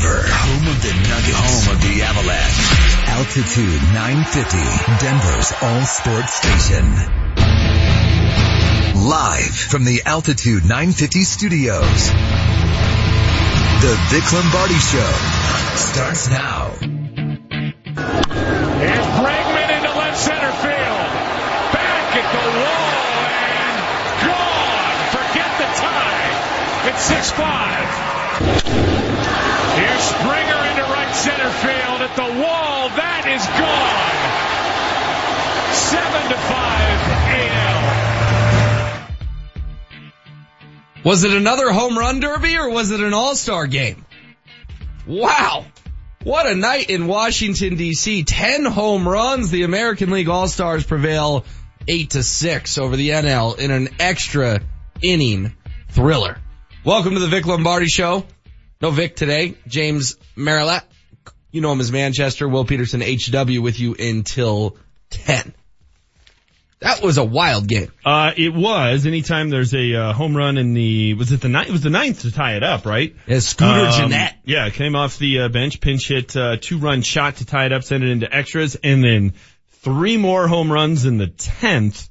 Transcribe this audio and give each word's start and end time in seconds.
home 0.09 0.67
of 0.67 0.81
the 0.81 0.93
Nuggets, 0.93 1.37
home 1.37 1.75
of 1.75 1.81
the 1.81 2.01
Avalanche. 2.01 2.57
Altitude 3.07 3.81
950, 3.93 4.57
Denver's 4.97 5.53
all 5.61 5.85
sports 5.85 6.33
station. 6.41 6.85
Live 8.97 9.55
from 9.55 9.85
the 9.85 10.01
Altitude 10.05 10.63
950 10.63 11.23
studios. 11.23 12.09
The 13.81 13.93
Vic 14.09 14.25
Lombardi 14.33 14.79
Show 14.79 15.11
starts 15.75 16.29
now. 16.29 16.71
Here's 18.81 19.07
Bregman 19.21 19.69
into 19.77 19.91
left 19.97 20.17
center 20.17 20.51
field. 20.51 21.11
Back 21.73 22.15
at 22.17 22.27
the 22.33 22.45
wall 22.57 23.21
and 23.37 23.77
gone. 24.25 24.97
Forget 25.13 25.51
the 25.61 25.69
tie. 25.77 26.33
It's 26.89 27.05
6-5. 28.87 28.90
Springer 30.01 30.61
into 30.69 30.81
right 30.81 31.13
center 31.13 31.49
field 31.61 32.01
at 32.01 32.15
the 32.15 32.29
wall. 32.41 32.89
That 32.97 33.25
is 33.29 33.45
gone. 33.61 34.41
7 35.73 36.29
to 36.29 36.37
5 36.37 36.51
AL. 40.97 41.03
Was 41.03 41.23
it 41.23 41.33
another 41.33 41.71
home 41.71 41.97
run 41.97 42.19
derby 42.19 42.57
or 42.57 42.69
was 42.69 42.91
it 42.91 42.99
an 42.99 43.13
all-star 43.13 43.67
game? 43.67 44.05
Wow. 45.05 45.65
What 46.23 46.45
a 46.45 46.55
night 46.55 46.89
in 46.89 47.07
Washington 47.07 47.77
DC. 47.77 48.23
10 48.25 48.65
home 48.65 49.07
runs. 49.07 49.49
The 49.51 49.63
American 49.63 50.11
League 50.11 50.29
All-Stars 50.29 50.83
prevail 50.85 51.45
8 51.87 52.09
to 52.11 52.23
6 52.23 52.77
over 52.77 52.95
the 52.95 53.09
NL 53.09 53.57
in 53.57 53.71
an 53.71 53.89
extra 53.99 54.61
inning 55.01 55.55
thriller. 55.89 56.37
Welcome 56.85 57.13
to 57.13 57.19
the 57.19 57.27
Vic 57.27 57.45
Lombardi 57.45 57.87
show. 57.87 58.25
No 58.81 58.91
Vic 58.91 59.15
today. 59.15 59.55
James 59.67 60.17
Merrilat. 60.35 60.83
You 61.51 61.61
know 61.61 61.71
him 61.71 61.81
as 61.81 61.91
Manchester. 61.91 62.47
Will 62.47 62.65
Peterson 62.65 63.01
HW 63.01 63.61
with 63.61 63.79
you 63.79 63.95
until 63.99 64.77
10. 65.11 65.53
That 66.79 67.03
was 67.03 67.19
a 67.19 67.23
wild 67.23 67.67
game. 67.67 67.91
Uh, 68.03 68.31
it 68.35 68.53
was. 68.55 69.05
Anytime 69.05 69.51
there's 69.51 69.73
a 69.75 69.93
uh, 69.93 70.13
home 70.13 70.35
run 70.35 70.57
in 70.57 70.73
the 70.73 71.13
was 71.13 71.31
it 71.31 71.41
the 71.41 71.49
ninth? 71.49 71.69
It 71.69 71.71
was 71.71 71.81
the 71.81 71.91
ninth 71.91 72.21
to 72.21 72.31
tie 72.31 72.55
it 72.55 72.63
up, 72.63 72.87
right? 72.87 73.15
As 73.27 73.47
Scooter 73.47 73.85
Um, 73.85 74.09
Gennett. 74.09 74.33
Yeah, 74.45 74.67
came 74.71 74.95
off 74.95 75.19
the 75.19 75.41
uh, 75.41 75.49
bench, 75.49 75.79
pinch 75.79 76.07
hit, 76.07 76.35
uh, 76.35 76.57
two 76.59 76.79
run 76.79 77.03
shot 77.03 77.35
to 77.35 77.45
tie 77.45 77.67
it 77.67 77.71
up, 77.73 77.83
send 77.83 78.03
it 78.03 78.09
into 78.09 78.33
extras, 78.33 78.75
and 78.83 79.03
then 79.03 79.33
three 79.83 80.17
more 80.17 80.47
home 80.47 80.71
runs 80.71 81.05
in 81.05 81.17
the 81.19 81.27
tenth. 81.27 82.09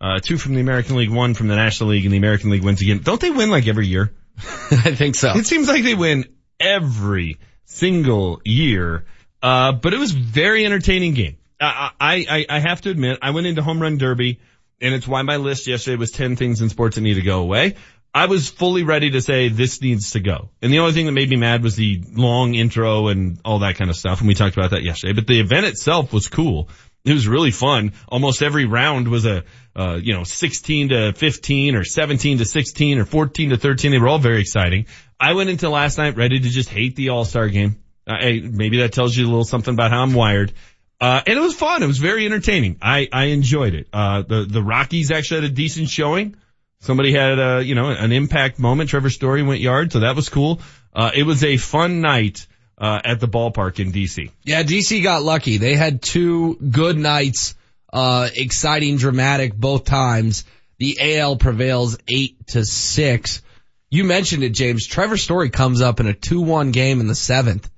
Uh, 0.00 0.20
two 0.20 0.36
from 0.38 0.54
the 0.54 0.60
American 0.60 0.96
League, 0.96 1.10
one 1.10 1.34
from 1.34 1.48
the 1.48 1.56
National 1.56 1.90
League, 1.90 2.04
and 2.04 2.12
the 2.14 2.18
American 2.18 2.50
League 2.50 2.62
wins 2.64 2.80
again. 2.80 2.98
Don't 3.02 3.20
they 3.20 3.30
win 3.30 3.50
like 3.50 3.66
every 3.66 3.86
year? 3.88 4.12
I 4.70 4.94
think 4.94 5.14
so. 5.14 5.32
It 5.34 5.46
seems 5.46 5.68
like 5.68 5.84
they 5.84 5.94
win 5.94 6.24
every 6.58 7.38
single 7.64 8.40
year. 8.44 9.04
Uh, 9.42 9.72
but 9.72 9.92
it 9.92 9.98
was 9.98 10.12
very 10.12 10.64
entertaining 10.64 11.14
game. 11.14 11.36
I, 11.60 11.90
I, 12.00 12.46
I, 12.48 12.58
have 12.58 12.80
to 12.82 12.90
admit, 12.90 13.18
I 13.22 13.30
went 13.30 13.46
into 13.46 13.62
home 13.62 13.80
run 13.80 13.98
derby 13.98 14.40
and 14.80 14.94
it's 14.94 15.06
why 15.06 15.22
my 15.22 15.36
list 15.36 15.66
yesterday 15.66 15.96
was 15.96 16.10
10 16.10 16.36
things 16.36 16.60
in 16.60 16.68
sports 16.68 16.96
that 16.96 17.02
need 17.02 17.14
to 17.14 17.22
go 17.22 17.40
away. 17.40 17.76
I 18.14 18.26
was 18.26 18.48
fully 18.48 18.82
ready 18.82 19.10
to 19.12 19.22
say 19.22 19.48
this 19.48 19.80
needs 19.80 20.10
to 20.10 20.20
go. 20.20 20.50
And 20.60 20.72
the 20.72 20.80
only 20.80 20.92
thing 20.92 21.06
that 21.06 21.12
made 21.12 21.30
me 21.30 21.36
mad 21.36 21.62
was 21.62 21.76
the 21.76 22.02
long 22.10 22.54
intro 22.54 23.08
and 23.08 23.40
all 23.44 23.60
that 23.60 23.76
kind 23.76 23.88
of 23.88 23.96
stuff. 23.96 24.18
And 24.20 24.28
we 24.28 24.34
talked 24.34 24.56
about 24.56 24.72
that 24.72 24.82
yesterday, 24.82 25.14
but 25.14 25.26
the 25.26 25.40
event 25.40 25.66
itself 25.66 26.12
was 26.12 26.28
cool. 26.28 26.68
It 27.04 27.12
was 27.12 27.26
really 27.26 27.50
fun. 27.50 27.92
Almost 28.08 28.42
every 28.42 28.64
round 28.64 29.08
was 29.08 29.26
a, 29.26 29.44
uh, 29.74 29.98
you 30.00 30.14
know, 30.14 30.22
16 30.22 30.90
to 30.90 31.12
15 31.12 31.74
or 31.74 31.84
17 31.84 32.38
to 32.38 32.44
16 32.44 32.98
or 32.98 33.04
14 33.04 33.50
to 33.50 33.56
13. 33.56 33.90
They 33.90 33.98
were 33.98 34.08
all 34.08 34.18
very 34.18 34.40
exciting. 34.40 34.86
I 35.18 35.32
went 35.34 35.50
into 35.50 35.68
last 35.68 35.98
night 35.98 36.16
ready 36.16 36.38
to 36.38 36.48
just 36.48 36.68
hate 36.68 36.94
the 36.94 37.10
all-star 37.10 37.48
game. 37.48 37.82
Uh, 38.06 38.18
hey, 38.20 38.40
maybe 38.40 38.78
that 38.78 38.92
tells 38.92 39.16
you 39.16 39.26
a 39.26 39.28
little 39.28 39.44
something 39.44 39.74
about 39.74 39.90
how 39.90 40.02
I'm 40.02 40.14
wired. 40.14 40.52
Uh, 41.00 41.20
and 41.26 41.36
it 41.36 41.42
was 41.42 41.54
fun. 41.54 41.82
It 41.82 41.88
was 41.88 41.98
very 41.98 42.24
entertaining. 42.26 42.78
I, 42.80 43.08
I 43.12 43.24
enjoyed 43.26 43.74
it. 43.74 43.88
Uh, 43.92 44.22
the, 44.22 44.44
the 44.48 44.62
Rockies 44.62 45.10
actually 45.10 45.42
had 45.42 45.50
a 45.50 45.54
decent 45.54 45.88
showing. 45.88 46.36
Somebody 46.78 47.12
had 47.12 47.38
a, 47.38 47.62
you 47.64 47.74
know, 47.74 47.90
an 47.90 48.12
impact 48.12 48.60
moment. 48.60 48.90
Trevor 48.90 49.10
Story 49.10 49.42
went 49.42 49.60
yard, 49.60 49.92
so 49.92 50.00
that 50.00 50.14
was 50.14 50.28
cool. 50.28 50.60
Uh, 50.94 51.10
it 51.14 51.24
was 51.24 51.42
a 51.42 51.56
fun 51.56 52.00
night, 52.00 52.46
uh, 52.78 53.00
at 53.04 53.20
the 53.20 53.28
ballpark 53.28 53.78
in 53.78 53.92
DC. 53.92 54.30
Yeah, 54.44 54.62
DC 54.62 55.02
got 55.02 55.22
lucky. 55.22 55.58
They 55.58 55.76
had 55.76 56.02
two 56.02 56.56
good 56.56 56.98
nights, 56.98 57.54
uh, 57.92 58.28
exciting, 58.34 58.96
dramatic 58.96 59.54
both 59.54 59.84
times. 59.84 60.44
The 60.78 61.18
AL 61.18 61.36
prevails 61.36 61.98
eight 62.12 62.46
to 62.48 62.64
six. 62.64 63.42
You 63.90 64.04
mentioned 64.04 64.42
it, 64.42 64.50
James. 64.50 64.86
Trevor 64.86 65.16
Story 65.16 65.50
comes 65.50 65.80
up 65.80 66.00
in 66.00 66.08
a 66.08 66.14
2-1 66.14 66.72
game 66.72 67.00
in 67.00 67.06
the 67.06 67.14
seventh 67.14 67.70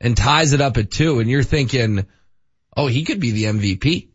and 0.00 0.16
ties 0.16 0.52
it 0.52 0.60
up 0.60 0.76
at 0.76 0.90
two 0.90 1.20
and 1.20 1.30
you're 1.30 1.42
thinking, 1.42 2.06
oh, 2.76 2.86
he 2.86 3.04
could 3.04 3.20
be 3.20 3.30
the 3.30 3.44
MVP. 3.44 4.08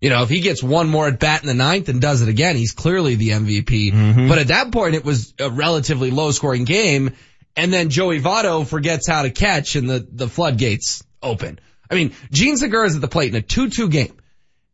You 0.00 0.10
know, 0.10 0.22
if 0.22 0.28
he 0.28 0.40
gets 0.40 0.62
one 0.62 0.88
more 0.88 1.06
at 1.06 1.20
bat 1.20 1.42
in 1.42 1.48
the 1.48 1.54
ninth 1.54 1.88
and 1.88 2.00
does 2.00 2.22
it 2.22 2.28
again, 2.28 2.56
he's 2.56 2.72
clearly 2.72 3.14
the 3.14 3.30
MVP. 3.30 3.92
But 4.28 4.38
at 4.38 4.48
that 4.48 4.72
point, 4.72 4.94
it 4.94 5.04
was 5.04 5.32
a 5.38 5.48
relatively 5.50 6.10
low 6.10 6.30
scoring 6.32 6.64
game. 6.64 7.14
And 7.56 7.72
then 7.72 7.90
Joey 7.90 8.20
Votto 8.20 8.66
forgets 8.66 9.06
how 9.08 9.22
to 9.22 9.30
catch 9.30 9.76
and 9.76 9.88
the, 9.88 10.06
the 10.10 10.28
floodgates 10.28 11.02
open. 11.22 11.60
I 11.90 11.94
mean, 11.94 12.12
Jean 12.30 12.56
Segura 12.56 12.86
is 12.86 12.94
at 12.94 13.00
the 13.02 13.08
plate 13.08 13.34
in 13.34 13.36
a 13.38 13.42
2-2 13.44 13.90
game. 13.90 14.16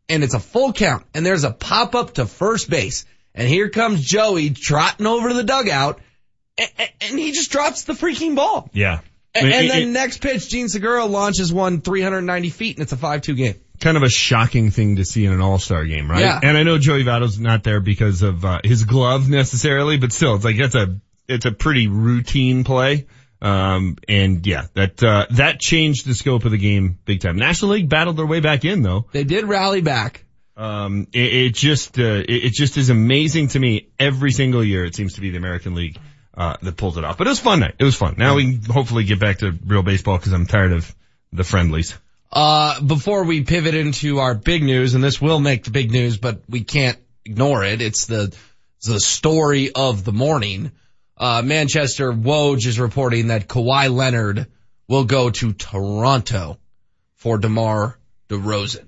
and 0.08 0.22
it's 0.22 0.34
a 0.34 0.40
full 0.40 0.72
count 0.72 1.04
and 1.14 1.26
there's 1.26 1.44
a 1.44 1.50
pop 1.50 1.94
up 1.94 2.14
to 2.14 2.26
first 2.26 2.70
base 2.70 3.04
and 3.34 3.48
here 3.48 3.68
comes 3.68 4.02
Joey 4.04 4.50
trotting 4.50 5.06
over 5.06 5.28
to 5.28 5.34
the 5.34 5.42
dugout 5.44 6.00
and, 6.56 6.68
and 7.00 7.18
he 7.18 7.32
just 7.32 7.50
drops 7.52 7.82
the 7.84 7.92
freaking 7.92 8.34
ball. 8.36 8.70
Yeah. 8.72 9.00
And, 9.34 9.48
It- 9.48 9.54
and 9.54 9.70
then 9.70 9.82
it- 9.82 9.88
next 9.88 10.18
pitch, 10.22 10.48
Jean 10.48 10.68
Segura 10.68 11.04
launches 11.04 11.52
one 11.52 11.80
390 11.80 12.48
feet 12.50 12.76
and 12.76 12.82
it's 12.84 12.92
a 12.92 12.96
5-2 12.96 13.36
game. 13.36 13.54
kind 13.80 13.96
of 13.96 14.02
a 14.04 14.08
shocking 14.08 14.70
thing 14.70 14.96
to 14.96 15.04
see 15.04 15.24
in 15.24 15.32
an 15.32 15.40
all-star 15.40 15.84
game, 15.84 16.10
right? 16.10 16.20
Yeah. 16.20 16.40
And 16.42 16.56
I 16.56 16.62
know 16.62 16.78
Joey 16.78 17.04
Votto's 17.04 17.38
not 17.38 17.62
there 17.64 17.80
because 17.80 18.22
of 18.22 18.44
uh, 18.44 18.60
his 18.64 18.84
glove 18.84 19.28
necessarily, 19.28 19.98
but 19.98 20.12
still, 20.12 20.36
it's 20.36 20.44
like 20.44 20.56
that's 20.56 20.74
a 20.74 20.98
it's 21.28 21.46
a 21.46 21.52
pretty 21.52 21.88
routine 21.88 22.64
play. 22.64 23.06
Um, 23.40 23.96
and 24.08 24.44
yeah, 24.46 24.66
that 24.74 25.02
uh, 25.02 25.26
that 25.30 25.60
changed 25.60 26.06
the 26.06 26.14
scope 26.14 26.44
of 26.44 26.50
the 26.50 26.58
game 26.58 26.98
big 27.04 27.20
time. 27.20 27.36
National 27.36 27.72
League 27.72 27.88
battled 27.88 28.16
their 28.16 28.26
way 28.26 28.40
back 28.40 28.64
in 28.64 28.82
though. 28.82 29.06
They 29.12 29.24
did 29.24 29.44
rally 29.44 29.80
back. 29.80 30.24
Um, 30.56 31.06
it, 31.12 31.32
it 31.32 31.54
just 31.54 31.98
uh, 32.00 32.02
it, 32.02 32.28
it 32.28 32.52
just 32.52 32.76
is 32.76 32.90
amazing 32.90 33.48
to 33.48 33.60
me 33.60 33.90
every 33.98 34.32
single 34.32 34.64
year. 34.64 34.84
It 34.84 34.96
seems 34.96 35.14
to 35.14 35.20
be 35.20 35.30
the 35.30 35.36
American 35.36 35.76
League 35.76 35.98
uh, 36.34 36.56
that 36.62 36.76
pulls 36.76 36.98
it 36.98 37.04
off. 37.04 37.16
But 37.16 37.28
it 37.28 37.30
was 37.30 37.38
fun 37.38 37.60
night. 37.60 37.76
It 37.78 37.84
was 37.84 37.94
fun. 37.94 38.16
Now 38.18 38.34
we 38.34 38.58
can 38.58 38.72
hopefully 38.72 39.04
get 39.04 39.20
back 39.20 39.38
to 39.38 39.52
real 39.66 39.82
baseball 39.82 40.18
because 40.18 40.32
I'm 40.32 40.46
tired 40.46 40.72
of 40.72 40.92
the 41.32 41.44
friendlies. 41.44 41.96
Uh, 42.30 42.80
before 42.80 43.24
we 43.24 43.42
pivot 43.42 43.74
into 43.74 44.18
our 44.18 44.34
big 44.34 44.62
news, 44.62 44.94
and 44.94 45.02
this 45.02 45.20
will 45.20 45.40
make 45.40 45.64
the 45.64 45.70
big 45.70 45.90
news, 45.90 46.18
but 46.18 46.42
we 46.48 46.62
can't 46.62 46.98
ignore 47.24 47.64
it. 47.64 47.80
It's 47.80 48.06
the, 48.06 48.36
the 48.84 49.00
story 49.00 49.72
of 49.72 50.04
the 50.04 50.12
morning. 50.12 50.72
Uh, 51.18 51.42
Manchester 51.44 52.12
Woj 52.12 52.66
is 52.66 52.78
reporting 52.78 53.28
that 53.28 53.48
Kawhi 53.48 53.90
Leonard 53.92 54.46
will 54.86 55.04
go 55.04 55.30
to 55.30 55.52
Toronto 55.52 56.58
for 57.16 57.38
DeMar 57.38 57.98
DeRozan. 58.28 58.86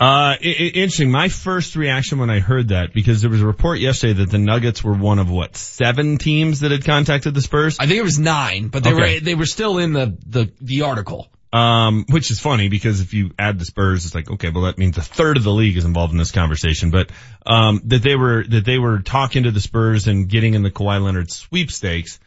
Uh, 0.00 0.36
interesting. 0.40 1.10
My 1.10 1.28
first 1.28 1.76
reaction 1.76 2.18
when 2.18 2.30
I 2.30 2.40
heard 2.40 2.68
that, 2.68 2.94
because 2.94 3.20
there 3.20 3.30
was 3.30 3.42
a 3.42 3.46
report 3.46 3.80
yesterday 3.80 4.14
that 4.14 4.30
the 4.30 4.38
Nuggets 4.38 4.82
were 4.82 4.94
one 4.94 5.18
of 5.18 5.30
what, 5.30 5.56
seven 5.58 6.16
teams 6.16 6.60
that 6.60 6.70
had 6.70 6.86
contacted 6.86 7.34
the 7.34 7.42
Spurs? 7.42 7.76
I 7.78 7.86
think 7.86 7.98
it 7.98 8.02
was 8.02 8.18
nine, 8.18 8.68
but 8.68 8.82
they 8.82 8.92
Okay. 8.94 9.14
were, 9.16 9.20
they 9.20 9.34
were 9.34 9.44
still 9.46 9.76
in 9.76 9.92
the, 9.92 10.16
the, 10.26 10.50
the 10.62 10.82
article. 10.82 11.30
Um, 11.52 12.04
which 12.08 12.30
is 12.30 12.38
funny 12.38 12.68
because 12.68 13.00
if 13.00 13.12
you 13.12 13.32
add 13.36 13.58
the 13.58 13.64
Spurs, 13.64 14.06
it's 14.06 14.14
like, 14.14 14.30
okay, 14.30 14.50
well 14.50 14.64
that 14.64 14.78
means 14.78 14.96
a 14.98 15.02
third 15.02 15.36
of 15.36 15.42
the 15.42 15.50
league 15.50 15.76
is 15.76 15.84
involved 15.84 16.12
in 16.12 16.18
this 16.18 16.30
conversation, 16.30 16.90
but, 16.90 17.10
um, 17.44 17.80
that 17.86 18.04
they 18.04 18.14
were, 18.14 18.44
that 18.44 18.64
they 18.64 18.78
were 18.78 19.00
talking 19.00 19.42
to 19.42 19.50
the 19.50 19.60
Spurs 19.60 20.06
and 20.06 20.28
getting 20.28 20.54
in 20.54 20.62
the 20.62 20.70
Kawhi 20.70 21.02
Leonard 21.02 21.28
sweepstakes. 21.28 22.20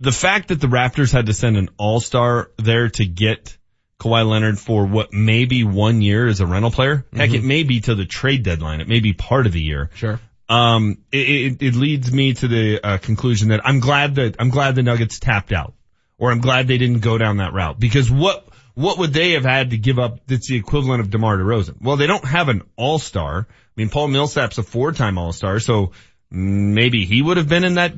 The 0.00 0.10
fact 0.10 0.48
that 0.48 0.60
the 0.60 0.66
Raptors 0.66 1.12
had 1.12 1.26
to 1.26 1.34
send 1.34 1.56
an 1.56 1.68
all-star 1.76 2.50
there 2.56 2.88
to 2.88 3.06
get 3.06 3.56
Kawhi 4.00 4.28
Leonard 4.28 4.58
for 4.58 4.86
what 4.86 5.12
may 5.12 5.44
be 5.44 5.64
one 5.64 6.02
year 6.02 6.28
as 6.28 6.40
a 6.40 6.46
rental 6.46 6.70
player. 6.70 7.04
Heck, 7.12 7.32
it 7.32 7.42
may 7.42 7.64
be 7.64 7.80
to 7.80 7.94
the 7.94 8.04
trade 8.04 8.44
deadline. 8.44 8.80
It 8.80 8.88
may 8.88 9.00
be 9.00 9.12
part 9.12 9.46
of 9.46 9.52
the 9.52 9.60
year. 9.60 9.90
Sure. 9.94 10.20
Um, 10.48 10.98
it, 11.12 11.28
it, 11.28 11.62
it 11.62 11.74
leads 11.74 12.10
me 12.12 12.32
to 12.34 12.48
the 12.48 12.80
uh, 12.82 12.98
conclusion 12.98 13.48
that 13.48 13.66
I'm 13.66 13.80
glad 13.80 14.14
that 14.14 14.36
I'm 14.38 14.50
glad 14.50 14.76
the 14.76 14.82
Nuggets 14.82 15.18
tapped 15.18 15.52
out, 15.52 15.74
or 16.18 16.30
I'm 16.30 16.40
glad 16.40 16.68
they 16.68 16.78
didn't 16.78 17.00
go 17.00 17.16
down 17.16 17.38
that 17.38 17.52
route 17.52 17.78
because 17.78 18.10
what 18.10 18.46
what 18.74 18.98
would 18.98 19.12
they 19.12 19.32
have 19.32 19.44
had 19.44 19.70
to 19.70 19.78
give 19.78 19.98
up 19.98 20.20
that's 20.26 20.48
the 20.48 20.56
equivalent 20.56 21.00
of 21.00 21.10
DeMar 21.10 21.38
DeRozan? 21.38 21.80
Well, 21.80 21.96
they 21.96 22.06
don't 22.06 22.24
have 22.24 22.48
an 22.48 22.62
All 22.76 22.98
Star. 22.98 23.48
I 23.48 23.54
mean, 23.74 23.88
Paul 23.88 24.08
Millsap's 24.08 24.58
a 24.58 24.62
four 24.62 24.92
time 24.92 25.18
All 25.18 25.32
Star, 25.32 25.58
so 25.58 25.92
maybe 26.30 27.04
he 27.04 27.20
would 27.22 27.38
have 27.38 27.48
been 27.48 27.64
in 27.64 27.74
that 27.74 27.94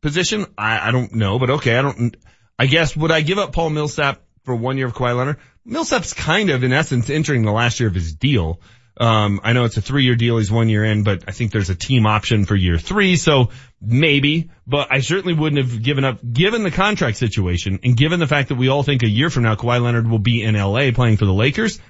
position. 0.00 0.46
I, 0.56 0.88
I 0.88 0.90
don't 0.92 1.14
know, 1.14 1.38
but 1.38 1.50
okay, 1.50 1.76
I 1.76 1.82
don't. 1.82 2.16
I 2.58 2.66
guess 2.66 2.96
would 2.96 3.10
I 3.10 3.22
give 3.22 3.38
up 3.38 3.52
Paul 3.52 3.70
Millsap 3.70 4.20
for 4.44 4.54
one 4.54 4.76
year 4.76 4.86
of 4.86 4.94
Kawhi 4.94 5.16
Leonard? 5.16 5.38
Millsap's 5.64 6.12
kind 6.12 6.50
of, 6.50 6.62
in 6.62 6.72
essence, 6.72 7.10
entering 7.10 7.42
the 7.42 7.52
last 7.52 7.80
year 7.80 7.88
of 7.88 7.94
his 7.94 8.14
deal. 8.14 8.60
Um, 9.00 9.40
I 9.42 9.54
know 9.54 9.64
it's 9.64 9.78
a 9.78 9.80
three-year 9.80 10.14
deal. 10.14 10.36
He's 10.36 10.50
one 10.50 10.68
year 10.68 10.84
in, 10.84 11.04
but 11.04 11.24
I 11.26 11.32
think 11.32 11.52
there's 11.52 11.70
a 11.70 11.74
team 11.74 12.04
option 12.04 12.44
for 12.44 12.54
year 12.54 12.76
three. 12.76 13.16
So 13.16 13.48
maybe, 13.80 14.50
but 14.66 14.88
I 14.92 15.00
certainly 15.00 15.32
wouldn't 15.32 15.64
have 15.64 15.82
given 15.82 16.04
up, 16.04 16.18
given 16.30 16.64
the 16.64 16.70
contract 16.70 17.16
situation 17.16 17.80
and 17.82 17.96
given 17.96 18.20
the 18.20 18.26
fact 18.26 18.50
that 18.50 18.56
we 18.56 18.68
all 18.68 18.82
think 18.82 19.02
a 19.02 19.08
year 19.08 19.30
from 19.30 19.44
now 19.44 19.54
Kawhi 19.54 19.82
Leonard 19.82 20.06
will 20.06 20.18
be 20.18 20.42
in 20.42 20.54
LA 20.54 20.90
playing 20.92 21.16
for 21.16 21.24
the 21.24 21.32
Lakers. 21.32 21.80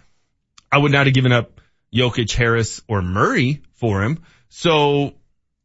I 0.70 0.78
would 0.78 0.92
not 0.92 1.06
have 1.06 1.14
given 1.14 1.32
up 1.32 1.60
Jokic, 1.92 2.32
Harris, 2.32 2.80
or 2.86 3.02
Murray 3.02 3.62
for 3.74 4.04
him. 4.04 4.22
So 4.48 5.14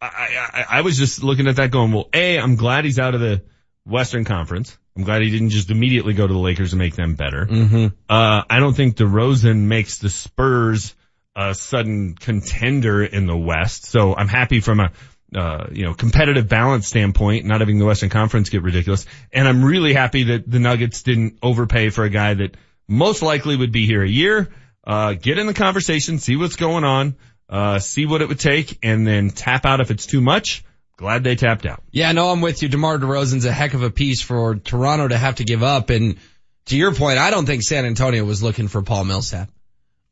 I, 0.02 0.08
I, 0.08 0.66
I 0.80 0.82
was 0.82 0.98
just 0.98 1.24
looking 1.24 1.48
at 1.48 1.58
that 1.58 1.70
going, 1.70 1.92
well, 1.92 2.10
A, 2.12 2.40
I'm 2.40 2.56
glad 2.56 2.86
he's 2.86 2.98
out 2.98 3.14
of 3.14 3.22
the 3.22 3.44
Western 3.86 4.26
Conference. 4.26 4.76
I'm 4.98 5.04
glad 5.04 5.22
he 5.22 5.30
didn't 5.30 5.50
just 5.50 5.70
immediately 5.70 6.14
go 6.14 6.26
to 6.26 6.34
the 6.34 6.40
Lakers 6.40 6.74
and 6.74 6.80
make 6.80 6.96
them 6.96 7.14
better. 7.14 7.46
Mm-hmm. 7.46 7.88
Uh, 8.10 8.44
I 8.50 8.60
don't 8.60 8.74
think 8.74 8.96
DeRozan 8.96 9.58
makes 9.58 10.00
the 10.00 10.10
Spurs 10.10 10.96
a 11.36 11.54
sudden 11.54 12.16
contender 12.16 13.04
in 13.04 13.26
the 13.26 13.38
West. 13.38 13.86
So 13.86 14.16
I'm 14.16 14.28
happy 14.28 14.62
from 14.62 14.80
a, 14.80 14.92
uh, 15.36 15.68
you 15.72 15.84
know, 15.84 15.94
competitive 15.94 16.48
balance 16.48 16.88
standpoint, 16.88 17.46
not 17.46 17.60
having 17.60 17.78
the 17.78 17.86
Western 17.86 18.10
Conference 18.10 18.50
get 18.50 18.64
ridiculous. 18.64 19.06
And 19.34 19.48
I'm 19.48 19.64
really 19.64 19.94
happy 19.94 20.24
that 20.24 20.50
the 20.50 20.60
Nuggets 20.60 21.04
didn't 21.04 21.40
overpay 21.44 21.90
for 21.90 22.04
a 22.04 22.10
guy 22.10 22.34
that 22.36 22.56
most 22.88 23.22
likely 23.22 23.56
would 23.56 23.72
be 23.72 23.86
here 23.86 24.04
a 24.04 24.10
year. 24.10 24.50
Uh, 24.86 25.14
get 25.14 25.38
in 25.40 25.48
the 25.48 25.54
conversation, 25.54 26.20
see 26.20 26.36
what's 26.36 26.56
going 26.56 26.84
on, 26.84 27.16
uh, 27.50 27.80
see 27.80 28.06
what 28.06 28.22
it 28.22 28.28
would 28.28 28.40
take, 28.40 28.78
and 28.84 29.06
then 29.06 29.30
tap 29.30 29.66
out 29.66 29.82
if 29.82 29.92
it's 29.92 30.06
too 30.06 30.22
much. 30.22 30.64
Glad 30.98 31.24
they 31.24 31.36
tapped 31.36 31.66
out. 31.66 31.84
Yeah, 31.92 32.14
no, 32.14 32.30
I'm 32.30 32.40
with 32.40 32.62
you. 32.62 32.70
DeMar 32.70 33.00
DeRozan's 33.00 33.46
a 33.46 33.52
heck 33.52 33.74
of 33.74 33.84
a 33.84 33.90
piece 33.90 34.22
for 34.22 34.56
Toronto 34.56 35.10
to 35.10 35.18
have 35.18 35.36
to 35.36 35.44
give 35.44 35.62
up. 35.62 35.90
And 35.90 36.18
to 36.68 36.78
your 36.78 36.94
point, 36.94 37.18
I 37.18 37.32
don't 37.32 37.46
think 37.46 37.64
San 37.64 37.86
Antonio 37.86 38.24
was 38.24 38.42
looking 38.42 38.70
for 38.70 38.82
Paul 38.82 39.04
Millsap. 39.04 39.50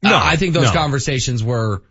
No, 0.03 0.15
Uh, 0.15 0.19
I 0.21 0.35
think 0.35 0.53
those 0.53 0.65
no. 0.65 0.73
conversations 0.73 1.43
were, 1.43 1.81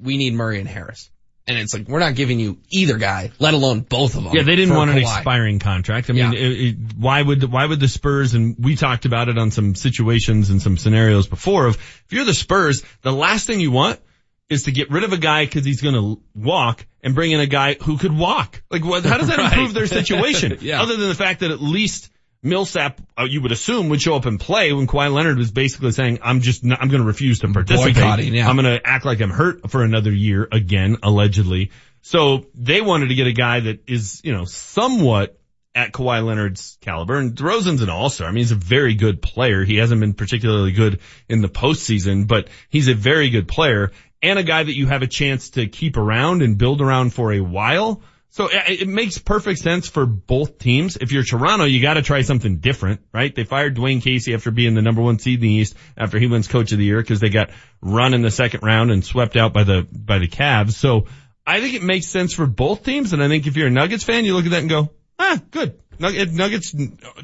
we 0.00 0.16
need 0.16 0.34
Murray 0.34 0.58
and 0.60 0.68
Harris. 0.68 1.10
And 1.46 1.58
it's 1.58 1.74
like, 1.74 1.88
we're 1.88 1.98
not 2.00 2.14
giving 2.14 2.38
you 2.38 2.58
either 2.70 2.96
guy, 2.96 3.32
let 3.40 3.54
alone 3.54 3.80
both 3.80 4.14
of 4.14 4.22
them. 4.24 4.32
Yeah, 4.34 4.42
they 4.42 4.54
didn't 4.56 4.74
want 4.76 4.90
an 4.90 4.98
expiring 4.98 5.58
contract. 5.58 6.08
I 6.08 6.12
mean, 6.12 6.32
Yeah. 6.32 6.38
it, 6.38 6.60
it, 6.60 6.76
why 6.96 7.20
would 7.20 7.42
why 7.50 7.66
would 7.66 7.80
the 7.80 7.88
Spurs 7.88 8.34
and 8.34 8.54
we 8.58 8.76
talked 8.76 9.04
about 9.04 9.28
it 9.28 9.36
on 9.38 9.50
some 9.50 9.74
situations 9.74 10.50
and 10.50 10.62
some 10.62 10.76
scenarios 10.76 11.26
before 11.26 11.66
of 11.66 11.74
if 11.76 12.06
you're 12.10 12.24
the 12.24 12.34
Spurs, 12.34 12.82
the 13.02 13.10
last 13.12 13.46
thing 13.48 13.58
you 13.58 13.72
want 13.72 13.98
is 14.48 14.64
to 14.64 14.72
get 14.72 14.90
rid 14.90 15.02
of 15.02 15.12
a 15.12 15.16
guy 15.16 15.44
because 15.44 15.64
he's 15.64 15.80
going 15.80 15.94
to 15.94 16.22
walk 16.36 16.86
and 17.02 17.14
bring 17.16 17.32
in 17.32 17.40
a 17.40 17.46
guy 17.46 17.74
who 17.74 17.98
could 17.98 18.16
walk. 18.16 18.62
Like, 18.70 18.84
what, 18.84 19.04
how 19.04 19.16
does 19.18 19.28
that 19.28 19.38
Right. 19.38 19.52
improve 19.52 19.74
their 19.74 19.86
situation? 19.86 20.58
Yeah. 20.60 20.82
Other 20.82 20.96
than 20.96 21.08
the 21.08 21.14
fact 21.16 21.40
that 21.40 21.50
at 21.50 21.60
least 21.60 22.10
Millsap, 22.42 23.00
uh, 23.18 23.24
you 23.28 23.42
would 23.42 23.52
assume, 23.52 23.90
would 23.90 24.00
show 24.00 24.16
up 24.16 24.24
and 24.24 24.40
play 24.40 24.72
when 24.72 24.86
Kawhi 24.86 25.12
Leonard 25.12 25.36
was 25.36 25.50
basically 25.50 25.92
saying, 25.92 26.20
"I'm 26.22 26.40
just, 26.40 26.64
not, 26.64 26.80
I'm 26.80 26.88
going 26.88 27.02
to 27.02 27.06
refuse 27.06 27.40
to 27.40 27.48
participate. 27.52 28.32
Yeah. 28.32 28.48
I'm 28.48 28.56
going 28.56 28.78
to 28.78 28.80
act 28.82 29.04
like 29.04 29.20
I'm 29.20 29.30
hurt 29.30 29.70
for 29.70 29.82
another 29.82 30.12
year 30.12 30.48
again, 30.50 30.96
allegedly." 31.02 31.70
So 32.02 32.46
they 32.54 32.80
wanted 32.80 33.08
to 33.08 33.14
get 33.14 33.26
a 33.26 33.32
guy 33.32 33.60
that 33.60 33.88
is, 33.88 34.22
you 34.24 34.32
know, 34.32 34.46
somewhat 34.46 35.38
at 35.74 35.92
Kawhi 35.92 36.24
Leonard's 36.24 36.78
caliber. 36.80 37.18
And 37.18 37.36
DeRozan's 37.36 37.82
an 37.82 37.90
all-star. 37.90 38.26
I 38.26 38.30
mean, 38.30 38.38
he's 38.38 38.52
a 38.52 38.56
very 38.56 38.94
good 38.94 39.22
player. 39.22 39.64
He 39.64 39.76
hasn't 39.76 40.00
been 40.00 40.14
particularly 40.14 40.72
good 40.72 41.00
in 41.28 41.42
the 41.42 41.48
postseason, 41.48 42.26
but 42.26 42.48
he's 42.68 42.88
a 42.88 42.94
very 42.94 43.30
good 43.30 43.46
player 43.46 43.92
and 44.22 44.38
a 44.38 44.42
guy 44.42 44.62
that 44.62 44.76
you 44.76 44.86
have 44.86 45.02
a 45.02 45.06
chance 45.06 45.50
to 45.50 45.66
keep 45.66 45.96
around 45.96 46.42
and 46.42 46.58
build 46.58 46.80
around 46.80 47.14
for 47.14 47.32
a 47.32 47.40
while. 47.40 48.02
So 48.32 48.46
it, 48.46 48.82
it 48.82 48.88
makes 48.88 49.18
perfect 49.18 49.58
sense 49.58 49.88
for 49.88 50.06
both 50.06 50.58
teams. 50.58 50.96
If 50.96 51.10
you're 51.10 51.24
Toronto, 51.24 51.64
you 51.64 51.82
got 51.82 51.94
to 51.94 52.02
try 52.02 52.22
something 52.22 52.58
different, 52.58 53.00
right? 53.12 53.34
They 53.34 53.44
fired 53.44 53.76
Dwane 53.76 54.02
Casey 54.02 54.34
after 54.34 54.50
being 54.50 54.74
the 54.74 54.82
number 54.82 55.02
one 55.02 55.18
seed 55.18 55.40
in 55.40 55.42
the 55.42 55.52
East 55.52 55.76
after 55.96 56.18
he 56.18 56.26
wins 56.26 56.46
coach 56.46 56.70
of 56.72 56.78
the 56.78 56.84
year 56.84 57.00
because 57.00 57.18
they 57.20 57.28
got 57.28 57.50
run 57.80 58.14
in 58.14 58.22
the 58.22 58.30
second 58.30 58.62
round 58.62 58.92
and 58.92 59.04
swept 59.04 59.36
out 59.36 59.52
by 59.52 59.64
the, 59.64 59.86
by 59.90 60.18
the 60.18 60.28
Cavs. 60.28 60.72
So 60.72 61.06
I 61.44 61.60
think 61.60 61.74
it 61.74 61.82
makes 61.82 62.06
sense 62.06 62.32
for 62.32 62.46
both 62.46 62.84
teams. 62.84 63.12
And 63.12 63.22
I 63.22 63.28
think 63.28 63.46
if 63.48 63.56
you're 63.56 63.66
a 63.66 63.70
Nuggets 63.70 64.04
fan, 64.04 64.24
you 64.24 64.34
look 64.34 64.44
at 64.44 64.52
that 64.52 64.60
and 64.60 64.70
go, 64.70 64.90
ah, 65.18 65.40
good. 65.50 65.80
Nug- 65.98 66.32
Nuggets, 66.32 66.74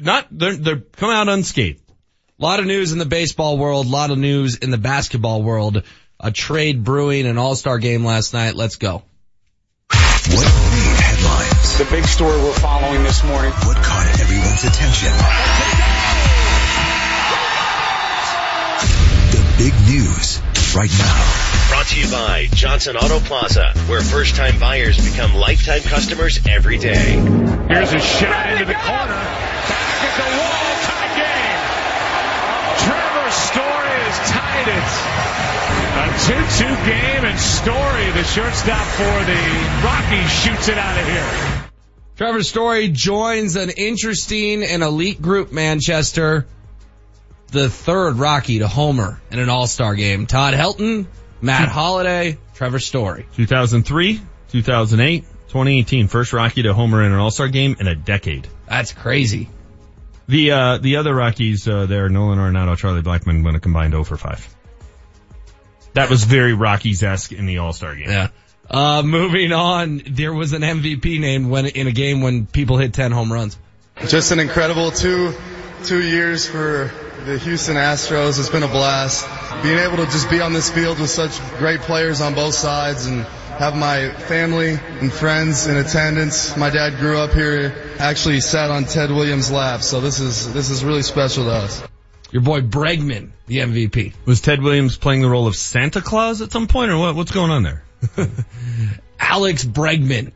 not, 0.01 0.27
they're, 0.29 0.55
they're 0.55 0.79
come 0.79 1.09
out 1.09 1.29
unscathed. 1.29 1.81
A 2.39 2.43
lot 2.43 2.59
of 2.59 2.65
news 2.65 2.91
in 2.91 2.99
the 2.99 3.05
baseball 3.05 3.57
world, 3.57 3.85
a 3.87 3.89
lot 3.89 4.11
of 4.11 4.17
news 4.17 4.57
in 4.57 4.69
the 4.69 4.77
basketball 4.77 5.41
world. 5.41 5.83
A 6.19 6.31
trade 6.31 6.83
brewing, 6.83 7.25
an 7.25 7.37
all-star 7.37 7.77
game 7.77 8.03
last 8.03 8.33
night. 8.33 8.55
Let's 8.55 8.75
go. 8.75 9.03
What 9.89 10.66
made 11.67 11.77
headlines? 11.77 11.77
The 11.77 11.85
big 11.95 12.05
story 12.05 12.37
we're 12.37 12.53
following 12.53 13.03
this 13.03 13.23
morning. 13.23 13.51
What 13.51 13.77
caught 13.77 14.07
everyone's 14.19 14.63
attention? 14.63 15.11
The 19.31 19.41
big 19.57 19.73
news 19.87 20.41
right 20.75 20.91
now. 20.99 21.67
Brought 21.69 21.87
to 21.87 21.99
you 21.99 22.11
by 22.11 22.47
Johnson 22.51 22.95
Auto 22.97 23.19
Plaza, 23.19 23.73
where 23.87 24.01
first 24.01 24.35
time 24.35 24.59
buyers 24.59 24.97
become 24.97 25.35
lifetime 25.35 25.81
customers 25.81 26.39
every 26.47 26.77
day. 26.77 27.19
Here's 27.67 27.93
a 27.93 27.99
shot 27.99 28.51
into 28.53 28.65
the 28.65 28.73
corner. 28.73 29.19
Back 29.67 30.03
at 30.03 30.15
the 30.17 30.37
wall. 30.37 30.75
Tie 30.87 31.11
game. 31.17 31.61
Trevor 32.85 33.31
Story 33.31 33.97
has 34.07 34.17
tied 34.29 34.67
it. 34.67 35.17
A 35.97 36.05
2-2 36.29 36.85
game 36.85 37.25
and 37.25 37.39
Story, 37.39 38.11
the 38.11 38.23
shortstop 38.23 38.85
for 38.85 39.25
the 39.25 39.41
Rockies, 39.83 40.31
shoots 40.31 40.69
it 40.69 40.77
out 40.77 40.99
of 40.99 41.07
here. 41.07 41.56
Trevor 42.17 42.41
Story 42.41 42.89
joins 42.89 43.55
an 43.55 43.69
interesting 43.69 44.63
and 44.63 44.81
elite 44.81 45.21
group, 45.21 45.51
Manchester. 45.51 46.47
the 47.51 47.69
third 47.69 48.15
Rocky 48.15 48.59
to 48.59 48.67
homer 48.67 49.21
in 49.31 49.39
an 49.39 49.49
All-Star 49.49 49.93
game. 49.95 50.25
Todd 50.25 50.53
Helton, 50.55 51.05
Matt 51.41 51.69
Holliday, 51.69 52.37
Trevor 52.55 52.79
Story. 52.79 53.27
2003, 53.35 54.19
2008, 54.49 55.21
2018. 55.21 56.07
First 56.07 56.33
Rocky 56.33 56.63
to 56.63 56.73
homer 56.73 57.03
in 57.03 57.11
an 57.11 57.19
All-Star 57.19 57.47
game 57.47 57.75
in 57.79 57.87
a 57.87 57.95
decade. 57.95 58.47
That's 58.67 58.91
crazy. 58.91 59.47
The, 60.27 60.51
uh, 60.51 60.77
the 60.79 60.97
other 60.97 61.13
Rockies, 61.15 61.67
uh, 61.67 61.85
there, 61.85 62.09
Nolan 62.09 62.39
Arenado, 62.39 62.75
Charlie 62.75 63.03
Blackmon 63.03 63.45
went 63.45 63.55
a 63.55 63.59
combined 63.61 63.93
0 63.93 64.03
for 64.03 64.17
5. 64.17 64.55
That 65.93 66.09
was 66.09 66.23
very 66.25 66.53
Rockies-esque 66.53 67.31
in 67.31 67.45
the 67.45 67.59
All-Star 67.59 67.95
game. 67.95 68.09
Yeah. 68.09 68.29
Uh, 68.69 69.01
moving 69.03 69.53
on, 69.53 70.01
there 70.09 70.33
was 70.33 70.53
an 70.53 70.61
MVP 70.61 71.19
named 71.19 71.49
when 71.49 71.67
in 71.67 71.87
a 71.87 71.91
game 71.91 72.21
when 72.21 72.45
people 72.45 72.77
hit 72.77 72.93
10 72.93 73.11
home 73.11 73.31
runs. 73.31 73.57
Just 74.07 74.31
an 74.31 74.39
incredible 74.39 74.91
two, 74.91 75.33
two 75.83 76.03
years 76.03 76.45
for 76.45 76.91
the 77.25 77.37
Houston 77.39 77.75
Astros. 77.75 78.39
It's 78.39 78.49
been 78.49 78.63
a 78.63 78.67
blast. 78.67 79.25
Being 79.63 79.79
able 79.79 79.97
to 79.97 80.05
just 80.05 80.29
be 80.29 80.41
on 80.41 80.53
this 80.53 80.69
field 80.69 80.99
with 80.99 81.09
such 81.09 81.39
great 81.57 81.79
players 81.81 82.21
on 82.21 82.35
both 82.35 82.53
sides 82.53 83.05
and 83.05 83.25
have 83.57 83.75
my 83.75 84.11
family 84.11 84.77
and 84.99 85.11
friends 85.11 85.67
in 85.67 85.77
attendance. 85.77 86.55
My 86.55 86.69
dad 86.69 86.99
grew 86.99 87.17
up 87.17 87.31
here, 87.31 87.73
actually 87.99 88.41
sat 88.41 88.69
on 88.69 88.85
Ted 88.85 89.09
Williams' 89.09 89.51
lap, 89.51 89.81
so 89.81 89.99
this 89.99 90.19
is, 90.19 90.53
this 90.53 90.69
is 90.69 90.85
really 90.85 91.01
special 91.01 91.45
to 91.45 91.51
us. 91.51 91.83
Your 92.31 92.41
boy 92.43 92.61
Bregman, 92.61 93.31
the 93.47 93.59
MVP. 93.59 94.13
Was 94.25 94.41
Ted 94.41 94.61
Williams 94.61 94.97
playing 94.97 95.21
the 95.21 95.29
role 95.29 95.47
of 95.47 95.55
Santa 95.55 96.01
Claus 96.01 96.41
at 96.41 96.51
some 96.51 96.67
point 96.67 96.91
or 96.91 96.97
what? 96.97 97.15
What's 97.15 97.31
going 97.31 97.51
on 97.51 97.63
there? 97.63 97.83
Alex 99.19 99.63
Bregman. 99.63 100.31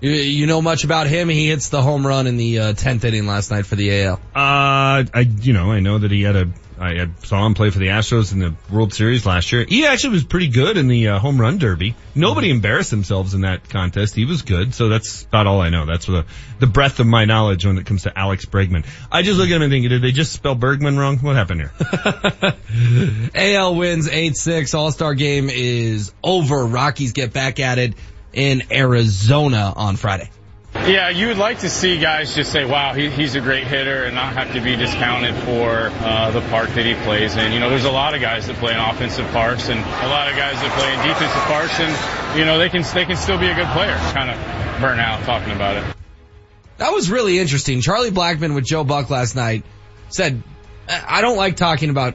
You, 0.00 0.46
know 0.46 0.60
much 0.60 0.84
about 0.84 1.06
him? 1.06 1.30
He 1.30 1.48
hits 1.48 1.70
the 1.70 1.80
home 1.80 2.06
run 2.06 2.26
in 2.26 2.36
the 2.36 2.58
uh, 2.58 2.72
10th 2.74 3.04
inning 3.04 3.26
last 3.26 3.50
night 3.50 3.64
for 3.64 3.74
the 3.74 4.02
AL. 4.02 4.14
Uh, 4.14 4.18
I, 4.34 5.30
you 5.40 5.54
know, 5.54 5.72
I 5.72 5.80
know 5.80 5.98
that 5.98 6.10
he 6.10 6.22
had 6.22 6.36
a, 6.36 6.48
I 6.84 7.08
saw 7.24 7.46
him 7.46 7.54
play 7.54 7.70
for 7.70 7.78
the 7.78 7.88
Astros 7.88 8.32
in 8.32 8.40
the 8.40 8.54
World 8.70 8.92
Series 8.92 9.24
last 9.24 9.50
year. 9.52 9.64
He 9.66 9.86
actually 9.86 10.10
was 10.10 10.24
pretty 10.24 10.48
good 10.48 10.76
in 10.76 10.86
the 10.86 11.08
uh, 11.08 11.18
home 11.18 11.40
run 11.40 11.56
derby. 11.58 11.94
Nobody 12.14 12.50
embarrassed 12.50 12.90
themselves 12.90 13.32
in 13.32 13.40
that 13.40 13.68
contest. 13.70 14.14
He 14.14 14.26
was 14.26 14.42
good. 14.42 14.74
So 14.74 14.88
that's 14.88 15.24
about 15.24 15.46
all 15.46 15.60
I 15.60 15.70
know. 15.70 15.86
That's 15.86 16.06
the, 16.06 16.26
the 16.58 16.66
breadth 16.66 17.00
of 17.00 17.06
my 17.06 17.24
knowledge 17.24 17.64
when 17.64 17.78
it 17.78 17.86
comes 17.86 18.02
to 18.02 18.16
Alex 18.16 18.44
Bregman. 18.44 18.86
I 19.10 19.22
just 19.22 19.38
look 19.38 19.48
at 19.48 19.56
him 19.56 19.62
and 19.62 19.70
think, 19.70 19.88
did 19.88 20.02
they 20.02 20.12
just 20.12 20.32
spell 20.32 20.54
Bergman 20.54 20.98
wrong? 20.98 21.18
What 21.18 21.36
happened 21.36 21.62
here? 21.62 21.72
AL 23.34 23.74
wins 23.76 24.08
8-6. 24.08 24.74
All-Star 24.74 25.14
game 25.14 25.48
is 25.50 26.12
over. 26.22 26.66
Rockies 26.66 27.12
get 27.12 27.32
back 27.32 27.60
at 27.60 27.78
it 27.78 27.94
in 28.34 28.62
Arizona 28.70 29.72
on 29.74 29.96
Friday. 29.96 30.28
Yeah, 30.86 31.08
you 31.08 31.28
would 31.28 31.38
like 31.38 31.60
to 31.60 31.70
see 31.70 31.98
guys 31.98 32.34
just 32.34 32.52
say, 32.52 32.66
wow, 32.66 32.92
he, 32.92 33.08
he's 33.08 33.34
a 33.36 33.40
great 33.40 33.66
hitter 33.66 34.04
and 34.04 34.14
not 34.14 34.34
have 34.34 34.52
to 34.52 34.60
be 34.60 34.76
discounted 34.76 35.34
for 35.34 35.88
uh, 35.90 36.30
the 36.30 36.42
park 36.50 36.68
that 36.74 36.84
he 36.84 36.92
plays 37.06 37.36
in. 37.36 37.52
You 37.52 37.60
know, 37.60 37.70
there's 37.70 37.86
a 37.86 37.90
lot 37.90 38.14
of 38.14 38.20
guys 38.20 38.48
that 38.48 38.56
play 38.56 38.74
in 38.74 38.78
offensive 38.78 39.26
parks 39.28 39.70
and 39.70 39.80
a 39.80 40.08
lot 40.08 40.28
of 40.28 40.36
guys 40.36 40.60
that 40.60 40.70
play 40.78 40.92
in 40.92 41.08
defensive 41.08 41.42
parks 41.44 41.80
and, 41.80 42.38
you 42.38 42.44
know, 42.44 42.58
they 42.58 42.68
can, 42.68 42.82
they 42.94 43.06
can 43.06 43.16
still 43.16 43.38
be 43.38 43.48
a 43.48 43.54
good 43.54 43.68
player. 43.68 43.94
Kind 44.12 44.28
of 44.30 44.36
burn 44.78 45.00
out 45.00 45.24
talking 45.24 45.54
about 45.54 45.78
it. 45.78 45.96
That 46.76 46.92
was 46.92 47.10
really 47.10 47.38
interesting. 47.38 47.80
Charlie 47.80 48.10
Blackmon 48.10 48.54
with 48.54 48.66
Joe 48.66 48.84
Buck 48.84 49.08
last 49.08 49.34
night 49.34 49.64
said, 50.10 50.42
I 50.86 51.22
don't 51.22 51.38
like 51.38 51.56
talking 51.56 51.88
about 51.88 52.14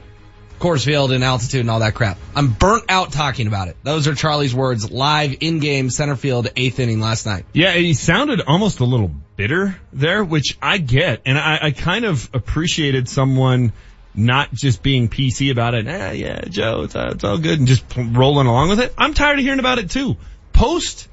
Coors 0.60 0.84
Field 0.84 1.10
and 1.10 1.24
altitude 1.24 1.62
and 1.62 1.70
all 1.70 1.80
that 1.80 1.94
crap. 1.94 2.18
I'm 2.36 2.52
burnt 2.52 2.84
out 2.88 3.12
talking 3.12 3.46
about 3.46 3.68
it. 3.68 3.76
Those 3.82 4.06
are 4.06 4.14
Charlie's 4.14 4.54
words 4.54 4.90
live 4.90 5.38
in 5.40 5.58
game 5.58 5.88
center 5.88 6.16
field 6.16 6.48
eighth 6.54 6.78
inning 6.78 7.00
last 7.00 7.24
night. 7.24 7.46
Yeah, 7.54 7.72
he 7.72 7.94
sounded 7.94 8.42
almost 8.42 8.80
a 8.80 8.84
little 8.84 9.10
bitter 9.36 9.76
there, 9.92 10.22
which 10.22 10.58
I 10.60 10.78
get. 10.78 11.22
And 11.24 11.38
I, 11.38 11.58
I 11.62 11.70
kind 11.70 12.04
of 12.04 12.28
appreciated 12.34 13.08
someone 13.08 13.72
not 14.14 14.52
just 14.52 14.82
being 14.82 15.08
PC 15.08 15.50
about 15.50 15.74
it. 15.74 15.86
Ah, 15.88 16.10
yeah, 16.10 16.42
Joe, 16.42 16.82
it's, 16.82 16.94
uh, 16.94 17.12
it's 17.14 17.24
all 17.24 17.38
good 17.38 17.58
and 17.58 17.66
just 17.66 17.84
rolling 17.96 18.46
along 18.46 18.68
with 18.68 18.80
it. 18.80 18.92
I'm 18.98 19.14
tired 19.14 19.38
of 19.38 19.44
hearing 19.44 19.60
about 19.60 19.78
it 19.78 19.90
too. 19.90 20.16
Post 20.52 21.08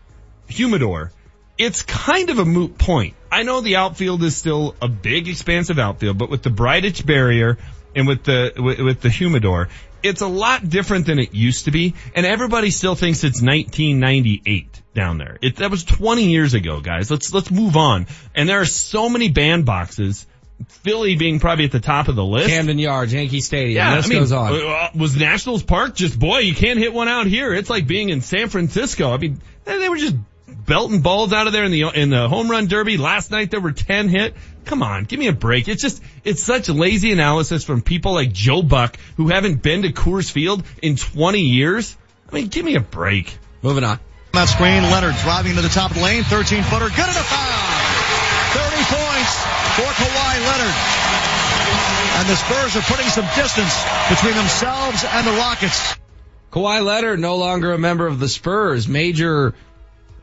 humidor, 0.48 1.12
it's 1.58 1.84
kind 1.84 2.30
of 2.30 2.40
a 2.40 2.46
moot 2.46 2.78
point. 2.78 3.16
I 3.32 3.44
know 3.44 3.62
the 3.62 3.78
outfield 3.78 4.24
is 4.24 4.36
still 4.36 4.76
a 4.82 4.88
big 4.88 5.28
expansive 5.28 5.80
outfield, 5.80 6.18
but 6.18 6.30
with 6.30 6.44
the 6.44 6.50
Bridich 6.50 7.06
barrier 7.06 7.58
and 7.98 8.08
with 8.08 8.24
the 8.24 8.54
with, 8.58 9.02
the 9.02 9.10
humidor, 9.10 9.70
it's 10.04 10.22
a 10.22 10.28
lot 10.28 10.68
different 10.68 11.08
than 11.08 11.20
it 11.20 11.34
used 11.34 11.66
to 11.66 11.72
be, 11.72 11.96
and 12.16 12.26
everybody 12.26 12.70
still 12.70 12.96
thinks 12.96 13.24
it's 13.24 13.42
1998 13.42 14.82
down 14.94 15.18
there. 15.18 15.38
It, 15.42 15.58
that 15.58 15.72
was 15.72 15.84
20 15.84 16.30
years 16.30 16.54
ago, 16.54 16.80
guys. 16.80 17.10
Let's 17.10 17.34
let's 17.34 17.50
move 17.50 17.76
on. 17.76 18.08
And 18.36 18.48
there 18.48 18.62
are 18.62 18.66
so 18.66 19.10
many 19.10 19.32
bandboxes. 19.32 20.26
Philly 20.68 21.16
being 21.16 21.40
probably 21.40 21.66
at 21.66 21.72
the 21.72 21.80
top 21.80 22.08
of 22.08 22.16
the 22.16 22.26
list. 22.26 22.50
Camden 22.50 22.80
Yards, 22.80 23.14
Yankee 23.14 23.42
Stadium. 23.42 23.76
Yeah, 23.76 23.96
list 23.96 24.08
I 24.08 24.10
mean, 24.10 24.20
goes 24.20 24.32
on. 24.32 24.54
uh, 24.54 24.90
was 24.96 25.16
Nationals 25.16 25.62
Park 25.62 25.94
just 25.94 26.18
boy? 26.18 26.40
You 26.40 26.56
can't 26.56 26.80
hit 26.80 26.94
one 26.94 27.08
out 27.08 27.28
here. 27.28 27.54
It's 27.54 27.70
like 27.70 27.86
being 27.86 28.10
in 28.10 28.22
San 28.22 28.50
Francisco. 28.50 29.14
I 29.14 29.18
mean, 29.18 29.40
they, 29.66 29.78
they 29.78 29.88
were 29.88 29.98
just 29.98 30.16
belting 30.48 31.02
balls 31.02 31.32
out 31.32 31.46
of 31.46 31.54
there 31.54 31.64
in 31.64 31.72
the 31.72 31.84
in 31.94 32.10
the 32.10 32.28
home 32.28 32.50
run 32.50 32.66
derby 32.66 32.98
last 32.98 33.30
night. 33.30 33.52
There 33.52 33.62
were 33.62 33.72
10 33.72 34.10
hit. 34.10 34.36
Come 34.68 34.84
on, 34.84 35.06
give 35.06 35.18
me 35.18 35.28
a 35.28 35.34
break. 35.34 35.70
It's 35.70 35.82
just, 35.82 36.04
it's 36.26 36.44
such 36.44 36.68
lazy 36.68 37.14
analysis 37.14 37.64
from 37.64 37.82
people 37.82 38.14
like 38.14 38.34
Joe 38.34 38.62
Buck 38.62 38.98
who 39.16 39.30
haven't 39.30 39.62
been 39.64 39.84
to 39.84 39.94
Coors 39.94 40.30
Field 40.30 40.62
in 40.84 40.98
20 40.98 41.40
years. 41.40 41.96
I 42.30 42.36
mean, 42.36 42.48
give 42.50 42.66
me 42.66 42.76
a 42.76 42.82
break. 42.82 43.38
Moving 43.62 43.86
on. 43.86 43.98
That 44.34 44.50
screen, 44.50 44.84
Leonard 44.84 45.16
driving 45.24 45.56
to 45.56 45.62
the 45.62 45.70
top 45.70 45.92
of 45.92 45.98
the 45.98 46.04
lane, 46.04 46.24
13 46.24 46.64
footer, 46.64 46.90
good 46.90 47.00
enough 47.00 47.32
foul. 47.32 47.68
30 48.60 48.76
points 48.92 49.34
for 49.80 49.88
Kawhi 49.88 50.36
Leonard. 50.52 50.76
And 52.20 52.28
the 52.28 52.36
Spurs 52.36 52.76
are 52.76 52.86
putting 52.92 53.08
some 53.08 53.26
distance 53.40 53.74
between 54.10 54.36
themselves 54.36 55.06
and 55.08 55.26
the 55.26 55.32
Rockets. 55.32 55.96
Kawhi 56.52 56.84
Leonard 56.84 57.22
no 57.22 57.38
longer 57.38 57.72
a 57.72 57.78
member 57.78 58.06
of 58.06 58.20
the 58.20 58.28
Spurs. 58.28 58.86
Major 58.86 59.56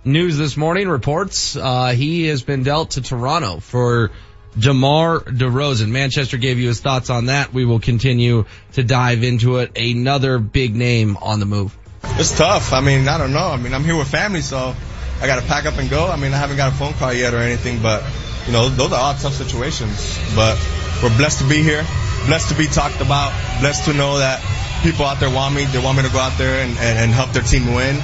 news 0.04 0.36
this 0.36 0.54
morning 0.54 0.86
reports 0.86 1.56
uh, 1.56 1.92
he 1.92 2.26
has 2.26 2.42
been 2.42 2.62
dealt 2.62 2.90
to 2.90 3.00
Toronto 3.00 3.58
for 3.58 4.10
DeMar 4.58 5.20
DeRozan. 5.20 5.88
Manchester 5.88 6.36
gave 6.36 6.58
you 6.58 6.68
his 6.68 6.80
thoughts 6.80 7.10
on 7.10 7.26
that. 7.26 7.52
We 7.52 7.64
will 7.64 7.80
continue 7.80 8.44
to 8.74 8.82
dive 8.82 9.24
into 9.24 9.58
it. 9.58 9.76
Another 9.76 10.38
big 10.38 10.74
name 10.74 11.16
on 11.16 11.40
the 11.40 11.46
move. 11.46 11.76
It's 12.02 12.36
tough. 12.36 12.72
I 12.72 12.80
mean, 12.80 13.08
I 13.08 13.18
don't 13.18 13.32
know. 13.32 13.48
I 13.48 13.56
mean, 13.56 13.74
I'm 13.74 13.84
here 13.84 13.96
with 13.96 14.08
family, 14.08 14.40
so 14.40 14.74
I 15.20 15.26
got 15.26 15.40
to 15.40 15.46
pack 15.46 15.66
up 15.66 15.78
and 15.78 15.90
go. 15.90 16.06
I 16.06 16.16
mean, 16.16 16.32
I 16.32 16.36
haven't 16.36 16.56
got 16.56 16.72
a 16.72 16.74
phone 16.76 16.92
call 16.94 17.12
yet 17.12 17.34
or 17.34 17.38
anything, 17.38 17.82
but 17.82 18.04
you 18.46 18.52
know, 18.52 18.68
those 18.68 18.92
are 18.92 19.00
all 19.00 19.14
tough 19.14 19.34
situations. 19.34 20.18
But 20.34 20.58
we're 21.02 21.16
blessed 21.16 21.40
to 21.40 21.48
be 21.48 21.62
here, 21.62 21.84
blessed 22.26 22.50
to 22.50 22.54
be 22.54 22.66
talked 22.66 23.00
about, 23.00 23.32
blessed 23.60 23.86
to 23.86 23.94
know 23.94 24.18
that 24.18 24.40
people 24.82 25.06
out 25.06 25.18
there 25.18 25.30
want 25.30 25.54
me. 25.54 25.64
They 25.64 25.82
want 25.82 25.96
me 25.96 26.04
to 26.04 26.12
go 26.12 26.18
out 26.18 26.36
there 26.38 26.62
and, 26.62 26.70
and, 26.78 26.98
and 26.98 27.10
help 27.10 27.32
their 27.32 27.42
team 27.42 27.74
win. 27.74 28.00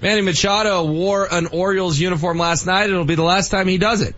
Manny 0.00 0.20
Machado 0.20 0.84
wore 0.84 1.26
an 1.30 1.46
Orioles 1.46 1.98
uniform 1.98 2.38
last 2.38 2.66
night. 2.66 2.90
It'll 2.90 3.04
be 3.04 3.16
the 3.16 3.22
last 3.22 3.50
time 3.50 3.66
he 3.66 3.78
does 3.78 4.00
it. 4.00 4.14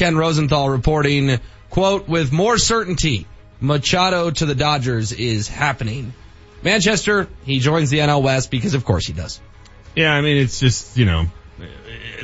Ken 0.00 0.16
Rosenthal 0.16 0.70
reporting, 0.70 1.38
quote, 1.68 2.08
with 2.08 2.32
more 2.32 2.56
certainty, 2.56 3.26
Machado 3.60 4.30
to 4.30 4.46
the 4.46 4.54
Dodgers 4.54 5.12
is 5.12 5.46
happening. 5.46 6.14
Manchester, 6.62 7.28
he 7.44 7.58
joins 7.58 7.90
the 7.90 7.98
NL 7.98 8.22
West 8.22 8.50
because 8.50 8.72
of 8.72 8.86
course 8.86 9.06
he 9.06 9.12
does. 9.12 9.42
Yeah, 9.94 10.14
I 10.14 10.22
mean, 10.22 10.38
it's 10.38 10.58
just, 10.58 10.96
you 10.96 11.04
know, 11.04 11.26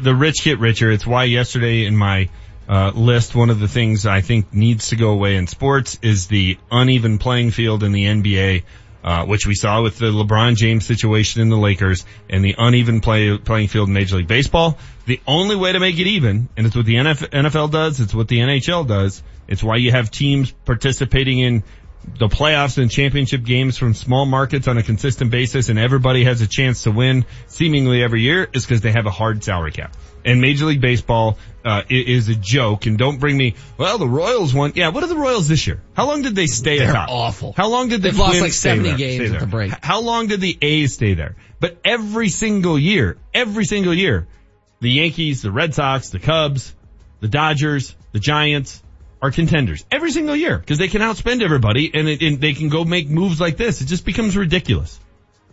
the 0.01 0.15
rich 0.15 0.43
get 0.43 0.59
richer. 0.59 0.91
It's 0.91 1.07
why 1.07 1.25
yesterday 1.25 1.85
in 1.85 1.95
my 1.95 2.31
uh, 2.67 2.93
list, 2.95 3.35
one 3.35 3.51
of 3.51 3.61
the 3.61 3.69
things 3.69 4.07
I 4.07 4.23
think 4.23 4.55
needs 4.55 4.89
to 4.89 4.97
go 4.97 5.11
away 5.11 5.37
in 5.37 5.47
sports 5.47 5.99
is 6.01 6.29
the 6.29 6.57
uneven 6.71 7.19
playing 7.19 7.51
field 7.51 7.83
in 7.83 7.93
the 7.93 8.07
NBA. 8.07 8.63
Uh, 9.07 9.25
which 9.25 9.47
we 9.47 9.55
saw 9.55 9.83
with 9.83 9.99
the 9.99 10.07
LeBron 10.07 10.57
James 10.57 10.85
situation 10.85 11.41
in 11.41 11.49
the 11.49 11.57
Lakers 11.57 12.05
and 12.29 12.45
the 12.45 12.57
uneven 12.59 13.01
play, 13.01 13.39
playing 13.39 13.69
field 13.69 13.87
in 13.87 13.95
Major 13.95 14.17
League 14.17 14.27
Baseball. 14.27 14.79
The 15.07 15.21
only 15.29 15.55
way 15.55 15.71
to 15.71 15.79
make 15.79 15.97
it 16.01 16.09
even, 16.09 16.49
and 16.57 16.67
it's 16.67 16.75
what 16.75 16.87
the 16.87 16.97
NFL 16.97 17.71
does, 17.71 18.01
it's 18.01 18.13
what 18.13 18.27
the 18.27 18.41
NHL 18.41 18.85
does, 18.85 19.23
it's 19.47 19.63
why 19.63 19.77
you 19.77 19.93
have 19.93 20.11
teams 20.11 20.51
participating 20.51 21.39
in 21.39 21.63
the 22.19 22.29
playoffs 22.29 22.79
and 22.79 22.91
championship 22.91 23.43
games 23.45 23.77
from 23.77 23.93
small 23.95 24.25
markets 24.27 24.69
on 24.69 24.79
a 24.79 24.83
consistent 24.83 25.31
basis 25.31 25.69
and 25.69 25.79
everybody 25.79 26.25
has 26.25 26.41
a 26.41 26.47
chance 26.47 26.85
to 26.85 26.91
win 26.91 27.27
seemingly 27.47 28.03
every 28.03 28.23
year 28.23 28.49
is 28.53 28.65
because 28.65 28.81
they 28.81 28.93
have 28.93 29.07
a 29.07 29.11
hard 29.11 29.43
salary 29.45 29.73
cap. 29.73 29.95
And 30.25 30.41
Major 30.41 30.67
League 30.67 30.81
Baseball 30.81 31.39
uh, 31.65 31.83
is 31.89 32.29
a 32.29 32.35
joke. 32.35 32.87
And 32.87 32.99
don't 32.99 33.19
bring 33.21 33.37
me. 33.37 33.55
Well, 33.79 33.99
the 33.99 34.09
Royals 34.09 34.53
won. 34.53 34.73
Yeah, 34.75 34.89
what 34.89 35.05
are 35.05 35.07
the 35.07 35.17
Royals 35.17 35.47
this 35.47 35.67
year? 35.69 35.81
How 35.95 36.07
long 36.09 36.23
did 36.23 36.35
they 36.35 36.47
stay 36.47 36.79
They're 36.79 36.91
atop? 36.91 37.11
awful. 37.11 37.53
How 37.57 37.69
long 37.69 37.89
did 37.91 38.03
the 38.03 38.09
They've 38.11 38.19
lost 38.19 38.41
like 38.41 38.53
70 38.53 38.89
there? 38.89 38.99
games 38.99 39.31
at 39.33 39.41
the 39.41 39.47
break. 39.47 39.73
How 39.85 40.01
long 40.01 40.27
did 40.27 40.41
the 40.41 40.57
A's 40.61 40.95
stay 40.95 41.15
there? 41.15 41.37
But 41.61 41.79
every 41.85 42.29
single 42.29 42.77
year, 42.77 43.19
every 43.33 43.65
single 43.67 43.95
year, 43.95 44.27
the 44.81 44.91
Yankees, 44.91 45.43
the 45.43 45.53
Red 45.53 45.75
Sox, 45.75 46.11
the 46.11 46.19
Cubs, 46.19 46.75
the 47.21 47.29
Dodgers, 47.29 47.95
the 48.13 48.19
Giants 48.21 48.83
are 49.23 49.31
contenders 49.31 49.85
every 49.91 50.11
single 50.11 50.37
year 50.37 50.59
because 50.59 50.79
they 50.79 50.89
can 50.89 51.01
outspend 51.01 51.43
everybody 51.43 51.91
and, 51.93 52.09
it, 52.09 52.23
and 52.23 52.41
they 52.41 52.53
can 52.53 52.69
go 52.69 52.85
make 52.85 53.09
moves 53.09 53.41
like 53.41 53.57
this. 53.57 53.81
It 53.81 53.87
just 53.87 54.05
becomes 54.05 54.37
ridiculous. 54.37 54.99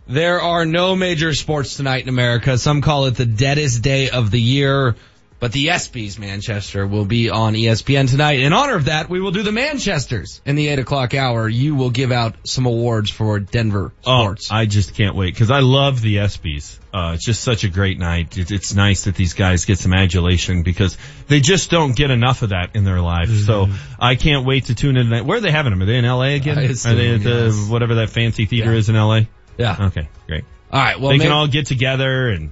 There 0.06 0.40
are 0.40 0.66
no 0.66 0.94
major 0.94 1.32
sports 1.32 1.76
tonight 1.76 2.02
in 2.02 2.10
America. 2.10 2.58
Some 2.58 2.82
call 2.82 3.06
it 3.06 3.12
the 3.16 3.24
deadest 3.24 3.82
day 3.82 4.10
of 4.10 4.30
the 4.30 4.40
year. 4.40 4.96
But 5.40 5.52
the 5.52 5.66
ESPYs 5.66 6.18
Manchester 6.18 6.86
will 6.86 7.04
be 7.04 7.28
on 7.28 7.54
ESPN 7.54 8.08
tonight. 8.08 8.38
In 8.40 8.52
honor 8.52 8.76
of 8.76 8.86
that, 8.86 9.10
we 9.10 9.20
will 9.20 9.32
do 9.32 9.42
the 9.42 9.52
Manchesters 9.52 10.40
in 10.46 10.56
the 10.56 10.68
eight 10.68 10.78
o'clock 10.78 11.12
hour. 11.12 11.48
You 11.48 11.74
will 11.74 11.90
give 11.90 12.12
out 12.12 12.36
some 12.44 12.64
awards 12.66 13.10
for 13.10 13.40
Denver 13.40 13.92
sports. 14.00 14.48
Oh, 14.50 14.54
I 14.54 14.66
just 14.66 14.94
can't 14.94 15.14
wait 15.16 15.34
because 15.34 15.50
I 15.50 15.60
love 15.60 16.00
the 16.00 16.16
ESPYs. 16.16 16.78
Uh, 16.94 17.12
it's 17.14 17.24
just 17.24 17.42
such 17.42 17.64
a 17.64 17.68
great 17.68 17.98
night. 17.98 18.38
It, 18.38 18.52
it's 18.52 18.72
nice 18.74 19.04
that 19.04 19.16
these 19.16 19.34
guys 19.34 19.64
get 19.64 19.78
some 19.78 19.92
adulation 19.92 20.62
because 20.62 20.96
they 21.26 21.40
just 21.40 21.70
don't 21.70 21.94
get 21.94 22.10
enough 22.10 22.42
of 22.42 22.50
that 22.50 22.76
in 22.76 22.84
their 22.84 23.00
life. 23.00 23.28
So 23.28 23.68
I 23.98 24.14
can't 24.14 24.46
wait 24.46 24.66
to 24.66 24.74
tune 24.74 24.96
in. 24.96 25.26
Where 25.26 25.38
are 25.38 25.40
they 25.40 25.50
having 25.50 25.72
them? 25.72 25.82
Are 25.82 25.86
they 25.86 25.98
in 25.98 26.06
LA 26.06 26.36
again? 26.36 26.58
I 26.58 26.66
are 26.66 26.70
assume, 26.70 26.96
they 26.96 27.14
at 27.16 27.22
the 27.22 27.46
yes. 27.46 27.68
whatever 27.68 27.96
that 27.96 28.10
fancy 28.10 28.46
theater 28.46 28.72
Yeah. 28.72 28.78
is 28.78 28.88
in 28.88 28.94
LA? 28.94 29.22
Yeah. 29.58 29.86
Okay, 29.88 30.08
great. 30.26 30.44
All 30.72 30.80
right. 30.80 30.98
Well, 30.98 31.10
they 31.10 31.18
can 31.18 31.32
all 31.32 31.48
get 31.48 31.66
together 31.66 32.28
and 32.28 32.50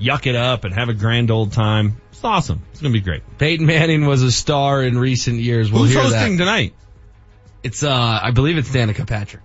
yuck 0.00 0.26
it 0.26 0.34
up 0.34 0.64
and 0.64 0.74
have 0.74 0.88
a 0.88 0.94
grand 0.94 1.30
old 1.30 1.52
time. 1.52 1.96
It's 2.22 2.28
awesome. 2.28 2.62
It's 2.70 2.80
gonna 2.80 2.92
be 2.92 3.00
great. 3.00 3.24
Peyton 3.36 3.66
Manning 3.66 4.06
was 4.06 4.22
a 4.22 4.30
star 4.30 4.80
in 4.84 4.96
recent 4.96 5.40
years. 5.40 5.72
We'll 5.72 5.82
Who's 5.82 5.92
hear 5.92 6.02
hosting 6.02 6.36
that. 6.36 6.44
tonight? 6.44 6.72
It's 7.64 7.82
uh, 7.82 7.90
I 8.22 8.30
believe 8.30 8.58
it's 8.58 8.70
Danica 8.70 9.04
Patrick. 9.04 9.42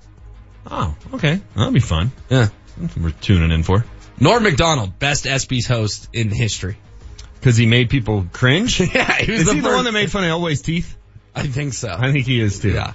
Oh, 0.70 0.96
okay. 1.16 1.42
That'll 1.56 1.72
be 1.72 1.80
fun. 1.80 2.12
Yeah. 2.30 2.50
That's 2.78 2.96
what 2.96 3.04
we're 3.04 3.20
tuning 3.20 3.50
in 3.50 3.64
for. 3.64 3.84
Norm 4.20 4.44
Macdonald, 4.44 5.00
best 5.00 5.26
ESPYS 5.26 5.68
host 5.68 6.10
in 6.14 6.30
history. 6.30 6.78
Because 7.40 7.58
he 7.58 7.66
made 7.66 7.90
people 7.90 8.28
cringe? 8.32 8.80
yeah, 8.94 9.12
he 9.12 9.32
was 9.32 9.42
Is 9.42 9.48
the 9.48 9.56
he 9.56 9.60
the 9.62 9.70
one 9.70 9.86
that 9.86 9.92
made 9.92 10.12
fun 10.12 10.24
of 10.24 10.30
Elway's 10.30 10.62
teeth? 10.62 10.96
I 11.34 11.48
think 11.48 11.74
so. 11.74 11.90
I 11.90 12.12
think 12.12 12.28
he 12.28 12.40
is 12.40 12.60
too. 12.60 12.74
Yeah. 12.74 12.94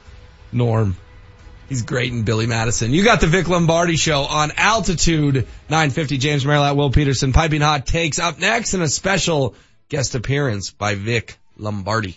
Norm. 0.52 0.96
He's 1.68 1.82
great 1.82 2.12
in 2.12 2.22
Billy 2.22 2.46
Madison. 2.46 2.92
You 2.92 3.02
got 3.02 3.20
the 3.20 3.26
Vic 3.26 3.48
Lombardi 3.48 3.96
show 3.96 4.22
on 4.22 4.52
Altitude 4.56 5.48
950. 5.68 6.18
James 6.18 6.44
Merrilat, 6.44 6.76
Will 6.76 6.90
Peterson, 6.90 7.32
Piping 7.32 7.62
Hot 7.62 7.84
takes 7.84 8.20
up 8.20 8.38
next 8.38 8.74
and 8.74 8.84
a 8.84 8.88
special 8.88 9.56
guest 9.92 10.14
appearance 10.14 10.70
by 10.70 10.94
Vic 10.94 11.36
Lombardi. 11.58 12.16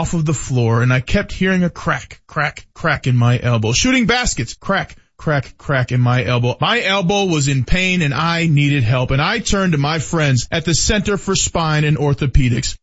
off 0.00 0.14
of 0.14 0.24
the 0.24 0.32
floor, 0.32 0.82
and 0.82 0.94
I 0.94 1.00
kept 1.00 1.30
hearing 1.30 1.62
a 1.62 1.68
crack, 1.68 2.22
crack, 2.26 2.66
crack 2.72 3.06
in 3.06 3.16
my 3.16 3.38
elbow. 3.38 3.72
Shooting 3.72 4.06
baskets, 4.06 4.54
crack, 4.54 4.96
crack, 5.18 5.58
crack 5.58 5.92
in 5.92 6.00
my 6.00 6.24
elbow. 6.24 6.56
My 6.58 6.80
elbow 6.80 7.26
was 7.26 7.48
in 7.48 7.64
pain 7.64 8.00
and 8.00 8.14
I 8.14 8.46
needed 8.46 8.82
help, 8.82 9.10
and 9.10 9.20
I 9.20 9.40
turned 9.40 9.72
to 9.72 9.78
my 9.78 9.98
friends 9.98 10.48
at 10.50 10.64
the 10.64 10.74
Center 10.74 11.18
for 11.18 11.34
Spine 11.34 11.84
and 11.84 11.98
Orthopedics. 11.98 12.78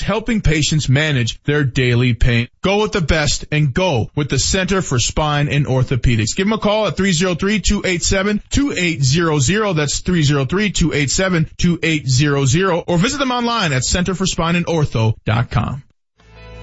helping 0.00 0.40
patients 0.40 0.88
manage 0.88 1.42
their 1.42 1.64
daily 1.64 2.14
pain. 2.14 2.46
Go 2.62 2.82
with 2.82 2.92
the 2.92 3.00
best 3.00 3.46
and 3.52 3.74
go 3.74 4.10
with 4.14 4.28
the 4.28 4.38
Center 4.38 4.82
for 4.82 4.98
Spine 4.98 5.48
and 5.48 5.64
Orthopedics. 5.66 6.36
Give 6.36 6.46
them 6.46 6.52
a 6.52 6.58
call 6.58 6.86
at 6.86 6.96
303-287-2800. 6.96 9.76
That's 9.76 10.02
303-287-2800 10.02 12.84
or 12.86 12.98
visit 12.98 13.18
them 13.18 13.30
online 13.30 13.72
at 13.72 13.82
centerforspineandortho.com. 13.82 15.82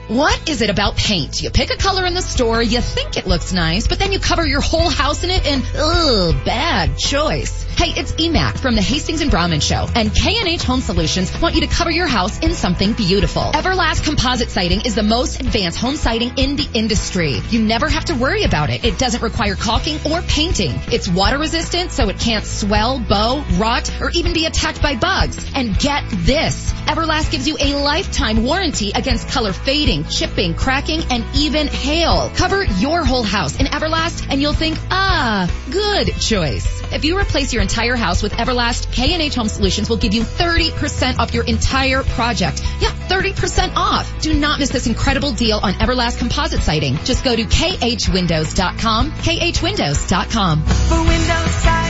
What 0.10 0.50
is 0.50 0.62
it 0.62 0.70
about 0.70 0.98
paint? 0.98 1.42
You 1.42 1.50
pick 1.50 1.70
a 1.70 1.78
color 1.78 2.06
in 2.06 2.14
the 2.14 2.22
store, 2.22 2.62
you 2.62 2.82
think 2.82 3.16
it 3.16 3.26
looks 3.26 3.54
nice, 3.54 3.88
but 3.88 4.00
then 4.00 4.12
you 4.12 4.20
cover 4.20 4.46
your 4.46 4.60
whole 4.60 4.90
house 4.90 5.24
in 5.24 5.30
it 5.30 5.46
and, 5.46 5.64
ugh, 5.78 6.36
bad 6.44 6.98
choice. 6.98 7.64
Hey, 7.78 8.00
it's 8.00 8.12
EMAC 8.12 8.60
from 8.60 8.76
the 8.76 8.82
Hastings 8.82 9.22
and 9.22 9.32
Browman 9.32 9.62
Show, 9.62 9.88
and 9.96 10.14
K&H 10.14 10.64
Home 10.64 10.82
Solutions 10.82 11.32
want 11.42 11.56
you 11.56 11.62
to 11.62 11.68
cover 11.68 11.90
your 11.90 12.06
house 12.06 12.38
in 12.40 12.54
something 12.54 12.94
beautiful. 12.94 13.42
Everlast 13.42 14.04
Composite 14.04 14.52
Siding 14.52 14.82
is 14.86 14.94
the 14.94 15.04
most 15.04 15.40
advanced 15.40 15.80
home 15.80 15.96
siding 15.96 16.38
in 16.38 16.56
the 16.56 16.68
industry. 16.74 17.40
You 17.50 17.64
never 17.64 17.90
have 17.90 18.06
to 18.06 18.16
worry 18.16 18.44
about 18.44 18.70
it. 18.70 18.86
It 18.86 19.00
doesn't 19.00 19.24
require 19.24 19.56
caulking 19.56 19.98
or 20.12 20.22
painting. 20.22 20.80
It's 20.92 21.08
water 21.08 21.40
resistant, 21.40 21.92
so 21.92 22.10
it 22.10 22.20
can't 22.20 22.46
swell, 22.46 23.00
bow, 23.00 23.44
rot, 23.58 23.90
or 24.02 24.12
even 24.12 24.34
be 24.34 24.46
attacked 24.46 24.82
by 24.82 24.96
bugs. 24.96 25.52
And 25.56 25.78
get 25.80 26.04
this, 26.10 26.72
Everlast 26.86 27.32
gives 27.32 27.48
you 27.48 27.58
a 27.60 27.76
lifetime 27.76 28.44
warranty 28.44 28.92
against 28.94 29.30
color 29.30 29.52
fading, 29.52 29.93
chipping, 30.02 30.56
cracking, 30.56 31.02
and 31.12 31.24
even 31.36 31.68
hail. 31.68 32.32
Cover 32.36 32.64
your 32.64 33.06
whole 33.06 33.24
house 33.24 33.60
in 33.60 33.68
Everlast 33.68 34.28
and 34.30 34.42
you'll 34.42 34.54
think, 34.54 34.78
ah, 34.90 35.48
good 35.72 36.08
choice. 36.20 36.66
If 36.92 37.06
you 37.06 37.18
replace 37.18 37.54
your 37.54 37.62
entire 37.62 37.96
house 37.96 38.24
with 38.24 38.34
Everlast, 38.34 38.92
K&H 38.92 39.36
Home 39.36 39.48
Solutions 39.48 39.90
will 39.90 39.98
give 39.98 40.14
you 40.14 40.24
30% 40.24 41.20
off 41.20 41.34
your 41.34 41.44
entire 41.46 42.04
project. 42.04 42.62
Yeah, 42.80 42.90
30% 42.90 43.74
off. 43.76 44.22
Do 44.22 44.34
not 44.34 44.60
miss 44.60 44.70
this 44.70 44.88
incredible 44.88 45.32
deal 45.32 45.60
on 45.62 45.74
Everlast 45.74 46.18
composite 46.18 46.62
siding. 46.62 46.98
Just 47.04 47.24
go 47.24 47.36
to 47.36 47.44
khwindows.com, 47.44 49.12
khwindows.com. 49.12 50.66
For 50.66 51.04
window 51.04 51.83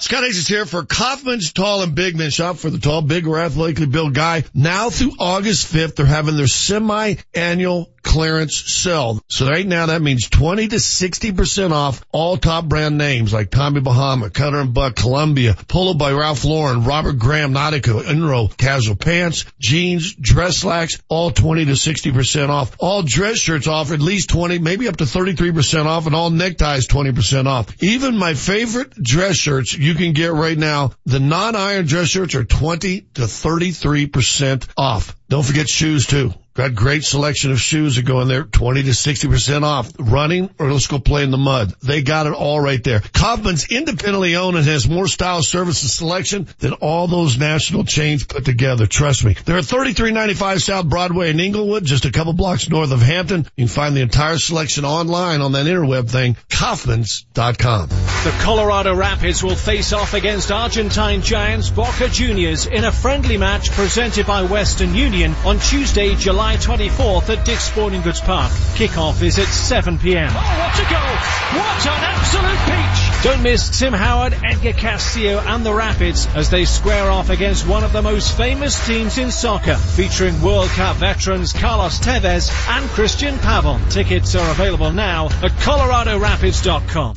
Scott 0.00 0.24
Hayes 0.24 0.38
is 0.38 0.48
here 0.48 0.64
for 0.64 0.82
Kaufman's 0.82 1.52
Tall 1.52 1.82
and 1.82 1.94
Big 1.94 2.16
Men 2.16 2.30
Shop 2.30 2.56
for 2.56 2.70
the 2.70 2.78
tall, 2.78 3.02
big, 3.02 3.26
or 3.26 3.38
athletically 3.38 3.84
built 3.84 4.14
guy. 4.14 4.44
Now 4.54 4.88
through 4.88 5.12
August 5.18 5.70
5th, 5.70 5.96
they're 5.96 6.06
having 6.06 6.38
their 6.38 6.46
semi-annual 6.46 7.92
clearance 8.02 8.56
sale. 8.56 9.20
So 9.28 9.46
right 9.46 9.66
now 9.66 9.86
that 9.86 10.02
means 10.02 10.28
20 10.28 10.68
to 10.68 10.76
60% 10.76 11.72
off 11.72 12.04
all 12.12 12.36
top 12.36 12.66
brand 12.66 12.98
names 12.98 13.32
like 13.32 13.50
Tommy 13.50 13.80
Bahama, 13.80 14.30
Cutter 14.30 14.58
and 14.58 14.74
Buck, 14.74 14.96
Columbia, 14.96 15.56
Polo 15.68 15.94
by 15.94 16.12
Ralph 16.12 16.44
Lauren, 16.44 16.84
Robert 16.84 17.18
Graham, 17.18 17.52
Nautica, 17.52 18.02
Enro, 18.02 18.54
casual 18.56 18.96
pants, 18.96 19.44
jeans, 19.58 20.14
dress 20.14 20.58
slacks, 20.58 21.00
all 21.08 21.30
20 21.30 21.66
to 21.66 21.72
60% 21.72 22.48
off. 22.48 22.74
All 22.78 23.02
dress 23.02 23.38
shirts 23.38 23.66
off 23.66 23.92
at 23.92 24.00
least 24.00 24.30
20, 24.30 24.58
maybe 24.58 24.88
up 24.88 24.96
to 24.96 25.04
33% 25.04 25.86
off 25.86 26.06
and 26.06 26.14
all 26.14 26.30
neckties 26.30 26.88
20% 26.88 27.46
off. 27.46 27.82
Even 27.82 28.16
my 28.16 28.34
favorite 28.34 28.90
dress 28.94 29.36
shirts 29.36 29.76
you 29.76 29.94
can 29.94 30.12
get 30.12 30.32
right 30.32 30.58
now, 30.58 30.92
the 31.06 31.20
non-iron 31.20 31.86
dress 31.86 32.08
shirts 32.08 32.34
are 32.34 32.44
20 32.44 33.00
to 33.14 33.22
33% 33.22 34.66
off. 34.76 35.16
Don't 35.28 35.44
forget 35.44 35.68
shoes 35.68 36.06
too. 36.06 36.34
Got 36.54 36.74
great 36.74 37.04
selection 37.04 37.52
of 37.52 37.60
shoes 37.60 37.94
that 37.94 38.04
go 38.04 38.20
in 38.22 38.28
there, 38.28 38.42
20 38.42 38.82
to 38.82 38.90
60% 38.90 39.62
off. 39.62 39.92
Running 40.00 40.50
or 40.58 40.72
let's 40.72 40.88
go 40.88 40.98
play 40.98 41.22
in 41.22 41.30
the 41.30 41.38
mud. 41.38 41.72
They 41.80 42.02
got 42.02 42.26
it 42.26 42.32
all 42.32 42.58
right 42.58 42.82
there. 42.82 43.00
Kaufman's 43.00 43.70
independently 43.70 44.34
owned 44.34 44.56
and 44.56 44.66
has 44.66 44.88
more 44.88 45.06
style, 45.06 45.42
service, 45.42 45.82
and 45.82 45.90
selection 45.90 46.48
than 46.58 46.72
all 46.74 47.06
those 47.06 47.38
national 47.38 47.84
chains 47.84 48.24
put 48.24 48.44
together. 48.44 48.86
Trust 48.86 49.24
me. 49.24 49.34
They're 49.44 49.58
at 49.58 49.64
3395 49.64 50.62
South 50.62 50.86
Broadway 50.86 51.30
in 51.30 51.38
Englewood, 51.38 51.84
just 51.84 52.04
a 52.04 52.10
couple 52.10 52.32
blocks 52.32 52.68
north 52.68 52.90
of 52.90 53.00
Hampton. 53.00 53.46
You 53.56 53.66
can 53.66 53.68
find 53.68 53.96
the 53.96 54.00
entire 54.00 54.38
selection 54.38 54.84
online 54.84 55.42
on 55.42 55.52
that 55.52 55.66
interweb 55.66 56.10
thing, 56.10 56.36
Kaufman's.com. 56.50 57.88
The 57.88 58.36
Colorado 58.40 58.94
Rapids 58.94 59.42
will 59.42 59.54
face 59.54 59.92
off 59.92 60.14
against 60.14 60.50
Argentine 60.50 61.22
giants 61.22 61.70
Boca 61.70 62.08
Juniors 62.08 62.66
in 62.66 62.84
a 62.84 62.92
friendly 62.92 63.36
match 63.36 63.70
presented 63.70 64.26
by 64.26 64.42
Western 64.42 64.94
Union 64.96 65.34
on 65.44 65.60
Tuesday, 65.60 66.16
July 66.16 66.39
24th 66.40 67.28
at 67.28 67.44
Dick's 67.44 67.64
Sporting 67.64 68.00
Goods 68.00 68.20
Park. 68.20 68.50
Kickoff 68.74 69.22
is 69.22 69.38
at 69.38 69.46
7 69.46 69.98
p.m. 69.98 70.30
Oh, 70.30 70.34
what 70.34 70.78
a 70.78 70.86
goal! 70.88 71.60
What 71.60 71.86
an 71.86 72.02
absolute 72.02 72.58
peach! 72.64 73.09
Don't 73.22 73.42
miss 73.42 73.78
Tim 73.78 73.92
Howard, 73.92 74.34
Edgar 74.42 74.72
Castillo 74.72 75.40
and 75.40 75.64
the 75.64 75.74
Rapids 75.74 76.26
as 76.34 76.48
they 76.48 76.64
square 76.64 77.10
off 77.10 77.28
against 77.28 77.68
one 77.68 77.84
of 77.84 77.92
the 77.92 78.00
most 78.00 78.34
famous 78.34 78.86
teams 78.86 79.18
in 79.18 79.30
soccer, 79.30 79.76
featuring 79.76 80.40
World 80.40 80.70
Cup 80.70 80.96
veterans 80.96 81.52
Carlos 81.52 81.98
Tevez 81.98 82.50
and 82.70 82.88
Christian 82.88 83.38
Pavel. 83.38 83.78
Tickets 83.90 84.34
are 84.34 84.50
available 84.50 84.92
now 84.92 85.26
at 85.26 85.50
coloradorapids.com. 85.50 87.16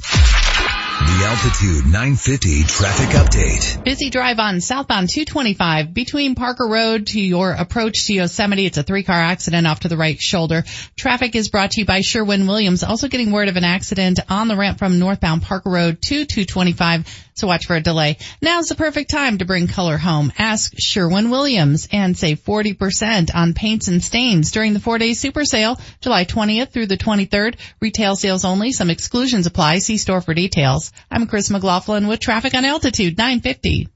The 1.03 1.25
Altitude 1.25 1.85
950 1.85 2.63
traffic 2.63 3.09
update. 3.09 3.83
Busy 3.83 4.09
drive 4.09 4.39
on 4.39 4.61
southbound 4.61 5.09
225 5.09 5.93
between 5.93 6.33
Parker 6.33 6.67
Road 6.67 7.07
to 7.07 7.19
your 7.19 7.51
approach 7.51 8.05
to 8.05 8.13
Yosemite. 8.13 8.65
It's 8.65 8.77
a 8.77 8.83
three 8.83 9.03
car 9.03 9.19
accident 9.19 9.67
off 9.67 9.81
to 9.81 9.89
the 9.89 9.97
right 9.97 10.19
shoulder. 10.19 10.63
Traffic 10.95 11.35
is 11.35 11.49
brought 11.49 11.71
to 11.71 11.81
you 11.81 11.85
by 11.85 12.01
Sherwin 12.01 12.47
Williams. 12.47 12.83
Also 12.83 13.09
getting 13.09 13.31
word 13.31 13.49
of 13.49 13.57
an 13.57 13.63
accident 13.63 14.19
on 14.29 14.47
the 14.47 14.55
ramp 14.55 14.79
from 14.79 14.97
northbound 14.97 15.41
Parker 15.41 15.71
Road 15.71 15.92
to 15.92 15.92
225. 15.93 17.07
So 17.35 17.47
watch 17.47 17.65
for 17.65 17.75
a 17.75 17.81
delay. 17.81 18.17
Now's 18.41 18.67
the 18.67 18.75
perfect 18.75 19.09
time 19.09 19.39
to 19.39 19.45
bring 19.45 19.67
color 19.67 19.97
home. 19.97 20.31
Ask 20.37 20.73
Sherwin 20.77 21.29
Williams 21.29 21.87
and 21.91 22.17
save 22.17 22.39
40% 22.41 23.33
on 23.33 23.53
paints 23.53 23.87
and 23.87 24.03
stains 24.03 24.51
during 24.51 24.73
the 24.73 24.79
four 24.79 24.97
day 24.97 25.13
super 25.13 25.45
sale, 25.45 25.79
July 26.01 26.25
20th 26.25 26.71
through 26.71 26.87
the 26.87 26.97
23rd. 26.97 27.55
Retail 27.79 28.15
sales 28.15 28.45
only. 28.45 28.71
Some 28.71 28.89
exclusions 28.89 29.47
apply. 29.47 29.79
See 29.79 29.97
store 29.97 30.21
for 30.21 30.33
details. 30.33 30.91
I'm 31.09 31.27
Chris 31.27 31.49
McLaughlin 31.49 32.07
with 32.07 32.19
traffic 32.19 32.53
on 32.53 32.65
Altitude 32.65 33.17
950. 33.17 33.89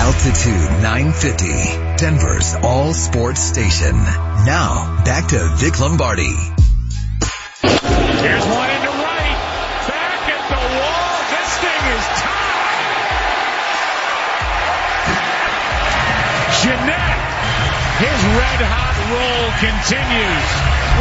Altitude 0.00 0.82
950, 0.82 1.46
Denver's 1.98 2.54
all 2.62 2.94
sports 2.94 3.40
station. 3.42 3.92
Now, 3.92 5.02
back 5.04 5.28
to 5.28 5.50
Vic 5.56 5.78
Lombardi. 5.78 6.34
Here's 7.62 8.46
one 8.46 8.69
his 18.00 18.08
red 18.08 18.60
hot 18.64 18.96
roll 19.12 19.52
continues. 19.60 20.48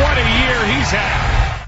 What 0.04 0.18
a 0.18 0.28
year 0.44 0.76
he's 0.76 0.92
had. 0.92 1.68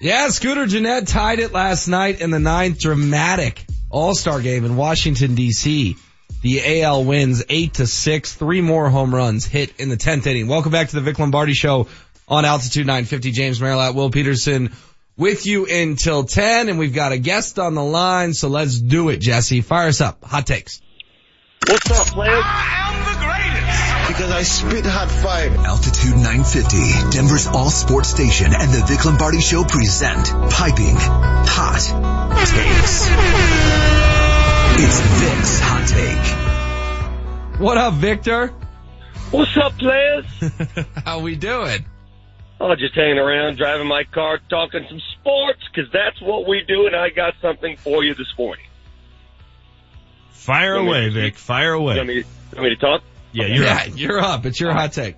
Yeah, 0.00 0.28
Scooter 0.28 0.66
Gennett 0.66 1.08
tied 1.08 1.40
it 1.40 1.52
last 1.52 1.88
night 1.88 2.22
in 2.22 2.30
the 2.30 2.38
ninth 2.38 2.78
dramatic 2.78 3.66
All-Star 3.90 4.40
game 4.40 4.64
in 4.64 4.76
Washington 4.76 5.36
DC. 5.36 5.98
The 6.40 6.82
AL 6.82 7.04
wins 7.04 7.44
eight 7.50 7.74
to 7.74 7.86
six, 7.86 8.32
three 8.32 8.62
more 8.62 8.88
home 8.88 9.14
runs 9.14 9.44
hit 9.44 9.78
in 9.78 9.90
the 9.90 9.96
tenth 9.98 10.26
inning. 10.26 10.48
Welcome 10.48 10.72
back 10.72 10.88
to 10.88 10.96
the 10.96 11.02
Vic 11.02 11.18
Lombardi 11.18 11.52
show 11.52 11.88
on 12.26 12.46
Altitude 12.46 12.86
950. 12.86 13.30
James 13.30 13.60
Merrilat, 13.60 13.94
Will 13.94 14.10
Peterson 14.10 14.72
with 15.18 15.44
you 15.44 15.66
until 15.66 16.24
10 16.24 16.70
and 16.70 16.78
we've 16.78 16.94
got 16.94 17.12
a 17.12 17.18
guest 17.18 17.58
on 17.58 17.74
the 17.74 17.84
line. 17.84 18.32
So 18.32 18.48
let's 18.48 18.78
do 18.78 19.10
it, 19.10 19.18
Jesse. 19.18 19.60
Fire 19.60 19.88
us 19.88 20.00
up. 20.00 20.24
Hot 20.24 20.46
takes. 20.46 20.80
What's 21.68 21.90
up, 21.90 22.06
players? 22.08 22.42
Ah, 22.42 23.33
Because 24.08 24.30
I 24.30 24.42
spit 24.42 24.84
hot 24.84 25.10
fire. 25.10 25.50
Altitude 25.66 26.16
950, 26.16 27.10
Denver's 27.10 27.46
all 27.46 27.70
sports 27.70 28.08
station 28.08 28.52
and 28.54 28.70
the 28.70 28.84
Vic 28.86 29.04
Lombardi 29.04 29.40
show 29.40 29.64
present 29.64 30.26
Piping 30.50 30.96
Hot 30.96 31.80
Takes. 32.44 33.08
It's 34.76 35.00
Vic's 35.00 35.60
Hot 35.60 35.88
Take. 35.88 37.60
What 37.60 37.78
up, 37.78 37.94
Victor? 37.94 38.52
What's 39.30 39.56
up, 39.56 39.78
players? 39.78 40.26
How 41.04 41.20
we 41.20 41.36
doing? 41.36 41.84
Oh, 42.60 42.74
just 42.76 42.94
hanging 42.94 43.18
around, 43.18 43.56
driving 43.56 43.86
my 43.86 44.04
car, 44.04 44.38
talking 44.48 44.84
some 44.88 45.00
sports, 45.20 45.60
because 45.72 45.90
that's 45.92 46.20
what 46.20 46.46
we 46.46 46.62
do, 46.66 46.86
and 46.86 46.94
I 46.94 47.10
got 47.10 47.34
something 47.40 47.76
for 47.78 48.04
you 48.04 48.14
this 48.14 48.32
morning. 48.38 48.64
Fire 50.30 50.74
away, 50.74 51.08
Vic. 51.08 51.36
Fire 51.36 51.72
away. 51.72 51.94
You 51.94 52.00
want 52.00 52.08
me 52.08 52.14
to, 52.14 52.20
you 52.20 52.26
want 52.56 52.64
me 52.64 52.70
to 52.70 52.76
talk? 52.76 53.02
Yeah, 53.34 53.46
you're 53.46 53.64
yeah, 53.64 53.74
up. 53.74 53.98
you're 53.98 54.20
up. 54.20 54.46
It's 54.46 54.60
your 54.60 54.72
hot 54.72 54.92
take. 54.92 55.16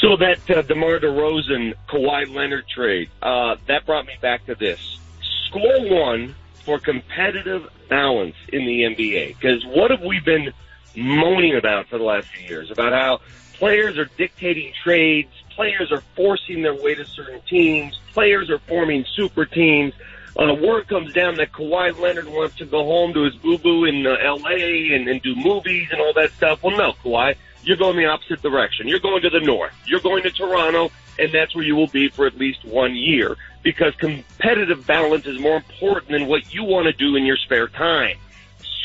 So 0.00 0.16
that 0.16 0.50
uh, 0.50 0.62
DeMar 0.62 0.98
DeRozan, 0.98 1.74
Kawhi 1.88 2.34
Leonard 2.34 2.66
trade, 2.68 3.08
uh, 3.22 3.56
that 3.68 3.86
brought 3.86 4.06
me 4.06 4.14
back 4.20 4.46
to 4.46 4.56
this. 4.56 4.98
Score 5.46 5.88
one 5.88 6.34
for 6.64 6.80
competitive 6.80 7.68
balance 7.88 8.34
in 8.52 8.66
the 8.66 8.82
NBA. 8.82 9.36
Because 9.38 9.64
what 9.66 9.92
have 9.92 10.02
we 10.02 10.18
been 10.18 10.52
moaning 10.96 11.56
about 11.56 11.86
for 11.88 11.98
the 11.98 12.04
last 12.04 12.26
few 12.28 12.48
years? 12.48 12.70
About 12.72 12.92
how 12.92 13.20
players 13.54 13.96
are 13.96 14.06
dictating 14.16 14.72
trades, 14.82 15.30
players 15.54 15.92
are 15.92 16.02
forcing 16.16 16.62
their 16.62 16.74
way 16.74 16.96
to 16.96 17.04
certain 17.04 17.40
teams, 17.42 17.96
players 18.12 18.50
are 18.50 18.58
forming 18.60 19.04
super 19.14 19.44
teams. 19.44 19.94
Uh, 20.38 20.54
word 20.54 20.88
comes 20.88 21.12
down 21.12 21.34
that 21.36 21.52
Kawhi 21.52 21.98
Leonard 21.98 22.28
wants 22.28 22.56
to 22.56 22.64
go 22.64 22.84
home 22.84 23.12
to 23.14 23.24
his 23.24 23.34
boo-boo 23.36 23.84
in 23.84 24.06
uh, 24.06 24.16
L.A. 24.22 24.92
And, 24.94 25.08
and 25.08 25.20
do 25.22 25.34
movies 25.34 25.88
and 25.90 26.00
all 26.00 26.12
that 26.14 26.30
stuff. 26.32 26.62
Well, 26.62 26.76
no, 26.76 26.92
Kawhi, 27.04 27.34
you're 27.62 27.76
going 27.76 27.96
the 27.96 28.06
opposite 28.06 28.40
direction. 28.42 28.88
You're 28.88 29.00
going 29.00 29.22
to 29.22 29.30
the 29.30 29.40
north. 29.40 29.72
You're 29.86 30.00
going 30.00 30.22
to 30.22 30.30
Toronto, 30.30 30.90
and 31.18 31.32
that's 31.32 31.54
where 31.54 31.64
you 31.64 31.76
will 31.76 31.88
be 31.88 32.08
for 32.08 32.26
at 32.26 32.38
least 32.38 32.64
one 32.64 32.94
year 32.94 33.36
because 33.62 33.94
competitive 33.96 34.86
balance 34.86 35.26
is 35.26 35.38
more 35.38 35.56
important 35.56 36.12
than 36.12 36.26
what 36.26 36.54
you 36.54 36.64
want 36.64 36.86
to 36.86 36.92
do 36.92 37.16
in 37.16 37.24
your 37.26 37.36
spare 37.36 37.68
time. 37.68 38.16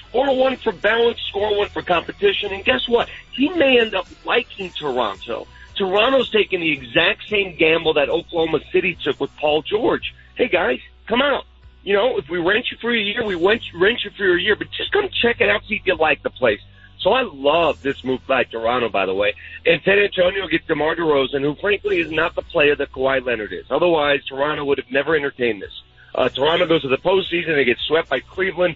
Score 0.10 0.36
one 0.36 0.58
for 0.58 0.72
balance, 0.72 1.20
score 1.30 1.58
one 1.58 1.70
for 1.70 1.82
competition, 1.82 2.54
and 2.54 2.64
guess 2.64 2.88
what? 2.88 3.10
He 3.32 3.50
may 3.50 3.80
end 3.80 3.96
up 3.96 4.08
liking 4.26 4.72
Toronto. 4.72 5.48
Toronto's 5.76 6.30
taking 6.30 6.62
the 6.62 6.72
exact 6.72 7.28
same 7.28 7.56
gamble 7.58 7.94
that 7.94 8.10
Oklahoma 8.10 8.60
City 8.72 8.98
took 9.02 9.20
with 9.20 9.36
Paul 9.38 9.62
George. 9.62 10.14
Hey 10.36 10.48
guys, 10.48 10.80
come 11.08 11.22
out. 11.22 11.46
You 11.84 11.94
know, 11.94 12.18
if 12.18 12.28
we 12.30 12.40
rent 12.40 12.66
you 12.72 12.78
for 12.82 12.92
a 12.92 13.00
year, 13.00 13.24
we 13.24 13.36
rent 13.36 13.62
rent 13.76 14.04
you 14.04 14.12
for 14.18 14.36
a 14.36 14.42
year, 14.42 14.56
but 14.56 14.72
just 14.72 14.92
come 14.92 15.08
check 15.22 15.40
it 15.40 15.50
out, 15.50 15.64
see 15.68 15.76
if 15.76 15.86
you 15.86 15.96
like 15.96 16.24
the 16.24 16.32
place. 16.32 16.60
So 17.00 17.12
I 17.12 17.22
love 17.22 17.84
this 17.84 18.04
move 18.04 18.26
by 18.26 18.46
Toronto, 18.46 18.90
by 18.90 19.06
the 19.06 19.14
way. 19.14 19.36
And 19.64 19.80
San 19.84 20.00
Antonio 20.00 20.48
gets 20.48 20.66
DeMar 20.66 20.96
DeRozan, 20.96 21.42
who 21.42 21.54
frankly 21.56 22.00
is 22.00 22.10
not 22.10 22.34
the 22.34 22.42
player 22.42 22.76
that 22.76 22.92
Kawhi 22.92 23.24
Leonard 23.24 23.54
is. 23.54 23.66
Otherwise, 23.70 24.26
Toronto 24.26 24.66
would 24.66 24.80
have 24.80 24.90
never 24.90 25.16
entertained 25.16 25.62
this. 25.62 25.84
Uh, 26.16 26.30
Toronto 26.30 26.66
goes 26.66 26.82
to 26.82 26.88
the 26.88 26.98
postseason, 26.98 27.54
they 27.56 27.66
get 27.66 27.78
swept 27.86 28.10
by 28.10 28.22
Cleveland. 28.22 28.76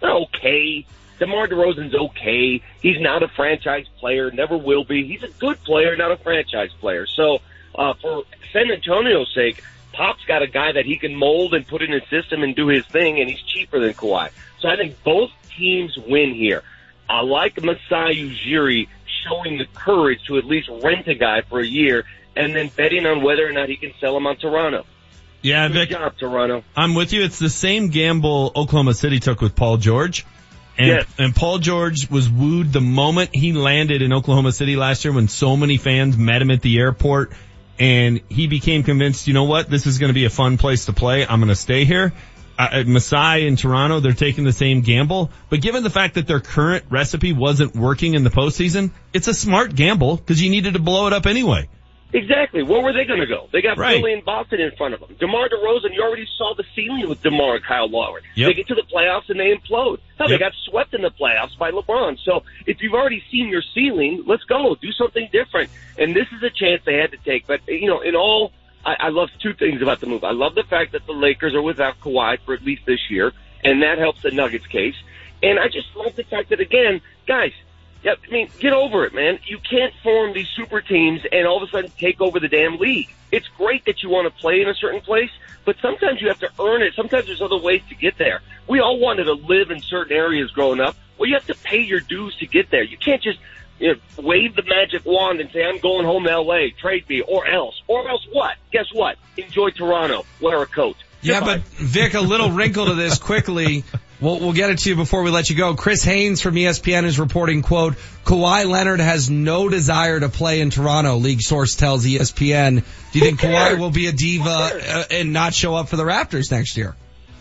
They're 0.00 0.10
okay. 0.10 0.84
DeMar 1.20 1.46
DeRozan's 1.46 1.94
okay. 1.94 2.60
He's 2.82 3.00
not 3.00 3.22
a 3.22 3.28
franchise 3.28 3.86
player, 4.00 4.32
never 4.32 4.56
will 4.56 4.84
be. 4.84 5.06
He's 5.06 5.22
a 5.22 5.28
good 5.38 5.62
player, 5.62 5.96
not 5.96 6.10
a 6.10 6.16
franchise 6.16 6.70
player. 6.80 7.06
So, 7.06 7.38
uh, 7.76 7.94
for 7.94 8.24
San 8.52 8.70
Antonio's 8.70 9.32
sake, 9.34 9.62
Pop's 9.96 10.24
got 10.26 10.42
a 10.42 10.46
guy 10.46 10.72
that 10.72 10.84
he 10.84 10.96
can 10.98 11.14
mold 11.14 11.54
and 11.54 11.66
put 11.66 11.82
in 11.82 11.90
his 11.90 12.02
system 12.10 12.42
and 12.42 12.54
do 12.54 12.68
his 12.68 12.84
thing, 12.86 13.20
and 13.20 13.30
he's 13.30 13.40
cheaper 13.42 13.80
than 13.80 13.94
Kawhi. 13.94 14.30
So 14.60 14.68
I 14.68 14.76
think 14.76 15.02
both 15.02 15.30
teams 15.56 15.96
win 16.06 16.34
here. 16.34 16.62
I 17.08 17.22
like 17.22 17.62
Masai 17.62 18.16
Ujiri 18.16 18.88
showing 19.26 19.58
the 19.58 19.66
courage 19.74 20.20
to 20.26 20.36
at 20.38 20.44
least 20.44 20.68
rent 20.82 21.06
a 21.08 21.14
guy 21.14 21.40
for 21.42 21.60
a 21.60 21.66
year 21.66 22.04
and 22.34 22.54
then 22.54 22.68
betting 22.76 23.06
on 23.06 23.22
whether 23.22 23.48
or 23.48 23.52
not 23.52 23.68
he 23.68 23.76
can 23.76 23.92
sell 24.00 24.16
him 24.16 24.26
on 24.26 24.36
Toronto. 24.36 24.84
Yeah, 25.42 25.68
Good 25.68 25.74
Vic. 25.74 25.90
job, 25.90 26.14
Toronto. 26.18 26.64
I'm 26.76 26.94
with 26.94 27.12
you. 27.12 27.22
It's 27.22 27.38
the 27.38 27.48
same 27.48 27.88
gamble 27.88 28.52
Oklahoma 28.54 28.94
City 28.94 29.20
took 29.20 29.40
with 29.40 29.54
Paul 29.56 29.76
George. 29.78 30.26
And, 30.78 30.88
Yes. 30.88 31.06
and 31.18 31.34
Paul 31.34 31.58
George 31.58 32.10
was 32.10 32.28
wooed 32.28 32.72
the 32.72 32.80
moment 32.82 33.30
he 33.32 33.52
landed 33.52 34.02
in 34.02 34.12
Oklahoma 34.12 34.52
City 34.52 34.76
last 34.76 35.04
year 35.04 35.14
when 35.14 35.28
so 35.28 35.56
many 35.56 35.78
fans 35.78 36.18
met 36.18 36.42
him 36.42 36.50
at 36.50 36.60
the 36.60 36.78
airport 36.78 37.32
and 37.78 38.20
he 38.28 38.46
became 38.46 38.82
convinced, 38.82 39.26
you 39.26 39.34
know 39.34 39.44
what, 39.44 39.68
this 39.68 39.86
is 39.86 39.98
going 39.98 40.08
to 40.08 40.14
be 40.14 40.24
a 40.24 40.30
fun 40.30 40.58
place 40.58 40.86
to 40.86 40.92
play. 40.92 41.26
I'm 41.26 41.40
going 41.40 41.48
to 41.48 41.56
stay 41.56 41.84
here. 41.84 42.12
Uh, 42.58 42.68
uh, 42.72 42.84
Masai 42.86 43.46
in 43.46 43.56
Toronto, 43.56 44.00
they're 44.00 44.12
taking 44.12 44.44
the 44.44 44.52
same 44.52 44.80
gamble, 44.80 45.30
but 45.50 45.60
given 45.60 45.82
the 45.82 45.90
fact 45.90 46.14
that 46.14 46.26
their 46.26 46.40
current 46.40 46.86
recipe 46.88 47.32
wasn't 47.32 47.76
working 47.76 48.14
in 48.14 48.24
the 48.24 48.30
postseason, 48.30 48.90
it's 49.12 49.28
a 49.28 49.34
smart 49.34 49.74
gamble 49.74 50.16
because 50.16 50.40
you 50.40 50.50
needed 50.50 50.72
to 50.74 50.80
blow 50.80 51.06
it 51.06 51.12
up 51.12 51.26
anyway. 51.26 51.68
Exactly. 52.12 52.62
Where 52.62 52.80
were 52.80 52.92
they 52.92 53.04
going 53.04 53.20
to 53.20 53.26
go? 53.26 53.48
They 53.52 53.60
got 53.60 53.76
Right. 53.78 53.98
Philly 53.98 54.12
and 54.12 54.24
Boston 54.24 54.60
in 54.60 54.70
front 54.76 54.94
of 54.94 55.00
them. 55.00 55.14
DeMar 55.18 55.48
DeRozan, 55.48 55.92
you 55.92 56.02
already 56.02 56.26
saw 56.38 56.54
the 56.54 56.64
ceiling 56.74 57.08
with 57.08 57.20
DeMar 57.22 57.56
and 57.56 57.64
Kyle 57.64 57.88
Lowry. 57.88 58.22
Yep. 58.36 58.48
They 58.48 58.54
get 58.54 58.68
to 58.68 58.74
the 58.74 58.82
playoffs 58.82 59.28
and 59.28 59.38
they 59.40 59.52
implode. 59.54 59.98
Hell, 60.16 60.30
Yep. 60.30 60.38
they 60.38 60.38
got 60.38 60.52
swept 60.64 60.94
in 60.94 61.02
the 61.02 61.10
playoffs 61.10 61.58
by 61.58 61.72
LeBron. 61.72 62.18
So 62.24 62.44
if 62.64 62.80
you've 62.80 62.94
already 62.94 63.22
seen 63.30 63.48
your 63.48 63.62
ceiling, 63.74 64.22
let's 64.26 64.44
go. 64.44 64.76
Do 64.80 64.92
something 64.92 65.28
different. 65.32 65.68
And 65.98 66.14
this 66.14 66.28
is 66.32 66.42
a 66.42 66.50
chance 66.50 66.82
they 66.86 66.96
had 66.96 67.10
to 67.10 67.18
take. 67.18 67.46
But, 67.46 67.60
you 67.66 67.88
know, 67.88 68.00
in 68.00 68.14
all, 68.14 68.52
I, 68.84 68.94
I 69.00 69.08
love 69.08 69.30
two 69.42 69.52
things 69.54 69.82
about 69.82 70.00
the 70.00 70.06
move. 70.06 70.22
I 70.22 70.30
love 70.30 70.54
the 70.54 70.62
fact 70.64 70.92
that 70.92 71.06
the 71.06 71.12
Lakers 71.12 71.54
are 71.54 71.62
without 71.62 71.98
Kawhi 72.00 72.38
for 72.44 72.54
at 72.54 72.62
least 72.62 72.86
this 72.86 73.10
year, 73.10 73.32
and 73.64 73.82
that 73.82 73.98
helps 73.98 74.22
the 74.22 74.30
Nuggets 74.30 74.66
case. 74.68 74.94
And 75.42 75.58
I 75.58 75.66
just 75.66 75.88
love 75.96 76.14
the 76.14 76.22
fact 76.24 76.50
that, 76.50 76.60
again, 76.60 77.00
guys, 77.26 77.52
yeah, 78.06 78.14
I 78.24 78.30
mean, 78.30 78.48
get 78.60 78.72
over 78.72 79.04
it, 79.04 79.14
man. 79.14 79.40
You 79.46 79.58
can't 79.58 79.92
form 80.04 80.32
these 80.32 80.46
super 80.54 80.80
teams 80.80 81.22
and 81.32 81.44
all 81.44 81.60
of 81.60 81.68
a 81.68 81.72
sudden 81.72 81.90
take 81.98 82.20
over 82.20 82.38
the 82.38 82.46
damn 82.46 82.78
league. 82.78 83.12
It's 83.32 83.48
great 83.56 83.84
that 83.86 84.00
you 84.04 84.10
want 84.10 84.32
to 84.32 84.40
play 84.40 84.60
in 84.60 84.68
a 84.68 84.74
certain 84.74 85.00
place, 85.00 85.30
but 85.64 85.74
sometimes 85.82 86.20
you 86.22 86.28
have 86.28 86.38
to 86.38 86.50
earn 86.60 86.82
it. 86.82 86.94
Sometimes 86.94 87.26
there's 87.26 87.42
other 87.42 87.58
ways 87.58 87.82
to 87.88 87.96
get 87.96 88.16
there. 88.16 88.42
We 88.68 88.78
all 88.78 89.00
wanted 89.00 89.24
to 89.24 89.32
live 89.32 89.72
in 89.72 89.82
certain 89.82 90.16
areas 90.16 90.52
growing 90.52 90.78
up. 90.78 90.94
Well, 91.18 91.28
you 91.28 91.34
have 91.34 91.46
to 91.46 91.56
pay 91.56 91.80
your 91.80 91.98
dues 91.98 92.36
to 92.36 92.46
get 92.46 92.70
there. 92.70 92.84
You 92.84 92.96
can't 92.96 93.20
just 93.20 93.40
you 93.80 93.94
know, 93.94 94.00
wave 94.22 94.54
the 94.54 94.62
magic 94.62 95.04
wand 95.04 95.40
and 95.40 95.50
say, 95.50 95.64
I'm 95.64 95.78
going 95.78 96.06
home 96.06 96.22
to 96.24 96.40
LA, 96.40 96.68
trade 96.80 97.08
me, 97.08 97.22
or 97.22 97.44
else. 97.44 97.74
Or 97.88 98.08
else 98.08 98.24
what? 98.30 98.54
Guess 98.70 98.86
what? 98.92 99.16
Enjoy 99.36 99.70
Toronto. 99.70 100.24
Wear 100.40 100.62
a 100.62 100.66
coat. 100.66 100.96
Yeah, 101.22 101.40
Goodbye. 101.40 101.56
but 101.56 101.64
Vic, 101.64 102.14
a 102.14 102.20
little 102.20 102.52
wrinkle 102.52 102.86
to 102.86 102.94
this 102.94 103.18
quickly. 103.18 103.82
We'll, 104.20 104.40
we'll 104.40 104.54
get 104.54 104.70
it 104.70 104.78
to 104.78 104.90
you 104.90 104.96
before 104.96 105.22
we 105.22 105.30
let 105.30 105.50
you 105.50 105.56
go. 105.56 105.74
Chris 105.74 106.02
Haynes 106.02 106.40
from 106.40 106.54
ESPN 106.54 107.04
is 107.04 107.18
reporting, 107.18 107.62
quote, 107.62 107.96
Kawhi 108.24 108.66
Leonard 108.66 109.00
has 109.00 109.28
no 109.28 109.68
desire 109.68 110.18
to 110.18 110.28
play 110.30 110.60
in 110.60 110.70
Toronto, 110.70 111.16
league 111.16 111.42
source 111.42 111.76
tells 111.76 112.06
ESPN. 112.06 112.82
Do 113.12 113.18
you 113.18 113.24
think 113.24 113.40
Kawhi 113.40 113.78
will 113.78 113.90
be 113.90 114.06
a 114.06 114.12
diva 114.12 114.48
uh, 114.48 115.04
and 115.10 115.32
not 115.32 115.52
show 115.52 115.74
up 115.74 115.88
for 115.88 115.96
the 115.96 116.04
Raptors 116.04 116.50
next 116.50 116.76
year? 116.76 116.96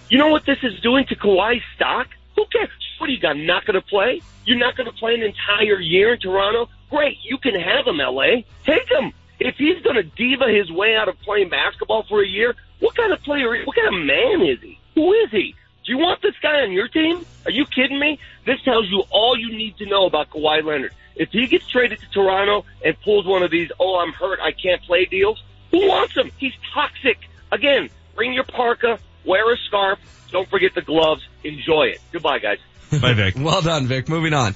You 0.09 0.17
know 0.17 0.27
what 0.27 0.45
this 0.45 0.57
is 0.63 0.79
doing 0.81 1.05
to 1.07 1.15
Kawhi's 1.15 1.63
stock? 1.75 2.07
Who 2.35 2.45
cares? 2.51 2.69
What 2.97 3.07
do 3.07 3.13
you 3.13 3.19
got? 3.19 3.37
Not 3.37 3.65
going 3.65 3.79
to 3.79 3.87
play? 3.87 4.21
You're 4.45 4.59
not 4.59 4.75
going 4.75 4.89
to 4.91 4.97
play 4.97 5.15
an 5.15 5.23
entire 5.23 5.79
year 5.79 6.13
in 6.13 6.19
Toronto? 6.19 6.69
Great, 6.89 7.17
you 7.23 7.37
can 7.37 7.55
have 7.55 7.87
him, 7.87 7.97
LA. 7.97 8.43
Take 8.65 8.89
him. 8.89 9.13
If 9.39 9.55
he's 9.55 9.81
going 9.81 9.95
to 9.95 10.03
diva 10.03 10.47
his 10.49 10.71
way 10.71 10.95
out 10.95 11.09
of 11.09 11.19
playing 11.21 11.49
basketball 11.49 12.03
for 12.07 12.21
a 12.21 12.27
year, 12.27 12.55
what 12.79 12.95
kind 12.95 13.11
of 13.11 13.21
player? 13.23 13.49
What 13.65 13.75
kind 13.75 13.87
of 13.87 14.05
man 14.05 14.47
is 14.47 14.61
he? 14.61 14.79
Who 14.95 15.13
is 15.13 15.31
he? 15.31 15.55
Do 15.85 15.91
you 15.91 15.99
want 15.99 16.21
this 16.21 16.33
guy 16.41 16.61
on 16.61 16.71
your 16.71 16.87
team? 16.87 17.23
Are 17.45 17.51
you 17.51 17.65
kidding 17.65 17.99
me? 17.99 18.19
This 18.45 18.61
tells 18.63 18.89
you 18.89 19.03
all 19.11 19.37
you 19.37 19.55
need 19.55 19.77
to 19.77 19.85
know 19.85 20.07
about 20.07 20.31
Kawhi 20.31 20.63
Leonard. 20.63 20.93
If 21.15 21.29
he 21.29 21.45
gets 21.47 21.67
traded 21.67 21.99
to 21.99 22.09
Toronto 22.09 22.65
and 22.83 22.99
pulls 23.01 23.25
one 23.25 23.43
of 23.43 23.51
these, 23.51 23.69
oh, 23.79 23.97
I'm 23.97 24.11
hurt, 24.11 24.39
I 24.41 24.51
can't 24.51 24.81
play 24.81 25.05
deals, 25.05 25.41
who 25.71 25.87
wants 25.87 26.15
him? 26.15 26.31
He's 26.37 26.53
toxic. 26.73 27.17
Again, 27.51 27.89
bring 28.15 28.33
your 28.33 28.43
parka, 28.43 28.99
wear 29.25 29.53
a 29.53 29.57
scarf, 29.67 29.99
don't 30.31 30.49
forget 30.49 30.73
the 30.73 30.81
gloves, 30.81 31.21
enjoy 31.43 31.83
it. 31.93 32.01
Goodbye, 32.11 32.39
guys. 32.39 32.57
Bye, 33.01 33.13
Vic. 33.13 33.35
Well 33.37 33.61
done, 33.61 33.85
Vic. 33.85 34.09
Moving 34.09 34.33
on. 34.33 34.55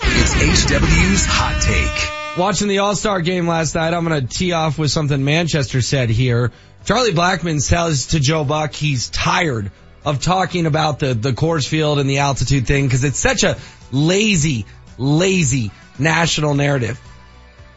It's 0.00 0.34
HW's 0.34 1.24
Hot 1.26 1.62
Take. 1.62 2.38
Watching 2.38 2.66
the 2.66 2.78
All-Star 2.78 3.20
game 3.20 3.46
last 3.46 3.76
night, 3.76 3.94
I'm 3.94 4.04
going 4.04 4.26
to 4.26 4.26
tee 4.26 4.52
off 4.52 4.76
with 4.76 4.90
something 4.90 5.24
Manchester 5.24 5.80
said 5.80 6.10
here. 6.10 6.50
Charlie 6.84 7.12
Blackmon 7.12 7.62
says 7.62 8.08
to 8.08 8.20
Joe 8.20 8.44
Buck 8.44 8.74
he's 8.74 9.08
tired 9.08 9.70
of 10.04 10.20
talking 10.20 10.66
about 10.66 10.98
the, 10.98 11.14
the 11.14 11.32
Coors 11.32 11.66
Field 11.66 11.98
and 11.98 12.08
the 12.08 12.18
altitude 12.18 12.66
thing 12.66 12.84
because 12.86 13.04
it's 13.04 13.18
such 13.18 13.42
a 13.42 13.56
lazy, 13.90 14.66
lazy 14.98 15.70
national 15.98 16.54
narrative. 16.54 17.00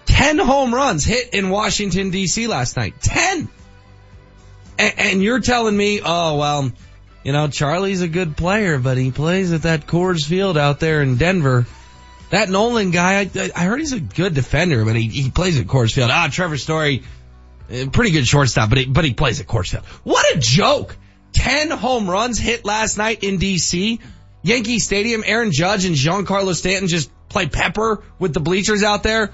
10 0.06 0.38
home 0.40 0.74
runs 0.74 1.06
hit 1.06 1.34
in 1.34 1.50
Washington 1.50 2.12
DC 2.12 2.48
last 2.48 2.78
night. 2.78 3.00
10! 3.02 3.50
And, 4.80 4.94
and 4.98 5.24
you're 5.24 5.40
telling 5.40 5.76
me, 5.76 6.02
oh, 6.04 6.38
well, 6.38 6.72
you 7.24 7.34
know, 7.34 7.48
Charlie's 7.48 8.02
a 8.02 8.08
good 8.08 8.38
player, 8.38 8.80
but 8.80 8.98
he 8.98 9.12
plays 9.12 9.52
at 9.52 9.64
that 9.64 9.86
Coors 9.86 10.26
Field 10.26 10.58
out 10.58 10.80
there 10.80 11.02
in 11.02 11.18
Denver. 11.18 11.66
That 12.30 12.50
Nolan 12.50 12.92
guy, 12.92 13.22
I, 13.22 13.52
I 13.56 13.64
heard 13.66 13.80
he's 13.80 13.94
a 13.94 14.00
good 14.00 14.34
defender, 14.34 14.84
but 14.84 14.96
he, 14.96 15.08
he 15.08 15.32
plays 15.32 15.60
at 15.60 15.68
Coors 15.68 15.94
Field. 15.94 16.10
Ah, 16.12 16.28
Trevor 16.32 16.58
Story, 16.58 17.04
eh, 17.70 17.88
pretty 17.92 18.12
good 18.12 18.28
shortstop, 18.28 18.70
but 18.70 18.80
he, 18.80 18.86
but 18.86 19.06
he 19.06 19.14
plays 19.14 19.40
at 19.40 19.48
Coors 19.48 19.70
Field. 19.70 19.86
What 20.04 20.36
a 20.36 20.40
joke! 20.40 20.96
10 21.38 21.72
home 21.72 22.10
runs 22.10 22.40
hit 22.40 22.66
last 22.66 22.98
night 22.98 23.24
in 23.24 23.38
DC. 23.38 24.00
Yankee 24.42 24.80
Stadium, 24.80 25.24
Aaron 25.26 25.52
Judge 25.52 25.86
and 25.86 25.96
Giancarlo 25.96 26.54
Stanton 26.56 26.88
just 26.88 27.12
play 27.30 27.48
pepper 27.48 28.04
with 28.20 28.34
the 28.34 28.40
bleachers 28.40 28.84
out 28.84 29.04
there. 29.04 29.32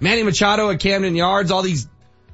Manny 0.00 0.22
Machado 0.22 0.70
at 0.70 0.80
Camden 0.80 1.14
Yards, 1.14 1.50
all 1.50 1.62
these 1.62 1.88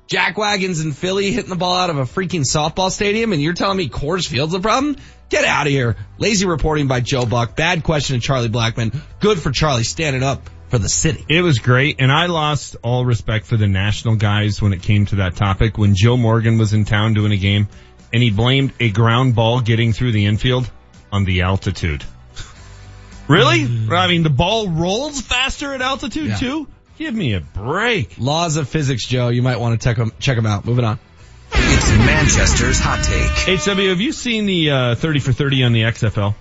jackwagons 0.08 0.84
in 0.84 0.92
Philly 0.92 1.32
hitting 1.32 1.50
the 1.50 1.56
ball 1.56 1.76
out 1.76 1.90
of 1.90 1.98
a 1.98 2.02
freaking 2.02 2.42
softball 2.42 2.90
stadium, 2.90 3.32
and 3.32 3.42
you're 3.42 3.54
telling 3.54 3.78
me 3.78 3.88
Coors 3.88 4.26
Field's 4.26 4.52
the 4.52 4.60
problem? 4.60 4.96
Get 5.28 5.44
out 5.44 5.66
of 5.66 5.72
here. 5.72 5.96
Lazy 6.18 6.46
reporting 6.46 6.86
by 6.86 7.00
Joe 7.00 7.26
Buck. 7.26 7.56
Bad 7.56 7.82
question 7.82 8.20
to 8.20 8.24
Charlie 8.24 8.48
Blackmon. 8.48 8.96
Good 9.18 9.40
for 9.40 9.50
Charlie 9.50 9.82
standing 9.82 10.22
up 10.22 10.48
for 10.68 10.78
the 10.78 10.88
city. 10.88 11.24
It 11.28 11.42
was 11.42 11.58
great, 11.58 11.96
and 12.00 12.12
I 12.12 12.26
lost 12.26 12.76
all 12.82 13.04
respect 13.04 13.46
for 13.46 13.56
the 13.56 13.66
national 13.66 14.16
guys 14.16 14.62
when 14.62 14.72
it 14.72 14.82
came 14.82 15.06
to 15.06 15.16
that 15.16 15.36
topic. 15.36 15.78
When 15.78 15.94
Joe 15.96 16.16
Morgan 16.16 16.58
was 16.58 16.72
in 16.72 16.84
town 16.84 17.14
doing 17.14 17.32
a 17.32 17.36
game, 17.36 17.68
and 18.16 18.22
he 18.22 18.30
blamed 18.30 18.72
a 18.80 18.88
ground 18.90 19.34
ball 19.34 19.60
getting 19.60 19.92
through 19.92 20.10
the 20.10 20.24
infield 20.24 20.70
on 21.12 21.26
the 21.26 21.42
altitude. 21.42 22.02
Really? 23.28 23.68
I 23.90 24.06
mean, 24.08 24.22
the 24.22 24.30
ball 24.30 24.70
rolls 24.70 25.20
faster 25.20 25.74
at 25.74 25.82
altitude 25.82 26.28
Yeah. 26.28 26.36
too? 26.36 26.66
Give 26.96 27.12
me 27.14 27.34
a 27.34 27.40
break. 27.40 28.14
Laws 28.16 28.56
of 28.56 28.70
physics, 28.70 29.06
Joe. 29.06 29.28
You 29.28 29.42
might 29.42 29.60
want 29.60 29.78
to 29.78 29.84
check 29.84 29.98
them, 29.98 30.12
check 30.18 30.38
'em 30.38 30.46
out. 30.46 30.64
Moving 30.64 30.86
on. 30.86 30.98
It's 31.52 31.90
Manchester's 31.90 32.78
Hot 32.78 33.04
Take. 33.04 33.58
HW, 33.60 33.90
have 33.90 34.00
you 34.00 34.12
seen 34.12 34.46
the 34.46 34.70
uh, 34.70 34.94
30 34.94 35.18
for 35.20 35.32
30 35.34 35.64
on 35.64 35.72
the 35.74 35.82
XFL? 35.82 36.34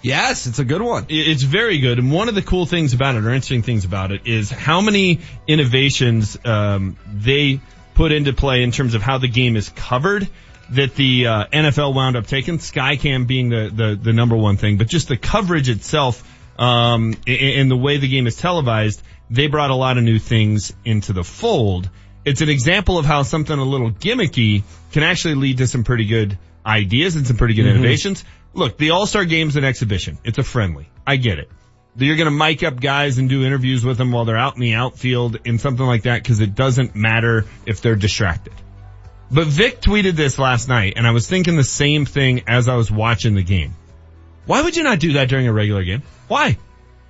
Yes, 0.00 0.46
it's 0.46 0.58
a 0.60 0.64
good 0.64 0.80
one. 0.80 1.04
It's 1.10 1.42
very 1.42 1.78
good. 1.80 1.98
And 1.98 2.10
one 2.10 2.30
of 2.30 2.34
the 2.36 2.40
cool 2.42 2.64
things 2.64 2.94
about 2.94 3.16
it, 3.16 3.18
or 3.24 3.28
interesting 3.34 3.60
things 3.62 3.84
about 3.84 4.12
it, 4.12 4.22
is 4.24 4.48
how 4.48 4.80
many 4.80 5.18
innovations 5.46 6.38
um, 6.42 6.96
they 7.12 7.60
put 7.92 8.12
into 8.12 8.32
play 8.32 8.62
in 8.62 8.70
terms 8.70 8.94
of 8.94 9.02
how 9.02 9.18
the 9.18 9.28
game 9.28 9.56
is 9.56 9.68
covered 9.68 10.26
that 10.70 10.94
the 10.94 11.26
uh, 11.26 11.46
NFL 11.46 11.94
wound 11.94 12.16
up 12.16 12.26
taking. 12.26 12.58
Skycam 12.58 13.26
being 13.26 13.48
the, 13.48 13.70
the, 13.72 13.98
the 14.00 14.12
number 14.12 14.36
one 14.36 14.56
thing, 14.56 14.76
but 14.76 14.88
just 14.88 15.08
the 15.08 15.16
coverage 15.16 15.68
itself 15.68 16.22
um, 16.58 17.14
and, 17.26 17.40
and 17.40 17.70
the 17.70 17.76
way 17.76 17.98
the 17.98 18.08
game 18.08 18.26
is 18.26 18.36
televised, 18.36 19.02
they 19.30 19.46
brought 19.46 19.70
a 19.70 19.74
lot 19.74 19.96
of 19.96 20.04
new 20.04 20.18
things 20.18 20.72
into 20.84 21.12
the 21.12 21.24
fold. 21.24 21.88
It's 22.24 22.40
an 22.40 22.48
example 22.48 22.98
of 22.98 23.06
how 23.06 23.22
something 23.22 23.56
a 23.56 23.64
little 23.64 23.90
gimmicky 23.90 24.64
can 24.92 25.02
actually 25.02 25.36
lead 25.36 25.58
to 25.58 25.66
some 25.66 25.84
pretty 25.84 26.04
good 26.04 26.36
ideas 26.66 27.16
and 27.16 27.26
some 27.26 27.36
pretty 27.36 27.54
good 27.54 27.66
innovations. 27.66 28.24
Look, 28.52 28.76
the 28.76 28.90
All-Star 28.90 29.24
Game's 29.24 29.56
an 29.56 29.64
exhibition. 29.64 30.18
It's 30.24 30.38
a 30.38 30.42
friendly. 30.42 30.88
I 31.06 31.16
get 31.16 31.38
it. 31.38 31.50
You're 31.96 32.16
going 32.16 32.26
to 32.26 32.30
mic 32.30 32.62
up 32.62 32.80
guys 32.80 33.18
and 33.18 33.28
do 33.28 33.44
interviews 33.44 33.84
with 33.84 33.98
them 33.98 34.12
while 34.12 34.24
they're 34.24 34.36
out 34.36 34.54
in 34.54 34.60
the 34.60 34.74
outfield 34.74 35.38
and 35.46 35.60
something 35.60 35.84
like 35.84 36.02
that 36.02 36.22
because 36.22 36.40
it 36.40 36.54
doesn't 36.54 36.94
matter 36.94 37.46
if 37.66 37.80
they're 37.80 37.96
distracted. 37.96 38.52
But 39.30 39.46
Vic 39.46 39.80
tweeted 39.80 40.14
this 40.14 40.38
last 40.38 40.68
night 40.68 40.94
and 40.96 41.06
I 41.06 41.10
was 41.10 41.28
thinking 41.28 41.56
the 41.56 41.64
same 41.64 42.06
thing 42.06 42.42
as 42.46 42.68
I 42.68 42.76
was 42.76 42.90
watching 42.90 43.34
the 43.34 43.42
game. 43.42 43.74
Why 44.46 44.62
would 44.62 44.76
you 44.76 44.82
not 44.82 44.98
do 44.98 45.14
that 45.14 45.28
during 45.28 45.46
a 45.46 45.52
regular 45.52 45.84
game? 45.84 46.02
Why? 46.28 46.56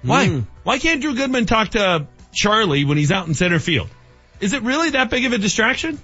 Why? 0.03 0.27
Hmm. 0.27 0.41
Why 0.65 0.79
can't 0.79 1.01
Drew 1.01 1.15
Goodman 1.15 1.47
talk 1.47 1.71
to 1.71 2.07
Charlie 2.33 2.85
when 2.85 2.99
he's 2.99 3.13
out 3.13 3.29
in 3.29 3.35
center 3.35 3.61
field? 3.61 3.89
Is 4.41 4.53
it 4.53 4.63
really 4.63 4.91
that 4.91 5.11
big 5.11 5.25
of 5.25 5.33
a 5.33 5.39
distraction? 5.39 5.99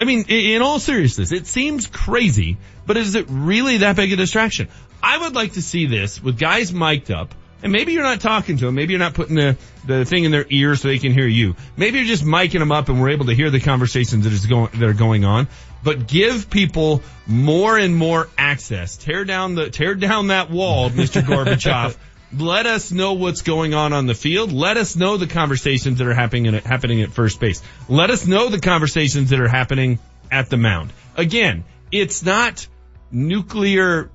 I 0.00 0.04
mean, 0.04 0.24
in 0.28 0.62
all 0.62 0.80
seriousness, 0.80 1.30
it 1.30 1.46
seems 1.46 1.86
crazy, 1.86 2.58
but 2.86 2.96
is 2.96 3.14
it 3.14 3.26
really 3.28 3.78
that 3.78 3.94
big 3.94 4.12
a 4.12 4.16
distraction? 4.16 4.68
I 5.00 5.18
would 5.18 5.34
like 5.34 5.52
to 5.52 5.62
see 5.62 5.86
this 5.86 6.20
with 6.20 6.38
guys 6.38 6.72
mic'd 6.72 7.12
up, 7.12 7.34
and 7.62 7.72
maybe 7.72 7.92
you're 7.92 8.02
not 8.02 8.20
talking 8.20 8.56
to 8.56 8.66
them, 8.66 8.74
maybe 8.74 8.92
you're 8.92 9.00
not 9.00 9.14
putting 9.14 9.36
the, 9.36 9.56
the 9.86 10.04
thing 10.04 10.24
in 10.24 10.30
their 10.30 10.46
ear 10.50 10.74
so 10.76 10.88
they 10.88 10.98
can 10.98 11.12
hear 11.12 11.26
you. 11.26 11.54
Maybe 11.76 11.98
you're 11.98 12.06
just 12.06 12.24
micing 12.24 12.58
them 12.58 12.72
up 12.72 12.88
and 12.88 13.00
we're 13.00 13.10
able 13.10 13.26
to 13.26 13.34
hear 13.34 13.50
the 13.50 13.60
conversations 13.60 14.24
that 14.24 14.32
is 14.32 14.46
going, 14.46 14.70
that 14.72 14.82
are 14.82 14.94
going 14.94 15.24
on, 15.24 15.48
but 15.82 16.06
give 16.06 16.50
people 16.50 17.02
more 17.26 17.78
and 17.78 17.94
more 17.94 18.28
access. 18.36 18.96
Tear 18.96 19.24
down 19.24 19.54
the, 19.54 19.70
tear 19.70 19.94
down 19.94 20.28
that 20.28 20.50
wall, 20.50 20.90
Mr. 20.90 21.22
Gorbachev. 21.22 21.96
Let 22.34 22.66
us 22.66 22.90
know 22.90 23.12
what's 23.12 23.42
going 23.42 23.74
on 23.74 23.92
on 23.92 24.06
the 24.06 24.14
field. 24.14 24.52
Let 24.52 24.78
us 24.78 24.96
know 24.96 25.18
the 25.18 25.26
conversations 25.26 25.98
that 25.98 26.06
are 26.06 26.14
happening 26.14 26.54
at, 26.54 26.64
happening 26.64 27.02
at 27.02 27.12
first 27.12 27.38
base. 27.38 27.62
Let 27.88 28.10
us 28.10 28.26
know 28.26 28.48
the 28.48 28.60
conversations 28.60 29.30
that 29.30 29.40
are 29.40 29.48
happening 29.48 29.98
at 30.30 30.48
the 30.48 30.56
mound. 30.56 30.94
Again, 31.14 31.64
it's 31.92 32.24
not 32.24 32.66
nuclear 33.10 34.10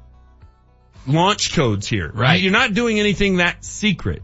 launch 1.08 1.54
codes 1.54 1.88
here. 1.88 2.12
Right. 2.14 2.42
You're 2.42 2.52
not 2.52 2.74
doing 2.74 3.00
anything 3.00 3.38
that 3.38 3.64
secret. 3.64 4.24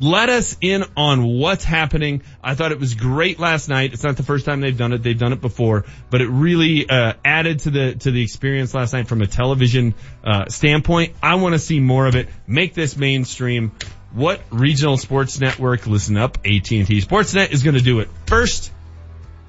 Let 0.00 0.28
us 0.28 0.56
in 0.60 0.84
on 0.96 1.24
what's 1.24 1.64
happening. 1.64 2.22
I 2.42 2.54
thought 2.54 2.70
it 2.70 2.78
was 2.78 2.94
great 2.94 3.40
last 3.40 3.68
night. 3.68 3.92
It's 3.92 4.04
not 4.04 4.16
the 4.16 4.22
first 4.22 4.46
time 4.46 4.60
they've 4.60 4.76
done 4.76 4.92
it. 4.92 5.02
They've 5.02 5.18
done 5.18 5.32
it 5.32 5.40
before, 5.40 5.86
but 6.08 6.20
it 6.20 6.28
really 6.28 6.88
uh, 6.88 7.14
added 7.24 7.60
to 7.60 7.70
the 7.70 7.94
to 7.96 8.12
the 8.12 8.22
experience 8.22 8.74
last 8.74 8.92
night 8.92 9.08
from 9.08 9.22
a 9.22 9.26
television 9.26 9.94
uh, 10.22 10.46
standpoint. 10.46 11.14
I 11.20 11.34
want 11.36 11.54
to 11.54 11.58
see 11.58 11.80
more 11.80 12.06
of 12.06 12.14
it. 12.14 12.28
Make 12.46 12.74
this 12.74 12.96
mainstream. 12.96 13.72
What 14.12 14.40
regional 14.50 14.96
sports 14.96 15.38
network? 15.40 15.86
Listen 15.86 16.16
up, 16.16 16.38
AT&T 16.38 16.84
Sportsnet 16.84 17.50
is 17.50 17.62
going 17.62 17.76
to 17.76 17.82
do 17.82 18.00
it 18.00 18.08
first. 18.26 18.72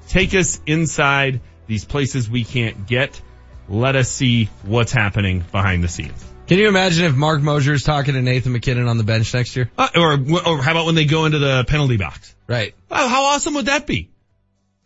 Take 0.08 0.34
us 0.34 0.60
inside 0.66 1.40
these 1.66 1.84
places 1.84 2.28
we 2.28 2.44
can't 2.44 2.86
get. 2.86 3.22
Let 3.68 3.94
us 3.94 4.10
see 4.10 4.50
what's 4.64 4.92
happening 4.92 5.44
behind 5.50 5.84
the 5.84 5.88
scenes. 5.88 6.29
Can 6.50 6.58
you 6.58 6.66
imagine 6.66 7.04
if 7.04 7.14
Marc 7.14 7.42
Moser's 7.42 7.84
talking 7.84 8.14
to 8.14 8.22
Nathan 8.22 8.50
MacKinnon 8.50 8.88
on 8.88 8.98
the 8.98 9.04
bench 9.04 9.32
next 9.32 9.54
year? 9.54 9.70
Uh, 9.78 9.86
or, 9.94 10.14
or 10.14 10.60
how 10.60 10.72
about 10.72 10.84
when 10.84 10.96
they 10.96 11.04
go 11.04 11.24
into 11.24 11.38
the 11.38 11.62
penalty 11.62 11.96
box? 11.96 12.34
Right. 12.48 12.74
Wow, 12.90 13.06
how 13.06 13.22
awesome 13.26 13.54
would 13.54 13.66
that 13.66 13.86
be? 13.86 14.10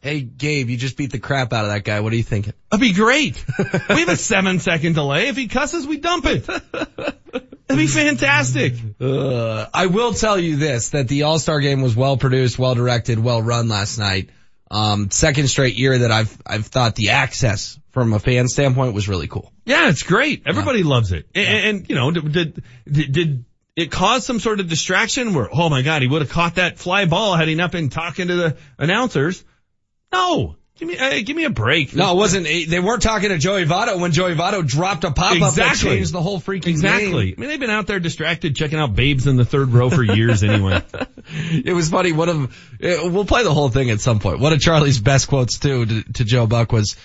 Hey, 0.02 0.20
Gabe, 0.20 0.68
you 0.68 0.76
just 0.76 0.98
beat 0.98 1.10
the 1.10 1.18
crap 1.18 1.54
out 1.54 1.64
of 1.64 1.70
that 1.70 1.82
guy. 1.82 2.00
What 2.00 2.12
are 2.12 2.16
you 2.16 2.22
thinking? 2.22 2.52
That'd 2.70 2.82
be 2.82 2.92
great. 2.92 3.42
we 3.88 4.00
have 4.00 4.10
a 4.10 4.16
seven 4.16 4.60
second 4.60 4.92
delay. 4.92 5.28
If 5.28 5.36
he 5.36 5.48
cusses, 5.48 5.86
we 5.86 5.96
dump 5.96 6.26
it. 6.26 6.44
That'd 6.44 7.78
be 7.78 7.86
fantastic. 7.86 8.74
Uh, 9.00 9.64
I 9.72 9.86
will 9.86 10.12
tell 10.12 10.38
you 10.38 10.56
this, 10.56 10.90
that 10.90 11.08
the 11.08 11.22
All-Star 11.22 11.60
game 11.60 11.80
was 11.80 11.96
well 11.96 12.18
produced, 12.18 12.58
well 12.58 12.74
directed, 12.74 13.18
well 13.18 13.40
run 13.40 13.70
last 13.70 13.96
night. 13.96 14.28
Um, 14.70 15.10
second 15.10 15.48
straight 15.48 15.76
year 15.76 15.98
that 15.98 16.10
I've, 16.10 16.36
I've 16.46 16.66
thought 16.66 16.94
the 16.96 17.10
access 17.10 17.78
from 17.90 18.12
a 18.12 18.18
fan 18.18 18.48
standpoint 18.48 18.94
was 18.94 19.08
really 19.08 19.28
cool. 19.28 19.52
Yeah, 19.64 19.88
it's 19.88 20.02
great. 20.02 20.42
Everybody 20.46 20.82
loves 20.82 21.12
it. 21.12 21.26
And, 21.34 21.78
and, 21.78 21.88
you 21.88 21.94
know, 21.94 22.10
did, 22.10 22.62
did, 22.90 23.12
did 23.12 23.44
it 23.76 23.90
cause 23.90 24.24
some 24.24 24.40
sort 24.40 24.60
of 24.60 24.68
distraction 24.68 25.34
where, 25.34 25.48
oh 25.52 25.68
my 25.68 25.82
God, 25.82 26.02
he 26.02 26.08
would 26.08 26.22
have 26.22 26.30
caught 26.30 26.56
that 26.56 26.78
fly 26.78 27.04
ball 27.04 27.34
had 27.36 27.48
he 27.48 27.54
not 27.54 27.72
been 27.72 27.90
talking 27.90 28.28
to 28.28 28.34
the 28.34 28.56
announcers? 28.78 29.44
No. 30.12 30.56
Give 30.76 30.88
me, 30.88 30.98
uh, 30.98 31.22
give 31.24 31.36
me 31.36 31.44
a 31.44 31.50
break. 31.50 31.94
No, 31.94 32.12
it 32.12 32.16
wasn't. 32.16 32.46
They 32.46 32.80
weren't 32.80 33.00
talking 33.00 33.28
to 33.28 33.38
Joey 33.38 33.64
Votto 33.64 34.00
when 34.00 34.10
Joey 34.10 34.34
Votto 34.34 34.66
dropped 34.66 35.04
a 35.04 35.12
pop 35.12 35.40
up 35.40 35.54
that 35.54 35.76
changed 35.76 36.12
the 36.12 36.20
whole 36.20 36.40
freaking 36.40 36.66
Exactly. 36.66 37.00
game. 37.00 37.14
Exactly. 37.14 37.34
I 37.36 37.40
mean, 37.40 37.48
they've 37.48 37.60
been 37.60 37.70
out 37.70 37.86
there 37.86 38.00
distracted 38.00 38.56
checking 38.56 38.80
out 38.80 38.92
babes 38.92 39.28
in 39.28 39.36
the 39.36 39.44
third 39.44 39.68
row 39.72 39.88
for 39.88 40.02
years 40.02 40.42
anyway. 40.42 40.82
It 41.26 41.72
was 41.72 41.88
funny. 41.88 42.12
One 42.12 42.28
of 42.28 42.42
uh, 42.44 43.08
we'll 43.08 43.24
play 43.24 43.44
the 43.44 43.54
whole 43.54 43.70
thing 43.70 43.88
at 43.88 43.98
some 44.00 44.18
point. 44.18 44.40
One 44.40 44.52
of 44.52 44.60
Charlie's 44.60 45.00
best 45.00 45.26
quotes 45.26 45.58
too 45.58 45.86
to, 45.86 46.12
to 46.14 46.24
Joe 46.24 46.46
Buck 46.46 46.70
was, 46.70 46.96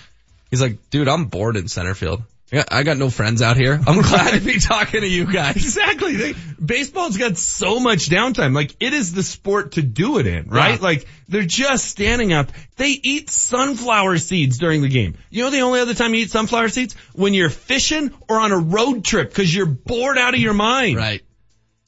he's 0.50 0.60
like, 0.60 0.90
"Dude, 0.90 1.08
I'm 1.08 1.24
bored 1.24 1.56
in 1.56 1.68
center 1.68 1.94
field. 1.94 2.22
I 2.52 2.56
got, 2.56 2.72
I 2.72 2.82
got 2.82 2.96
no 2.96 3.10
friends 3.10 3.42
out 3.42 3.56
here. 3.56 3.80
I'm 3.86 4.02
glad 4.02 4.34
to 4.34 4.40
be 4.40 4.58
talking 4.58 5.00
to 5.02 5.08
you 5.08 5.30
guys." 5.30 5.56
Exactly. 5.70 6.16
They, 6.16 6.34
baseball's 6.64 7.16
got 7.16 7.38
so 7.38 7.80
much 7.80 8.08
downtime. 8.08 8.54
Like 8.54 8.74
it 8.80 8.92
is 8.92 9.12
the 9.12 9.22
sport 9.22 9.72
to 9.72 9.82
do 9.82 10.18
it 10.18 10.26
in, 10.26 10.48
right? 10.48 10.72
Right. 10.72 10.80
Like 10.80 11.06
they're 11.28 11.42
just 11.42 11.86
standing 11.86 12.32
up. 12.32 12.50
They 12.76 12.90
eat 12.90 13.30
sunflower 13.30 14.18
seeds 14.18 14.58
during 14.58 14.82
the 14.82 14.88
game. 14.88 15.16
You 15.30 15.44
know 15.44 15.50
the 15.50 15.60
only 15.60 15.80
other 15.80 15.94
time 15.94 16.12
you 16.14 16.22
eat 16.22 16.30
sunflower 16.30 16.68
seeds? 16.70 16.94
When 17.14 17.34
you're 17.34 17.50
fishing 17.50 18.12
or 18.28 18.40
on 18.40 18.52
a 18.52 18.58
road 18.58 19.04
trip 19.04 19.28
because 19.28 19.54
you're 19.54 19.66
bored 19.66 20.18
out 20.18 20.34
of 20.34 20.40
your 20.40 20.54
mind. 20.54 20.96
Right. 20.96 21.22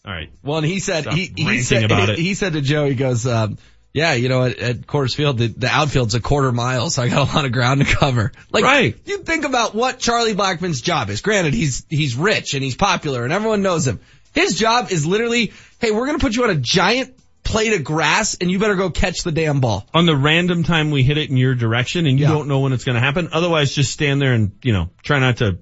All 0.04 0.12
right. 0.12 0.30
Well, 0.42 0.58
and 0.58 0.66
he 0.66 0.80
said 0.80 1.04
Stop 1.04 1.14
he, 1.14 1.32
he 1.36 1.62
said 1.62 1.84
about 1.84 2.08
he, 2.08 2.14
it. 2.14 2.18
he 2.18 2.34
said 2.34 2.54
to 2.54 2.60
Joe, 2.60 2.86
he 2.88 2.94
goes, 2.94 3.26
um, 3.26 3.58
"Yeah, 3.94 4.14
you 4.14 4.28
know, 4.28 4.44
at, 4.44 4.58
at 4.58 4.80
Coors 4.86 5.14
Field, 5.14 5.38
the, 5.38 5.46
the 5.48 5.68
outfield's 5.68 6.14
a 6.14 6.20
quarter 6.20 6.52
mile, 6.52 6.90
so 6.90 7.02
I 7.02 7.08
got 7.08 7.28
a 7.28 7.34
lot 7.36 7.44
of 7.44 7.52
ground 7.52 7.84
to 7.84 7.94
cover." 7.94 8.32
Like, 8.50 8.64
Right. 8.64 8.96
you 9.06 9.18
think 9.18 9.44
about 9.44 9.74
what 9.74 9.98
Charlie 9.98 10.34
Blackmon's 10.34 10.80
job 10.80 11.10
is. 11.10 11.20
Granted, 11.20 11.54
he's 11.54 11.84
he's 11.88 12.16
rich 12.16 12.54
and 12.54 12.62
he's 12.62 12.76
popular 12.76 13.24
and 13.24 13.32
everyone 13.32 13.62
knows 13.62 13.86
him. 13.86 14.00
His 14.34 14.54
job 14.58 14.90
is 14.90 15.04
literally, 15.06 15.52
hey, 15.78 15.90
we're 15.90 16.06
gonna 16.06 16.18
put 16.18 16.34
you 16.34 16.44
on 16.44 16.50
a 16.50 16.54
giant 16.56 17.14
plate 17.44 17.72
of 17.74 17.82
grass 17.84 18.36
and 18.40 18.50
you 18.50 18.58
better 18.60 18.76
go 18.76 18.88
catch 18.88 19.24
the 19.24 19.32
damn 19.32 19.60
ball. 19.60 19.86
On 19.92 20.06
the 20.06 20.16
random 20.16 20.62
time 20.62 20.90
we 20.92 21.02
hit 21.02 21.18
it 21.18 21.28
in 21.28 21.36
your 21.36 21.54
direction 21.56 22.06
and 22.06 22.18
you 22.18 22.26
Yeah. 22.26 22.32
don't 22.32 22.46
know 22.48 22.60
when 22.60 22.72
it's 22.72 22.84
going 22.84 22.94
to 22.94 23.00
happen. 23.00 23.30
Otherwise 23.32 23.74
just 23.74 23.90
stand 23.90 24.22
there 24.22 24.32
and, 24.32 24.52
you 24.62 24.72
know, 24.72 24.90
try 25.02 25.18
not 25.18 25.38
to 25.38 25.58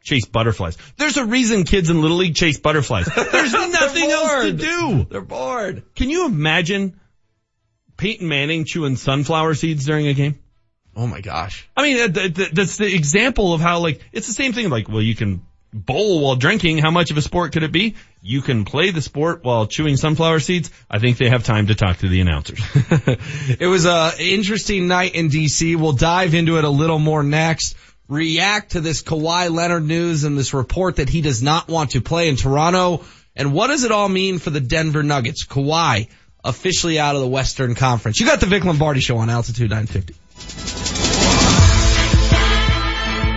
chase 0.00 0.26
butterflies. 0.26 0.78
There's 0.96 1.16
a 1.16 1.24
reason 1.24 1.64
kids 1.64 1.90
in 1.90 2.00
Little 2.00 2.18
League 2.18 2.36
chase 2.36 2.58
butterflies. 2.60 3.06
There's 3.06 3.52
nothing 3.72 4.10
else 4.12 4.42
to 4.44 4.52
do. 4.52 5.06
They're 5.10 5.20
bored. 5.22 5.82
Can 5.96 6.08
you 6.08 6.26
imagine 6.26 7.00
Peyton 7.96 8.28
Manning 8.28 8.64
chewing 8.64 8.96
sunflower 8.96 9.54
seeds 9.54 9.84
during 9.84 10.06
a 10.06 10.14
game? 10.14 10.38
Oh 10.96 11.06
my 11.06 11.20
gosh. 11.20 11.68
I 11.76 11.82
mean, 11.82 12.00
uh, 12.00 12.06
that, 12.08 12.34
that, 12.34 12.54
that's 12.54 12.76
the 12.76 12.94
example 12.94 13.52
of 13.52 13.60
how 13.60 13.80
like, 13.80 14.00
it's 14.12 14.26
the 14.26 14.32
same 14.32 14.52
thing 14.52 14.70
like, 14.70 14.88
well, 14.88 15.02
you 15.02 15.14
can 15.14 15.42
bowl 15.74 16.20
while 16.20 16.36
drinking. 16.36 16.78
How 16.78 16.90
much 16.90 17.10
of 17.10 17.16
a 17.16 17.22
sport 17.22 17.52
could 17.52 17.64
it 17.64 17.72
be? 17.72 17.96
You 18.22 18.40
can 18.42 18.64
play 18.64 18.90
the 18.90 19.02
sport 19.02 19.42
while 19.42 19.66
chewing 19.66 19.96
sunflower 19.96 20.40
seeds. 20.40 20.70
I 20.88 21.00
think 21.00 21.18
they 21.18 21.28
have 21.28 21.42
time 21.42 21.66
to 21.66 21.74
talk 21.74 21.98
to 21.98 22.08
the 22.08 22.20
announcers. 22.20 22.60
It 23.58 23.66
was 23.66 23.84
a 23.84 24.12
interesting 24.18 24.88
night 24.88 25.14
in 25.14 25.28
DC. 25.28 25.76
We'll 25.76 25.92
dive 25.92 26.34
into 26.34 26.58
it 26.58 26.64
a 26.64 26.70
little 26.70 26.98
more 26.98 27.22
next. 27.22 27.76
React 28.08 28.72
to 28.72 28.80
this 28.80 29.02
Kawhi 29.02 29.50
Leonard 29.50 29.84
news 29.84 30.24
and 30.24 30.38
this 30.38 30.54
report 30.54 30.96
that 30.96 31.08
he 31.08 31.20
does 31.22 31.42
not 31.42 31.68
want 31.68 31.90
to 31.90 32.00
play 32.00 32.28
in 32.28 32.36
Toronto. 32.36 33.04
And 33.34 33.52
what 33.52 33.68
does 33.68 33.84
it 33.84 33.92
all 33.92 34.08
mean 34.08 34.38
for 34.38 34.50
the 34.50 34.60
Denver 34.60 35.02
Nuggets? 35.02 35.46
Kawhi 35.46 36.08
officially 36.44 36.98
out 36.98 37.16
of 37.16 37.22
the 37.22 37.28
Western 37.28 37.74
Conference. 37.74 38.20
You 38.20 38.26
got 38.26 38.40
the 38.40 38.46
Vic 38.46 38.64
Lombardi 38.64 39.00
show 39.00 39.16
on 39.18 39.30
Altitude 39.30 39.70
950. 39.70 40.14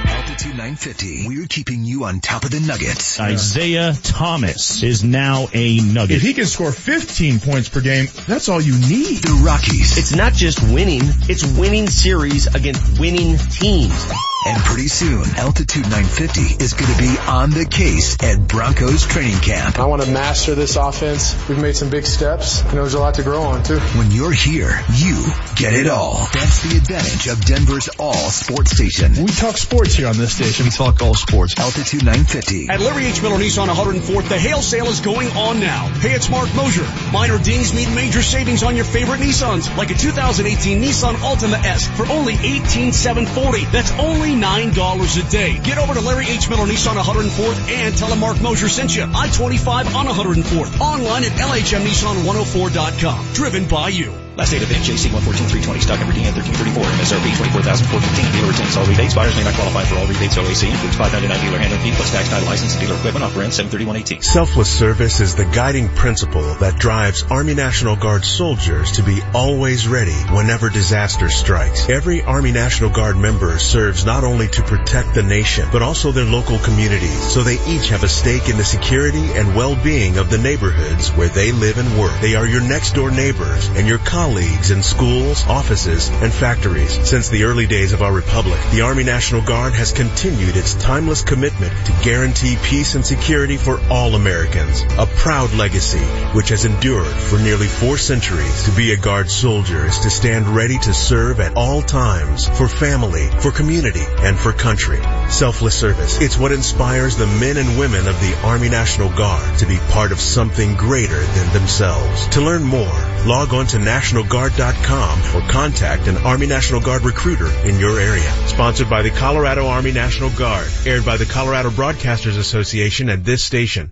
Altitude 0.10 0.58
950. 0.58 1.28
We're 1.28 1.48
keeping 1.48 1.84
you 1.86 2.04
on 2.04 2.20
top 2.20 2.44
of 2.44 2.52
the 2.52 2.60
nuggets. 2.60 3.20
Isaiah 3.20 3.94
Thomas 4.04 4.84
is 4.84 5.04
now 5.04 5.48
a 5.54 5.80
Nugget. 5.80 6.18
If 6.18 6.22
he 6.22 6.34
can 6.34 6.46
score 6.46 6.72
15 6.72 7.40
points 7.40 7.70
per 7.70 7.82
game, 7.82 8.08
that's 8.28 8.50
all 8.50 8.62
you 8.62 8.74
need. 8.74 9.18
The 9.24 9.42
Rockies. 9.44 9.98
It's 9.98 10.16
not 10.16 10.34
just 10.34 10.62
winning, 10.62 11.02
it's 11.30 11.46
winning 11.58 11.88
series 11.88 12.48
against 12.48 13.00
winning 13.00 13.38
teams. 13.38 14.12
And 14.48 14.64
pretty 14.64 14.88
soon, 14.88 15.26
Altitude 15.36 15.84
950 15.84 16.64
is 16.64 16.74
going 16.74 16.90
to 16.90 16.98
be 16.98 17.18
on 17.28 17.50
the 17.52 17.66
case 17.66 18.16
at 18.24 18.48
Broncos 18.48 19.06
training 19.06 19.42
camp. 19.42 19.78
I 19.78 19.86
want 19.88 20.04
to 20.04 20.10
master 20.10 20.56
this 20.56 20.78
offense. 20.78 21.36
We've 21.50 21.62
made 21.62 21.76
some 21.76 21.90
big 21.90 22.06
steps, 22.06 22.62
and 22.62 22.72
there's 22.72 22.94
a 22.94 23.00
lot 23.00 23.16
to 23.16 23.24
grow 23.24 23.42
on 23.42 23.64
too. 23.64 23.78
When 24.00 24.10
you're 24.10 24.32
here, 24.32 24.72
you 24.96 25.26
get 25.58 25.74
it 25.74 25.88
all. 25.88 26.30
That's 26.32 26.64
the 26.64 26.78
advantage 26.78 27.28
of 27.28 27.44
Denver's 27.44 27.90
all 28.00 28.14
sports 28.14 28.72
station. 28.72 29.12
We 29.18 29.26
talk 29.26 29.58
sports 29.58 29.96
here 29.96 30.08
on 30.08 30.16
this 30.16 30.34
station. 30.34 30.68
We 30.68 30.72
talk 30.72 31.02
all 31.02 31.14
sports. 31.14 31.60
Altitude 31.60 32.06
950. 32.06 32.70
At 32.70 32.80
Larry 32.80 33.08
H. 33.08 33.22
Miller 33.22 33.40
Nissan 33.40 33.68
104th, 33.68 34.30
the 34.30 34.40
hail 34.40 34.62
sale 34.62 34.88
is 34.88 35.02
going 35.02 35.28
on 35.32 35.60
now. 35.60 35.90
Hey, 36.00 36.14
it's 36.14 36.30
Marc 36.30 36.56
Moser. 36.56 36.88
Minor 37.12 37.38
dings 37.38 37.74
mean 37.74 37.94
major 37.94 38.22
savings 38.22 38.64
on 38.64 38.78
your 38.78 38.86
favorite 38.86 39.20
Nissans, 39.20 39.76
like 39.76 39.92
a 39.92 39.96
2018 39.96 40.82
Nissan 40.82 41.16
Altima 41.16 41.62
S 41.66 41.86
for 41.98 42.08
only 42.08 42.36
18,740. 42.36 43.66
That's 43.66 43.92
only 44.00 44.37
$9 44.42 45.28
a 45.28 45.30
day. 45.30 45.60
Get 45.60 45.78
over 45.78 45.94
to 45.94 46.02
Larry 46.02 46.28
H. 46.28 46.50
Miller 46.50 46.66
Nissan 46.66 46.96
104th 46.96 47.70
and 47.70 47.98
tell 47.98 48.12
him 48.12 48.20
Marc 48.20 48.42
Moser 48.42 48.70
sent 48.70 48.96
you. 48.96 49.04
I-25 49.04 49.96
on 49.96 50.06
104th. 50.06 50.80
Online 50.80 51.24
at 51.24 51.32
LHMNissan104.com. 51.32 53.34
Driven 53.34 53.68
by 53.68 53.90
you. 53.90 54.27
Last 54.38 54.52
date 54.52 54.62
of 54.62 54.70
VIN 54.70 54.86
JC 54.86 55.10
114320 55.10 55.82
stock 55.82 55.98
number 55.98 56.14
DN 56.14 56.30
1334 56.30 56.78
MSRP 56.78 57.26
24415 57.58 58.38
Dealer 58.38 58.54
retains 58.54 58.78
all 58.78 58.86
rebates. 58.86 59.18
Buyers 59.18 59.34
may 59.34 59.42
not 59.42 59.58
qualify 59.58 59.82
for 59.90 59.98
all 59.98 60.06
rebates. 60.06 60.38
OAC 60.38 60.70
includes 60.70 60.94
599 60.94 61.42
dealer 61.42 61.58
handling 61.58 61.82
fee 61.82 61.98
plus 61.98 62.14
tax 62.14 62.30
title 62.30 62.46
license 62.46 62.78
and 62.78 62.86
dealer 62.86 62.94
equipment. 63.02 63.26
Offer 63.26 63.42
ends 63.42 63.58
73118. 63.58 64.22
Selfless 64.22 64.70
service 64.70 65.26
is 65.26 65.34
the 65.34 65.50
guiding 65.50 65.90
principle 65.90 66.54
that 66.62 66.78
drives 66.78 67.26
Army 67.34 67.58
National 67.58 67.98
Guard 67.98 68.22
soldiers 68.22 69.02
to 69.02 69.02
be 69.02 69.26
always 69.34 69.90
ready 69.90 70.14
whenever 70.30 70.70
disaster 70.70 71.34
strikes. 71.34 71.90
Every 71.90 72.22
Army 72.22 72.54
National 72.54 72.94
Guard 72.94 73.18
member 73.18 73.58
serves 73.58 74.06
not 74.06 74.22
only 74.22 74.54
to 74.54 74.62
protect 74.62 75.18
the 75.18 75.26
nation, 75.26 75.66
but 75.74 75.82
also 75.82 76.14
their 76.14 76.30
local 76.30 76.62
communities, 76.62 77.34
so 77.34 77.42
they 77.42 77.58
each 77.66 77.90
have 77.90 78.06
a 78.06 78.08
stake 78.08 78.54
in 78.54 78.62
the 78.62 78.70
security 78.70 79.34
and 79.34 79.58
well-being 79.58 80.22
of 80.22 80.30
the 80.30 80.38
neighborhoods 80.38 81.10
where 81.18 81.34
they 81.34 81.52
live 81.52 81.80
and 81.80 81.98
work. 81.98 82.14
They 82.22 82.36
are 82.36 82.46
your 82.46 82.62
next 82.62 82.94
door 82.94 83.10
neighbors 83.10 83.66
and 83.70 83.88
your 83.88 83.98
colleagues 83.98 84.27
in 84.28 84.84
schools, 84.84 85.48
offices, 85.48 86.10
and 86.10 86.34
factories. 86.34 86.92
Since 87.10 87.30
the 87.30 87.44
early 87.44 87.66
days 87.66 87.94
of 87.94 88.02
our 88.02 88.12
republic, 88.12 88.60
the 88.72 88.82
Army 88.82 89.06
National 89.06 89.42
Guard 89.42 89.72
has 89.74 89.94
continued 89.94 90.58
its 90.58 90.74
timeless 90.74 91.22
commitment 91.22 91.72
to 91.86 91.94
guarantee 92.04 92.58
peace 92.62 92.96
and 92.96 93.06
security 93.06 93.56
for 93.56 93.80
all 93.90 94.16
Americans. 94.16 94.82
A 94.98 95.06
proud 95.06 95.54
legacy 95.54 96.04
which 96.36 96.50
has 96.50 96.66
endured 96.66 97.08
for 97.08 97.40
nearly 97.40 97.68
four 97.68 97.98
centuries. 97.98 98.64
To 98.64 98.72
be 98.72 98.92
a 98.92 98.98
Guard 98.98 99.30
soldier 99.30 99.86
is 99.86 100.00
to 100.00 100.10
stand 100.10 100.50
ready 100.50 100.78
to 100.80 100.94
serve 100.94 101.40
at 101.40 101.56
all 101.56 101.82
times 101.82 102.50
for 102.50 102.68
family, 102.68 103.28
for 103.40 103.52
community, 103.52 104.04
and 104.20 104.38
for 104.38 104.52
country. 104.52 105.00
Selfless 105.30 105.80
service. 105.80 106.20
It's 106.20 106.38
what 106.38 106.52
inspires 106.52 107.16
the 107.16 107.28
men 107.28 107.56
and 107.56 107.80
women 107.80 108.10
of 108.10 108.20
the 108.20 108.38
Army 108.44 108.68
National 108.68 109.10
Guard 109.10 109.60
to 109.60 109.66
be 109.66 109.78
part 109.92 110.12
of 110.12 110.20
something 110.20 110.76
greater 110.76 111.22
than 111.22 111.54
themselves. 111.54 112.28
To 112.30 112.42
learn 112.42 112.64
more, 112.64 112.92
log 113.26 113.54
on 113.54 113.68
to 113.68 113.80
nationalguard.com 114.24 115.36
or 115.36 115.48
contact 115.50 116.08
an 116.08 116.18
Army 116.18 116.48
National 116.48 116.82
Guard 116.82 117.04
recruiter 117.04 117.48
in 117.68 117.80
your 117.80 118.00
area. 118.00 118.30
Sponsored 118.48 118.90
by 118.90 119.02
the 119.02 119.12
Colorado 119.12 119.68
Army 119.68 119.92
National 119.92 120.30
Guard. 120.32 120.68
Aired 120.86 121.06
by 121.06 121.18
the 121.18 121.26
Colorado 121.26 121.70
Broadcasters 121.70 122.38
Association 122.38 123.10
and 123.10 123.24
this 123.24 123.44
station. 123.44 123.92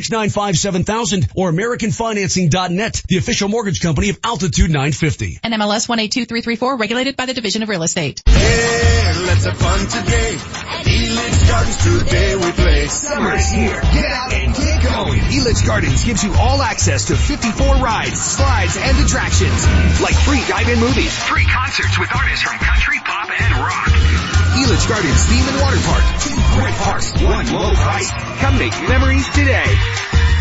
1-866-957-7000 0.09 1.31
or 1.35 1.51
AmericanFinancing.net, 1.51 3.03
the 3.07 3.17
official 3.17 3.49
mortgage 3.49 3.81
company 3.81 4.09
of 4.09 4.19
Altitude 4.23 4.69
950. 4.69 5.39
And 5.43 5.53
MLS 5.53 5.87
182334, 5.89 6.77
regulated 6.77 7.15
by 7.15 7.25
the 7.25 7.33
Division 7.33 7.63
of 7.63 7.69
Real 7.69 7.83
Estate. 7.83 8.21
Yeah, 8.27 9.23
let's 9.27 9.45
have 9.45 9.57
fun 9.57 9.79
today. 9.79 10.35
At 10.35 10.85
Elitch 10.85 11.47
Gardens 11.47 11.77
today 11.83 12.35
we 12.35 12.51
play. 12.51 12.87
Summer 12.87 13.33
is 13.35 13.49
here. 13.49 13.81
Get 13.81 14.05
out 14.05 14.33
and 14.33 14.55
get 14.55 14.83
going. 14.83 15.19
Elitch 15.19 15.65
Gardens 15.65 16.03
gives 16.03 16.23
you 16.23 16.33
all 16.33 16.61
access 16.61 17.05
to 17.05 17.15
54 17.15 17.75
rides, 17.75 18.19
slides, 18.19 18.77
and 18.77 18.97
attractions. 19.05 20.01
Like 20.01 20.15
free 20.15 20.43
drive-in 20.45 20.79
movies, 20.79 21.17
free 21.23 21.45
concerts 21.45 21.99
with 21.99 22.13
artists 22.15 22.43
from 22.43 22.57
country, 22.57 22.97
pop, 23.03 23.29
and 23.29 23.55
rock. 23.57 24.40
Elitch 24.51 24.87
Gardens 24.87 25.23
Theme 25.25 25.47
and 25.47 25.61
Water 25.61 25.79
Park. 25.85 26.03
Two 26.21 26.35
great 26.59 26.75
parks, 26.75 27.11
one 27.21 27.51
low 27.51 27.73
price. 27.73 28.11
Come 28.11 28.57
make 28.57 28.73
memories 28.87 29.27
today. 29.29 29.65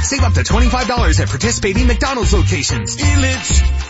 Save 0.03 0.23
up 0.23 0.33
to 0.35 0.41
$25 0.41 1.21
at 1.21 1.29
participating 1.29 1.87
McDonald's 1.87 2.33
locations. 2.33 2.97
Elitch 2.97 3.90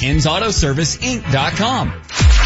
Ken'sAutoServiceInc.com. 0.00 2.43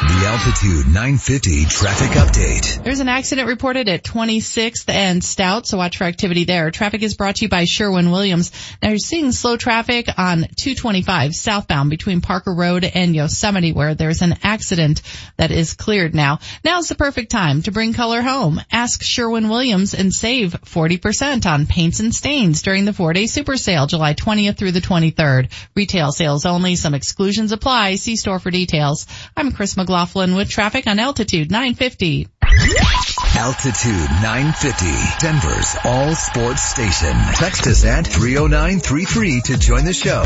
The 0.00 0.26
Altitude 0.26 0.86
950 0.86 1.66
traffic 1.66 2.10
update. 2.12 2.82
There's 2.82 3.00
an 3.00 3.08
accident 3.10 3.48
reported 3.48 3.86
at 3.86 4.02
26th 4.02 4.88
and 4.88 5.22
Stout, 5.22 5.66
so 5.66 5.76
watch 5.76 5.98
for 5.98 6.04
activity 6.04 6.44
there. 6.44 6.70
Traffic 6.70 7.02
is 7.02 7.14
brought 7.14 7.36
to 7.36 7.44
you 7.44 7.48
by 7.50 7.66
Sherwin-Williams. 7.66 8.50
Now 8.82 8.88
you're 8.88 8.98
seeing 8.98 9.30
slow 9.30 9.58
traffic 9.58 10.08
on 10.16 10.46
225 10.56 11.34
southbound 11.34 11.90
between 11.90 12.22
Parker 12.22 12.54
Road 12.54 12.84
and 12.84 13.14
Yosemite 13.14 13.72
where 13.72 13.94
there's 13.94 14.22
an 14.22 14.36
accident 14.42 15.02
that 15.36 15.50
is 15.50 15.74
cleared 15.74 16.14
now. 16.14 16.38
Now's 16.64 16.88
the 16.88 16.94
perfect 16.94 17.30
time 17.30 17.60
to 17.62 17.70
bring 17.70 17.92
color 17.92 18.22
home. 18.22 18.58
Ask 18.72 19.02
Sherwin-Williams 19.02 19.92
and 19.92 20.14
save 20.14 20.52
40% 20.64 21.44
on 21.44 21.66
paints 21.66 22.00
and 22.00 22.14
stains 22.14 22.62
during 22.62 22.86
the 22.86 22.94
four-day 22.94 23.26
super 23.26 23.58
sale 23.58 23.86
July 23.86 24.14
20th 24.14 24.56
through 24.56 24.72
the 24.72 24.80
23rd. 24.80 25.50
Retail 25.74 26.10
sales 26.10 26.46
only. 26.46 26.76
Some 26.76 26.94
exclusions 26.94 27.52
apply. 27.52 27.96
See 27.96 28.16
store 28.16 28.38
for 28.38 28.50
details. 28.50 29.06
I'm 29.36 29.52
Chris 29.52 29.76
McLaughlin 29.90 30.36
with 30.36 30.48
traffic 30.48 30.86
on 30.86 31.00
Altitude 31.00 31.50
950. 31.50 32.28
Altitude 33.36 34.08
950, 34.22 34.86
Denver's 35.18 35.76
all 35.84 36.14
sports 36.14 36.62
station. 36.62 37.12
Text 37.34 37.66
us 37.66 37.84
at 37.84 38.06
30933 38.06 39.40
to 39.46 39.58
join 39.58 39.84
the 39.84 39.92
show. 39.92 40.22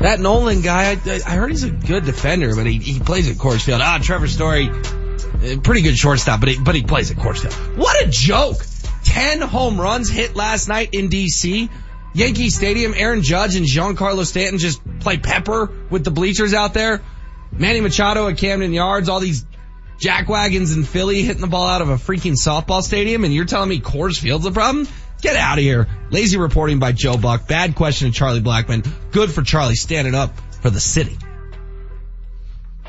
That 0.00 0.18
Nolan 0.18 0.62
guy, 0.62 0.92
I, 0.92 1.20
I 1.26 1.36
heard 1.36 1.50
he's 1.50 1.64
a 1.64 1.70
good 1.70 2.06
defender, 2.06 2.56
but 2.56 2.64
he, 2.64 2.78
he 2.78 3.00
plays 3.00 3.28
at 3.28 3.36
Coors 3.36 3.60
Field. 3.60 3.82
Ah, 3.82 3.98
Trevor 4.02 4.28
Story, 4.28 4.70
eh, 5.42 5.56
pretty 5.62 5.82
good 5.82 5.98
shortstop, 5.98 6.40
but 6.40 6.48
he, 6.48 6.58
but 6.58 6.74
he 6.74 6.82
plays 6.84 7.10
at 7.10 7.18
Coors 7.18 7.40
Field. 7.40 7.78
What 7.78 8.02
a 8.02 8.08
joke! 8.08 8.64
Ten 9.04 9.42
home 9.42 9.78
runs 9.78 10.08
hit 10.08 10.34
last 10.34 10.68
night 10.68 10.94
in 10.94 11.10
DC. 11.10 11.68
Yankee 12.14 12.48
Stadium, 12.48 12.94
Aaron 12.96 13.22
Judge 13.22 13.56
and 13.56 13.66
Giancarlo 13.66 14.24
Stanton 14.24 14.58
just 14.58 14.80
play 15.00 15.18
pepper 15.18 15.70
with 15.90 16.02
the 16.02 16.10
bleachers 16.10 16.54
out 16.54 16.72
there. 16.72 17.02
Manny 17.52 17.80
Machado 17.80 18.28
at 18.28 18.38
Camden 18.38 18.72
Yards, 18.72 19.08
all 19.08 19.20
these 19.20 19.44
jackwagons 19.98 20.74
in 20.76 20.84
Philly 20.84 21.22
hitting 21.22 21.40
the 21.40 21.46
ball 21.46 21.66
out 21.66 21.82
of 21.82 21.88
a 21.88 21.96
freaking 21.96 22.32
softball 22.32 22.82
stadium, 22.82 23.24
and 23.24 23.32
you're 23.32 23.44
telling 23.44 23.68
me 23.68 23.80
Coors 23.80 24.18
Field's 24.18 24.44
the 24.44 24.50
problem? 24.50 24.88
Get 25.20 25.36
out 25.36 25.58
of 25.58 25.64
here. 25.64 25.86
Lazy 26.10 26.36
reporting 26.36 26.80
by 26.80 26.92
Joe 26.92 27.16
Buck. 27.16 27.46
Bad 27.46 27.76
question 27.76 28.10
to 28.10 28.18
Charlie 28.18 28.40
Blackmon. 28.40 28.86
Good 29.12 29.30
for 29.30 29.42
Charlie 29.42 29.76
standing 29.76 30.16
up 30.16 30.32
for 30.60 30.70
the 30.70 30.80
city. 30.80 31.16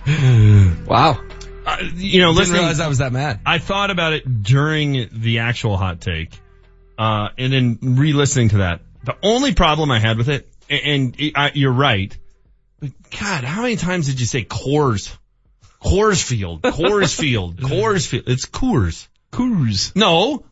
wow. 0.88 1.22
Uh, 1.66 1.78
you 1.96 2.22
know, 2.22 2.30
Didn't 2.30 2.36
listen, 2.36 2.56
realize 2.56 2.80
I 2.80 2.88
was 2.88 2.98
that 2.98 3.14
mad. 3.14 3.40
I 3.46 3.60
thought 3.60 3.92
about 3.92 4.14
it 4.14 4.44
during 4.44 5.10
the 5.12 5.40
actual 5.40 5.78
hot 5.78 6.02
take, 6.02 6.38
uh, 6.98 7.30
and 7.38 7.54
then 7.54 7.78
re-listening 7.82 8.50
to 8.50 8.58
that. 8.58 8.82
The 9.04 9.16
only 9.22 9.54
problem 9.54 9.92
I 9.92 10.00
had 10.00 10.18
with 10.18 10.30
it, 10.30 10.50
and, 10.70 11.16
and 11.20 11.32
I, 11.36 11.52
you're 11.54 11.72
right, 11.72 12.18
God, 13.20 13.44
how 13.44 13.62
many 13.62 13.76
times 13.76 14.08
did 14.08 14.20
you 14.20 14.26
say 14.26 14.44
Coors? 14.44 15.16
Coors 15.84 16.24
Field, 16.24 16.62
Coors 16.62 17.16
Field, 17.20 17.58
Coors 17.58 18.08
Field. 18.08 18.24
It's 18.28 18.46
Coors. 18.46 19.08
Coors. 19.32 19.96
No, 19.96 20.46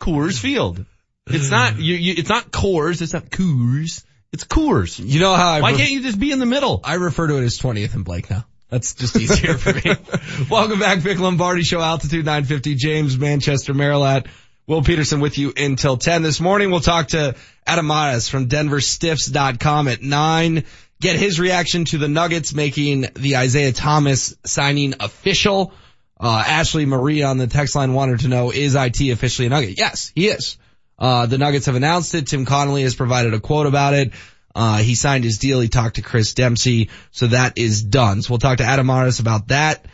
Coors 0.00 0.38
Field. 0.38 0.84
It's 1.26 1.50
not, 1.50 1.76
you, 1.78 1.94
you, 1.94 2.14
it's 2.16 2.28
not 2.28 2.50
Coors, 2.50 3.00
it's 3.02 3.12
not 3.12 3.26
Coors. 3.26 4.04
It's 4.32 4.44
Coors. 4.44 4.98
You 4.98 5.20
know 5.20 5.34
how 5.34 5.52
I 5.52 5.60
Why 5.60 5.70
ref- 5.70 5.78
can't 5.78 5.90
you 5.90 6.02
just 6.02 6.18
be 6.18 6.32
in 6.32 6.38
the 6.38 6.46
middle? 6.46 6.80
I 6.84 6.94
refer 6.94 7.26
to 7.26 7.36
it 7.36 7.44
as 7.44 7.58
20th 7.58 7.94
and 7.94 8.04
Blake 8.04 8.30
now. 8.30 8.46
That's 8.70 8.94
just 8.94 9.14
easier 9.16 9.58
for 9.58 9.74
me. 9.74 9.94
Welcome 10.50 10.80
back, 10.80 11.00
Vic 11.00 11.18
Lombardi 11.18 11.62
Show, 11.62 11.80
Altitude 11.80 12.24
950, 12.24 12.74
James, 12.74 13.18
Manchester, 13.18 13.74
Maryland. 13.74 14.26
Will 14.66 14.82
Peterson 14.82 15.20
with 15.20 15.36
you 15.36 15.52
until 15.54 15.98
10 15.98 16.22
this 16.22 16.40
morning. 16.40 16.70
We'll 16.70 16.80
talk 16.80 17.08
to 17.08 17.34
Adam 17.66 17.86
Mares 17.88 18.28
from 18.28 18.48
DenverStiffs.com 18.48 19.88
at 19.88 20.02
9. 20.02 20.64
Get 21.02 21.16
his 21.16 21.40
reaction 21.40 21.84
to 21.86 21.98
the 21.98 22.06
Nuggets 22.06 22.54
making 22.54 23.06
the 23.14 23.36
Isaiah 23.36 23.72
Thomas 23.72 24.36
signing 24.44 24.94
official. 25.00 25.72
Uh, 26.18 26.44
Ashley 26.46 26.86
Marie 26.86 27.24
on 27.24 27.38
the 27.38 27.48
text 27.48 27.74
line 27.74 27.92
wanted 27.92 28.20
to 28.20 28.28
know, 28.28 28.52
is 28.52 28.76
IT 28.76 29.00
officially 29.00 29.46
a 29.46 29.50
Nugget? 29.50 29.76
Yes, 29.76 30.12
he 30.14 30.28
is. 30.28 30.58
Uh, 30.96 31.26
the 31.26 31.38
Nuggets 31.38 31.66
have 31.66 31.74
announced 31.74 32.14
it. 32.14 32.28
Tim 32.28 32.44
Connolly 32.44 32.84
has 32.84 32.94
provided 32.94 33.34
a 33.34 33.40
quote 33.40 33.66
about 33.66 33.94
it. 33.94 34.12
Uh, 34.54 34.78
he 34.78 34.94
signed 34.94 35.24
his 35.24 35.38
deal. 35.38 35.58
He 35.58 35.68
talked 35.68 35.96
to 35.96 36.02
Chris 36.02 36.34
Dempsey. 36.34 36.88
So 37.10 37.26
that 37.26 37.58
is 37.58 37.82
done. 37.82 38.22
So 38.22 38.30
we'll 38.30 38.38
talk 38.38 38.58
to 38.58 38.64
Adam 38.64 38.86
Mares 38.86 39.18
about 39.18 39.48
that 39.48 39.84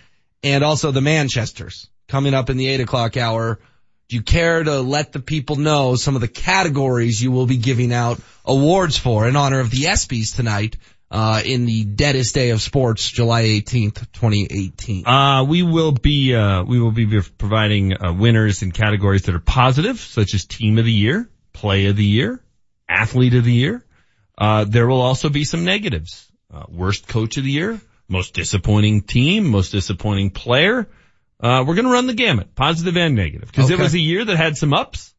and 0.43 0.63
also 0.63 0.91
the 0.91 1.01
Manchesters 1.01 1.89
coming 2.07 2.35
up 2.35 2.51
in 2.51 2.59
the 2.59 2.69
eight 2.69 2.81
o'clock 2.81 3.17
hour. 3.17 3.59
Do 4.09 4.17
you 4.17 4.23
care 4.23 4.63
to 4.63 4.81
let 4.81 5.13
the 5.13 5.21
people 5.21 5.57
know 5.57 5.95
some 5.95 6.17
of 6.17 6.21
the 6.21 6.29
categories 6.29 7.23
you 7.23 7.31
will 7.31 7.47
be 7.47 7.57
giving 7.57 7.95
out 7.95 8.21
awards 8.45 8.99
for 8.99 9.27
in 9.27 9.37
honor 9.37 9.61
of 9.61 9.71
the 9.71 9.85
ESPYs 9.85 10.35
tonight, 10.35 10.77
uh, 11.11 11.43
in 11.45 11.67
the 11.67 11.85
deadest 11.85 12.35
day 12.35 12.51
of 12.51 12.61
sports, 12.61 13.09
July 13.11 13.45
18th, 13.45 14.13
2018? 14.13 15.07
Uh, 15.07 15.45
we 15.45 15.63
will 15.63 15.93
be, 15.93 16.35
uh, 16.35 16.63
we 16.65 16.81
will 16.81 16.93
be 16.93 17.21
providing 17.39 17.95
uh, 17.95 18.13
winners 18.13 18.63
in 18.63 18.73
categories 18.73 19.23
that 19.23 19.35
are 19.35 19.41
positive, 19.41 19.99
such 19.99 20.35
as 20.35 20.45
team 20.45 20.79
of 20.79 20.85
the 20.85 20.93
year, 20.93 21.29
play 21.53 21.87
of 21.87 21.97
the 21.97 22.05
year, 22.05 22.43
athlete 22.89 23.35
of 23.35 23.45
the 23.45 23.53
year. 23.53 23.85
Uh, 24.37 24.65
there 24.65 24.87
will 24.87 25.01
also 25.01 25.29
be 25.29 25.45
some 25.45 25.65
negatives. 25.65 26.31
Uh, 26.53 26.65
worst 26.69 27.07
coach 27.07 27.37
of 27.37 27.45
the 27.45 27.51
year, 27.51 27.81
most 28.09 28.35
disappointing 28.35 29.03
team, 29.03 29.49
most 29.51 29.71
disappointing 29.71 30.31
player. 30.31 30.89
Uh, 31.41 31.65
we're 31.67 31.75
going 31.75 31.85
to 31.85 31.93
run 31.93 32.07
the 32.07 32.15
gamut, 32.15 32.55
positive 32.55 32.97
and 32.97 33.15
negative, 33.15 33.49
because 33.51 33.71
it 33.71 33.79
was 33.79 33.95
a 33.95 33.99
year 33.99 34.25
that 34.25 34.37
had 34.37 34.57
some 34.57 34.73
ups. 34.73 35.15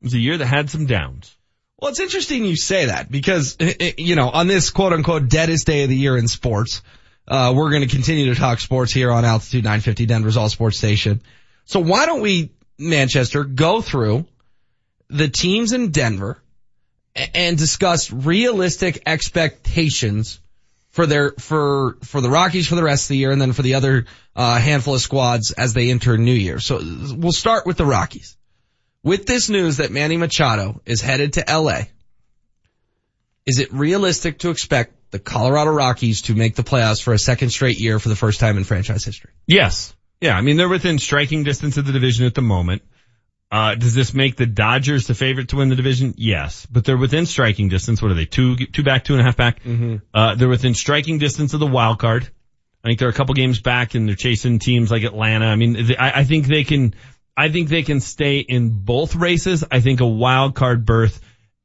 It 0.00 0.04
was 0.04 0.14
a 0.14 0.18
year 0.18 0.36
that 0.36 0.46
had 0.46 0.68
some 0.68 0.86
downs. 0.86 1.34
Well, 1.78 1.90
it's 1.90 2.00
interesting 2.00 2.44
you 2.44 2.56
say 2.56 2.86
that 2.86 3.10
because, 3.10 3.56
eh, 3.60 3.72
eh, 3.78 3.92
you 3.98 4.16
know, 4.16 4.28
on 4.28 4.48
this 4.48 4.70
quote 4.70 4.92
unquote 4.92 5.28
deadest 5.28 5.66
day 5.66 5.84
of 5.84 5.88
the 5.88 5.96
year 5.96 6.16
in 6.16 6.26
sports, 6.26 6.82
uh, 7.28 7.52
we're 7.54 7.70
going 7.70 7.82
to 7.82 7.94
continue 7.94 8.34
to 8.34 8.40
talk 8.40 8.58
sports 8.58 8.92
here 8.92 9.12
on 9.12 9.24
Altitude 9.24 9.62
950, 9.62 10.06
Denver's 10.06 10.36
all 10.36 10.48
sports 10.48 10.76
station. 10.76 11.20
So 11.66 11.78
why 11.78 12.06
don't 12.06 12.20
we, 12.20 12.50
Manchester, 12.78 13.44
go 13.44 13.80
through 13.80 14.26
the 15.08 15.28
teams 15.28 15.72
in 15.72 15.90
Denver 15.90 16.42
and 17.14 17.56
discuss 17.56 18.10
realistic 18.10 19.02
expectations 19.06 20.40
for 20.88 21.06
their, 21.06 21.32
for, 21.32 21.98
for 22.02 22.20
the 22.20 22.30
Rockies 22.30 22.66
for 22.66 22.74
the 22.74 22.82
rest 22.82 23.04
of 23.04 23.08
the 23.08 23.18
year 23.18 23.30
and 23.30 23.40
then 23.40 23.52
for 23.52 23.62
the 23.62 23.74
other, 23.74 24.06
uh, 24.34 24.58
handful 24.58 24.94
of 24.94 25.00
squads 25.00 25.52
as 25.52 25.74
they 25.74 25.90
enter 25.90 26.18
New 26.18 26.32
Year. 26.32 26.58
So 26.58 26.80
we'll 27.14 27.30
start 27.30 27.66
with 27.66 27.76
the 27.76 27.86
Rockies. 27.86 28.37
With 29.08 29.24
this 29.24 29.48
news 29.48 29.78
that 29.78 29.90
Manny 29.90 30.18
Machado 30.18 30.82
is 30.84 31.00
headed 31.00 31.32
to 31.32 31.44
LA, 31.48 31.84
is 33.46 33.58
it 33.58 33.72
realistic 33.72 34.40
to 34.40 34.50
expect 34.50 35.10
the 35.12 35.18
Colorado 35.18 35.70
Rockies 35.70 36.20
to 36.22 36.34
make 36.34 36.56
the 36.56 36.62
playoffs 36.62 37.02
for 37.02 37.14
a 37.14 37.18
second 37.18 37.48
straight 37.48 37.80
year 37.80 37.98
for 37.98 38.10
the 38.10 38.16
first 38.16 38.38
time 38.38 38.58
in 38.58 38.64
franchise 38.64 39.06
history? 39.06 39.30
Yes. 39.46 39.96
Yeah. 40.20 40.36
I 40.36 40.42
mean, 40.42 40.58
they're 40.58 40.68
within 40.68 40.98
striking 40.98 41.42
distance 41.42 41.78
of 41.78 41.86
the 41.86 41.92
division 41.92 42.26
at 42.26 42.34
the 42.34 42.42
moment. 42.42 42.82
Uh, 43.50 43.76
does 43.76 43.94
this 43.94 44.12
make 44.12 44.36
the 44.36 44.44
Dodgers 44.44 45.06
the 45.06 45.14
favorite 45.14 45.48
to 45.48 45.56
win 45.56 45.70
the 45.70 45.76
division? 45.76 46.12
Yes, 46.18 46.66
but 46.66 46.84
they're 46.84 46.98
within 46.98 47.24
striking 47.24 47.70
distance. 47.70 48.02
What 48.02 48.10
are 48.10 48.14
they? 48.14 48.26
Two, 48.26 48.56
two 48.56 48.82
back, 48.82 49.04
two 49.04 49.14
and 49.14 49.22
a 49.22 49.24
half 49.24 49.38
back. 49.38 49.62
Mm-hmm. 49.62 49.96
Uh, 50.12 50.34
they're 50.34 50.50
within 50.50 50.74
striking 50.74 51.16
distance 51.16 51.54
of 51.54 51.60
the 51.60 51.66
wild 51.66 51.98
card. 51.98 52.28
I 52.84 52.88
think 52.88 52.98
they're 52.98 53.08
a 53.08 53.14
couple 53.14 53.34
games 53.34 53.58
back 53.62 53.94
and 53.94 54.06
they're 54.06 54.16
chasing 54.16 54.58
teams 54.58 54.90
like 54.90 55.02
Atlanta. 55.02 55.46
I 55.46 55.56
mean, 55.56 55.86
they, 55.86 55.96
I, 55.96 56.20
I 56.20 56.24
think 56.24 56.46
they 56.46 56.64
can, 56.64 56.94
I 57.38 57.50
think 57.50 57.68
they 57.68 57.84
can 57.84 58.00
stay 58.00 58.40
in 58.40 58.70
both 58.70 59.14
races. 59.14 59.62
I 59.70 59.78
think 59.78 60.00
a 60.00 60.06
wild 60.06 60.56
card 60.56 60.84
berth 60.84 61.20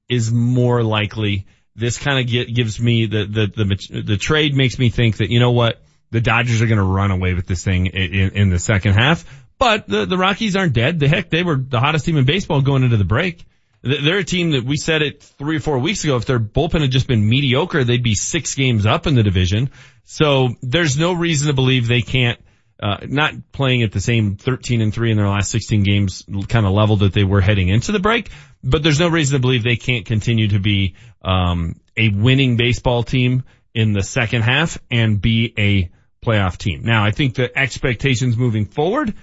is 0.07 0.31
more 0.31 0.83
likely. 0.83 1.47
This 1.75 1.97
kind 1.97 2.19
of 2.19 2.53
gives 2.53 2.79
me 2.79 3.07
the, 3.07 3.25
the, 3.25 3.47
the, 3.47 4.01
the 4.03 4.17
trade 4.17 4.53
makes 4.53 4.77
me 4.77 4.89
think 4.89 5.17
that, 5.17 5.31
you 5.31 5.39
know 5.39 5.49
what? 5.49 5.81
The 6.11 6.21
Dodgers 6.21 6.61
are 6.61 6.67
going 6.67 6.77
to 6.77 6.83
run 6.83 7.09
away 7.09 7.33
with 7.33 7.47
this 7.47 7.63
thing 7.63 7.87
in, 7.87 8.29
in 8.33 8.49
the 8.51 8.59
second 8.59 8.93
half. 8.93 9.25
But 9.57 9.87
the, 9.87 10.05
the 10.05 10.15
Rockies 10.15 10.55
aren't 10.55 10.73
dead. 10.73 10.99
The 10.99 11.07
heck, 11.07 11.31
they 11.31 11.41
were 11.41 11.55
the 11.55 11.79
hottest 11.79 12.05
team 12.05 12.17
in 12.17 12.25
baseball 12.25 12.61
going 12.61 12.83
into 12.83 12.97
the 12.97 13.03
break. 13.03 13.43
They're 13.81 14.19
a 14.19 14.23
team 14.23 14.51
that 14.51 14.63
we 14.63 14.77
said 14.77 15.01
it 15.01 15.23
three 15.23 15.57
or 15.57 15.59
four 15.59 15.79
weeks 15.79 16.03
ago. 16.03 16.17
If 16.17 16.25
their 16.25 16.39
bullpen 16.39 16.81
had 16.81 16.91
just 16.91 17.07
been 17.07 17.27
mediocre, 17.27 17.83
they'd 17.83 18.03
be 18.03 18.13
six 18.13 18.53
games 18.53 18.85
up 18.85 19.07
in 19.07 19.15
the 19.15 19.23
division. 19.23 19.71
So 20.03 20.49
there's 20.61 20.99
no 20.99 21.13
reason 21.13 21.47
to 21.47 21.53
believe 21.53 21.87
they 21.87 22.03
can't, 22.03 22.39
uh, 22.83 22.97
not 23.07 23.33
playing 23.53 23.81
at 23.81 23.93
the 23.93 24.01
same 24.01 24.35
13 24.35 24.81
and 24.81 24.93
3 24.93 25.11
in 25.11 25.17
their 25.17 25.29
last 25.29 25.49
16 25.51 25.83
games 25.83 26.25
kind 26.49 26.65
of 26.65 26.73
level 26.73 26.97
that 26.97 27.13
they 27.13 27.23
were 27.23 27.39
heading 27.39 27.69
into 27.69 27.93
the 27.93 27.99
break. 27.99 28.29
But 28.61 28.83
there's 28.83 28.99
no 28.99 29.07
reason 29.07 29.37
to 29.37 29.41
believe 29.41 29.63
they 29.63 29.77
can't 29.77 30.05
continue 30.05 30.49
to 30.49 30.59
be, 30.59 30.95
um, 31.21 31.79
a 31.95 32.09
winning 32.09 32.57
baseball 32.57 33.03
team 33.03 33.43
in 33.73 33.93
the 33.93 34.03
second 34.03 34.41
half 34.41 34.79
and 34.91 35.21
be 35.21 35.53
a 35.57 35.91
playoff 36.25 36.57
team. 36.57 36.83
Now 36.83 37.05
I 37.05 37.11
think 37.11 37.35
the 37.35 37.57
expectations 37.57 38.35
moving 38.35 38.65
forward 38.65 39.13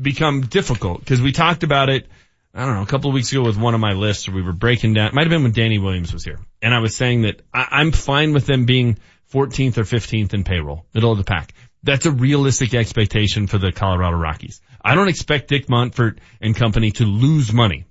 become 0.00 0.40
difficult 0.42 1.00
because 1.00 1.20
we 1.20 1.32
talked 1.32 1.62
about 1.62 1.90
it 1.90 2.08
I 2.54 2.64
don't 2.64 2.74
know, 2.74 2.82
a 2.82 2.86
couple 2.86 3.10
of 3.10 3.14
weeks 3.14 3.30
ago 3.30 3.42
with 3.42 3.56
one 3.56 3.74
of 3.74 3.80
my 3.80 3.92
lists 3.92 4.26
where 4.26 4.34
we 4.34 4.42
were 4.42 4.52
breaking 4.52 4.94
down, 4.94 5.14
might 5.14 5.22
have 5.22 5.30
been 5.30 5.44
when 5.44 5.52
Danny 5.52 5.78
Williams 5.78 6.12
was 6.12 6.24
here. 6.24 6.40
And 6.60 6.74
I 6.74 6.80
was 6.80 6.96
saying 6.96 7.22
that 7.22 7.42
I, 7.54 7.68
I'm 7.70 7.92
fine 7.92 8.32
with 8.32 8.46
them 8.46 8.64
being 8.64 8.98
14th 9.32 9.78
or 9.78 9.82
15th 9.82 10.34
in 10.34 10.42
payroll, 10.42 10.84
middle 10.92 11.12
of 11.12 11.18
the 11.18 11.24
pack. 11.24 11.54
That's 11.82 12.06
a 12.06 12.10
realistic 12.10 12.74
expectation 12.74 13.46
for 13.46 13.58
the 13.58 13.72
Colorado 13.72 14.16
Rockies. 14.16 14.60
I 14.82 14.94
don't 14.94 15.08
expect 15.08 15.48
Dick 15.48 15.68
Montfort 15.68 16.20
and 16.40 16.54
company 16.54 16.90
to 16.92 17.04
lose 17.04 17.52
money. 17.52 17.86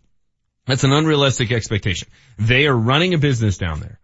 That's 0.65 0.83
an 0.83 0.93
unrealistic 0.93 1.51
expectation. 1.51 2.07
They 2.37 2.67
are 2.67 2.75
running 2.75 3.13
a 3.15 3.17
business 3.17 3.57
down 3.57 3.79
there. 3.79 3.99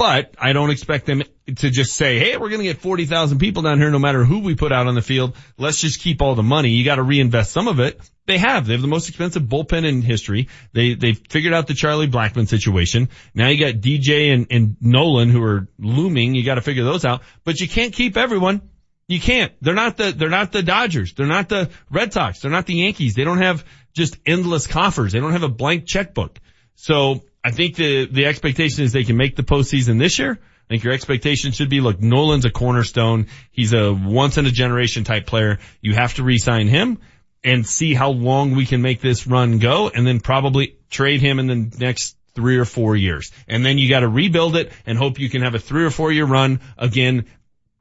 But 0.00 0.34
I 0.38 0.54
don't 0.54 0.70
expect 0.70 1.04
them 1.04 1.22
to 1.56 1.70
just 1.70 1.94
say, 1.94 2.18
hey, 2.18 2.38
we're 2.38 2.48
going 2.48 2.62
to 2.62 2.66
get 2.66 2.78
40,000 2.78 3.38
people 3.38 3.62
down 3.62 3.78
here 3.78 3.90
no 3.90 3.98
matter 3.98 4.24
who 4.24 4.38
we 4.38 4.54
put 4.54 4.72
out 4.72 4.86
on 4.86 4.94
the 4.94 5.02
field. 5.02 5.36
Let's 5.58 5.78
just 5.78 6.00
keep 6.00 6.22
all 6.22 6.34
the 6.34 6.42
money. 6.42 6.70
You 6.70 6.86
got 6.86 6.94
to 6.94 7.02
reinvest 7.02 7.52
some 7.52 7.68
of 7.68 7.80
it. 7.80 8.00
They 8.26 8.38
have. 8.38 8.66
They 8.66 8.72
have 8.72 8.80
the 8.80 8.88
most 8.88 9.10
expensive 9.10 9.42
bullpen 9.42 9.86
in 9.86 10.00
history. 10.00 10.48
They, 10.72 10.94
they've 10.94 11.20
figured 11.28 11.52
out 11.52 11.66
the 11.66 11.74
Charlie 11.74 12.08
Blackmon 12.08 12.48
situation. 12.48 13.10
Now 13.34 13.48
you 13.48 13.62
got 13.62 13.82
DJ 13.82 14.32
and, 14.32 14.46
and 14.50 14.76
Nolan 14.80 15.28
who 15.28 15.42
are 15.42 15.68
looming. 15.78 16.34
You 16.34 16.44
got 16.46 16.54
to 16.54 16.62
figure 16.62 16.84
those 16.84 17.04
out, 17.04 17.20
but 17.44 17.60
you 17.60 17.68
can't 17.68 17.92
keep 17.92 18.16
everyone. 18.16 18.69
You 19.10 19.18
can't. 19.18 19.52
They're 19.60 19.74
not 19.74 19.96
the, 19.96 20.12
they're 20.12 20.28
not 20.28 20.52
the 20.52 20.62
Dodgers. 20.62 21.14
They're 21.14 21.26
not 21.26 21.48
the 21.48 21.68
Red 21.90 22.12
Sox. 22.12 22.38
They're 22.38 22.50
not 22.50 22.66
the 22.66 22.76
Yankees. 22.76 23.14
They 23.16 23.24
don't 23.24 23.42
have 23.42 23.64
just 23.92 24.16
endless 24.24 24.68
coffers. 24.68 25.12
They 25.12 25.18
don't 25.18 25.32
have 25.32 25.42
a 25.42 25.48
blank 25.48 25.84
checkbook. 25.84 26.38
So 26.76 27.24
I 27.42 27.50
think 27.50 27.74
the, 27.74 28.06
the 28.06 28.26
expectation 28.26 28.84
is 28.84 28.92
they 28.92 29.02
can 29.02 29.16
make 29.16 29.34
the 29.34 29.42
postseason 29.42 29.98
this 29.98 30.20
year. 30.20 30.38
I 30.40 30.68
think 30.68 30.84
your 30.84 30.92
expectation 30.92 31.50
should 31.50 31.68
be, 31.68 31.80
look, 31.80 32.00
Nolan's 32.00 32.44
a 32.44 32.50
cornerstone. 32.50 33.26
He's 33.50 33.72
a 33.72 33.92
once 33.92 34.38
in 34.38 34.46
a 34.46 34.50
generation 34.52 35.02
type 35.02 35.26
player. 35.26 35.58
You 35.80 35.94
have 35.94 36.14
to 36.14 36.22
re-sign 36.22 36.68
him 36.68 37.00
and 37.42 37.66
see 37.66 37.94
how 37.94 38.10
long 38.10 38.54
we 38.54 38.64
can 38.64 38.80
make 38.80 39.00
this 39.00 39.26
run 39.26 39.58
go 39.58 39.88
and 39.88 40.06
then 40.06 40.20
probably 40.20 40.76
trade 40.88 41.20
him 41.20 41.40
in 41.40 41.48
the 41.48 41.76
next 41.80 42.16
three 42.36 42.58
or 42.58 42.64
four 42.64 42.94
years. 42.94 43.32
And 43.48 43.66
then 43.66 43.76
you 43.76 43.88
got 43.88 44.00
to 44.00 44.08
rebuild 44.08 44.54
it 44.54 44.70
and 44.86 44.96
hope 44.96 45.18
you 45.18 45.28
can 45.28 45.42
have 45.42 45.56
a 45.56 45.58
three 45.58 45.84
or 45.84 45.90
four 45.90 46.12
year 46.12 46.26
run 46.26 46.60
again 46.78 47.26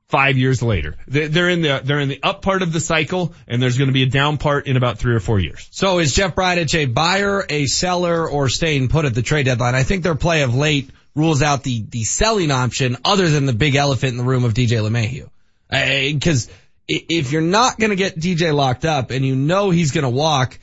five 0.10 0.38
years 0.38 0.62
later. 0.62 0.95
They're 1.07 1.49
in 1.49 1.62
the, 1.62 1.82
they're 1.84 1.99
in 1.99 2.10
the 2.10 2.22
up 2.22 2.41
part 2.41 2.64
of 2.64 2.74
the 2.74 2.80
cycle 2.80 3.34
and 3.47 3.62
there's 3.62 3.78
going 3.78 3.89
to 3.89 3.93
be 3.93 4.03
a 4.03 4.07
down 4.07 4.38
part 4.38 4.66
in 4.66 4.76
about 4.76 4.97
three 4.97 5.14
or 5.14 5.20
four 5.20 5.39
years. 5.39 5.68
So 5.72 5.99
is 5.99 6.14
Jeff 6.14 6.36
Bridich 6.36 6.74
a 6.74 6.86
buyer, 6.86 7.45
a 7.47 7.68
seller, 7.68 8.28
or 8.28 8.49
staying 8.49 8.89
put 8.89 9.05
at 9.05 9.14
the 9.14 9.22
trade 9.22 9.45
deadline? 9.45 9.76
I 9.76 9.84
think 9.84 10.03
their 10.03 10.16
play 10.16 10.41
of 10.41 10.55
late 10.55 10.89
rules 11.16 11.43
out 11.43 11.64
the, 11.64 11.84
the 11.88 12.03
selling 12.03 12.49
option 12.49 12.97
other 13.05 13.30
than 13.30 13.45
the 13.45 13.53
big 13.53 13.76
elephant 13.76 14.12
in 14.12 14.18
the 14.18 14.24
room 14.24 14.45
of 14.45 14.55
DJ 14.55 14.82
LeMahieu. 14.82 15.30
Uh, 15.72 15.76
uh, 15.76 16.14
because 16.14 16.49
if 16.88 17.32
you're 17.32 17.41
not 17.41 17.78
going 17.78 17.91
to 17.91 17.95
get 17.95 18.18
DJ 18.18 18.53
locked 18.53 18.86
up 18.86 19.12
and 19.12 19.24
you 19.24 19.36
know 19.36 19.70
he's 19.70 19.91
going 19.91 20.05
to 20.05 20.10
walk, 20.10 20.57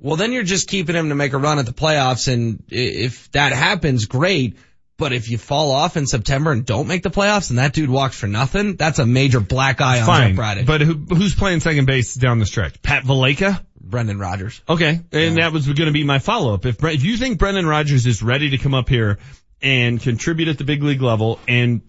well 0.00 0.16
then 0.16 0.32
you're 0.32 0.42
just 0.42 0.68
keeping 0.68 0.96
him 0.96 1.10
to 1.10 1.14
make 1.14 1.34
a 1.34 1.38
run 1.38 1.58
at 1.58 1.66
the 1.66 1.72
playoffs 1.72 2.32
and 2.32 2.62
if 2.70 3.30
that 3.32 3.52
happens, 3.52 4.06
great. 4.06 4.56
But 4.98 5.12
if 5.12 5.28
you 5.28 5.36
fall 5.36 5.72
off 5.72 5.96
in 5.96 6.06
September 6.06 6.52
and 6.52 6.64
don't 6.64 6.88
make 6.88 7.02
the 7.02 7.10
playoffs 7.10 7.50
and 7.50 7.58
that 7.58 7.74
dude 7.74 7.90
walks 7.90 8.18
for 8.18 8.26
nothing, 8.26 8.76
that's 8.76 8.98
a 8.98 9.04
major 9.06 9.40
black 9.40 9.80
eye 9.80 10.00
on 10.00 10.06
Fine, 10.06 10.36
Jeff 10.36 10.44
Bridich. 10.44 10.66
but 10.66 10.80
who, 10.80 10.94
who's 10.94 11.34
playing 11.34 11.60
second 11.60 11.84
base 11.86 12.14
down 12.14 12.38
the 12.38 12.46
stretch? 12.46 12.80
Pat 12.82 13.04
Valaika? 13.04 13.62
Brendan 13.78 14.18
Rodgers. 14.18 14.60
Okay. 14.68 15.00
And 15.12 15.36
that 15.36 15.52
was 15.52 15.66
going 15.66 15.86
to 15.86 15.92
be 15.92 16.02
my 16.02 16.18
follow 16.18 16.54
up. 16.54 16.66
If, 16.66 16.82
if 16.82 17.04
you 17.04 17.16
think 17.16 17.38
Brendan 17.38 17.66
Rodgers 17.66 18.06
is 18.06 18.22
ready 18.22 18.50
to 18.50 18.58
come 18.58 18.74
up 18.74 18.88
here 18.88 19.18
and 19.62 20.00
contribute 20.00 20.48
at 20.48 20.58
the 20.58 20.64
big 20.64 20.82
league 20.82 21.02
level 21.02 21.38
and 21.46 21.82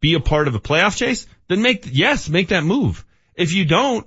be 0.00 0.14
a 0.14 0.20
part 0.20 0.48
of 0.48 0.54
a 0.54 0.60
playoff 0.60 0.96
chase, 0.96 1.26
then 1.48 1.62
make, 1.62 1.88
yes, 1.90 2.28
make 2.28 2.48
that 2.48 2.64
move. 2.64 3.04
If 3.34 3.52
you 3.52 3.64
don't, 3.64 4.06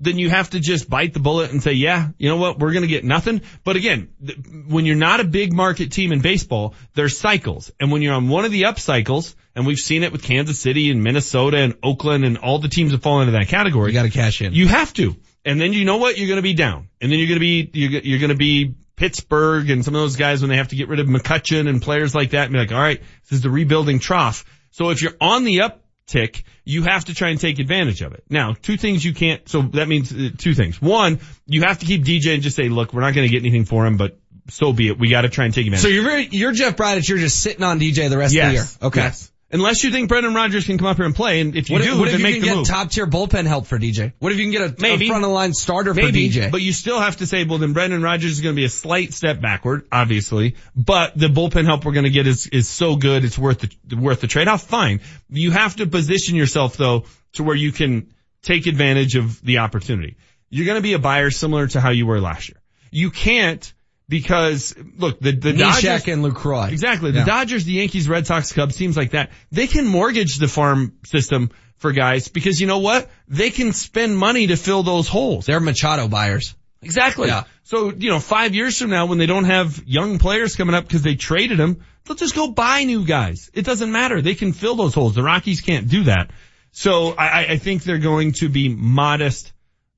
then 0.00 0.18
you 0.18 0.30
have 0.30 0.50
to 0.50 0.60
just 0.60 0.88
bite 0.88 1.12
the 1.12 1.20
bullet 1.20 1.50
and 1.50 1.62
say, 1.62 1.72
yeah, 1.72 2.08
you 2.18 2.28
know 2.28 2.38
what, 2.38 2.58
we're 2.58 2.72
going 2.72 2.82
to 2.82 2.88
get 2.88 3.04
nothing. 3.04 3.42
But 3.64 3.76
again, 3.76 4.08
th- 4.24 4.38
when 4.66 4.86
you're 4.86 4.96
not 4.96 5.20
a 5.20 5.24
big 5.24 5.52
market 5.52 5.92
team 5.92 6.10
in 6.10 6.20
baseball, 6.20 6.74
there's 6.94 7.18
cycles. 7.18 7.70
And 7.78 7.92
when 7.92 8.02
you're 8.02 8.14
on 8.14 8.28
one 8.28 8.44
of 8.44 8.50
the 8.50 8.64
up 8.64 8.80
cycles, 8.80 9.36
and 9.54 9.66
we've 9.66 9.78
seen 9.78 10.02
it 10.02 10.12
with 10.12 10.22
Kansas 10.22 10.58
City 10.58 10.90
and 10.90 11.02
Minnesota 11.02 11.58
and 11.58 11.76
Oakland 11.82 12.24
and 12.24 12.38
all 12.38 12.58
the 12.58 12.68
teams 12.68 12.92
that 12.92 13.02
fall 13.02 13.20
into 13.20 13.32
that 13.32 13.48
category. 13.48 13.90
You 13.90 13.94
got 13.94 14.04
to 14.04 14.10
cash 14.10 14.40
in. 14.40 14.54
You 14.54 14.68
have 14.68 14.92
to. 14.94 15.16
And 15.44 15.60
then 15.60 15.72
you 15.72 15.84
know 15.84 15.96
what? 15.96 16.16
You're 16.18 16.28
going 16.28 16.38
to 16.38 16.42
be 16.42 16.54
down. 16.54 16.88
And 17.00 17.10
then 17.10 17.18
you're 17.18 17.28
going 17.28 17.36
to 17.36 17.40
be, 17.40 17.70
you're, 17.72 18.00
you're 18.02 18.18
going 18.20 18.30
to 18.30 18.36
be 18.36 18.74
Pittsburgh 18.96 19.70
and 19.70 19.84
some 19.84 19.94
of 19.94 20.00
those 20.02 20.16
guys 20.16 20.42
when 20.42 20.50
they 20.50 20.56
have 20.56 20.68
to 20.68 20.76
get 20.76 20.88
rid 20.88 21.00
of 21.00 21.08
McCutcheon 21.08 21.68
and 21.68 21.82
players 21.82 22.14
like 22.14 22.30
that 22.30 22.44
and 22.44 22.52
be 22.52 22.58
like, 22.58 22.72
all 22.72 22.80
right, 22.80 23.00
this 23.24 23.32
is 23.32 23.40
the 23.40 23.50
rebuilding 23.50 23.98
trough. 23.98 24.44
So 24.72 24.90
if 24.90 25.02
you're 25.02 25.16
on 25.20 25.44
the 25.44 25.62
uptick, 26.10 26.42
you 26.64 26.82
have 26.82 27.06
to 27.06 27.14
try 27.14 27.30
and 27.30 27.40
take 27.40 27.58
advantage 27.58 28.02
of 28.02 28.12
it. 28.12 28.24
Now, 28.28 28.54
two 28.54 28.76
things 28.76 29.04
you 29.04 29.14
can't, 29.14 29.48
so 29.48 29.62
that 29.62 29.88
means 29.88 30.12
uh, 30.12 30.30
two 30.36 30.54
things. 30.54 30.80
One, 30.80 31.20
you 31.46 31.62
have 31.62 31.78
to 31.80 31.86
keep 31.86 32.04
DJ 32.04 32.34
and 32.34 32.42
just 32.42 32.56
say, 32.56 32.68
look, 32.68 32.92
we're 32.92 33.00
not 33.00 33.14
going 33.14 33.26
to 33.26 33.32
get 33.32 33.42
anything 33.42 33.64
for 33.64 33.86
him, 33.86 33.96
but 33.96 34.18
so 34.48 34.72
be 34.72 34.88
it. 34.88 34.98
We 34.98 35.08
got 35.08 35.22
to 35.22 35.28
try 35.28 35.44
and 35.44 35.54
take 35.54 35.66
advantage. 35.66 35.82
So 35.82 35.88
you're 35.88 36.18
you're 36.18 36.52
Jeff 36.52 36.76
Bridich. 36.76 37.08
You're 37.08 37.18
just 37.18 37.40
sitting 37.40 37.62
on 37.62 37.78
DJ 37.78 38.10
the 38.10 38.18
rest 38.18 38.34
yes. 38.34 38.44
of 38.44 38.50
the 38.50 38.54
year. 38.54 38.88
Okay. 38.88 39.00
Yes. 39.00 39.29
Unless 39.52 39.82
you 39.82 39.90
think 39.90 40.08
Brendan 40.08 40.32
Rodgers 40.32 40.64
can 40.64 40.78
come 40.78 40.86
up 40.86 40.96
here 40.96 41.06
and 41.06 41.14
play, 41.14 41.40
and 41.40 41.56
if 41.56 41.68
you 41.70 41.74
What, 41.74 41.82
do, 41.82 41.92
if, 41.94 41.98
what 41.98 42.08
if 42.08 42.18
you 42.18 42.22
make 42.22 42.34
can 42.36 42.44
get 42.44 42.56
move. 42.58 42.68
top 42.68 42.90
tier 42.90 43.06
bullpen 43.06 43.46
help 43.46 43.66
for 43.66 43.78
DJ? 43.78 44.12
What 44.20 44.30
if 44.30 44.38
you 44.38 44.44
can 44.44 44.52
get 44.52 44.62
a, 44.78 44.80
Maybe. 44.80 45.06
a 45.06 45.08
front 45.08 45.24
of 45.24 45.30
line 45.30 45.52
starter 45.54 45.92
Maybe, 45.92 46.30
for 46.30 46.38
DJ? 46.38 46.50
but 46.52 46.62
you 46.62 46.72
still 46.72 47.00
have 47.00 47.16
to 47.16 47.26
say, 47.26 47.42
well, 47.44 47.58
then 47.58 47.72
Brendan 47.72 48.00
Rodgers 48.00 48.30
is 48.32 48.40
going 48.40 48.54
to 48.54 48.56
be 48.56 48.64
a 48.64 48.68
slight 48.70 49.12
step 49.12 49.40
backward, 49.40 49.86
obviously. 49.90 50.54
But 50.76 51.18
the 51.18 51.26
bullpen 51.26 51.64
help 51.64 51.84
we're 51.84 51.92
going 51.92 52.04
to 52.04 52.10
get 52.10 52.28
is 52.28 52.46
is 52.46 52.68
so 52.68 52.94
good, 52.94 53.24
it's 53.24 53.36
worth 53.38 53.58
the 53.88 53.96
worth 53.96 54.20
the 54.20 54.28
trade 54.28 54.46
off. 54.46 54.62
Fine. 54.62 55.00
You 55.28 55.50
have 55.50 55.74
to 55.76 55.86
position 55.86 56.36
yourself 56.36 56.76
though 56.76 57.04
to 57.32 57.42
where 57.42 57.56
you 57.56 57.72
can 57.72 58.14
take 58.42 58.66
advantage 58.66 59.16
of 59.16 59.42
the 59.42 59.58
opportunity. 59.58 60.16
You're 60.48 60.66
going 60.66 60.78
to 60.78 60.82
be 60.82 60.92
a 60.92 60.98
buyer 61.00 61.30
similar 61.30 61.66
to 61.68 61.80
how 61.80 61.90
you 61.90 62.06
were 62.06 62.20
last 62.20 62.48
year. 62.48 62.60
You 62.92 63.10
can't 63.10 63.72
because 64.10 64.74
look, 64.98 65.20
the 65.20 65.32
the 65.32 65.52
Neshek 65.52 65.82
Dodgers 65.82 66.08
and 66.08 66.24
Lucroy. 66.24 66.70
Exactly. 66.72 67.12
The 67.12 67.20
Yeah. 67.20 67.24
Dodgers, 67.24 67.64
the 67.64 67.72
Yankees, 67.72 68.08
Red 68.08 68.26
Sox, 68.26 68.52
Cubs, 68.52 68.76
teams 68.76 68.96
like 68.96 69.12
that, 69.12 69.30
they 69.50 69.66
can 69.68 69.86
mortgage 69.86 70.36
the 70.36 70.48
farm 70.48 70.92
system 71.06 71.50
for 71.76 71.92
guys 71.92 72.28
because 72.28 72.60
you 72.60 72.66
know 72.66 72.80
what? 72.80 73.08
They 73.28 73.50
can 73.50 73.72
spend 73.72 74.18
money 74.18 74.48
to 74.48 74.56
fill 74.56 74.82
those 74.82 75.08
holes. 75.08 75.46
They're 75.46 75.60
Machado 75.60 76.08
buyers. 76.08 76.54
Exactly. 76.82 77.28
Yeah. 77.28 77.44
So, 77.62 77.92
you 77.92 78.10
know, 78.10 78.20
five 78.20 78.54
years 78.54 78.78
from 78.78 78.90
now 78.90 79.06
when 79.06 79.18
they 79.18 79.26
don't 79.26 79.44
have 79.44 79.82
young 79.86 80.18
players 80.18 80.56
coming 80.56 80.74
up 80.74 80.84
because 80.84 81.02
they 81.02 81.14
traded 81.14 81.58
them, 81.58 81.84
they'll 82.04 82.16
just 82.16 82.34
go 82.34 82.50
buy 82.50 82.84
new 82.84 83.04
guys. 83.04 83.50
It 83.54 83.64
doesn't 83.64 83.92
matter. 83.92 84.20
They 84.20 84.34
can 84.34 84.52
fill 84.52 84.74
those 84.74 84.94
holes. 84.94 85.14
The 85.14 85.22
Rockies 85.22 85.60
can't 85.60 85.88
do 85.88 86.04
that. 86.04 86.30
So 86.72 87.12
I, 87.12 87.46
I 87.50 87.56
think 87.58 87.84
they're 87.84 87.98
going 87.98 88.32
to 88.40 88.48
be 88.48 88.68
modest 88.68 89.52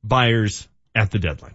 buyers 0.04 0.68
at 0.94 1.10
the 1.10 1.18
deadline. 1.18 1.54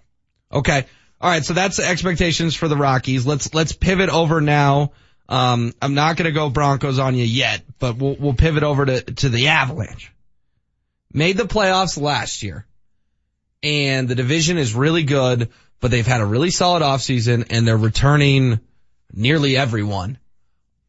Okay. 0.51 0.85
All 1.19 1.29
right. 1.29 1.43
So 1.43 1.53
that's 1.53 1.77
the 1.77 1.85
expectations 1.85 2.55
for 2.55 2.67
the 2.67 2.77
Rockies. 2.77 3.25
Let's, 3.25 3.53
let's 3.53 3.73
pivot 3.73 4.09
over 4.09 4.41
now. 4.41 4.91
Um, 5.29 5.73
I'm 5.81 5.93
not 5.93 6.15
going 6.15 6.25
to 6.25 6.31
go 6.31 6.49
Broncos 6.49 6.99
on 6.99 7.15
you 7.15 7.25
yet, 7.25 7.61
but 7.79 7.97
we'll, 7.97 8.15
we'll 8.15 8.33
pivot 8.33 8.63
over 8.63 8.85
to, 8.85 9.01
to 9.01 9.29
the 9.29 9.47
Avalanche. 9.47 10.11
Made 11.11 11.37
the 11.37 11.43
playoffs 11.43 11.99
last 11.99 12.43
year 12.43 12.65
and 13.63 14.07
the 14.07 14.15
division 14.15 14.57
is 14.57 14.75
really 14.75 15.03
good, 15.03 15.49
but 15.79 15.91
they've 15.91 16.07
had 16.07 16.21
a 16.21 16.25
really 16.25 16.51
solid 16.51 16.83
offseason 16.83 17.47
and 17.49 17.67
they're 17.67 17.77
returning 17.77 18.59
nearly 19.11 19.57
everyone. 19.57 20.17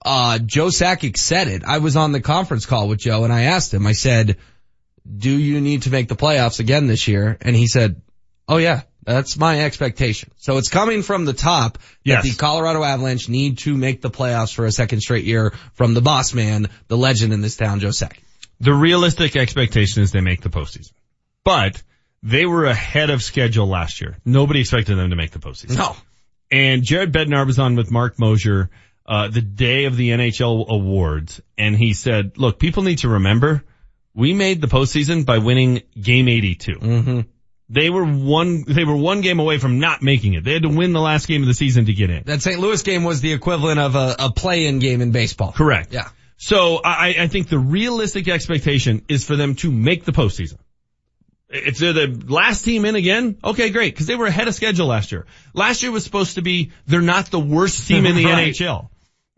Uh, 0.04 0.38
Joe 0.38 0.66
Sakic 0.66 1.16
said 1.16 1.48
it. 1.48 1.64
I 1.64 1.78
was 1.78 1.96
on 1.96 2.12
the 2.12 2.20
conference 2.20 2.66
call 2.66 2.88
with 2.88 3.00
Joe 3.00 3.24
and 3.24 3.32
I 3.32 3.42
asked 3.42 3.74
him, 3.74 3.86
I 3.86 3.92
said, 3.92 4.36
do 5.16 5.30
you 5.30 5.60
need 5.60 5.82
to 5.82 5.90
make 5.90 6.08
the 6.08 6.16
playoffs 6.16 6.60
again 6.60 6.86
this 6.86 7.08
year? 7.08 7.36
And 7.40 7.56
he 7.56 7.66
said, 7.66 8.00
oh 8.46 8.58
yeah, 8.58 8.82
that's 9.08 9.36
my 9.38 9.60
expectation. 9.62 10.30
So 10.36 10.58
it's 10.58 10.68
coming 10.68 11.02
from 11.02 11.24
the 11.24 11.32
top 11.32 11.78
Yes. 12.04 12.22
that 12.24 12.30
the 12.30 12.36
Colorado 12.36 12.82
Avalanche 12.84 13.28
need 13.28 13.58
to 13.58 13.76
make 13.76 14.02
the 14.02 14.10
playoffs 14.10 14.54
for 14.54 14.66
a 14.66 14.72
second 14.72 15.00
straight 15.00 15.24
year 15.24 15.54
from 15.74 15.94
the 15.94 16.00
boss 16.00 16.34
man, 16.34 16.68
the 16.88 16.96
legend 16.96 17.32
in 17.32 17.40
this 17.40 17.56
town, 17.56 17.80
Joe 17.80 17.88
Sakic. 17.88 18.18
The 18.60 18.74
realistic 18.74 19.36
expectation 19.36 20.02
is 20.02 20.10
they 20.12 20.20
make 20.20 20.42
the 20.42 20.50
postseason. 20.50 20.92
But 21.44 21.82
They 22.22 22.44
were 22.46 22.64
ahead 22.64 23.10
of 23.10 23.22
schedule 23.22 23.68
last 23.68 24.00
year. 24.00 24.18
Nobody 24.24 24.60
expected 24.60 24.96
them 24.96 25.10
to 25.10 25.16
make 25.16 25.30
the 25.30 25.38
postseason. 25.38 25.76
No. 25.78 25.94
And 26.50 26.82
Jared 26.82 27.12
Bednar 27.12 27.46
was 27.46 27.60
on 27.60 27.76
with 27.76 27.92
Marc 27.92 28.18
Moser, 28.18 28.70
uh, 29.06 29.28
the 29.28 29.40
day 29.40 29.84
of 29.84 29.96
the 29.96 30.10
NHL 30.10 30.66
awards. 30.68 31.40
And 31.56 31.76
he 31.76 31.92
said, 31.94 32.36
look, 32.36 32.58
people 32.58 32.82
need 32.82 32.98
to 32.98 33.08
remember 33.08 33.62
we 34.14 34.32
made 34.34 34.60
the 34.60 34.66
postseason 34.66 35.24
by 35.24 35.38
winning 35.38 35.82
game 36.00 36.26
82. 36.28 36.72
Mm-hmm. 36.72 37.20
They 37.70 37.90
were 37.90 38.04
one, 38.04 38.64
they 38.66 38.84
were 38.84 38.96
one 38.96 39.20
game 39.20 39.40
away 39.40 39.58
from 39.58 39.78
not 39.78 40.02
making 40.02 40.34
it. 40.34 40.44
They 40.44 40.54
had 40.54 40.62
to 40.62 40.70
win 40.70 40.92
the 40.92 41.00
last 41.00 41.28
game 41.28 41.42
of 41.42 41.48
the 41.48 41.54
season 41.54 41.84
to 41.86 41.92
get 41.92 42.08
in. 42.08 42.22
That 42.24 42.40
St. 42.40 42.58
Louis 42.58 42.82
game 42.82 43.04
was 43.04 43.20
the 43.20 43.32
equivalent 43.32 43.78
of 43.78 43.94
a, 43.94 44.16
a 44.18 44.32
play-in 44.32 44.78
game 44.78 45.02
in 45.02 45.12
baseball. 45.12 45.52
Correct. 45.52 45.92
Yeah. 45.92 46.08
So 46.38 46.80
I, 46.82 47.16
I 47.18 47.26
think 47.26 47.48
the 47.48 47.58
realistic 47.58 48.28
expectation 48.28 49.04
is 49.08 49.24
for 49.24 49.36
them 49.36 49.54
to 49.56 49.70
make 49.70 50.04
the 50.04 50.12
postseason. 50.12 50.58
If 51.50 51.78
they're 51.78 51.94
the 51.94 52.24
last 52.28 52.62
team 52.64 52.84
in 52.84 52.94
again, 52.94 53.38
okay, 53.42 53.70
great, 53.70 53.94
because 53.94 54.06
they 54.06 54.16
were 54.16 54.26
ahead 54.26 54.48
of 54.48 54.54
schedule 54.54 54.86
last 54.86 55.12
year. 55.12 55.26
Last 55.54 55.82
year 55.82 55.90
was 55.90 56.04
supposed 56.04 56.34
to 56.34 56.42
be 56.42 56.72
they're 56.86 57.00
not 57.00 57.30
the 57.30 57.40
worst 57.40 57.88
team 57.88 58.06
in 58.06 58.16
the 58.16 58.24
Right. 58.26 58.52
NHL, 58.52 58.88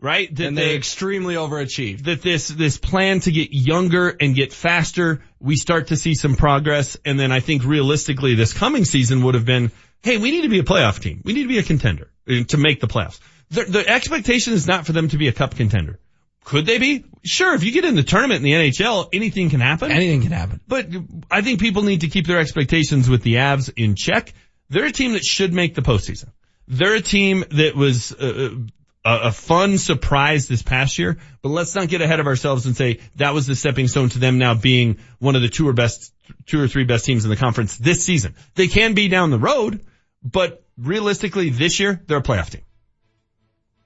right? 0.01 0.33
That 0.35 0.47
and 0.47 0.57
they 0.57 0.75
extremely 0.75 1.35
overachieved. 1.35 2.05
that 2.05 2.21
this 2.21 2.49
this 2.49 2.77
plan 2.77 3.21
to 3.21 3.31
get 3.31 3.53
younger 3.53 4.09
and 4.09 4.35
get 4.35 4.51
faster, 4.51 5.23
we 5.39 5.55
start 5.55 5.87
to 5.87 5.95
see 5.95 6.15
some 6.15 6.35
progress, 6.35 6.97
and 7.05 7.19
then 7.19 7.31
I 7.31 7.39
think 7.39 7.63
realistically 7.63 8.35
this 8.35 8.51
coming 8.51 8.83
season 8.83 9.23
would 9.23 9.35
have 9.35 9.45
been, 9.45 9.71
hey, 10.01 10.17
we 10.17 10.31
need 10.31 10.41
to 10.41 10.49
be 10.49 10.59
a 10.59 10.63
playoff 10.63 10.99
team, 10.99 11.21
we 11.23 11.33
need 11.33 11.43
to 11.43 11.49
be 11.49 11.59
a 11.59 11.63
contender 11.63 12.09
uh, 12.27 12.43
to 12.49 12.57
make 12.57 12.81
the 12.81 12.87
playoffs. 12.87 13.19
The, 13.51 13.63
the 13.65 13.87
expectation 13.87 14.53
is 14.53 14.67
not 14.67 14.85
for 14.85 14.91
them 14.91 15.09
to 15.09 15.17
be 15.17 15.27
a 15.27 15.33
cup 15.33 15.55
contender. 15.55 15.99
Could 16.43 16.65
they 16.65 16.79
be? 16.79 17.05
Sure, 17.23 17.53
if 17.53 17.63
you 17.63 17.71
get 17.71 17.85
in 17.85 17.95
the 17.95 18.03
tournament 18.03 18.37
in 18.37 18.43
the 18.43 18.53
NHL, 18.53 19.09
anything 19.13 19.51
can 19.51 19.59
happen. 19.59 19.91
Anything 19.91 20.23
can 20.23 20.31
happen. 20.31 20.59
But 20.67 20.87
I 21.29 21.41
think 21.41 21.59
people 21.59 21.83
need 21.83 22.01
to 22.01 22.07
keep 22.07 22.25
their 22.25 22.39
expectations 22.39 23.07
with 23.07 23.21
the 23.21 23.35
Avs 23.35 23.71
in 23.75 23.95
check. 23.95 24.33
They're 24.69 24.85
a 24.85 24.91
team 24.91 25.13
that 25.13 25.23
should 25.23 25.53
make 25.53 25.75
the 25.75 25.81
postseason. 25.81 26.29
They're 26.67 26.95
a 26.95 27.01
team 27.01 27.43
that 27.51 27.75
was 27.75 28.11
uh, 28.13 28.55
a, 29.03 29.19
a 29.23 29.31
fun 29.31 29.77
surprise 29.77 30.47
this 30.47 30.61
past 30.61 30.97
year, 30.99 31.17
but 31.41 31.49
let's 31.49 31.75
not 31.75 31.87
get 31.87 32.01
ahead 32.01 32.19
of 32.19 32.27
ourselves 32.27 32.65
and 32.65 32.75
say 32.75 32.99
that 33.15 33.33
was 33.33 33.47
the 33.47 33.55
stepping 33.55 33.87
stone 33.87 34.09
to 34.09 34.19
them 34.19 34.37
now 34.37 34.53
being 34.53 34.97
one 35.19 35.35
of 35.35 35.41
the 35.41 35.49
two 35.49 35.67
or 35.67 35.73
best, 35.73 36.13
two 36.45 36.61
or 36.61 36.67
three 36.67 36.83
best 36.83 37.05
teams 37.05 37.23
in 37.23 37.29
the 37.29 37.35
conference 37.35 37.77
this 37.77 38.03
season. 38.03 38.35
They 38.55 38.67
can 38.67 38.93
be 38.93 39.07
down 39.07 39.31
the 39.31 39.39
road, 39.39 39.85
but 40.23 40.63
realistically 40.77 41.49
this 41.49 41.79
year, 41.79 42.01
they're 42.07 42.17
a 42.17 42.23
playoff 42.23 42.49
team. 42.49 42.61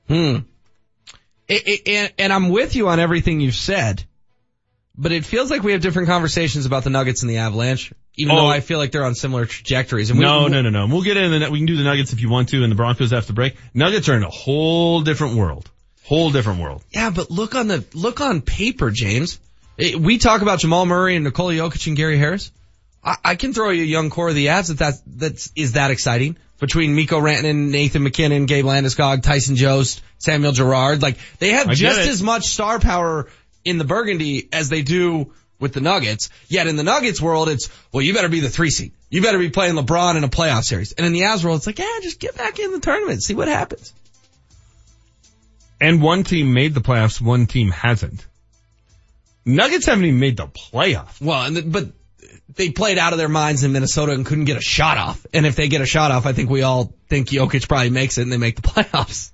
Hmm. 0.07 0.37
It, 1.47 1.67
it, 1.67 1.87
and, 1.87 2.13
and 2.17 2.33
I'm 2.33 2.49
with 2.49 2.75
you 2.75 2.87
on 2.89 2.99
everything 2.99 3.39
you've 3.39 3.55
said, 3.55 4.03
but 4.97 5.11
it 5.11 5.25
feels 5.25 5.51
like 5.51 5.63
we 5.63 5.73
have 5.73 5.81
different 5.81 6.07
conversations 6.07 6.65
about 6.65 6.83
the 6.83 6.89
Nuggets 6.89 7.21
and 7.21 7.29
the 7.29 7.37
Avalanche, 7.37 7.93
even 8.17 8.35
Oh. 8.35 8.41
though 8.41 8.47
I 8.47 8.59
feel 8.61 8.77
like 8.79 8.91
they're 8.91 9.05
on 9.05 9.15
similar 9.15 9.45
trajectories. 9.45 10.09
And 10.09 10.19
we, 10.19 10.25
no, 10.25 10.47
no, 10.47 10.61
no, 10.61 10.69
no. 10.69 10.87
We'll 10.87 11.01
get 11.03 11.17
into 11.17 11.39
the, 11.39 11.51
we 11.51 11.59
can 11.59 11.65
do 11.65 11.77
the 11.77 11.83
Nuggets 11.83 12.13
if 12.13 12.21
you 12.21 12.29
want 12.29 12.49
to 12.49 12.63
and 12.63 12.71
the 12.71 12.75
Broncos 12.75 13.13
after 13.13 13.33
break. 13.33 13.55
Nuggets 13.73 14.07
are 14.09 14.15
in 14.15 14.23
a 14.23 14.29
whole 14.29 15.01
different 15.01 15.35
world. 15.35 15.69
Whole 16.03 16.31
different 16.31 16.59
world. 16.61 16.83
Yeah, 16.91 17.09
but 17.09 17.31
look 17.31 17.55
on 17.55 17.67
the 17.67 17.83
look 17.93 18.21
on 18.21 18.41
paper, 18.41 18.91
James. 18.91 19.39
Eh, 19.79 19.95
We 19.95 20.17
talk 20.19 20.41
about 20.43 20.59
Jamal 20.59 20.85
Murray 20.85 21.15
and 21.15 21.23
Nikola 21.25 21.53
Jokic 21.53 21.87
and 21.87 21.97
Gary 21.97 22.17
Harris. 22.17 22.51
I, 23.03 23.15
I 23.23 23.35
can 23.35 23.53
throw 23.53 23.69
you 23.71 23.81
a 23.81 23.85
young 23.85 24.09
core 24.11 24.29
of 24.29 24.35
the 24.35 24.47
Avs 24.47 24.67
that 24.67 24.77
that 24.77 24.93
that's 25.07 25.51
is 25.55 25.71
that 25.73 25.89
exciting 25.91 26.37
between 26.59 26.95
Mikko 26.95 27.19
Rantanen, 27.19 27.69
Nathan 27.71 28.03
MacKinnon, 28.03 28.45
Gabe 28.45 28.65
Landeskog, 28.65 29.23
Tyson 29.23 29.55
Jost, 29.55 30.01
Samuel 30.19 30.51
Girard. 30.53 31.01
Like 31.01 31.17
they 31.39 31.49
have 31.53 31.69
I 31.69 31.73
just 31.73 31.99
it. 31.99 32.07
as 32.07 32.21
much 32.21 32.45
star 32.49 32.79
power 32.79 33.27
in 33.65 33.79
the 33.79 33.83
Burgundy 33.83 34.47
as 34.53 34.69
they 34.69 34.83
do 34.83 35.33
with 35.65 35.73
the 35.73 35.81
Nuggets. 35.81 36.29
Yet 36.47 36.67
in 36.67 36.75
the 36.75 36.83
Nuggets 36.83 37.19
world, 37.19 37.49
it's 37.49 37.69
well, 37.91 38.03
you 38.03 38.13
better 38.13 38.29
be 38.29 38.39
the 38.39 38.49
three 38.49 38.69
seed. 38.69 38.91
You 39.09 39.23
better 39.23 39.39
be 39.39 39.49
playing 39.49 39.73
LeBron 39.73 40.15
in 40.15 40.23
a 40.23 40.29
playoff 40.29 40.63
series. 40.63 40.91
And 40.91 41.07
in 41.07 41.11
the 41.11 41.21
Avs 41.21 41.43
world, 41.43 41.57
it's 41.57 41.67
like, 41.67 41.79
yeah, 41.79 41.99
just 42.03 42.19
get 42.19 42.37
back 42.37 42.59
in 42.59 42.71
the 42.71 42.79
tournament, 42.79 43.23
see 43.23 43.33
what 43.33 43.47
happens. 43.47 43.91
And 45.81 46.03
one 46.03 46.23
team 46.23 46.53
made 46.53 46.75
the 46.75 46.81
playoffs, 46.81 47.19
one 47.19 47.47
team 47.47 47.71
hasn't. 47.71 48.25
Nuggets 49.43 49.87
haven't 49.87 50.05
even 50.05 50.19
made 50.19 50.37
the 50.37 50.47
playoffs. 50.47 51.19
Well, 51.19 51.41
and 51.41 51.57
the, 51.57 51.61
but 51.63 51.87
they 52.53 52.69
played 52.69 52.99
out 52.99 53.13
of 53.13 53.17
their 53.17 53.29
minds 53.29 53.63
in 53.63 53.71
Minnesota 53.71 54.11
and 54.11 54.23
couldn't 54.23 54.45
get 54.45 54.57
a 54.57 54.61
shot 54.61 54.99
off. 54.99 55.25
And 55.33 55.47
if 55.47 55.55
they 55.55 55.67
get 55.67 55.81
a 55.81 55.85
shot 55.87 56.11
off, 56.11 56.27
I 56.27 56.33
think 56.33 56.49
we 56.51 56.61
all 56.61 56.93
think 57.09 57.29
Jokic 57.29 57.67
probably 57.67 57.89
makes 57.89 58.17
it 58.17 58.21
and 58.21 58.31
they 58.31 58.37
make 58.37 58.55
the 58.55 58.61
playoffs. 58.69 59.31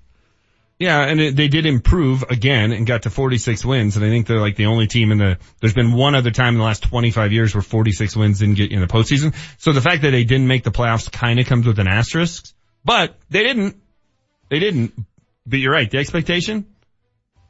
Yeah, 0.82 1.02
and 1.02 1.22
it, 1.22 1.36
they 1.36 1.48
did 1.48 1.68
improve 1.68 2.24
again 2.24 2.72
and 2.72 2.88
got 2.88 3.04
to 3.04 3.12
46 3.12 3.64
wins. 3.64 3.98
And 3.98 4.04
I 4.04 4.10
think 4.10 4.26
they're 4.26 4.40
like 4.40 4.56
the 4.56 4.66
only 4.66 4.88
team 4.88 5.12
in 5.12 5.20
the, 5.20 5.38
there's 5.60 5.76
been 5.76 5.94
one 5.94 6.16
other 6.16 6.32
time 6.32 6.56
in 6.56 6.58
the 6.58 6.64
last 6.64 6.82
25 6.82 7.32
years 7.32 7.54
where 7.54 7.62
46 7.62 8.16
wins 8.16 8.40
didn't 8.40 8.56
get 8.56 8.72
in 8.72 8.82
the 8.82 8.88
postseason. 8.88 9.36
So 9.60 9.74
the 9.74 9.82
fact 9.82 10.02
that 10.02 10.10
they 10.10 10.24
didn't 10.24 10.48
make 10.48 10.64
the 10.64 10.72
playoffs 10.72 11.12
kind 11.12 11.40
of 11.40 11.46
comes 11.46 11.68
with 11.68 11.78
an 11.78 11.88
asterisk, 11.88 12.52
but 12.84 13.16
they 13.30 13.44
didn't. 13.44 13.76
They 14.50 14.58
didn't. 14.58 14.94
But 15.46 15.60
you're 15.60 15.72
right. 15.72 15.90
The 15.90 16.00
expectation, 16.00 16.66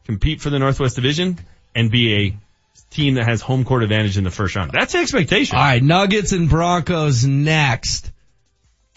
compete 0.04 0.42
for 0.42 0.50
the 0.50 0.60
Northwest 0.60 0.98
Division 0.98 1.40
and 1.74 1.90
be 1.90 2.14
a 2.14 2.38
team 2.90 3.14
that 3.14 3.30
has 3.30 3.40
home 3.40 3.64
court 3.64 3.84
advantage 3.84 4.18
in 4.18 4.26
the 4.26 4.32
first 4.32 4.58
round. 4.58 4.72
That's 4.74 4.92
the 4.92 5.00
expectation. 5.00 5.56
All 5.56 5.64
right, 5.64 5.82
Nuggets 5.82 6.34
and 6.34 6.50
Broncos 6.50 7.26
next. 7.26 8.12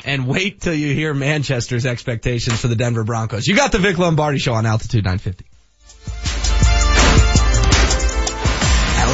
And 0.05 0.27
wait 0.27 0.61
till 0.61 0.75
you 0.75 0.93
hear 0.95 1.15
Manchester's 1.15 1.87
expectations 1.87 2.61
for 2.61 2.69
the 2.69 2.77
Denver 2.77 3.05
Broncos. 3.05 3.47
You 3.47 3.57
got 3.57 3.73
the 3.73 3.79
Vic 3.79 3.99
Lombardi 3.99 4.39
show 4.39 4.53
on 4.53 4.67
Altitude 4.67 5.05
950. 5.05 6.44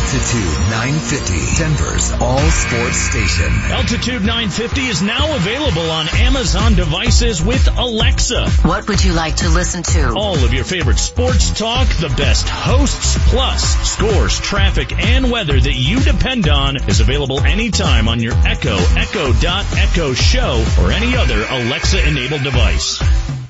Altitude 0.01 0.59
950, 0.71 1.63
Denver's 1.63 2.13
all 2.13 2.51
sports 2.51 2.97
station. 2.97 3.53
Altitude 3.71 4.23
950 4.23 4.81
is 4.87 5.03
now 5.03 5.37
available 5.37 5.91
on 5.91 6.09
Amazon 6.09 6.75
devices 6.75 7.43
with 7.43 7.69
Alexa. 7.77 8.49
What 8.63 8.89
would 8.89 9.05
you 9.05 9.13
like 9.13 9.37
to 9.37 9.51
listen 9.51 9.83
to? 9.83 10.15
All 10.17 10.43
of 10.43 10.55
your 10.55 10.65
favorite 10.65 10.99
sports 10.99 11.51
talk, 11.57 11.87
the 12.01 12.13
best 12.17 12.49
hosts, 12.49 13.19
plus 13.29 13.63
scores, 13.91 14.41
traffic, 14.41 14.91
and 14.99 15.31
weather 15.31 15.61
that 15.61 15.75
you 15.75 16.01
depend 16.01 16.49
on 16.49 16.77
is 16.89 17.01
available 17.01 17.39
anytime 17.41 18.09
on 18.09 18.21
your 18.21 18.33
Echo, 18.47 18.79
Echo 18.97 19.35
Dot 19.35 19.67
Echo 19.77 20.15
Show, 20.15 20.65
or 20.81 20.93
any 20.93 21.15
other 21.15 21.45
Alexa-enabled 21.51 22.43
device. 22.43 23.01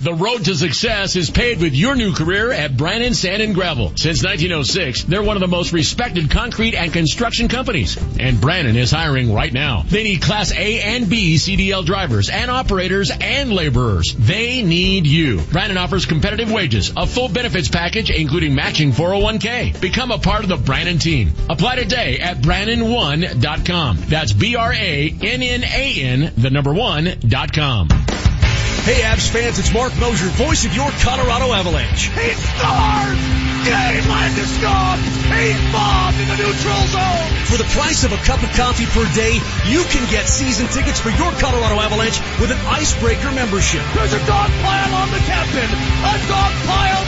The 0.01 0.15
road 0.15 0.47
to 0.47 0.55
success 0.55 1.15
is 1.15 1.29
paved 1.29 1.61
with 1.61 1.75
your 1.75 1.95
new 1.95 2.15
career 2.15 2.51
at 2.51 2.75
Brannan 2.75 3.13
Sand 3.13 3.43
and 3.43 3.55
Gravel. 3.55 3.93
Since 3.97 4.25
1906, 4.25 5.05
they're 5.05 5.23
one 5.23 5.37
of 5.37 5.43
the 5.43 5.47
most 5.47 5.75
respected 5.75 6.31
concrete 6.41 6.75
and 6.75 6.91
construction 6.91 7.49
companies. 7.49 7.99
And 8.19 8.41
Brannan 8.41 8.75
is 8.75 8.91
hiring 8.91 9.35
right 9.35 9.53
now. 9.53 9.83
They 9.87 10.05
need 10.05 10.23
Class 10.23 10.53
A 10.53 10.81
and 10.81 11.07
B 11.07 11.35
CDL 11.35 11.85
drivers 11.85 12.31
and 12.31 12.51
operators 12.51 13.11
and 13.11 13.53
laborers. 13.53 14.15
They 14.19 14.63
need 14.63 15.07
you. 15.07 15.43
Brannan 15.53 15.77
offers 15.77 16.07
competitive 16.07 16.51
wages, 16.51 16.95
a 16.97 17.07
full 17.07 17.29
benefits 17.29 17.69
package 17.69 18.09
including 18.09 18.55
matching 18.55 18.93
401k. 18.93 19.79
Become 19.83 20.13
a 20.13 20.19
part 20.19 20.43
of 20.43 20.49
the 20.49 20.57
Brannan 20.57 20.99
team. 20.99 21.35
Apply 21.51 21.77
today 21.77 22.21
at 22.21 22.39
Brannan1.com. 22.39 23.99
That's 24.09 24.33
B-R-A-N-N-A-N, 24.33 26.33
the 26.39 26.51
number 26.51 26.73
one, 26.73 27.19
dot 27.21 27.53
com. 27.53 27.91
Hey, 27.91 29.03
Avs 29.03 29.29
fans, 29.29 29.59
it's 29.59 29.75
Marc 29.75 29.95
Moser, 29.99 30.29
voice 30.29 30.65
of 30.65 30.75
your 30.75 30.91
Colorado 31.03 31.53
Avalanche. 31.53 32.09
He 32.09 32.31
scores! 32.31 33.50
Gabe 33.65 34.05
Landeskog! 34.09 34.99
He's 35.31 35.61
bombed 35.73 36.19
in 36.21 36.29
the 36.29 36.37
neutral 36.37 36.83
zone! 36.89 37.31
For 37.45 37.59
the 37.59 37.69
price 37.77 38.05
of 38.05 38.13
a 38.13 38.21
cup 38.25 38.43
of 38.43 38.51
coffee 38.57 38.87
per 38.87 39.05
day, 39.13 39.37
you 39.69 39.85
can 39.93 40.09
get 40.11 40.29
season 40.29 40.67
tickets 40.69 41.01
for 41.01 41.11
your 41.11 41.33
Colorado 41.37 41.77
Avalanche 41.81 42.21
with 42.41 42.51
an 42.51 42.61
Icebreaker 42.67 43.33
membership. 43.33 43.83
There's 43.95 44.15
a 44.15 44.23
dog 44.27 44.51
pile 44.65 44.95
on 44.95 45.11
the 45.11 45.23
captain! 45.29 45.69
A 45.69 46.15
dog 46.29 46.53
pile! 46.65 47.05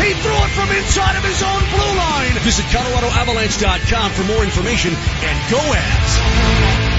He 0.00 0.14
threw 0.24 0.32
it 0.32 0.52
from 0.56 0.70
inside 0.72 1.16
of 1.16 1.24
his 1.24 1.42
own 1.42 1.62
blue 1.68 1.94
line! 1.98 2.32
Visit 2.40 2.64
ColoradoAvalanche.com 2.72 4.12
for 4.12 4.24
more 4.24 4.44
information 4.44 4.94
and 4.96 5.50
go 5.50 5.60
Avs! 5.60 6.89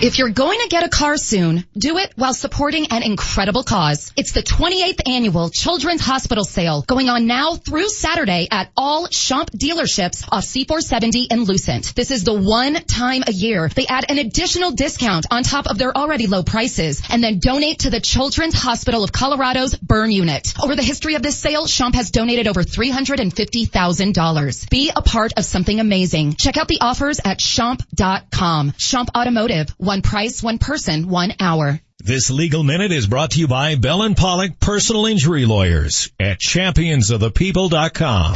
If 0.00 0.16
you're 0.16 0.28
going 0.28 0.60
to 0.60 0.68
get 0.68 0.84
a 0.84 0.88
car 0.88 1.16
soon, 1.16 1.64
do 1.76 1.98
it 1.98 2.12
while 2.14 2.32
supporting 2.32 2.86
an 2.92 3.02
incredible 3.02 3.64
cause. 3.64 4.12
It's 4.16 4.30
the 4.30 4.44
28th 4.44 5.08
annual 5.08 5.50
Children's 5.50 6.02
Hospital 6.02 6.44
Sale 6.44 6.84
going 6.86 7.08
on 7.08 7.26
now 7.26 7.56
through 7.56 7.88
Saturday 7.88 8.46
at 8.48 8.70
all 8.76 9.08
Schomp 9.08 9.50
dealerships 9.50 10.24
off 10.30 10.44
C470 10.44 11.26
and 11.32 11.48
Lucent. 11.48 11.96
This 11.96 12.12
is 12.12 12.22
the 12.22 12.32
one 12.32 12.74
time 12.74 13.24
a 13.26 13.32
year 13.32 13.68
they 13.74 13.88
add 13.88 14.08
an 14.08 14.18
additional 14.18 14.70
discount 14.70 15.26
on 15.32 15.42
top 15.42 15.66
of 15.66 15.78
their 15.78 15.96
already 15.96 16.28
low 16.28 16.44
prices 16.44 17.02
and 17.10 17.20
then 17.20 17.40
donate 17.40 17.80
to 17.80 17.90
the 17.90 18.00
Children's 18.00 18.54
Hospital 18.54 19.02
of 19.02 19.10
Colorado's 19.10 19.74
burn 19.74 20.12
unit. 20.12 20.54
Over 20.62 20.76
the 20.76 20.84
history 20.84 21.16
of 21.16 21.22
this 21.22 21.36
sale, 21.36 21.66
Schomp 21.66 21.96
has 21.96 22.12
donated 22.12 22.46
over 22.46 22.62
$350,000. 22.62 24.70
Be 24.70 24.92
a 24.94 25.02
part 25.02 25.32
of 25.36 25.44
something 25.44 25.80
amazing. 25.80 26.36
Check 26.38 26.56
out 26.56 26.68
the 26.68 26.82
offers 26.82 27.18
at 27.24 27.40
Schomp.com. 27.40 28.70
Schomp 28.72 29.08
Automotive. 29.16 29.74
One 29.88 30.02
price, 30.02 30.42
one 30.42 30.58
person, 30.58 31.08
one 31.08 31.32
hour. 31.40 31.80
This 31.98 32.28
legal 32.28 32.62
minute 32.62 32.92
is 32.92 33.06
brought 33.06 33.30
to 33.30 33.40
you 33.40 33.48
by 33.48 33.74
Bell 33.76 34.02
and 34.02 34.14
Pollock 34.14 34.60
Personal 34.60 35.06
Injury 35.06 35.46
Lawyers 35.46 36.10
at 36.20 36.38
championsofthepeople.com. 36.40 38.34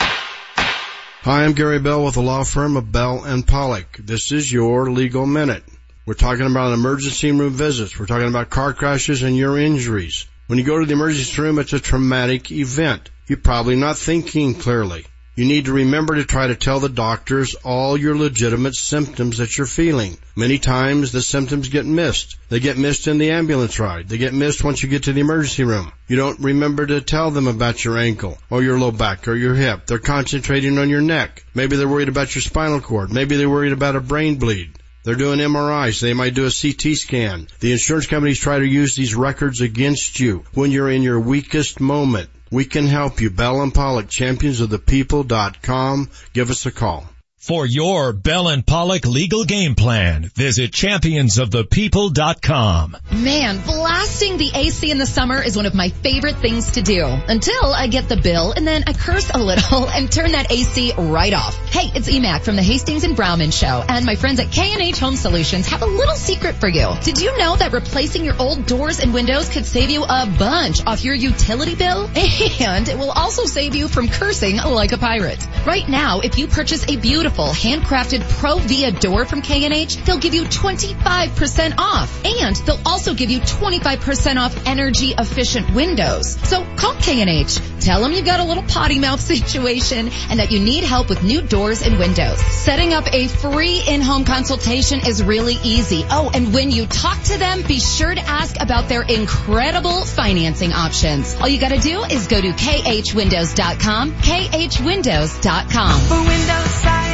Hi, 0.00 1.44
I'm 1.44 1.52
Gary 1.52 1.80
Bell 1.80 2.02
with 2.02 2.14
the 2.14 2.22
law 2.22 2.44
firm 2.44 2.78
of 2.78 2.90
Bell 2.90 3.24
and 3.24 3.46
Pollock. 3.46 3.98
This 3.98 4.32
is 4.32 4.50
your 4.50 4.90
legal 4.90 5.26
minute. 5.26 5.64
We're 6.06 6.14
talking 6.14 6.46
about 6.46 6.72
emergency 6.72 7.30
room 7.30 7.52
visits. 7.52 8.00
We're 8.00 8.06
talking 8.06 8.28
about 8.28 8.48
car 8.48 8.72
crashes 8.72 9.22
and 9.22 9.36
your 9.36 9.58
injuries. 9.58 10.26
When 10.46 10.58
you 10.58 10.64
go 10.64 10.80
to 10.80 10.86
the 10.86 10.94
emergency 10.94 11.42
room, 11.42 11.58
it's 11.58 11.74
a 11.74 11.78
traumatic 11.78 12.50
event. 12.50 13.10
You're 13.26 13.36
probably 13.36 13.76
not 13.76 13.98
thinking 13.98 14.54
clearly. 14.54 15.04
You 15.36 15.44
need 15.44 15.66
to 15.66 15.74
remember 15.74 16.14
to 16.14 16.24
try 16.24 16.46
to 16.46 16.54
tell 16.54 16.80
the 16.80 16.88
doctors 16.88 17.54
all 17.56 17.98
your 17.98 18.16
legitimate 18.16 18.74
symptoms 18.74 19.36
that 19.36 19.58
you're 19.58 19.66
feeling. 19.66 20.16
Many 20.34 20.58
times 20.58 21.12
the 21.12 21.20
symptoms 21.20 21.68
get 21.68 21.84
missed. 21.84 22.38
They 22.48 22.58
get 22.58 22.78
missed 22.78 23.06
in 23.06 23.18
the 23.18 23.32
ambulance 23.32 23.78
ride. 23.78 24.08
They 24.08 24.16
get 24.16 24.32
missed 24.32 24.64
once 24.64 24.82
you 24.82 24.88
get 24.88 25.02
to 25.02 25.12
the 25.12 25.20
emergency 25.20 25.64
room. 25.64 25.92
You 26.08 26.16
don't 26.16 26.40
remember 26.40 26.86
to 26.86 27.02
tell 27.02 27.30
them 27.30 27.48
about 27.48 27.84
your 27.84 27.98
ankle 27.98 28.38
or 28.48 28.62
your 28.62 28.78
low 28.78 28.92
back 28.92 29.28
or 29.28 29.34
your 29.34 29.54
hip. 29.54 29.84
They're 29.84 29.98
concentrating 29.98 30.78
on 30.78 30.88
your 30.88 31.02
neck. 31.02 31.44
Maybe 31.54 31.76
they're 31.76 31.86
worried 31.86 32.08
about 32.08 32.34
your 32.34 32.40
spinal 32.40 32.80
cord. 32.80 33.12
Maybe 33.12 33.36
they're 33.36 33.50
worried 33.50 33.74
about 33.74 33.94
a 33.96 34.00
brain 34.00 34.36
bleed. 34.36 34.72
They're 35.04 35.16
doing 35.16 35.38
MRIs. 35.38 36.00
They 36.00 36.14
might 36.14 36.34
do 36.34 36.46
a 36.46 36.50
CT 36.50 36.96
scan. 36.96 37.48
The 37.60 37.72
insurance 37.72 38.06
companies 38.06 38.40
try 38.40 38.58
to 38.58 38.66
use 38.66 38.96
these 38.96 39.14
records 39.14 39.60
against 39.60 40.18
you 40.18 40.44
when 40.54 40.70
you're 40.70 40.90
in 40.90 41.02
your 41.02 41.20
weakest 41.20 41.78
moment. 41.78 42.30
We 42.50 42.64
can 42.64 42.86
help 42.86 43.20
you. 43.20 43.30
Bell 43.30 43.62
and 43.62 43.74
Pollock, 43.74 44.08
champions 44.08 44.60
of 44.60 44.70
the 44.70 44.78
people.com. 44.78 46.10
Give 46.32 46.50
us 46.50 46.66
a 46.66 46.70
call. 46.70 47.08
For 47.46 47.64
your 47.64 48.12
Bell 48.12 48.48
and 48.48 48.66
Pollock 48.66 49.06
legal 49.06 49.44
game 49.44 49.76
plan, 49.76 50.24
visit 50.34 50.72
championsofthepeople.com. 50.72 52.96
Man, 53.12 53.62
blasting 53.62 54.36
the 54.36 54.50
AC 54.52 54.90
in 54.90 54.98
the 54.98 55.06
summer 55.06 55.40
is 55.40 55.56
one 55.56 55.66
of 55.66 55.72
my 55.72 55.90
favorite 55.90 56.38
things 56.38 56.72
to 56.72 56.82
do. 56.82 57.04
Until 57.04 57.72
I 57.72 57.86
get 57.86 58.08
the 58.08 58.16
bill 58.16 58.50
and 58.50 58.66
then 58.66 58.82
I 58.88 58.94
curse 58.94 59.30
a 59.30 59.38
little 59.38 59.88
and 59.88 60.10
turn 60.10 60.32
that 60.32 60.50
AC 60.50 60.94
right 60.98 61.32
off. 61.32 61.54
Hey, 61.68 61.88
it's 61.94 62.10
EMAC 62.10 62.42
from 62.42 62.56
the 62.56 62.64
Hastings 62.64 63.04
and 63.04 63.16
Browman 63.16 63.52
Show 63.52 63.84
and 63.88 64.04
my 64.04 64.16
friends 64.16 64.40
at 64.40 64.50
K&H 64.50 64.98
Home 64.98 65.14
Solutions 65.14 65.68
have 65.68 65.82
a 65.82 65.86
little 65.86 66.16
secret 66.16 66.56
for 66.56 66.68
you. 66.68 66.88
Did 67.04 67.20
you 67.20 67.38
know 67.38 67.54
that 67.54 67.72
replacing 67.72 68.24
your 68.24 68.34
old 68.40 68.66
doors 68.66 68.98
and 68.98 69.14
windows 69.14 69.48
could 69.50 69.66
save 69.66 69.90
you 69.90 70.02
a 70.02 70.26
bunch 70.36 70.84
off 70.84 71.04
your 71.04 71.14
utility 71.14 71.76
bill? 71.76 72.10
And 72.58 72.88
it 72.88 72.98
will 72.98 73.12
also 73.12 73.44
save 73.44 73.76
you 73.76 73.86
from 73.86 74.08
cursing 74.08 74.56
like 74.56 74.90
a 74.90 74.98
pirate. 74.98 75.46
Right 75.64 75.88
now, 75.88 76.18
if 76.20 76.38
you 76.38 76.48
purchase 76.48 76.84
a 76.88 76.96
beautiful 76.96 77.35
handcrafted 77.44 78.20
ProVia 78.20 78.98
door 78.98 79.24
from 79.24 79.42
K&H, 79.42 79.96
they'll 80.04 80.18
give 80.18 80.34
you 80.34 80.42
25% 80.44 81.74
off. 81.78 82.24
And 82.24 82.56
they'll 82.56 82.80
also 82.84 83.14
give 83.14 83.30
you 83.30 83.40
25% 83.40 84.36
off 84.36 84.66
energy 84.66 85.14
efficient 85.16 85.74
windows. 85.74 86.38
So 86.48 86.64
call 86.76 86.94
K&H. 86.94 87.58
Tell 87.80 88.00
them 88.00 88.12
you've 88.12 88.24
got 88.24 88.40
a 88.40 88.44
little 88.44 88.64
potty 88.64 88.98
mouth 88.98 89.20
situation 89.36 90.10
and 90.30 90.40
that 90.40 90.50
you 90.50 90.60
need 90.60 90.84
help 90.84 91.08
with 91.08 91.22
new 91.22 91.42
doors 91.42 91.82
and 91.82 91.98
windows. 91.98 92.40
Setting 92.40 92.94
up 92.94 93.06
a 93.12 93.28
free 93.28 93.82
in-home 93.86 94.24
consultation 94.24 95.00
is 95.06 95.22
really 95.22 95.56
easy. 95.62 96.04
Oh, 96.10 96.30
and 96.32 96.52
when 96.52 96.70
you 96.70 96.86
talk 96.86 97.22
to 97.24 97.38
them, 97.38 97.62
be 97.62 97.78
sure 97.80 98.14
to 98.14 98.20
ask 98.20 98.56
about 98.60 98.88
their 98.88 99.02
incredible 99.02 100.04
financing 100.04 100.72
options. 100.72 101.34
All 101.36 101.48
you 101.48 101.60
gotta 101.60 101.78
do 101.78 102.02
is 102.04 102.26
go 102.26 102.40
to 102.40 102.48
khwindows.com, 102.48 104.12
khwindows.com. 104.12 106.00
For 106.00 106.18
windows, 106.18 107.05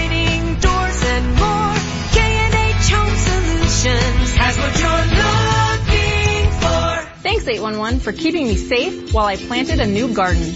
Solutions 3.83 4.35
has 4.35 4.57
what 4.59 4.79
you're 4.79 5.07
looking 5.19 6.51
for. 6.61 7.21
Thanks 7.21 7.49
811 7.49 7.99
for 7.99 8.13
keeping 8.13 8.47
me 8.47 8.55
safe 8.55 9.13
while 9.13 9.27
I 9.27 9.35
planted 9.35 9.81
a 9.81 9.87
new 9.87 10.15
garden. 10.15 10.55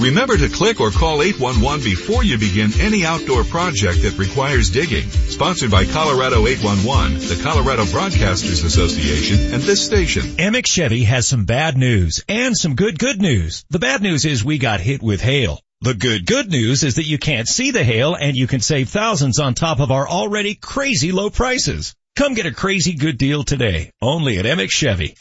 Remember 0.00 0.36
to 0.36 0.48
click 0.48 0.80
or 0.80 0.90
call 0.90 1.22
811 1.22 1.84
before 1.84 2.24
you 2.24 2.38
begin 2.38 2.72
any 2.80 3.06
outdoor 3.06 3.44
project 3.44 4.02
that 4.02 4.18
requires 4.18 4.70
digging. 4.70 5.08
Sponsored 5.08 5.70
by 5.70 5.84
Colorado 5.84 6.44
811, 6.44 7.28
the 7.28 7.40
Colorado 7.40 7.84
Broadcasters 7.84 8.64
Association, 8.64 9.54
and 9.54 9.62
this 9.62 9.86
station. 9.86 10.22
Emich 10.36 10.66
Chevy 10.66 11.04
has 11.04 11.28
some 11.28 11.44
bad 11.44 11.76
news 11.76 12.24
and 12.28 12.56
some 12.56 12.74
good 12.74 12.98
good 12.98 13.22
news. 13.22 13.64
The 13.70 13.78
bad 13.78 14.02
news 14.02 14.24
is 14.24 14.44
we 14.44 14.58
got 14.58 14.80
hit 14.80 15.04
with 15.04 15.20
hail. 15.20 15.60
The 15.82 15.94
good 15.94 16.26
good 16.26 16.50
news 16.50 16.82
is 16.82 16.96
that 16.96 17.06
you 17.06 17.18
can't 17.18 17.46
see 17.46 17.70
the 17.70 17.84
hail 17.84 18.16
and 18.16 18.36
you 18.36 18.48
can 18.48 18.60
save 18.60 18.88
thousands 18.88 19.38
on 19.38 19.54
top 19.54 19.78
of 19.78 19.92
our 19.92 20.08
already 20.08 20.56
crazy 20.56 21.12
low 21.12 21.30
prices. 21.30 21.94
Come 22.16 22.32
get 22.32 22.46
a 22.46 22.50
crazy 22.50 22.94
good 22.94 23.18
deal 23.18 23.44
today, 23.44 23.90
only 24.00 24.38
at 24.38 24.46
Emich 24.46 24.70
Chevy. 24.70 25.16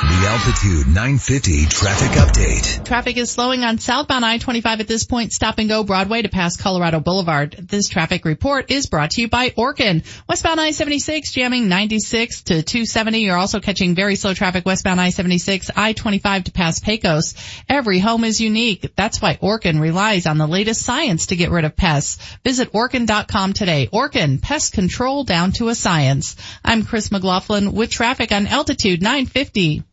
The 0.00 0.26
Altitude 0.28 0.86
950 0.86 1.66
traffic 1.66 2.12
update. 2.12 2.86
Traffic 2.86 3.18
is 3.18 3.30
slowing 3.30 3.64
on 3.64 3.76
southbound 3.76 4.24
I-25 4.24 4.80
at 4.80 4.88
this 4.88 5.04
point, 5.04 5.30
stop 5.30 5.58
and 5.58 5.68
go 5.68 5.84
Broadway 5.84 6.22
to 6.22 6.30
pass 6.30 6.56
Colorado 6.56 7.00
Boulevard. 7.00 7.52
This 7.52 7.86
traffic 7.86 8.24
report 8.24 8.70
is 8.70 8.86
brought 8.86 9.10
to 9.10 9.20
you 9.20 9.28
by 9.28 9.50
Orkin. 9.50 10.02
Westbound 10.26 10.58
I-76 10.58 11.32
jamming 11.32 11.68
96 11.68 12.44
to 12.44 12.62
270. 12.62 13.18
You're 13.18 13.36
also 13.36 13.60
catching 13.60 13.94
very 13.94 14.16
slow 14.16 14.32
traffic 14.32 14.64
westbound 14.64 14.98
I-76, 14.98 15.68
I-25 15.76 16.44
to 16.44 16.52
pass 16.52 16.80
Pecos. 16.80 17.34
Every 17.68 17.98
home 17.98 18.24
is 18.24 18.40
unique. 18.40 18.94
That's 18.96 19.20
why 19.20 19.36
Orkin 19.36 19.82
relies 19.82 20.24
on 20.24 20.38
the 20.38 20.48
latest 20.48 20.80
science 20.80 21.26
to 21.26 21.36
get 21.36 21.50
rid 21.50 21.66
of 21.66 21.76
pests. 21.76 22.16
Visit 22.42 22.72
Orkin.com 22.72 23.52
today. 23.52 23.90
Orkin, 23.92 24.40
pest 24.40 24.72
control 24.72 25.24
down 25.24 25.52
to 25.52 25.68
a 25.68 25.74
science. 25.74 26.36
I'm 26.64 26.86
Chris 26.86 27.12
McLaughlin 27.12 27.72
with 27.72 27.90
traffic 27.90 28.32
on 28.32 28.46
Altitude 28.46 29.02
950. 29.02 29.84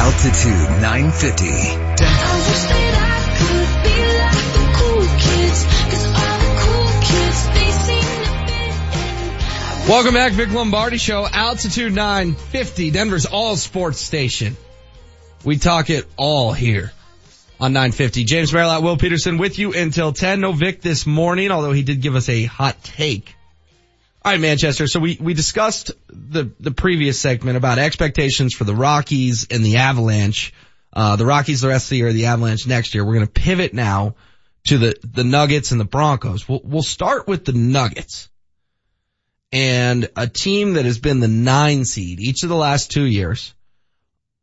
Altitude 0.00 0.80
950. 0.80 1.46
Welcome 9.90 10.14
back, 10.14 10.32
Vic 10.34 10.52
Lombardi 10.52 10.98
Show, 10.98 11.26
Altitude 11.26 11.92
950, 11.92 12.92
Denver's 12.92 13.26
all 13.26 13.56
sports 13.56 13.98
station. 13.98 14.56
We 15.44 15.56
talk 15.58 15.90
it 15.90 16.06
all 16.16 16.52
here 16.52 16.92
on 17.58 17.72
950. 17.72 18.22
James 18.22 18.52
Merrilat, 18.52 18.84
Will 18.84 18.96
Peterson 18.96 19.36
with 19.36 19.58
you 19.58 19.72
until 19.72 20.12
10. 20.12 20.40
No 20.40 20.52
Vic 20.52 20.80
this 20.80 21.06
morning, 21.06 21.50
although 21.50 21.72
he 21.72 21.82
did 21.82 22.00
give 22.00 22.14
us 22.14 22.28
a 22.28 22.44
hot 22.44 22.80
take. 22.84 23.34
All 24.24 24.32
right, 24.32 24.40
Manchester. 24.40 24.86
So 24.88 24.98
we, 25.00 25.16
we 25.20 25.32
discussed 25.32 25.92
the, 26.08 26.50
the 26.58 26.72
previous 26.72 27.20
segment 27.20 27.56
about 27.56 27.78
expectations 27.78 28.52
for 28.54 28.64
the 28.64 28.74
Rockies 28.74 29.46
and 29.50 29.64
the 29.64 29.76
Avalanche. 29.76 30.52
Uh, 30.92 31.16
the 31.16 31.26
Rockies 31.26 31.60
the 31.60 31.68
rest 31.68 31.86
of 31.86 31.90
the 31.90 31.96
year, 31.98 32.12
the 32.12 32.26
Avalanche 32.26 32.66
next 32.66 32.94
year. 32.94 33.04
We're 33.04 33.14
going 33.14 33.26
to 33.26 33.32
pivot 33.32 33.74
now 33.74 34.16
to 34.64 34.78
the, 34.78 34.96
the 35.04 35.24
Nuggets 35.24 35.70
and 35.70 35.80
the 35.80 35.84
Broncos. 35.84 36.48
We'll, 36.48 36.60
we'll 36.64 36.82
start 36.82 37.28
with 37.28 37.44
the 37.44 37.52
Nuggets 37.52 38.28
and 39.52 40.08
a 40.16 40.26
team 40.26 40.74
that 40.74 40.84
has 40.84 40.98
been 40.98 41.20
the 41.20 41.28
nine 41.28 41.84
seed 41.84 42.20
each 42.20 42.42
of 42.42 42.48
the 42.48 42.56
last 42.56 42.90
two 42.90 43.04
years. 43.04 43.54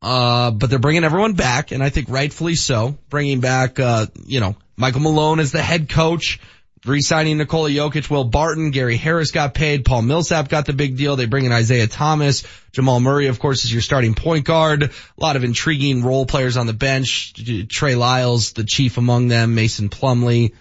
Uh, 0.01 0.51
but 0.51 0.69
they're 0.69 0.79
bringing 0.79 1.03
everyone 1.03 1.33
back 1.33 1.71
and 1.71 1.83
I 1.83 1.89
think 1.89 2.09
rightfully 2.09 2.55
so. 2.55 2.97
Bringing 3.09 3.39
back, 3.39 3.79
uh, 3.79 4.05
you 4.25 4.39
know, 4.39 4.55
Michael 4.77 5.01
Malone 5.01 5.39
as 5.39 5.51
the 5.51 5.61
head 5.61 5.89
coach, 5.89 6.39
re-signing 6.87 7.37
Nikola 7.37 7.69
Jokic, 7.69 8.09
Will 8.09 8.23
Barton, 8.23 8.71
Gary 8.71 8.97
Harris 8.97 9.31
got 9.31 9.53
paid, 9.53 9.85
Paul 9.85 10.03
Millsap 10.03 10.49
got 10.49 10.65
the 10.65 10.73
big 10.73 10.97
deal. 10.97 11.15
They 11.15 11.25
bring 11.25 11.45
in 11.45 11.51
Isaiah 11.51 11.87
Thomas, 11.87 12.43
Jamal 12.71 12.99
Murray, 12.99 13.27
of 13.27 13.39
course, 13.39 13.63
is 13.63 13.71
your 13.73 13.81
starting 13.81 14.13
point 14.13 14.45
guard. 14.45 14.83
A 14.83 14.91
lot 15.17 15.35
of 15.35 15.43
intriguing 15.43 16.03
role 16.03 16.25
players 16.25 16.57
on 16.57 16.67
the 16.67 16.73
bench. 16.73 17.33
Trey 17.69 17.95
Lyles, 17.95 18.53
the 18.53 18.63
chief 18.63 18.97
among 18.97 19.27
them, 19.27 19.55
Mason 19.55 19.89
Plumlee. 19.89 20.53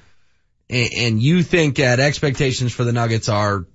And, 0.70 1.22
you 1.22 1.43
think 1.43 1.77
that 1.77 2.01
expectations 2.01 2.72
for 2.72 2.85
the 2.85 2.93
Nuggets 2.93 3.29
are 3.29 3.66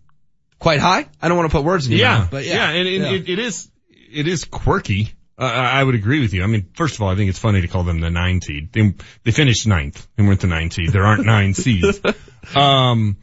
quite 0.58 0.80
high? 0.80 1.08
I 1.22 1.28
don't 1.28 1.38
want 1.38 1.50
to 1.52 1.56
put 1.56 1.64
words 1.64 1.86
in 1.86 1.92
your 1.94 2.02
Yeah, 2.02 2.18
mouth, 2.20 2.32
but 2.32 2.46
yeah. 2.46 2.54
yeah, 2.54 2.70
and, 2.80 2.88
and 2.88 3.04
Yeah. 3.04 3.12
It, 3.12 3.30
it 3.30 3.40
is 3.40 3.70
it 4.12 4.28
is 4.28 4.44
quirky. 4.46 5.14
Uh, 5.38 5.44
I 5.44 5.80
I 5.80 5.84
would 5.84 5.96
agree 5.96 6.20
with 6.20 6.34
you. 6.34 6.44
I 6.44 6.48
mean, 6.48 6.68
first 6.74 6.96
of 6.96 7.02
all, 7.02 7.10
I 7.10 7.16
think 7.16 7.30
it's 7.30 7.40
funny 7.40 7.62
to 7.62 7.68
call 7.68 7.84
them 7.84 8.00
the 8.02 8.10
nine 8.10 8.42
seed. 8.42 8.74
They 8.74 8.94
they 9.24 9.32
finished 9.32 9.68
ninth 9.68 10.06
and 10.18 10.28
weren't 10.28 10.42
the 10.42 10.48
nine 10.48 10.72
seed. 10.72 10.90
There 10.90 11.06
aren't 11.06 11.26
nine 11.26 11.54
seeds. 11.54 12.02
Um, 12.56 13.18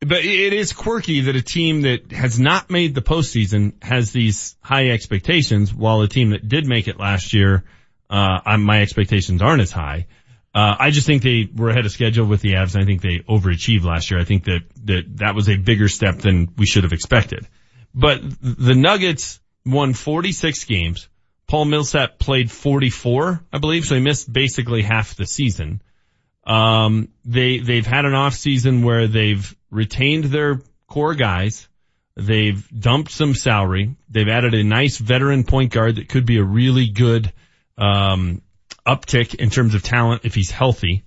but 0.00 0.24
it 0.24 0.52
is 0.52 0.72
quirky 0.72 1.22
that 1.22 1.36
a 1.36 1.42
team 1.42 1.82
that 1.82 2.12
has 2.12 2.38
not 2.38 2.70
made 2.70 2.94
the 2.94 3.02
postseason 3.02 3.82
has 3.82 4.12
these 4.12 4.56
high 4.60 4.90
expectations, 4.90 5.72
while 5.74 6.00
a 6.02 6.08
team 6.08 6.30
that 6.30 6.46
did 6.46 6.66
make 6.66 6.86
it 6.86 6.98
last 6.98 7.32
year, 7.32 7.64
uh, 8.10 8.56
my 8.58 8.82
expectations 8.82 9.42
aren't 9.42 9.62
as 9.62 9.72
high. 9.72 10.06
Uh, 10.54 10.74
I 10.78 10.90
just 10.90 11.06
think 11.06 11.22
they 11.22 11.48
were 11.54 11.68
ahead 11.68 11.84
of 11.84 11.92
schedule 11.92 12.26
with 12.26 12.40
the 12.40 12.54
Avs. 12.54 12.74
and 12.74 12.82
I 12.82 12.86
think 12.86 13.02
they 13.02 13.18
overachieved 13.28 13.84
last 13.84 14.10
year. 14.10 14.18
I 14.20 14.24
think 14.24 14.44
that, 14.44 14.60
that 14.84 15.16
that 15.18 15.34
was 15.34 15.50
a 15.50 15.56
bigger 15.56 15.88
step 15.88 16.16
than 16.18 16.48
we 16.56 16.64
should 16.66 16.84
have 16.84 16.94
expected. 16.94 17.46
But 17.94 18.20
the 18.40 18.74
Nuggets 18.74 19.40
won 19.66 19.92
46 19.92 20.64
games. 20.64 21.08
Paul 21.46 21.66
Millsap 21.66 22.18
played 22.18 22.50
44, 22.50 23.44
I 23.52 23.58
believe, 23.58 23.84
so 23.84 23.94
he 23.94 24.00
missed 24.00 24.32
basically 24.32 24.82
half 24.82 25.14
the 25.14 25.26
season. 25.26 25.82
Um, 26.46 27.08
they, 27.24 27.58
they've 27.58 27.86
had 27.86 28.04
an 28.04 28.14
off 28.14 28.34
season 28.34 28.82
where 28.82 29.08
they've 29.08 29.54
retained 29.70 30.24
their 30.24 30.60
core 30.86 31.14
guys. 31.14 31.68
They've 32.16 32.66
dumped 32.70 33.10
some 33.10 33.34
salary. 33.34 33.96
They've 34.08 34.28
added 34.28 34.54
a 34.54 34.64
nice 34.64 34.96
veteran 34.98 35.44
point 35.44 35.72
guard 35.72 35.96
that 35.96 36.08
could 36.08 36.24
be 36.24 36.38
a 36.38 36.44
really 36.44 36.88
good, 36.88 37.32
um, 37.76 38.42
uptick 38.86 39.34
in 39.34 39.50
terms 39.50 39.74
of 39.74 39.82
talent 39.82 40.22
if 40.24 40.34
he's 40.34 40.50
healthy. 40.50 41.04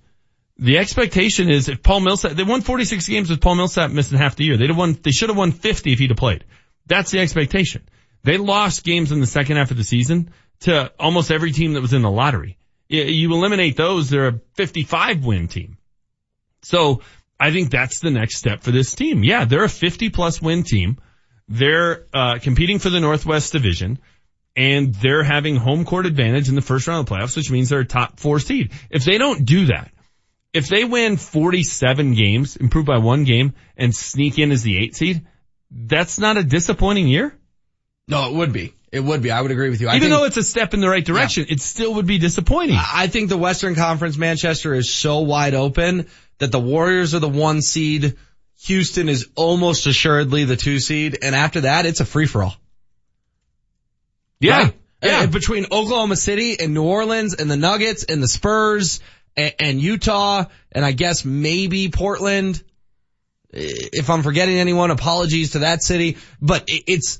The 0.57 0.77
expectation 0.77 1.49
is 1.49 1.69
if 1.69 1.81
Paul 1.81 2.01
Millsap, 2.01 2.33
they 2.33 2.43
won 2.43 2.61
46 2.61 3.07
games 3.07 3.29
with 3.29 3.39
Paul 3.39 3.55
Millsap 3.55 3.91
missing 3.91 4.17
half 4.17 4.35
the 4.35 4.43
year. 4.43 4.57
They'd 4.57 4.69
have 4.69 4.77
won, 4.77 4.99
they 5.01 5.11
should 5.11 5.29
have 5.29 5.37
won 5.37 5.53
50 5.53 5.93
if 5.93 5.99
he'd 5.99 6.09
have 6.09 6.17
played. 6.17 6.43
That's 6.85 7.11
the 7.11 7.19
expectation. 7.19 7.87
They 8.23 8.37
lost 8.37 8.83
games 8.83 9.13
in 9.13 9.21
the 9.21 9.27
second 9.27 9.55
half 9.55 9.71
of 9.71 9.77
the 9.77 9.85
season 9.85 10.31
to 10.61 10.91
almost 10.99 11.31
every 11.31 11.53
team 11.53 11.73
that 11.73 11.81
was 11.81 11.93
in 11.93 12.01
the 12.01 12.11
lottery. 12.11 12.58
You, 12.89 13.33
eliminate 13.33 13.77
those, 13.77 14.09
they're 14.09 14.27
a 14.27 14.39
55 14.55 15.23
win 15.23 15.47
team. 15.47 15.77
So 16.63 17.01
I 17.39 17.51
think 17.51 17.69
that's 17.69 17.99
the 17.99 18.09
next 18.09 18.37
step 18.37 18.63
for 18.63 18.71
this 18.71 18.95
team. 18.95 19.23
Yeah, 19.23 19.45
they're 19.45 19.63
a 19.63 19.69
50 19.69 20.09
plus 20.09 20.41
win 20.41 20.63
team. 20.63 20.97
They're 21.47 22.05
uh, 22.13 22.39
competing 22.39 22.79
for 22.79 22.89
the 22.89 22.99
Northwest 22.99 23.53
Division 23.53 23.99
and 24.55 24.93
they're 24.95 25.23
having 25.23 25.55
home 25.55 25.85
court 25.85 26.05
advantage 26.05 26.49
in 26.49 26.55
the 26.55 26.61
first 26.61 26.87
round 26.87 26.99
of 26.99 27.05
the 27.05 27.15
playoffs, 27.15 27.37
which 27.37 27.49
means 27.49 27.69
they're 27.69 27.79
a 27.79 27.85
top 27.85 28.19
four 28.19 28.39
seed. 28.39 28.71
If 28.89 29.05
they 29.05 29.17
don't 29.17 29.45
do 29.45 29.67
that, 29.67 29.91
if 30.51 30.67
they 30.67 30.83
win 30.83 31.17
47 31.17 32.13
games, 32.13 32.55
improve 32.55 32.85
by 32.85 32.97
one 32.97 33.23
game 33.23 33.53
and 33.77 33.95
sneak 33.95 34.39
in 34.39 34.51
as 34.51 34.63
the 34.63 34.77
eight 34.77 34.95
seed, 34.95 35.25
that's 35.71 36.19
not 36.19 36.37
a 36.37 36.43
disappointing 36.43 37.07
year. 37.07 37.33
No, 38.07 38.29
it 38.29 38.35
would 38.35 38.51
be. 38.51 38.73
It 38.91 39.01
would 39.01 39.21
be. 39.21 39.29
I 39.31 39.39
would 39.41 39.51
agree 39.51 39.69
with 39.69 39.81
you. 39.81 39.87
I 39.87 39.95
Even 39.97 40.09
think- 40.09 40.19
though 40.19 40.25
it's 40.25 40.37
a 40.37 40.43
step 40.43 40.73
in 40.73 40.79
the 40.79 40.89
right 40.89 41.05
direction, 41.05 41.45
it 41.49 41.61
still 41.61 41.95
would 41.95 42.07
be 42.07 42.17
disappointing. 42.17 42.77
I 42.77 43.07
think 43.07 43.29
the 43.29 43.37
Western 43.37 43.75
Conference 43.75 44.17
Manchester 44.17 44.73
is 44.73 44.89
so 44.89 45.19
wide 45.19 45.53
open 45.53 46.07
that 46.39 46.51
the 46.51 46.59
Warriors 46.59 47.13
are 47.13 47.19
the 47.19 47.29
one 47.29 47.61
seed. 47.61 48.15
Houston 48.63 49.07
is 49.07 49.27
almost 49.35 49.85
assuredly 49.85 50.43
the 50.45 50.55
two 50.55 50.79
seed. 50.79 51.19
And 51.21 51.35
after 51.35 51.61
that, 51.61 51.85
it's 51.85 51.99
a 51.99 52.05
free 52.05 52.25
for 52.25 52.43
all. 52.43 52.55
Yeah. 54.39 54.71
Yeah. 55.01 55.27
between 55.27 55.65
Oklahoma 55.71 56.15
City 56.17 56.59
and 56.59 56.73
New 56.73 56.83
Orleans 56.83 57.33
and 57.33 57.49
the 57.49 57.55
Nuggets 57.55 58.03
and 58.03 58.21
the 58.21 58.27
Spurs 58.27 58.99
and, 59.37 59.53
and 59.59 59.81
Utah 59.81 60.45
and 60.73 60.83
I 60.83 60.91
guess 60.91 61.23
maybe 61.23 61.89
Portland. 61.89 62.61
If 63.51 64.09
I'm 64.09 64.23
forgetting 64.23 64.57
anyone, 64.57 64.91
apologies 64.91 65.51
to 65.51 65.59
that 65.59 65.81
city, 65.83 66.17
but 66.41 66.65
it- 66.67 66.83
it's, 66.87 67.19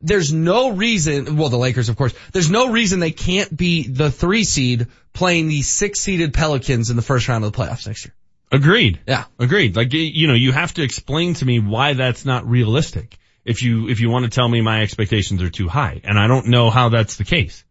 there's 0.00 0.32
no 0.32 0.70
reason, 0.70 1.36
well 1.36 1.48
the 1.48 1.58
Lakers 1.58 1.88
of 1.88 1.96
course, 1.96 2.14
there's 2.32 2.50
no 2.50 2.70
reason 2.70 3.00
they 3.00 3.10
can't 3.10 3.54
be 3.56 3.88
the 3.88 4.10
three 4.10 4.44
seed 4.44 4.86
playing 5.12 5.48
the 5.48 5.62
six 5.62 6.00
seeded 6.00 6.34
Pelicans 6.34 6.90
in 6.90 6.96
the 6.96 7.02
first 7.02 7.28
round 7.28 7.44
of 7.44 7.52
the 7.52 7.58
playoffs 7.58 7.86
next 7.86 8.04
year. 8.04 8.14
Agreed. 8.52 9.00
Yeah. 9.06 9.24
Agreed. 9.38 9.74
Like, 9.74 9.92
you 9.92 10.28
know, 10.28 10.34
you 10.34 10.52
have 10.52 10.74
to 10.74 10.82
explain 10.82 11.34
to 11.34 11.44
me 11.44 11.58
why 11.58 11.94
that's 11.94 12.24
not 12.24 12.48
realistic. 12.48 13.18
If 13.44 13.62
you, 13.62 13.88
if 13.88 14.00
you 14.00 14.10
want 14.10 14.24
to 14.24 14.30
tell 14.30 14.48
me 14.48 14.60
my 14.60 14.82
expectations 14.82 15.42
are 15.42 15.50
too 15.50 15.68
high. 15.68 16.00
And 16.04 16.18
I 16.18 16.26
don't 16.26 16.48
know 16.48 16.70
how 16.70 16.88
that's 16.88 17.16
the 17.16 17.24
case. 17.24 17.64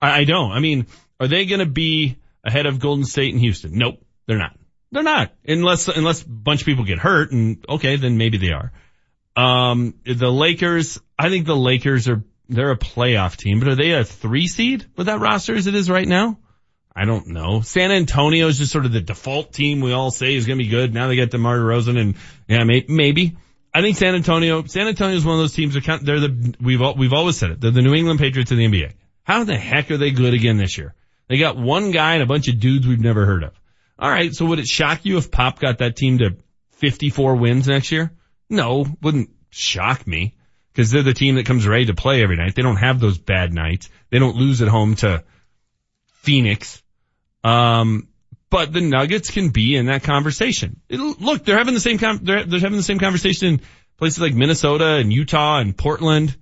I, 0.00 0.20
I 0.20 0.24
don't. 0.24 0.52
I 0.52 0.60
mean, 0.60 0.86
are 1.18 1.28
they 1.28 1.46
going 1.46 1.60
to 1.60 1.66
be 1.66 2.18
ahead 2.42 2.66
of 2.66 2.78
Golden 2.78 3.04
State 3.04 3.32
and 3.32 3.40
Houston? 3.40 3.76
Nope. 3.76 4.02
They're 4.26 4.38
not. 4.38 4.56
They're 4.92 5.02
not. 5.02 5.32
Unless, 5.46 5.88
unless 5.88 6.22
a 6.22 6.28
bunch 6.28 6.60
of 6.62 6.66
people 6.66 6.84
get 6.84 6.98
hurt 6.98 7.32
and 7.32 7.64
okay, 7.68 7.96
then 7.96 8.16
maybe 8.16 8.38
they 8.38 8.52
are. 8.52 8.72
Um, 9.36 9.94
the 10.04 10.30
Lakers, 10.30 11.00
I 11.18 11.28
think 11.28 11.46
the 11.46 11.56
Lakers 11.56 12.08
are, 12.08 12.22
they're 12.48 12.70
a 12.70 12.78
playoff 12.78 13.36
team, 13.36 13.60
but 13.60 13.68
are 13.68 13.74
they 13.74 13.92
a 13.92 14.04
three 14.04 14.46
seed 14.46 14.86
with 14.96 15.06
that 15.06 15.20
roster 15.20 15.54
as 15.54 15.66
it 15.66 15.74
is 15.74 15.88
right 15.88 16.06
now? 16.06 16.38
I 16.96 17.04
don't 17.06 17.28
know. 17.28 17.60
San 17.60 17.90
Antonio 17.90 18.46
is 18.46 18.58
just 18.58 18.72
sort 18.72 18.86
of 18.86 18.92
the 18.92 19.00
default 19.00 19.52
team 19.52 19.80
we 19.80 19.92
all 19.92 20.10
say 20.10 20.34
is 20.34 20.46
going 20.46 20.58
to 20.58 20.64
be 20.64 20.70
good. 20.70 20.94
Now 20.94 21.08
they 21.08 21.16
get 21.16 21.30
DeMar 21.30 21.58
DeRozan 21.58 21.98
and 22.00 22.14
yeah, 22.48 22.62
may, 22.64 22.84
maybe. 22.88 23.36
I 23.72 23.82
think 23.82 23.96
San 23.96 24.14
Antonio, 24.14 24.64
San 24.66 24.86
Antonio 24.86 25.16
is 25.16 25.24
one 25.24 25.34
of 25.34 25.40
those 25.40 25.54
teams 25.54 25.74
that 25.74 25.82
count, 25.82 26.04
they're 26.04 26.20
the, 26.20 26.54
we've 26.60 26.80
all, 26.80 26.94
we've 26.94 27.12
always 27.12 27.36
said 27.36 27.50
it. 27.50 27.60
They're 27.60 27.72
the 27.72 27.82
New 27.82 27.94
England 27.94 28.20
Patriots 28.20 28.52
of 28.52 28.58
the 28.58 28.66
NBA. 28.66 28.92
How 29.24 29.42
the 29.42 29.56
heck 29.56 29.90
are 29.90 29.96
they 29.96 30.12
good 30.12 30.34
again 30.34 30.56
this 30.56 30.78
year? 30.78 30.94
They 31.28 31.38
got 31.38 31.56
one 31.56 31.90
guy 31.90 32.14
and 32.14 32.22
a 32.22 32.26
bunch 32.26 32.46
of 32.48 32.60
dudes 32.60 32.86
we've 32.86 33.00
never 33.00 33.26
heard 33.26 33.42
of. 33.42 33.58
All 33.98 34.10
right. 34.10 34.32
So 34.32 34.44
would 34.46 34.60
it 34.60 34.66
shock 34.66 35.04
you 35.04 35.16
if 35.18 35.30
Pop 35.30 35.58
got 35.58 35.78
that 35.78 35.96
team 35.96 36.18
to 36.18 36.36
54 36.72 37.36
wins 37.36 37.66
next 37.66 37.90
year? 37.90 38.12
No, 38.48 38.86
wouldn't 39.02 39.30
shock 39.50 40.06
me 40.06 40.36
because 40.74 40.90
they're 40.90 41.02
the 41.02 41.14
team 41.14 41.36
that 41.36 41.46
comes 41.46 41.66
ready 41.66 41.86
to 41.86 41.94
play 41.94 42.22
every 42.22 42.36
night. 42.36 42.54
They 42.54 42.62
don't 42.62 42.76
have 42.76 42.98
those 42.98 43.16
bad 43.16 43.52
nights. 43.52 43.88
They 44.10 44.18
don't 44.18 44.36
lose 44.36 44.60
at 44.60 44.68
home 44.68 44.96
to 44.96 45.22
Phoenix. 46.22 46.82
Um, 47.44 48.08
but 48.50 48.72
the 48.72 48.80
Nuggets 48.80 49.30
can 49.30 49.50
be 49.50 49.76
in 49.76 49.86
that 49.86 50.02
conversation. 50.02 50.80
It'll, 50.88 51.14
look, 51.20 51.44
they're 51.44 51.58
having 51.58 51.74
the 51.74 51.80
same 51.80 51.98
con- 51.98 52.20
they're, 52.22 52.44
they're 52.44 52.60
having 52.60 52.76
the 52.76 52.82
same 52.82 52.98
conversation 52.98 53.48
in 53.48 53.60
places 53.98 54.20
like 54.20 54.34
Minnesota 54.34 54.96
and 54.96 55.12
Utah 55.12 55.58
and 55.58 55.76
Portland, 55.76 56.36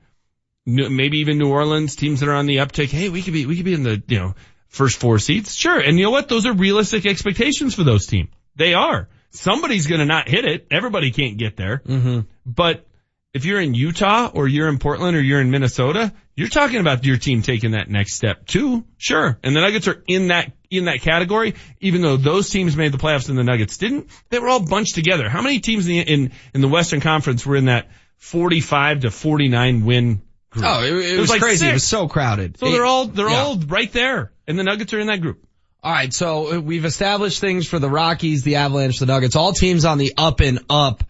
maybe 0.65 1.19
even 1.19 1.39
New 1.39 1.51
Orleans, 1.51 1.97
teams 1.97 2.21
that 2.21 2.29
are 2.29 2.35
on 2.35 2.47
the 2.47 2.59
uptick. 2.59 2.91
Hey, 2.91 3.09
we 3.09 3.23
could 3.23 3.33
be 3.33 3.47
we 3.47 3.57
could 3.57 3.65
be 3.65 3.75
in 3.75 3.83
the 3.83 4.03
you 4.07 4.19
know 4.19 4.35
first 4.69 4.99
four 4.99 5.19
seats. 5.19 5.55
Sure, 5.55 5.79
and 5.79 5.99
you 5.99 6.05
know 6.05 6.11
what? 6.11 6.29
Those 6.29 6.47
are 6.47 6.53
realistic 6.53 7.07
expectations 7.07 7.75
for 7.75 7.85
those 7.85 8.07
teams. 8.07 8.31
They 8.57 8.75
are. 8.75 9.09
Somebody's 9.31 9.87
going 9.87 10.01
to 10.01 10.07
not 10.07 10.29
hit 10.29 10.45
it. 10.45 10.67
Everybody 10.71 11.11
can't 11.11 11.39
get 11.39 11.57
there. 11.57 11.79
Mm-hmm. 11.79 12.21
But 12.45 12.87
if 13.35 13.45
you're 13.45 13.61
in 13.61 13.75
Utah 13.75 14.31
or 14.33 14.47
you're 14.47 14.69
in 14.69 14.79
Portland 14.79 15.17
or 15.17 15.21
you're 15.21 15.41
in 15.41 15.51
Minnesota, 15.51 16.13
you're 16.37 16.49
talking 16.49 16.81
about 16.81 17.05
your 17.05 17.17
team 17.17 17.43
taking 17.43 17.73
that 17.73 17.89
next 17.89 18.15
step 18.15 18.47
too. 18.47 18.85
Sure. 18.99 19.39
And 19.43 19.57
the 19.57 19.61
Nuggets 19.61 19.89
are 19.89 20.03
in 20.07 20.29
that, 20.29 20.53
in 20.71 20.85
that 20.85 21.01
category, 21.01 21.55
even 21.81 22.03
though 22.03 22.17
those 22.17 22.51
teams 22.51 22.77
made 22.77 22.93
the 22.93 22.99
playoffs 22.99 23.29
and 23.29 23.39
the 23.39 23.45
Nuggets 23.45 23.79
didn't. 23.79 24.09
They 24.29 24.39
were 24.39 24.49
all 24.49 24.65
bunched 24.65 24.95
together. 24.95 25.29
How 25.29 25.41
many 25.43 25.61
teams 25.61 25.87
in 25.87 25.93
the, 25.93 26.01
in, 26.01 26.33
in 26.55 26.61
the 26.61 26.69
Western 26.69 27.01
Conference 27.01 27.45
were 27.47 27.57
in 27.57 27.67
that 27.67 27.89
45 28.19 29.01
to 29.01 29.11
49 29.11 29.85
win 29.85 30.23
group? 30.51 30.65
Oh, 30.67 30.83
it, 30.85 30.93
it 30.93 31.19
was, 31.19 31.31
like 31.31 31.41
crazy. 31.41 31.67
It 31.69 31.73
was 31.73 31.85
so 31.85 32.09
crowded. 32.09 32.59
So 32.59 32.71
they're 32.71 32.85
all, 32.85 33.07
they're 33.07 33.31
Yeah. 33.31 33.43
all 33.43 33.57
right 33.57 33.91
there. 33.93 34.33
And 34.47 34.59
the 34.59 34.65
Nuggets 34.65 34.93
are 34.93 35.01
in 35.01 35.07
that 35.07 35.21
group. 35.21 35.45
All 35.85 35.91
right, 35.91 36.13
so 36.15 36.61
we've 36.61 36.85
established 36.85 37.41
things 37.41 37.67
for 37.67 37.81
the 37.81 37.91
Rockies, 37.91 38.45
the 38.45 38.57
Avalanche, 38.57 39.01
the 39.01 39.07
Nuggets, 39.07 39.35
all 39.35 39.53
teams 39.53 39.85
on 39.85 39.99
the 39.99 40.13
up 40.17 40.41
and 40.41 40.61
up. 40.71 41.03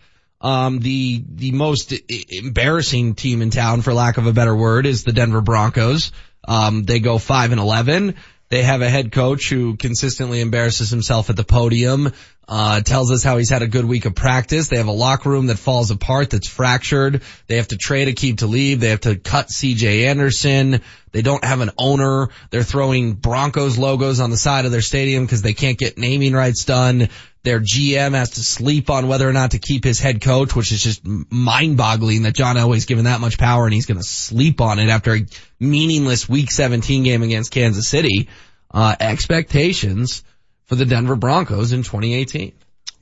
Um, 0.42 0.80
the 0.80 1.22
the 1.26 1.52
most 1.52 1.94
embarrassing 2.10 3.14
team 3.14 3.42
in 3.42 3.50
town, 3.50 3.80
for 3.82 3.94
lack 3.94 4.18
of 4.18 4.26
a 4.26 4.32
better 4.32 4.54
word, 4.54 4.86
is 4.86 5.04
the 5.04 5.12
Denver 5.12 5.40
Broncos. 5.40 6.10
Um, 6.46 6.82
they 6.82 6.98
go 6.98 7.18
five 7.18 7.52
and 7.52 7.60
eleven. 7.60 8.16
They 8.52 8.64
have 8.64 8.82
a 8.82 8.88
head 8.90 9.12
coach 9.12 9.48
who 9.48 9.78
consistently 9.78 10.42
embarrasses 10.42 10.90
himself 10.90 11.30
at 11.30 11.36
the 11.36 11.44
podium. 11.44 12.12
Uh, 12.46 12.82
tells 12.82 13.10
us 13.10 13.22
how 13.22 13.38
he's 13.38 13.48
had 13.48 13.62
a 13.62 13.66
good 13.66 13.86
week 13.86 14.04
of 14.04 14.14
practice. 14.14 14.68
They 14.68 14.76
have 14.76 14.88
a 14.88 14.92
locker 14.92 15.30
room 15.30 15.46
that 15.46 15.58
falls 15.58 15.90
apart, 15.90 16.28
that's 16.28 16.48
fractured. 16.48 17.22
They 17.46 17.56
have 17.56 17.68
to 17.68 17.78
trade 17.78 18.08
a 18.08 18.12
Akeem 18.12 18.38
to 18.38 18.46
leave. 18.46 18.80
They 18.80 18.90
have 18.90 19.00
to 19.02 19.16
cut 19.16 19.48
C.J. 19.48 20.06
Anderson. 20.06 20.82
They 21.12 21.22
don't 21.22 21.42
have 21.42 21.60
an 21.62 21.70
owner. 21.78 22.28
They're 22.50 22.62
throwing 22.62 23.14
Broncos 23.14 23.78
logos 23.78 24.20
on 24.20 24.30
the 24.30 24.36
side 24.36 24.66
of 24.66 24.70
their 24.70 24.82
stadium 24.82 25.24
because 25.24 25.40
they 25.40 25.54
can't 25.54 25.78
get 25.78 25.96
naming 25.96 26.34
rights 26.34 26.66
done. 26.66 27.08
Their 27.44 27.58
GM 27.58 28.12
has 28.12 28.30
to 28.30 28.44
sleep 28.44 28.88
on 28.88 29.08
whether 29.08 29.28
or 29.28 29.32
not 29.32 29.50
to 29.50 29.58
keep 29.58 29.82
his 29.82 29.98
head 29.98 30.20
coach, 30.20 30.54
which 30.54 30.70
is 30.70 30.82
just 30.82 31.02
mind 31.04 31.76
boggling 31.76 32.22
that 32.22 32.34
John 32.34 32.56
Elway's 32.56 32.86
given 32.86 33.04
that 33.06 33.20
much 33.20 33.36
power 33.36 33.64
and 33.64 33.74
he's 33.74 33.86
going 33.86 33.98
to 33.98 34.04
sleep 34.04 34.60
on 34.60 34.78
it 34.78 34.88
after 34.88 35.16
a 35.16 35.26
meaningless 35.58 36.28
week 36.28 36.52
17 36.52 37.02
game 37.02 37.22
against 37.22 37.50
Kansas 37.50 37.88
City. 37.88 38.28
Uh, 38.70 38.94
expectations 39.00 40.22
for 40.64 40.76
the 40.76 40.86
Denver 40.86 41.16
Broncos 41.16 41.72
in 41.72 41.82
2018. 41.82 42.52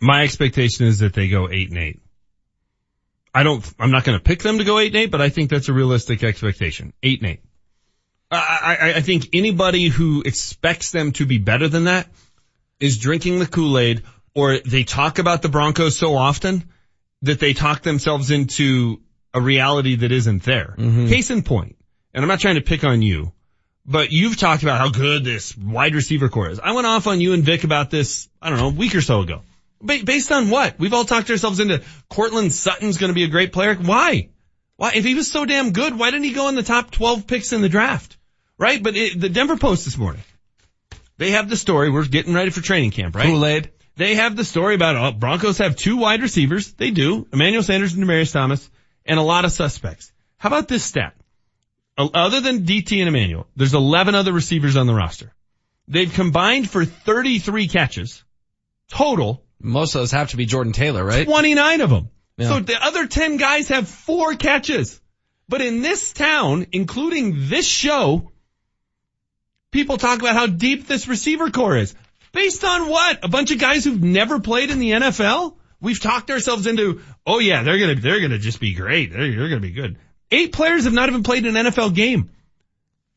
My 0.00 0.22
expectation 0.22 0.86
is 0.86 1.00
that 1.00 1.12
they 1.12 1.28
go 1.28 1.48
eight 1.50 1.68
and 1.68 1.78
eight. 1.78 2.00
I 3.34 3.42
don't, 3.42 3.64
I'm 3.78 3.90
not 3.90 4.04
going 4.04 4.18
to 4.18 4.24
pick 4.24 4.42
them 4.42 4.58
to 4.58 4.64
go 4.64 4.78
eight 4.78 4.88
and 4.88 4.96
eight, 4.96 5.10
but 5.10 5.20
I 5.20 5.28
think 5.28 5.50
that's 5.50 5.68
a 5.68 5.72
realistic 5.72 6.24
expectation. 6.24 6.94
Eight 7.02 7.20
and 7.20 7.30
eight. 7.30 7.40
I, 8.30 8.78
I, 8.80 8.92
I 8.94 9.00
think 9.00 9.28
anybody 9.32 9.88
who 9.88 10.22
expects 10.24 10.92
them 10.92 11.12
to 11.12 11.26
be 11.26 11.38
better 11.38 11.68
than 11.68 11.84
that 11.84 12.08
is 12.78 12.98
drinking 12.98 13.38
the 13.38 13.46
Kool-Aid 13.46 14.02
or 14.34 14.58
they 14.58 14.84
talk 14.84 15.18
about 15.18 15.42
the 15.42 15.48
Broncos 15.48 15.98
so 15.98 16.14
often 16.14 16.64
that 17.22 17.40
they 17.40 17.52
talk 17.52 17.82
themselves 17.82 18.30
into 18.30 19.00
a 19.34 19.40
reality 19.40 19.96
that 19.96 20.12
isn't 20.12 20.42
there. 20.42 20.74
Mm-hmm. 20.76 21.08
Case 21.08 21.30
in 21.30 21.42
point, 21.42 21.76
and 22.14 22.24
I'm 22.24 22.28
not 22.28 22.40
trying 22.40 22.56
to 22.56 22.60
pick 22.60 22.84
on 22.84 23.02
you, 23.02 23.32
but 23.84 24.10
you've 24.10 24.36
talked 24.36 24.62
about 24.62 24.78
how 24.78 24.90
good 24.90 25.24
this 25.24 25.56
wide 25.56 25.94
receiver 25.94 26.28
core 26.28 26.50
is. 26.50 26.60
I 26.60 26.72
went 26.72 26.86
off 26.86 27.06
on 27.06 27.20
you 27.20 27.32
and 27.32 27.42
Vic 27.42 27.64
about 27.64 27.90
this, 27.90 28.28
I 28.40 28.50
don't 28.50 28.58
know, 28.58 28.68
a 28.68 28.72
week 28.72 28.94
or 28.94 29.00
so 29.00 29.20
ago. 29.20 29.42
Ba- 29.80 30.04
based 30.04 30.30
on 30.32 30.50
what? 30.50 30.78
We've 30.78 30.92
all 30.92 31.04
talked 31.04 31.30
ourselves 31.30 31.60
into 31.60 31.82
Courtland 32.08 32.52
Sutton's 32.52 32.98
going 32.98 33.08
to 33.08 33.14
be 33.14 33.24
a 33.24 33.28
great 33.28 33.52
player. 33.52 33.74
Why? 33.74 34.28
Why? 34.76 34.92
If 34.94 35.04
he 35.04 35.14
was 35.14 35.30
so 35.30 35.44
damn 35.44 35.72
good, 35.72 35.98
why 35.98 36.10
didn't 36.10 36.24
he 36.24 36.32
go 36.32 36.48
in 36.48 36.54
the 36.54 36.62
top 36.62 36.90
12 36.90 37.26
picks 37.26 37.52
in 37.52 37.62
the 37.62 37.68
draft? 37.68 38.16
Right? 38.58 38.82
But 38.82 38.96
it, 38.96 39.18
the 39.18 39.28
Denver 39.28 39.56
Post 39.56 39.84
this 39.84 39.96
morning, 39.96 40.22
they 41.16 41.32
have 41.32 41.48
the 41.48 41.56
story. 41.56 41.90
We're 41.90 42.04
getting 42.06 42.34
ready 42.34 42.50
for 42.50 42.60
training 42.60 42.90
camp, 42.90 43.16
right? 43.16 43.26
Kool-Aid. 43.26 43.70
They 44.00 44.14
have 44.14 44.34
the 44.34 44.46
story 44.46 44.76
about 44.76 44.96
uh, 44.96 45.12
Broncos 45.12 45.58
have 45.58 45.76
two 45.76 45.98
wide 45.98 46.22
receivers. 46.22 46.72
They 46.72 46.90
do. 46.90 47.28
Emmanuel 47.34 47.62
Sanders 47.62 47.92
and 47.92 48.02
Demaryius 48.02 48.32
Thomas 48.32 48.70
and 49.04 49.20
a 49.20 49.22
lot 49.22 49.44
of 49.44 49.52
suspects. 49.52 50.10
How 50.38 50.48
about 50.48 50.68
this 50.68 50.82
stat? 50.82 51.14
Other 51.98 52.40
than 52.40 52.64
DT 52.64 52.98
and 53.00 53.08
Emmanuel, 53.08 53.46
there's 53.56 53.74
11 53.74 54.14
other 54.14 54.32
receivers 54.32 54.76
on 54.76 54.86
the 54.86 54.94
roster. 54.94 55.34
They've 55.86 56.10
combined 56.10 56.70
for 56.70 56.86
33 56.86 57.68
catches 57.68 58.24
total. 58.88 59.44
Most 59.60 59.94
of 59.94 60.00
those 60.00 60.12
have 60.12 60.30
to 60.30 60.38
be 60.38 60.46
Jordan 60.46 60.72
Taylor, 60.72 61.04
right? 61.04 61.26
29 61.26 61.82
of 61.82 61.90
them. 61.90 62.08
Yeah. 62.38 62.48
So 62.48 62.60
the 62.60 62.82
other 62.82 63.06
10 63.06 63.36
guys 63.36 63.68
have 63.68 63.86
four 63.86 64.34
catches. 64.34 64.98
But 65.46 65.60
in 65.60 65.82
this 65.82 66.14
town, 66.14 66.68
including 66.72 67.50
this 67.50 67.66
show, 67.66 68.32
people 69.70 69.98
talk 69.98 70.20
about 70.20 70.36
how 70.36 70.46
deep 70.46 70.86
this 70.86 71.06
receiver 71.06 71.50
core 71.50 71.76
is. 71.76 71.94
Based 72.32 72.62
on 72.64 72.88
what? 72.88 73.24
A 73.24 73.28
bunch 73.28 73.50
of 73.50 73.58
guys 73.58 73.84
who've 73.84 74.02
never 74.02 74.40
played 74.40 74.70
in 74.70 74.78
the 74.78 74.92
NFL? 74.92 75.56
We've 75.80 76.00
talked 76.00 76.30
ourselves 76.30 76.66
into, 76.66 77.00
oh 77.26 77.38
yeah, 77.38 77.62
they're 77.62 77.78
gonna, 77.78 77.94
they're 77.96 78.20
gonna 78.20 78.38
just 78.38 78.60
be 78.60 78.74
great. 78.74 79.12
They're, 79.12 79.34
they're 79.34 79.48
gonna 79.48 79.60
be 79.60 79.72
good. 79.72 79.96
Eight 80.30 80.52
players 80.52 80.84
have 80.84 80.92
not 80.92 81.08
even 81.08 81.22
played 81.22 81.46
an 81.46 81.54
NFL 81.54 81.94
game. 81.94 82.30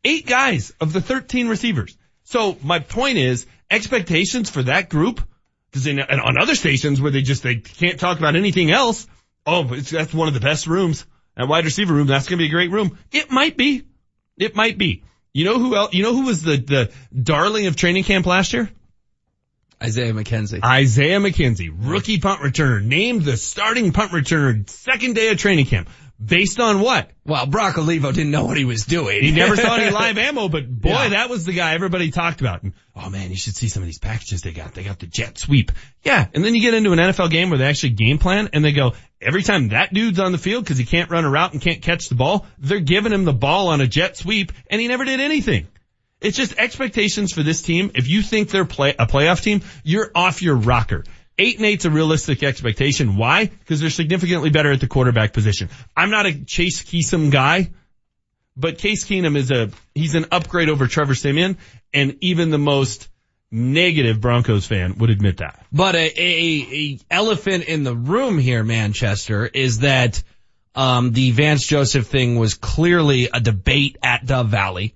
Eight 0.04 0.26
guys 0.26 0.74
of 0.82 0.94
the 0.94 1.02
13 1.02 1.48
receivers. 1.48 1.96
So 2.24 2.58
my 2.64 2.80
point 2.80 3.18
is 3.18 3.46
expectations 3.70 4.50
for 4.50 4.64
that 4.64 4.90
group, 4.90 5.22
because 5.70 5.86
in 5.86 6.00
on 6.00 6.38
other 6.38 6.56
stations 6.56 7.02
where 7.02 7.12
they 7.12 7.22
just, 7.22 7.44
they 7.44 7.56
can't 7.56 8.00
talk 8.00 8.18
about 8.18 8.36
anything 8.36 8.72
else. 8.72 9.08
Oh, 9.46 9.64
that's 9.64 10.14
one 10.14 10.28
of 10.28 10.34
the 10.34 10.40
best 10.40 10.68
rooms. 10.68 11.06
That 11.36 11.48
wide 11.48 11.66
receiver 11.66 11.94
room, 11.94 12.08
that's 12.08 12.28
gonna 12.28 12.38
be 12.38 12.48
a 12.48 12.50
great 12.50 12.72
room. 12.72 12.98
It 13.12 13.30
might 13.30 13.58
be. 13.58 13.84
It 14.38 14.56
might 14.56 14.78
be. 14.78 15.04
You 15.34 15.46
know 15.46 15.60
who 15.60 15.76
else, 15.76 15.94
you 15.94 16.04
know 16.04 16.14
who 16.14 16.26
was 16.26 16.44
the, 16.44 16.58
the 16.58 16.92
darling 17.20 17.68
of 17.68 17.76
training 17.76 18.04
camp 18.04 18.26
last 18.26 18.54
year? 18.54 18.70
Isaiah 19.84 20.14
McKenzie. 20.14 20.64
Isaiah 20.64 21.20
McKenzie, 21.20 21.70
rookie 21.76 22.20
punt 22.20 22.42
returner, 22.42 22.82
named 22.84 23.24
the 23.24 23.36
starting 23.38 23.92
punt 23.92 24.12
returner 24.12 24.70
second 24.70 25.16
day 25.16 25.30
of 25.30 25.38
training 25.38 25.66
camp. 25.66 25.90
Based 26.24 26.60
on 26.60 26.80
what? 26.80 27.10
Well, 27.26 27.48
Brock 27.48 27.78
Olivo 27.78 28.12
didn't 28.14 28.32
know 28.32 28.46
what 28.46 28.56
he 28.56 28.64
was 28.64 28.86
doing. 28.86 29.24
He 29.24 29.32
never 29.32 29.58
saw 29.58 29.76
any 29.76 29.92
live 29.94 30.18
ammo, 30.18 30.48
but 30.48 30.70
boy, 30.70 30.90
Yeah. 30.92 31.10
that 31.10 31.30
was 31.30 31.44
the 31.44 31.52
guy 31.52 31.74
everybody 31.74 32.12
talked 32.12 32.40
about. 32.40 32.64
And, 32.64 32.74
oh 32.96 33.10
man, 33.10 33.30
you 33.30 33.36
should 33.36 33.56
see 33.56 33.68
some 33.68 33.84
of 33.84 33.88
these 33.88 34.00
packages 34.00 34.42
they 34.42 34.52
got. 34.54 34.74
They 34.74 34.84
got 34.84 35.00
the 35.00 35.08
jet 35.08 35.38
sweep. 35.38 35.72
Yeah. 36.04 36.28
And 36.34 36.46
then 36.46 36.56
you 36.56 36.62
get 36.62 36.76
into 36.76 36.94
an 36.94 37.00
NFL 37.00 37.30
game 37.30 37.50
where 37.50 37.58
they 37.58 37.66
actually 37.66 37.90
game 37.90 38.20
plan 38.20 38.50
and 38.54 38.64
they 38.64 38.72
go, 38.72 38.94
every 39.20 39.44
time 39.44 39.70
that 39.70 39.94
dude's 39.94 40.20
on 40.20 40.32
the 40.32 40.38
field 40.38 40.64
because 40.64 40.78
he 40.78 40.86
can't 40.86 41.10
run 41.10 41.26
a 41.26 41.30
route 41.30 41.52
and 41.52 41.62
can't 41.62 41.82
catch 41.82 42.08
the 42.08 42.16
ball, 42.16 42.46
they're 42.58 42.80
giving 42.80 43.12
him 43.12 43.26
the 43.26 43.34
ball 43.34 43.68
on 43.70 43.82
a 43.82 43.88
jet 43.88 44.16
sweep 44.16 44.54
and 44.70 44.80
he 44.80 44.88
never 44.88 45.04
did 45.04 45.20
anything. 45.20 45.68
It's 46.24 46.38
just 46.38 46.58
expectations 46.58 47.34
for 47.34 47.44
this 47.44 47.62
team. 47.62 47.92
If 47.96 48.08
you 48.08 48.22
think 48.22 48.50
they're 48.50 48.66
play, 48.66 48.96
a 48.98 49.06
playoff 49.06 49.42
team, 49.42 49.62
you're 49.84 50.10
off 50.16 50.42
your 50.42 50.56
rocker. 50.56 51.04
Eight 51.38 51.58
and 51.58 51.66
eight's 51.66 51.86
a 51.86 51.90
realistic 51.90 52.44
expectation. 52.44 53.18
Why? 53.18 53.46
Because 53.46 53.82
they're 53.82 53.90
significantly 53.90 54.50
better 54.50 54.72
at 54.72 54.80
the 54.80 54.88
quarterback 54.88 55.34
position. 55.34 55.70
I'm 55.96 56.10
not 56.10 56.26
a 56.26 56.34
Case 56.34 56.84
Keenum 56.84 57.32
guy, 57.32 57.72
but 58.56 58.78
Case 58.78 59.04
Keenum 59.04 59.36
is 59.36 59.52
a, 59.52 59.70
he's 59.94 60.16
an 60.16 60.28
upgrade 60.32 60.70
over 60.70 60.88
Trevor 60.88 61.16
Siemian 61.16 61.58
and 61.94 62.18
even 62.22 62.52
the 62.52 62.58
most 62.58 63.10
negative 63.52 64.22
Broncos 64.22 64.66
fan 64.66 64.98
would 64.98 65.10
admit 65.10 65.38
that. 65.38 65.66
But 65.72 65.96
a, 65.96 66.12
a, 66.18 66.68
a 66.72 67.00
elephant 67.12 67.66
in 67.66 67.84
the 67.84 67.96
room 67.96 68.40
here, 68.40 68.64
Manchester, 68.64 69.46
is 69.46 69.80
that 69.80 70.24
um, 70.76 71.12
the 71.12 71.32
Vance 71.32 71.66
Joseph 71.66 72.08
thing 72.08 72.36
was 72.36 72.56
clearly 72.56 73.30
a 73.32 73.40
debate 73.40 73.98
at 74.02 74.26
Dove 74.26 74.50
Valley. 74.50 74.96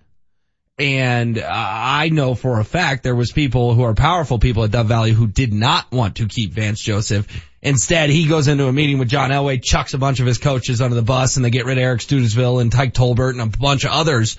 And 0.80 1.40
I 1.40 2.10
know 2.10 2.36
for 2.36 2.60
a 2.60 2.64
fact 2.64 3.02
there 3.02 3.16
was 3.16 3.32
people 3.32 3.74
who 3.74 3.82
are 3.82 3.96
powerful 3.96 4.38
people 4.38 4.64
at 4.64 4.72
Dove 4.72 4.86
Valley 4.86 5.12
who 5.12 5.26
did 5.26 5.52
not 5.52 5.92
want 5.92 6.18
to 6.18 6.28
keep 6.28 6.54
Vance 6.54 6.80
Joseph. 6.80 7.28
Instead, 7.64 8.12
he 8.12 8.28
goes 8.28 8.48
into 8.48 8.68
a 8.68 8.74
meeting 8.74 9.00
with 9.00 9.10
John 9.10 9.32
Elway, 9.32 9.62
chucks 9.62 9.96
a 9.96 9.98
bunch 9.98 10.20
of 10.20 10.28
his 10.28 10.38
coaches 10.38 10.80
under 10.80 10.96
the 10.96 11.02
bus, 11.02 11.36
and 11.36 11.44
they 11.44 11.50
get 11.50 11.66
rid 11.66 11.80
of 11.80 11.84
Eric 11.84 12.02
Studesville 12.02 12.62
and 12.62 12.72
Tyke 12.72 12.94
Tolbert 12.94 13.32
and 13.32 13.42
a 13.42 13.58
bunch 13.58 13.86
of 13.86 13.92
others. 13.92 14.38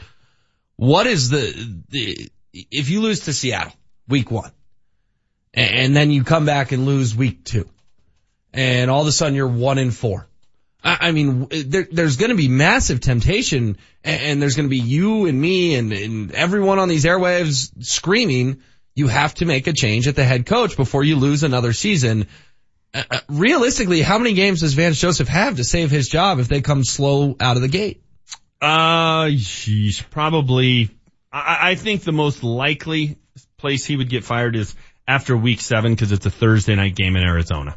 What 0.77 1.09
is 1.09 1.29
the, 1.29 1.83
the 1.89 2.31
if 2.53 2.89
you 2.89 3.01
lose 3.01 3.21
to 3.21 3.33
Seattle 3.33 3.73
week 4.07 4.31
one, 4.31 4.53
and 5.53 5.97
then 5.97 6.13
you 6.13 6.23
come 6.23 6.47
back 6.47 6.71
and 6.71 6.87
lose 6.87 7.17
week 7.17 7.43
two, 7.45 7.69
and 8.53 8.93
all 8.93 9.03
of 9.03 9.09
a 9.09 9.13
sudden 9.13 9.35
you're 9.35 9.49
one 9.49 9.79
in 9.79 9.91
four. 9.91 10.28
I, 10.83 11.11
mean, 11.11 11.49
there, 11.51 11.89
there's 11.91 12.17
going 12.17 12.31
to 12.31 12.37
be 12.37 12.49
massive 12.49 13.01
temptation, 13.01 13.79
and, 14.05 14.23
and 14.23 14.43
there's 14.43 14.55
going 14.55 14.69
to 14.69 14.71
be 14.71 14.79
you 14.79 15.27
and 15.27 15.41
me 15.41 15.75
and, 15.75 15.93
and 15.93 16.33
everyone 16.33 16.79
on 16.79 16.89
these 16.89 17.05
airwaves 17.05 17.71
screaming, 17.85 18.63
you 18.95 19.09
have 19.09 19.35
to 19.35 19.45
make 19.45 19.67
a 19.67 19.73
change 19.73 20.07
at 20.07 20.17
the 20.17 20.25
head 20.25 20.47
coach 20.47 20.77
before 20.77 21.03
you 21.05 21.17
lose 21.17 21.43
another 21.43 21.73
season. 21.73 22.29
Uh, 22.95 23.03
uh, 23.11 23.21
realistically, 23.29 24.03
how 24.03 24.19
many 24.19 24.35
games 24.35 24.61
does 24.61 24.75
Vance 24.75 25.01
Joseph 25.01 25.29
have 25.29 25.57
to 25.57 25.65
save 25.65 25.91
his 25.91 26.09
job 26.09 26.39
if 26.39 26.49
they 26.49 26.61
come 26.61 26.85
slow 26.85 27.37
out 27.41 27.57
of 27.57 27.63
the 27.63 27.69
gate? 27.69 28.03
Uh, 28.61 29.27
sheesh, 29.27 30.09
probably. 30.11 30.91
I, 31.33 31.71
I 31.71 31.75
think 31.75 32.03
the 32.03 32.13
most 32.13 32.43
likely 32.43 33.19
place 33.57 33.85
he 33.85 33.97
would 33.97 34.09
get 34.09 34.25
fired 34.25 34.57
is 34.57 34.75
after 35.07 35.37
week 35.37 35.61
seven 35.61 35.93
because 35.93 36.13
it's 36.13 36.27
a 36.27 36.31
Thursday 36.31 36.75
night 36.75 36.95
game 36.95 37.17
in 37.17 37.23
Arizona. 37.23 37.77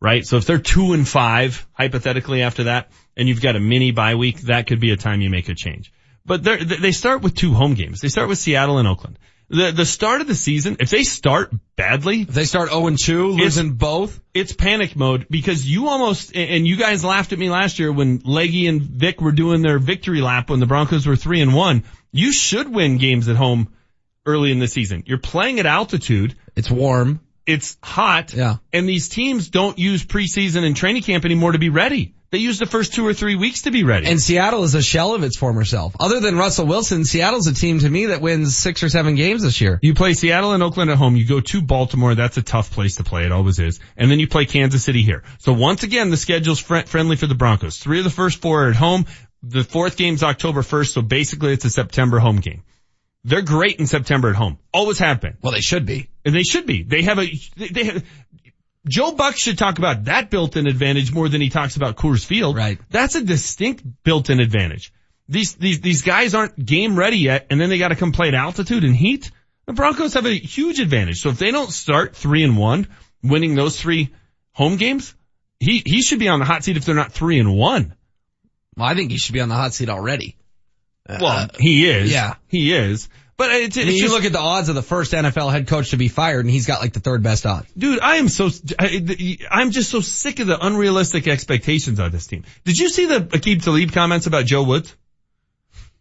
Right? 0.00 0.26
So 0.26 0.36
if 0.36 0.46
they're 0.46 0.58
two 0.58 0.92
and 0.92 1.08
five, 1.08 1.66
hypothetically 1.72 2.42
after 2.42 2.64
that, 2.64 2.90
and 3.16 3.28
you've 3.28 3.40
got 3.40 3.56
a 3.56 3.60
mini 3.60 3.92
bye 3.92 4.14
week, 4.14 4.40
that 4.42 4.66
could 4.66 4.80
be 4.80 4.90
a 4.90 4.96
time 4.96 5.20
you 5.20 5.30
make 5.30 5.48
a 5.48 5.54
change. 5.54 5.92
But 6.24 6.42
they're, 6.42 6.62
they 6.62 6.92
start 6.92 7.22
with 7.22 7.34
two 7.34 7.54
home 7.54 7.74
games. 7.74 8.00
They 8.00 8.08
start 8.08 8.28
with 8.28 8.38
Seattle 8.38 8.78
and 8.78 8.88
Oakland. 8.88 9.18
The, 9.48 9.70
the 9.70 9.84
start 9.84 10.20
of 10.20 10.26
the 10.26 10.34
season, 10.34 10.78
if 10.80 10.90
they 10.90 11.04
start 11.04 11.52
badly, 11.76 12.22
if 12.22 12.28
they 12.28 12.44
start 12.44 12.70
0 12.70 12.88
and 12.88 12.98
2, 13.00 13.28
losing 13.28 13.74
both, 13.74 14.20
it's 14.34 14.52
panic 14.52 14.96
mode 14.96 15.26
because 15.30 15.64
you 15.64 15.88
almost, 15.88 16.34
and 16.34 16.66
you 16.66 16.76
guys 16.76 17.04
laughed 17.04 17.32
at 17.32 17.38
me 17.38 17.48
last 17.48 17.78
year 17.78 17.92
when 17.92 18.22
Leggy 18.24 18.66
and 18.66 18.82
Vic 18.82 19.20
were 19.20 19.30
doing 19.30 19.62
their 19.62 19.78
victory 19.78 20.20
lap 20.20 20.50
when 20.50 20.58
the 20.58 20.66
Broncos 20.66 21.06
were 21.06 21.14
3 21.14 21.42
and 21.42 21.54
1. 21.54 21.84
You 22.10 22.32
should 22.32 22.72
win 22.74 22.98
games 22.98 23.28
at 23.28 23.36
home 23.36 23.72
early 24.26 24.50
in 24.50 24.58
the 24.58 24.66
season. 24.66 25.04
You're 25.06 25.18
playing 25.18 25.60
at 25.60 25.66
altitude. 25.66 26.34
It's 26.56 26.70
warm. 26.70 27.20
It's 27.46 27.76
hot. 27.82 28.34
Yeah. 28.34 28.56
And 28.72 28.88
these 28.88 29.08
teams 29.08 29.48
don't 29.48 29.78
use 29.78 30.04
preseason 30.04 30.64
and 30.64 30.76
training 30.76 31.02
camp 31.02 31.24
anymore 31.24 31.52
to 31.52 31.58
be 31.58 31.68
ready. 31.70 32.14
They 32.32 32.38
use 32.38 32.58
the 32.58 32.66
first 32.66 32.92
two 32.92 33.06
or 33.06 33.14
three 33.14 33.36
weeks 33.36 33.62
to 33.62 33.70
be 33.70 33.84
ready. 33.84 34.08
And 34.08 34.20
Seattle 34.20 34.64
is 34.64 34.74
a 34.74 34.82
shell 34.82 35.14
of 35.14 35.22
its 35.22 35.36
former 35.36 35.64
self. 35.64 35.94
Other 36.00 36.18
than 36.18 36.36
Russell 36.36 36.66
Wilson, 36.66 37.04
Seattle's 37.04 37.46
a 37.46 37.54
team 37.54 37.78
to 37.78 37.88
me 37.88 38.06
that 38.06 38.20
wins 38.20 38.56
six 38.56 38.82
or 38.82 38.88
seven 38.88 39.14
games 39.14 39.42
this 39.42 39.60
year. 39.60 39.78
You 39.80 39.94
play 39.94 40.12
Seattle 40.12 40.52
and 40.52 40.62
Oakland 40.62 40.90
at 40.90 40.98
home. 40.98 41.16
You 41.16 41.24
go 41.24 41.40
to 41.40 41.62
Baltimore. 41.62 42.16
That's 42.16 42.36
a 42.36 42.42
tough 42.42 42.72
place 42.72 42.96
to 42.96 43.04
play. 43.04 43.24
It 43.24 43.32
always 43.32 43.60
is. 43.60 43.78
And 43.96 44.10
then 44.10 44.18
you 44.18 44.26
play 44.26 44.44
Kansas 44.44 44.82
City 44.82 45.02
here. 45.02 45.22
So 45.38 45.52
once 45.52 45.84
again, 45.84 46.10
the 46.10 46.16
schedule's 46.16 46.58
fr- 46.58 46.80
friendly 46.80 47.14
for 47.14 47.28
the 47.28 47.36
Broncos. 47.36 47.78
Three 47.78 47.98
of 47.98 48.04
the 48.04 48.10
first 48.10 48.42
four 48.42 48.64
are 48.66 48.70
at 48.70 48.76
home. 48.76 49.06
The 49.44 49.62
fourth 49.62 49.96
game's 49.96 50.24
October 50.24 50.62
1st. 50.62 50.94
So 50.94 51.02
basically 51.02 51.52
it's 51.52 51.64
a 51.64 51.70
September 51.70 52.18
home 52.18 52.40
game. 52.40 52.64
They're 53.22 53.42
great 53.42 53.80
in 53.80 53.86
September 53.86 54.30
at 54.30 54.36
home. 54.36 54.58
Always 54.72 54.98
have 54.98 55.20
been. 55.20 55.36
Well, 55.42 55.52
they 55.52 55.60
should 55.60 55.86
be. 55.86 56.10
And 56.26 56.34
they 56.34 56.42
should 56.42 56.66
be. 56.66 56.82
They 56.82 57.02
have 57.02 57.18
a, 57.20 57.30
they, 57.56 57.84
have, 57.84 58.04
Joe 58.88 59.12
Buck 59.12 59.36
should 59.36 59.56
talk 59.56 59.78
about 59.78 60.04
that 60.04 60.28
built-in 60.28 60.66
advantage 60.66 61.12
more 61.12 61.28
than 61.28 61.40
he 61.40 61.48
talks 61.48 61.76
about 61.76 61.96
Coors 61.96 62.26
Field. 62.26 62.56
Right. 62.56 62.78
That's 62.90 63.14
a 63.14 63.24
distinct 63.24 63.84
built-in 64.02 64.40
advantage. 64.40 64.92
These, 65.28 65.54
these, 65.54 65.80
these 65.80 66.02
guys 66.02 66.34
aren't 66.34 66.62
game 66.62 66.98
ready 66.98 67.18
yet 67.18 67.46
and 67.48 67.60
then 67.60 67.70
they 67.70 67.78
gotta 67.78 67.96
come 67.96 68.12
play 68.12 68.28
at 68.28 68.34
altitude 68.34 68.82
and 68.82 68.94
heat. 68.94 69.30
The 69.66 69.72
Broncos 69.72 70.14
have 70.14 70.26
a 70.26 70.36
huge 70.36 70.80
advantage. 70.80 71.20
So 71.20 71.30
if 71.30 71.38
they 71.38 71.52
don't 71.52 71.70
start 71.70 72.14
three 72.14 72.42
and 72.42 72.58
one, 72.58 72.88
winning 73.22 73.54
those 73.54 73.80
three 73.80 74.12
home 74.52 74.76
games, 74.76 75.14
he, 75.60 75.82
he 75.86 76.02
should 76.02 76.18
be 76.18 76.28
on 76.28 76.40
the 76.40 76.44
hot 76.44 76.64
seat 76.64 76.76
if 76.76 76.84
they're 76.84 76.94
not 76.94 77.12
three 77.12 77.38
and 77.38 77.56
one. 77.56 77.94
Well, 78.76 78.86
I 78.86 78.94
think 78.94 79.10
he 79.12 79.18
should 79.18 79.32
be 79.32 79.40
on 79.40 79.48
the 79.48 79.54
hot 79.54 79.74
seat 79.74 79.88
already. 79.88 80.36
Uh, 81.08 81.18
well, 81.20 81.32
uh, 81.44 81.48
he 81.58 81.88
is. 81.88 82.12
yeah. 82.12 82.34
He 82.48 82.72
is. 82.72 83.08
But 83.38 83.50
it's, 83.52 83.76
I 83.76 83.80
it's 83.82 83.88
mean, 83.88 83.96
you 83.96 84.02
just- 84.02 84.14
look 84.14 84.24
at 84.24 84.32
the 84.32 84.38
odds 84.40 84.68
of 84.70 84.74
the 84.74 84.82
first 84.82 85.12
NFL 85.12 85.52
head 85.52 85.66
coach 85.66 85.90
to 85.90 85.96
be 85.98 86.08
fired 86.08 86.44
and 86.44 86.50
he's 86.50 86.66
got 86.66 86.80
like 86.80 86.94
the 86.94 87.00
third 87.00 87.22
best 87.22 87.44
odds. 87.44 87.70
Dude, 87.76 88.00
I 88.00 88.16
am 88.16 88.28
so, 88.28 88.48
I, 88.78 89.38
I'm 89.50 89.72
just 89.72 89.90
so 89.90 90.00
sick 90.00 90.38
of 90.40 90.46
the 90.46 90.64
unrealistic 90.64 91.28
expectations 91.28 91.98
of 91.98 92.12
this 92.12 92.26
team. 92.26 92.44
Did 92.64 92.78
you 92.78 92.88
see 92.88 93.04
the 93.06 93.20
Aqib 93.20 93.62
Talib 93.62 93.92
comments 93.92 94.26
about 94.26 94.46
Joe 94.46 94.62
Woods? 94.62 94.94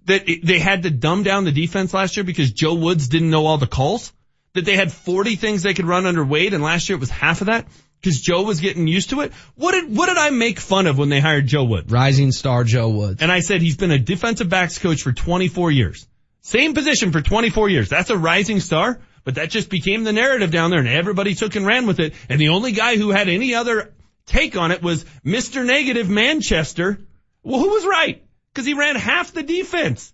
That 0.05 0.29
it- 0.29 0.45
they 0.45 0.59
had 0.59 0.83
to 0.83 0.89
dumb 0.91 1.23
down 1.23 1.43
the 1.43 1.51
defense 1.51 1.93
last 1.93 2.15
year 2.15 2.23
because 2.23 2.51
Joe 2.51 2.75
Woods 2.75 3.07
didn't 3.09 3.31
know 3.31 3.45
all 3.45 3.57
the 3.57 3.67
calls? 3.67 4.13
That 4.53 4.63
they 4.63 4.77
had 4.77 4.93
40 4.93 5.35
things 5.35 5.63
they 5.63 5.73
could 5.73 5.85
run 5.85 6.05
under 6.05 6.23
Wade 6.23 6.53
and 6.53 6.63
last 6.63 6.87
year 6.87 6.95
it 6.95 7.01
was 7.01 7.09
half 7.09 7.41
of 7.41 7.47
that? 7.47 7.67
Because 7.99 8.21
Joe 8.21 8.43
was 8.43 8.61
getting 8.61 8.87
used 8.87 9.09
to 9.09 9.21
it? 9.21 9.33
What 9.55 9.71
did, 9.73 9.93
what 9.93 10.05
did 10.05 10.17
I 10.17 10.29
make 10.29 10.59
fun 10.59 10.87
of 10.87 10.97
when 10.97 11.09
they 11.09 11.19
hired 11.19 11.47
Joe 11.47 11.65
Woods? 11.65 11.91
Rising 11.91 12.31
star 12.31 12.63
Joe 12.63 12.89
Woods. 12.89 13.21
And 13.21 13.29
I 13.31 13.39
said 13.41 13.61
he's 13.61 13.75
been 13.77 13.91
a 13.91 13.99
defensive 13.99 14.47
backs 14.47 14.77
coach 14.77 15.01
for 15.01 15.11
24 15.11 15.71
years. 15.71 16.07
Same 16.45 16.75
position 16.75 17.11
for 17.11 17.23
24 17.23 17.69
years. 17.69 17.89
That's 17.89 18.11
a 18.11 18.17
rising 18.17 18.59
star, 18.59 18.99
but 19.23 19.33
that 19.33 19.49
just 19.49 19.67
became 19.67 20.03
the 20.03 20.13
narrative 20.13 20.51
down 20.51 20.69
there 20.69 20.77
and 20.77 20.87
everybody 20.87 21.33
took 21.33 21.55
and 21.55 21.65
ran 21.65 21.87
with 21.87 21.99
it. 21.99 22.13
And 22.29 22.39
the 22.39 22.49
only 22.49 22.71
guy 22.71 22.97
who 22.97 23.09
had 23.09 23.29
any 23.29 23.55
other 23.55 23.95
take 24.27 24.55
on 24.55 24.69
it 24.69 24.83
was 24.83 25.05
Mr. 25.25 25.65
Negative 25.65 26.07
Manchester. 26.07 26.99
Well, 27.41 27.59
who 27.59 27.69
was 27.69 27.83
right? 27.83 28.23
Cause 28.53 28.63
he 28.63 28.75
ran 28.75 28.95
half 28.95 29.31
the 29.31 29.41
defense. 29.41 30.13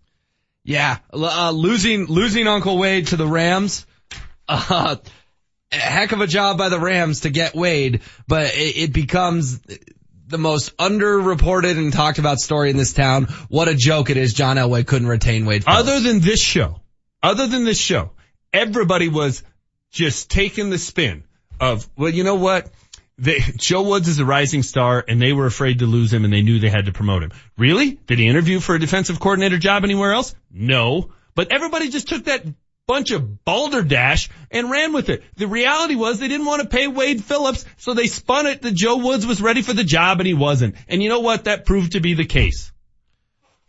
Yeah, 0.64 1.00
uh, 1.12 1.52
losing 1.52 2.06
losing 2.06 2.48
Uncle 2.48 2.78
Wade 2.78 3.08
to 3.08 3.18
the 3.18 3.28
Rams. 3.28 3.86
Uh, 4.48 4.98
a 5.72 5.76
heck 5.78 6.12
of 6.12 6.20
a 6.20 6.28
job 6.28 6.58
by 6.58 6.68
the 6.68 6.80
Rams 6.80 7.22
to 7.22 7.30
get 7.30 7.56
Wade, 7.56 8.02
but 8.28 8.54
it, 8.54 8.78
it 8.78 8.94
becomes 8.94 9.62
the 10.32 10.38
most 10.38 10.76
underreported 10.78 11.78
and 11.78 11.94
talked 11.94 12.18
about 12.18 12.40
story 12.40 12.70
in 12.70 12.78
this 12.78 12.94
town. 12.94 13.26
What 13.50 13.68
a 13.68 13.76
joke 13.76 14.10
it 14.10 14.18
is 14.18 14.34
John 14.34 14.58
Elway 14.58 14.88
couldn't 14.88 15.08
retain 15.08 15.46
Wade. 15.46 15.66
Phillips. 15.66 15.80
Other 15.80 16.00
than 16.00 16.20
this 16.22 16.42
show, 16.42 16.80
other 17.22 17.48
than 17.48 17.66
this 17.66 17.78
show, 17.78 18.12
everybody 18.52 19.10
was 19.10 19.44
just 19.92 20.32
taking 20.32 20.70
the 20.70 20.78
spin 20.78 21.24
of, 21.60 21.88
well, 21.96 22.10
you 22.10 22.24
know 22.24 22.36
what? 22.36 22.72
They, 23.18 23.40
Joe 23.58 23.84
Woods 23.84 24.08
is 24.08 24.18
a 24.18 24.26
rising 24.26 24.64
star 24.64 25.04
and 25.08 25.22
they 25.22 25.34
were 25.34 25.46
afraid 25.46 25.80
to 25.80 25.86
lose 25.86 26.12
him 26.12 26.26
and 26.26 26.34
they 26.34 26.42
knew 26.42 26.60
they 26.60 26.70
had 26.70 26.86
to 26.86 26.92
promote 26.92 27.22
him. 27.22 27.32
Really? 27.58 27.92
Did 27.92 28.18
he 28.18 28.28
interview 28.28 28.60
for 28.60 28.74
a 28.74 28.80
defensive 28.80 29.20
coordinator 29.20 29.60
job 29.60 29.84
anywhere 29.84 30.14
else? 30.14 30.34
No. 30.50 31.12
But 31.36 31.52
everybody 31.52 31.90
just 31.90 32.08
took 32.08 32.26
that 32.26 32.44
bunch 32.92 33.12
of 33.12 33.46
balderdash 33.46 34.30
and 34.52 34.70
ran 34.70 34.92
with 34.92 35.08
it. 35.08 35.24
The 35.38 35.48
reality 35.48 35.96
was 35.96 36.20
they 36.20 36.28
didn't 36.28 36.46
want 36.46 36.62
to 36.62 36.68
pay 36.68 36.88
Wade 36.88 37.24
Phillips, 37.24 37.64
so 37.78 37.94
they 37.94 38.08
spun 38.08 38.48
it 38.48 38.62
that 38.64 38.74
Joe 38.74 38.98
Woods 38.98 39.26
was 39.26 39.42
ready 39.42 39.62
for 39.62 39.72
the 39.72 39.86
job 39.86 40.20
and 40.20 40.28
he 40.28 40.34
wasn't. 40.34 40.76
And 40.90 41.02
you 41.02 41.08
know 41.08 41.22
what? 41.22 41.46
That 41.46 41.66
proved 41.66 41.94
to 41.94 42.02
be 42.02 42.16
the 42.16 42.26
case. 42.26 42.74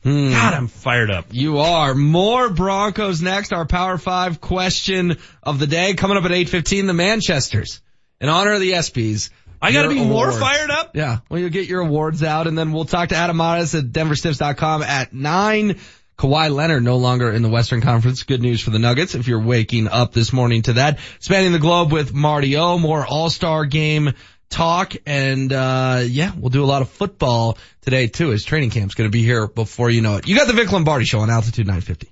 Hmm. 0.02 0.32
God, 0.32 0.54
I'm 0.54 0.66
fired 0.66 1.12
up. 1.12 1.26
You 1.30 1.58
are. 1.58 1.94
More 1.94 2.50
Broncos 2.50 3.22
next. 3.22 3.52
Our 3.52 3.64
Power 3.64 3.96
5 3.96 4.40
question 4.40 5.18
of 5.40 5.60
the 5.60 5.68
day 5.68 5.94
coming 5.94 6.16
up 6.16 6.24
at 6.24 6.32
8.15, 6.32 6.88
the 6.88 6.92
Manchesters. 6.92 7.80
In 8.20 8.28
honor 8.28 8.54
of 8.54 8.60
the 8.60 8.72
ESPYs. 8.72 9.30
I 9.60 9.70
gotta 9.70 9.88
be 9.88 10.04
more 10.04 10.32
fired 10.32 10.72
up? 10.72 10.96
Yeah. 10.96 11.18
Well, 11.30 11.38
you'll 11.38 11.50
get 11.50 11.68
your 11.68 11.82
awards 11.82 12.24
out 12.24 12.48
and 12.48 12.58
then 12.58 12.72
we'll 12.72 12.86
talk 12.86 13.10
to 13.10 13.14
Adam 13.14 13.36
Mares 13.36 13.76
at 13.76 13.84
denverstiffs.com 13.84 14.82
at 14.82 15.12
9. 15.12 15.78
Kawhi 16.18 16.54
Leonard 16.54 16.84
no 16.84 16.96
longer 16.96 17.30
in 17.30 17.42
the 17.42 17.48
Western 17.48 17.80
Conference. 17.80 18.22
Good 18.22 18.42
news 18.42 18.60
for 18.60 18.70
the 18.70 18.78
Nuggets 18.78 19.14
if 19.14 19.26
you're 19.26 19.42
waking 19.42 19.88
up 19.88 20.12
this 20.12 20.32
morning 20.32 20.62
to 20.62 20.74
that. 20.74 20.98
Spanning 21.20 21.52
the 21.52 21.58
globe 21.58 21.92
with 21.92 22.14
Marty 22.14 22.56
O. 22.56 22.78
More 22.78 23.04
All-Star 23.06 23.64
game 23.64 24.12
talk 24.52 24.94
and 25.06 25.50
uh 25.50 26.02
yeah, 26.04 26.30
we'll 26.36 26.50
do 26.50 26.62
a 26.62 26.66
lot 26.66 26.82
of 26.82 26.90
football 26.90 27.56
today 27.80 28.06
too 28.06 28.28
His 28.28 28.44
training 28.44 28.68
camp's 28.68 28.94
gonna 28.94 29.08
be 29.08 29.22
here 29.22 29.48
before 29.48 29.88
you 29.88 30.02
know 30.02 30.16
it. 30.16 30.28
You 30.28 30.36
got 30.36 30.46
the 30.46 30.52
Vic 30.52 30.70
Lombardi 30.70 31.06
show 31.06 31.20
on 31.20 31.30
Altitude 31.30 31.66
950. 31.66 32.11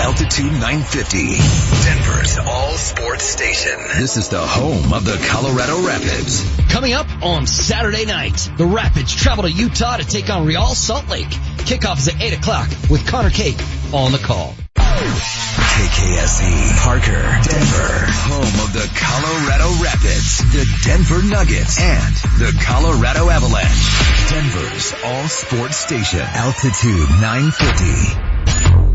Altitude 0.00 0.52
950, 0.52 1.36
Denver's 1.84 2.38
all 2.38 2.72
sports 2.72 3.24
station. 3.24 3.78
This 3.96 4.16
is 4.16 4.28
the 4.28 4.40
home 4.40 4.92
of 4.92 5.04
the 5.04 5.16
Colorado 5.28 5.86
Rapids. 5.86 6.44
Coming 6.68 6.92
up 6.92 7.06
on 7.22 7.46
Saturday 7.46 8.04
night, 8.04 8.50
the 8.56 8.66
Rapids 8.66 9.14
travel 9.14 9.44
to 9.44 9.50
Utah 9.50 9.96
to 9.96 10.04
take 10.04 10.28
on 10.30 10.46
Real 10.46 10.74
Salt 10.74 11.08
Lake. 11.08 11.28
Kickoff 11.28 11.98
is 11.98 12.08
at 12.08 12.20
8 12.20 12.34
o'clock 12.34 12.68
with 12.90 13.06
Connor 13.06 13.30
Cake 13.30 13.58
on 13.92 14.12
the 14.12 14.18
call. 14.18 14.54
KKSE, 14.74 16.76
Parker, 16.82 17.22
Denver, 17.42 18.06
home 18.28 18.60
of 18.66 18.72
the 18.72 18.88
Colorado 18.94 19.70
Rapids, 19.82 20.38
the 20.52 20.66
Denver 20.84 21.22
Nuggets, 21.22 21.80
and 21.80 22.14
the 22.38 22.52
Colorado 22.64 23.28
Avalanche. 23.28 24.30
Denver's 24.30 24.94
all 25.04 25.28
sports 25.28 25.76
station, 25.76 26.20
Altitude 26.20 27.08
950. 27.20 28.93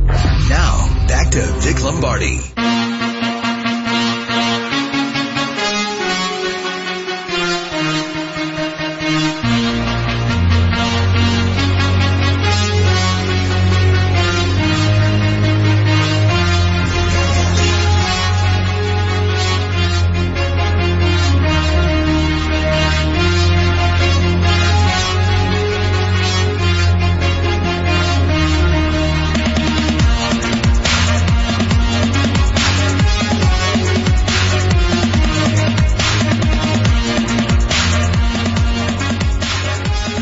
Now, 0.49 1.05
back 1.07 1.29
to 1.31 1.41
Vic 1.61 1.83
Lombardi. 1.83 2.88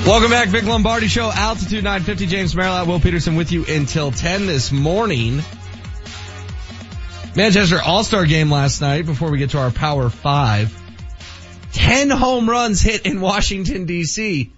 Welcome 0.07 0.31
back, 0.31 0.47
Vic 0.47 0.63
Lombardi 0.63 1.09
Show, 1.09 1.29
Altitude 1.29 1.83
950. 1.83 2.27
James 2.27 2.55
Merrilat, 2.55 2.87
Will 2.87 3.01
Peterson 3.01 3.35
with 3.35 3.51
you 3.51 3.65
until 3.65 4.09
10 4.09 4.47
this 4.47 4.71
morning. 4.71 5.41
Manchester 7.35 7.81
All-Star 7.85 8.25
game 8.25 8.49
last 8.49 8.79
night 8.79 9.05
before 9.05 9.29
we 9.29 9.37
get 9.37 9.49
to 9.49 9.57
our 9.57 9.69
Power 9.69 10.09
5. 10.09 11.73
10 11.73 12.09
home 12.09 12.49
runs 12.49 12.79
hit 12.79 13.05
in 13.05 13.19
Washington 13.19 13.85
DC. 13.85 14.49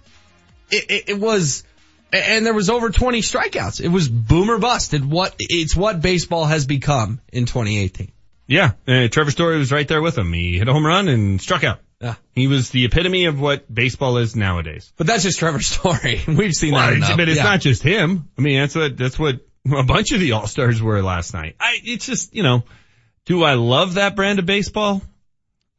It, 0.70 0.84
it, 0.88 1.04
it 1.08 1.18
was, 1.18 1.64
and 2.12 2.46
there 2.46 2.54
was 2.54 2.70
over 2.70 2.90
20 2.90 3.20
strikeouts. 3.20 3.80
It 3.80 3.88
was 3.88 4.08
boomer 4.08 4.58
bust. 4.58 4.94
It 4.94 5.04
what, 5.04 5.34
it's 5.40 5.74
what 5.74 6.00
baseball 6.00 6.44
has 6.44 6.64
become 6.64 7.20
in 7.32 7.46
2018. 7.46 8.12
Yeah, 8.46 8.74
uh, 8.86 9.08
Trevor 9.08 9.32
Story 9.32 9.58
was 9.58 9.72
right 9.72 9.88
there 9.88 10.00
with 10.00 10.16
him. 10.16 10.32
He 10.32 10.58
hit 10.58 10.68
a 10.68 10.72
home 10.72 10.86
run 10.86 11.08
and 11.08 11.42
struck 11.42 11.64
out. 11.64 11.80
Yeah. 12.00 12.14
He 12.32 12.46
was 12.46 12.70
the 12.70 12.84
epitome 12.86 13.26
of 13.26 13.38
what 13.40 13.72
baseball 13.72 14.16
is 14.16 14.34
nowadays. 14.34 14.92
But 14.96 15.06
that's 15.06 15.22
just 15.22 15.38
Trevor 15.38 15.60
Story. 15.60 16.22
We've 16.28 16.54
seen 16.54 16.72
Well, 16.72 16.86
that 16.86 16.94
enough. 16.96 17.16
but 17.16 17.28
it's 17.28 17.36
Yeah. 17.38 17.44
not 17.44 17.60
just 17.60 17.82
him. 17.82 18.28
I 18.38 18.40
mean, 18.40 18.58
that's 18.60 18.74
what, 18.74 18.96
that's 18.96 19.18
what 19.18 19.40
a 19.70 19.82
bunch 19.82 20.12
of 20.12 20.20
the 20.20 20.32
All-Stars 20.32 20.80
were 20.80 21.02
last 21.02 21.34
night. 21.34 21.56
I, 21.60 21.78
it's 21.84 22.06
just, 22.06 22.34
you 22.34 22.42
know, 22.42 22.64
do 23.26 23.44
I 23.44 23.54
love 23.54 23.94
that 23.94 24.16
brand 24.16 24.38
of 24.38 24.46
baseball? 24.46 25.02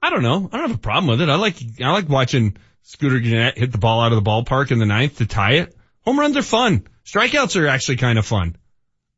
I 0.01 0.09
don't 0.11 0.21
know. 0.23 0.47
I 0.51 0.57
don't 0.57 0.69
have 0.69 0.77
a 0.77 0.81
problem 0.81 1.07
with 1.09 1.21
it. 1.21 1.29
I 1.29 1.35
like, 1.35 1.55
I 1.83 1.91
like 1.91 2.07
watching 2.07 2.57
Scooter 2.83 3.19
Gennett 3.19 3.57
hit 3.57 3.71
the 3.71 3.77
ball 3.79 4.01
out 4.01 4.11
of 4.13 4.23
the 4.23 4.29
ballpark 4.29 4.71
in 4.71 4.77
the 4.79 4.85
ninth 4.85 5.17
to 5.17 5.25
tie 5.25 5.53
it. 5.53 5.75
Home 6.05 6.19
runs 6.19 6.37
are 6.37 6.41
fun. 6.43 6.87
Strikeouts 7.05 7.59
are 7.59 7.67
actually 7.67 7.97
kind 7.97 8.19
of 8.19 8.25
fun. 8.25 8.55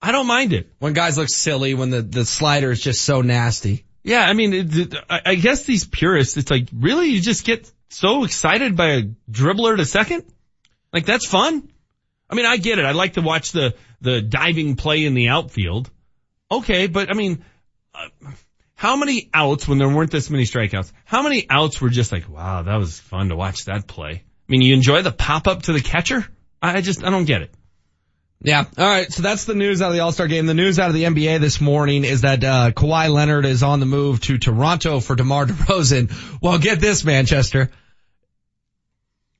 I 0.01 0.11
don't 0.13 0.27
mind 0.27 0.51
it. 0.53 0.69
When 0.79 0.93
guys 0.93 1.17
look 1.17 1.29
silly, 1.29 1.73
when 1.73 1.89
the, 1.89 2.01
the 2.01 2.25
slider 2.25 2.71
is 2.71 2.81
just 2.81 3.01
so 3.03 3.21
nasty. 3.21 3.85
Yeah, 4.03 4.21
I 4.21 4.33
mean, 4.33 4.53
it, 4.53 4.77
it- 4.77 4.95
I 5.09 5.35
guess 5.35 5.63
these 5.63 5.85
purists, 5.85 6.37
it's 6.37 6.51
like, 6.51 6.67
really, 6.73 7.07
you 7.07 7.21
just 7.21 7.45
get 7.45 7.71
so 7.89 8.23
excited 8.23 8.75
by 8.75 8.89
a 8.95 9.03
dribbler 9.31 9.77
to 9.77 9.85
second? 9.85 10.23
Like, 10.91 11.05
that's 11.05 11.25
fun? 11.27 11.69
I 12.29 12.35
mean, 12.35 12.45
I 12.45 12.57
get 12.57 12.79
it. 12.79 12.85
I 12.85 12.91
like 12.91 13.13
to 13.13 13.21
watch 13.21 13.51
the, 13.51 13.75
the 14.01 14.21
diving 14.21 14.75
play 14.75 15.05
in 15.05 15.13
the 15.13 15.29
outfield. 15.29 15.89
Okay, 16.51 16.87
but 16.87 17.09
I 17.09 17.13
mean, 17.13 17.43
uh, 17.95 18.07
how 18.75 18.95
many 18.97 19.29
outs 19.33 19.67
when 19.67 19.77
there 19.77 19.87
weren't 19.89 20.11
this 20.11 20.29
many 20.29 20.43
strikeouts? 20.43 20.91
How 21.05 21.23
many 21.23 21.45
outs 21.49 21.79
were 21.79 21.89
just 21.89 22.11
like, 22.11 22.27
wow, 22.29 22.63
that 22.63 22.75
was 22.75 22.99
fun 22.99 23.29
to 23.29 23.35
watch 23.35 23.65
that 23.65 23.87
play? 23.87 24.11
I 24.25 24.51
mean, 24.51 24.61
you 24.61 24.73
enjoy 24.73 25.01
the 25.01 25.11
pop 25.11 25.47
up 25.47 25.63
to 25.63 25.73
the 25.73 25.81
catcher? 25.81 26.25
I 26.61 26.81
just, 26.81 27.03
I 27.03 27.09
don't 27.09 27.25
get 27.25 27.41
it. 27.43 27.53
Yeah. 28.43 28.65
All 28.77 28.85
right. 28.85 29.11
So 29.11 29.21
that's 29.21 29.45
the 29.45 29.55
news 29.55 29.81
out 29.81 29.87
of 29.87 29.93
the 29.93 30.01
All-Star 30.01 30.27
game. 30.27 30.45
The 30.45 30.53
news 30.53 30.77
out 30.77 30.89
of 30.89 30.93
the 30.93 31.03
NBA 31.03 31.39
this 31.39 31.61
morning 31.61 32.03
is 32.03 32.21
that, 32.21 32.43
uh, 32.43 32.71
Kawhi 32.71 33.09
Leonard 33.09 33.45
is 33.45 33.63
on 33.63 33.79
the 33.79 33.85
move 33.85 34.19
to 34.21 34.37
Toronto 34.37 34.99
for 34.99 35.15
DeMar 35.15 35.45
DeRozan. 35.45 36.41
Well, 36.41 36.59
get 36.59 36.81
this, 36.81 37.05
Manchester. 37.05 37.71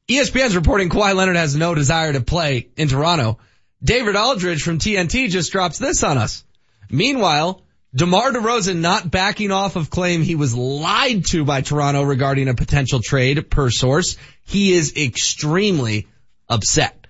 ESPN's 0.08 0.56
reporting 0.56 0.89
Kawhi 0.89 1.16
Leonard 1.16 1.36
has 1.36 1.56
no 1.56 1.76
desire 1.76 2.14
to 2.14 2.22
play 2.22 2.70
in 2.78 2.88
Toronto. 2.88 3.39
David 3.84 4.16
Aldridge 4.16 4.64
from 4.64 4.80
TNT 4.80 5.30
just 5.30 5.51
drops 5.51 5.78
this 5.78 6.04
on 6.04 6.18
us. 6.18 6.45
Meanwhile, 6.89 7.62
DeMar 7.93 8.32
DeRozan 8.32 8.80
not 8.80 9.12
backing 9.12 9.51
off 9.51 9.76
of 9.76 9.89
claim 9.89 10.22
he 10.22 10.36
was 10.36 10.56
lied 10.56 11.26
to 11.28 11.43
by 11.43 11.62
Toronto 11.62 12.04
regarding 12.04 12.47
a 12.47 12.54
potential 12.54 13.01
trade 13.04 13.49
per 13.49 13.70
source. 13.70 14.18
He 14.45 14.74
is 14.74 14.95
extremely 14.95 16.08
upset. 16.47 17.03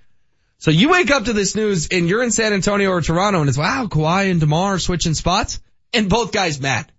So 0.64 0.72
you 0.72 0.88
wake 0.88 1.12
up 1.12 1.26
to 1.26 1.34
this 1.34 1.58
news 1.58 1.90
and 1.92 2.08
you're 2.08 2.24
in 2.24 2.32
San 2.32 2.54
Antonio 2.54 2.90
or 2.90 3.02
Toronto 3.02 3.42
and 3.42 3.50
it's 3.50 3.58
wow, 3.58 3.88
Kawhi 3.88 4.32
and 4.32 4.40
DeMar 4.40 4.80
switching 4.80 5.14
spots 5.14 5.60
and 5.92 6.10
both 6.10 6.32
guys 6.32 6.62
mad. 6.62 6.90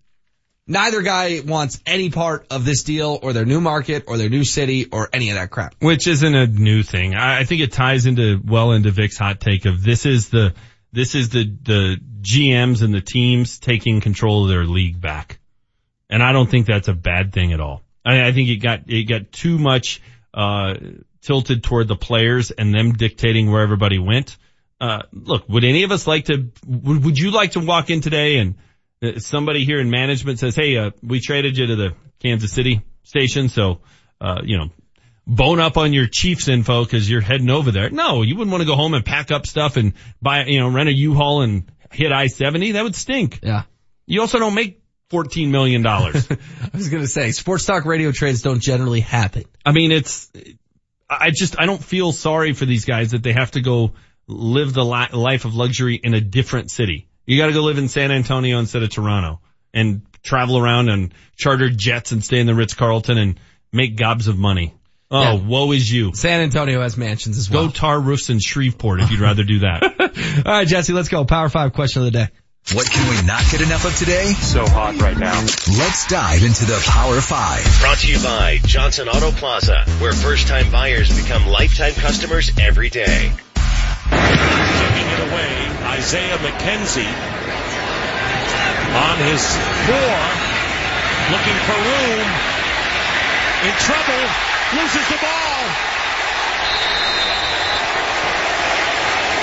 Neither 0.66 1.00
guy 1.00 1.40
wants 1.40 1.80
any 1.86 2.10
part 2.10 2.46
of 2.50 2.66
this 2.66 2.82
deal 2.82 3.18
or 3.22 3.32
their 3.32 3.46
new 3.46 3.62
market 3.62 4.04
or 4.06 4.18
their 4.18 4.28
new 4.28 4.44
city 4.44 4.84
or 4.92 5.08
any 5.14 5.30
of 5.30 5.36
that 5.36 5.48
crap. 5.48 5.76
Which 5.78 6.06
isn't 6.06 6.34
a 6.34 6.46
new 6.46 6.82
thing. 6.82 7.14
I, 7.14 7.38
I 7.38 7.44
think 7.44 7.62
it 7.62 7.72
ties 7.72 8.04
into 8.04 8.38
well 8.44 8.72
into 8.72 8.90
Vic's 8.90 9.16
hot 9.16 9.40
take 9.40 9.64
of 9.64 9.82
this 9.82 10.04
is 10.04 10.28
the 10.28 10.52
this 10.92 11.14
is 11.14 11.30
the 11.30 11.44
the 11.62 11.96
GMs 12.20 12.82
and 12.82 12.92
the 12.92 13.00
teams 13.00 13.58
taking 13.60 14.02
control 14.02 14.42
of 14.42 14.50
their 14.50 14.66
league 14.66 15.00
back, 15.00 15.38
and 16.10 16.22
I 16.22 16.32
don't 16.32 16.50
think 16.50 16.66
that's 16.66 16.88
a 16.88 16.94
bad 16.94 17.32
thing 17.32 17.54
at 17.54 17.60
all. 17.60 17.80
I, 18.04 18.26
I 18.26 18.32
think 18.32 18.50
it 18.50 18.56
got 18.56 18.80
it 18.88 19.04
got 19.04 19.32
too 19.32 19.56
much 19.56 20.02
uh 20.34 20.74
tilted 21.24 21.62
toward 21.62 21.88
the 21.88 21.96
players 21.96 22.50
and 22.50 22.74
them 22.74 22.92
dictating 22.92 23.50
where 23.50 23.62
everybody 23.62 23.98
went. 23.98 24.36
Uh, 24.80 25.02
look, 25.12 25.48
would 25.48 25.64
any 25.64 25.82
of 25.84 25.92
us 25.92 26.06
like 26.06 26.26
to? 26.26 26.50
Would, 26.66 27.04
would 27.04 27.18
you 27.18 27.30
like 27.30 27.52
to 27.52 27.60
walk 27.60 27.90
in 27.90 28.00
today 28.00 28.38
and 28.38 28.56
uh, 29.02 29.18
somebody 29.18 29.64
here 29.64 29.80
in 29.80 29.90
management 29.90 30.38
says, 30.38 30.54
"Hey, 30.54 30.76
uh, 30.76 30.90
we 31.02 31.20
traded 31.20 31.56
you 31.56 31.66
to 31.68 31.76
the 31.76 31.94
Kansas 32.22 32.52
City 32.52 32.82
station, 33.02 33.48
so 33.48 33.80
uh, 34.20 34.42
you 34.44 34.58
know." 34.58 34.70
bone 35.26 35.58
up 35.58 35.78
on 35.78 35.94
your 35.94 36.06
Chiefs 36.06 36.48
info 36.48 36.84
because 36.84 37.08
you're 37.08 37.22
heading 37.22 37.48
over 37.48 37.70
there. 37.70 37.88
No, 37.88 38.20
you 38.20 38.36
wouldn't 38.36 38.52
want 38.52 38.60
to 38.60 38.66
go 38.66 38.76
home 38.76 38.92
and 38.92 39.02
pack 39.02 39.30
up 39.30 39.46
stuff 39.46 39.78
and 39.78 39.94
buy, 40.20 40.44
you 40.44 40.60
know, 40.60 40.68
rent 40.68 40.90
a 40.90 40.92
U-Haul 40.92 41.40
and 41.40 41.70
hit 41.90 42.12
I-70. 42.12 42.74
That 42.74 42.84
would 42.84 42.94
stink. 42.94 43.40
Yeah. 43.42 43.62
You 44.06 44.20
also 44.20 44.38
don't 44.38 44.54
make 44.54 44.82
$14 45.10 45.48
million. 45.48 45.86
I 45.86 46.02
was 46.74 46.88
going 46.88 47.02
to 47.02 47.08
say, 47.08 47.32
sports 47.32 47.64
talk 47.64 47.84
radio 47.84 48.12
trades 48.12 48.42
don't 48.42 48.60
generally 48.60 49.00
happen. 49.00 49.44
I 49.64 49.72
mean, 49.72 49.92
it's, 49.92 50.30
I 51.08 51.30
just, 51.30 51.58
I 51.60 51.66
don't 51.66 51.82
feel 51.82 52.12
sorry 52.12 52.52
for 52.54 52.64
these 52.64 52.84
guys 52.84 53.10
that 53.12 53.22
they 53.22 53.32
have 53.32 53.50
to 53.52 53.60
go 53.60 53.92
live 54.26 54.72
the 54.72 54.84
life 54.84 55.44
of 55.44 55.54
luxury 55.54 55.96
in 55.96 56.14
a 56.14 56.20
different 56.20 56.70
city. 56.70 57.08
You 57.26 57.38
got 57.38 57.46
to 57.46 57.52
go 57.52 57.62
live 57.62 57.78
in 57.78 57.88
San 57.88 58.10
Antonio 58.10 58.58
instead 58.58 58.82
of 58.82 58.90
Toronto 58.90 59.40
and 59.72 60.02
travel 60.22 60.58
around 60.58 60.88
and 60.88 61.12
charter 61.36 61.68
jets 61.70 62.12
and 62.12 62.24
stay 62.24 62.38
in 62.40 62.46
the 62.46 62.54
Ritz 62.54 62.74
Carlton 62.74 63.18
and 63.18 63.40
make 63.72 63.96
gobs 63.96 64.28
of 64.28 64.38
money. 64.38 64.74
Oh, 65.10 65.20
Yeah. 65.22 65.34
woe 65.34 65.72
is 65.72 65.90
you. 65.92 66.12
San 66.14 66.40
Antonio 66.40 66.80
has 66.80 66.96
mansions 66.96 67.36
as 67.38 67.50
well. 67.50 67.66
Go 67.66 67.72
tar 67.72 68.00
roofs 68.00 68.30
in 68.30 68.40
Shreveport 68.40 69.00
if 69.00 69.10
you'd 69.10 69.20
rather 69.20 69.44
do 69.44 69.60
that. 69.60 69.82
All 70.46 70.52
right, 70.52 70.66
Jesse, 70.66 70.92
let's 70.94 71.08
go. 71.08 71.24
Power 71.24 71.48
five 71.50 71.72
question 71.72 72.00
of 72.02 72.06
the 72.12 72.18
day. 72.18 72.28
What 72.72 72.88
can 72.88 73.04
we 73.10 73.20
not 73.26 73.44
get 73.52 73.60
enough 73.60 73.84
of 73.84 73.94
today? 73.94 74.32
So 74.32 74.64
hot 74.64 74.96
right 74.96 75.18
now. 75.18 75.36
Let's 75.76 76.08
dive 76.08 76.42
into 76.42 76.64
the 76.64 76.80
Power 76.88 77.20
5. 77.20 77.80
Brought 77.84 77.98
to 77.98 78.08
you 78.08 78.16
by 78.24 78.56
Johnson 78.64 79.06
Auto 79.06 79.32
Plaza, 79.32 79.84
where 80.00 80.14
first 80.14 80.48
time 80.48 80.72
buyers 80.72 81.12
become 81.12 81.44
lifetime 81.46 81.92
customers 81.92 82.50
every 82.58 82.88
day. 82.88 83.28
Taking 83.28 85.08
it 85.12 85.20
away, 85.28 85.52
Isaiah 85.92 86.40
McKenzie 86.40 87.14
on 88.96 89.16
his 89.28 89.44
four, 89.84 90.16
looking 91.36 91.58
for 91.68 91.76
room, 91.76 92.26
in 93.60 93.74
trouble, 93.76 94.24
loses 94.72 95.04
the 95.12 95.20
ball. 95.20 95.60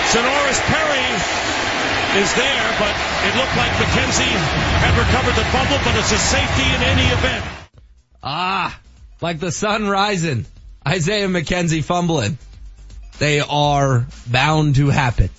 Sonoris 0.10 0.60
Perry 0.65 1.70
is 2.16 2.34
there, 2.36 2.76
but 2.80 2.94
it 3.24 3.36
looked 3.38 3.56
like 3.56 3.72
McKenzie 3.72 4.36
had 4.84 4.98
recovered 4.98 5.36
the 5.36 5.46
fumble, 5.46 5.78
but 5.84 5.96
it's 5.96 6.12
a 6.12 6.18
safety 6.18 6.64
in 6.64 6.82
any 6.84 7.08
event. 7.08 7.46
Ah, 8.22 8.80
like 9.22 9.40
the 9.40 9.52
sun 9.52 9.88
rising. 9.88 10.46
Isaiah 10.86 11.28
McKenzie 11.28 11.84
fumbling. 11.84 12.38
They 13.20 13.40
are 13.40 14.06
bound 14.28 14.76
to 14.76 14.90
happen. 14.90 15.30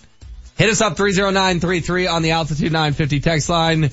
Hit 0.57 0.71
us 0.71 0.81
up 0.81 0.97
30933 0.97 2.07
on 2.07 2.23
the 2.23 2.31
altitude 2.31 2.73
950 2.73 3.21
text 3.21 3.49
line 3.49 3.91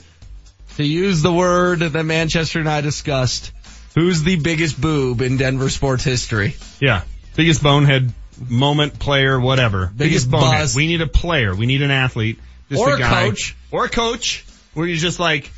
to 0.77 0.83
use 0.83 1.21
the 1.21 1.33
word 1.33 1.79
that 1.79 2.03
Manchester 2.03 2.59
and 2.59 2.69
I 2.69 2.81
discussed. 2.81 3.51
Who's 3.95 4.23
the 4.23 4.37
biggest 4.37 4.79
boob 4.79 5.21
in 5.21 5.37
Denver 5.37 5.69
sports 5.69 6.03
history? 6.03 6.55
Yeah. 6.79 7.03
Biggest 7.35 7.61
bonehead 7.63 8.13
moment, 8.47 8.99
player, 8.99 9.39
whatever. 9.39 9.91
Biggest 9.95 10.29
bonehead. 10.29 10.59
bust. 10.59 10.75
We 10.75 10.87
need 10.87 11.01
a 11.01 11.07
player. 11.07 11.55
We 11.55 11.65
need 11.65 11.81
an 11.81 11.91
athlete. 11.91 12.39
Just 12.69 12.81
Or 12.81 12.95
a 12.95 12.99
guy. 12.99 13.29
coach. 13.29 13.55
Or 13.71 13.85
a 13.85 13.89
coach 13.89 14.45
where 14.73 14.87
you're 14.87 14.97
just 14.97 15.19
like, 15.19 15.51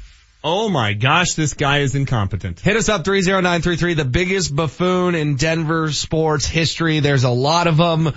oh 0.43 0.69
my 0.69 0.93
gosh, 0.93 1.33
this 1.33 1.53
guy 1.53 1.79
is 1.79 1.95
incompetent. 1.95 2.59
Hit 2.59 2.75
us 2.75 2.89
up 2.89 3.03
30933, 3.05 3.93
the 3.95 4.05
biggest 4.05 4.55
buffoon 4.55 5.15
in 5.15 5.35
Denver 5.35 5.91
sports 5.91 6.45
history. 6.45 6.99
There's 6.99 7.23
a 7.23 7.29
lot 7.29 7.67
of 7.67 7.77
them. 7.77 8.07
Uh, 8.07 8.13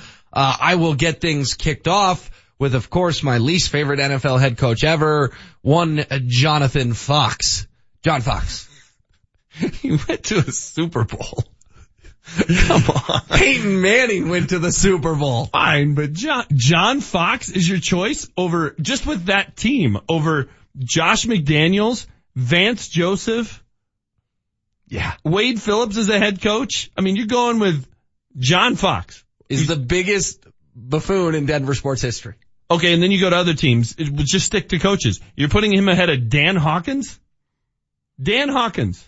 I 0.61 0.77
will 0.77 0.95
get 0.95 1.21
things 1.21 1.55
kicked 1.55 1.87
off 1.89 2.31
with, 2.59 2.75
of 2.75 2.89
course, 2.91 3.23
my 3.23 3.39
least 3.39 3.71
favorite 3.71 4.01
NFL 4.01 4.41
head 4.41 4.57
coach 4.59 4.85
ever, 4.85 5.33
one 5.63 6.01
uh, 6.01 6.19
Jonathan 6.27 6.95
Fox. 6.95 7.67
John 8.03 8.21
Fox. 8.21 8.69
he 9.81 9.91
went 9.91 10.25
to 10.25 10.39
a 10.39 10.53
Super 10.53 11.05
Bowl. 11.05 11.45
Come 12.25 12.83
on. 12.91 13.21
Peyton 13.31 13.81
Manning 13.81 14.29
went 14.29 14.51
to 14.51 14.59
the 14.59 14.73
Super 14.73 15.15
Bowl. 15.15 15.47
Fine, 15.47 15.95
but 15.95 16.13
John, 16.13 16.47
John 16.53 17.01
Fox 17.01 17.51
is 17.51 17.69
your 17.69 17.79
choice 17.79 18.29
over, 18.37 18.75
just 18.81 19.07
with 19.07 19.27
that 19.27 19.57
team, 19.57 19.99
over 20.09 20.49
Josh 20.79 21.27
McDaniels, 21.27 22.07
Vance 22.35 22.89
Joseph. 22.89 23.63
Yeah. 24.89 25.15
Wade 25.25 25.61
Phillips 25.61 25.97
is 25.97 26.09
a 26.09 26.19
head 26.19 26.41
coach. 26.41 26.91
I 26.97 27.03
mean, 27.03 27.17
you're 27.17 27.27
going 27.27 27.59
with 27.59 27.87
John 28.37 28.77
Fox. 28.77 29.23
Is 29.49 29.67
the 29.67 29.77
biggest 29.77 30.45
buffoon 30.75 31.35
in 31.35 31.47
Denver 31.47 31.75
sports 31.75 32.01
history. 32.01 32.35
Okay, 32.71 32.95
and 32.95 33.03
then 33.03 33.11
you 33.11 33.21
go 33.21 33.29
to 33.31 33.37
other 33.37 33.55
teams. 33.55 33.95
It 33.99 34.15
just 34.17 34.47
stick 34.47 34.71
to 34.71 34.79
coaches. 34.79 35.21
You're 35.37 35.51
putting 35.51 35.73
him 35.73 35.89
ahead 35.89 36.09
of 36.09 36.29
Dan 36.31 36.57
Hawkins? 36.57 37.21
Dan 38.21 38.49
Hawkins. 38.49 39.07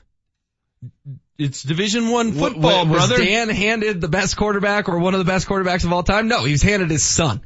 It's 1.38 1.62
Division 1.62 2.08
One 2.10 2.32
football, 2.32 2.86
was 2.86 3.08
brother. 3.08 3.22
Dan 3.22 3.48
handed 3.48 4.00
the 4.00 4.08
best 4.08 4.36
quarterback 4.36 4.88
or 4.88 4.98
one 4.98 5.14
of 5.14 5.18
the 5.18 5.24
best 5.24 5.46
quarterbacks 5.46 5.84
of 5.84 5.92
all 5.92 6.02
time? 6.02 6.28
No, 6.28 6.44
he 6.44 6.52
was 6.52 6.62
handed 6.62 6.90
his 6.90 7.04
son. 7.04 7.42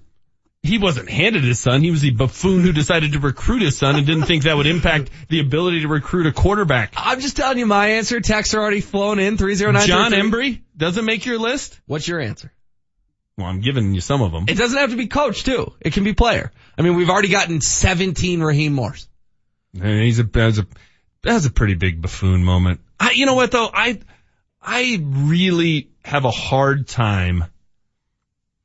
he 0.62 0.78
wasn't 0.78 1.08
handed 1.08 1.42
his 1.42 1.58
son. 1.58 1.82
He 1.82 1.90
was 1.90 2.00
the 2.00 2.10
buffoon 2.10 2.62
who 2.62 2.72
decided 2.72 3.12
to 3.12 3.18
recruit 3.18 3.62
his 3.62 3.76
son 3.78 3.96
and 3.96 4.06
didn't 4.06 4.24
think 4.24 4.44
that 4.44 4.56
would 4.56 4.66
impact 4.66 5.10
the 5.28 5.40
ability 5.40 5.80
to 5.80 5.88
recruit 5.88 6.26
a 6.26 6.32
quarterback. 6.32 6.92
I'm 6.96 7.20
just 7.20 7.36
telling 7.36 7.58
you 7.58 7.66
my 7.66 7.92
answer. 7.92 8.20
Texts 8.20 8.54
are 8.54 8.60
already 8.60 8.80
flown 8.80 9.18
in. 9.18 9.36
309. 9.38 9.88
John 9.88 10.12
Embry 10.12 10.60
doesn't 10.76 11.04
make 11.04 11.26
your 11.26 11.38
list? 11.38 11.80
What's 11.86 12.06
your 12.06 12.20
answer? 12.20 12.52
Well, 13.38 13.46
I'm 13.46 13.60
giving 13.62 13.94
you 13.94 14.02
some 14.02 14.20
of 14.22 14.32
them. 14.32 14.44
It 14.48 14.58
doesn't 14.58 14.78
have 14.78 14.90
to 14.90 14.96
be 14.96 15.06
coach 15.06 15.44
too. 15.44 15.72
It 15.80 15.94
can 15.94 16.04
be 16.04 16.12
player. 16.12 16.52
I 16.78 16.82
mean, 16.82 16.94
we've 16.94 17.08
already 17.10 17.28
gotten 17.28 17.60
17 17.60 18.40
Rahim 18.42 18.74
Moores. 18.74 19.08
And 19.74 20.02
he's 20.02 20.18
a, 20.18 20.24
that's 20.24 20.58
a, 20.58 20.66
that's 21.22 21.46
a 21.46 21.50
pretty 21.50 21.74
big 21.74 22.02
buffoon 22.02 22.44
moment. 22.44 22.80
I, 23.00 23.12
you 23.12 23.26
know 23.26 23.34
what 23.34 23.50
though? 23.50 23.68
I, 23.72 23.98
I 24.62 24.98
really 25.02 25.90
have 26.04 26.24
a 26.24 26.30
hard 26.30 26.86
time 26.86 27.44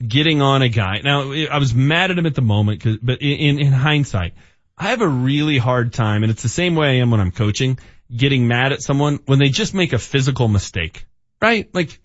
getting 0.06 0.42
on 0.42 0.62
a 0.62 0.70
guy. 0.70 1.00
Now, 1.04 1.32
I 1.32 1.58
was 1.58 1.74
mad 1.74 2.12
at 2.12 2.18
him 2.18 2.26
at 2.26 2.36
the 2.36 2.42
moment, 2.42 2.84
but 3.02 3.22
in, 3.22 3.60
in 3.60 3.72
hindsight, 3.72 4.34
I 4.78 4.90
have 4.90 5.02
a 5.02 5.08
really 5.08 5.58
hard 5.58 5.94
time, 5.94 6.24
and 6.24 6.32
it's 6.32 6.44
the 6.44 6.50
same 6.50 6.76
way 6.76 6.90
I 6.90 6.94
am 6.96 7.12
when 7.12 7.22
I'm 7.22 7.32
coaching, 7.32 7.80
getting 8.16 8.48
mad 8.48 8.74
at 8.74 8.82
someone 8.82 9.20
when 9.26 9.40
they 9.40 9.50
just 9.50 9.74
make 9.74 9.94
a 9.94 9.98
physical 9.98 10.50
mistake. 10.50 11.06
Right? 11.42 11.74
Like, 11.74 11.98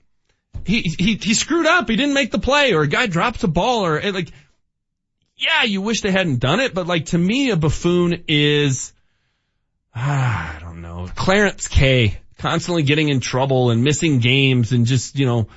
he, 0.65 0.82
he, 0.82 1.15
he 1.16 1.35
screwed 1.35 1.66
up. 1.66 1.89
He 1.89 1.97
didn't 1.97 2.15
make 2.15 2.31
the 2.31 2.39
play, 2.39 2.73
or 2.74 2.82
a 2.82 2.89
guy 2.89 3.07
drops 3.07 3.43
a 3.43 3.48
ball, 3.48 3.85
or 3.86 4.01
eh, 4.01 4.12
like, 4.12 4.31
yeah, 5.36 5.65
you 5.65 5.81
wish 5.81 6.02
they 6.02 6.12
hadn't 6.12 6.39
done 6.39 6.61
it, 6.61 6.74
but 6.74 6.86
like 6.86 7.07
to 7.07 7.19
me, 7.19 7.51
a 7.51 7.57
buffoon 7.57 8.24
is, 8.28 8.93
ah, 9.94 10.56
I 10.56 10.60
don't 10.60 10.82
know, 10.82 11.08
Clarence 11.14 11.68
Kay 11.68 12.20
Constantly 12.40 12.82
getting 12.84 13.10
in 13.10 13.20
trouble 13.20 13.68
and 13.70 13.84
missing 13.84 14.18
games 14.18 14.72
and 14.72 14.86
just, 14.86 15.18
you 15.18 15.26
know, 15.26 15.48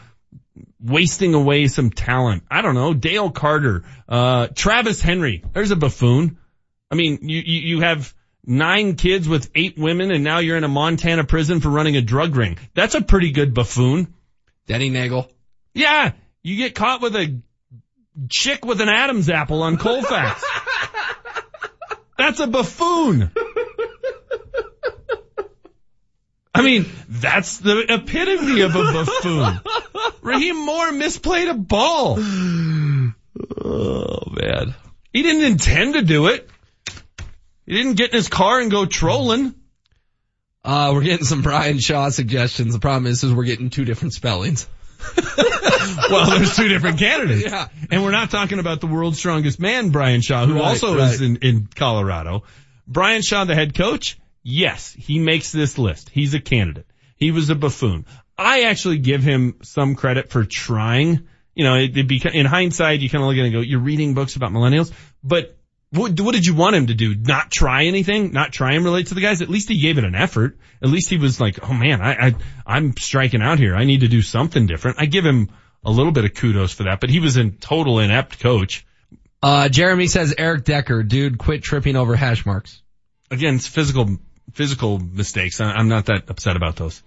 wasting 0.81 1.33
away 1.33 1.67
some 1.67 1.91
talent. 1.91 2.43
I 2.51 2.61
don't 2.61 2.75
know, 2.75 2.93
Dale 2.93 3.31
Carter, 3.31 3.85
uh, 4.09 4.47
Travis 4.53 5.01
Henry. 5.01 5.45
There's 5.53 5.71
a 5.71 5.77
buffoon. 5.77 6.39
I 6.91 6.95
mean, 6.95 7.19
you, 7.21 7.37
you, 7.37 7.59
you 7.75 7.79
have 7.79 8.13
nine 8.45 8.95
kids 8.95 9.29
with 9.29 9.49
eight 9.55 9.77
women 9.77 10.11
and 10.11 10.25
now 10.25 10.39
you're 10.39 10.57
in 10.57 10.65
a 10.65 10.67
Montana 10.67 11.23
prison 11.23 11.61
for 11.61 11.69
running 11.69 11.95
a 11.95 12.01
drug 12.01 12.35
ring. 12.35 12.57
That's 12.73 12.95
a 12.95 13.01
pretty 13.01 13.31
good 13.31 13.53
buffoon. 13.53 14.13
Denny 14.67 14.89
Neagle. 14.89 15.29
Yeah, 15.73 16.11
you 16.41 16.57
get 16.57 16.75
caught 16.75 17.01
with 17.01 17.15
a 17.15 17.39
chick 18.27 18.65
with 18.65 18.81
an 18.81 18.89
Adam's 18.89 19.29
apple 19.29 19.63
on 19.63 19.77
Colfax. 19.77 20.43
That's 22.17 22.41
a 22.41 22.47
buffoon. 22.47 23.31
I 26.55 26.61
mean, 26.61 26.85
that's 27.09 27.57
the 27.57 27.79
epitome 27.89 28.61
of 28.61 28.75
a 28.75 28.79
buffoon. 28.93 29.59
Rahim 30.21 30.63
Moore 30.65 30.91
misplayed 30.91 31.49
a 31.49 31.55
ball. 31.55 32.17
Oh 33.63 34.23
man. 34.29 34.75
He 35.11 35.23
didn't 35.23 35.43
intend 35.45 35.95
to 35.95 36.03
do 36.03 36.27
it. 36.27 36.47
He 37.65 37.73
didn't 37.73 37.95
get 37.95 38.11
in 38.11 38.15
his 38.17 38.27
car 38.27 38.59
and 38.59 38.69
go 38.69 38.85
trolling. 38.85 39.55
Uh, 40.63 40.91
we're 40.93 41.01
getting 41.03 41.25
some 41.25 41.41
Brian 41.41 41.79
Shaw 41.79 42.09
suggestions. 42.09 42.73
The 42.73 42.79
problem 42.79 43.07
is, 43.07 43.23
is 43.23 43.33
we're 43.33 43.43
getting 43.45 43.69
two 43.69 43.83
different 43.85 44.13
spellings. 44.13 44.67
well, 46.09 46.29
there's 46.29 46.55
two 46.55 46.69
different 46.69 46.99
candidates. 46.99 47.43
Yeah. 47.45 47.67
And 47.91 48.03
we're 48.03 48.11
not 48.11 48.29
talking 48.31 48.59
about 48.59 48.79
the 48.79 48.87
world's 48.87 49.17
strongest 49.17 49.59
man, 49.59 49.89
Brian 49.89 50.21
Shaw, 50.21 50.45
who 50.45 50.53
Right, 50.55 50.63
also 50.63 50.97
right. 50.97 51.13
is 51.13 51.21
in, 51.21 51.37
in 51.37 51.67
Colorado. 51.75 52.43
Brian 52.87 53.21
Shaw, 53.21 53.43
the 53.43 53.55
head 53.55 53.75
coach, 53.75 54.17
yes, 54.43 54.93
he 54.93 55.19
makes 55.19 55.51
this 55.51 55.77
list. 55.77 56.09
He's 56.09 56.33
a 56.33 56.39
candidate. 56.39 56.85
He 57.15 57.31
was 57.31 57.49
a 57.49 57.55
buffoon. 57.55 58.05
I 58.37 58.63
actually 58.63 58.97
give 58.97 59.23
him 59.23 59.55
some 59.63 59.95
credit 59.95 60.29
for 60.29 60.43
trying. 60.43 61.27
You 61.55 61.63
know, 61.63 61.75
it, 61.75 61.95
it 61.97 62.07
be, 62.07 62.21
in 62.33 62.45
hindsight, 62.45 62.99
you 62.99 63.09
kind 63.09 63.23
of 63.23 63.27
look 63.27 63.37
at 63.37 63.41
it 63.41 63.45
and 63.45 63.53
go, 63.53 63.61
you're 63.61 63.79
reading 63.79 64.13
books 64.13 64.35
about 64.35 64.51
millennials, 64.51 64.91
but 65.23 65.57
what, 65.91 66.19
what 66.19 66.33
did 66.33 66.45
you 66.45 66.55
want 66.55 66.75
him 66.75 66.87
to 66.87 66.95
do? 66.95 67.13
Not 67.13 67.51
try 67.51 67.85
anything? 67.85 68.31
Not 68.31 68.51
try 68.51 68.73
and 68.73 68.83
relate 68.83 69.07
to 69.07 69.13
the 69.13 69.21
guys? 69.21 69.43
At 69.43 69.49
least 69.49 69.69
he 69.69 69.79
gave 69.79 69.99
it 69.99 70.03
an 70.03 70.15
effort. 70.15 70.57
At 70.81 70.89
least 70.89 71.09
he 71.09 71.17
was 71.17 71.39
like, 71.39 71.59
oh 71.69 71.73
man, 71.73 72.01
I, 72.01 72.13
I, 72.13 72.35
I'm 72.65 72.97
striking 72.97 73.43
out 73.43 73.59
here. 73.59 73.75
I 73.75 73.83
need 73.83 73.99
to 73.99 74.07
do 74.07 74.23
something 74.23 74.65
different. 74.65 74.97
I 74.99 75.05
give 75.05 75.23
him 75.23 75.49
a 75.85 75.91
little 75.91 76.11
bit 76.11 76.25
of 76.25 76.33
kudos 76.33 76.73
for 76.73 76.83
that, 76.83 76.99
but 76.99 77.11
he 77.11 77.19
was 77.19 77.37
a 77.37 77.49
total 77.49 77.99
inept 77.99 78.39
coach. 78.39 78.87
Uh, 79.43 79.69
Jeremy 79.69 80.07
says 80.07 80.33
Eric 80.35 80.63
Decker, 80.63 81.03
dude, 81.03 81.37
quit 81.37 81.61
tripping 81.61 81.95
over 81.95 82.15
hash 82.15 82.45
marks. 82.45 82.81
Again, 83.29 83.55
it's 83.55 83.67
physical, 83.67 84.17
physical 84.53 84.99
mistakes. 84.99 85.61
I- 85.61 85.71
I'm 85.71 85.87
not 85.87 86.05
that 86.07 86.29
upset 86.29 86.55
about 86.55 86.75
those. 86.75 87.01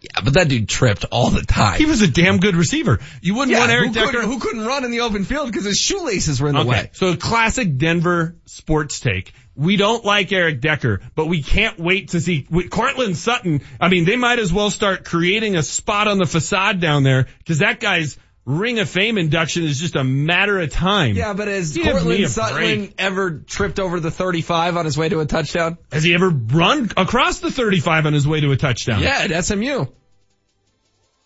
Yeah, 0.00 0.20
but 0.22 0.34
that 0.34 0.48
dude 0.48 0.68
tripped 0.68 1.06
all 1.10 1.30
the 1.30 1.40
time. 1.42 1.78
He 1.78 1.86
was 1.86 2.02
a 2.02 2.08
damn 2.08 2.38
good 2.38 2.56
receiver. 2.56 3.00
You 3.22 3.34
wouldn't 3.36 3.52
yeah, 3.52 3.60
want 3.60 3.70
Eric 3.72 3.88
who 3.88 3.94
Decker. 3.94 4.10
Couldn't, 4.10 4.30
who 4.30 4.38
couldn't 4.38 4.66
run 4.66 4.84
in 4.84 4.90
the 4.90 5.00
open 5.00 5.24
field 5.24 5.46
because 5.50 5.64
his 5.64 5.78
shoelaces 5.78 6.42
were 6.42 6.48
in 6.50 6.54
the 6.56 6.60
Okay, 6.60 6.68
way. 6.70 6.90
so 6.92 7.16
classic 7.16 7.78
Denver 7.78 8.36
sports 8.44 9.00
take. 9.00 9.32
We 9.56 9.76
don't 9.76 10.04
like 10.04 10.30
Eric 10.32 10.60
Decker, 10.60 11.00
but 11.14 11.26
we 11.26 11.42
can't 11.42 11.78
wait 11.78 12.08
to 12.10 12.20
see 12.20 12.46
with 12.50 12.68
Courtland 12.70 13.16
Sutton. 13.16 13.62
I 13.80 13.88
mean, 13.88 14.04
they 14.04 14.16
might 14.16 14.40
as 14.40 14.52
well 14.52 14.68
start 14.68 15.04
creating 15.04 15.56
a 15.56 15.62
spot 15.62 16.06
on 16.06 16.18
the 16.18 16.26
facade 16.26 16.80
down 16.80 17.02
there 17.02 17.26
because 17.38 17.60
that 17.60 17.80
guy's 17.80 18.18
Ring 18.46 18.78
of 18.78 18.90
Fame 18.90 19.16
induction 19.16 19.64
is 19.64 19.80
just 19.80 19.96
a 19.96 20.04
matter 20.04 20.58
of 20.60 20.70
time. 20.70 21.16
Yeah, 21.16 21.32
but 21.32 21.48
has 21.48 21.72
Give 21.74 21.86
Courtland 21.92 22.28
Sutton 22.28 22.56
break. 22.56 22.94
ever 22.98 23.30
tripped 23.38 23.80
over 23.80 24.00
the 24.00 24.10
35 24.10 24.76
on 24.76 24.84
his 24.84 24.98
way 24.98 25.08
to 25.08 25.20
a 25.20 25.26
touchdown? 25.26 25.78
Has 25.90 26.02
he 26.04 26.12
ever 26.14 26.28
run 26.28 26.90
across 26.96 27.38
the 27.38 27.50
35 27.50 28.04
on 28.06 28.12
his 28.12 28.28
way 28.28 28.40
to 28.40 28.52
a 28.52 28.56
touchdown? 28.56 29.00
Yeah, 29.02 29.26
at 29.30 29.44
SMU. 29.44 29.86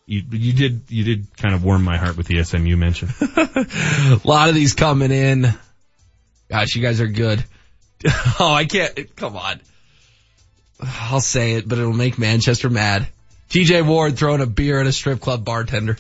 You, 0.07 0.23
you 0.31 0.53
did, 0.53 0.83
you 0.89 1.05
did 1.05 1.37
kind 1.37 1.55
of 1.55 1.65
warm 1.65 1.83
my 1.83 1.97
heart 1.99 2.17
with 2.17 2.29
the 2.29 2.43
SMU 2.45 2.77
mention. 2.77 3.09
A 3.21 4.21
lot 4.25 4.49
of 4.49 4.55
these 4.55 4.75
coming 4.75 5.11
in. 5.11 5.53
Gosh, 6.49 6.75
you 6.77 6.83
guys 6.83 7.01
are 7.01 7.09
good. 7.09 7.45
Oh, 8.39 8.53
I 8.55 8.65
can't. 8.65 9.17
Come 9.17 9.37
on. 9.37 9.61
I'll 10.81 11.21
say 11.21 11.55
it, 11.55 11.69
but 11.69 11.79
it'll 11.79 11.93
make 11.93 12.17
Manchester 12.17 12.71
mad. 12.71 13.09
TJ 13.51 13.85
Ward 13.85 14.17
throwing 14.17 14.41
a 14.41 14.47
beer 14.47 14.81
at 14.81 14.87
a 14.87 14.93
strip 14.93 15.21
club 15.21 15.45
bartender. 15.45 15.97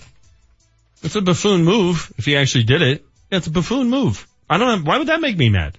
It's 1.03 1.17
a 1.17 1.21
buffoon 1.23 1.65
move 1.65 2.13
if 2.19 2.25
he 2.25 2.37
actually 2.37 2.65
did 2.65 2.83
it. 2.83 3.05
Yeah, 3.31 3.39
it's 3.39 3.47
a 3.47 3.51
buffoon 3.51 3.89
move. 3.91 4.27
I 4.51 4.59
don't 4.59 4.85
know. 4.85 4.91
Why 4.91 4.99
would 4.99 5.09
that 5.09 5.21
make 5.21 5.37
me 5.37 5.49
mad? 5.51 5.79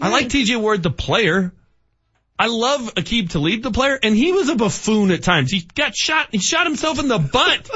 I 0.00 0.08
like 0.08 0.28
TJ 0.28 0.60
Ward, 0.60 0.82
the 0.82 0.90
player. 0.90 1.52
I 2.38 2.46
love 2.46 2.94
Aqib 2.94 3.30
Talib, 3.30 3.62
the 3.62 3.70
player, 3.70 3.98
and 4.02 4.16
he 4.16 4.32
was 4.32 4.48
a 4.48 4.56
buffoon 4.56 5.10
at 5.10 5.22
times. 5.22 5.50
He 5.52 5.60
got 5.74 5.94
shot. 5.94 6.28
He 6.32 6.38
shot 6.38 6.66
himself 6.66 6.98
in 6.98 7.08
the 7.08 7.18
butt. 7.18 7.70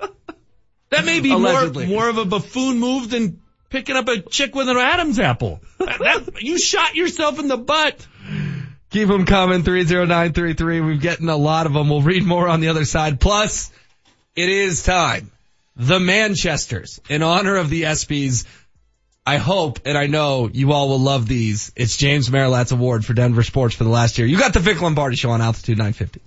that 0.90 1.04
may 1.04 1.20
be 1.20 1.30
more, 1.30 1.50
Allegedly. 1.50 1.86
more 1.86 2.08
of 2.08 2.18
a 2.18 2.24
buffoon 2.24 2.78
move 2.80 3.10
than 3.10 3.40
picking 3.70 3.94
up 3.96 4.08
a 4.08 4.20
chick 4.20 4.54
with 4.54 4.68
an 4.68 4.76
Adam's 4.76 5.20
apple. 5.20 5.60
That- 5.78 5.98
that- 5.98 6.34
you 6.42 6.58
shot 6.58 6.94
yourself 6.94 7.38
in 7.38 7.48
the 7.48 7.56
butt. 7.58 8.04
Keep 8.90 9.08
them 9.08 9.26
coming, 9.26 9.62
30933. 9.64 10.80
We've 10.80 11.00
getting 11.00 11.28
a 11.28 11.36
lot 11.36 11.66
of 11.66 11.72
them. 11.72 11.88
We'll 11.90 12.02
read 12.02 12.24
more 12.24 12.48
on 12.48 12.60
the 12.60 12.68
other 12.68 12.84
side. 12.84 13.20
Plus, 13.20 13.70
it 14.36 14.48
is 14.48 14.82
time. 14.84 15.30
The 15.76 15.98
Manchesters, 15.98 17.00
in 17.08 17.24
honor 17.24 17.56
of 17.56 17.68
the 17.68 17.82
ESPYs. 17.82 18.46
I 19.26 19.38
hope 19.38 19.80
and 19.84 19.98
I 19.98 20.06
know 20.06 20.48
you 20.52 20.72
all 20.72 20.88
will 20.88 21.00
love 21.00 21.26
these. 21.26 21.72
It's 21.74 21.96
James 21.96 22.30
Merrilat's 22.30 22.70
award 22.70 23.04
for 23.04 23.12
Denver 23.14 23.42
sports 23.42 23.74
for 23.74 23.82
the 23.82 23.90
last 23.90 24.18
year. 24.18 24.26
You 24.26 24.38
got 24.38 24.52
the 24.52 24.60
Vic 24.60 24.80
Lombardi 24.80 25.16
show 25.16 25.30
on 25.30 25.40
Altitude 25.40 25.78
950. 25.78 26.20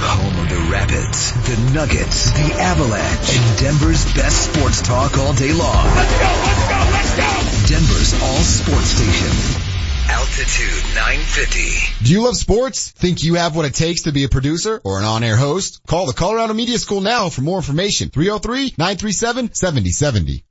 Home 0.00 0.40
of 0.40 0.48
the 0.48 0.72
Rapids, 0.72 1.32
the 1.46 1.72
Nuggets, 1.74 2.32
the 2.32 2.54
Avalanche, 2.54 3.36
and 3.36 3.58
Denver's 3.60 4.04
best 4.14 4.52
sports 4.52 4.82
talk 4.82 5.16
all 5.16 5.34
day 5.34 5.52
long. 5.52 5.86
Let's 5.94 6.18
go, 6.18 6.26
let's 6.42 6.68
go, 6.68 6.78
let's 6.90 7.16
go! 7.16 7.68
Denver's 7.68 8.14
all 8.22 8.42
sports 8.42 8.88
station. 8.88 9.67
Altitude 10.08 10.82
950. 10.94 12.04
Do 12.04 12.12
you 12.12 12.24
love 12.24 12.36
sports? 12.36 12.90
Think 12.90 13.22
you 13.22 13.34
have 13.34 13.54
what 13.54 13.66
it 13.66 13.74
takes 13.74 14.02
to 14.02 14.10
be 14.12 14.24
a 14.24 14.28
producer 14.28 14.80
or 14.82 14.98
an 14.98 15.04
on-air 15.04 15.36
host? 15.36 15.80
Call 15.86 16.06
the 16.06 16.14
Colorado 16.14 16.54
Media 16.54 16.78
School 16.78 17.00
now 17.02 17.28
for 17.28 17.42
more 17.42 17.58
information. 17.58 18.08
303-937-7070. 18.10 20.42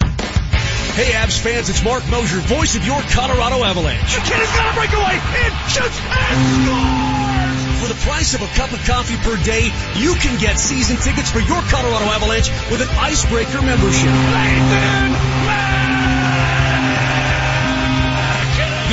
Hey, 0.98 1.14
Avs 1.14 1.38
fans, 1.40 1.70
it's 1.70 1.84
Marc 1.84 2.08
Moser, 2.10 2.40
voice 2.40 2.76
of 2.76 2.84
your 2.86 3.00
Colorado 3.14 3.64
Avalanche. 3.64 4.16
The 4.16 4.22
kid 4.22 4.40
is 4.42 4.50
gonna 4.50 4.74
break 4.74 4.92
away 4.94 5.14
and 5.14 5.54
shoots 5.70 6.00
and 6.02 6.66
scores! 6.66 7.38
For 7.82 7.88
the 7.94 8.00
price 8.02 8.34
of 8.34 8.42
a 8.42 8.48
cup 8.58 8.72
of 8.74 8.84
coffee 8.86 9.18
per 9.18 9.38
day, 9.44 9.72
you 9.96 10.16
can 10.16 10.40
get 10.40 10.58
season 10.58 10.98
tickets 10.98 11.30
for 11.30 11.40
your 11.40 11.62
Colorado 11.70 12.06
Avalanche 12.06 12.50
with 12.72 12.82
an 12.82 12.90
Icebreaker 12.98 13.62
membership. 13.62 14.10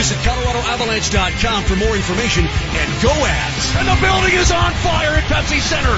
Visit 0.04 0.18
ColoradoAvalanche.com 0.18 1.64
for 1.64 1.76
more 1.76 1.96
information 1.96 2.44
and 2.44 3.02
go 3.02 3.08
Avs. 3.08 3.76
And 3.76 3.88
the 3.88 3.98
building 4.06 4.34
is 4.38 4.52
on 4.52 4.70
fire 4.72 5.12
at 5.12 5.24
Pepsi 5.32 5.60
Center! 5.60 5.96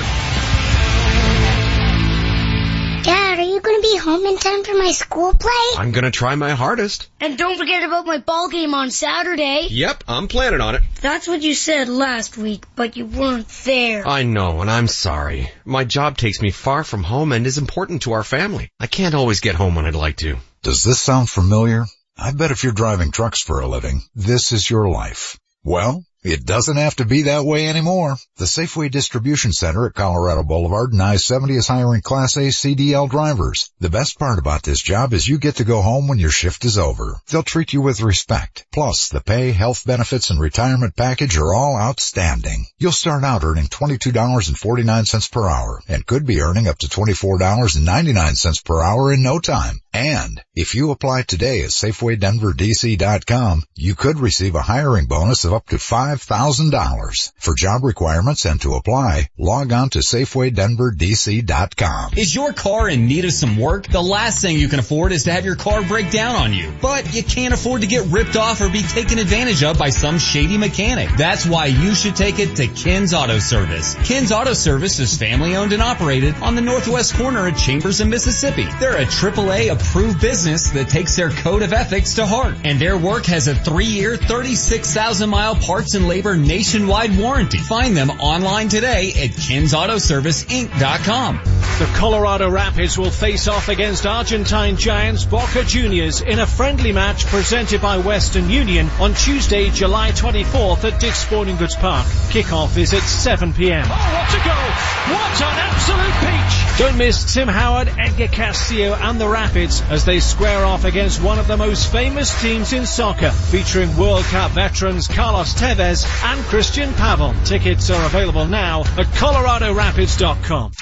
Dad, 3.03 3.41
are 3.41 3.43
you 3.43 3.61
going 3.61 3.83
to 3.83 3.83
be 3.83 3.97
home 3.97 4.25
in 4.25 4.39
time 4.39 4.63
for 4.63 4.75
my 4.75 4.93
school 4.93 5.35
play? 5.35 5.51
I'm 5.77 5.91
gonna 5.91 6.13
try 6.13 6.37
my 6.37 6.53
hardest. 6.53 7.09
And 7.21 7.37
don't 7.37 7.59
forget 7.59 7.83
about 7.83 8.07
my 8.07 8.19
ball 8.19 8.49
game 8.49 8.75
on 8.75 8.93
Saturday. 8.93 9.67
Yep, 9.71 10.05
I'm 10.07 10.29
planning 10.29 10.61
on 10.61 10.77
it. 10.77 10.83
That's 11.01 11.27
what 11.27 11.43
you 11.43 11.55
said 11.55 11.89
last 11.89 12.37
week, 12.37 12.65
but 12.77 12.97
you 12.97 13.07
weren't 13.07 13.49
there. 13.65 14.07
I 14.07 14.23
know, 14.23 14.61
and 14.61 14.71
I'm 14.71 14.87
sorry. 14.87 15.51
My 15.65 15.83
job 15.83 16.17
takes 16.17 16.41
me 16.41 16.53
far 16.53 16.85
from 16.85 17.03
home 17.03 17.33
and 17.33 17.45
is 17.45 17.59
important 17.59 18.03
to 18.03 18.13
our 18.13 18.23
family. 18.23 18.69
I 18.79 18.87
can't 18.87 19.17
always 19.17 19.41
get 19.41 19.57
home 19.57 19.75
when 19.75 19.85
I'd 19.85 19.97
like 19.97 20.19
to. 20.19 20.37
Does 20.63 20.85
this 20.85 21.01
sound 21.01 21.29
familiar? 21.29 21.87
I 22.19 22.33
bet 22.33 22.51
if 22.51 22.65
you're 22.65 22.73
driving 22.73 23.13
trucks 23.13 23.43
for 23.43 23.61
a 23.61 23.69
living, 23.69 24.03
this 24.15 24.51
is 24.51 24.71
your 24.71 24.89
life. 24.89 25.39
Well, 25.63 26.03
it 26.23 26.47
doesn't 26.47 26.79
have 26.79 26.97
to 26.97 27.05
be 27.05 27.23
that 27.23 27.45
way 27.45 27.69
anymore. 27.69 28.17
The 28.39 28.47
Safeway 28.47 28.91
Distribution 28.91 29.53
Center 29.53 29.87
at 29.87 29.95
Colorado 29.95 30.43
Boulevard 30.43 30.93
and 30.93 31.03
I-70 31.03 31.57
is 31.57 31.69
hiring 31.69 32.01
Class 32.01 32.37
A 32.37 32.49
CDL 32.49 33.11
drivers. 33.11 33.71
The 33.81 33.91
best 33.91 34.19
part 34.19 34.39
about 34.39 34.63
this 34.63 34.81
job 34.81 35.13
is 35.13 35.29
you 35.29 35.39
get 35.39 35.57
to 35.57 35.65
go 35.65 35.83
home 35.83 36.09
when 36.09 36.19
your 36.19 36.31
shift 36.31 36.65
is 36.65 36.79
over. 36.79 37.21
They'll 37.29 37.43
treat 37.43 37.75
you 37.75 37.83
with 37.83 38.01
respect. 38.01 38.65
Plus, 38.73 39.09
the 39.09 39.21
pay, 39.21 39.53
health 39.53 39.85
benefits, 39.85 40.31
and 40.31 40.41
retirement 40.41 40.97
package 40.97 41.37
are 41.37 41.55
all 41.55 41.77
outstanding. 41.77 42.67
You'll 42.79 42.93
start 42.93 43.25
out 43.25 43.45
earning 43.45 43.67
$22.49 43.67 45.31
per 45.31 45.49
hour 45.49 45.83
and 45.87 46.07
could 46.07 46.25
be 46.25 46.41
earning 46.41 46.67
up 46.67 46.79
to 46.79 46.89
$24.99 46.89 48.65
per 48.65 48.83
hour 48.83 49.13
in 49.13 49.23
no 49.23 49.39
time. 49.39 49.81
And 49.97 50.45
if 50.55 50.75
you 50.75 50.91
apply 50.91 51.23
today 51.23 51.63
at 51.63 51.71
SafewayDenverDC.com, 51.71 53.63
you 53.75 53.95
could 53.95 54.19
receive 54.19 54.55
a 54.55 54.61
hiring 54.61 55.07
bonus 55.07 55.47
of 55.47 55.55
up 55.55 55.69
to 55.69 55.77
$5,000. 55.77 57.33
For 57.39 57.55
job 57.55 57.83
requirements 57.83 58.45
and 58.45 58.61
to 58.61 58.75
apply, 58.75 59.31
log 59.39 59.73
on 59.73 59.89
to 59.91 60.01
SafewayDenverDC.com. 60.01 62.13
Is 62.15 62.35
your 62.35 62.53
car 62.53 62.91
in 62.91 63.07
need 63.07 63.25
of 63.25 63.33
some 63.33 63.57
work? 63.57 63.89
The 63.89 64.03
last 64.03 64.43
thing 64.43 64.59
you 64.59 64.69
can 64.69 64.81
afford 64.81 65.13
is 65.13 65.25
to 65.25 65.33
have 65.33 65.47
your 65.47 65.57
car 65.57 65.83
break 65.83 66.11
down 66.11 66.37
on 66.37 66.53
you. 66.53 66.75
But 66.83 67.15
you 67.15 67.23
can't 67.23 67.55
afford 67.55 67.81
to 67.81 67.87
get 67.87 68.05
ripped 68.09 68.37
off 68.37 68.61
or 68.61 68.69
be 68.69 68.83
taken 68.83 69.19
advantage 69.19 69.65
of 69.65 69.79
by 69.79 69.89
some 69.89 70.19
shady 70.19 70.59
mechanic. 70.59 71.09
That's 71.17 71.47
why 71.47 71.69
you 71.69 71.95
should 71.95 72.17
take 72.17 72.39
it 72.39 72.57
to 72.57 72.67
Ken's 72.67 73.15
Auto 73.15 73.39
Service. 73.39 73.95
Ken's 74.05 74.31
Auto 74.31 74.53
Service 74.53 74.99
is 74.99 75.17
family 75.17 75.57
owned 75.57 75.73
and 75.73 75.81
operated 75.81 76.35
on 76.43 76.55
the 76.55 76.61
northwest 76.61 77.15
corner 77.15 77.47
of 77.47 77.57
Chambers 77.57 78.03
and 78.03 78.11
Mississippi. 78.11 78.67
They're 78.79 78.99
a 78.99 79.07
AAA 79.07 79.73
approved 79.73 79.86
business 80.21 80.71
that 80.71 80.89
takes 80.89 81.15
their 81.17 81.31
code 81.31 81.63
of 81.63 81.73
ethics 81.73 82.15
to 82.15 82.27
heart. 82.27 82.55
And 82.65 82.81
their 82.81 82.99
work 82.99 83.27
has 83.27 83.47
a 83.49 83.55
three 83.55 83.87
year, 83.87 84.17
36,000 84.17 85.29
mile 85.29 85.57
parts 85.57 85.95
and 85.95 86.09
labor 86.09 86.37
nationwide 86.37 87.19
warranty. 87.19 87.59
Find 87.59 87.97
them 87.97 88.11
online 88.11 88.69
today 88.69 89.11
at 89.11 89.31
KensAutoServiceInc.com. 89.31 91.41
The 91.79 91.87
Colorado 91.95 92.49
Rapids 92.49 92.97
will 92.97 93.11
face 93.11 93.49
off 93.49 93.69
against 93.69 94.07
Argentine 94.07 94.77
giants 94.77 95.27
Boca 95.27 95.63
Juniors 95.63 96.23
in 96.23 96.39
a 96.39 96.47
friendly 96.47 96.93
match 96.93 97.27
presented 97.27 97.83
by 97.83 97.99
Western 97.99 98.49
Union 98.49 98.89
on 98.99 99.13
Tuesday, 99.13 99.69
July 99.71 100.13
24th 100.13 100.91
at 100.91 100.99
Dick's 101.01 101.19
Sporting 101.19 101.57
Goods 101.57 101.77
Park. 101.77 102.07
Kickoff 102.31 102.79
is 102.79 102.95
at 102.95 103.03
7 103.03 103.53
p.m. 103.53 103.85
Oh, 103.85 103.89
what 103.91 104.33
a 104.33 104.39
goal! 104.43 104.71
What 105.15 105.43
an 105.43 105.59
absolute 105.59 106.15
peach! 106.21 106.57
Don't 106.79 106.97
miss 106.99 107.35
Tim 107.35 107.49
Howard, 107.49 107.89
Edgar 107.99 108.29
Castillo 108.29 108.95
and 108.95 109.21
the 109.21 109.29
Rapids 109.29 109.76
as 109.83 110.05
they 110.05 110.21
square 110.21 110.65
off 110.65 110.85
against 110.85 111.23
one 111.23 111.39
of 111.39 111.47
the 111.47 111.57
most 111.57 111.91
famous 111.91 112.41
teams 112.41 112.73
in 112.73 112.87
soccer, 112.87 113.31
featuring 113.31 113.97
World 113.97 114.25
Cup 114.25 114.53
veterans 114.53 115.09
Carlos 115.09 115.55
Tevez 115.55 116.07
and 116.25 116.45
Christian 116.47 116.93
Pavel. 116.95 117.35
Tickets 117.45 117.91
are 117.91 118.07
available 118.07 118.47
now 118.47 118.81
at 118.81 119.07
coloradorapids.com. 119.07 120.73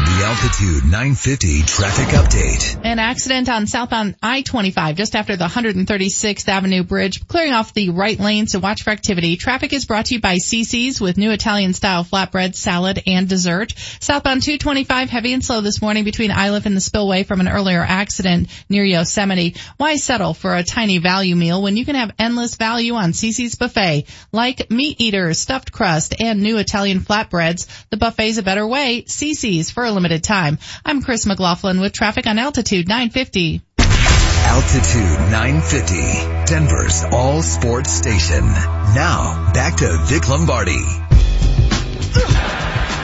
The 0.00 0.24
Altitude 0.24 0.84
950 0.84 1.62
traffic 1.62 2.08
update. 2.08 2.80
An 2.84 2.98
accident 2.98 3.48
on 3.50 3.66
southbound 3.66 4.16
I-25 4.22 4.96
just 4.96 5.14
after 5.14 5.36
the 5.36 5.44
136th 5.44 6.48
Avenue 6.48 6.82
Bridge, 6.82 7.26
clearing 7.28 7.52
off 7.52 7.74
the 7.74 7.90
right 7.90 8.18
lane, 8.18 8.46
so 8.46 8.58
watch 8.60 8.82
for 8.82 8.90
activity. 8.90 9.36
Traffic 9.36 9.74
is 9.74 9.84
brought 9.84 10.06
to 10.06 10.14
you 10.14 10.20
by 10.20 10.36
CC's 10.36 11.00
with 11.00 11.18
new 11.18 11.30
Italian 11.32 11.74
style 11.74 12.02
flatbread, 12.02 12.54
salad, 12.54 13.02
and 13.06 13.28
dessert. 13.28 13.74
Southbound 14.00 14.42
225 14.42 15.10
heavy 15.10 15.34
and 15.34 15.44
slow 15.44 15.60
this 15.60 15.82
morning 15.82 16.04
between 16.04 16.30
Iliff 16.30 16.64
and 16.64 16.76
the 16.76 16.80
spillway 16.80 17.22
from 17.22 17.40
an 17.40 17.48
earlier 17.48 17.84
accident 17.86 18.48
near 18.70 18.84
Yosemite. 18.84 19.56
Why 19.76 19.96
settle 19.96 20.32
for 20.32 20.54
a 20.54 20.64
tiny 20.64 20.98
value 20.98 21.36
meal 21.36 21.62
when 21.62 21.76
you 21.76 21.84
can 21.84 21.94
have 21.94 22.12
endless 22.18 22.56
value 22.56 22.94
on 22.94 23.12
CC's 23.12 23.56
buffet? 23.56 24.06
Like 24.32 24.70
meat 24.70 25.00
eaters, 25.00 25.38
stuffed 25.38 25.72
crust, 25.72 26.14
and 26.20 26.40
new 26.40 26.56
Italian 26.56 27.00
flatbreads, 27.00 27.66
the 27.90 27.98
buffet's 27.98 28.38
a 28.38 28.42
better 28.42 28.66
way. 28.66 29.04
CC's 29.06 29.49
for 29.70 29.84
a 29.84 29.90
limited 29.90 30.22
time. 30.22 30.58
I'm 30.84 31.02
Chris 31.02 31.26
McLaughlin 31.26 31.80
with 31.80 31.92
traffic 31.92 32.26
on 32.26 32.38
Altitude 32.38 32.86
950. 32.86 33.62
Altitude 33.78 35.30
950, 35.30 36.46
Denver's 36.46 37.04
all 37.10 37.42
sports 37.42 37.90
station. 37.90 38.44
Now, 38.44 39.50
back 39.52 39.76
to 39.78 39.98
Vic 40.04 40.28
Lombardi. 40.28 40.84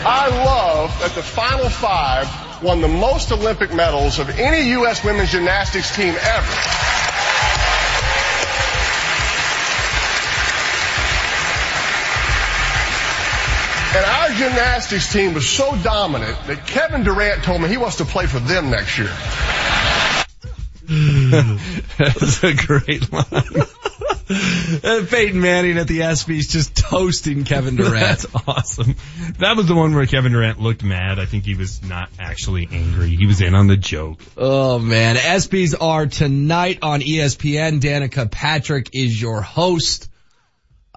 I 0.09 0.29
love 0.45 0.97
that 1.01 1.15
the 1.17 1.23
Final 1.23 1.69
Five 1.69 2.63
won 2.63 2.81
the 2.81 2.89
most 2.89 3.33
Olympic 3.33 3.75
medals 3.75 4.21
of 4.21 4.31
any 4.39 4.71
U.S. 4.71 5.05
women's 5.05 5.33
gymnastics 5.33 5.95
team 5.95 6.15
ever. 6.15 7.16
And 13.97 14.05
our 14.05 14.29
gymnastics 14.29 15.11
team 15.11 15.33
was 15.33 15.49
so 15.49 15.75
dominant 15.77 16.37
that 16.49 16.67
Kevin 16.67 17.03
Durant 17.03 17.43
told 17.45 17.63
me 17.63 17.69
he 17.69 17.79
wants 17.79 17.97
to 17.97 18.05
play 18.05 18.27
for 18.27 18.39
them 18.39 18.69
next 18.69 18.99
year. 18.99 19.09
That's 21.99 22.45
a 22.45 22.53
great 22.53 23.11
line. 23.11 23.25
Uh, 24.29 25.07
Peyton 25.09 25.41
Manning 25.41 25.79
at 25.79 25.89
the 25.89 26.01
ESPYs 26.01 26.51
just 26.51 26.77
toasting 26.77 27.45
Kevin 27.45 27.77
Durant. 27.79 27.95
That's 27.95 28.27
awesome. 28.47 28.97
That 29.39 29.57
was 29.57 29.67
the 29.67 29.75
one 29.75 29.95
where 29.95 30.05
Kevin 30.05 30.33
Durant 30.33 30.61
looked 30.61 30.85
mad. 30.85 31.19
I 31.19 31.25
think 31.25 31.47
he 31.47 31.55
was 31.55 31.83
not 31.83 32.11
actually 32.19 32.69
angry. 32.71 33.17
He 33.17 33.25
was 33.25 33.41
in 33.41 33.55
on 33.55 33.67
the 33.67 33.79
joke. 33.79 34.21
Oh 34.37 34.79
man, 34.79 35.17
ESPYs 35.17 35.75
are 35.81 36.07
tonight 36.07 36.81
on 36.83 37.01
ESPN. 37.01 37.81
Danica 37.81 38.31
Patrick 38.31 38.91
is 38.93 39.19
your 39.19 39.41
host. 39.41 40.11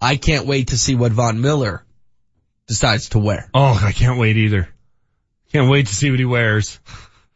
I 0.02 0.18
can't 0.18 0.46
wait 0.46 0.70
to 0.70 0.78
see 0.78 0.96
what 0.96 1.14
Von 1.14 1.40
Miller 1.40 1.86
decides 2.70 3.10
to 3.10 3.20
wear. 3.20 3.50
Oh, 3.54 3.78
I 3.84 3.92
can't 3.92 4.18
wait 4.18 4.38
either. 4.38 4.70
Can't 5.52 5.70
wait 5.70 5.88
to 5.88 5.94
see 5.96 6.10
what 6.12 6.20
he 6.20 6.26
wears. 6.26 6.80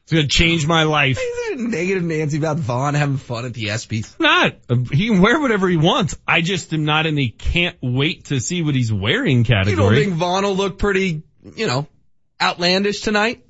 It's 0.03 0.13
gonna 0.13 0.27
change 0.27 0.65
my 0.67 0.83
life. 0.83 1.19
Negative 1.55 2.03
Nancy 2.03 2.37
about 2.37 2.57
Von 2.57 2.93
having 2.93 3.17
fun 3.17 3.45
at 3.45 3.53
the 3.53 3.65
ESPYs. 3.65 4.19
Not. 4.19 4.55
He 4.91 5.07
can 5.07 5.21
wear 5.21 5.39
whatever 5.39 5.67
he 5.67 5.77
wants. 5.77 6.15
I 6.27 6.41
just 6.41 6.71
am 6.73 6.85
not 6.85 7.05
in 7.05 7.15
the 7.15 7.29
can't 7.29 7.77
wait 7.81 8.25
to 8.25 8.39
see 8.39 8.61
what 8.61 8.75
he's 8.75 8.91
wearing 8.93 9.43
category. 9.43 9.71
You 9.71 9.75
don't 9.77 9.95
think 9.95 10.13
Von 10.19 10.43
will 10.43 10.55
look 10.55 10.77
pretty, 10.77 11.23
you 11.55 11.67
know, 11.67 11.87
outlandish 12.41 13.01
tonight? 13.01 13.45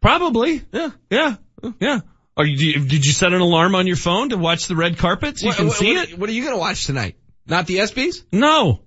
Probably. 0.00 0.62
Yeah. 0.72 0.90
Yeah. 1.10 1.36
Yeah. 1.80 2.00
Are 2.36 2.44
you, 2.46 2.80
did 2.86 3.04
you 3.06 3.12
set 3.12 3.32
an 3.32 3.40
alarm 3.40 3.74
on 3.74 3.86
your 3.86 3.96
phone 3.96 4.28
to 4.28 4.36
watch 4.36 4.66
the 4.66 4.76
red 4.76 4.98
carpet 4.98 5.38
so 5.38 5.44
you 5.44 5.48
What- 5.48 5.56
can 5.56 5.66
what- 5.68 5.76
see 5.76 5.94
what- 5.96 6.08
it? 6.10 6.18
What 6.18 6.28
are 6.30 6.32
you 6.32 6.44
gonna 6.44 6.58
watch 6.58 6.84
tonight? 6.86 7.16
Not 7.46 7.66
the 7.66 7.78
ESPYs? 7.78 8.22
No. 8.32 8.82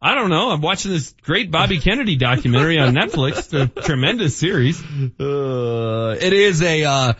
I 0.00 0.14
don't 0.14 0.28
know. 0.28 0.50
I'm 0.50 0.60
watching 0.60 0.90
this 0.90 1.14
great 1.22 1.50
Bobby 1.50 1.78
Kennedy 1.78 2.16
documentary 2.16 2.78
on 2.78 2.94
Netflix. 2.94 3.52
A 3.58 3.68
tremendous 3.82 4.36
series. 4.36 4.82
Uh, 5.18 6.16
it 6.20 6.32
is 6.32 6.60
a, 6.62 6.84
uh, 6.84 7.12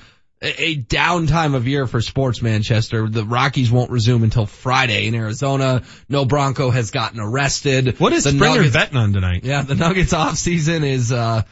a 0.42 0.62
a 0.62 0.74
down 0.74 1.26
time 1.26 1.54
of 1.54 1.66
year 1.66 1.86
for 1.86 2.02
sports 2.02 2.42
Manchester. 2.42 3.08
The 3.08 3.24
Rockies 3.24 3.70
won't 3.70 3.90
resume 3.90 4.22
until 4.22 4.44
Friday 4.44 5.06
in 5.06 5.14
Arizona. 5.14 5.82
No 6.10 6.26
Bronco 6.26 6.68
has 6.70 6.90
gotten 6.90 7.20
arrested. 7.20 7.98
What 7.98 8.12
is 8.12 8.24
the 8.24 8.32
Springer 8.32 8.56
Nuggets, 8.56 8.74
betting 8.74 8.98
on 8.98 9.14
tonight? 9.14 9.44
Yeah, 9.44 9.62
the 9.62 9.74
Nuggets 9.74 10.12
off 10.12 10.36
season 10.36 10.84
is, 10.84 11.10
uh, 11.10 11.42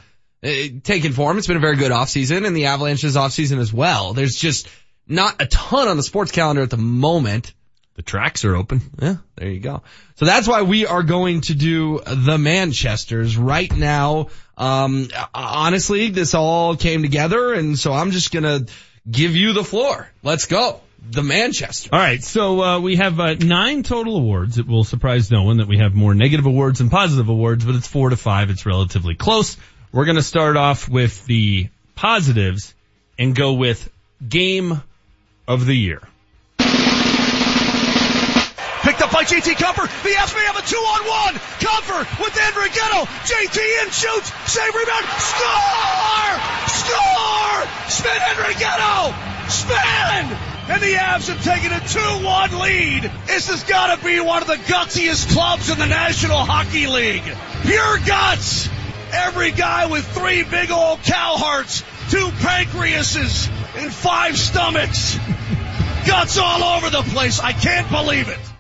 eh, 0.43 0.69
taking 0.83 1.13
form. 1.13 1.39
It's 1.39 1.47
been 1.47 1.57
a 1.57 1.61
very 1.61 1.77
good 1.77 1.93
off 1.93 2.11
season 2.11 2.45
and 2.45 2.55
the 2.55 2.67
Avalanche's 2.67 3.17
off 3.17 3.33
season 3.33 3.59
as 3.59 3.73
well. 3.73 4.13
There's 4.13 4.37
just 4.37 4.69
not 5.09 5.41
a 5.41 5.47
ton 5.47 5.89
on 5.89 5.97
the 5.97 6.03
sports 6.03 6.31
calendar 6.31 6.61
at 6.63 6.71
the 6.71 6.77
moment. 6.77 7.55
The 7.95 8.03
tracks 8.03 8.45
are 8.45 8.57
open. 8.57 8.81
Yeah, 9.01 9.17
there 9.37 9.51
you 9.51 9.61
go. 9.61 9.83
So 10.17 10.25
that's 10.25 10.49
why 10.49 10.63
we 10.63 10.87
are 10.87 11.03
going 11.03 11.43
to 11.43 11.55
do 11.55 12.01
the 12.07 12.39
Manchesters 12.39 13.37
right 13.37 13.75
now. 13.75 14.29
Um, 14.57 15.09
honestly, 15.35 16.11
this 16.11 16.35
all 16.35 16.77
came 16.77 17.03
together 17.03 17.53
and 17.53 17.79
so 17.79 17.93
I'm 17.93 18.11
just 18.11 18.33
gonna 18.33 18.61
give 19.11 19.37
you 19.37 19.53
the 19.53 19.65
floor. 19.65 20.09
Let's 20.23 20.47
go. 20.47 20.81
The 21.11 21.23
Manchester. 21.23 21.91
All 21.93 21.99
right, 21.99 22.23
so 22.23 22.63
uh, 22.63 22.81
we 22.81 22.97
have 22.97 23.19
uh, 23.19 23.35
nine 23.35 23.83
total 23.83 24.17
awards. 24.17 24.59
It 24.59 24.69
will 24.69 24.85
surprise 24.85 25.31
no 25.33 25.43
one 25.43 25.57
that 25.57 25.67
we 25.67 25.79
have 25.79 25.95
more 25.95 26.15
negative 26.15 26.47
awards 26.47 26.79
than 26.79 26.91
positive 26.91 27.29
awards, 27.29 27.65
but 27.65 27.75
it's 27.75 27.89
four 27.89 28.11
to 28.11 28.17
five. 28.17 28.51
It's 28.51 28.65
relatively 28.67 29.17
close. 29.17 29.57
We're 29.91 30.05
going 30.05 30.17
to 30.17 30.23
start 30.23 30.57
off 30.57 30.89
with 30.89 31.27
the 31.27 31.69
positives 31.97 32.73
and 33.19 33.35
go 33.35 33.55
with 33.55 33.91
game 34.27 34.81
of 35.49 35.67
the 35.67 35.75
year. 35.75 36.01
Picked 38.93 39.05
up 39.05 39.11
by 39.11 39.25
J.T. 39.25 39.55
Compher. 39.55 39.89
The 40.03 40.11
may 40.11 40.45
have 40.45 40.59
a 40.59 40.69
two 40.69 40.77
on 40.77 41.01
one. 41.09 41.35
Compher 41.65 42.05
with 42.21 42.35
Andrighetto. 42.35 43.09
JT 43.25 43.83
in 43.83 43.91
shoots. 43.91 44.31
Save 44.53 44.75
rebound. 44.75 45.07
Score! 45.17 46.37
Score! 46.69 47.89
Spin 47.89 48.21
Andrighetto! 48.21 49.49
Spin! 49.49 50.37
And 50.69 50.83
the 50.83 50.93
Avs 50.93 51.29
have 51.29 51.43
taken 51.43 51.73
a 51.73 51.81
2-1 51.81 52.61
lead. 52.61 53.11
This 53.29 53.49
has 53.49 53.65
got 53.65 53.97
to 53.97 54.05
be 54.05 54.21
one 54.21 54.43
of 54.43 54.49
the 54.49 54.57
gutsiest 54.57 55.33
clubs 55.33 55.71
in 55.71 55.79
the 55.79 55.87
National 55.87 56.45
Hockey 56.45 56.87
League. 56.87 57.25
Pure 57.63 57.99
guts. 58.01 58.69
Every 59.11 59.53
guy 59.53 59.87
with 59.87 60.07
three 60.09 60.43
big 60.43 60.71
old 60.71 61.03
cow 61.03 61.39
hearts, 61.39 61.83
two 62.11 62.29
pancreases, 62.43 63.49
and 63.75 63.91
five 63.91 64.37
stomachs. 64.37 65.17
Guts 66.07 66.37
all 66.37 66.63
over 66.63 66.91
the 66.91 67.03
place. 67.11 67.41
I 67.41 67.53
can't 67.55 67.89
believe 67.91 68.29
it. 68.29 68.52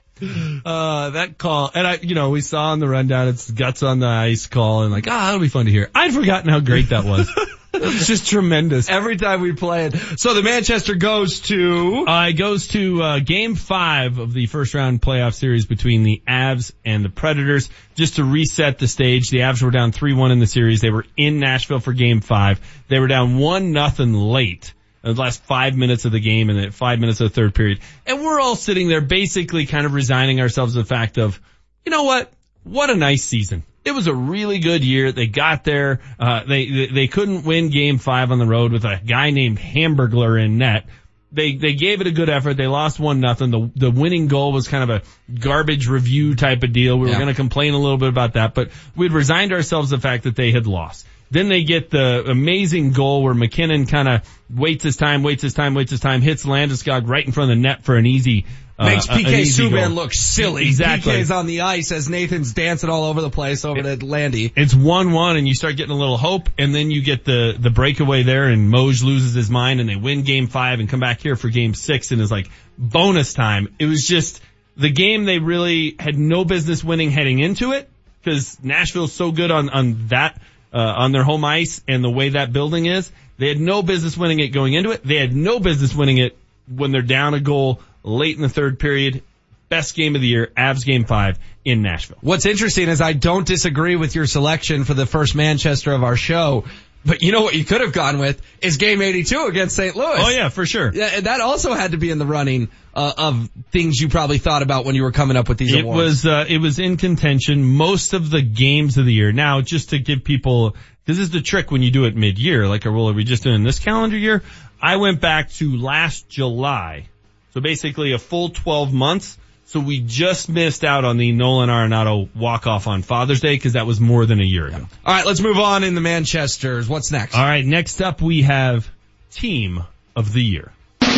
Uh, 0.64 1.10
that 1.10 1.38
call, 1.38 1.70
and 1.74 1.86
I, 1.86 1.94
you 1.96 2.14
know, 2.14 2.30
we 2.30 2.40
saw 2.40 2.72
on 2.72 2.78
the 2.78 2.88
rundown, 2.88 3.28
it's 3.28 3.50
guts 3.50 3.82
on 3.82 3.98
the 3.98 4.06
ice 4.06 4.46
call, 4.46 4.82
and 4.82 4.92
like, 4.92 5.06
ah, 5.08 5.26
that'll 5.26 5.40
be 5.40 5.48
fun 5.48 5.66
to 5.66 5.72
hear. 5.72 5.90
I'd 5.94 6.14
forgotten 6.14 6.48
how 6.48 6.60
great 6.60 6.90
that 6.90 7.04
was. 7.04 7.28
it's 7.74 8.06
just 8.06 8.28
tremendous. 8.28 8.88
Every 8.88 9.16
time 9.16 9.40
we 9.40 9.52
play 9.52 9.86
it. 9.86 9.96
So 10.18 10.34
the 10.34 10.42
Manchester 10.42 10.94
goes 10.94 11.40
to, 11.42 12.04
Uh, 12.06 12.26
it 12.28 12.34
goes 12.34 12.68
to 12.68 13.02
uh, 13.02 13.18
game 13.18 13.54
five 13.54 14.18
of 14.18 14.32
the 14.32 14.46
first 14.46 14.74
round 14.74 15.02
playoff 15.02 15.34
series 15.34 15.66
between 15.66 16.02
the 16.02 16.22
Avs 16.28 16.72
and 16.84 17.04
the 17.04 17.08
Predators. 17.08 17.70
Just 17.94 18.16
to 18.16 18.24
reset 18.24 18.78
the 18.78 18.88
stage, 18.88 19.30
the 19.30 19.38
Avs 19.38 19.62
were 19.62 19.70
down 19.70 19.92
3-1 19.92 20.32
in 20.32 20.38
the 20.38 20.46
series. 20.46 20.80
They 20.80 20.90
were 20.90 21.06
in 21.16 21.40
Nashville 21.40 21.80
for 21.80 21.92
game 21.92 22.20
five. 22.20 22.60
They 22.88 22.98
were 22.98 23.08
down 23.08 23.38
one 23.38 23.72
nothing 23.72 24.12
late 24.12 24.72
the 25.02 25.12
last 25.14 25.42
five 25.44 25.76
minutes 25.76 26.04
of 26.04 26.12
the 26.12 26.20
game 26.20 26.48
and 26.48 26.58
then 26.58 26.70
five 26.70 27.00
minutes 27.00 27.20
of 27.20 27.30
the 27.30 27.34
third 27.34 27.54
period. 27.54 27.80
And 28.06 28.22
we're 28.22 28.40
all 28.40 28.56
sitting 28.56 28.88
there 28.88 29.00
basically 29.00 29.66
kind 29.66 29.84
of 29.86 29.94
resigning 29.94 30.40
ourselves 30.40 30.74
to 30.74 30.80
the 30.80 30.84
fact 30.86 31.18
of, 31.18 31.40
you 31.84 31.90
know 31.90 32.04
what? 32.04 32.32
What 32.64 32.90
a 32.90 32.94
nice 32.94 33.24
season. 33.24 33.64
It 33.84 33.92
was 33.92 34.06
a 34.06 34.14
really 34.14 34.60
good 34.60 34.84
year. 34.84 35.10
They 35.10 35.26
got 35.26 35.64
there. 35.64 36.00
Uh, 36.18 36.44
they, 36.44 36.86
they, 36.86 37.08
couldn't 37.08 37.44
win 37.44 37.70
game 37.70 37.98
five 37.98 38.30
on 38.30 38.38
the 38.38 38.46
road 38.46 38.70
with 38.70 38.84
a 38.84 39.00
guy 39.04 39.30
named 39.30 39.58
Hamburglar 39.58 40.40
in 40.40 40.58
net. 40.58 40.86
They, 41.32 41.56
they 41.56 41.72
gave 41.72 42.00
it 42.00 42.06
a 42.06 42.12
good 42.12 42.28
effort. 42.28 42.54
They 42.54 42.68
lost 42.68 43.00
one 43.00 43.18
nothing. 43.18 43.50
The, 43.50 43.70
the 43.74 43.90
winning 43.90 44.28
goal 44.28 44.52
was 44.52 44.68
kind 44.68 44.88
of 44.88 45.02
a 45.02 45.36
garbage 45.36 45.88
review 45.88 46.36
type 46.36 46.62
of 46.62 46.72
deal. 46.72 46.96
We 46.96 47.06
were 47.06 47.08
Yeah. 47.08 47.14
going 47.18 47.28
to 47.28 47.34
complain 47.34 47.74
a 47.74 47.78
little 47.78 47.96
bit 47.96 48.10
about 48.10 48.34
that, 48.34 48.54
but 48.54 48.70
we'd 48.94 49.12
resigned 49.12 49.52
ourselves 49.52 49.90
to 49.90 49.96
the 49.96 50.02
fact 50.02 50.24
that 50.24 50.36
they 50.36 50.52
had 50.52 50.68
lost. 50.68 51.06
Then 51.32 51.48
they 51.48 51.64
get 51.64 51.88
the 51.88 52.24
amazing 52.30 52.92
goal 52.92 53.22
where 53.22 53.32
MacKinnon 53.32 53.86
kind 53.86 54.06
of 54.06 54.28
waits 54.54 54.84
his 54.84 54.96
time, 54.96 55.22
waits 55.22 55.42
his 55.42 55.54
time, 55.54 55.74
waits 55.74 55.90
his 55.90 56.00
time, 56.00 56.20
hits 56.20 56.44
Landeskog 56.44 57.08
right 57.08 57.24
in 57.24 57.32
front 57.32 57.50
of 57.50 57.56
the 57.56 57.62
net 57.62 57.84
for 57.84 57.96
an 57.96 58.06
easy, 58.06 58.46
uh, 58.78 58.86
makes 58.86 59.06
PK 59.06 59.42
Subban 59.42 59.86
goal. 59.86 59.90
look 59.90 60.14
silly. 60.14 60.66
Exactly. 60.66 61.12
PK's 61.12 61.30
on 61.30 61.46
the 61.46 61.62
ice 61.62 61.92
as 61.92 62.08
Nathan's 62.08 62.52
dancing 62.52 62.90
all 62.90 63.04
over 63.04 63.20
the 63.20 63.30
place 63.30 63.64
over 63.64 63.82
to 63.82 64.04
Landy. 64.04 64.52
It's 64.56 64.74
one 64.74 65.12
one 65.12 65.36
and 65.36 65.46
you 65.46 65.54
start 65.54 65.76
getting 65.76 65.92
a 65.92 65.98
little 65.98 66.16
hope 66.16 66.48
and 66.58 66.74
then 66.74 66.90
you 66.90 67.02
get 67.02 67.24
the, 67.24 67.54
the 67.58 67.70
breakaway 67.70 68.22
there 68.22 68.48
and 68.48 68.72
Moj 68.72 69.02
loses 69.02 69.34
his 69.34 69.50
mind 69.50 69.80
and 69.80 69.88
they 69.88 69.96
win 69.96 70.22
game 70.22 70.48
five 70.48 70.80
and 70.80 70.88
come 70.88 71.00
back 71.00 71.20
here 71.20 71.36
for 71.36 71.48
game 71.48 71.74
six 71.74 72.10
and 72.10 72.20
is 72.20 72.30
like 72.30 72.50
bonus 72.78 73.34
time. 73.34 73.74
It 73.78 73.86
was 73.86 74.06
just 74.06 74.42
the 74.76 74.90
game 74.90 75.24
they 75.24 75.38
really 75.38 75.96
had 75.98 76.18
no 76.18 76.44
business 76.44 76.82
winning 76.82 77.10
heading 77.10 77.38
into 77.38 77.72
it 77.72 77.88
because 78.22 78.62
Nashville's 78.62 79.12
so 79.12 79.32
good 79.32 79.50
on, 79.50 79.68
on 79.68 80.06
that, 80.08 80.40
uh, 80.72 80.78
on 80.78 81.12
their 81.12 81.24
home 81.24 81.44
ice 81.44 81.82
and 81.86 82.02
the 82.02 82.10
way 82.10 82.30
that 82.30 82.52
building 82.52 82.86
is. 82.86 83.10
They 83.38 83.48
had 83.48 83.60
no 83.60 83.82
business 83.82 84.16
winning 84.16 84.40
it 84.40 84.48
going 84.48 84.74
into 84.74 84.90
it. 84.90 85.02
They 85.04 85.16
had 85.16 85.34
no 85.34 85.58
business 85.58 85.94
winning 85.94 86.18
it 86.18 86.36
when 86.68 86.92
they're 86.92 87.02
down 87.02 87.34
a 87.34 87.40
goal 87.40 87.80
late 88.02 88.36
in 88.36 88.42
the 88.42 88.48
third 88.48 88.78
period. 88.78 89.22
Best 89.68 89.94
game 89.94 90.14
of 90.14 90.20
the 90.20 90.28
year, 90.28 90.50
Avs 90.56 90.84
game 90.84 91.04
five 91.04 91.38
in 91.64 91.82
Nashville. 91.82 92.18
What's 92.20 92.44
interesting 92.44 92.88
is 92.88 93.00
I 93.00 93.14
don't 93.14 93.46
disagree 93.46 93.96
with 93.96 94.14
your 94.14 94.26
selection 94.26 94.84
for 94.84 94.94
the 94.94 95.06
first 95.06 95.34
Manchester 95.34 95.92
of 95.92 96.04
our 96.04 96.16
show. 96.16 96.64
But 97.04 97.20
you 97.22 97.32
know 97.32 97.42
what 97.42 97.54
you 97.54 97.64
could 97.64 97.80
have 97.80 97.92
gone 97.92 98.18
with 98.18 98.40
is 98.60 98.76
game 98.76 99.02
82 99.02 99.46
against 99.46 99.74
St. 99.74 99.96
Louis. 99.96 100.18
Oh 100.18 100.28
yeah, 100.28 100.48
for 100.50 100.64
sure. 100.64 100.92
Yeah, 100.94 101.10
and 101.14 101.26
that 101.26 101.40
also 101.40 101.74
had 101.74 101.92
to 101.92 101.96
be 101.98 102.10
in 102.10 102.18
the 102.18 102.26
running 102.26 102.68
uh, 102.94 103.12
of 103.18 103.50
things 103.72 104.00
you 104.00 104.08
probably 104.08 104.38
thought 104.38 104.62
about 104.62 104.84
when 104.84 104.94
you 104.94 105.02
were 105.02 105.10
coming 105.12 105.36
up 105.36 105.48
with 105.48 105.58
these 105.58 105.74
It 105.74 105.80
awards. 105.80 105.96
was 105.98 106.26
uh, 106.26 106.44
it 106.48 106.58
was 106.58 106.78
in 106.78 106.96
contention 106.96 107.64
most 107.64 108.12
of 108.12 108.30
the 108.30 108.40
games 108.42 108.98
of 108.98 109.06
the 109.06 109.12
year. 109.12 109.32
Now, 109.32 109.60
just 109.62 109.90
to 109.90 109.98
give 109.98 110.22
people, 110.22 110.76
this 111.04 111.18
is 111.18 111.30
the 111.30 111.40
trick 111.40 111.70
when 111.72 111.82
you 111.82 111.90
do 111.90 112.04
it 112.04 112.14
mid-year. 112.14 112.68
Like, 112.68 112.84
a 112.86 112.92
well, 112.92 113.08
are 113.08 113.14
we 113.14 113.24
just 113.24 113.42
doing 113.42 113.64
this 113.64 113.80
calendar 113.80 114.16
year? 114.16 114.42
I 114.80 114.96
went 114.96 115.20
back 115.20 115.50
to 115.54 115.76
last 115.76 116.28
July, 116.28 117.08
so 117.54 117.60
basically 117.60 118.12
a 118.12 118.18
full 118.18 118.50
12 118.50 118.92
months. 118.92 119.38
So 119.72 119.80
we 119.80 119.98
just 120.00 120.48
missed 120.50 120.84
out 120.84 121.06
on 121.06 121.16
the 121.16 121.32
Nolan 121.32 121.70
Arenado 121.70 122.28
walk-off 122.36 122.86
on 122.86 123.00
Father's 123.00 123.40
Day 123.40 123.54
because 123.54 123.72
that 123.72 123.86
was 123.86 124.00
more 124.00 124.26
than 124.26 124.38
a 124.38 124.44
year 124.44 124.66
ago. 124.66 124.86
All 125.02 125.14
right, 125.14 125.24
let's 125.24 125.40
move 125.40 125.56
on 125.56 125.82
in 125.82 125.94
the 125.94 126.02
Manchesters. 126.02 126.90
What's 126.90 127.10
next? 127.10 127.34
All 127.34 127.42
right, 127.42 127.64
next 127.64 128.02
up 128.02 128.20
we 128.20 128.42
have 128.42 128.86
Team 129.30 129.82
of 130.14 130.34
the 130.34 130.42
Year. 130.42 130.70
Puck 131.00 131.08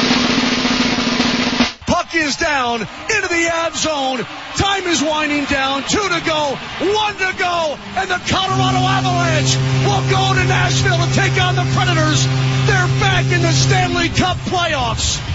is 2.14 2.36
down 2.36 2.82
into 2.82 3.26
the 3.26 3.48
ab 3.50 3.74
zone. 3.74 4.18
Time 4.54 4.84
is 4.84 5.02
winding 5.02 5.46
down. 5.46 5.82
Two 5.88 5.98
to 5.98 6.22
go. 6.24 6.56
One 6.94 7.14
to 7.14 7.34
go. 7.36 7.76
And 7.98 8.08
the 8.08 8.22
Colorado 8.30 8.78
Avalanche 8.78 9.56
will 9.82 10.08
go 10.14 10.32
to 10.32 10.44
Nashville 10.46 11.04
to 11.04 11.12
take 11.12 11.42
on 11.42 11.56
the 11.56 11.64
Predators. 11.74 12.24
They're 12.70 12.86
back 13.02 13.26
in 13.32 13.42
the 13.42 13.50
Stanley 13.50 14.10
Cup 14.10 14.36
playoffs. 14.46 15.33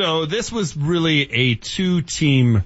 So 0.00 0.24
this 0.24 0.50
was 0.50 0.74
really 0.78 1.30
a 1.30 1.54
two-team 1.56 2.62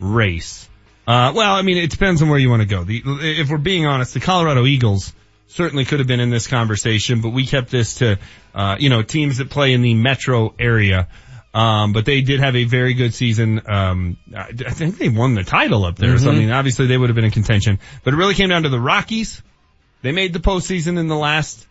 race. 0.00 0.68
Uh, 1.06 1.32
well, 1.34 1.54
I 1.54 1.62
mean, 1.62 1.78
it 1.78 1.88
depends 1.88 2.20
on 2.20 2.28
where 2.28 2.38
you 2.38 2.50
want 2.50 2.60
to 2.60 2.68
go. 2.68 2.84
The, 2.84 3.02
if 3.22 3.48
we're 3.48 3.56
being 3.56 3.86
honest, 3.86 4.12
the 4.12 4.20
Colorado 4.20 4.66
Eagles 4.66 5.14
certainly 5.46 5.86
could 5.86 6.00
have 6.00 6.06
been 6.06 6.20
in 6.20 6.28
this 6.28 6.46
conversation, 6.46 7.22
but 7.22 7.30
we 7.30 7.46
kept 7.46 7.70
this 7.70 7.94
to, 8.00 8.18
uh, 8.54 8.76
you 8.78 8.90
know, 8.90 9.00
teams 9.00 9.38
that 9.38 9.48
play 9.48 9.72
in 9.72 9.80
the 9.80 9.94
metro 9.94 10.54
area. 10.58 11.08
Um, 11.54 11.94
but 11.94 12.04
they 12.04 12.20
did 12.20 12.40
have 12.40 12.54
a 12.54 12.64
very 12.64 12.92
good 12.92 13.14
season. 13.14 13.62
Um, 13.66 14.18
I 14.36 14.52
think 14.52 14.98
they 14.98 15.08
won 15.08 15.34
the 15.34 15.42
title 15.42 15.86
up 15.86 15.96
there. 15.96 16.18
So 16.18 16.32
I 16.32 16.34
mean, 16.34 16.50
obviously 16.50 16.86
they 16.86 16.98
would 16.98 17.08
have 17.08 17.16
been 17.16 17.24
in 17.24 17.30
contention, 17.30 17.78
but 18.02 18.12
it 18.12 18.18
really 18.18 18.34
came 18.34 18.50
down 18.50 18.64
to 18.64 18.68
the 18.68 18.78
Rockies. 18.80 19.42
They 20.02 20.12
made 20.12 20.34
the 20.34 20.38
postseason 20.38 20.98
in 20.98 21.08
the 21.08 21.16
last 21.16 21.66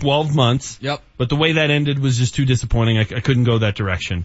12 0.00 0.34
months. 0.34 0.78
Yep. 0.80 1.02
But 1.16 1.28
the 1.28 1.36
way 1.36 1.52
that 1.52 1.70
ended 1.70 1.98
was 1.98 2.18
just 2.18 2.34
too 2.34 2.44
disappointing. 2.44 2.98
I, 2.98 3.02
I 3.02 3.20
couldn't 3.20 3.44
go 3.44 3.58
that 3.58 3.74
direction. 3.74 4.24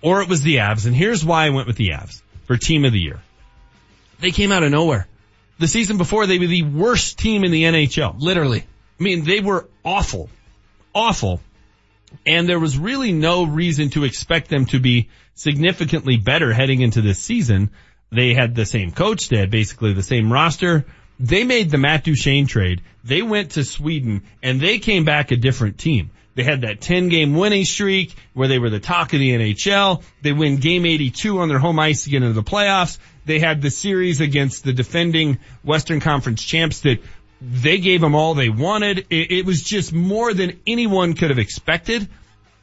Or 0.00 0.20
it 0.20 0.28
was 0.28 0.42
the 0.42 0.56
Avs. 0.56 0.86
And 0.86 0.94
here's 0.94 1.24
why 1.24 1.46
I 1.46 1.50
went 1.50 1.66
with 1.66 1.76
the 1.76 1.90
Avs 1.90 2.22
for 2.46 2.56
team 2.56 2.84
of 2.84 2.92
the 2.92 2.98
year. 2.98 3.20
They 4.20 4.32
came 4.32 4.52
out 4.52 4.62
of 4.62 4.70
nowhere. 4.70 5.06
The 5.58 5.68
season 5.68 5.96
before 5.96 6.26
they 6.26 6.38
were 6.38 6.46
the 6.46 6.64
worst 6.64 7.18
team 7.18 7.44
in 7.44 7.52
the 7.52 7.64
NHL. 7.64 8.16
Literally. 8.18 8.66
I 8.98 9.02
mean, 9.02 9.24
they 9.24 9.40
were 9.40 9.68
awful. 9.84 10.28
Awful. 10.94 11.40
And 12.26 12.48
there 12.48 12.58
was 12.58 12.76
really 12.76 13.12
no 13.12 13.44
reason 13.44 13.90
to 13.90 14.04
expect 14.04 14.48
them 14.48 14.66
to 14.66 14.80
be 14.80 15.08
significantly 15.34 16.16
better 16.16 16.52
heading 16.52 16.80
into 16.80 17.00
this 17.00 17.18
season. 17.18 17.70
They 18.10 18.34
had 18.34 18.54
the 18.54 18.66
same 18.66 18.90
coach. 18.90 19.28
They 19.28 19.38
had 19.38 19.50
basically 19.50 19.92
the 19.92 20.02
same 20.02 20.32
roster. 20.32 20.84
They 21.18 21.44
made 21.44 21.70
the 21.70 21.78
Matt 21.78 22.04
Duchene 22.04 22.46
trade. 22.46 22.82
They 23.04 23.22
went 23.22 23.52
to 23.52 23.64
Sweden 23.64 24.22
and 24.42 24.60
they 24.60 24.78
came 24.78 25.04
back 25.04 25.30
a 25.30 25.36
different 25.36 25.78
team. 25.78 26.10
They 26.34 26.44
had 26.44 26.62
that 26.62 26.80
10 26.80 27.08
game 27.08 27.34
winning 27.34 27.64
streak 27.64 28.14
where 28.32 28.48
they 28.48 28.58
were 28.58 28.70
the 28.70 28.80
talk 28.80 29.12
of 29.12 29.20
the 29.20 29.30
NHL. 29.30 30.02
They 30.22 30.32
win 30.32 30.56
game 30.56 30.86
82 30.86 31.38
on 31.38 31.48
their 31.48 31.58
home 31.58 31.78
ice 31.78 32.04
to 32.04 32.10
get 32.10 32.22
into 32.22 32.32
the 32.32 32.42
playoffs. 32.42 32.98
They 33.26 33.38
had 33.38 33.60
the 33.60 33.70
series 33.70 34.20
against 34.20 34.64
the 34.64 34.72
defending 34.72 35.38
Western 35.62 36.00
Conference 36.00 36.42
champs 36.42 36.80
that 36.80 37.00
they 37.40 37.78
gave 37.78 38.00
them 38.00 38.14
all 38.14 38.34
they 38.34 38.48
wanted. 38.48 39.06
It, 39.10 39.32
it 39.32 39.46
was 39.46 39.62
just 39.62 39.92
more 39.92 40.32
than 40.32 40.60
anyone 40.66 41.14
could 41.14 41.30
have 41.30 41.38
expected. 41.38 42.08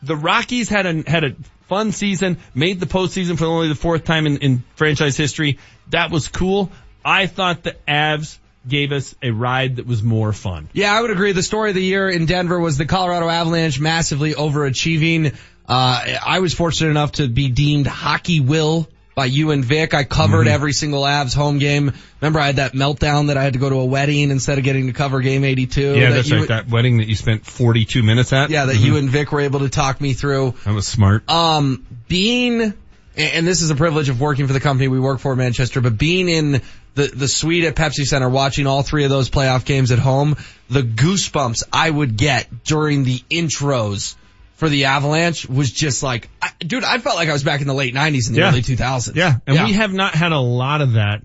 The 0.02 0.16
Rockies 0.16 0.70
had 0.70 0.86
a 0.86 1.10
had 1.10 1.24
a 1.24 1.36
fun 1.68 1.92
season, 1.92 2.38
made 2.56 2.80
the 2.80 2.86
postseason 2.86 3.38
for 3.38 3.46
only 3.46 3.68
the 3.68 3.76
fourth 3.76 4.04
time 4.04 4.26
in, 4.26 4.38
in 4.38 4.64
franchise 4.76 5.16
history. 5.16 5.60
That 5.90 6.10
was 6.10 6.28
cool. 6.28 6.72
I 7.10 7.26
thought 7.28 7.64
the 7.64 7.76
Avs 7.88 8.38
gave 8.68 8.92
us 8.92 9.16
a 9.24 9.32
ride 9.32 9.78
that 9.78 9.88
was 9.88 10.04
more 10.04 10.32
fun. 10.34 10.70
Yeah, 10.74 10.94
I 10.96 11.02
would 11.02 11.12
agree. 11.12 11.32
The 11.32 11.42
story 11.44 11.70
of 11.70 11.76
the 11.76 11.84
year 11.84 12.08
in 12.10 12.26
Denver 12.28 12.60
was 12.60 12.78
the 12.78 12.86
Colorado 12.86 13.28
Avalanche 13.28 13.80
massively 13.80 14.34
overachieving. 14.34 15.36
Uh, 15.68 16.18
I 16.26 16.40
was 16.40 16.54
fortunate 16.54 16.92
enough 16.92 17.14
to 17.14 17.28
be 17.28 17.50
deemed 17.50 17.88
hockey 17.88 18.40
will 18.42 18.88
by 19.16 19.26
you 19.26 19.52
and 19.52 19.64
Vic. 19.66 19.94
I 19.94 20.04
covered 20.04 20.46
Mm-hmm. 20.46 20.54
every 20.54 20.74
single 20.74 21.02
Avs 21.04 21.36
home 21.36 21.58
game. 21.58 21.92
Remember 22.22 22.40
I 22.40 22.48
had 22.48 22.56
that 22.58 22.74
meltdown 22.74 23.28
that 23.28 23.38
I 23.38 23.44
had 23.44 23.54
to 23.54 23.60
go 23.60 23.70
to 23.70 23.76
a 23.80 23.86
wedding 23.86 24.30
instead 24.32 24.58
of 24.58 24.64
getting 24.64 24.88
to 24.88 24.94
cover 24.94 25.20
game 25.22 25.44
82. 25.44 25.82
Yeah, 25.82 26.10
that 26.10 26.16
that's 26.16 26.30
you, 26.30 26.38
right. 26.40 26.48
That 26.48 26.70
wedding 26.70 26.98
that 27.00 27.08
you 27.08 27.16
spent 27.16 27.46
42 27.46 28.04
minutes 28.04 28.34
at. 28.34 28.50
Yeah, 28.50 28.66
that 28.66 28.76
Mhm. 28.76 28.84
you 28.86 28.98
and 28.98 29.10
Vic 29.10 29.32
were 29.32 29.42
able 29.42 29.60
to 29.62 29.70
talk 29.70 30.00
me 30.00 30.14
through. 30.14 30.54
That 30.66 30.74
was 30.74 30.88
smart. 30.88 31.30
Um, 31.30 31.86
being, 32.08 32.74
and 33.20 33.48
this 33.48 33.62
is 33.62 33.70
a 33.70 33.76
privilege 33.76 34.10
of 34.10 34.20
working 34.20 34.48
for 34.48 34.54
the 34.54 34.60
company 34.60 34.88
we 34.88 35.00
work 35.00 35.20
for, 35.20 35.36
Manchester, 35.36 35.82
but 35.82 35.98
being 35.98 36.30
in 36.30 36.62
the, 36.96 37.08
the 37.08 37.28
suite 37.28 37.64
at 37.66 37.76
Pepsi 37.76 38.04
Center, 38.06 38.30
watching 38.30 38.68
all 38.68 38.82
three 38.84 39.04
of 39.04 39.10
those 39.10 39.30
playoff 39.30 39.66
games 39.66 39.92
at 39.92 40.00
home, 40.00 40.38
the 40.70 40.82
goosebumps 40.82 41.64
I 41.72 41.90
would 41.90 42.18
get 42.18 42.64
during 42.64 43.04
the 43.04 43.20
intros 43.30 44.16
for 44.56 44.68
the 44.70 44.86
Avalanche 44.86 45.48
was 45.48 45.72
just 45.72 46.04
like, 46.04 46.30
I, 46.42 46.50
dude, 46.60 46.84
I 46.84 46.98
felt 46.98 47.16
like 47.16 47.30
I 47.30 47.34
was 47.34 47.44
back 47.44 47.62
in 47.62 47.68
the 47.68 47.74
late 47.74 47.94
90s 47.94 48.28
and 48.28 48.36
the 48.36 48.42
Yeah. 48.42 48.50
early 48.50 48.62
2000s. 48.62 49.16
Yeah, 49.16 49.36
and 49.48 49.64
we 49.66 49.74
have 49.74 49.94
not 49.94 50.14
had 50.16 50.32
a 50.32 50.40
lot 50.40 50.82
of 50.82 50.94
that 50.94 51.24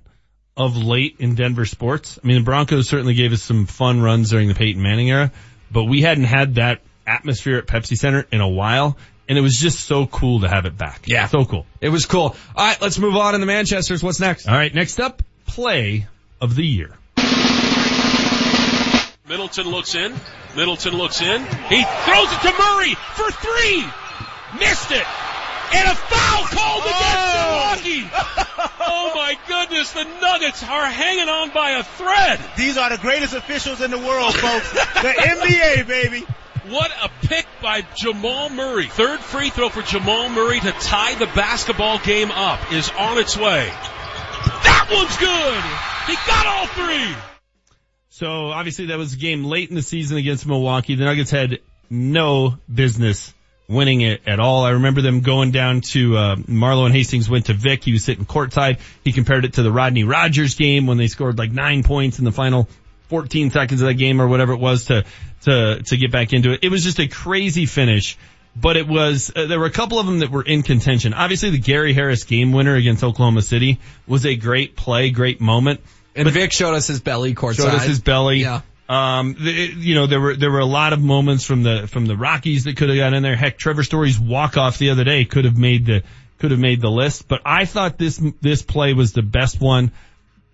of 0.56 0.76
late 0.76 1.16
in 1.18 1.34
Denver 1.34 1.64
sports. 1.64 2.18
I 2.22 2.26
mean, 2.26 2.38
the 2.38 2.44
Broncos 2.44 2.88
certainly 2.88 3.14
gave 3.14 3.32
us 3.32 3.42
some 3.42 3.66
fun 3.66 4.00
runs 4.00 4.30
during 4.30 4.46
the 4.48 4.54
Peyton 4.54 4.80
Manning 4.80 5.10
era, 5.10 5.32
but 5.72 5.84
we 5.84 6.00
hadn't 6.02 6.24
had 6.24 6.56
that 6.56 6.80
atmosphere 7.06 7.58
at 7.58 7.66
Pepsi 7.66 7.96
Center 7.96 8.24
in 8.30 8.40
a 8.40 8.48
while, 8.48 8.96
and 9.28 9.38
it 9.38 9.40
was 9.40 9.55
just 9.56 9.80
so 9.80 10.06
cool 10.06 10.40
to 10.40 10.48
have 10.48 10.66
it 10.66 10.76
back. 10.76 11.02
Yeah. 11.06 11.26
So 11.28 11.44
cool. 11.44 11.66
It 11.80 11.88
was 11.88 12.06
cool. 12.06 12.36
All 12.56 12.66
right, 12.66 12.80
let's 12.80 12.98
move 12.98 13.16
on 13.16 13.34
in 13.34 13.40
the 13.40 13.46
Manchesters. 13.46 14.02
What's 14.02 14.20
next? 14.20 14.46
All 14.46 14.55
right, 14.55 14.74
next 14.74 15.01
up, 15.01 15.22
play 15.46 16.06
of 16.40 16.55
the 16.55 16.64
year. 16.64 16.90
Middleton 19.26 19.66
looks 19.70 19.94
in. 19.94 20.14
Middleton 20.55 20.94
looks 20.94 21.22
in. 21.22 21.40
He 21.42 21.82
throws 22.05 22.28
it 22.30 22.40
to 22.42 22.52
Murray 22.59 22.94
for 22.94 23.30
three. 23.30 23.84
Missed 24.59 24.90
it. 24.92 25.06
And 25.74 25.88
a 25.88 25.94
foul 25.94 26.44
called 26.44 26.84
against 26.84 27.34
Milwaukee. 27.34 28.10
oh, 28.14 28.76
oh 28.80 29.12
my 29.14 29.36
goodness, 29.48 29.92
the 29.92 30.05
Nuggets 30.05 30.62
are 30.62 30.86
hanging 30.86 31.28
on 31.28 31.51
by 31.51 31.70
a 31.70 31.82
thread. 31.82 32.38
These 32.56 32.76
are 32.76 32.90
the 32.90 32.98
greatest 32.98 33.34
officials 33.34 33.80
in 33.80 33.90
the 33.90 33.98
world, 33.98 34.34
folks. 34.34 34.70
the 34.72 35.09
NBA, 35.09 35.88
baby. 35.88 36.26
What 36.69 36.91
a 37.03 37.11
pick 37.27 37.47
by 37.61 37.82
Jamal 37.95 38.49
Murray. 38.49 38.86
Third 38.86 39.20
free 39.20 39.51
throw 39.51 39.69
for 39.69 39.82
Jamal 39.82 40.31
Murray 40.31 40.61
to 40.61 40.73
tie 40.73 41.15
the 41.15 41.27
basketball 41.27 41.99
game 41.99 42.31
up 42.31 42.73
is 42.73 42.91
on 42.99 43.19
its 43.19 43.36
way. 43.36 43.66
That 43.69 44.89
one's 44.91 45.16
good. 45.19 45.62
He 46.07 46.15
got 46.27 46.47
all 46.47 46.66
three. 46.69 47.15
So 48.09 48.47
obviously 48.47 48.86
that 48.86 48.97
was 48.97 49.12
a 49.12 49.16
game 49.19 49.45
late 49.45 49.69
in 49.69 49.74
the 49.74 49.82
season 49.82 50.16
against 50.16 50.47
Milwaukee. 50.47 50.95
The 50.95 51.05
Nuggets 51.05 51.31
had 51.31 51.59
no 51.91 52.55
business 52.73 53.35
winning 53.69 54.01
it 54.01 54.23
at 54.27 54.41
all. 54.41 54.65
I 54.65 54.70
remember 54.70 55.03
them 55.03 55.20
going 55.20 55.51
down 55.51 55.82
to 55.93 56.16
uh, 56.16 56.36
and 56.49 56.95
Hastings 56.95 57.28
went 57.28 57.47
to 57.47 57.55
Vic. 57.55 57.85
He 57.85 57.93
was 57.93 58.05
sitting 58.05 58.24
courtside. 58.24 58.78
He 59.05 59.12
compared 59.12 59.45
it 59.45 59.55
to 59.55 59.62
the 59.62 59.73
Rodney 59.73 60.05
Rogers 60.05 60.55
game 60.55 60.86
when 60.86 60.97
they 60.97 61.09
scored 61.09 61.36
like 61.36 61.53
nine 61.53 61.82
points 61.82 62.19
in 62.19 62.24
the 62.24 62.32
final 62.32 62.69
14 63.15 63.53
seconds 63.53 63.81
of 63.81 63.86
that 63.86 63.95
game 63.95 64.20
or 64.20 64.27
whatever 64.27 64.55
it 64.55 64.59
was 64.59 64.86
to 64.86 65.05
to 65.43 65.81
to 65.85 65.97
get 65.97 66.11
back 66.11 66.32
into 66.32 66.53
it. 66.53 66.61
It 66.65 66.69
was 66.69 66.82
just 66.82 66.99
a 66.99 67.07
crazy 67.07 67.65
finish. 67.66 68.19
But 68.57 68.77
it 68.77 68.86
was, 68.86 69.32
uh, 69.35 69.47
there 69.47 69.59
were 69.59 69.66
a 69.66 69.70
couple 69.70 69.99
of 69.99 70.07
them 70.07 70.20
that 70.20 70.31
were 70.31 70.45
in 70.45 70.62
contention. 70.62 71.12
Obviously 71.12 71.51
the 71.51 71.59
Gary 71.59 71.93
Harris 71.93 72.23
game 72.23 72.53
winner 72.53 72.77
against 72.77 73.03
Oklahoma 73.03 73.43
City 73.43 73.81
was 74.07 74.24
a 74.24 74.36
great 74.36 74.77
play, 74.77 75.11
great 75.11 75.41
moment. 75.41 75.81
And 76.15 76.28
Vic 76.31 76.53
showed 76.53 76.73
us 76.73 76.86
his 76.86 77.01
belly 77.01 77.35
courtside. 77.35 77.57
Showed 77.57 77.74
us 77.74 77.85
his 77.85 78.01
belly. 78.01 78.43
Yeah. 78.43 78.61
Um, 78.89 79.35
the, 79.35 79.51
you 79.51 79.97
know, 79.97 80.07
there 80.07 80.20
were, 80.20 80.36
there 80.36 80.53
were 80.53 80.61
a 80.61 80.66
lot 80.66 80.93
of 80.93 81.01
moments 81.01 81.45
from 81.45 81.65
the, 81.65 81.89
from 81.89 82.07
the 82.07 82.16
Rockies 82.16 82.62
that 82.65 82.77
could 82.77 82.91
have 82.91 82.99
got 82.99 83.12
in 83.12 83.24
there. 83.24 83.35
Heck, 83.35 83.59
Trevor 83.59 83.82
Story's 83.82 84.20
walk 84.20 84.57
off 84.57 84.78
the 84.78 84.91
other 84.91 85.03
day 85.03 85.24
could 85.24 85.47
have 85.47 85.59
made 85.59 85.86
the, 85.86 86.05
could 86.39 86.53
have 86.53 86.61
made 86.61 86.81
the 86.81 86.91
list, 86.91 87.27
but 87.27 87.43
I 87.45 87.65
thought 87.65 87.99
this, 87.99 88.23
this 88.41 88.62
play 88.62 88.95
was 88.95 89.15
the 89.15 89.23
best 89.23 89.61
one 89.61 89.91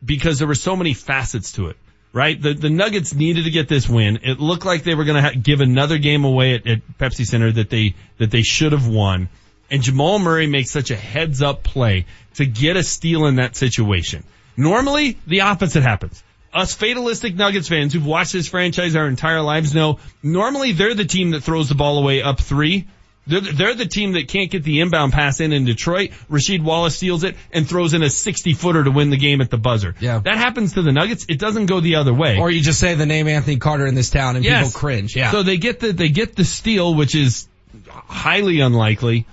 because 0.04 0.38
there 0.38 0.48
were 0.48 0.54
so 0.54 0.76
many 0.76 0.94
facets 0.94 1.52
to 1.52 1.68
it, 1.68 1.76
right? 2.12 2.40
The, 2.40 2.54
the 2.54 2.70
Nuggets 2.70 3.14
needed 3.14 3.44
to 3.44 3.50
get 3.50 3.68
this 3.68 3.88
win. 3.88 4.20
It 4.22 4.40
looked 4.40 4.64
like 4.64 4.82
they 4.82 4.94
were 4.94 5.04
going 5.04 5.22
to 5.22 5.30
ha- 5.30 5.40
give 5.40 5.60
another 5.60 5.98
game 5.98 6.24
away 6.24 6.54
at, 6.54 6.66
at 6.66 6.98
Pepsi 6.98 7.24
Center 7.24 7.52
that 7.52 7.70
they, 7.70 7.94
that 8.18 8.30
they 8.30 8.42
should 8.42 8.72
have 8.72 8.88
won. 8.88 9.28
And 9.70 9.82
Jamal 9.82 10.18
Murray 10.18 10.46
makes 10.46 10.70
such 10.70 10.90
a 10.90 10.96
heads 10.96 11.42
up 11.42 11.62
play 11.62 12.06
to 12.34 12.46
get 12.46 12.76
a 12.76 12.82
steal 12.82 13.26
in 13.26 13.36
that 13.36 13.54
situation. 13.54 14.24
Normally, 14.56 15.16
the 15.26 15.42
opposite 15.42 15.82
happens. 15.82 16.22
Us 16.52 16.74
fatalistic 16.74 17.36
Nuggets 17.36 17.68
fans 17.68 17.92
who've 17.92 18.04
watched 18.04 18.32
this 18.32 18.48
franchise 18.48 18.96
our 18.96 19.06
entire 19.06 19.40
lives 19.40 19.72
know, 19.72 20.00
normally 20.22 20.72
they're 20.72 20.94
the 20.96 21.04
team 21.04 21.30
that 21.30 21.42
throws 21.42 21.68
the 21.68 21.76
ball 21.76 21.98
away 21.98 22.22
up 22.22 22.40
three. 22.40 22.88
They're, 23.26 23.40
they're 23.40 23.74
the 23.74 23.86
team 23.86 24.12
that 24.12 24.28
can't 24.28 24.50
get 24.50 24.64
the 24.64 24.80
inbound 24.80 25.12
pass 25.12 25.40
in 25.40 25.52
in 25.52 25.64
Detroit. 25.64 26.10
Rasheed 26.30 26.62
Wallace 26.62 26.96
steals 26.96 27.22
it 27.22 27.36
and 27.52 27.68
throws 27.68 27.94
in 27.94 28.02
a 28.02 28.10
60 28.10 28.54
footer 28.54 28.82
to 28.82 28.90
win 28.90 29.10
the 29.10 29.16
game 29.16 29.40
at 29.40 29.50
the 29.50 29.58
buzzer. 29.58 29.94
Yeah. 30.00 30.18
That 30.20 30.36
happens 30.38 30.72
to 30.74 30.82
the 30.82 30.90
Nuggets. 30.90 31.26
It 31.28 31.38
doesn't 31.38 31.66
go 31.66 31.80
the 31.80 31.96
other 31.96 32.14
way. 32.14 32.38
Or 32.38 32.50
you 32.50 32.60
just 32.60 32.80
say 32.80 32.94
the 32.94 33.06
name 33.06 33.28
Anthony 33.28 33.58
Carter 33.58 33.86
in 33.86 33.94
this 33.94 34.10
town 34.10 34.36
and 34.36 34.44
Yes. 34.44 34.68
people 34.68 34.80
cringe. 34.80 35.14
Yeah. 35.14 35.30
So 35.30 35.42
they 35.42 35.58
get 35.58 35.80
the 35.80 35.92
they 35.92 36.08
get 36.08 36.34
the 36.34 36.44
steal, 36.44 36.94
which 36.94 37.14
is 37.14 37.46
highly 37.88 38.60
unlikely. 38.60 39.26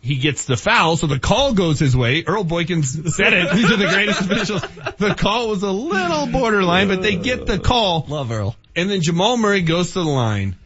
He 0.00 0.16
gets 0.16 0.44
the 0.44 0.56
foul, 0.56 0.98
so 0.98 1.06
the 1.06 1.18
call 1.18 1.54
goes 1.54 1.78
his 1.78 1.96
way. 1.96 2.24
Earl 2.26 2.44
Boykins 2.44 3.08
said 3.12 3.32
it. 3.32 3.54
These 3.54 3.70
are 3.70 3.76
the 3.76 3.86
greatest 3.86 4.20
officials. 4.30 4.62
The 4.98 5.14
call 5.14 5.48
was 5.48 5.62
a 5.62 5.70
little 5.70 6.26
borderline, 6.26 6.88
but 6.88 7.00
they 7.00 7.16
get 7.16 7.46
the 7.46 7.58
call. 7.58 8.04
Love 8.08 8.30
Earl. 8.30 8.54
And 8.76 8.90
then 8.90 9.00
Jamal 9.00 9.38
Murray 9.38 9.62
goes 9.62 9.92
to 9.92 10.00
the 10.00 10.04
line 10.10 10.56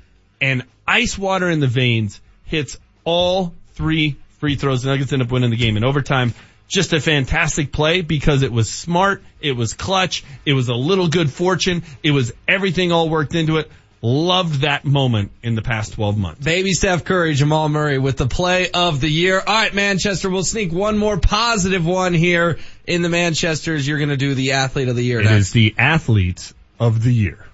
and 0.40 0.64
ice 0.88 1.16
water 1.16 1.48
in 1.48 1.60
the 1.60 1.68
veins 1.68 2.20
hits 2.48 2.78
all 3.04 3.54
three 3.74 4.16
free 4.38 4.56
throws. 4.56 4.82
The 4.82 4.90
Nuggets 4.90 5.12
end 5.12 5.22
up 5.22 5.30
winning 5.30 5.50
the 5.50 5.56
game 5.56 5.76
in 5.76 5.84
overtime. 5.84 6.34
Just 6.68 6.92
a 6.92 7.00
fantastic 7.00 7.72
play 7.72 8.02
because 8.02 8.42
it 8.42 8.52
was 8.52 8.68
smart. 8.68 9.22
It 9.40 9.52
was 9.52 9.72
clutch. 9.72 10.24
It 10.44 10.52
was 10.52 10.68
a 10.68 10.74
little 10.74 11.08
good 11.08 11.30
fortune. 11.30 11.82
It 12.02 12.10
was 12.10 12.32
everything 12.46 12.92
all 12.92 13.08
worked 13.08 13.34
into 13.34 13.56
it. 13.56 13.70
Loved 14.00 14.60
that 14.60 14.84
moment 14.84 15.32
in 15.42 15.56
the 15.56 15.62
past 15.62 15.94
12 15.94 16.18
months. 16.18 16.44
Baby 16.44 16.72
Steph 16.72 17.04
Curry, 17.04 17.34
Jamal 17.34 17.68
Murray 17.68 17.98
with 17.98 18.16
the 18.16 18.28
play 18.28 18.70
of 18.70 19.00
the 19.00 19.08
year. 19.08 19.42
All 19.44 19.54
right, 19.54 19.74
Manchester, 19.74 20.30
we'll 20.30 20.44
sneak 20.44 20.72
one 20.72 20.98
more 20.98 21.18
positive 21.18 21.84
one 21.84 22.14
here 22.14 22.58
in 22.86 23.02
the 23.02 23.08
Manchesters. 23.08 23.88
You're 23.88 23.98
going 23.98 24.10
to 24.10 24.16
do 24.16 24.34
the 24.34 24.52
athlete 24.52 24.88
of 24.88 24.94
the 24.94 25.02
year. 25.02 25.20
It 25.20 25.24
next. 25.24 25.36
is 25.36 25.52
the 25.52 25.74
athlete 25.78 26.52
of 26.78 27.02
the 27.02 27.12
year. 27.12 27.47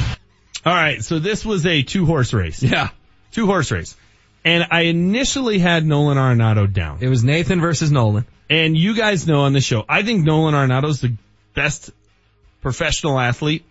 All 0.67 0.75
right, 0.75 1.03
so 1.03 1.19
this 1.19 1.47
was 1.47 1.65
a 1.65 1.83
two 1.83 2.05
horse 2.05 2.35
race. 2.35 2.63
Yeah. 2.63 2.91
Two 3.33 3.47
horse 3.47 3.71
race. 3.71 3.97
And 4.45 4.67
I 4.71 4.83
initially 4.83 5.59
had 5.59 5.87
Nolan 5.87 6.19
Arenado 6.19 6.71
down. 6.71 6.99
It 7.01 7.09
was 7.09 7.25
Nathan 7.25 7.63
versus 7.63 7.91
Nolan. 7.91 8.27
And 8.51 8.77
you 8.77 8.95
guys 8.95 9.27
know 9.27 9.41
on 9.41 9.55
the 9.55 9.63
show, 9.63 9.87
I 9.89 10.03
think 10.03 10.27
Nolan 10.27 10.55
Arenado's 10.55 11.01
the 11.01 11.15
best 11.55 11.91
professional 12.61 13.19
athlete 13.19 13.65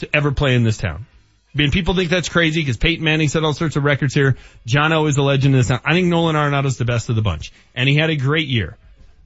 to 0.00 0.14
ever 0.14 0.30
play 0.30 0.54
in 0.54 0.62
this 0.62 0.76
town. 0.76 1.06
I 1.54 1.68
people 1.68 1.94
think 1.94 2.10
that's 2.10 2.28
crazy 2.28 2.60
because 2.60 2.76
Peyton 2.76 3.04
Manning 3.04 3.28
set 3.28 3.44
all 3.44 3.52
sorts 3.52 3.76
of 3.76 3.84
records 3.84 4.14
here. 4.14 4.36
John 4.66 4.92
O 4.92 5.06
is 5.06 5.18
a 5.18 5.22
legend 5.22 5.54
in 5.54 5.60
this. 5.60 5.70
I 5.70 5.92
think 5.92 6.08
Nolan 6.08 6.36
Arenado's 6.36 6.78
the 6.78 6.84
best 6.84 7.10
of 7.10 7.16
the 7.16 7.22
bunch. 7.22 7.52
And 7.74 7.88
he 7.88 7.96
had 7.96 8.10
a 8.10 8.16
great 8.16 8.48
year. 8.48 8.78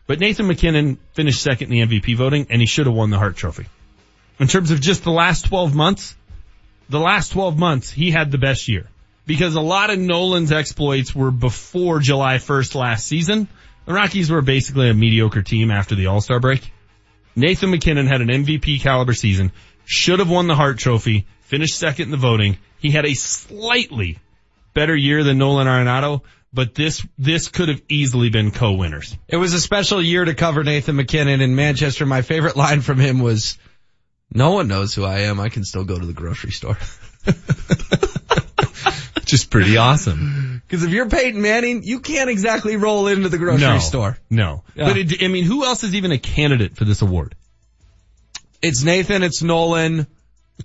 But 0.06 0.20
Nathan 0.20 0.46
MacKinnon 0.46 0.98
finished 1.12 1.42
second 1.42 1.72
in 1.72 1.88
the 1.88 2.00
MVP 2.00 2.16
voting 2.16 2.46
and 2.50 2.60
he 2.60 2.66
should 2.66 2.86
have 2.86 2.94
won 2.94 3.10
the 3.10 3.18
Hart 3.18 3.36
Trophy. 3.36 3.66
In 4.38 4.48
terms 4.48 4.70
of 4.70 4.80
just 4.80 5.04
the 5.04 5.10
last 5.10 5.46
12 5.46 5.74
months, 5.74 6.16
the 6.88 7.00
last 7.00 7.32
12 7.32 7.58
months, 7.58 7.90
he 7.90 8.10
had 8.10 8.30
the 8.30 8.38
best 8.38 8.68
year. 8.68 8.86
Because 9.26 9.54
a 9.56 9.60
lot 9.60 9.90
of 9.90 9.98
Nolan's 9.98 10.52
exploits 10.52 11.14
were 11.14 11.32
before 11.32 11.98
July 11.98 12.36
1st 12.36 12.74
last 12.76 13.06
season. 13.06 13.48
The 13.86 13.92
Rockies 13.92 14.30
were 14.30 14.42
basically 14.42 14.88
a 14.88 14.94
mediocre 14.94 15.42
team 15.42 15.70
after 15.70 15.96
the 15.96 16.06
All-Star 16.06 16.38
break. 16.38 16.72
Nathan 17.34 17.70
MacKinnon 17.70 18.06
had 18.06 18.20
an 18.20 18.28
MVP 18.28 18.80
caliber 18.80 19.14
season, 19.14 19.52
should 19.84 20.20
have 20.20 20.30
won 20.30 20.46
the 20.46 20.54
Hart 20.54 20.78
Trophy, 20.78 21.26
finished 21.46 21.78
second 21.78 22.06
in 22.06 22.10
the 22.10 22.16
voting. 22.16 22.58
He 22.78 22.90
had 22.90 23.06
a 23.06 23.14
slightly 23.14 24.18
better 24.74 24.94
year 24.94 25.24
than 25.24 25.38
Nolan 25.38 25.66
Arenado, 25.66 26.22
but 26.52 26.74
this, 26.74 27.06
this 27.18 27.48
could 27.48 27.68
have 27.68 27.80
easily 27.88 28.30
been 28.30 28.50
co-winners. 28.50 29.16
It 29.28 29.36
was 29.36 29.54
a 29.54 29.60
special 29.60 30.02
year 30.02 30.24
to 30.24 30.34
cover 30.34 30.64
Nathan 30.64 30.96
MacKinnon 30.96 31.40
in 31.40 31.54
Manchester. 31.54 32.04
My 32.04 32.22
favorite 32.22 32.56
line 32.56 32.80
from 32.80 32.98
him 32.98 33.20
was, 33.20 33.58
no 34.32 34.52
one 34.52 34.68
knows 34.68 34.94
who 34.94 35.04
I 35.04 35.20
am. 35.20 35.40
I 35.40 35.48
can 35.48 35.64
still 35.64 35.84
go 35.84 35.98
to 35.98 36.04
the 36.04 36.12
grocery 36.12 36.50
store. 36.50 36.78
Just 39.24 39.50
pretty 39.50 39.76
awesome. 39.76 40.62
Cause 40.68 40.84
if 40.84 40.90
you're 40.90 41.08
Peyton 41.08 41.42
Manning, 41.42 41.82
you 41.82 42.00
can't 42.00 42.30
exactly 42.30 42.76
roll 42.76 43.08
into 43.08 43.28
the 43.28 43.38
grocery 43.38 43.66
no, 43.66 43.78
store. 43.78 44.18
No. 44.30 44.62
Yeah. 44.74 44.88
But 44.88 44.96
it, 44.98 45.22
I 45.22 45.28
mean, 45.28 45.44
who 45.44 45.64
else 45.64 45.84
is 45.84 45.94
even 45.94 46.12
a 46.12 46.18
candidate 46.18 46.76
for 46.76 46.84
this 46.84 47.02
award? 47.02 47.34
It's 48.62 48.82
Nathan, 48.82 49.22
it's 49.22 49.42
Nolan. 49.42 50.06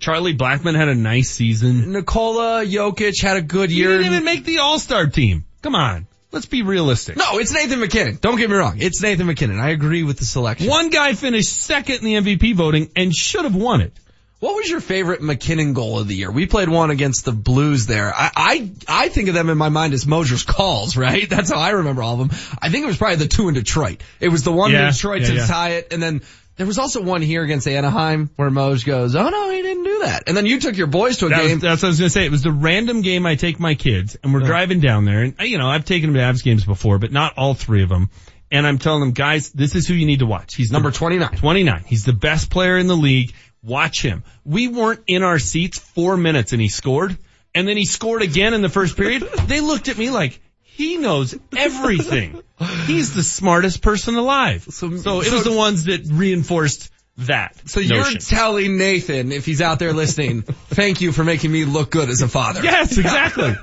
Charlie 0.00 0.36
Blackmon 0.36 0.74
had 0.74 0.88
a 0.88 0.94
nice 0.94 1.30
season. 1.30 1.92
Nikola 1.92 2.64
Jokic 2.64 3.20
had 3.22 3.36
a 3.36 3.42
good 3.42 3.70
year. 3.70 3.90
He 3.92 3.98
didn't 3.98 4.12
even 4.14 4.24
make 4.24 4.44
the 4.44 4.58
All-Star 4.58 5.06
team. 5.06 5.44
Come 5.62 5.74
on. 5.74 6.06
Let's 6.32 6.46
be 6.46 6.62
realistic. 6.62 7.16
no, 7.18 7.38
it's 7.38 7.52
Nathan 7.52 7.78
MacKinnon. 7.78 8.18
Don't 8.20 8.38
get 8.38 8.48
me 8.48 8.56
wrong. 8.56 8.78
It's 8.80 9.02
Nathan 9.02 9.26
MacKinnon. 9.26 9.60
I 9.60 9.68
agree 9.70 10.02
with 10.02 10.18
the 10.18 10.24
selection. 10.24 10.66
One 10.68 10.88
guy 10.88 11.12
finished 11.12 11.60
second 11.60 11.96
in 11.96 12.24
the 12.24 12.36
MVP 12.36 12.54
voting 12.54 12.90
and 12.96 13.14
should 13.14 13.44
have 13.44 13.54
won 13.54 13.82
it. 13.82 13.92
What 14.40 14.56
was 14.56 14.68
your 14.68 14.80
favorite 14.80 15.22
MacKinnon 15.22 15.72
goal 15.72 16.00
of 16.00 16.08
the 16.08 16.16
year? 16.16 16.28
We 16.32 16.46
played 16.46 16.68
one 16.68 16.90
against 16.90 17.24
the 17.24 17.30
Blues 17.30 17.86
there. 17.86 18.12
I, 18.12 18.30
I, 18.34 18.70
I 18.88 19.08
think 19.08 19.28
of 19.28 19.34
them 19.34 19.50
in 19.50 19.58
my 19.58 19.68
mind 19.68 19.92
as 19.94 20.04
Moser's 20.04 20.42
calls, 20.42 20.96
right? 20.96 21.28
That's 21.30 21.52
how 21.52 21.60
I 21.60 21.70
remember 21.70 22.02
all 22.02 22.20
of 22.20 22.28
them. 22.28 22.38
I 22.60 22.68
think 22.70 22.82
it 22.82 22.86
was 22.88 22.96
probably 22.96 23.16
the 23.16 23.28
two 23.28 23.46
in 23.48 23.54
Detroit. 23.54 24.02
It 24.18 24.30
was 24.30 24.42
the 24.42 24.50
one 24.50 24.72
Yeah, 24.72 24.86
in 24.88 24.92
Detroit 24.94 25.20
yeah, 25.20 25.26
to 25.28 25.34
yeah. 25.34 25.46
tie 25.46 25.68
it, 25.74 25.92
and 25.92 26.02
then 26.02 26.22
there 26.56 26.66
was 26.66 26.78
also 26.78 27.02
one 27.02 27.22
here 27.22 27.42
against 27.42 27.66
Anaheim 27.66 28.30
where 28.36 28.50
Mose 28.50 28.84
goes, 28.84 29.16
"Oh 29.16 29.28
no, 29.28 29.50
he 29.50 29.62
didn't 29.62 29.84
do 29.84 29.98
that." 30.00 30.24
And 30.26 30.36
then 30.36 30.46
you 30.46 30.60
took 30.60 30.76
your 30.76 30.86
boys 30.86 31.18
to 31.18 31.26
a 31.26 31.28
That 31.30 31.42
was- 31.42 31.48
game. 31.52 31.58
that's 31.60 31.82
what 31.82 31.88
I 31.88 31.90
was 31.90 31.98
going 31.98 32.06
to 32.08 32.12
say. 32.12 32.24
It 32.26 32.30
was 32.30 32.42
the 32.42 32.52
random 32.52 33.00
game 33.02 33.24
I 33.26 33.34
take 33.36 33.58
my 33.58 33.74
kids 33.74 34.16
and 34.22 34.32
we're 34.34 34.40
driving 34.40 34.80
down 34.80 35.04
there 35.04 35.22
and 35.22 35.34
you 35.40 35.58
know, 35.58 35.68
I've 35.68 35.84
taken 35.84 36.12
them 36.12 36.14
to 36.14 36.20
Avs 36.38 36.44
games 36.44 36.64
before, 36.64 36.98
but 36.98 37.12
not 37.12 37.34
all 37.36 37.54
three 37.54 37.82
of 37.82 37.88
them. 37.88 38.10
And 38.50 38.66
I'm 38.66 38.76
telling 38.78 39.00
them, 39.00 39.12
guys, 39.12 39.50
this 39.50 39.74
is 39.74 39.88
who 39.88 39.94
you 39.94 40.04
need 40.04 40.18
to 40.18 40.26
watch. 40.26 40.54
He's 40.54 40.70
Number 40.70 40.90
29. 40.90 41.30
29. 41.38 41.84
He's 41.86 42.04
the 42.04 42.12
best 42.12 42.50
player 42.50 42.76
in 42.76 42.86
the 42.86 42.96
league. 42.96 43.32
Watch 43.62 44.02
him. 44.02 44.24
We 44.44 44.68
weren't 44.68 45.00
in 45.06 45.22
our 45.22 45.38
seats 45.38 45.78
four 45.78 46.16
minutes 46.18 46.52
and 46.52 46.60
he 46.60 46.68
scored. 46.68 47.16
And 47.54 47.66
then 47.66 47.76
he 47.78 47.84
scored 47.86 48.20
again 48.22 48.52
in 48.54 48.60
the 48.60 48.68
first 48.68 48.96
period. 48.96 49.22
They 49.46 49.60
looked 49.60 49.88
at 49.88 49.96
me 49.96 50.10
like, 50.10 50.40
he 50.74 50.96
knows 50.96 51.34
everything. 51.56 52.42
He's 52.86 53.14
the 53.14 53.22
smartest 53.22 53.82
person 53.82 54.16
alive. 54.16 54.66
So, 54.70 54.86
it 54.86 55.32
was 55.32 55.44
the 55.44 55.54
ones 55.54 55.84
that 55.84 56.06
reinforced 56.06 56.90
that. 57.18 57.68
so 57.68 57.80
you're 57.80 58.04
telling 58.12 58.78
Nathan, 58.78 59.32
if 59.32 59.44
he's 59.44 59.60
out 59.60 59.78
there 59.78 59.92
listening, 59.92 60.42
thank 60.70 61.02
you 61.02 61.12
for 61.12 61.24
making 61.24 61.52
me 61.52 61.66
look 61.66 61.90
good 61.90 62.08
as 62.08 62.22
a 62.22 62.28
father. 62.28 62.62
Yes, 62.62 62.96
exactly. 62.98 63.54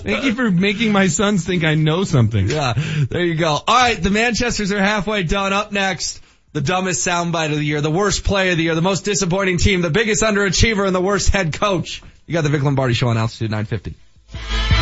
Thank 0.00 0.24
you 0.24 0.34
for 0.34 0.50
making 0.50 0.92
my 0.92 1.06
sons 1.06 1.46
think 1.46 1.64
I 1.64 1.74
know 1.74 2.04
something. 2.04 2.48
Yeah, 2.48 2.74
there 3.08 3.24
you 3.24 3.36
go. 3.36 3.48
All 3.48 3.62
right, 3.66 4.00
the 4.00 4.10
Manchesters 4.10 4.72
are 4.72 4.78
halfway 4.78 5.22
done. 5.22 5.54
Up 5.54 5.72
next, 5.72 6.20
the 6.52 6.60
dumbest 6.60 7.06
soundbite 7.06 7.50
of 7.50 7.56
the 7.56 7.64
year, 7.64 7.80
the 7.80 7.90
worst 7.90 8.24
play 8.24 8.50
of 8.50 8.58
the 8.58 8.64
year, 8.64 8.74
the 8.74 8.82
most 8.82 9.06
disappointing 9.06 9.56
team, 9.56 9.80
the 9.80 9.90
biggest 9.90 10.22
underachiever, 10.22 10.86
and 10.86 10.94
the 10.94 11.00
worst 11.00 11.30
head 11.30 11.54
coach. 11.54 12.02
You 12.26 12.34
got 12.34 12.42
the 12.42 12.50
Vic 12.50 12.62
Lombardi 12.62 12.92
Show 12.92 13.08
on 13.08 13.16
Altitude 13.16 13.50
950. 13.50 14.77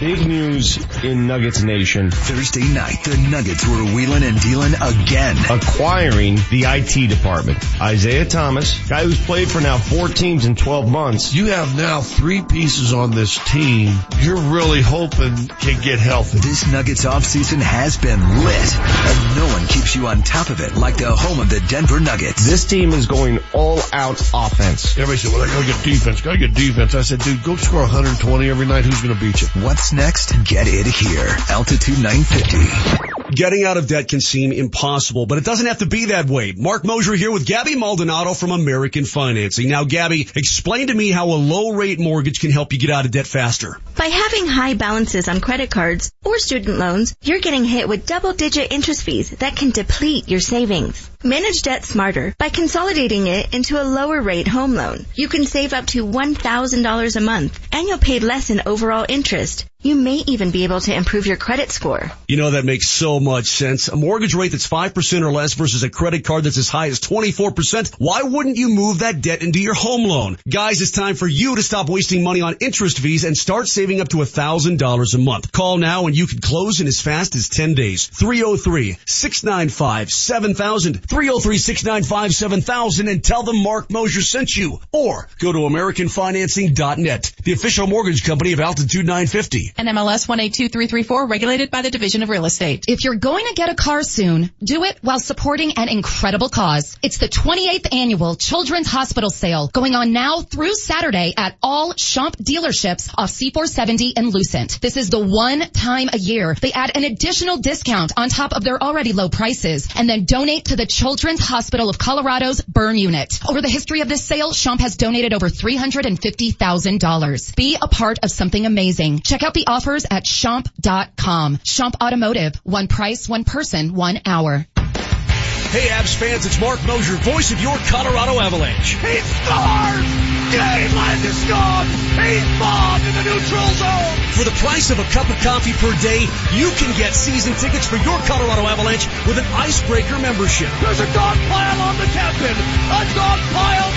Big 0.00 0.26
news 0.26 0.78
in 1.04 1.26
Nuggets 1.26 1.62
Nation. 1.62 2.10
Thursday 2.10 2.64
night, 2.64 3.04
the 3.04 3.16
Nuggets 3.30 3.66
were 3.66 3.94
wheeling 3.94 4.24
and 4.24 4.40
dealing 4.40 4.74
again. 4.74 5.36
Acquiring 5.48 6.34
the 6.50 6.64
IT 6.66 7.08
department. 7.08 7.58
Isaiah 7.80 8.24
Thomas, 8.24 8.76
guy 8.88 9.04
who's 9.04 9.24
played 9.24 9.48
for 9.48 9.60
now 9.60 9.78
four 9.78 10.08
teams 10.08 10.46
in 10.46 10.56
12 10.56 10.90
months. 10.90 11.32
You 11.32 11.46
have 11.46 11.76
now 11.76 12.00
three 12.00 12.42
pieces 12.42 12.92
on 12.92 13.12
this 13.12 13.38
team 13.50 13.94
you're 14.24 14.40
really 14.40 14.80
hoping 14.80 15.36
can 15.48 15.80
get 15.82 15.98
healthy. 15.98 16.38
This 16.38 16.66
Nuggets 16.66 17.04
offseason 17.04 17.60
has 17.60 17.98
been 17.98 18.18
lit, 18.18 18.76
and 18.78 19.36
no 19.36 19.46
one 19.52 19.66
keeps 19.66 19.94
you 19.94 20.06
on 20.06 20.22
top 20.22 20.48
of 20.48 20.60
it 20.60 20.74
like 20.76 20.96
the 20.96 21.14
home 21.14 21.40
of 21.40 21.50
the 21.50 21.60
Denver 21.68 22.00
Nuggets. 22.00 22.46
This 22.46 22.64
team 22.64 22.92
is 22.92 23.06
going 23.06 23.40
all 23.52 23.80
out 23.92 24.20
offense. 24.32 24.96
Everybody 24.96 25.18
said, 25.18 25.32
well, 25.32 25.42
I 25.42 25.46
gotta 25.46 25.66
get 25.66 25.84
defense, 25.84 26.20
gotta 26.22 26.38
get 26.38 26.54
defense. 26.54 26.94
I 26.94 27.02
said, 27.02 27.20
dude, 27.20 27.42
go 27.42 27.56
score 27.56 27.80
120 27.80 28.48
every 28.48 28.66
night. 28.66 28.84
Who's 28.84 29.02
gonna 29.02 29.20
beat 29.20 29.42
you? 29.42 29.48
What's 29.62 29.83
next? 29.92 30.32
Get 30.44 30.66
it 30.66 30.86
here. 30.86 31.36
Altitude 31.50 32.02
950. 32.02 33.34
Getting 33.34 33.64
out 33.64 33.76
of 33.76 33.88
debt 33.88 34.08
can 34.08 34.20
seem 34.20 34.52
impossible, 34.52 35.26
but 35.26 35.38
it 35.38 35.44
doesn't 35.44 35.66
have 35.66 35.78
to 35.78 35.86
be 35.86 36.06
that 36.06 36.26
way. 36.26 36.52
Marc 36.56 36.84
Moser 36.84 37.14
here 37.14 37.32
with 37.32 37.46
Gabby 37.46 37.74
Maldonado 37.74 38.34
from 38.34 38.50
American 38.50 39.04
Financing. 39.04 39.68
Now, 39.68 39.84
Gabby, 39.84 40.28
explain 40.36 40.88
to 40.88 40.94
me 40.94 41.10
how 41.10 41.26
a 41.26 41.34
low 41.34 41.70
rate 41.70 41.98
mortgage 41.98 42.38
can 42.38 42.50
help 42.50 42.72
you 42.72 42.78
get 42.78 42.90
out 42.90 43.04
of 43.04 43.10
debt 43.10 43.26
faster. 43.26 43.78
By 43.96 44.06
having 44.06 44.46
high 44.46 44.74
balances 44.74 45.28
on 45.28 45.40
credit 45.40 45.70
cards 45.70 46.12
or 46.24 46.38
student 46.38 46.78
loans, 46.78 47.16
you're 47.22 47.40
getting 47.40 47.64
hit 47.64 47.88
with 47.88 48.06
double 48.06 48.34
digit 48.34 48.72
interest 48.72 49.02
fees 49.02 49.30
that 49.30 49.56
can 49.56 49.70
deplete 49.70 50.28
your 50.28 50.40
savings. 50.40 51.10
Manage 51.26 51.62
debt 51.62 51.86
smarter 51.86 52.34
by 52.36 52.50
consolidating 52.50 53.28
it 53.28 53.54
into 53.54 53.80
a 53.80 53.82
lower 53.82 54.20
rate 54.20 54.46
home 54.46 54.74
loan. 54.74 55.06
You 55.14 55.28
can 55.28 55.46
save 55.46 55.72
up 55.72 55.86
to 55.86 56.04
$1,000 56.04 57.16
a 57.16 57.20
month 57.20 57.58
and 57.72 57.88
you'll 57.88 57.96
pay 57.96 58.20
less 58.20 58.50
in 58.50 58.60
overall 58.66 59.06
interest. 59.08 59.64
You 59.80 59.94
may 59.96 60.22
even 60.26 60.50
be 60.50 60.64
able 60.64 60.80
to 60.80 60.94
improve 60.94 61.26
your 61.26 61.36
credit 61.36 61.70
score. 61.70 62.10
You 62.26 62.38
know, 62.38 62.52
that 62.52 62.64
makes 62.64 62.88
so 62.88 63.20
much 63.20 63.48
sense. 63.48 63.88
A 63.88 63.96
mortgage 63.96 64.34
rate 64.34 64.52
that's 64.52 64.66
5% 64.66 65.20
or 65.20 65.30
less 65.30 65.52
versus 65.52 65.82
a 65.82 65.90
credit 65.90 66.24
card 66.24 66.44
that's 66.44 66.56
as 66.56 66.70
high 66.70 66.86
as 66.86 67.00
24%. 67.00 67.94
Why 67.98 68.22
wouldn't 68.22 68.56
you 68.56 68.70
move 68.70 69.00
that 69.00 69.20
debt 69.20 69.42
into 69.42 69.60
your 69.60 69.74
home 69.74 70.04
loan? 70.04 70.38
Guys, 70.48 70.80
it's 70.80 70.90
time 70.90 71.16
for 71.16 71.26
you 71.26 71.56
to 71.56 71.62
stop 71.62 71.90
wasting 71.90 72.24
money 72.24 72.40
on 72.40 72.56
interest 72.60 72.98
fees 72.98 73.24
and 73.24 73.36
start 73.36 73.68
saving 73.68 74.00
up 74.00 74.08
to 74.08 74.16
$1,000 74.18 75.14
a 75.14 75.18
month. 75.18 75.52
Call 75.52 75.76
now 75.76 76.06
and 76.06 76.16
you 76.16 76.26
can 76.26 76.38
close 76.38 76.80
in 76.80 76.86
as 76.86 77.02
fast 77.02 77.34
as 77.34 77.50
10 77.50 77.74
days. 77.74 78.08
303-695-7000. 78.08 81.06
303-695-7000 81.14 83.08
and 83.08 83.22
tell 83.22 83.44
them 83.44 83.62
Marc 83.62 83.88
Moser 83.88 84.20
sent 84.20 84.56
you. 84.56 84.80
Or 84.90 85.28
go 85.38 85.52
to 85.52 85.58
AmericanFinancing.net, 85.58 87.34
the 87.44 87.52
official 87.52 87.86
mortgage 87.86 88.24
company 88.24 88.52
of 88.52 88.58
Altitude 88.58 89.06
950. 89.06 89.74
NMLS 89.78 90.28
182334, 90.28 91.26
regulated 91.28 91.70
by 91.70 91.82
the 91.82 91.90
Division 91.92 92.24
of 92.24 92.30
Real 92.30 92.46
Estate. 92.46 92.86
If 92.88 93.04
you're 93.04 93.14
going 93.14 93.46
to 93.46 93.54
get 93.54 93.68
a 93.70 93.76
car 93.76 94.02
soon, 94.02 94.50
do 94.62 94.82
it 94.82 94.98
while 95.02 95.20
supporting 95.20 95.74
an 95.78 95.88
incredible 95.88 96.48
cause. 96.48 96.98
It's 97.00 97.18
the 97.18 97.28
28th 97.28 97.94
annual 97.94 98.34
Children's 98.34 98.88
Hospital 98.88 99.30
Sale 99.30 99.68
going 99.72 99.94
on 99.94 100.12
now 100.12 100.40
through 100.40 100.74
Saturday 100.74 101.34
at 101.36 101.56
all 101.62 101.92
Schomp 101.92 102.34
dealerships 102.36 103.14
off 103.16 103.30
C470 103.30 104.14
and 104.16 104.34
Lucent. 104.34 104.80
This 104.80 104.96
is 104.96 105.10
the 105.10 105.24
one 105.24 105.60
time 105.60 106.08
a 106.12 106.18
year 106.18 106.56
they 106.60 106.72
add 106.72 106.96
an 106.96 107.04
additional 107.04 107.58
discount 107.58 108.10
on 108.16 108.30
top 108.30 108.52
of 108.52 108.64
their 108.64 108.82
already 108.82 109.12
low 109.12 109.28
prices 109.28 109.88
and 109.94 110.08
then 110.08 110.24
donate 110.24 110.64
to 110.66 110.76
the 110.76 110.86
Children's 111.04 111.40
Hospital 111.40 111.90
of 111.90 111.98
Colorado's 111.98 112.62
burn 112.62 112.96
unit. 112.96 113.38
Over 113.46 113.60
the 113.60 113.68
history 113.68 114.00
of 114.00 114.08
this 114.08 114.24
sale, 114.24 114.52
Schomp 114.52 114.80
has 114.80 114.96
donated 114.96 115.34
over 115.34 115.50
$350,000. 115.50 117.54
Be 117.54 117.76
a 117.76 117.88
part 117.88 118.20
of 118.22 118.30
something 118.30 118.64
amazing. 118.64 119.20
Check 119.20 119.42
out 119.42 119.52
the 119.52 119.66
offers 119.66 120.06
at 120.10 120.24
Schomp.com. 120.24 121.58
Schomp 121.58 122.02
Automotive. 122.02 122.58
One 122.62 122.88
price, 122.88 123.28
one 123.28 123.44
person, 123.44 123.92
one 123.92 124.22
hour. 124.24 124.66
Hey, 124.76 125.88
Avs 125.88 126.14
fans, 126.14 126.46
it's 126.46 126.58
Marc 126.58 126.82
Moser, 126.86 127.16
voice 127.16 127.52
of 127.52 127.60
your 127.60 127.76
Colorado 127.76 128.40
Avalanche. 128.40 128.94
He 128.94 129.18
scores! 129.18 130.23
Game 130.54 130.94
is 131.26 131.42
gone! 131.50 131.86
He's 132.14 132.46
bombed 132.62 133.02
in 133.02 133.14
the 133.18 133.24
neutral 133.26 133.68
zone! 133.74 134.14
For 134.38 134.46
the 134.46 134.54
price 134.62 134.90
of 134.94 135.02
a 135.02 135.06
cup 135.10 135.26
of 135.26 135.34
coffee 135.42 135.74
per 135.74 135.90
day, 135.98 136.30
you 136.54 136.70
can 136.78 136.94
get 136.94 137.14
season 137.14 137.54
tickets 137.58 137.86
for 137.90 137.96
your 137.96 138.18
Colorado 138.30 138.62
Avalanche 138.62 139.08
with 139.26 139.38
an 139.38 139.46
Icebreaker 139.58 140.18
membership. 140.22 140.70
There's 140.78 141.00
a 141.00 141.10
dog 141.10 141.36
pile 141.50 141.80
on 141.90 141.98
the 141.98 142.06
captain! 142.06 142.54
A 142.54 143.02
dog 143.18 143.38
pile! 143.50 143.90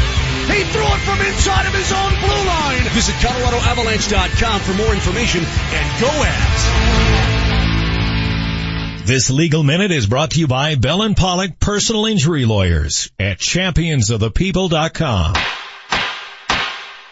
He 0.50 0.66
threw 0.74 0.88
it 0.90 1.02
from 1.06 1.22
inside 1.22 1.70
of 1.70 1.78
his 1.78 1.92
own 1.94 2.10
blue 2.26 2.44
line! 2.50 2.90
Visit 2.90 3.14
ColoradoAvalanche.com 3.22 4.62
for 4.62 4.74
more 4.74 4.94
information 4.98 5.46
and 5.46 6.02
go 6.02 6.10
Avs! 6.10 6.64
This 9.06 9.30
legal 9.30 9.62
minute 9.64 9.92
is 9.92 10.08
brought 10.08 10.32
to 10.32 10.40
you 10.40 10.48
by 10.48 10.74
Bell 10.74 11.04
and 11.04 11.16
Pollock 11.16 11.60
Personal 11.60 12.08
Injury 12.08 12.46
Lawyers 12.46 13.12
at 13.20 13.38
championsofthepeople.com. 13.38 15.36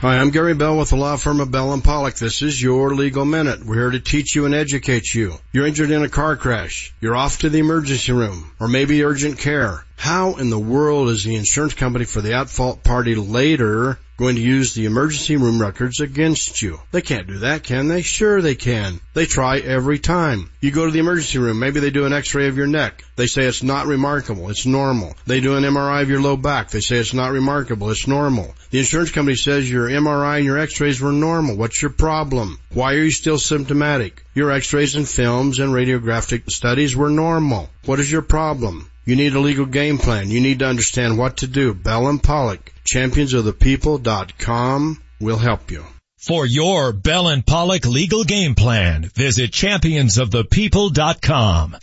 Hi, 0.05 0.19
I'm 0.19 0.29
Gary 0.29 0.53
Bell 0.53 0.77
with 0.77 0.91
the 0.91 0.97
law 0.97 1.17
firm 1.17 1.39
of 1.39 1.49
Bell 1.49 1.73
and 1.73 1.83
Pollock. 1.83 2.13
This 2.13 2.43
is 2.43 2.61
your 2.61 2.93
legal 2.93 3.25
minute. 3.25 3.65
We're 3.65 3.89
here 3.89 3.89
to 3.89 3.99
teach 3.99 4.35
you 4.35 4.45
and 4.45 4.53
educate 4.53 5.15
you. 5.15 5.33
You're 5.51 5.65
injured 5.65 5.89
in 5.89 6.03
a 6.03 6.09
car 6.09 6.37
crash. 6.37 6.93
You're 7.01 7.15
off 7.15 7.39
to 7.39 7.49
the 7.49 7.57
emergency 7.57 8.11
room 8.11 8.51
or 8.59 8.67
maybe 8.67 9.03
urgent 9.03 9.39
care. 9.39 9.83
How 9.97 10.35
in 10.35 10.49
the 10.49 10.59
world 10.59 11.09
is 11.09 11.23
the 11.23 11.35
insurance 11.35 11.73
company 11.73 12.05
for 12.05 12.21
the 12.21 12.33
at 12.33 12.49
fault 12.49 12.83
party 12.83 13.15
later 13.15 13.97
going 14.17 14.35
to 14.35 14.41
use 14.41 14.73
the 14.73 14.85
emergency 14.85 15.35
room 15.35 15.59
records 15.59 15.99
against 15.99 16.61
you? 16.61 16.79
They 16.91 17.01
can't 17.01 17.27
do 17.27 17.39
that, 17.39 17.63
can 17.63 17.87
they? 17.87 18.01
Sure 18.01 18.41
they 18.41 18.55
can. 18.55 18.99
They 19.13 19.25
try 19.25 19.57
every 19.57 19.99
time. 19.99 20.51
You 20.61 20.71
go 20.71 20.85
to 20.85 20.91
the 20.91 20.99
emergency 20.99 21.39
room, 21.39 21.59
maybe 21.59 21.79
they 21.79 21.89
do 21.89 22.05
an 22.05 22.13
x-ray 22.13 22.47
of 22.47 22.57
your 22.57 22.67
neck. 22.67 23.03
They 23.15 23.25
say 23.25 23.45
it's 23.45 23.63
not 23.63 23.87
remarkable, 23.87 24.49
it's 24.49 24.65
normal. 24.65 25.15
They 25.25 25.39
do 25.39 25.55
an 25.55 25.63
MRI 25.63 26.01
of 26.01 26.09
your 26.09 26.21
low 26.21 26.37
back. 26.37 26.69
They 26.69 26.81
say 26.81 26.97
it's 26.97 27.13
not 27.13 27.31
remarkable, 27.31 27.89
it's 27.89 28.07
normal. 28.07 28.53
The 28.71 28.79
insurance 28.79 29.11
company 29.11 29.35
says 29.35 29.69
your 29.69 29.89
MRI 29.89 30.37
and 30.37 30.45
your 30.45 30.59
x-rays 30.59 31.01
were 31.01 31.13
normal. 31.13 31.57
What's 31.57 31.81
your 31.81 31.91
problem? 31.91 32.59
Why 32.73 32.93
are 32.93 33.03
you 33.03 33.11
still 33.11 33.39
symptomatic? 33.39 34.23
Your 34.33 34.51
x-rays 34.51 34.95
and 34.95 35.07
films 35.07 35.59
and 35.59 35.73
radiographic 35.73 36.51
studies 36.51 36.95
were 36.95 37.09
normal. 37.09 37.69
What 37.85 37.99
is 37.99 38.11
your 38.11 38.21
problem? 38.21 38.89
You 39.05 39.15
need 39.15 39.35
a 39.35 39.39
legal 39.39 39.67
game 39.67 39.99
plan. 39.99 40.31
You 40.31 40.41
need 40.41 40.59
to 40.59 40.67
understand 40.67 41.17
what 41.17 41.37
to 41.37 41.47
do. 41.47 41.73
Bell 41.73 42.07
and 42.07 42.21
Pollock, 42.21 42.73
championsofthepeople.com 42.85 45.01
will 45.21 45.37
help 45.37 45.71
you. 45.71 45.85
For 46.17 46.45
your 46.47 46.91
Bell 46.91 47.27
and 47.27 47.45
Pollock 47.45 47.85
legal 47.85 48.23
game 48.23 48.55
plan, 48.55 49.03
visit 49.13 49.51
championsofthepeople.com. 49.51 51.75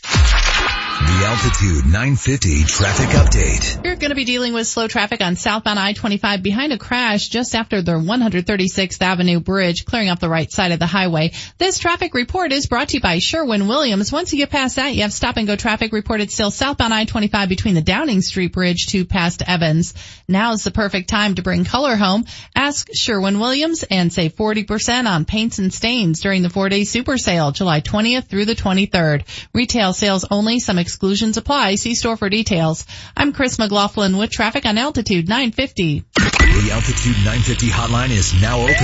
The 1.05 1.24
Altitude 1.27 1.85
950 1.87 2.65
traffic 2.65 3.09
update. 3.09 3.85
You're 3.85 3.97
going 3.97 4.11
to 4.11 4.15
be 4.15 4.24
dealing 4.24 4.53
with 4.53 4.69
slow 4.69 4.87
traffic 4.87 5.20
on 5.20 5.35
southbound 5.35 5.77
I-25 5.77 6.45
behind 6.45 6.73
a 6.73 6.79
crash 6.79 7.29
just 7.29 7.57
after 7.57 7.83
the 7.83 7.93
136th 7.93 9.03
Avenue 9.03 9.41
Bridge, 9.41 9.85
clearing 9.85 10.11
up 10.11 10.20
the 10.20 10.29
right 10.29 10.51
side 10.51 10.70
of 10.70 10.79
the 10.79 10.87
highway. 10.87 11.33
This 11.59 11.81
traffic 11.81 12.15
report 12.15 12.53
is 12.53 12.66
brought 12.66 12.91
to 12.91 12.99
you 12.99 13.01
by 13.01 13.19
Sherwin-Williams. 13.19 14.12
Once 14.12 14.33
you 14.33 14.39
get 14.39 14.51
past 14.51 14.77
that, 14.77 14.95
you 14.95 15.03
have 15.03 15.12
stop 15.12 15.37
and 15.37 15.49
go 15.49 15.57
traffic 15.57 15.93
reported 15.93 16.31
still 16.31 16.53
southbound 16.53 16.95
I-25 16.95 17.49
between 17.49 17.74
the 17.74 17.83
Downing 17.83 18.23
Street 18.23 18.53
Bridge 18.53 18.87
to 18.91 19.05
past 19.05 19.43
Evans. 19.45 19.95
Now 20.29 20.53
is 20.53 20.62
the 20.62 20.70
perfect 20.70 21.09
time 21.09 21.35
to 21.35 21.43
bring 21.43 21.65
color 21.65 21.97
home. 21.97 22.27
Ask 22.55 22.89
Sherwin-Williams 22.95 23.83
and 23.91 24.12
save 24.12 24.37
40% 24.37 25.07
on 25.07 25.24
paints 25.24 25.59
and 25.59 25.74
stains 25.74 26.20
during 26.20 26.43
the 26.43 26.51
four-day 26.51 26.85
super 26.85 27.19
sale, 27.19 27.51
July 27.51 27.81
20th 27.81 28.29
through 28.29 28.45
the 28.45 28.55
23rd. 28.55 29.24
Retail 29.53 29.93
sales 29.93 30.24
only. 30.31 30.61
Some 30.61 30.79
exclusions 30.93 31.39
apply. 31.39 31.77
See 31.77 31.94
store 31.94 32.19
for 32.19 32.28
details. 32.28 32.85
I'm 33.16 33.32
Chris 33.32 33.59
McLaughlin 33.59 34.19
with 34.19 34.31
traffic 34.31 34.66
on 34.66 34.77
Altitude 34.77 35.27
950. 35.27 36.05
The 36.14 36.69
Altitude 36.70 37.16
950 37.24 37.70
hotline 37.70 38.10
is 38.10 38.39
now 38.43 38.60
open. 38.60 38.74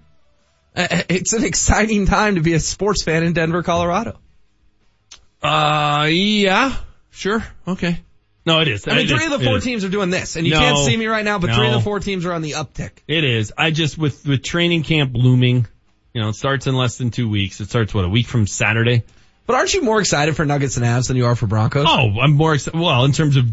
Uh, 0.75 0.87
It's 1.07 1.31
an 1.33 1.43
exciting 1.45 2.05
time 2.05 2.35
to 2.35 2.41
be 2.41 2.53
a 2.53 2.59
sports 2.59 3.03
fan 3.03 3.23
in 3.23 3.31
Denver, 3.33 3.63
Colorado. 3.63 4.19
Uh, 5.41 6.07
yeah, 6.11 6.75
sure, 7.11 7.45
okay. 7.67 7.99
No, 8.45 8.59
it 8.59 8.67
is. 8.67 8.85
I 8.85 8.91
mean, 8.95 9.05
It 9.05 9.07
three 9.09 9.25
is. 9.25 9.31
of 9.31 9.39
the 9.39 9.45
four 9.45 9.59
teams 9.61 9.85
are 9.85 9.89
doing 9.89 10.09
this, 10.09 10.35
and 10.35 10.45
you 10.45 10.51
No. 10.53 10.59
can't 10.59 10.77
see 10.79 10.97
me 10.97 11.05
right 11.07 11.23
now, 11.23 11.39
but 11.39 11.53
three 11.55 11.67
of 11.67 11.73
the 11.73 11.79
four 11.81 12.01
teams 12.01 12.25
are 12.25 12.33
on 12.33 12.41
the 12.41 12.51
uptick. 12.51 12.91
It 13.07 13.23
is. 13.23 13.53
I 13.57 13.71
just 13.71 13.97
with 13.97 14.25
with 14.27 14.43
training 14.43 14.83
camp 14.83 15.11
looming, 15.13 15.65
you 16.13 16.21
know, 16.21 16.27
it 16.29 16.35
starts 16.35 16.67
in 16.67 16.75
less 16.75 16.97
than 16.97 17.09
two 17.09 17.29
weeks. 17.29 17.61
It 17.61 17.69
starts 17.69 17.93
what 17.93 18.03
a 18.03 18.09
week 18.09 18.27
from 18.27 18.47
Saturday. 18.47 19.03
But 19.45 19.55
aren't 19.55 19.73
you 19.73 19.81
more 19.81 19.99
excited 19.99 20.35
for 20.35 20.45
Nuggets 20.45 20.77
and 20.77 20.85
Avs 20.85 21.07
than 21.09 21.17
you 21.17 21.25
are 21.25 21.35
for 21.35 21.47
Broncos? 21.47 21.85
Oh, 21.87 22.19
I'm 22.21 22.33
more 22.33 22.53
excited. 22.53 22.79
Well, 22.79 23.03
in 23.05 23.11
terms 23.11 23.35
of 23.35 23.45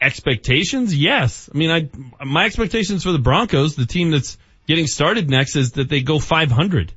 expectations, 0.00 0.96
yes. 0.96 1.48
I 1.52 1.56
mean, 1.56 1.70
I 1.70 2.24
my 2.24 2.44
expectations 2.46 3.02
for 3.04 3.12
the 3.12 3.18
Broncos, 3.18 3.76
the 3.76 3.86
team 3.86 4.10
that's 4.10 4.38
getting 4.66 4.86
started 4.86 5.28
next, 5.30 5.56
is 5.56 5.72
that 5.72 5.88
they 5.88 6.00
go 6.00 6.18
500. 6.18 6.92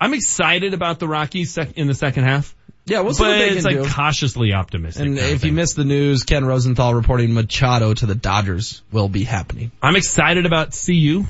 I'm 0.00 0.14
excited 0.14 0.72
about 0.74 0.98
the 0.98 1.08
Rockies 1.08 1.52
sec- 1.52 1.76
in 1.76 1.86
the 1.86 1.94
second 1.94 2.24
half. 2.24 2.54
Yeah, 2.86 3.00
we'll 3.00 3.12
see 3.12 3.22
but 3.22 3.28
what 3.28 3.38
they 3.38 3.50
it's 3.50 3.66
can 3.66 3.76
like 3.76 3.84
do. 3.86 3.90
cautiously 3.90 4.52
optimistic. 4.52 5.04
And 5.04 5.18
if 5.18 5.44
you 5.44 5.52
missed 5.52 5.76
the 5.76 5.84
news, 5.84 6.22
Ken 6.24 6.44
Rosenthal 6.44 6.94
reporting 6.94 7.34
Machado 7.34 7.92
to 7.94 8.06
the 8.06 8.14
Dodgers 8.14 8.82
will 8.90 9.08
be 9.08 9.22
happening. 9.24 9.70
I'm 9.82 9.96
excited 9.96 10.46
about 10.46 10.72
CU. 10.72 11.24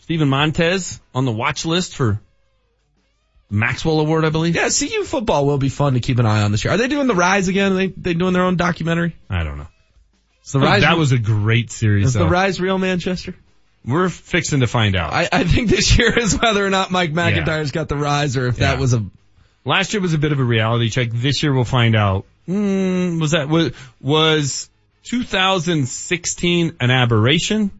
Steven 0.00 0.28
Montez 0.28 1.00
on 1.14 1.24
the 1.24 1.32
watch 1.32 1.64
list 1.64 1.94
for 1.94 2.18
Maxwell 3.50 4.00
Award, 4.00 4.24
I 4.24 4.30
believe. 4.30 4.54
Yeah, 4.54 4.68
CU 4.68 5.04
football 5.04 5.46
will 5.46 5.58
be 5.58 5.68
fun 5.68 5.94
to 5.94 6.00
keep 6.00 6.18
an 6.18 6.26
eye 6.26 6.42
on 6.42 6.52
this 6.52 6.64
year. 6.64 6.74
Are 6.74 6.76
they 6.76 6.88
doing 6.88 7.06
the 7.06 7.14
Rise 7.14 7.48
again? 7.48 7.72
Are 7.72 7.76
they 7.76 7.86
they 7.88 8.14
doing 8.14 8.32
their 8.32 8.42
own 8.44 8.56
documentary? 8.56 9.16
I 9.30 9.42
don't 9.42 9.58
know. 9.58 9.68
The 10.52 10.60
Rise 10.60 10.82
that 10.82 10.96
was 10.96 11.12
a 11.12 11.18
great 11.18 11.70
series. 11.70 12.06
is 12.06 12.12
the. 12.14 12.26
Rise 12.26 12.60
real 12.60 12.78
Manchester? 12.78 13.34
We're 13.84 14.08
fixing 14.08 14.60
to 14.60 14.66
find 14.66 14.96
out. 14.96 15.12
I, 15.12 15.28
I 15.30 15.44
think 15.44 15.70
this 15.70 15.96
year 15.98 16.18
is 16.18 16.38
whether 16.38 16.64
or 16.64 16.70
not 16.70 16.90
Mike 16.90 17.12
McIntyre's 17.12 17.70
got 17.70 17.88
the 17.88 17.96
Rise 17.96 18.36
or 18.36 18.48
if 18.48 18.56
that 18.56 18.78
was 18.78 18.92
a 18.94 19.04
Last 19.68 19.92
year 19.92 20.00
was 20.00 20.14
a 20.14 20.18
bit 20.18 20.32
of 20.32 20.40
a 20.40 20.44
reality 20.44 20.88
check. 20.88 21.10
This 21.12 21.42
year 21.42 21.52
we'll 21.52 21.64
find 21.64 21.94
out. 21.94 22.24
Mm, 22.48 23.20
was 23.20 23.32
that 23.32 23.50
was 23.50 23.72
was 24.00 24.70
2016 25.04 26.76
an 26.80 26.90
aberration, 26.90 27.70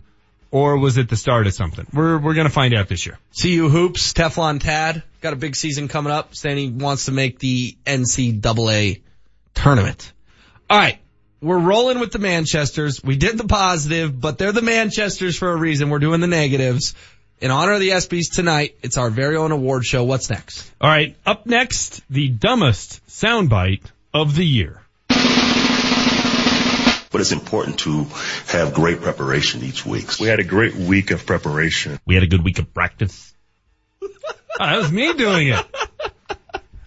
or 0.50 0.78
was 0.78 0.96
it 0.96 1.08
the 1.08 1.16
start 1.16 1.46
of 1.46 1.54
something? 1.54 1.86
We're 1.92 2.18
we're 2.18 2.34
gonna 2.34 2.50
find 2.50 2.74
out 2.74 2.88
this 2.88 3.06
year. 3.06 3.18
CU 3.40 3.68
hoops. 3.68 4.12
Teflon 4.12 4.60
Tad 4.60 5.02
got 5.20 5.32
a 5.32 5.36
big 5.36 5.56
season 5.56 5.88
coming 5.88 6.12
up, 6.12 6.34
saying 6.34 6.56
he 6.56 6.68
wants 6.70 7.06
to 7.06 7.12
make 7.12 7.38
the 7.38 7.76
NCAA 7.84 9.02
tournament. 9.54 10.12
All 10.70 10.78
right. 10.78 10.98
We're 11.40 11.58
rolling 11.58 12.00
with 12.00 12.10
the 12.10 12.18
Manchesters. 12.18 13.00
We 13.02 13.14
did 13.14 13.38
the 13.38 13.46
positive, 13.46 14.20
but 14.20 14.38
they're 14.38 14.50
the 14.50 14.62
Manchesters 14.62 15.38
for 15.38 15.52
a 15.52 15.56
reason. 15.56 15.88
We're 15.88 16.00
doing 16.00 16.20
the 16.20 16.26
negatives. 16.26 16.96
In 17.40 17.52
honor 17.52 17.74
of 17.74 17.80
the 17.80 17.90
ESPYs 17.90 18.34
tonight, 18.34 18.76
it's 18.82 18.98
our 18.98 19.10
very 19.10 19.36
own 19.36 19.52
award 19.52 19.84
show. 19.84 20.02
What's 20.02 20.28
next? 20.28 20.68
All 20.80 20.90
right, 20.90 21.16
up 21.24 21.46
next, 21.46 22.02
the 22.10 22.28
dumbest 22.28 23.06
soundbite 23.06 23.84
of 24.12 24.34
the 24.34 24.44
year. 24.44 24.82
But 27.10 27.20
it's 27.22 27.32
important 27.32 27.78
to 27.80 28.04
have 28.48 28.74
great 28.74 29.00
preparation 29.00 29.62
each 29.62 29.84
week. 29.86 30.18
We 30.20 30.28
had 30.28 30.40
a 30.40 30.44
great 30.44 30.74
week 30.74 31.10
of 31.10 31.24
preparation. 31.26 31.98
We 32.06 32.14
had 32.14 32.22
a 32.22 32.26
good 32.26 32.44
week 32.44 32.58
of 32.58 32.72
practice. 32.74 33.34
oh, 34.02 34.08
that 34.58 34.76
was 34.78 34.92
me 34.92 35.12
doing 35.14 35.48
it. 35.48 35.66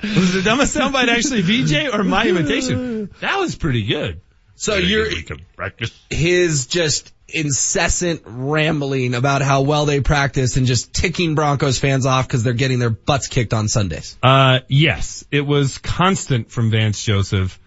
Was 0.03 0.34
the 0.34 0.41
dumbest 0.41 0.76
soundbite 0.76 1.07
actually 1.10 1.41
VJ 1.41 1.93
or 1.93 2.03
my 2.03 2.27
imitation? 2.27 3.10
That 3.19 3.38
was 3.38 3.56
pretty 3.56 3.85
good. 3.85 4.22
So 4.56 4.76
Had 4.76 4.84
you're 4.84 5.06
good 5.10 5.14
week 5.15 5.30
of 5.31 5.39
practice. 5.56 5.91
his 6.10 6.68
just 6.68 7.14
incessant 7.27 8.22
rambling 8.26 9.14
about 9.15 9.41
how 9.41 9.61
well 9.61 9.85
they 9.85 10.02
practice 10.02 10.57
and 10.57 10.65
just 10.68 10.93
ticking 10.93 11.34
Broncos 11.35 11.80
fans 11.80 12.06
off 12.06 12.27
because 12.27 12.43
they're 12.43 12.53
getting 12.53 12.80
their 12.80 12.89
butts 12.89 13.27
kicked 13.27 13.53
on 13.53 13.68
Sundays. 13.68 14.18
Uh, 14.22 14.60
yes, 14.68 15.26
it 15.31 15.41
was 15.41 15.77
constant 15.77 16.52
from 16.52 16.69
Vance 16.72 17.03
Joseph. 17.03 17.60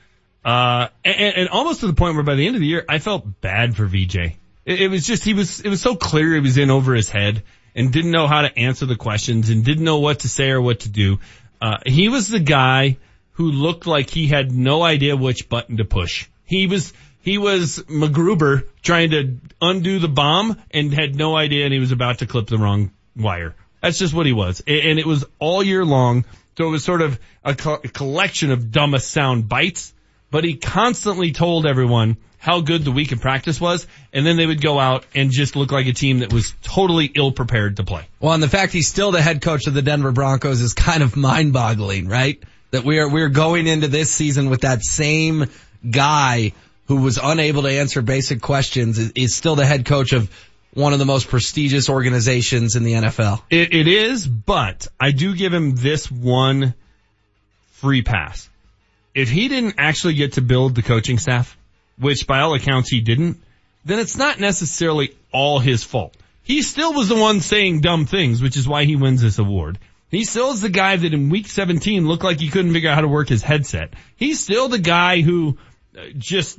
Uh, 0.45 0.89
and, 1.05 1.37
and 1.37 1.49
almost 1.49 1.81
to 1.81 1.87
the 1.87 1.95
point 1.95 2.15
where 2.15 2.25
by 2.25 2.35
the 2.35 2.47
end 2.47 2.57
of 2.57 2.61
the 2.61 2.67
year, 2.67 2.85
I 2.89 2.99
felt 2.99 3.41
bad 3.41 3.77
for 3.77 3.87
VJ. 3.87 4.17
It, 4.17 4.37
it 4.67 4.89
was 4.89 5.07
just, 5.07 5.25
he 5.25 5.35
was, 5.35 5.61
it 5.61 5.69
was 5.69 5.81
so 5.81 5.97
clear 5.97 6.35
he 6.35 6.41
was 6.41 6.59
in 6.59 6.71
over 6.71 6.95
his 6.95 7.09
head 7.09 7.43
and 7.75 7.93
didn't 7.93 8.11
know 8.11 8.27
how 8.27 8.43
to 8.43 8.59
answer 8.59 8.87
the 8.87 8.97
questions 8.97 9.51
and 9.51 9.65
didn't 9.65 9.85
know 9.85 9.99
what 9.99 10.21
to 10.21 10.29
say 10.29 10.51
or 10.51 10.61
what 10.61 10.81
to 10.81 10.89
do. 10.89 11.19
Uh, 11.61 11.79
he 11.87 12.09
was 12.09 12.29
the 12.29 12.41
guy 12.41 12.99
who 13.33 13.51
looked 13.51 13.87
like 13.87 14.11
he 14.11 14.27
had 14.27 14.53
no 14.53 14.83
idea 14.83 15.17
which 15.17 15.49
button 15.49 15.79
to 15.79 15.85
push. 15.85 16.29
He 16.45 16.67
was, 16.67 16.93
he 17.23 17.39
was 17.39 17.79
MacGruber 17.89 18.67
trying 18.83 19.11
to 19.11 19.39
undo 19.63 19.99
the 19.99 20.09
bomb 20.09 20.61
and 20.71 20.93
had 20.93 21.17
no 21.17 21.35
idea 21.35 21.65
and 21.65 21.73
he 21.73 21.81
was 21.81 21.91
about 21.91 22.19
to 22.19 22.27
clip 22.27 22.49
the 22.49 22.59
wrong 22.59 22.91
wire. 23.17 23.55
That's 23.81 23.99
just 23.99 24.13
what 24.13 24.27
he 24.27 24.33
was. 24.33 24.63
And 24.67 24.99
it 24.99 25.07
was 25.07 25.25
all 25.39 25.63
year 25.63 25.85
long. 25.85 26.27
So 26.59 26.69
it 26.69 26.71
was 26.71 26.85
sort 26.85 27.01
of 27.01 27.19
a, 27.43 27.55
co- 27.55 27.81
a 27.83 27.89
collection 27.89 28.53
of 28.53 28.71
dumbest 28.71 29.11
sound 29.11 29.49
bites, 29.49 29.94
but 30.35 30.43
he 30.43 30.55
constantly 30.55 31.31
told 31.31 31.65
everyone 31.65 32.17
how 32.39 32.61
good 32.61 32.85
the 32.85 32.91
week 32.91 33.13
of 33.13 33.21
practice 33.21 33.61
was. 33.61 33.87
And 34.13 34.27
then 34.27 34.37
they 34.37 34.45
would 34.45 34.61
go 34.61 34.81
out 34.81 35.07
and 35.15 35.31
just 35.31 35.55
look 35.55 35.71
like 35.71 35.87
a 35.87 35.93
team 35.93 36.19
that 36.19 36.33
was 36.33 36.53
totally 36.61 37.07
ill 37.15 37.31
prepared 37.31 37.77
to 37.77 37.85
play. 37.85 38.09
Well, 38.19 38.33
and 38.33 38.43
the 38.43 38.49
fact 38.49 38.73
he's 38.73 38.89
still 38.89 39.13
the 39.13 39.23
head 39.23 39.43
coach 39.43 39.69
of 39.69 39.75
the 39.75 39.81
Denver 39.81 40.11
Broncos 40.11 40.61
is 40.61 40.75
kind 40.75 41.05
of 41.05 41.17
mind 41.17 41.53
boggling, 41.53 42.09
right? 42.09 42.43
That 42.73 42.83
we 42.83 42.99
are 42.99 43.09
we're 43.09 43.29
going 43.29 43.69
into 43.69 43.87
this 43.87 44.11
season 44.11 44.51
with 44.51 44.63
that 44.63 44.83
same 44.83 45.47
guy 45.89 46.53
who 46.87 46.97
was 46.97 47.17
unable 47.23 47.63
to 47.63 47.71
answer 47.71 48.03
basic 48.03 48.41
questions 48.43 48.99
is, 48.99 49.13
is 49.15 49.37
still 49.37 49.55
the 49.55 49.65
head 49.65 49.85
coach 49.85 50.13
of 50.13 50.29
one 50.73 50.93
of 50.93 50.99
the 50.99 51.05
most 51.05 51.29
prestigious 51.29 51.89
organizations 51.89 52.75
in 52.75 52.83
the 52.83 52.95
NFL. 52.95 53.41
It, 53.51 53.73
it 53.73 53.87
is, 53.87 54.27
but 54.27 54.89
I 54.99 55.13
do 55.13 55.37
give 55.37 55.55
him 55.55 55.77
this 55.77 56.11
one 56.11 56.75
free 57.71 58.03
pass. 58.03 58.51
If 59.15 59.31
he 59.31 59.49
didn't 59.49 59.77
actually 59.79 60.15
get 60.15 60.35
to 60.35 60.41
build 60.41 60.75
the 60.75 60.83
coaching 60.83 61.19
staff, 61.19 61.57
which 61.99 62.27
by 62.27 62.41
all 62.41 62.55
accounts 62.55 62.91
he 62.91 63.01
didn't, 63.01 63.41
then 63.85 63.99
it's 63.99 64.17
not 64.17 64.41
necessarily 64.41 65.15
all 65.33 65.59
his 65.59 65.85
fault. 65.85 66.17
He 66.43 66.63
still 66.63 66.93
was 66.93 67.09
the 67.09 67.17
one 67.17 67.41
saying 67.41 67.81
dumb 67.81 68.07
things, 68.07 68.43
which 68.43 68.57
is 68.57 68.69
why 68.69 68.85
he 68.85 68.97
wins 68.97 69.23
this 69.23 69.39
award. 69.39 69.79
He 70.11 70.25
still 70.25 70.53
is 70.53 70.61
the 70.61 70.69
guy 70.69 70.97
that 70.97 71.15
in 71.15 71.31
week 71.31 71.49
17 71.49 72.07
looked 72.07 72.23
like 72.23 72.39
he 72.39 72.49
couldn't 72.49 72.73
figure 72.73 72.91
out 72.91 72.97
how 72.97 73.01
to 73.01 73.09
work 73.09 73.29
his 73.29 73.43
headset. 73.43 73.95
He's 74.17 74.41
still 74.41 74.69
the 74.69 74.79
guy 74.79 75.23
who 75.23 75.59
uh, 75.97 76.03
just 76.17 76.59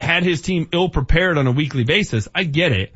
had 0.00 0.22
his 0.22 0.42
team 0.42 0.68
ill 0.72 0.88
prepared 0.88 1.38
on 1.38 1.46
a 1.46 1.52
weekly 1.52 1.84
basis. 1.84 2.28
I 2.34 2.44
get 2.44 2.72
it. 2.72 2.92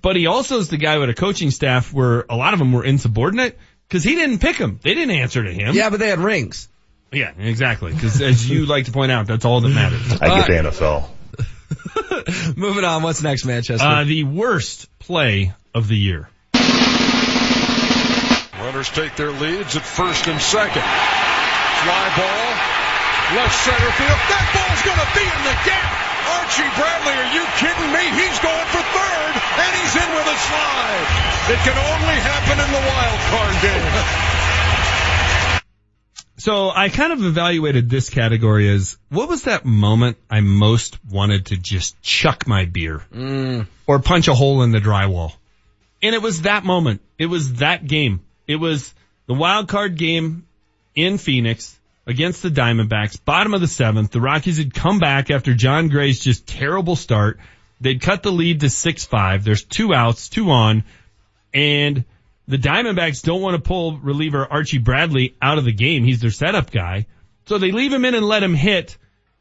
But 0.00 0.16
he 0.16 0.26
also 0.26 0.58
is 0.58 0.68
the 0.68 0.76
guy 0.76 0.98
with 0.98 1.10
a 1.10 1.14
coaching 1.14 1.50
staff 1.50 1.92
where 1.92 2.24
a 2.28 2.36
lot 2.36 2.52
of 2.52 2.58
them 2.58 2.72
were 2.72 2.84
insubordinate 2.84 3.58
because 3.88 4.04
he 4.04 4.14
didn't 4.14 4.38
pick 4.38 4.58
them. 4.58 4.78
They 4.82 4.94
didn't 4.94 5.16
answer 5.16 5.42
to 5.42 5.52
him. 5.52 5.74
Yeah, 5.74 5.90
but 5.90 5.98
they 5.98 6.08
had 6.08 6.18
rings. 6.18 6.68
Yeah, 7.12 7.32
exactly. 7.38 7.92
Because 7.92 8.20
as 8.20 8.48
you 8.48 8.66
like 8.66 8.84
to 8.84 8.92
point 8.92 9.10
out, 9.12 9.26
that's 9.26 9.44
all 9.44 9.60
that 9.60 9.68
matters. 9.68 10.12
I 10.20 10.40
get 10.40 10.46
the 10.46 10.70
NFL. 10.70 11.08
Moving 12.56 12.84
on, 12.84 13.02
what's 13.02 13.22
next, 13.22 13.44
Manchester? 13.44 13.86
Uh, 13.86 14.04
the 14.04 14.24
worst 14.24 14.88
play 14.98 15.52
of 15.74 15.88
the 15.88 15.96
year. 15.96 16.28
Runners 18.58 18.90
take 18.90 19.16
their 19.16 19.32
leads 19.32 19.76
at 19.76 19.82
first 19.82 20.26
and 20.26 20.40
second. 20.40 20.82
Fly 20.84 22.04
ball, 22.18 22.48
left 23.38 23.56
center 23.64 23.92
field. 23.96 24.20
That 24.28 24.46
ball's 24.52 24.82
going 24.84 25.00
to 25.00 25.10
be 25.16 25.24
in 25.24 25.42
the 25.48 25.56
gap. 25.64 25.88
Archie 26.28 26.68
Bradley, 26.76 27.16
are 27.16 27.32
you 27.32 27.44
kidding 27.56 27.88
me? 27.88 28.04
He's 28.20 28.38
going 28.44 28.68
for 28.68 28.84
third, 28.84 29.32
and 29.40 29.70
he's 29.80 29.94
in 29.96 30.10
with 30.12 30.28
a 30.28 30.36
slide. 30.36 31.06
It 31.48 31.60
can 31.64 31.78
only 31.80 32.18
happen 32.20 32.56
in 32.60 32.70
the 32.76 32.84
wild 32.84 33.20
card 33.32 33.56
game. 33.64 34.34
So 36.38 36.70
I 36.70 36.88
kind 36.88 37.12
of 37.12 37.24
evaluated 37.24 37.90
this 37.90 38.10
category 38.10 38.68
as 38.68 38.96
what 39.08 39.28
was 39.28 39.42
that 39.44 39.64
moment 39.64 40.16
I 40.30 40.40
most 40.40 40.96
wanted 41.10 41.46
to 41.46 41.56
just 41.56 42.00
chuck 42.00 42.46
my 42.46 42.64
beer 42.64 43.02
Mm. 43.12 43.66
or 43.86 43.98
punch 43.98 44.28
a 44.28 44.34
hole 44.34 44.62
in 44.62 44.70
the 44.70 44.78
drywall. 44.78 45.32
And 46.00 46.14
it 46.14 46.22
was 46.22 46.42
that 46.42 46.64
moment. 46.64 47.00
It 47.18 47.26
was 47.26 47.54
that 47.54 47.86
game. 47.86 48.20
It 48.46 48.56
was 48.56 48.94
the 49.26 49.34
wild 49.34 49.66
card 49.68 49.96
game 49.96 50.44
in 50.94 51.18
Phoenix 51.18 51.76
against 52.06 52.42
the 52.42 52.50
Diamondbacks, 52.50 53.18
bottom 53.24 53.52
of 53.52 53.60
the 53.60 53.66
seventh. 53.66 54.12
The 54.12 54.20
Rockies 54.20 54.58
had 54.58 54.72
come 54.72 55.00
back 55.00 55.30
after 55.30 55.54
Jon 55.54 55.88
Gray's 55.88 56.20
just 56.20 56.46
terrible 56.46 56.94
start. 56.96 57.40
They'd 57.80 58.00
cut 58.00 58.22
the 58.22 58.32
lead 58.32 58.60
to 58.60 58.66
6-5. 58.66 59.42
There's 59.44 59.64
two 59.64 59.92
outs, 59.92 60.28
two 60.28 60.50
on, 60.50 60.84
and 61.52 62.04
the 62.48 62.56
Diamondbacks 62.58 63.22
don't 63.22 63.42
want 63.42 63.54
to 63.54 63.60
pull 63.66 63.98
reliever 63.98 64.44
Archie 64.50 64.78
Bradley 64.78 65.36
out 65.40 65.58
of 65.58 65.64
the 65.64 65.72
game. 65.72 66.02
He's 66.02 66.20
their 66.20 66.30
setup 66.30 66.70
guy. 66.70 67.06
So 67.46 67.58
they 67.58 67.70
leave 67.72 67.92
him 67.92 68.04
in 68.04 68.14
and 68.14 68.26
let 68.26 68.42
him 68.42 68.54
hit. 68.54 68.98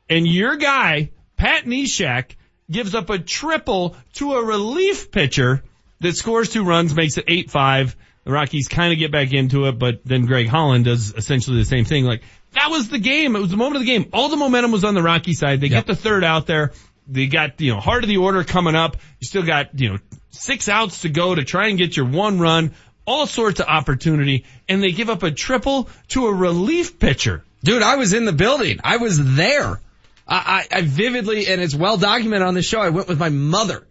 And 0.09 0.27
your 0.27 0.57
guy, 0.57 1.11
Pat 1.37 1.65
Neshek, 1.65 2.35
gives 2.69 2.93
up 2.93 3.09
a 3.09 3.17
triple 3.17 3.95
to 4.13 4.33
a 4.33 4.43
relief 4.45 5.09
pitcher 5.11 5.63
that 6.01 6.15
scores 6.15 6.49
two 6.49 6.63
runs, 6.63 6.93
makes 6.93 7.17
it 7.17 7.25
8-5. 7.27 7.95
The 8.25 8.31
Rockies 8.33 8.67
kind 8.67 8.91
of 8.91 8.99
get 8.99 9.11
back 9.11 9.31
into 9.31 9.65
it, 9.67 9.79
but 9.79 10.01
then 10.03 10.25
Greg 10.25 10.47
Holland 10.49 10.83
does 10.85 11.13
essentially 11.13 11.57
the 11.57 11.65
same 11.65 11.85
thing. 11.85 12.03
Like, 12.03 12.23
that 12.53 12.69
was 12.69 12.89
the 12.89 12.99
game. 12.99 13.35
It 13.37 13.39
was 13.39 13.51
the 13.51 13.57
moment 13.57 13.77
of 13.77 13.81
the 13.83 13.87
game. 13.87 14.09
All 14.11 14.27
the 14.27 14.35
momentum 14.35 14.71
was 14.73 14.83
on 14.83 14.95
the 14.95 15.03
Rocky 15.03 15.33
side. 15.33 15.61
They 15.61 15.67
Yep. 15.67 15.85
get 15.85 15.95
the 15.95 16.01
third 16.01 16.23
out 16.25 16.45
there. 16.45 16.73
They 17.07 17.27
got, 17.27 17.61
you 17.61 17.73
know, 17.73 17.79
heart 17.79 18.03
of 18.03 18.09
the 18.09 18.17
order 18.17 18.43
coming 18.43 18.75
up. 18.75 18.97
You 19.19 19.27
still 19.27 19.43
got, 19.43 19.79
you 19.79 19.91
know, 19.91 19.97
six 20.31 20.67
outs 20.67 21.01
to 21.01 21.09
go 21.09 21.33
to 21.33 21.45
try 21.45 21.67
and 21.67 21.77
get 21.77 21.95
your 21.95 22.05
one 22.05 22.37
run. 22.39 22.73
All 23.07 23.25
sorts 23.25 23.59
of 23.59 23.67
opportunity. 23.67 24.45
And 24.69 24.83
they 24.83 24.91
give 24.91 25.09
up 25.09 25.23
a 25.23 25.31
triple 25.31 25.89
to 26.09 26.27
a 26.27 26.33
relief 26.33 26.99
pitcher. 26.99 27.43
Dude, 27.63 27.81
I 27.81 27.95
was 27.95 28.13
in 28.13 28.25
the 28.25 28.33
building. 28.33 28.79
I 28.83 28.97
was 28.97 29.35
there. 29.35 29.79
I, 30.27 30.67
I, 30.71 30.77
I 30.77 30.81
vividly, 30.81 31.47
and 31.47 31.61
it's 31.61 31.73
well 31.73 31.97
documented 31.97 32.47
on 32.47 32.53
the 32.53 32.61
show, 32.61 32.79
I 32.79 32.89
went 32.89 33.07
with 33.07 33.17
my 33.17 33.29
mother, 33.29 33.87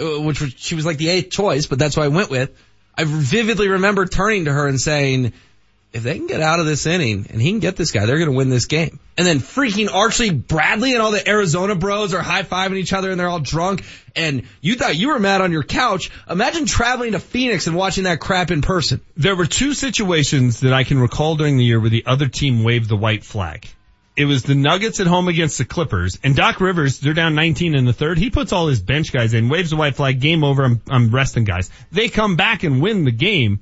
uh, 0.00 0.20
which 0.20 0.40
was, 0.40 0.54
she 0.56 0.74
was 0.74 0.86
like 0.86 0.96
the 0.96 1.10
eighth 1.10 1.30
choice, 1.30 1.66
but 1.66 1.78
that's 1.78 1.94
who 1.94 2.00
I 2.00 2.08
went 2.08 2.30
with. 2.30 2.50
I 2.96 3.04
vividly 3.04 3.68
remember 3.68 4.06
turning 4.06 4.46
to 4.46 4.52
her 4.52 4.66
and 4.66 4.80
saying, 4.80 5.32
if 5.94 6.02
they 6.02 6.18
can 6.18 6.26
get 6.26 6.40
out 6.40 6.58
of 6.58 6.66
this 6.66 6.86
inning 6.86 7.26
and 7.30 7.40
he 7.40 7.50
can 7.50 7.60
get 7.60 7.76
this 7.76 7.92
guy, 7.92 8.04
they're 8.04 8.18
going 8.18 8.30
to 8.30 8.36
win 8.36 8.50
this 8.50 8.66
game. 8.66 8.98
And 9.16 9.24
then 9.24 9.38
freaking 9.38 9.88
Archie 9.88 10.30
Bradley 10.30 10.92
and 10.92 11.00
all 11.00 11.12
the 11.12 11.26
Arizona 11.26 11.76
bros 11.76 12.12
are 12.12 12.20
high-fiving 12.20 12.76
each 12.76 12.92
other 12.92 13.12
and 13.12 13.18
they're 13.18 13.28
all 13.28 13.38
drunk. 13.38 13.84
And 14.16 14.42
you 14.60 14.74
thought 14.74 14.96
you 14.96 15.08
were 15.08 15.20
mad 15.20 15.40
on 15.40 15.52
your 15.52 15.62
couch. 15.62 16.10
Imagine 16.28 16.66
traveling 16.66 17.12
to 17.12 17.20
Phoenix 17.20 17.68
and 17.68 17.76
watching 17.76 18.04
that 18.04 18.18
crap 18.18 18.50
in 18.50 18.60
person. 18.60 19.02
There 19.16 19.36
were 19.36 19.46
two 19.46 19.72
situations 19.72 20.60
that 20.60 20.72
I 20.72 20.82
can 20.82 20.98
recall 20.98 21.36
during 21.36 21.58
the 21.58 21.64
year 21.64 21.78
where 21.78 21.90
the 21.90 22.06
other 22.06 22.26
team 22.26 22.64
waved 22.64 22.88
the 22.88 22.96
white 22.96 23.22
flag. 23.22 23.68
It 24.16 24.24
was 24.24 24.42
the 24.42 24.56
Nuggets 24.56 24.98
at 24.98 25.06
home 25.06 25.26
against 25.26 25.58
the 25.58 25.64
Clippers, 25.64 26.20
and 26.22 26.36
Doc 26.36 26.60
Rivers, 26.60 27.00
they're 27.00 27.14
down 27.14 27.34
19 27.34 27.74
in 27.74 27.84
the 27.84 27.92
third. 27.92 28.16
He 28.16 28.30
puts 28.30 28.52
all 28.52 28.68
his 28.68 28.80
bench 28.80 29.12
guys 29.12 29.34
in, 29.34 29.48
waves 29.48 29.70
the 29.70 29.76
white 29.76 29.96
flag, 29.96 30.20
game 30.20 30.44
over, 30.44 30.64
I'm, 30.64 30.80
I'm 30.88 31.10
resting 31.10 31.42
guys. 31.42 31.68
They 31.90 32.08
come 32.08 32.36
back 32.36 32.62
and 32.62 32.80
win 32.80 33.04
the 33.04 33.10
game. 33.10 33.58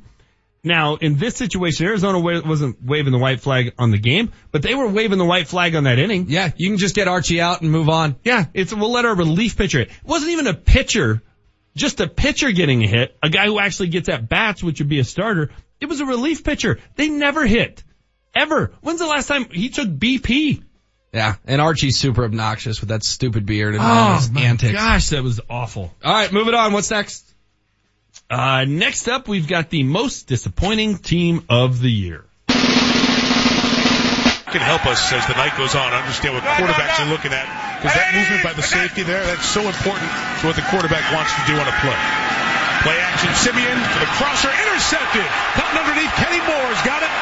Now, 0.64 0.94
in 0.94 1.16
this 1.18 1.34
situation, 1.36 1.86
Arizona 1.86 2.20
wa- 2.20 2.40
wasn't 2.44 2.76
waving 2.82 3.10
the 3.12 3.18
white 3.18 3.40
flag 3.40 3.72
on 3.78 3.90
the 3.90 3.98
game, 3.98 4.30
but 4.52 4.62
they 4.62 4.74
were 4.76 4.86
waving 4.86 5.18
the 5.18 5.24
white 5.24 5.48
flag 5.48 5.74
on 5.74 5.84
that 5.84 5.98
inning. 5.98 6.26
Yeah, 6.28 6.50
you 6.56 6.68
can 6.68 6.78
just 6.78 6.94
get 6.94 7.08
Archie 7.08 7.40
out 7.40 7.62
and 7.62 7.70
move 7.72 7.88
on. 7.88 8.14
Yeah, 8.22 8.44
it's, 8.54 8.72
we'll 8.72 8.92
let 8.92 9.04
our 9.04 9.16
relief 9.16 9.56
pitcher. 9.56 9.80
It 9.80 9.90
wasn't 10.04 10.30
even 10.32 10.46
a 10.46 10.54
pitcher, 10.54 11.20
just 11.74 12.00
a 12.00 12.06
pitcher 12.06 12.52
getting 12.52 12.84
a 12.84 12.86
hit, 12.86 13.16
a 13.22 13.28
guy 13.28 13.46
who 13.46 13.58
actually 13.58 13.88
gets 13.88 14.08
at 14.08 14.28
bats, 14.28 14.62
which 14.62 14.78
would 14.80 14.88
be 14.88 15.00
a 15.00 15.04
starter. 15.04 15.50
It 15.80 15.86
was 15.86 16.00
a 16.00 16.06
relief 16.06 16.44
pitcher. 16.44 16.78
They 16.94 17.08
never 17.08 17.44
hit. 17.44 17.82
Ever. 18.32 18.72
When's 18.82 19.00
the 19.00 19.06
last 19.08 19.26
time 19.26 19.46
he 19.50 19.68
took 19.68 19.88
BP? 19.88 20.62
Yeah, 21.12 21.34
and 21.44 21.60
Archie's 21.60 21.98
super 21.98 22.24
obnoxious 22.24 22.80
with 22.80 22.88
that 22.90 23.02
stupid 23.02 23.44
beard 23.46 23.74
and 23.74 23.82
Oh 23.82 23.86
all 23.86 24.14
his 24.14 24.30
antics. 24.34 24.72
gosh, 24.72 25.08
that 25.10 25.22
was 25.24 25.40
awful. 25.50 25.92
All 26.04 26.12
right, 26.12 26.32
moving 26.32 26.54
on. 26.54 26.72
What's 26.72 26.90
next? 26.90 27.31
Uh, 28.32 28.64
next 28.64 29.12
up, 29.12 29.28
we've 29.28 29.44
got 29.44 29.68
the 29.68 29.84
most 29.84 30.24
disappointing 30.24 30.96
team 30.96 31.44
of 31.52 31.84
the 31.84 31.92
year. 31.92 32.24
can 34.48 34.64
help 34.64 34.88
us 34.88 35.12
as 35.12 35.20
the 35.28 35.36
night 35.36 35.52
goes 35.60 35.76
on 35.76 35.92
understand 35.92 36.32
what 36.32 36.40
quarterbacks 36.56 36.96
are 37.00 37.12
looking 37.12 37.32
at 37.32 37.44
because 37.76 37.92
that 37.92 38.12
movement 38.16 38.40
by 38.40 38.52
the 38.56 38.64
safety 38.64 39.04
there 39.04 39.20
that's 39.20 39.44
so 39.44 39.60
important 39.64 40.08
to 40.40 40.48
what 40.48 40.56
the 40.56 40.64
quarterback 40.72 41.04
wants 41.12 41.28
to 41.36 41.44
do 41.44 41.56
on 41.60 41.64
a 41.68 41.76
play. 41.84 42.00
Play 42.88 42.96
action, 43.04 43.28
Siemian 43.36 43.76
for 43.92 44.00
the 44.00 44.08
crosser, 44.16 44.48
intercepted, 44.48 45.28
cutting 45.52 45.76
underneath. 45.76 46.12
Kenny 46.16 46.40
Moore's 46.40 46.82
got 46.88 47.04
it. 47.04 47.12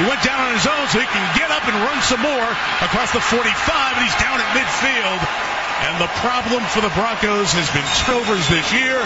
He 0.00 0.08
went 0.08 0.24
down 0.24 0.40
on 0.40 0.56
his 0.56 0.64
own 0.64 0.84
so 0.88 1.00
he 1.00 1.08
can 1.08 1.24
get 1.36 1.52
up 1.52 1.68
and 1.68 1.76
run 1.84 2.00
some 2.00 2.24
more 2.24 2.48
across 2.80 3.12
the 3.12 3.20
45, 3.20 3.44
and 3.44 4.02
he's 4.08 4.16
down 4.24 4.40
at 4.40 4.48
midfield. 4.56 5.55
And 5.78 6.00
the 6.00 6.08
problem 6.20 6.62
for 6.64 6.80
the 6.80 6.88
Broncos 6.94 7.52
has 7.52 7.68
been 7.70 7.84
turnovers 8.04 8.48
this 8.48 8.72
year. 8.72 8.96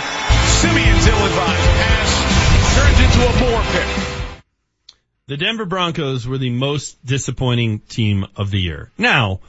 Siemian's 0.61 1.07
ill-advised 1.07 1.71
pass 1.83 2.11
turns 2.75 2.99
into 3.01 3.21
a 3.27 3.33
Moore 3.41 3.63
pick. 3.73 4.11
The 5.27 5.37
Denver 5.37 5.65
Broncos 5.65 6.27
were 6.27 6.39
the 6.39 6.51
most 6.51 7.05
disappointing 7.05 7.81
team 7.81 8.27
of 8.37 8.51
the 8.51 8.61
year. 8.61 8.91
Now, 8.99 9.41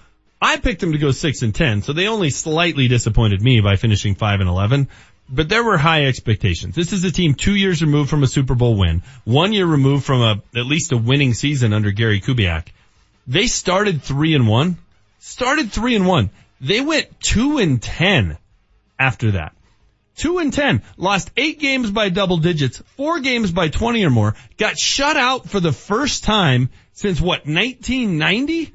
I 0.42 0.58
picked 0.58 0.82
them 0.82 0.94
to 0.94 0.98
go 0.98 1.12
6 1.12 1.42
and 1.44 1.54
10, 1.54 1.84
so 1.84 1.94
they 1.94 2.08
only 2.08 2.32
slightly 2.32 2.88
disappointed 2.88 3.42
me 3.42 3.62
by 3.62 3.76
finishing 3.76 4.16
5 4.16 4.40
and 4.40 4.50
11. 4.50 4.88
But 5.30 5.48
there 5.48 5.64
were 5.64 5.78
high 5.78 6.06
expectations. 6.06 6.76
This 6.76 6.92
is 6.92 7.04
a 7.04 7.12
team 7.12 7.36
two 7.36 7.56
years 7.56 7.82
removed 7.82 8.10
from 8.10 8.24
a 8.24 8.28
Super 8.28 8.56
Bowl 8.56 8.78
win, 8.78 9.04
one 9.24 9.54
year 9.54 9.66
removed 9.66 10.06
from 10.06 10.22
a, 10.22 10.42
at 10.56 10.66
least 10.66 10.92
a 10.92 10.98
winning 10.98 11.34
season 11.34 11.72
under 11.72 11.92
Gary 11.92 12.20
Kubiak. 12.20 12.68
They 13.28 13.48
started 13.48 14.02
3 14.02 14.36
and 14.36 14.48
1, 14.48 14.78
started 15.20 15.72
3 15.72 15.96
and 15.96 16.08
1. 16.08 16.30
They 16.62 16.80
went 16.80 17.20
2 17.22 17.58
and 17.58 17.82
10 17.82 18.38
after 19.00 19.32
that. 19.32 19.54
2 20.18 20.38
and 20.38 20.54
10, 20.54 20.84
lost 20.98 21.32
8 21.36 21.60
games 21.60 21.90
by 21.90 22.10
double 22.10 22.38
digits, 22.38 22.84
4 22.98 23.22
games 23.22 23.52
by 23.52 23.70
20 23.70 24.06
or 24.06 24.12
more, 24.12 24.36
got 24.58 24.78
shut 24.78 25.18
out 25.18 25.50
for 25.50 25.60
the 25.60 25.72
first 25.72 26.24
time 26.24 26.70
since 26.94 27.20
what, 27.20 27.48
1990? 27.48 28.74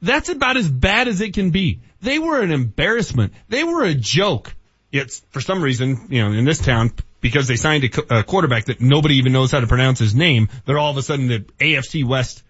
That's 0.00 0.28
about 0.30 0.56
as 0.56 0.70
bad 0.70 1.08
as 1.08 1.20
it 1.20 1.34
can 1.34 1.50
be. 1.50 1.80
They 2.00 2.18
were 2.18 2.40
an 2.40 2.52
embarrassment. 2.52 3.34
They 3.48 3.64
were 3.64 3.84
a 3.84 3.94
joke. 3.94 4.54
Yet 4.90 5.10
for 5.30 5.40
some 5.40 5.62
reason, 5.62 6.06
you 6.08 6.22
know, 6.22 6.32
in 6.32 6.44
this 6.44 6.60
town, 6.60 6.92
because 7.20 7.48
they 7.48 7.56
signed 7.56 7.84
a, 7.84 8.20
a 8.20 8.22
quarterback 8.22 8.66
that 8.66 8.80
nobody 8.80 9.16
even 9.16 9.32
knows 9.32 9.50
how 9.50 9.60
to 9.60 9.66
pronounce 9.66 9.98
his 9.98 10.14
name, 10.14 10.48
they're 10.64 10.78
all 10.78 10.92
of 10.92 10.96
a 10.96 11.02
sudden 11.02 11.28
the 11.28 11.40
AFC 11.58 12.04
West 12.04 12.42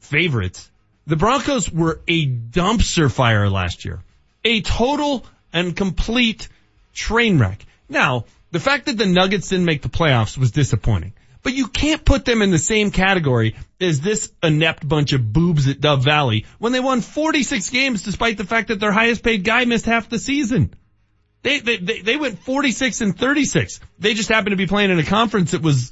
favorites. 0.00 0.70
The 1.06 1.16
Broncos 1.16 1.70
were 1.70 2.00
a 2.06 2.26
dumpster 2.26 3.10
fire 3.10 3.48
last 3.48 3.84
year. 3.84 4.02
A 4.44 4.60
total 4.60 5.24
and 5.52 5.76
complete 5.76 6.48
train 6.94 7.38
wreck. 7.38 7.64
Now, 7.88 8.24
the 8.50 8.60
fact 8.60 8.86
that 8.86 8.96
the 8.98 9.06
Nuggets 9.06 9.48
didn't 9.48 9.64
make 9.64 9.82
the 9.82 9.88
playoffs 9.88 10.38
was 10.38 10.50
disappointing. 10.52 11.14
but 11.42 11.54
you 11.54 11.66
can't 11.66 12.04
put 12.04 12.24
them 12.24 12.40
in 12.40 12.50
the 12.50 12.58
same 12.58 12.90
category 12.90 13.56
as 13.80 14.00
this 14.00 14.32
inept 14.42 14.86
bunch 14.86 15.12
of 15.12 15.32
boobs 15.32 15.66
at 15.68 15.80
Dove 15.80 16.04
Valley 16.04 16.46
when 16.58 16.72
they 16.72 16.80
won 16.80 17.00
46 17.00 17.68
games 17.70 18.02
despite 18.02 18.38
the 18.38 18.44
fact 18.44 18.68
that 18.68 18.78
their 18.78 18.92
highest 18.92 19.22
paid 19.22 19.42
guy 19.44 19.64
missed 19.64 19.86
half 19.86 20.08
the 20.08 20.18
season. 20.18 20.72
They, 21.42 21.58
they, 21.58 21.78
they, 21.78 22.00
they 22.02 22.16
went 22.16 22.38
46 22.38 23.00
and 23.00 23.18
36. 23.18 23.80
They 23.98 24.14
just 24.14 24.28
happened 24.28 24.52
to 24.52 24.56
be 24.56 24.68
playing 24.68 24.92
in 24.92 25.00
a 25.00 25.04
conference 25.04 25.50
that 25.50 25.62
was 25.62 25.90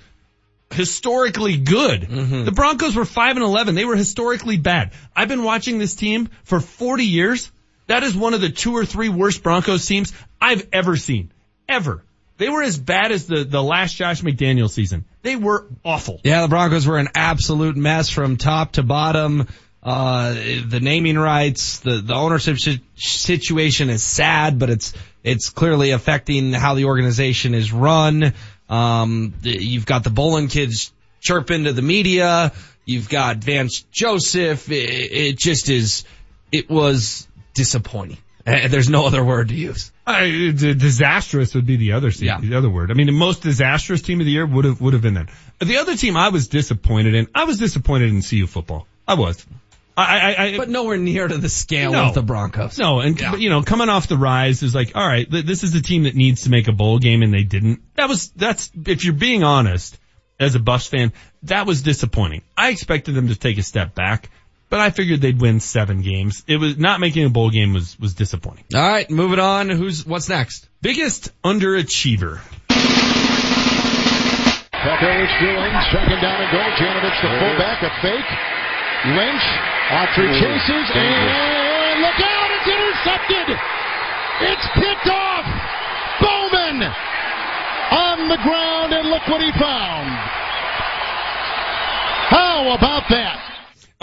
historically 0.73 1.57
good. 1.57 2.03
Mm-hmm. 2.03 2.45
The 2.45 2.53
Broncos 2.53 2.97
were 2.97 3.05
5 3.05 3.37
and 3.37 3.45
11. 3.45 3.75
They 3.75 3.85
were 3.85 3.97
historically 3.97 4.57
bad. 4.57 4.93
I've 5.15 5.29
been 5.29 5.43
watching 5.43 5.79
this 5.79 5.95
team 5.95 6.29
for 6.45 6.61
40 6.61 7.05
years. 7.05 7.51
That 7.87 8.05
is 8.05 8.17
one 8.17 8.35
of 8.35 8.41
the 8.41 8.51
two 8.51 8.77
or 8.77 8.85
three 8.85 9.09
worst 9.09 9.43
Broncos 9.43 9.85
teams 9.85 10.13
I've 10.41 10.67
ever 10.73 10.97
seen. 10.97 11.33
Ever. 11.69 12.05
They 12.37 12.49
were 12.49 12.63
as 12.63 12.79
bad 12.79 13.13
as 13.13 13.27
the, 13.27 13.45
the 13.45 13.63
last 13.63 13.97
Josh 13.97 14.23
McDaniel 14.23 14.71
season. 14.71 15.05
They 15.23 15.37
were 15.37 15.67
awful. 15.85 16.21
Yeah, 16.25 16.43
the 16.43 16.49
Broncos 16.49 16.87
were 16.87 16.99
an 16.99 17.09
absolute 17.15 17.77
mess 17.77 18.09
from 18.09 18.37
top 18.37 18.73
to 18.73 18.83
bottom. 18.83 19.47
Uh, 19.83 20.33
the 20.67 20.81
naming 20.81 21.19
rights, 21.19 21.81
the, 21.81 21.99
the 21.99 22.15
ownership 22.15 22.59
si- 22.59 22.83
situation 22.95 23.91
is 23.91 24.03
sad, 24.03 24.59
but 24.59 24.71
it's, 24.71 24.95
it's 25.23 25.51
clearly 25.51 25.91
affecting 25.91 26.53
how 26.53 26.75
the 26.75 26.87
organization 26.87 27.55
is 27.55 27.73
run. 27.73 28.35
Um, 28.71 29.35
you've 29.43 29.87
got 29.87 30.05
the 30.05 30.11
Bowlen 30.11 30.49
kids 30.49 30.93
chirp 31.21 31.51
into 31.51 31.73
the 31.73 31.83
media. 31.83 32.53
You've 32.87 33.09
got 33.09 33.39
Vance 33.39 33.85
Joseph. 33.93 34.71
It, 34.71 35.13
it 35.13 35.39
just 35.39 35.69
is, 35.69 36.05
it 36.51 36.71
was 36.71 37.29
disappointing. 37.55 38.19
Uh, 38.47 38.69
There's 38.69 38.89
no 38.89 39.07
other 39.07 39.23
word 39.23 39.49
to 39.49 39.55
use. 39.55 39.93
I, 40.07 40.53
d- 40.57 40.75
disastrous 40.75 41.55
would 41.55 41.67
be 41.67 41.77
the 41.77 41.93
other 41.93 42.11
team, 42.11 42.41
the 42.41 42.57
other 42.57 42.71
word. 42.71 42.91
I 42.91 42.95
mean, 42.95 43.07
the 43.07 43.13
most 43.13 43.43
disastrous 43.43 44.03
team 44.03 44.21
of 44.21 44.27
the 44.27 44.33
year 44.33 44.47
would 44.47 44.65
have 44.65 44.81
would 44.81 44.95
have 44.95 45.03
been 45.03 45.15
that. 45.15 45.29
The 45.61 45.77
other 45.77 45.95
team 45.95 46.17
I 46.17 46.31
was 46.31 46.49
disappointed 46.49 47.15
in, 47.15 47.29
I 47.35 47.45
was 47.45 47.59
disappointed 47.59 48.11
in 48.11 48.23
CU 48.23 48.47
football. 48.47 48.87
I 49.07 49.15
was. 49.15 49.45
I, 50.01 50.35
I, 50.37 50.45
I, 50.45 50.57
but 50.57 50.69
nowhere 50.69 50.97
near 50.97 51.27
to 51.29 51.39
the 51.39 51.49
scale 51.49 51.93
No. 51.93 52.07
of 52.09 52.15
the 52.15 52.23
Broncos. 52.23 52.79
No, 52.79 53.01
and 53.01 53.17
but, 53.17 53.41
you 53.41 53.51
know, 53.51 53.63
coming 53.63 53.89
off 53.89 54.09
the 54.09 54.17
rise 54.17 54.63
is 54.63 54.75
like, 54.75 54.93
all 54.95 55.07
right, 55.07 55.31
th- 55.31 55.45
this 55.45 55.63
is 55.65 55.75
a 55.75 55.83
team 55.83 56.05
that 56.05 56.15
needs 56.15 56.43
to 56.43 56.51
make 56.51 56.69
a 56.69 56.73
bowl 56.73 56.99
game, 56.99 57.23
and 57.23 57.33
they 57.33 57.43
didn't. 57.45 57.81
That 57.97 58.09
was 58.09 58.31
that's 58.31 58.71
if 58.87 59.05
you're 59.05 59.15
being 59.15 59.43
honest, 59.45 59.99
as 60.39 60.55
a 60.55 60.59
Buffs 60.61 60.87
fan, 60.87 61.13
that 61.45 61.67
was 61.67 61.83
disappointing. 61.83 62.43
I 62.57 62.71
expected 62.71 63.15
them 63.15 63.29
to 63.29 63.35
take 63.37 63.59
a 63.59 63.63
step 63.63 63.95
back, 63.95 64.31
but 64.71 64.81
I 64.81 64.91
figured 64.91 65.21
they'd 65.21 65.41
win 65.41 65.61
seven 65.61 66.01
games. 66.03 66.45
It 66.47 66.57
was 66.57 66.79
not 66.79 67.01
making 67.01 67.25
a 67.27 67.31
bowl 67.31 67.51
game 67.51 67.73
was 67.75 67.99
was 67.99 68.15
disappointing. 68.15 68.65
All 68.75 68.81
right, 68.81 69.11
moving 69.11 69.39
on. 69.41 69.69
Who's 69.69 70.07
what's 70.07 70.29
next? 70.29 70.69
Biggest 70.83 71.31
underachiever. 71.43 72.41
Pepe 74.73 75.07
is 75.07 75.33
doing 75.41 75.73
second 75.93 76.21
down 76.23 76.41
and 76.41 76.51
goal. 76.53 76.71
Janovich, 76.81 77.21
the 77.21 77.29
fullback, 77.39 77.83
a 77.83 77.91
fake. 78.01 78.60
Lynch, 79.07 79.47
Autry 79.89 80.29
chases, 80.37 80.91
and 80.93 82.01
look 82.03 82.21
out, 82.21 82.51
it's 82.53 82.69
intercepted! 82.69 83.57
It's 84.43 84.67
picked 84.75 85.09
off! 85.09 85.47
Bowman 86.21 86.83
on 87.91 88.29
the 88.29 88.37
ground, 88.37 88.93
and 88.93 89.09
look 89.09 89.27
what 89.27 89.41
he 89.41 89.51
found. 89.53 90.09
How 92.29 92.73
about 92.77 93.09
that? 93.09 93.41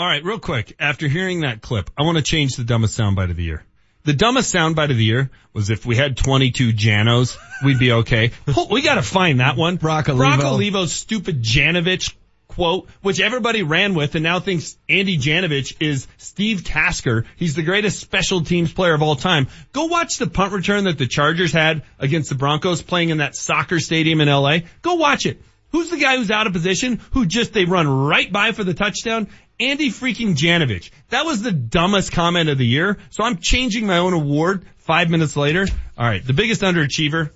All 0.00 0.06
right, 0.06 0.24
real 0.24 0.40
quick. 0.40 0.74
After 0.80 1.06
hearing 1.06 1.40
that 1.42 1.62
clip, 1.62 1.90
I 1.96 2.02
want 2.02 2.18
to 2.18 2.24
change 2.24 2.56
the 2.56 2.64
dumbest 2.64 2.98
soundbite 2.98 3.30
of 3.30 3.36
the 3.36 3.44
year. 3.44 3.64
The 4.02 4.14
dumbest 4.14 4.52
soundbite 4.52 4.90
of 4.90 4.96
the 4.96 5.04
year 5.04 5.30
was 5.52 5.70
if 5.70 5.86
we 5.86 5.94
had 5.94 6.16
22 6.16 6.72
Janos, 6.72 7.38
we'd 7.64 7.78
be 7.78 7.92
okay. 7.92 8.32
We 8.70 8.82
got 8.82 8.96
to 8.96 9.02
find 9.02 9.40
that 9.40 9.56
one. 9.56 9.76
Brock 9.76 10.08
Olivo. 10.08 10.44
Olivo's 10.44 10.92
stupid 10.92 11.42
Janovich 11.42 12.14
quote, 12.58 12.88
which 13.02 13.20
everybody 13.20 13.62
ran 13.62 13.94
with 13.94 14.16
and 14.16 14.24
now 14.24 14.40
thinks 14.40 14.76
Andy 14.88 15.16
Janovich 15.16 15.76
is 15.78 16.08
Steve 16.16 16.64
Tasker. 16.64 17.24
He's 17.36 17.54
the 17.54 17.62
greatest 17.62 18.00
special 18.00 18.40
teams 18.40 18.72
player 18.72 18.94
of 18.94 19.00
all 19.00 19.14
time. 19.14 19.46
Go 19.72 19.84
watch 19.84 20.16
the 20.16 20.26
punt 20.26 20.52
return 20.52 20.82
that 20.84 20.98
the 20.98 21.06
Chargers 21.06 21.52
had 21.52 21.84
against 22.00 22.30
the 22.30 22.34
Broncos 22.34 22.82
playing 22.82 23.10
in 23.10 23.18
that 23.18 23.36
soccer 23.36 23.78
stadium 23.78 24.20
in 24.20 24.26
LA. 24.26 24.58
Go 24.82 24.94
watch 24.94 25.24
it. 25.24 25.40
Who's 25.70 25.90
the 25.90 25.98
guy 25.98 26.16
who's 26.16 26.32
out 26.32 26.48
of 26.48 26.52
position? 26.52 27.00
Who 27.12 27.26
just 27.26 27.52
they 27.52 27.64
run 27.64 27.86
right 27.86 28.32
by 28.32 28.50
for 28.50 28.64
the 28.64 28.74
touchdown? 28.74 29.28
Andy 29.60 29.90
freaking 29.90 30.34
Janovich. 30.34 30.90
That 31.10 31.26
was 31.26 31.42
the 31.42 31.52
dumbest 31.52 32.10
comment 32.10 32.48
of 32.48 32.58
the 32.58 32.66
year. 32.66 32.98
So 33.10 33.22
I'm 33.22 33.36
changing 33.36 33.86
my 33.86 33.98
own 33.98 34.14
award 34.14 34.66
five 34.78 35.10
minutes 35.10 35.36
later. 35.36 35.64
All 35.96 36.04
right, 36.04 36.26
the 36.26 36.32
biggest 36.32 36.62
underachiever, 36.62 37.30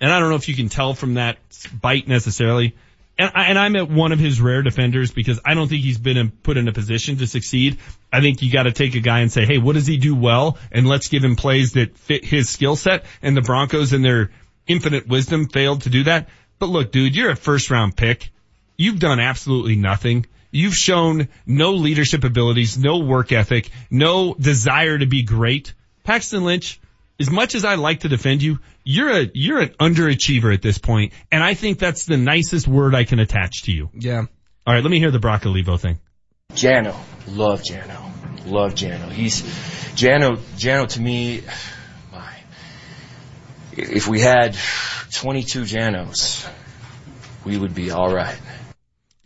and 0.00 0.10
I 0.10 0.18
don't 0.18 0.30
know 0.30 0.36
if 0.36 0.48
you 0.48 0.56
can 0.56 0.70
tell 0.70 0.94
from 0.94 1.14
that 1.14 1.36
bite 1.78 2.08
necessarily. 2.08 2.74
And, 3.22 3.58
I, 3.58 3.64
I'm 3.64 3.76
at 3.76 3.88
one 3.88 4.10
of 4.10 4.18
his 4.18 4.40
rare 4.40 4.62
defenders 4.62 5.12
because 5.12 5.38
I 5.44 5.54
don't 5.54 5.68
think 5.68 5.82
he's 5.82 5.98
been 5.98 6.16
in, 6.16 6.30
put 6.30 6.56
in 6.56 6.66
a 6.66 6.72
position 6.72 7.18
to 7.18 7.26
succeed. 7.26 7.78
I 8.12 8.20
think 8.20 8.42
you 8.42 8.50
got 8.50 8.64
to 8.64 8.72
take 8.72 8.96
a 8.96 9.00
guy 9.00 9.20
and 9.20 9.30
say, 9.30 9.44
hey, 9.44 9.58
what 9.58 9.74
does 9.74 9.86
he 9.86 9.96
do 9.96 10.16
well? 10.16 10.58
And 10.72 10.88
let's 10.88 11.08
give 11.08 11.22
him 11.22 11.36
plays 11.36 11.72
that 11.72 11.96
fit 11.96 12.24
his 12.24 12.48
skill 12.48 12.74
set. 12.74 13.04
And 13.22 13.36
the 13.36 13.42
Broncos 13.42 13.92
in 13.92 14.02
their 14.02 14.32
infinite 14.66 15.06
wisdom 15.06 15.48
failed 15.48 15.82
to 15.82 15.90
do 15.90 16.04
that. 16.04 16.28
But 16.58 16.70
look, 16.70 16.90
dude, 16.90 17.14
you're 17.14 17.30
a 17.30 17.36
first 17.36 17.70
round 17.70 17.96
pick. 17.96 18.30
You've 18.76 18.98
done 18.98 19.20
absolutely 19.20 19.76
nothing. 19.76 20.26
You've 20.50 20.74
shown 20.74 21.28
no 21.46 21.74
leadership 21.74 22.24
abilities, 22.24 22.76
no 22.76 22.98
work 22.98 23.30
ethic, 23.30 23.70
no 23.88 24.34
desire 24.34 24.98
to 24.98 25.06
be 25.06 25.22
great. 25.22 25.74
Paxton 26.02 26.44
Lynch, 26.44 26.80
as 27.22 27.30
much 27.30 27.54
as 27.54 27.64
I 27.64 27.76
like 27.76 28.00
to 28.00 28.08
defend 28.08 28.42
you, 28.42 28.58
you're 28.84 29.10
a, 29.10 29.30
you're 29.32 29.60
an 29.60 29.68
underachiever 29.80 30.52
at 30.52 30.60
this 30.60 30.78
point, 30.78 31.12
and 31.30 31.42
I 31.42 31.54
think 31.54 31.78
that's 31.78 32.04
the 32.04 32.16
nicest 32.16 32.66
word 32.66 32.96
I 32.96 33.04
can 33.04 33.20
attach 33.20 33.62
to 33.62 33.72
you. 33.72 33.90
Yeah. 33.94 34.26
All 34.66 34.74
right, 34.74 34.82
let 34.82 34.90
me 34.90 34.98
hear 34.98 35.12
the 35.12 35.20
Brock 35.20 35.46
Olivo 35.46 35.76
thing. 35.76 36.00
Jano, 36.52 36.96
love 37.28 37.62
Jano, 37.62 38.10
love 38.44 38.74
Jano. 38.74 39.08
He's 39.10 39.42
Jano. 39.94 40.36
Jano 40.56 40.88
to 40.88 41.00
me, 41.00 41.42
my. 42.10 42.34
If 43.70 44.08
we 44.08 44.20
had 44.20 44.56
22 45.12 45.64
Janos, 45.64 46.44
we 47.44 47.56
would 47.56 47.74
be 47.74 47.92
all 47.92 48.12
right. 48.12 48.38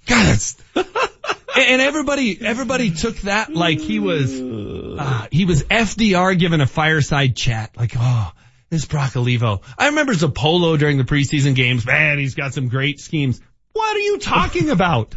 God, 0.07 0.27
that's. 0.27 0.63
and 1.59 1.83
everybody, 1.83 2.39
everybody 2.41 2.91
took 2.91 3.17
that 3.19 3.55
like 3.55 3.81
he 3.81 3.99
was, 3.99 4.41
uh, 4.41 5.27
he 5.31 5.45
was 5.45 5.63
FDR 5.65 6.39
giving 6.39 6.61
a 6.61 6.67
fireside 6.67 7.37
chat. 7.37 7.77
Like, 7.77 7.93
oh, 7.97 8.33
this 8.71 8.85
Brock 8.85 9.17
Olivo. 9.17 9.63
I 9.79 9.89
remember 9.89 10.13
Zapolo 10.15 10.79
during 10.79 10.99
the 10.99 11.05
preseason 11.05 11.55
games. 11.55 11.87
Man, 11.87 12.19
he's 12.19 12.35
got 12.35 12.55
some 12.55 12.69
great 12.69 13.01
schemes. 13.01 13.41
What 13.73 13.97
are 13.97 14.01
you 14.01 14.19
talking 14.19 14.71
about? 14.71 15.15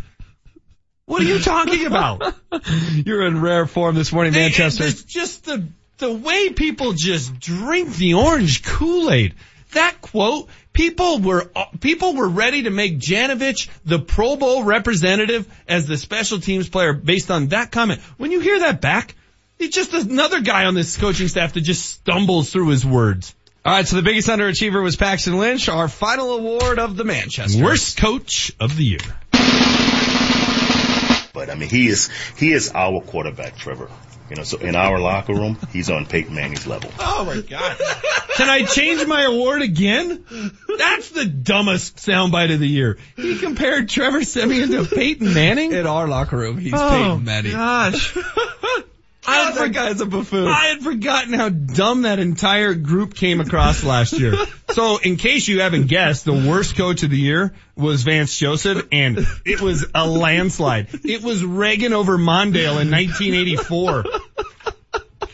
What 1.05 1.21
are 1.23 1.25
you 1.25 1.39
talking 1.39 1.85
about? 1.87 2.35
You're 2.93 3.25
in 3.25 3.41
rare 3.41 3.65
form 3.65 3.95
this 3.95 4.13
morning, 4.13 4.33
Manchester. 4.33 4.83
It's 4.83 5.03
just 5.03 5.45
the 5.45 5.67
the 5.97 6.13
way 6.13 6.51
people 6.51 6.93
just 6.93 7.39
drink 7.39 7.95
the 7.95 8.13
orange 8.13 8.63
Kool-Aid. 8.63 9.35
That 9.73 10.01
quote, 10.01 10.49
people 10.79 11.19
were 11.19 11.51
people 11.81 12.15
were 12.15 12.29
ready 12.29 12.63
to 12.63 12.69
make 12.69 12.99
Janovich 12.99 13.67
the 13.83 13.99
Pro 13.99 14.37
Bowl 14.37 14.63
representative 14.63 15.45
as 15.67 15.87
the 15.87 15.97
special 15.97 16.39
teams 16.39 16.69
player 16.69 16.93
based 16.93 17.29
on 17.29 17.47
that 17.49 17.69
comment. 17.69 17.99
When 18.17 18.31
you 18.31 18.39
hear 18.39 18.59
that 18.59 18.79
back, 18.79 19.13
it's 19.57 19.75
just 19.75 19.93
another 19.93 20.39
guy 20.39 20.65
on 20.65 20.75
this 20.75 20.95
coaching 20.95 21.27
staff 21.27 21.51
that 21.53 21.61
just 21.61 21.85
stumbles 21.85 22.49
through 22.49 22.69
his 22.69 22.85
words. 22.85 23.35
All 23.65 23.73
right, 23.73 23.85
so 23.85 23.97
the 23.97 24.01
biggest 24.03 24.29
underachiever 24.29 24.81
was 24.81 24.95
Paxton 24.95 25.37
Lynch, 25.37 25.67
our 25.67 25.89
final 25.89 26.31
award 26.35 26.79
of 26.79 26.95
the 26.95 27.03
Manchester. 27.03 27.61
Worst 27.61 27.97
coach 27.97 28.53
of 28.57 28.77
the 28.77 28.85
year. 28.85 28.99
But 31.33 31.49
I 31.49 31.55
mean, 31.55 31.69
he 31.69 31.87
is 31.87 32.09
he 32.37 32.53
is 32.53 32.71
our 32.73 33.01
quarterback, 33.01 33.57
Trevor. 33.57 33.89
You 34.29 34.35
know, 34.35 34.43
so 34.43 34.57
in 34.59 34.75
our 34.75 34.99
locker 34.99 35.33
room, 35.33 35.57
he's 35.73 35.89
on 35.89 36.05
Peyton 36.05 36.35
Manning's 36.35 36.67
level. 36.67 36.91
Oh 36.99 37.25
my 37.25 37.41
god. 37.41 37.77
Can 38.35 38.49
I 38.49 38.63
change 38.63 39.05
my 39.07 39.23
award 39.23 39.61
again? 39.61 40.23
That's 40.77 41.09
the 41.09 41.25
dumbest 41.25 41.97
soundbite 41.97 42.53
of 42.53 42.59
the 42.59 42.67
year. 42.67 42.97
He 43.15 43.37
compared 43.39 43.89
Trevor 43.89 44.23
Siemian 44.23 44.69
to 44.71 44.85
Peyton 44.85 45.33
Manning? 45.33 45.71
In 45.71 45.87
our 45.87 46.07
locker 46.07 46.37
room, 46.37 46.57
he's 46.57 46.73
oh, 46.73 46.89
Peyton 46.89 47.23
Manning. 47.23 47.51
Gosh. 47.53 48.15
I 49.27 49.45
had, 49.45 49.55
that 49.55 49.73
guy's 49.73 50.01
a 50.01 50.05
buffoon. 50.05 50.47
I 50.47 50.67
had 50.67 50.81
forgotten 50.81 51.33
how 51.33 51.49
dumb 51.49 52.03
that 52.03 52.19
entire 52.19 52.73
group 52.73 53.13
came 53.13 53.39
across 53.39 53.83
last 53.83 54.13
year. 54.13 54.35
So 54.71 54.97
in 54.97 55.15
case 55.15 55.47
you 55.47 55.61
haven't 55.61 55.87
guessed, 55.87 56.25
the 56.25 56.31
worst 56.31 56.77
coach 56.77 57.01
of 57.01 57.09
the 57.09 57.17
year 57.17 57.55
was 57.75 58.03
Vance 58.03 58.37
Joseph 58.37 58.87
and 58.91 59.25
it 59.43 59.61
was 59.61 59.83
a 59.95 60.07
landslide. 60.07 60.89
It 61.03 61.23
was 61.23 61.43
Reagan 61.43 61.91
over 61.91 62.19
Mondale 62.19 62.79
in 62.79 62.91
1984. 62.91 64.03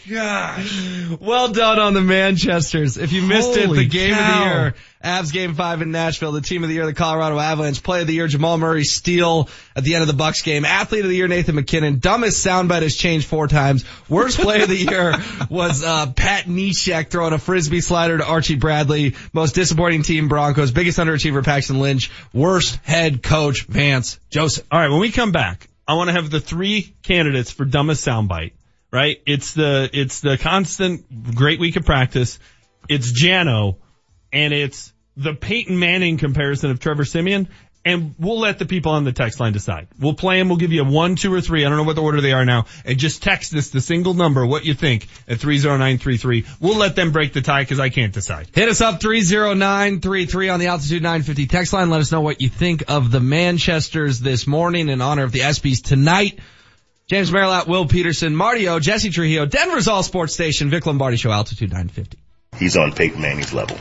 gosh. 0.10 1.10
Well 1.20 1.50
done 1.52 1.80
on 1.80 1.94
the 1.94 2.02
Manchesters. 2.02 2.98
If 2.98 3.12
you 3.12 3.24
missed 3.24 3.58
it, 3.58 3.70
the 3.70 3.86
game 3.86 4.14
of 4.14 4.18
the 4.20 4.46
year. 4.46 4.76
Avs 5.06 5.32
game 5.32 5.54
five 5.54 5.82
in 5.82 5.92
Nashville, 5.92 6.32
the 6.32 6.42
team 6.42 6.64
of 6.64 6.70
the 6.70 6.76
year, 6.76 6.86
the 6.86 6.94
Colorado 6.94 7.40
Avalanche, 7.40 7.82
play 7.84 8.02
of 8.02 8.08
the 8.08 8.14
year, 8.14 8.28
Jamal 8.28 8.58
Murray 8.58 8.84
steal 8.84 9.50
at 9.76 9.84
the 9.84 9.94
end 9.94 10.02
of 10.02 10.08
the 10.08 10.14
Bucks 10.14 10.42
game, 10.42 10.66
athlete 10.66 11.04
of 11.04 11.10
the 11.10 11.16
year, 11.16 11.28
Nathan 11.28 11.56
MacKinnon, 11.56 12.00
dumbest 12.00 12.46
soundbite 12.46 12.82
has 12.82 12.96
changed 12.96 13.28
four 13.28 13.48
times, 13.48 13.86
worst 14.10 14.40
play 14.40 14.64
of 14.64 14.70
the 14.70 14.76
year 14.76 15.14
was, 15.50 15.84
uh, 15.84 16.12
Pat 16.12 16.46
Neshek 16.46 17.10
throwing 17.10 17.34
a 17.34 17.38
frisbee 17.38 17.82
slider 17.82 18.18
to 18.18 18.26
Archie 18.26 18.56
Bradley, 18.56 19.16
most 19.32 19.54
disappointing 19.54 20.02
team 20.02 20.28
Broncos, 20.28 20.72
biggest 20.72 20.98
underachiever 20.98 21.44
Paxton 21.44 21.80
Lynch, 21.80 22.10
worst 22.34 22.78
head 22.84 23.22
coach 23.22 23.66
Vance 23.66 24.20
Joseph. 24.32 24.66
All 24.72 24.80
right, 24.80 24.90
when 24.90 25.00
we 25.00 25.12
come 25.12 25.32
back, 25.32 25.70
I 25.88 25.94
want 25.94 26.10
to 26.10 26.14
have 26.14 26.30
the 26.30 26.40
three 26.40 26.96
candidates 27.04 27.52
for 27.52 27.66
dumbest 27.66 28.06
soundbite. 28.06 28.54
Right? 28.92 29.22
It's 29.26 29.54
the 29.54 29.90
it's 29.92 30.22
the 30.22 30.38
constant 30.38 31.36
great 31.36 31.60
week 31.60 31.76
of 31.76 31.86
practice. 31.86 32.40
It's 32.88 33.12
Jano, 33.12 33.78
and 34.32 34.54
it's 34.54 34.94
the 35.18 35.34
Peyton 35.34 35.78
Manning 35.80 36.18
comparison 36.18 36.72
of 36.72 36.80
Trevor 36.80 37.06
Siemian. 37.06 37.48
And 37.88 38.16
we'll 38.18 38.40
let 38.40 38.58
the 38.58 38.66
people 38.66 38.94
on 38.94 39.04
the 39.04 39.12
text 39.12 39.40
line 39.40 39.54
decide. 39.54 39.88
We'll 40.00 40.16
play 40.16 40.40
them. 40.40 40.50
We'll 40.50 40.58
give 40.58 40.72
you 40.72 40.82
a 40.82 40.90
one, 40.90 41.16
two, 41.16 41.32
or 41.32 41.40
three. 41.40 41.64
I 41.64 41.70
don't 41.70 41.78
know 41.78 41.84
what 41.84 41.96
the 41.96 42.02
order 42.02 42.20
they 42.20 42.34
are 42.34 42.44
now. 42.44 42.66
And 42.84 42.98
just 42.98 43.22
text 43.22 43.54
us 43.54 43.70
the 43.70 43.80
single 43.80 44.16
number, 44.16 44.44
what 44.44 44.66
you 44.66 44.74
think, 44.74 45.08
at 45.28 45.38
30933. 45.38 46.46
We'll 46.60 46.78
let 46.78 46.96
them 46.96 47.12
break 47.12 47.34
the 47.34 47.42
tie 47.42 47.62
because 47.62 47.80
I 47.80 47.90
can't 47.90 48.12
decide. 48.12 48.50
Hit 48.56 48.70
us 48.70 48.82
up 48.82 49.00
30933 49.02 50.50
on 50.50 50.60
the 50.60 50.68
Altitude 50.68 51.04
950 51.04 51.46
text 51.46 51.74
line. 51.74 51.92
Let 51.92 52.02
us 52.02 52.12
know 52.12 52.22
what 52.22 52.42
you 52.42 52.50
think 52.50 52.86
of 52.88 53.12
the 53.12 53.20
Manchesters 53.20 54.20
this 54.20 54.48
morning 54.48 54.90
in 54.90 55.00
honor 55.00 55.24
of 55.24 55.32
the 55.32 55.42
ESPYs 55.42 55.84
tonight. 55.84 56.40
James 57.06 57.30
Merrilat, 57.30 57.68
Will 57.68 57.86
Peterson, 57.86 58.36
Marty 58.36 58.68
O, 58.68 58.80
Jesse 58.80 59.12
Trujillo, 59.12 59.46
Denver's 59.46 59.88
All 59.88 60.02
Sports 60.02 60.34
Station, 60.34 60.72
Vic 60.72 60.88
Lombardi 60.88 61.18
Show, 61.18 61.32
Altitude 61.32 61.70
950. 61.70 62.18
He's 62.58 62.76
on 62.78 62.94
Peyton 62.94 63.22
Manning's 63.22 63.54
level. 63.54 63.78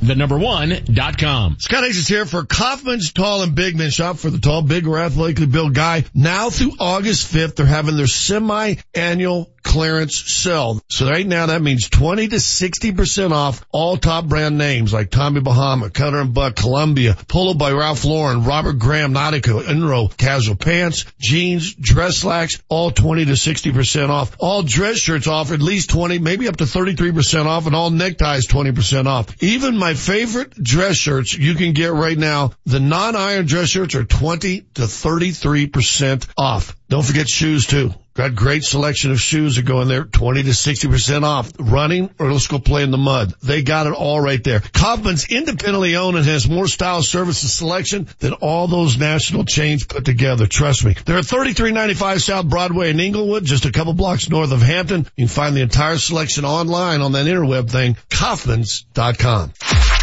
the 0.02 0.14
number 0.16 0.36
one 0.36 0.74
dot 0.92 1.16
com. 1.16 1.56
Scott 1.60 1.84
Hayes 1.84 1.96
is 1.96 2.08
here 2.08 2.26
for 2.26 2.44
Kaufman's 2.44 3.12
Tall 3.12 3.42
and 3.42 3.54
Big 3.54 3.76
Men. 3.76 3.90
Shop 3.90 4.16
for 4.16 4.30
the 4.30 4.38
tall, 4.38 4.62
big, 4.62 4.88
or 4.88 4.98
athletically 4.98 5.46
built 5.46 5.72
guy. 5.74 6.04
Now 6.12 6.50
through 6.50 6.72
August 6.80 7.32
5th, 7.32 7.54
they're 7.54 7.66
having 7.66 7.96
their 7.96 8.08
semi-annual 8.08 9.48
clearance 9.66 10.16
sale. 10.32 10.80
So 10.88 11.10
right 11.10 11.26
now 11.26 11.46
that 11.46 11.60
means 11.60 11.90
20 11.90 12.28
to 12.28 12.36
60% 12.36 13.32
off 13.32 13.64
all 13.72 13.96
top 13.96 14.26
brand 14.26 14.56
names 14.56 14.92
like 14.92 15.10
Tommy 15.10 15.40
Bahama, 15.40 15.90
Cutter 15.90 16.20
and 16.20 16.32
Buck, 16.32 16.54
Columbia, 16.56 17.16
Polo 17.28 17.54
by 17.54 17.72
Ralph 17.72 18.04
Lauren, 18.04 18.44
Robert 18.44 18.78
Graham, 18.78 19.12
Nautica, 19.12 19.62
Enro, 19.62 20.16
casual 20.16 20.54
pants, 20.54 21.04
jeans, 21.18 21.74
dress 21.74 22.18
slacks, 22.18 22.62
all 22.68 22.90
20 22.90 23.26
to 23.26 23.32
60% 23.32 24.08
off. 24.08 24.36
All 24.38 24.62
dress 24.62 24.98
shirts 24.98 25.26
off 25.26 25.50
at 25.50 25.60
least 25.60 25.90
20, 25.90 26.20
maybe 26.20 26.48
up 26.48 26.56
to 26.56 26.64
33% 26.64 27.46
off 27.46 27.66
and 27.66 27.74
all 27.74 27.90
neckties 27.90 28.46
20% 28.46 29.06
off. 29.06 29.42
Even 29.42 29.76
my 29.76 29.94
favorite 29.94 30.54
dress 30.54 30.96
shirts 30.96 31.36
you 31.36 31.54
can 31.54 31.72
get 31.72 31.92
right 31.92 32.16
now. 32.16 32.52
The 32.66 32.80
non-iron 32.80 33.46
dress 33.46 33.68
shirts 33.68 33.96
are 33.96 34.04
20 34.04 34.60
to 34.74 34.82
33% 34.82 36.26
off. 36.38 36.76
Don't 36.88 37.04
forget 37.04 37.28
shoes 37.28 37.66
too. 37.66 37.92
Got 38.16 38.34
great 38.34 38.64
selection 38.64 39.10
of 39.10 39.20
shoes 39.20 39.56
that 39.56 39.66
go 39.66 39.82
in 39.82 39.88
there, 39.88 40.04
20 40.04 40.44
to 40.44 40.50
60% 40.50 41.22
off. 41.22 41.52
Running 41.58 42.08
or 42.18 42.32
let's 42.32 42.46
go 42.46 42.58
play 42.58 42.82
in 42.82 42.90
the 42.90 42.96
mud. 42.96 43.34
They 43.42 43.62
got 43.62 43.86
it 43.86 43.92
all 43.92 44.18
right 44.18 44.42
there. 44.42 44.60
Kaufman's 44.60 45.30
independently 45.30 45.96
owned 45.96 46.16
and 46.16 46.24
has 46.24 46.48
more 46.48 46.66
style, 46.66 47.02
service, 47.02 47.42
and 47.42 47.50
selection 47.50 48.08
than 48.20 48.32
all 48.32 48.68
those 48.68 48.96
national 48.96 49.44
chains 49.44 49.84
put 49.84 50.06
together. 50.06 50.46
Trust 50.46 50.86
me. 50.86 50.94
They're 51.04 51.18
at 51.18 51.26
3395 51.26 52.22
South 52.22 52.48
Broadway 52.48 52.88
in 52.88 53.00
Englewood, 53.00 53.44
just 53.44 53.66
a 53.66 53.72
couple 53.72 53.92
blocks 53.92 54.30
north 54.30 54.50
of 54.50 54.62
Hampton. 54.62 55.06
You 55.16 55.26
can 55.26 55.28
find 55.28 55.54
the 55.54 55.60
entire 55.60 55.98
selection 55.98 56.46
online 56.46 57.02
on 57.02 57.12
that 57.12 57.26
interweb 57.26 57.70
thing, 57.70 57.96
Kaufmans.com. 58.08 59.95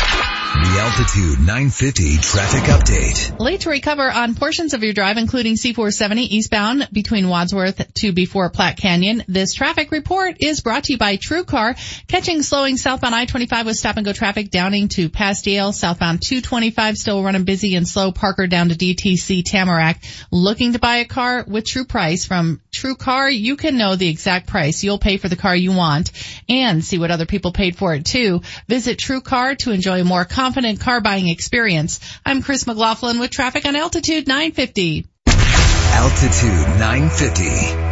The 0.54 0.80
Altitude 0.80 1.40
950 1.40 2.18
traffic 2.18 2.64
update. 2.66 3.40
Late 3.40 3.62
to 3.62 3.72
recover 3.72 4.12
on 4.12 4.36
portions 4.36 4.76
of 4.76 4.84
your 4.84 4.94
drive, 4.94 5.18
including 5.18 5.56
C470 5.56 6.18
eastbound 6.20 6.90
between 6.92 7.28
Wadsworth 7.28 7.92
to 7.96 8.12
before 8.12 8.52
Platte 8.52 8.78
Canyon. 8.78 9.24
This 9.28 9.56
traffic 9.56 9.90
report 9.90 10.38
is 10.42 10.62
brought 10.62 10.84
to 10.84 10.94
you 10.94 11.00
by 11.00 11.16
True 11.16 11.44
Car. 11.44 11.76
Catching 12.08 12.44
slowing 12.44 12.78
southbound 12.78 13.16
I-25 13.16 13.66
with 13.66 13.78
stop 13.78 13.98
and 13.98 14.06
go 14.06 14.14
traffic 14.14 14.52
downing 14.52 14.90
to 14.90 15.10
past 15.10 15.48
Yale. 15.48 15.72
Southbound 15.72 16.22
225 16.22 17.00
still 17.00 17.24
running 17.24 17.46
busy 17.46 17.74
and 17.74 17.88
slow. 17.88 18.12
Parker 18.12 18.46
down 18.46 18.70
to 18.70 18.76
DTC 18.76 19.42
Tamarack. 19.44 20.04
Looking 20.30 20.74
to 20.74 20.80
buy 20.80 20.98
a 20.98 21.06
car 21.06 21.44
with 21.48 21.66
true 21.66 21.86
price 21.86 22.26
from 22.26 22.62
True 22.72 22.96
Car? 22.96 23.28
You 23.28 23.56
can 23.56 23.80
know 23.80 23.96
the 23.96 24.08
exact 24.08 24.46
price 24.46 24.84
you'll 24.84 25.00
pay 25.00 25.18
for 25.18 25.30
the 25.30 25.36
car 25.36 25.56
you 25.56 25.72
want 25.72 26.12
and 26.48 26.86
see 26.86 27.00
what 27.00 27.10
other 27.10 27.26
people 27.26 27.54
paid 27.54 27.76
for 27.76 27.96
it 27.96 28.06
too. 28.06 28.42
Visit 28.68 29.00
True 29.00 29.22
Car 29.22 29.56
to 29.56 29.72
enjoy 29.72 30.04
more 30.04 30.26
confident 30.44 30.82
car 30.82 30.99
buying 30.99 31.30
experience. 31.30 32.02
I'm 32.26 32.41
Chris 32.41 32.68
McLaughlin 32.68 33.18
with 33.20 33.32
traffic 33.32 33.65
on 33.65 33.78
Altitude 33.78 34.28
950. 34.28 35.07
Altitude 35.26 36.68
950, 36.80 37.44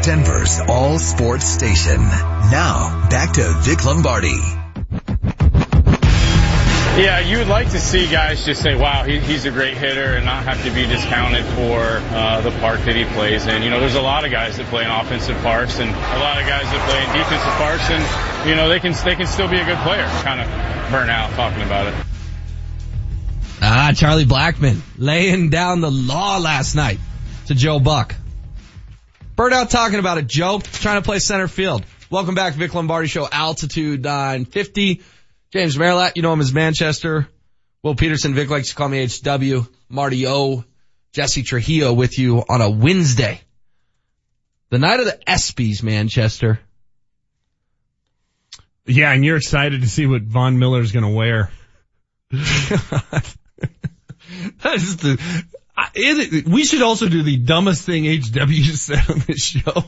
Denver's 0.05 0.59
all 0.67 0.99
sports 0.99 1.45
station. 1.45 2.01
Now, 2.01 3.07
back 3.09 3.31
to 3.35 3.53
Vic 3.61 3.85
Lombardi. 3.85 4.35
Yeah, 6.99 7.21
you 7.21 7.37
would 7.37 7.47
like 7.47 7.69
to 7.69 7.79
see 7.79 8.11
guys 8.11 8.43
just 8.43 8.61
say, 8.61 8.75
wow, 8.75 9.05
he, 9.05 9.19
he's 9.19 9.45
a 9.45 9.51
great 9.51 9.77
hitter 9.77 10.15
and 10.15 10.25
not 10.25 10.43
have 10.43 10.61
to 10.65 10.71
be 10.71 10.85
discounted 10.85 11.45
for 11.55 11.79
uh, 12.11 12.41
the 12.41 12.51
park 12.59 12.81
that 12.81 12.97
he 12.97 13.05
plays 13.15 13.47
in. 13.47 13.63
You 13.63 13.69
know, 13.69 13.79
there's 13.79 13.95
a 13.95 14.01
lot 14.01 14.25
of 14.25 14.31
guys 14.31 14.57
that 14.57 14.65
play 14.65 14.83
in 14.83 14.89
offensive 14.91 15.37
parks 15.37 15.79
and 15.79 15.89
a 15.89 16.19
lot 16.19 16.37
of 16.37 16.45
guys 16.45 16.65
that 16.65 16.89
play 16.89 16.99
in 16.99 17.17
defensive 17.17 17.53
parks 17.53 17.89
and, 17.89 18.49
you 18.49 18.55
know, 18.57 18.67
they 18.67 18.81
can, 18.81 18.91
they 19.05 19.15
can 19.15 19.25
still 19.25 19.47
be 19.47 19.55
a 19.57 19.65
good 19.65 19.79
player. 19.87 20.05
Kind 20.23 20.41
of 20.41 20.91
burn 20.91 21.09
out 21.09 21.31
talking 21.31 21.63
about 21.63 21.87
it. 21.87 22.10
Ah, 23.63 23.93
Charlie 23.95 24.25
Blackmon 24.25 24.81
laying 24.97 25.51
down 25.51 25.81
the 25.81 25.91
law 25.91 26.39
last 26.39 26.73
night 26.73 26.97
to 27.45 27.53
Joe 27.53 27.79
Buck. 27.79 28.15
Bird 29.35 29.53
out 29.53 29.69
talking 29.69 29.99
about 29.99 30.17
it, 30.17 30.25
Joe. 30.25 30.59
Trying 30.59 30.99
to 30.99 31.05
play 31.05 31.19
center 31.19 31.47
field. 31.47 31.85
Welcome 32.09 32.33
back, 32.33 32.55
Vic 32.55 32.73
Lombardi 32.73 33.07
Show, 33.07 33.27
Altitude 33.31 34.03
950. 34.03 35.01
James 35.51 35.77
Merrilat, 35.77 36.13
you 36.15 36.23
know 36.23 36.33
him 36.33 36.41
as 36.41 36.51
Manchester. 36.51 37.27
Will 37.83 37.93
Peterson, 37.93 38.33
Vic 38.33 38.49
likes 38.49 38.69
to 38.69 38.75
call 38.75 38.89
me 38.89 39.05
HW. 39.05 39.67
Marty 39.89 40.25
O, 40.25 40.65
Jesse 41.13 41.43
Trujillo 41.43 41.93
with 41.93 42.17
you 42.17 42.43
on 42.49 42.61
a 42.61 42.69
Wednesday. 42.69 43.41
The 44.69 44.79
night 44.79 44.99
of 45.01 45.05
the 45.05 45.19
ESPYs, 45.27 45.83
Manchester. 45.83 46.59
Yeah, 48.85 49.11
and 49.11 49.23
you're 49.23 49.37
excited 49.37 49.81
to 49.81 49.87
see 49.87 50.07
what 50.07 50.23
Von 50.23 50.57
Miller's 50.57 50.91
gonna 50.91 51.11
wear. 51.11 51.51
that 54.61 54.75
is 54.75 54.97
the, 54.97 55.45
it, 55.95 56.47
we 56.47 56.63
should 56.63 56.81
also 56.81 57.07
do 57.07 57.23
the 57.23 57.37
dumbest 57.37 57.85
thing 57.85 58.05
HW 58.05 58.63
said 58.75 59.09
on 59.09 59.19
this 59.19 59.43
show. 59.43 59.83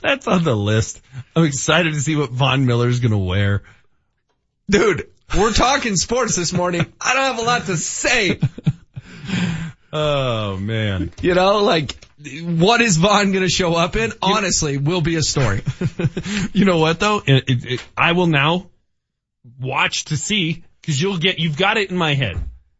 That's 0.00 0.26
on 0.26 0.44
the 0.44 0.54
list. 0.54 1.00
I'm 1.34 1.44
excited 1.44 1.94
to 1.94 2.00
see 2.00 2.16
what 2.16 2.30
Von 2.30 2.66
Miller's 2.66 3.00
gonna 3.00 3.18
wear. 3.18 3.62
Dude, 4.70 5.08
we're 5.36 5.52
talking 5.52 5.96
sports 5.96 6.36
this 6.36 6.52
morning. 6.52 6.86
I 7.00 7.14
don't 7.14 7.22
have 7.22 7.38
a 7.38 7.42
lot 7.42 7.66
to 7.66 7.76
say. 7.76 8.40
Oh 9.92 10.56
man. 10.56 11.12
You 11.22 11.34
know, 11.34 11.62
like, 11.64 11.96
what 12.42 12.80
is 12.80 12.96
Von 12.96 13.32
gonna 13.32 13.48
show 13.48 13.74
up 13.74 13.96
in? 13.96 14.12
Honestly, 14.20 14.78
will 14.78 15.00
be 15.00 15.16
a 15.16 15.22
story. 15.22 15.62
you 16.52 16.64
know 16.64 16.78
what 16.78 17.00
though? 17.00 17.22
It, 17.26 17.44
it, 17.48 17.64
it, 17.64 17.84
I 17.96 18.12
will 18.12 18.26
now 18.26 18.68
watch 19.58 20.06
to 20.06 20.16
see, 20.16 20.64
cause 20.84 21.00
you'll 21.00 21.18
get, 21.18 21.38
you've 21.38 21.56
got 21.56 21.76
it 21.76 21.90
in 21.90 21.96
my 21.96 22.14
head. 22.14 22.36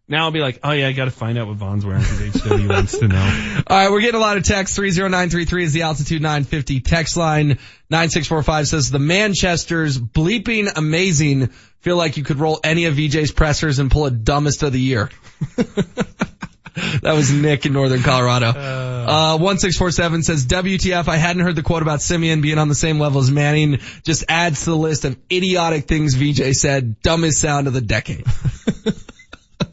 Now 0.08 0.24
I'll 0.24 0.30
be 0.30 0.40
like, 0.40 0.60
oh 0.62 0.70
yeah, 0.70 0.86
I 0.86 0.92
gotta 0.92 1.10
find 1.10 1.36
out 1.36 1.48
what 1.48 1.56
Von's 1.56 1.84
wearing 1.84 2.02
because 2.02 2.42
HW 2.42 2.68
wants 2.68 2.98
to 2.98 3.08
know. 3.08 3.62
Alright, 3.68 3.90
we're 3.90 4.00
getting 4.00 4.20
a 4.20 4.22
lot 4.22 4.36
of 4.36 4.44
text. 4.44 4.76
30933 4.76 5.64
is 5.64 5.72
the 5.72 5.82
altitude 5.82 6.22
950 6.22 6.80
text 6.80 7.16
line. 7.16 7.58
9645 7.90 8.68
says 8.68 8.90
the 8.90 9.00
Manchester's 9.00 9.98
bleeping 9.98 10.70
amazing. 10.76 11.48
Feel 11.80 11.96
like 11.96 12.16
you 12.16 12.22
could 12.22 12.38
roll 12.38 12.60
any 12.62 12.84
of 12.84 12.94
VJ's 12.94 13.32
pressers 13.32 13.80
and 13.80 13.90
pull 13.90 14.06
a 14.06 14.10
dumbest 14.12 14.62
of 14.62 14.72
the 14.72 14.80
year. 14.80 15.10
that 15.56 17.12
was 17.14 17.32
Nick 17.32 17.66
in 17.66 17.72
Northern 17.72 18.02
Colorado. 18.02 18.50
Uh, 18.50 19.38
1647 19.38 20.22
says, 20.22 20.46
WTF, 20.46 21.08
I 21.08 21.16
hadn't 21.16 21.42
heard 21.42 21.56
the 21.56 21.62
quote 21.62 21.82
about 21.82 22.00
Siemian 22.00 22.42
being 22.42 22.58
on 22.58 22.68
the 22.68 22.74
same 22.74 23.00
level 23.00 23.20
as 23.20 23.30
Manning. 23.30 23.80
Just 24.04 24.24
adds 24.28 24.64
to 24.64 24.70
the 24.70 24.76
list 24.76 25.04
of 25.04 25.16
idiotic 25.30 25.86
things 25.86 26.14
VJ 26.14 26.54
said. 26.54 27.00
Dumbest 27.02 27.40
sound 27.40 27.66
of 27.66 27.72
the 27.72 27.80
decade. 27.80 28.26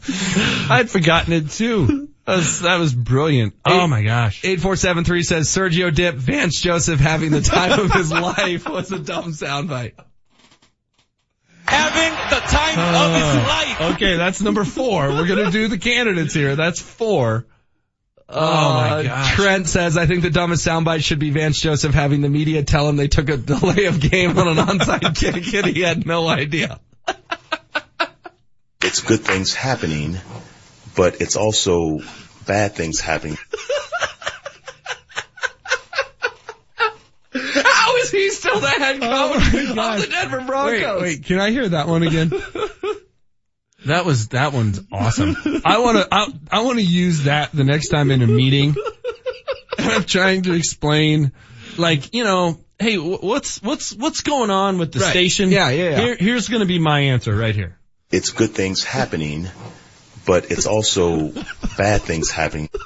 I'd 0.69 0.89
forgotten 0.89 1.33
it 1.33 1.49
too. 1.51 2.09
That 2.25 2.37
was, 2.37 2.59
that 2.61 2.77
was 2.77 2.93
brilliant. 2.93 3.53
Oh 3.65 3.85
my 3.87 4.01
gosh. 4.03 4.43
8473 4.45 5.23
says 5.23 5.49
Sergio 5.49 5.93
Dip, 5.93 6.15
Vance 6.15 6.59
Joseph 6.61 6.99
having 6.99 7.31
the 7.31 7.41
time 7.41 7.77
of 7.79 7.91
his 7.91 8.11
life 8.13 8.67
was 8.67 8.91
a 8.91 8.99
dumb 8.99 9.31
soundbite. 9.31 9.93
Having 11.65 12.13
the 12.29 12.45
time 12.45 12.79
of 12.79 13.13
his 13.13 13.47
life. 13.47 13.95
Okay, 13.95 14.17
that's 14.17 14.41
number 14.41 14.63
four. 14.65 15.09
We're 15.09 15.27
gonna 15.27 15.51
do 15.51 15.67
the 15.67 15.77
candidates 15.77 16.33
here. 16.33 16.55
That's 16.55 16.81
four. 16.81 17.45
Oh 18.29 18.73
my 18.73 18.89
Uh, 18.89 19.03
gosh. 19.03 19.35
Trent 19.35 19.67
says, 19.67 19.97
I 19.97 20.05
think 20.05 20.21
the 20.23 20.29
dumbest 20.29 20.65
soundbite 20.65 21.03
should 21.03 21.19
be 21.19 21.29
Vance 21.31 21.59
Joseph 21.59 21.93
having 21.93 22.21
the 22.21 22.29
media 22.29 22.63
tell 22.63 22.87
him 22.89 22.95
they 22.95 23.07
took 23.07 23.29
a 23.29 23.37
delay 23.37 23.85
of 23.85 23.99
game 23.99 24.37
on 24.37 24.47
an 24.47 24.57
onside 24.57 25.15
kick 25.19 25.53
and 25.53 25.75
he 25.75 25.81
had 25.81 26.05
no 26.05 26.27
idea. 26.27 26.79
It's 28.93 29.01
good 29.01 29.21
things 29.21 29.55
happening, 29.55 30.19
but 30.95 31.19
it's 31.19 31.35
also 31.35 32.01
bad 32.45 32.75
things 32.75 32.99
happening. 32.99 33.39
How 37.33 37.95
is 37.95 38.11
he 38.11 38.29
still 38.29 38.59
the 38.59 38.67
head 38.67 38.99
oh 39.01 39.33
coach 39.33 39.53
of 39.71 39.75
the 40.01 40.07
Denver 40.11 40.41
Broncos? 40.41 41.01
Wait, 41.01 41.01
wait, 41.01 41.25
can 41.25 41.39
I 41.39 41.49
hear 41.49 41.67
that 41.69 41.87
one 41.87 42.03
again? 42.03 42.31
That 43.85 44.05
was, 44.05 44.27
that 44.29 44.53
one's 44.53 44.79
awesome. 44.93 45.35
I 45.65 45.79
wanna, 45.79 46.07
I, 46.09 46.31
I 46.51 46.61
wanna 46.61 46.81
use 46.81 47.23
that 47.23 47.51
the 47.51 47.65
next 47.65 47.89
time 47.89 48.11
in 48.11 48.21
a 48.21 48.27
meeting. 48.27 48.75
And 49.77 49.91
I'm 49.91 50.03
trying 50.05 50.43
to 50.43 50.53
explain, 50.53 51.33
like, 51.77 52.13
you 52.13 52.23
know, 52.23 52.59
hey, 52.79 52.97
what's, 52.97 53.61
what's, 53.61 53.91
what's 53.93 54.21
going 54.21 54.51
on 54.51 54.77
with 54.77 54.93
the 54.93 54.99
Right. 54.99 55.09
station? 55.09 55.51
Yeah, 55.51 55.69
yeah, 55.71 55.89
yeah. 55.89 55.99
Here, 55.99 56.15
here's 56.17 56.47
gonna 56.47 56.65
be 56.65 56.79
my 56.79 56.99
answer 57.01 57.35
right 57.35 57.53
here. 57.55 57.77
It's 58.13 58.29
good 58.29 58.51
things 58.51 58.83
happening, 58.83 59.49
but 60.23 60.51
it's 60.51 60.67
also 60.67 61.33
bad 61.77 62.03
things 62.03 62.29
happening. 62.29 62.69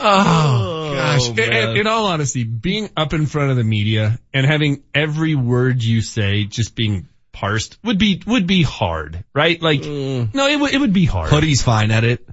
Oh, 0.00 0.94
gosh. 0.94 1.28
Oh, 1.28 1.34
man. 1.34 1.70
In, 1.70 1.76
in 1.78 1.86
all 1.88 2.06
honesty, 2.06 2.44
being 2.44 2.88
up 2.96 3.14
in 3.14 3.26
front 3.26 3.50
of 3.50 3.56
the 3.56 3.64
media 3.64 4.20
and 4.32 4.46
having 4.46 4.84
every 4.94 5.34
word 5.34 5.82
you 5.82 6.02
say 6.02 6.44
just 6.44 6.76
being 6.76 7.08
parsed 7.32 7.78
would 7.82 7.98
be, 7.98 8.22
would 8.24 8.46
be 8.46 8.62
hard, 8.62 9.24
right? 9.34 9.60
Like, 9.60 9.80
mm. 9.80 10.32
no, 10.32 10.46
it 10.46 10.60
would, 10.60 10.72
it 10.72 10.78
would 10.78 10.92
be 10.92 11.04
hard. 11.04 11.30
Hoodie's 11.30 11.62
fine 11.62 11.90
at 11.90 12.04
it. 12.04 12.24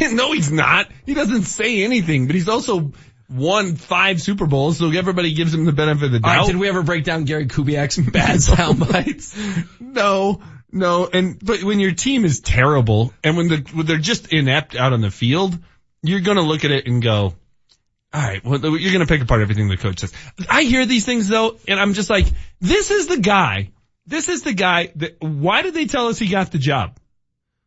no, 0.12 0.32
he's 0.32 0.52
not. 0.52 0.88
He 1.06 1.14
doesn't 1.14 1.44
say 1.44 1.82
anything, 1.82 2.26
but 2.26 2.34
he's 2.34 2.48
also 2.48 2.92
won 3.28 3.76
five 3.76 4.20
Super 4.20 4.46
Bowls, 4.46 4.78
so 4.78 4.90
everybody 4.90 5.34
gives 5.34 5.52
him 5.52 5.64
the 5.64 5.72
benefit 5.72 6.06
of 6.06 6.12
the 6.12 6.20
doubt. 6.20 6.36
right, 6.36 6.46
did 6.46 6.56
we 6.56 6.68
ever 6.68 6.82
break 6.82 7.04
down 7.04 7.24
Gary 7.24 7.46
Kubiak's 7.46 7.96
bad 8.10 8.40
sound 8.40 8.80
bites? 8.80 9.36
no, 9.80 10.40
no, 10.72 11.08
and 11.12 11.38
but 11.42 11.62
when 11.62 11.80
your 11.80 11.92
team 11.92 12.24
is 12.24 12.40
terrible 12.40 13.12
and 13.22 13.36
when, 13.36 13.48
the, 13.48 13.56
when 13.72 13.86
they're 13.86 13.98
just 13.98 14.32
inept 14.32 14.74
out 14.74 14.92
on 14.92 15.00
the 15.00 15.10
field, 15.10 15.58
you're 16.02 16.20
gonna 16.20 16.42
look 16.42 16.64
at 16.64 16.70
it 16.70 16.86
and 16.86 17.02
go, 17.02 17.34
all 18.12 18.22
right, 18.22 18.44
well, 18.44 18.78
you're 18.78 18.92
gonna 18.92 19.06
pick 19.06 19.20
apart 19.20 19.42
everything 19.42 19.68
the 19.68 19.76
coach 19.76 20.00
says. 20.00 20.12
I 20.48 20.62
hear 20.62 20.86
these 20.86 21.04
things 21.04 21.28
though, 21.28 21.58
and 21.66 21.78
I'm 21.78 21.94
just 21.94 22.10
like, 22.10 22.26
this 22.60 22.90
is 22.90 23.06
the 23.06 23.18
guy. 23.18 23.70
This 24.06 24.30
is 24.30 24.42
the 24.42 24.54
guy 24.54 24.90
that, 24.96 25.20
why 25.20 25.60
did 25.60 25.74
they 25.74 25.84
tell 25.84 26.08
us 26.08 26.18
he 26.18 26.28
got 26.28 26.50
the 26.50 26.58
job? 26.58 26.96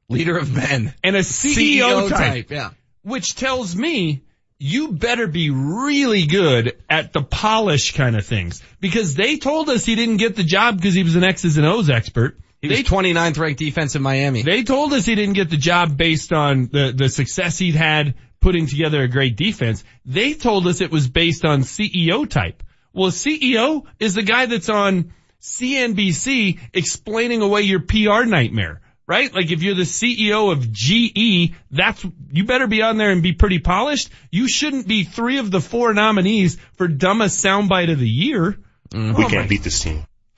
Leader 0.09 0.37
of 0.37 0.53
men. 0.53 0.91
And 1.03 1.15
a 1.15 1.19
CEO, 1.19 2.07
CEO 2.07 2.09
type, 2.09 2.17
type, 2.17 2.51
yeah. 2.51 2.71
Which 3.03 3.35
tells 3.35 3.75
me 3.75 4.23
you 4.61 4.91
better 4.91 5.25
be 5.25 5.49
really 5.49 6.27
good 6.27 6.77
at 6.87 7.13
the 7.13 7.23
polish 7.23 7.95
kind 7.95 8.15
of 8.15 8.23
things 8.23 8.61
because 8.79 9.15
they 9.15 9.37
told 9.37 9.69
us 9.69 9.85
he 9.85 9.95
didn't 9.95 10.17
get 10.17 10.35
the 10.35 10.43
job 10.43 10.77
because 10.77 10.93
he 10.93 11.01
was 11.01 11.15
an 11.15 11.23
X's 11.23 11.57
and 11.57 11.65
O's 11.65 11.89
expert. 11.89 12.37
He 12.61 12.67
was 12.67 12.79
29th 12.81 13.39
ranked 13.39 13.57
defense 13.57 13.95
in 13.95 14.03
Miami. 14.03 14.43
They 14.43 14.61
told 14.61 14.93
us 14.93 15.03
he 15.03 15.15
didn't 15.15 15.33
get 15.33 15.49
the 15.49 15.57
job 15.57 15.97
based 15.97 16.31
on 16.31 16.67
the, 16.67 16.93
the 16.95 17.09
success 17.09 17.57
he'd 17.57 17.73
had 17.73 18.13
putting 18.39 18.67
together 18.67 19.01
a 19.01 19.07
great 19.07 19.35
defense. 19.35 19.83
They 20.05 20.35
told 20.35 20.67
us 20.67 20.79
it 20.79 20.91
was 20.91 21.09
based 21.09 21.43
on 21.43 21.61
CEO 21.61 22.29
type. 22.29 22.61
Well, 22.93 23.09
CEO 23.09 23.85
is 23.99 24.13
the 24.13 24.21
guy 24.21 24.45
that's 24.45 24.69
on 24.69 25.11
CNBC 25.41 26.59
explaining 26.71 27.41
away 27.41 27.61
your 27.61 27.79
PR 27.79 28.25
nightmare, 28.25 28.81
right? 29.11 29.33
Like 29.35 29.51
if 29.51 29.61
you're 29.61 29.75
the 29.75 29.81
CEO 29.83 30.53
of 30.53 30.71
GE, 30.71 31.53
that's, 31.69 32.05
you 32.31 32.45
better 32.45 32.65
be 32.65 32.81
on 32.81 32.95
there 32.95 33.11
and 33.11 33.21
be 33.21 33.33
pretty 33.33 33.59
polished. 33.59 34.09
You 34.31 34.47
shouldn't 34.47 34.87
be 34.87 35.03
three 35.03 35.37
of 35.39 35.51
the 35.51 35.59
four 35.59 35.93
nominees 35.93 36.57
for 36.77 36.87
dumbest 36.87 37.43
soundbite 37.43 37.91
of 37.91 37.99
the 37.99 38.07
year. 38.09 38.57
Mm-hmm. 38.89 39.17
We 39.17 39.25
oh 39.25 39.27
can't 39.27 39.49
beat 39.49 39.63
this 39.63 39.81
team. 39.81 40.05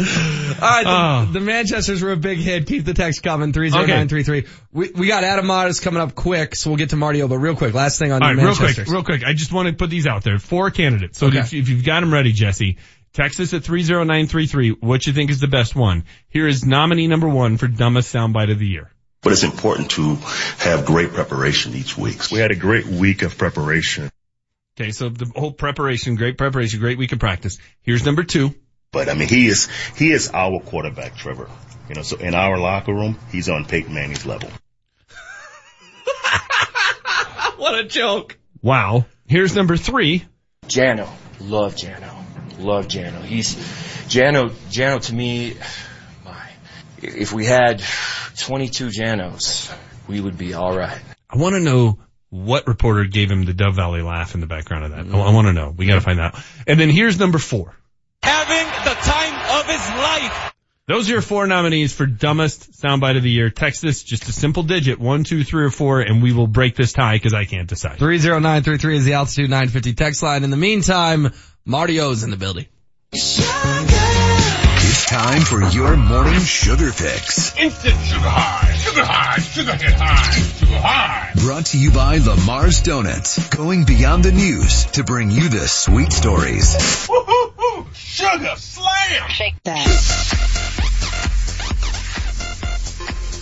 All 0.00 0.04
right, 0.04 0.84
the, 0.84 0.90
Oh. 0.90 1.28
the 1.32 1.40
Manchesters 1.40 2.02
were 2.02 2.12
a 2.12 2.16
big 2.16 2.38
hit. 2.38 2.66
Keep 2.66 2.84
the 2.84 2.94
text 2.94 3.22
coming, 3.22 3.52
30933. 3.52 4.44
We, 4.72 4.90
we 4.90 5.06
got 5.08 5.22
Adam 5.24 5.46
Mares 5.46 5.78
coming 5.80 6.00
up 6.00 6.14
quick, 6.16 6.54
so 6.56 6.70
we'll 6.70 6.76
get 6.76 6.90
to 6.90 6.96
Marty 6.96 7.20
but 7.22 7.38
real 7.38 7.54
quick, 7.56 7.72
last 7.74 7.98
thing 8.00 8.10
on 8.12 8.20
All 8.22 8.28
the 8.30 8.34
right, 8.36 8.44
real 8.44 8.54
quick, 8.56 8.86
real 8.88 9.04
quick. 9.04 9.24
I 9.24 9.32
just 9.32 9.52
want 9.52 9.68
to 9.68 9.74
put 9.74 9.90
these 9.90 10.06
out 10.06 10.22
there. 10.24 10.38
Four 10.38 10.70
candidates. 10.70 11.18
So 11.18 11.28
Okay. 11.28 11.38
if, 11.38 11.54
if 11.54 11.68
you've 11.68 11.84
got 11.84 12.00
them 12.00 12.12
ready, 12.12 12.32
Jesse, 12.32 12.78
text 13.18 13.40
us 13.40 13.52
at 13.52 13.64
30933 13.64 14.76
what 14.78 15.04
you 15.04 15.12
think 15.12 15.30
is 15.30 15.40
the 15.40 15.48
best 15.48 15.74
one. 15.74 16.04
Here 16.28 16.46
is 16.46 16.64
nominee 16.64 17.08
number 17.08 17.28
one 17.28 17.56
for 17.56 17.66
dumbest 17.66 18.14
soundbite 18.14 18.52
of 18.52 18.60
the 18.60 18.66
year. 18.66 18.92
But 19.22 19.32
it's 19.32 19.42
important 19.42 19.90
to 19.92 20.14
have 20.58 20.86
great 20.86 21.10
preparation 21.10 21.74
each 21.74 21.98
week. 21.98 22.30
We 22.30 22.38
had 22.38 22.52
a 22.52 22.56
great 22.56 22.86
week 22.86 23.22
of 23.22 23.36
preparation. 23.36 24.08
Okay, 24.78 24.92
so 24.92 25.08
the 25.08 25.28
whole 25.34 25.50
preparation, 25.50 26.14
great 26.14 26.38
preparation, 26.38 26.78
great 26.78 26.96
week 26.96 27.10
of 27.10 27.18
practice. 27.18 27.58
Here's 27.82 28.06
number 28.06 28.22
two. 28.22 28.54
But 28.92 29.08
I 29.08 29.14
mean, 29.14 29.28
he 29.28 29.48
is, 29.48 29.68
he 29.96 30.12
is 30.12 30.30
our 30.32 30.60
quarterback, 30.60 31.16
Trevor. 31.16 31.50
You 31.88 31.96
know, 31.96 32.02
so 32.02 32.18
in 32.18 32.36
our 32.36 32.56
locker 32.56 32.94
room, 32.94 33.18
he's 33.32 33.48
on 33.48 33.64
Peyton 33.64 33.92
Manning's 33.92 34.26
level. 34.26 34.48
what 37.56 37.80
a 37.80 37.82
joke. 37.82 38.38
Wow. 38.62 39.06
Here's 39.26 39.56
number 39.56 39.76
three. 39.76 40.24
Jano, 40.68 41.08
love 41.40 41.74
Jano, 41.74 42.17
love 42.58 42.88
Jano. 42.88 43.22
He's 43.22 43.54
Jano. 44.08 44.50
Jano 44.70 45.00
to 45.06 45.14
me, 45.14 45.56
my. 46.24 46.50
If 47.00 47.32
we 47.32 47.44
had 47.44 47.82
22 48.38 48.90
Janos, 48.90 49.72
we 50.06 50.20
would 50.20 50.36
be 50.36 50.54
all 50.54 50.76
right. 50.76 51.00
I 51.30 51.36
want 51.36 51.54
to 51.54 51.60
know 51.60 51.98
what 52.30 52.66
reporter 52.66 53.04
gave 53.04 53.30
him 53.30 53.44
the 53.44 53.54
Dove 53.54 53.76
Valley 53.76 54.02
laugh 54.02 54.34
in 54.34 54.40
the 54.40 54.46
background 54.46 54.84
of 54.84 54.90
that. 54.90 55.14
I, 55.14 55.18
I 55.18 55.32
want 55.32 55.46
to 55.46 55.52
know. 55.52 55.74
We 55.76 55.86
got 55.86 55.94
to 55.94 56.00
find 56.00 56.20
out. 56.20 56.38
And 56.66 56.78
then 56.78 56.90
here's 56.90 57.18
number 57.18 57.38
four. 57.38 57.74
Having 58.22 58.66
the 58.84 58.94
time 58.94 59.60
of 59.60 59.66
his 59.66 59.88
life. 59.98 60.54
Those 60.86 61.08
are 61.08 61.12
your 61.12 61.22
four 61.22 61.46
nominees 61.46 61.92
for 61.92 62.06
dumbest 62.06 62.80
soundbite 62.80 63.18
of 63.18 63.22
the 63.22 63.30
year. 63.30 63.50
Text 63.50 63.84
us 63.84 64.02
just 64.02 64.26
a 64.30 64.32
simple 64.32 64.62
digit, 64.62 64.98
one, 64.98 65.22
two, 65.22 65.44
three, 65.44 65.64
or 65.64 65.70
four, 65.70 66.00
and 66.00 66.22
we 66.22 66.32
will 66.32 66.46
break 66.46 66.76
this 66.76 66.94
tie 66.94 67.16
because 67.16 67.34
I 67.34 67.44
can't 67.44 67.68
decide. 67.68 67.98
30933 67.98 68.96
is 68.96 69.04
the 69.04 69.12
altitude 69.12 69.50
950 69.50 69.92
text 69.92 70.22
line. 70.22 70.44
In 70.44 70.50
the 70.50 70.56
meantime, 70.56 71.34
Marty 71.70 72.00
O's 72.00 72.22
in 72.22 72.30
the 72.30 72.38
building. 72.38 72.64
It's 73.12 73.36
time 75.06 75.42
for 75.42 75.60
your 75.68 75.96
morning 75.98 76.40
sugar 76.40 76.90
fix. 76.90 77.54
Instant 77.58 77.94
sugar 78.06 78.20
high, 78.22 78.72
sugar 78.72 79.04
high, 79.04 79.38
sugar 79.38 79.74
hit 79.74 79.92
high, 79.92 80.32
sugar 80.40 80.78
high. 80.78 81.30
Brought 81.36 81.66
to 81.66 81.78
you 81.78 81.90
by 81.90 82.16
Lamar's 82.20 82.80
Donuts. 82.80 83.50
Going 83.50 83.84
beyond 83.84 84.24
the 84.24 84.32
news 84.32 84.86
to 84.92 85.04
bring 85.04 85.30
you 85.30 85.50
the 85.50 85.68
sweet 85.68 86.10
stories. 86.10 87.06
Woo-hoo-hoo, 87.06 87.86
sugar 87.92 88.54
slam. 88.56 89.28
Shake 89.28 89.62
that. 89.64 89.86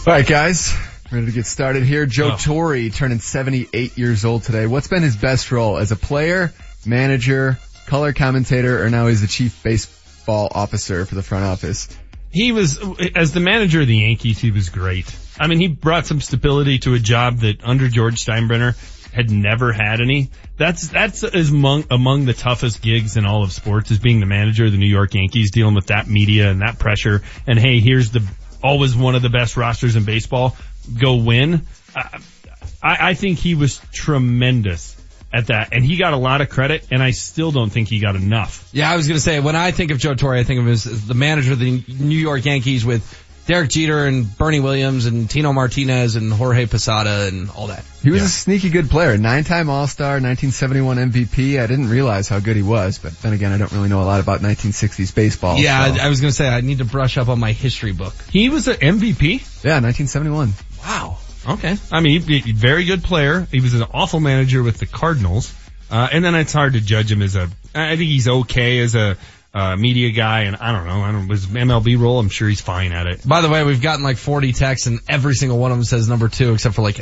All 0.05 0.13
right, 0.15 0.27
guys. 0.27 0.75
Ready 1.13 1.27
to 1.27 1.33
get 1.33 1.47
started 1.47 1.85
here. 1.85 2.07
Joe 2.07 2.33
Oh. 2.33 2.37
Torre 2.37 2.89
turning 2.91 3.21
78 3.21 3.97
years 3.97 4.25
old 4.25 4.43
today. 4.43 4.67
What's 4.67 4.89
been 4.89 5.05
his 5.05 5.15
best 5.17 5.53
role 5.53 5.79
as 5.79 5.93
a 5.93 5.97
player, 5.97 6.53
manager, 6.85 7.61
color 7.87 8.13
commentator, 8.13 8.85
or 8.85 8.91
now 8.91 9.07
he's 9.07 9.21
the 9.21 9.27
chief 9.27 9.63
baseball 9.63 10.49
officer 10.51 11.07
for 11.07 11.15
the 11.15 11.23
front 11.23 11.45
office? 11.45 11.89
He 12.31 12.53
was, 12.53 12.79
as 13.15 13.33
the 13.33 13.41
manager 13.41 13.81
of 13.81 13.87
the 13.87 13.97
Yankees, 13.97 14.39
he 14.39 14.51
was 14.51 14.69
great. 14.69 15.15
I 15.39 15.47
mean, 15.47 15.61
he 15.61 15.69
brought 15.69 16.07
some 16.07 16.21
stability 16.21 16.79
to 16.81 16.95
a 16.95 16.99
job 16.99 17.39
that 17.39 17.65
under 17.65 17.89
George 17.89 18.17
Steinbrenner 18.17 18.77
had 19.13 19.31
never 19.31 19.73
had 19.73 20.01
any. 20.01 20.31
That's, 20.59 20.89
that's 20.89 21.23
among, 21.23 21.85
among 21.91 22.27
the 22.27 22.35
toughest 22.35 22.83
gigs 22.83 23.17
in 23.17 23.25
all 23.25 23.43
of 23.43 23.53
sports 23.53 23.91
is 23.91 23.99
being 23.99 24.21
the 24.21 24.27
manager 24.27 24.67
of 24.67 24.73
the 24.73 24.79
New 24.79 24.89
York 24.89 25.15
Yankees, 25.15 25.51
dealing 25.51 25.75
with 25.75 25.87
that 25.87 26.09
media 26.09 26.51
and 26.51 26.61
that 26.61 26.79
pressure. 26.79 27.23
And 27.47 27.59
hey, 27.59 27.81
here's 27.81 28.11
the, 28.11 28.23
always 28.63 28.95
one 28.95 29.15
of 29.15 29.23
the 29.23 29.31
best 29.31 29.57
rosters 29.57 29.97
in 29.97 30.05
baseball. 30.05 30.57
Go 30.99 31.17
win. 31.17 31.63
I 31.95 32.21
I 32.83 33.15
think 33.15 33.39
he 33.39 33.55
was 33.55 33.81
tremendous 33.93 34.96
at 35.33 35.49
that 35.49 35.71
and 35.73 35.85
he 35.85 35.97
got 35.97 36.13
a 36.13 36.17
lot 36.17 36.41
of 36.41 36.49
credit 36.49 36.87
and 36.91 37.03
I 37.03 37.11
still 37.11 37.51
don't 37.53 37.71
think 37.71 37.89
he 37.89 37.99
got 38.01 38.17
enough. 38.17 38.69
Yeah, 38.73 38.91
I 38.91 38.97
was 38.97 39.07
going 39.09 39.17
to 39.17 39.23
say, 39.23 39.41
when 39.41 39.57
I 39.57 39.71
think 39.71 39.91
of 39.91 39.99
Joe 39.99 40.15
Torre, 40.15 40.35
I 40.37 40.45
think 40.45 40.61
of 40.61 40.67
him 40.67 40.73
as, 40.73 40.87
as 40.87 41.07
the 41.07 41.15
manager 41.15 41.53
of 41.53 41.59
the 41.59 41.83
New 41.89 42.17
York 42.19 42.45
Yankees 42.45 42.85
with 42.85 43.23
Derek 43.47 43.71
Jeter 43.71 44.07
and 44.07 44.37
Bernie 44.39 44.59
Williams 44.59 45.07
and 45.07 45.31
Tino 45.31 45.53
Martinez 45.53 46.17
and 46.17 46.33
Jorge 46.33 46.67
Posada 46.67 47.29
and 47.29 47.49
all 47.51 47.69
that. 47.69 47.85
He 48.03 48.11
was 48.11 48.23
a 48.23 48.29
sneaky 48.29 48.71
good 48.71 48.91
player. 48.91 49.17
Nine-time 49.17 49.71
All-Star, 49.71 50.15
1971 50.21 50.97
MVP. 51.13 51.61
I 51.63 51.67
didn't 51.69 51.89
realize 51.89 52.29
how 52.29 52.41
good 52.41 52.57
he 52.57 52.63
was, 52.63 52.99
but 52.99 53.13
then 53.23 53.35
again, 53.35 53.53
I 53.53 53.59
don't 53.59 53.71
really 53.71 53.89
know 53.89 54.03
a 54.03 54.05
lot 54.05 54.19
about 54.21 54.41
1960s 54.41 55.15
baseball. 55.15 55.59
Yeah, 55.59 55.95
so- 55.95 56.01
I, 56.03 56.07
I 56.07 56.09
was 56.09 56.21
going 56.21 56.31
to 56.31 56.37
say, 56.37 56.49
I 56.49 56.61
need 56.61 56.79
to 56.79 56.85
brush 56.85 57.19
up 57.19 57.29
on 57.29 57.39
my 57.39 57.53
history 57.53 57.93
book. 57.93 58.15
He 58.33 58.49
was 58.49 58.67
an 58.67 58.77
MVP? 58.77 59.63
Yeah, 59.65 59.79
1971. 59.81 60.53
Wow. 60.83 61.19
Okay. 61.49 61.77
I 61.93 62.01
mean, 62.01 62.21
he, 62.23 62.39
he- 62.41 62.53
very 62.53 62.85
good 62.85 63.03
player. 63.05 63.47
He 63.51 63.61
was 63.61 63.75
an 63.75 63.85
awful 63.95 64.21
manager 64.21 64.63
with 64.63 64.79
the 64.79 64.87
Cardinals. 64.87 65.55
Uh, 65.91 66.09
and 66.11 66.25
then 66.25 66.35
it's 66.35 66.53
hard 66.53 66.73
to 66.73 66.81
judge 66.81 67.13
him 67.13 67.23
as 67.23 67.37
a, 67.37 67.49
I 67.75 67.97
think 67.97 68.09
he's 68.09 68.27
okay 68.27 68.81
as 68.81 68.95
a, 68.97 69.17
uh, 69.55 69.77
media 69.77 70.11
guy 70.11 70.41
and 70.43 70.57
I 70.57 70.73
don't 70.73 70.87
know, 70.87 71.01
I 71.01 71.13
don't, 71.13 71.29
was 71.29 71.47
MLB 71.47 71.99
role, 71.99 72.19
I'm 72.19 72.29
sure 72.29 72.47
he's 72.49 72.61
fine 72.61 72.93
at 72.93 73.07
it. 73.07 73.27
By 73.27 73.41
the 73.41 73.49
way, 73.49 73.63
we've 73.65 73.81
gotten 73.81 74.03
like 74.03 74.17
40 74.19 74.53
texts 74.53 74.87
and 74.89 74.99
every 75.09 75.35
single 75.35 75.59
one 75.59 75.71
of 75.71 75.79
them 75.79 75.85
says 75.85 76.09
number 76.09 76.29
two 76.29 76.53
except 76.55 76.75
for 76.75 76.83
like 76.83 76.97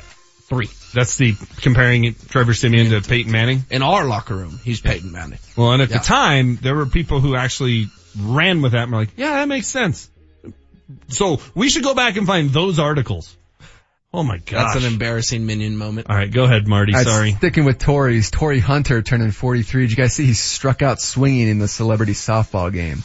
three. 0.49 0.69
That's 0.93 1.16
the 1.16 1.35
comparing 1.62 2.05
it, 2.05 2.29
Trevor 2.29 2.53
Siemian 2.55 2.91
to 2.91 3.01
Peyton 3.09 3.33
Manning. 3.33 3.65
In 3.71 3.83
our 3.83 4.05
locker 4.05 4.37
room, 4.37 4.61
he's 4.62 4.81
Peyton 4.81 5.11
Manning. 5.11 5.39
Well, 5.57 5.73
and 5.73 5.83
at 5.83 5.91
Yeah. 5.91 5.99
the 5.99 6.05
time, 6.05 6.57
there 6.62 6.75
were 6.77 6.87
people 6.87 7.21
who 7.21 7.35
actually 7.35 7.89
ran 8.21 8.61
with 8.62 8.73
that 8.73 8.83
and 8.85 8.93
were 8.93 8.99
like, 8.99 9.15
yeah, 9.16 9.37
that 9.37 9.49
makes 9.49 9.66
sense. 9.66 10.09
So 11.09 11.41
we 11.55 11.71
should 11.71 11.83
go 11.83 11.95
back 11.95 12.16
and 12.16 12.27
find 12.27 12.51
those 12.51 12.79
articles. 12.79 13.35
Oh 14.16 14.23
my 14.23 14.39
god. 14.39 14.74
That's 14.74 14.85
an 14.85 14.93
embarrassing 14.93 15.45
minion 15.45 15.77
moment. 15.77 16.09
All 16.09 16.15
right, 16.16 16.31
go 16.31 16.45
ahead, 16.45 16.69
Marty. 16.69 16.93
All 16.95 17.01
right, 17.01 17.07
Sorry. 17.07 17.32
Sticking 17.32 17.65
with 17.65 17.78
Torii's, 17.78 18.31
Torii 18.31 18.61
Hunter 18.61 19.03
turning 19.03 19.32
43. 19.32 19.82
Did 19.82 19.91
you 19.91 19.97
guys 19.97 20.12
see 20.15 20.24
he 20.27 20.35
struck 20.35 20.82
out 20.82 21.01
swinging 21.01 21.49
in 21.49 21.59
the 21.59 21.66
celebrity 21.66 22.12
softball 22.12 22.73
game? 22.73 23.03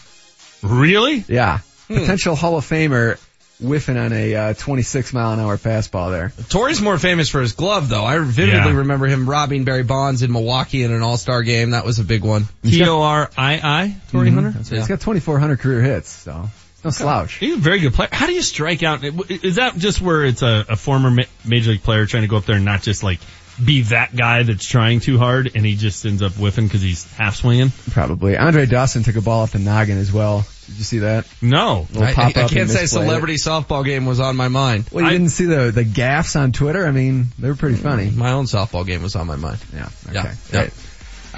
Really? 0.62 1.24
Yeah. 1.28 1.60
Hmm. 1.88 1.96
Potential 1.96 2.36
Hall 2.36 2.58
of 2.58 2.66
Famer 2.66 3.18
whiffing 3.60 3.98
on 3.98 4.14
a 4.14 4.36
uh, 4.36 4.54
26 4.54 5.12
mile 5.14 5.34
an 5.34 5.40
hour 5.40 5.58
fastball 5.58 6.12
there. 6.12 6.32
Torii's 6.50 6.80
more 6.82 6.98
famous 7.00 7.28
for 7.28 7.42
his 7.42 7.54
glove 7.54 7.90
though. 7.90 8.06
I 8.06 8.20
vividly 8.20 8.52
Yeah. 8.72 8.78
remember 8.78 9.08
him 9.08 9.28
robbing 9.28 9.64
Barry 9.64 9.84
Bonds 9.84 10.22
in 10.22 10.32
Milwaukee 10.32 10.84
in 10.84 10.94
an 10.94 11.02
all-star 11.02 11.42
game. 11.44 11.72
That 11.72 11.86
was 11.86 11.98
a 12.00 12.04
big 12.04 12.24
one. 12.24 12.48
T-O-R-I-I, 12.64 13.96
Torii 14.12 14.30
Mhm. 14.30 14.34
Hunter? 14.36 14.52
That's 14.52 14.72
right. 14.72 14.78
He's 14.78 14.88
got 14.88 15.02
2,400 15.02 15.60
career 15.60 15.82
hits, 15.82 16.10
so 16.10 16.50
it's 16.69 16.69
no 16.84 16.90
slouch. 16.92 17.36
He's 17.36 17.56
a 17.56 17.58
very 17.58 17.80
good 17.80 17.94
player. 17.94 18.10
How 18.12 18.26
do 18.28 18.34
you 18.34 18.42
strike 18.42 18.84
out? 18.84 19.04
Is 19.04 19.56
that 19.56 19.76
just 19.78 20.02
where 20.02 20.24
it's 20.26 20.42
a, 20.42 20.66
a 20.70 20.76
former 20.76 21.12
ma- 21.12 21.24
major 21.46 21.72
league 21.72 21.84
player 21.84 22.06
trying 22.06 22.24
to 22.24 22.28
go 22.30 22.38
up 22.38 22.46
there 22.46 22.56
and 22.58 22.66
not 22.66 22.82
just 22.82 23.04
like 23.04 23.20
be 23.64 23.82
that 23.82 24.16
guy 24.16 24.44
that's 24.44 24.66
trying 24.66 25.02
too 25.02 25.18
hard 25.18 25.52
and 25.54 25.66
he 25.66 25.76
just 25.76 26.06
ends 26.06 26.22
up 26.22 26.32
whiffing 26.34 26.66
because 26.66 26.82
he's 26.82 27.12
half 27.14 27.36
swinging? 27.36 27.72
Probably. 27.92 28.38
Andre 28.38 28.66
Dawson 28.66 29.04
took 29.04 29.18
a 29.18 29.22
ball 29.22 29.42
off 29.42 29.52
the 29.52 29.60
noggin 29.60 29.98
as 29.98 30.14
well. 30.14 30.46
Did 30.68 30.78
you 30.78 30.84
see 30.86 31.00
that? 31.00 31.26
No. 31.42 31.88
Little 31.92 32.04
I, 32.04 32.12
I- 32.12 32.26
I 32.28 32.32
can't 32.32 32.70
say 32.70 32.84
misplayed 32.84 32.84
it. 32.84 32.88
celebrity 32.88 33.34
softball 33.36 33.84
game 33.84 34.06
was 34.06 34.20
on 34.22 34.38
my 34.38 34.48
mind. 34.48 34.86
Well, 34.92 35.04
you 35.04 35.10
didn't 35.12 35.30
see 35.30 35.46
the 35.46 35.72
the 35.72 35.84
gaffs 35.84 36.36
on 36.38 36.52
Twitter. 36.54 36.86
I 36.86 36.92
mean, 36.92 37.28
they 37.38 37.50
were 37.50 37.56
pretty 37.56 37.76
funny. 37.76 38.10
My 38.12 38.32
own 38.32 38.46
softball 38.46 38.86
game 38.86 39.02
was 39.04 39.16
on 39.18 39.28
my 39.28 39.36
mind. 39.36 39.58
Yeah. 39.74 39.90
Okay. 40.08 40.14
Yeah. 40.14 40.32
Great. 40.52 40.72
All 40.72 40.89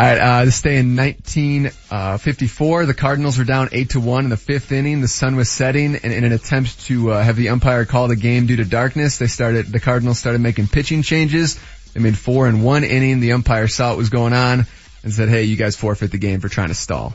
right. 0.02 0.18
Uh, 0.18 0.46
this 0.46 0.62
day 0.62 0.78
in 0.78 0.96
1954, 0.96 2.86
the 2.86 2.94
Cardinals 2.94 3.38
were 3.38 3.44
down 3.44 3.70
eight 3.72 3.92
to 3.92 4.00
one 4.00 4.24
in 4.24 4.30
the 4.30 4.38
fifth 4.38 4.72
inning. 4.72 5.02
The 5.02 5.08
sun 5.08 5.36
was 5.36 5.50
setting, 5.50 5.96
and 5.96 6.14
in 6.14 6.24
an 6.24 6.32
attempt 6.32 6.82
to 6.86 7.12
uh, 7.12 7.22
have 7.22 7.36
the 7.36 7.50
umpire 7.50 7.86
call 7.86 8.08
the 8.08 8.16
game 8.16 8.48
due 8.48 8.56
to 8.56 8.66
darkness, 8.66 9.18
they 9.18 9.28
started. 9.28 9.68
The 9.68 9.80
Cardinals 9.80 10.18
started 10.18 10.40
making 10.40 10.68
pitching 10.68 11.04
changes. 11.04 11.60
They 11.94 12.00
made 12.00 12.18
four 12.18 12.48
in 12.48 12.64
one 12.64 12.84
inning. 12.84 13.20
The 13.20 13.34
umpire 13.34 13.68
saw 13.68 13.90
what 13.90 13.98
was 13.98 14.10
going 14.10 14.34
on 14.34 14.66
and 15.04 15.14
said, 15.14 15.30
"Hey, 15.30 15.44
you 15.44 15.56
guys 15.56 15.76
forfeit 15.76 16.12
the 16.12 16.18
game 16.18 16.40
for 16.40 16.50
trying 16.50 16.70
to 16.70 16.76
stall." 16.76 17.14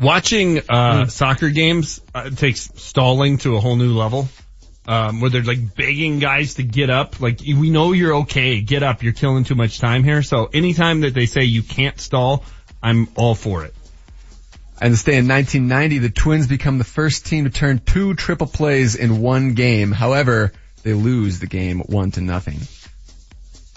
Watching 0.00 0.60
uh, 0.68 1.06
soccer 1.06 1.50
games 1.50 2.00
uh, 2.14 2.30
takes 2.30 2.70
stalling 2.76 3.38
to 3.38 3.56
a 3.56 3.60
whole 3.60 3.76
new 3.76 3.96
level. 3.96 4.28
Um, 4.86 5.20
where 5.20 5.30
they're 5.30 5.42
like 5.42 5.76
begging 5.76 6.18
guys 6.18 6.54
to 6.54 6.62
get 6.62 6.90
up. 6.90 7.20
Like, 7.20 7.40
we 7.40 7.70
know 7.70 7.92
you're 7.92 8.14
okay. 8.22 8.60
Get 8.60 8.82
up. 8.82 9.02
You're 9.02 9.12
killing 9.12 9.44
too 9.44 9.54
much 9.54 9.78
time 9.78 10.02
here. 10.02 10.22
So 10.22 10.46
anytime 10.46 11.02
that 11.02 11.14
they 11.14 11.26
say 11.26 11.42
you 11.44 11.62
can't 11.62 12.00
stall, 12.00 12.44
I'm 12.82 13.06
all 13.14 13.34
for 13.34 13.64
it. 13.64 13.74
And 14.80 14.94
this 14.94 15.04
day 15.04 15.18
in 15.18 15.28
1990, 15.28 15.98
the 15.98 16.10
Twins 16.10 16.46
become 16.46 16.78
the 16.78 16.84
first 16.84 17.26
team 17.26 17.44
to 17.44 17.50
turn 17.50 17.80
two 17.84 18.14
triple 18.14 18.46
plays 18.46 18.96
in 18.96 19.20
one 19.20 19.52
game. 19.52 19.92
However, 19.92 20.52
they 20.82 20.94
lose 20.94 21.38
the 21.38 21.46
game 21.46 21.80
one 21.80 22.10
to 22.12 22.22
nothing. 22.22 22.60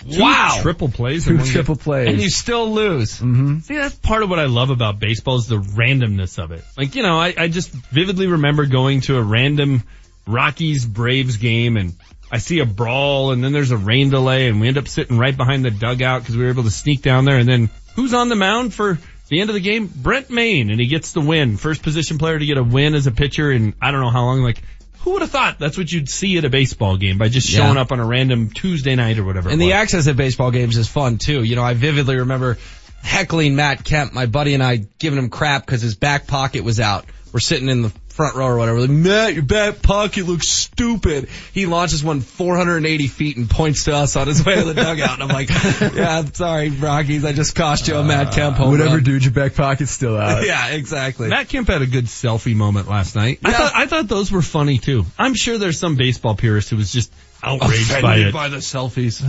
Wow. 0.05 0.59
Triple 0.61 0.89
plays. 0.89 1.25
Two 1.25 1.31
in 1.31 1.38
one 1.38 1.45
game. 1.45 1.53
triple 1.53 1.75
plays. 1.75 2.07
And 2.07 2.21
you 2.21 2.30
still 2.30 2.71
lose. 2.71 3.15
Mm-hmm. 3.19 3.59
See, 3.59 3.75
that's 3.75 3.95
part 3.95 4.23
of 4.23 4.30
what 4.30 4.39
I 4.39 4.45
love 4.45 4.69
about 4.69 4.99
baseball 4.99 5.38
is 5.38 5.47
the 5.47 5.59
randomness 5.59 6.41
of 6.41 6.51
it. 6.51 6.63
Like, 6.77 6.95
you 6.95 7.03
know, 7.03 7.19
I, 7.19 7.34
I 7.38 7.47
just 7.49 7.69
vividly 7.69 8.27
remember 8.27 8.65
going 8.65 9.01
to 9.01 9.17
a 9.17 9.21
random 9.21 9.84
Rockies 10.25 10.85
Braves 10.85 11.37
game 11.37 11.77
and 11.77 11.93
I 12.31 12.37
see 12.39 12.59
a 12.59 12.65
brawl 12.65 13.31
and 13.31 13.43
then 13.43 13.51
there's 13.51 13.71
a 13.71 13.77
rain 13.77 14.09
delay 14.09 14.47
and 14.47 14.59
we 14.59 14.67
end 14.67 14.77
up 14.77 14.87
sitting 14.87 15.17
right 15.17 15.35
behind 15.35 15.63
the 15.65 15.71
dugout 15.71 16.21
because 16.21 16.35
we 16.35 16.43
were 16.43 16.49
able 16.49 16.63
to 16.63 16.71
sneak 16.71 17.01
down 17.01 17.25
there 17.25 17.37
and 17.37 17.47
then 17.47 17.69
who's 17.95 18.13
on 18.13 18.29
the 18.29 18.35
mound 18.35 18.73
for, 18.73 18.97
the 19.29 19.39
end 19.41 19.49
of 19.49 19.53
the 19.55 19.61
game, 19.61 19.87
Brent 19.87 20.29
Mayne, 20.29 20.69
and 20.69 20.79
he 20.79 20.85
gets 20.85 21.13
the 21.13 21.21
win. 21.21 21.57
First 21.57 21.81
position 21.81 22.17
player 22.19 22.37
to 22.37 22.45
get 22.45 22.57
a 22.57 22.63
win 22.63 22.93
as 22.93 23.07
a 23.07 23.11
pitcher 23.11 23.49
and 23.49 23.73
I 23.81 23.89
don't 23.91 24.01
know 24.01 24.11
how 24.11 24.25
long. 24.25 24.41
Like, 24.41 24.61
who 24.99 25.13
would 25.13 25.21
have 25.21 25.31
thought 25.31 25.57
that's 25.59 25.77
what 25.77 25.91
you'd 25.91 26.09
see 26.09 26.37
at 26.37 26.45
a 26.45 26.49
baseball 26.49 26.97
game 26.97 27.17
by 27.17 27.29
just 27.29 27.49
showing 27.49 27.75
Yeah. 27.75 27.81
up 27.81 27.91
on 27.91 27.99
a 27.99 28.05
random 28.05 28.49
Tuesday 28.51 28.95
night 28.95 29.17
or 29.17 29.23
whatever. 29.23 29.49
And 29.49 29.59
the 29.59 29.73
access 29.73 30.07
at 30.07 30.17
baseball 30.17 30.51
games 30.51 30.77
is 30.77 30.87
fun 30.87 31.17
too. 31.17 31.41
You 31.43 31.55
know, 31.55 31.63
I 31.63 31.73
vividly 31.73 32.17
remember 32.17 32.57
heckling 33.01 33.55
Matt 33.55 33.83
Kemp, 33.83 34.13
my 34.13 34.27
buddy 34.27 34.53
and 34.53 34.61
I 34.61 34.85
giving 34.99 35.17
him 35.19 35.29
crap 35.29 35.65
because 35.65 35.81
his 35.81 35.95
back 35.95 36.27
pocket 36.27 36.63
was 36.63 36.79
out. 36.79 37.05
We're 37.31 37.39
sitting 37.39 37.69
in 37.69 37.81
the 37.81 37.91
front 38.14 38.35
row 38.35 38.48
or 38.48 38.57
whatever. 38.57 38.80
Like, 38.80 38.90
Matt, 38.90 39.34
your 39.34 39.44
back 39.44 39.81
pocket 39.81 40.26
looks 40.26 40.48
stupid. 40.48 41.30
He 41.53 41.65
launches 41.65 42.03
one 42.03 42.22
480 42.22 43.07
feet 43.07 43.38
and 43.38 43.49
points 43.49 43.85
to 43.85 43.95
us 43.95 44.15
on 44.15 44.27
his 44.27 44.45
way 44.45 44.56
to 44.56 44.64
the 44.64 44.73
dugout. 44.73 45.19
And 45.19 45.23
I'm 45.23 45.30
like, 45.30 45.49
yeah, 45.95 46.19
I'm 46.19 46.34
sorry, 46.34 46.69
Rockies. 46.69 47.26
I 47.26 47.34
just 47.34 47.56
cost 47.56 47.88
you 47.88 47.95
a 47.95 48.03
Matt 48.03 48.34
Kemp 48.34 48.57
home 48.57 48.72
Whatever, 48.72 48.95
run. 48.95 49.03
dude. 49.03 49.23
Your 49.23 49.34
back 49.34 49.56
pocket's 49.56 49.91
still 49.91 50.15
out. 50.18 50.45
yeah, 50.45 50.69
exactly. 50.69 51.30
Matt 51.30 51.49
Kemp 51.49 51.68
had 51.68 51.81
a 51.81 51.88
good 51.88 52.06
selfie 52.06 52.56
moment 52.56 52.88
last 52.88 53.15
night. 53.15 53.40
I 53.44 53.52
thought 53.53 53.72
I 53.76 53.85
thought 53.88 54.07
those 54.07 54.31
were 54.31 54.41
funny 54.41 54.77
too. 54.77 55.06
I'm 55.18 55.34
sure 55.34 55.57
there's 55.57 55.80
some 55.80 55.95
baseball 55.95 56.35
purist 56.35 56.69
who 56.69 56.77
was 56.77 56.91
just 56.94 57.11
outraged 57.41 57.90
by 57.90 57.98
Offended 57.98 58.27
it. 58.27 58.34
by 58.34 58.49
the 58.49 58.57
selfies. 58.57 59.22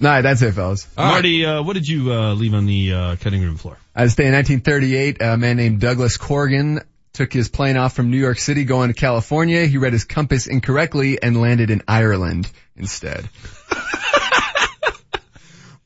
Nah, 0.00 0.20
that's 0.22 0.42
it, 0.42 0.52
fellas. 0.52 0.86
Marty, 0.96 1.44
uh, 1.44 1.62
what 1.62 1.72
did 1.74 1.88
you 1.88 2.12
uh, 2.12 2.32
leave 2.34 2.54
on 2.54 2.66
the 2.66 2.92
uh, 2.92 3.16
cutting 3.16 3.42
room 3.42 3.56
floor? 3.56 3.76
I 3.96 4.04
was 4.04 4.12
staying 4.12 4.28
in 4.28 4.34
1938. 4.34 5.20
A 5.20 5.36
man 5.36 5.56
named 5.56 5.80
Douglas 5.80 6.16
Corrigan 6.16 6.80
took 7.18 7.32
his 7.32 7.48
plane 7.48 7.76
off 7.76 7.94
from 7.94 8.12
New 8.12 8.16
York 8.16 8.38
City 8.38 8.62
going 8.62 8.90
to 8.90 8.94
California. 8.94 9.66
He 9.66 9.76
read 9.76 9.92
his 9.92 10.04
compass 10.04 10.46
incorrectly 10.46 11.20
and 11.20 11.40
landed 11.40 11.68
in 11.68 11.82
Ireland 11.88 12.48
instead. 12.76 13.28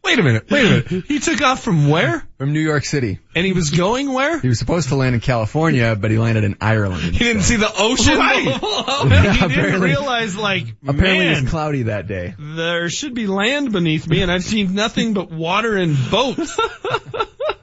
Wait 0.04 0.18
a 0.18 0.22
minute, 0.22 0.50
wait 0.50 0.64
a 0.64 0.68
minute. 0.68 1.04
He 1.06 1.20
took 1.20 1.40
off 1.40 1.62
from 1.62 1.88
where? 1.88 2.26
From 2.36 2.52
New 2.52 2.60
York 2.60 2.84
City. 2.84 3.20
And 3.34 3.46
he 3.46 3.52
was 3.54 3.70
going 3.70 4.12
where? 4.12 4.38
He 4.40 4.48
was 4.48 4.58
supposed 4.58 4.88
to 4.88 4.96
land 4.96 5.14
in 5.14 5.22
California, 5.22 5.96
but 5.96 6.10
he 6.10 6.18
landed 6.18 6.44
in 6.44 6.56
Ireland. 6.60 7.14
He 7.14 7.24
didn't 7.24 7.42
see 7.42 7.56
the 7.56 7.72
ocean. 7.78 8.18
Right. 8.18 8.44
Yeah, 9.10 9.32
he 9.32 9.54
didn't 9.54 9.80
realize 9.80 10.36
like, 10.36 10.66
Apparently 10.86 11.18
man, 11.24 11.36
it 11.38 11.42
was 11.42 11.50
cloudy 11.50 11.84
that 11.84 12.08
day. 12.08 12.34
there 12.38 12.90
should 12.90 13.14
be 13.14 13.26
land 13.26 13.72
beneath 13.72 14.06
me 14.06 14.20
and 14.20 14.30
I've 14.30 14.44
seen 14.44 14.74
nothing 14.74 15.14
but 15.14 15.30
water 15.30 15.76
and 15.76 15.96
boats. 16.10 16.58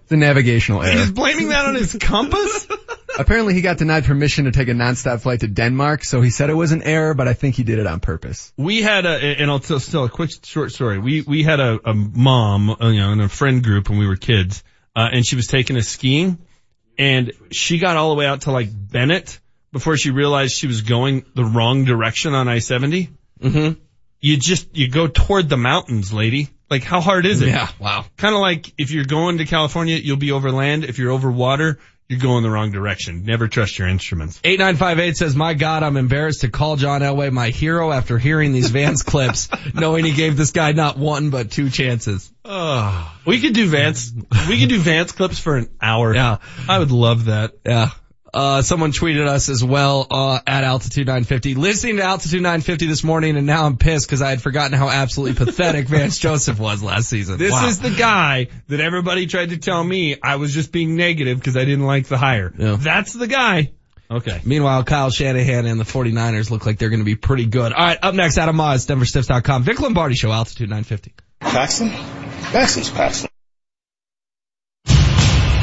It's 0.10 0.14
a 0.16 0.18
navigational 0.18 0.82
error. 0.82 0.98
He's 0.98 1.12
blaming 1.12 1.50
that 1.50 1.66
on 1.66 1.76
his 1.76 1.96
compass? 2.00 2.68
Apparently 3.20 3.54
he 3.54 3.62
got 3.62 3.78
denied 3.78 4.06
permission 4.06 4.46
to 4.46 4.52
take 4.52 4.68
a 4.68 4.72
nonstop 4.72 5.22
flight 5.22 5.42
to 5.42 5.48
Denmark, 5.48 6.04
so 6.04 6.20
he 6.22 6.32
said 6.32 6.50
it 6.50 6.56
was 6.56 6.72
an 6.72 6.82
error, 6.82 7.14
but 7.14 7.28
I 7.28 7.34
think 7.34 7.54
he 7.54 7.64
did 7.64 7.78
it 7.78 7.86
on 7.86 8.00
purpose. 8.00 8.52
We 8.58 8.82
had 8.82 9.06
a, 9.06 9.12
and 9.12 9.52
I'll 9.52 9.60
tell, 9.60 9.80
tell 9.80 10.06
a 10.06 10.10
quick 10.10 10.32
short 10.44 10.72
story. 10.72 10.98
We, 10.98 11.22
we 11.22 11.44
had 11.44 11.60
a, 11.60 11.80
a 11.86 11.94
mom, 11.94 12.72
uh, 12.72 12.88
you 12.88 13.00
know, 13.02 13.12
in 13.12 13.20
a 13.20 13.30
friend 13.30 13.64
group 13.64 13.88
when 13.90 14.00
we 14.00 14.08
were 14.08 14.16
kids, 14.16 14.64
uh, 14.96 15.10
and 15.12 15.24
she 15.24 15.36
was 15.36 15.46
taking 15.46 15.78
us 15.78 15.88
skiing 15.88 16.40
and 16.98 17.32
she 17.52 17.78
got 17.78 17.96
all 17.96 18.10
the 18.10 18.16
way 18.16 18.26
out 18.26 18.42
to 18.42 18.52
like 18.52 18.70
Bennett 18.72 19.40
before 19.72 19.96
she 19.96 20.10
realized 20.10 20.54
she 20.54 20.68
was 20.68 20.82
going 20.82 21.24
the 21.36 21.46
wrong 21.46 21.86
direction 21.86 22.34
on 22.34 22.48
I-70. 22.48 23.10
Mm-hmm. 23.40 23.80
You 24.22 24.38
just, 24.38 24.76
you 24.76 24.90
go 24.90 25.08
toward 25.08 25.50
the 25.50 25.58
mountains, 25.58 26.12
lady. 26.12 26.50
Like 26.70 26.84
how 26.84 27.02
hard 27.02 27.26
is 27.26 27.42
it? 27.42 27.48
Yeah, 27.48 27.68
wow. 27.80 28.06
Kind 28.18 28.36
of 28.36 28.42
like 28.42 28.74
if 28.78 28.92
you're 28.92 29.06
going 29.06 29.40
to 29.40 29.46
California, 29.46 29.96
you'll 29.96 30.18
be 30.18 30.32
over 30.32 30.52
land. 30.52 30.84
If 30.84 31.00
you're 31.00 31.12
over 31.12 31.32
water, 31.32 31.80
you're 32.10 32.20
going 32.20 32.42
the 32.44 32.50
wrong 32.50 32.72
direction. 32.72 33.24
Never 33.24 33.48
trust 33.48 33.78
your 33.78 33.88
instruments. 33.88 34.40
8958 34.44 35.18
says, 35.18 35.36
my 35.36 35.54
God, 35.54 35.84
I'm 35.84 35.96
embarrassed 35.96 36.42
to 36.42 36.50
call 36.50 36.76
John 36.76 37.02
Elway 37.02 37.32
my 37.32 37.50
hero 37.50 37.92
after 37.92 38.18
hearing 38.18 38.52
these 38.52 38.72
Vance 38.72 39.04
clips, 39.04 39.48
knowing 39.76 40.06
he 40.06 40.12
gave 40.12 40.36
this 40.36 40.52
guy 40.52 40.72
not 40.72 40.98
one, 40.98 41.30
but 41.30 41.52
two 41.52 41.70
chances. 41.70 42.32
Oh, 42.44 43.16
we 43.26 43.40
could 43.40 43.54
do 43.54 43.68
Vance. 43.68 44.12
We 44.48 44.60
could 44.60 44.70
do 44.70 44.80
Vance 44.80 45.12
clips 45.12 45.38
for 45.38 45.56
an 45.56 45.70
hour. 45.80 46.14
Yeah. 46.16 46.38
I 46.68 46.80
would 46.80 46.92
love 46.92 47.26
that. 47.26 47.54
Yeah. 47.64 47.92
Uh, 48.34 48.62
someone 48.62 48.92
tweeted 48.92 49.28
us 49.28 49.50
as 49.50 49.64
well, 49.64 50.06
uh, 50.10 50.40
at 50.46 50.64
Altitude 50.64 51.08
950. 51.08 51.56
Listening 51.56 51.98
to 51.98 52.04
Altitude 52.04 52.42
950 52.42 52.86
this 52.88 53.04
morning 53.04 53.38
and 53.38 53.48
now 53.48 53.66
I'm 53.66 53.78
pissed 53.78 54.08
because 54.08 54.22
I 54.22 54.30
had 54.30 54.42
forgotten 54.42 54.78
how 54.78 54.90
absolutely 54.90 55.46
pathetic 55.46 55.88
Vance 55.90 56.18
Joseph 56.20 56.60
was 56.60 56.84
last 56.84 57.10
season. 57.10 57.38
This 57.38 57.52
Wow. 57.52 57.68
is 57.68 57.80
the 57.80 57.90
guy 57.92 58.48
that 58.68 58.80
everybody 58.80 59.26
tried 59.28 59.50
to 59.50 59.58
tell 59.58 59.84
me 59.84 60.18
I 60.22 60.36
was 60.36 60.54
just 60.54 60.72
being 60.72 60.96
negative 60.96 61.38
because 61.40 61.58
I 61.58 61.66
didn't 61.66 61.86
like 61.86 62.08
the 62.08 62.18
hire. 62.18 62.54
Yeah. 62.58 62.78
That's 62.80 63.14
the 63.14 63.28
guy. 63.28 63.72
Okay. 64.12 64.42
Meanwhile, 64.44 64.84
Kyle 64.86 65.12
Shanahan 65.12 65.66
and 65.68 65.80
the 65.80 65.84
49ers 65.86 66.50
look 66.50 66.66
like 66.66 66.80
they're 66.80 66.90
going 66.90 67.02
to 67.02 67.06
be 67.06 67.16
pretty 67.16 67.46
good. 67.46 67.74
All 67.74 67.86
right, 67.86 68.00
up 68.02 68.16
next, 68.16 68.38
Adam 68.40 68.56
Mares, 68.58 68.88
DenverStiffs.com. 68.88 69.64
Vic 69.64 69.80
Lombardi 69.80 70.16
Show, 70.16 70.32
Altitude 70.32 70.70
950. 70.70 71.14
Paxton? 71.40 71.90
Paxton's 71.90 72.90
Paxton. 72.90 73.30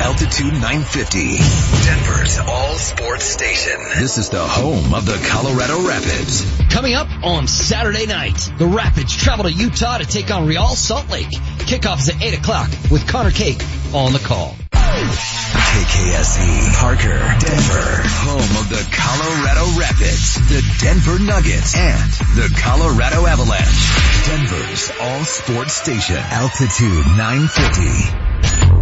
Altitude 0.07 0.53
950, 0.53 1.37
Denver's 1.85 2.39
all 2.39 2.75
sports 2.77 3.25
station. 3.25 3.77
This 3.99 4.19
is 4.19 4.29
the 4.29 4.41
home 4.41 4.95
of 4.95 5.05
the 5.05 5.19
Colorado 5.29 5.85
Rapids. 5.85 6.47
Coming 6.71 6.95
up 6.95 7.09
on 7.25 7.49
Saturday 7.49 8.07
night, 8.07 8.39
the 8.57 8.67
Rapids 8.67 9.17
travel 9.17 9.47
to 9.47 9.53
Utah 9.53 9.99
to 9.99 10.05
take 10.05 10.31
on 10.31 10.47
Real 10.47 10.69
Salt 10.69 11.11
Lake. 11.11 11.33
Kickoff 11.67 11.99
is 11.99 12.11
at 12.11 12.23
8 12.23 12.39
o'clock 12.39 12.71
with 12.89 13.09
Connor 13.09 13.33
Cake 13.33 13.61
on 13.93 14.13
the 14.13 14.21
call. 14.21 14.55
KKSE, 14.71 16.39
E, 16.39 16.71
Parker, 16.77 17.19
Denver, 17.43 18.03
home 18.23 18.63
of 18.63 18.69
the 18.71 18.87
Colorado 18.95 19.67
Rapids, 19.77 20.39
the 20.49 20.63
Denver 20.83 21.19
Nuggets, 21.19 21.75
and 21.77 22.13
the 22.39 22.55
Colorado 22.63 23.27
Avalanche. 23.27 23.91
Denver's 24.25 24.93
all 25.01 25.25
sports 25.25 25.73
station, 25.73 26.15
Altitude 26.31 27.07
950. 27.19 28.76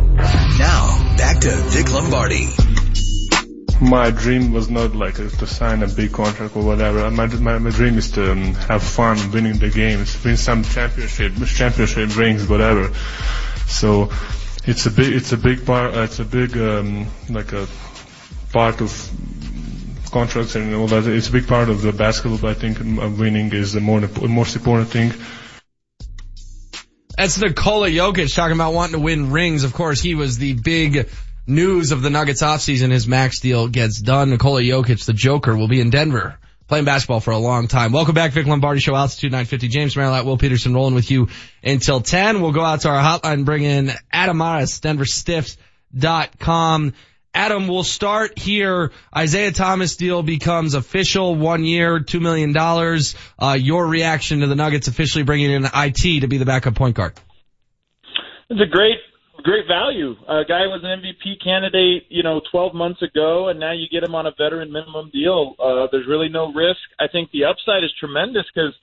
Now, 0.58 1.16
back 1.16 1.40
to 1.40 1.50
Vic 1.50 1.92
Lombardi. 1.92 2.48
My 3.80 4.10
dream 4.10 4.52
was 4.52 4.70
not 4.70 4.94
like 4.94 5.20
uh, 5.20 5.28
to 5.28 5.46
sign 5.46 5.82
a 5.82 5.88
big 5.88 6.12
contract 6.12 6.56
or 6.56 6.62
whatever. 6.62 7.10
My, 7.10 7.26
my, 7.26 7.58
my 7.58 7.70
dream 7.70 7.98
is 7.98 8.10
to 8.12 8.32
um, 8.32 8.54
have 8.54 8.82
fun 8.82 9.18
winning 9.32 9.58
the 9.58 9.68
games, 9.68 10.22
win 10.24 10.36
some 10.36 10.62
championship, 10.62 11.34
championship 11.46 12.16
rings, 12.16 12.48
whatever. 12.48 12.94
So 13.66 14.10
it's 14.64 14.86
a 14.86 14.90
big, 14.90 15.12
it's 15.12 15.32
a 15.32 15.36
big 15.36 15.66
part, 15.66 15.94
uh, 15.94 16.02
it's 16.02 16.20
a 16.20 16.24
big, 16.24 16.56
um, 16.56 17.06
like 17.28 17.52
a 17.52 17.66
part 18.52 18.80
of 18.80 18.90
contracts 20.10 20.54
and 20.54 20.74
all 20.74 20.86
that. 20.86 21.06
It's 21.06 21.28
a 21.28 21.32
big 21.32 21.48
part 21.48 21.68
of 21.68 21.82
the 21.82 21.92
basketball, 21.92 22.38
but 22.38 22.56
I 22.56 22.60
think 22.60 22.80
um, 22.80 23.18
winning 23.18 23.52
is 23.52 23.72
the 23.72 23.80
more, 23.80 24.00
most 24.28 24.56
important 24.56 24.88
thing. 24.88 25.12
That's 27.16 27.38
Nikola 27.38 27.88
Jokic 27.88 28.34
talking 28.34 28.54
about 28.54 28.74
wanting 28.74 28.94
to 28.94 29.00
win 29.00 29.30
rings. 29.30 29.64
Of 29.64 29.72
course, 29.72 30.00
he 30.00 30.14
was 30.14 30.38
the 30.38 30.54
big 30.54 31.08
news 31.46 31.92
of 31.92 32.02
the 32.02 32.10
Nuggets 32.10 32.42
offseason. 32.42 32.90
His 32.90 33.06
max 33.06 33.40
deal 33.40 33.68
gets 33.68 34.00
done. 34.00 34.30
Nikola 34.30 34.62
Jokic, 34.62 35.04
the 35.04 35.12
Joker, 35.12 35.56
will 35.56 35.68
be 35.68 35.80
in 35.80 35.90
Denver 35.90 36.38
playing 36.66 36.84
basketball 36.84 37.20
for 37.20 37.30
a 37.30 37.38
long 37.38 37.68
time. 37.68 37.92
Welcome 37.92 38.14
back, 38.14 38.32
Vic 38.32 38.46
Lombardi 38.46 38.80
Show, 38.80 38.96
Altitude 38.96 39.32
950. 39.32 39.68
James 39.68 39.94
Merrilat 39.94 40.24
Will 40.24 40.38
Peterson 40.38 40.72
rolling 40.74 40.94
with 40.94 41.10
you 41.10 41.28
until 41.62 42.00
10. 42.00 42.40
We'll 42.40 42.52
go 42.52 42.62
out 42.62 42.80
to 42.82 42.88
our 42.88 43.02
hotline, 43.02 43.44
bring 43.44 43.64
in 43.64 43.90
Adam 44.10 44.38
Mares, 44.38 44.80
DenverStiffs.com. 44.80 46.94
Adam, 47.34 47.66
we'll 47.66 47.82
start 47.82 48.38
here. 48.38 48.92
Isaiah 49.14 49.50
Thomas 49.50 49.96
deal 49.96 50.22
becomes 50.22 50.74
official, 50.74 51.34
one 51.34 51.64
year, 51.64 51.98
two 51.98 52.20
million 52.20 52.52
dollars. 52.52 53.16
Uh, 53.36 53.58
your 53.60 53.84
reaction 53.86 54.40
to 54.40 54.46
the 54.46 54.54
Nuggets 54.54 54.86
officially 54.86 55.24
bringing 55.24 55.50
in 55.50 55.64
IT 55.64 56.20
to 56.20 56.28
be 56.28 56.38
the 56.38 56.44
backup 56.44 56.76
point 56.76 56.94
guard? 56.94 57.14
It's 58.48 58.60
a 58.60 58.70
great, 58.70 58.98
great 59.42 59.66
value. 59.66 60.12
A 60.28 60.44
guy 60.46 60.68
was 60.70 60.82
an 60.84 61.02
MVP 61.02 61.42
candidate, 61.42 62.06
you 62.08 62.22
know, 62.22 62.40
12 62.52 62.72
months 62.72 63.02
ago, 63.02 63.48
and 63.48 63.58
now 63.58 63.72
you 63.72 63.88
get 63.90 64.04
him 64.04 64.14
on 64.14 64.26
a 64.26 64.30
veteran 64.38 64.70
minimum 64.70 65.10
deal. 65.12 65.56
Uh, 65.58 65.88
there's 65.90 66.06
really 66.06 66.28
no 66.28 66.52
risk. 66.52 66.80
I 67.00 67.08
think 67.08 67.32
the 67.32 67.46
upside 67.46 67.82
is 67.82 67.90
tremendous 67.98 68.44
because 68.54 68.74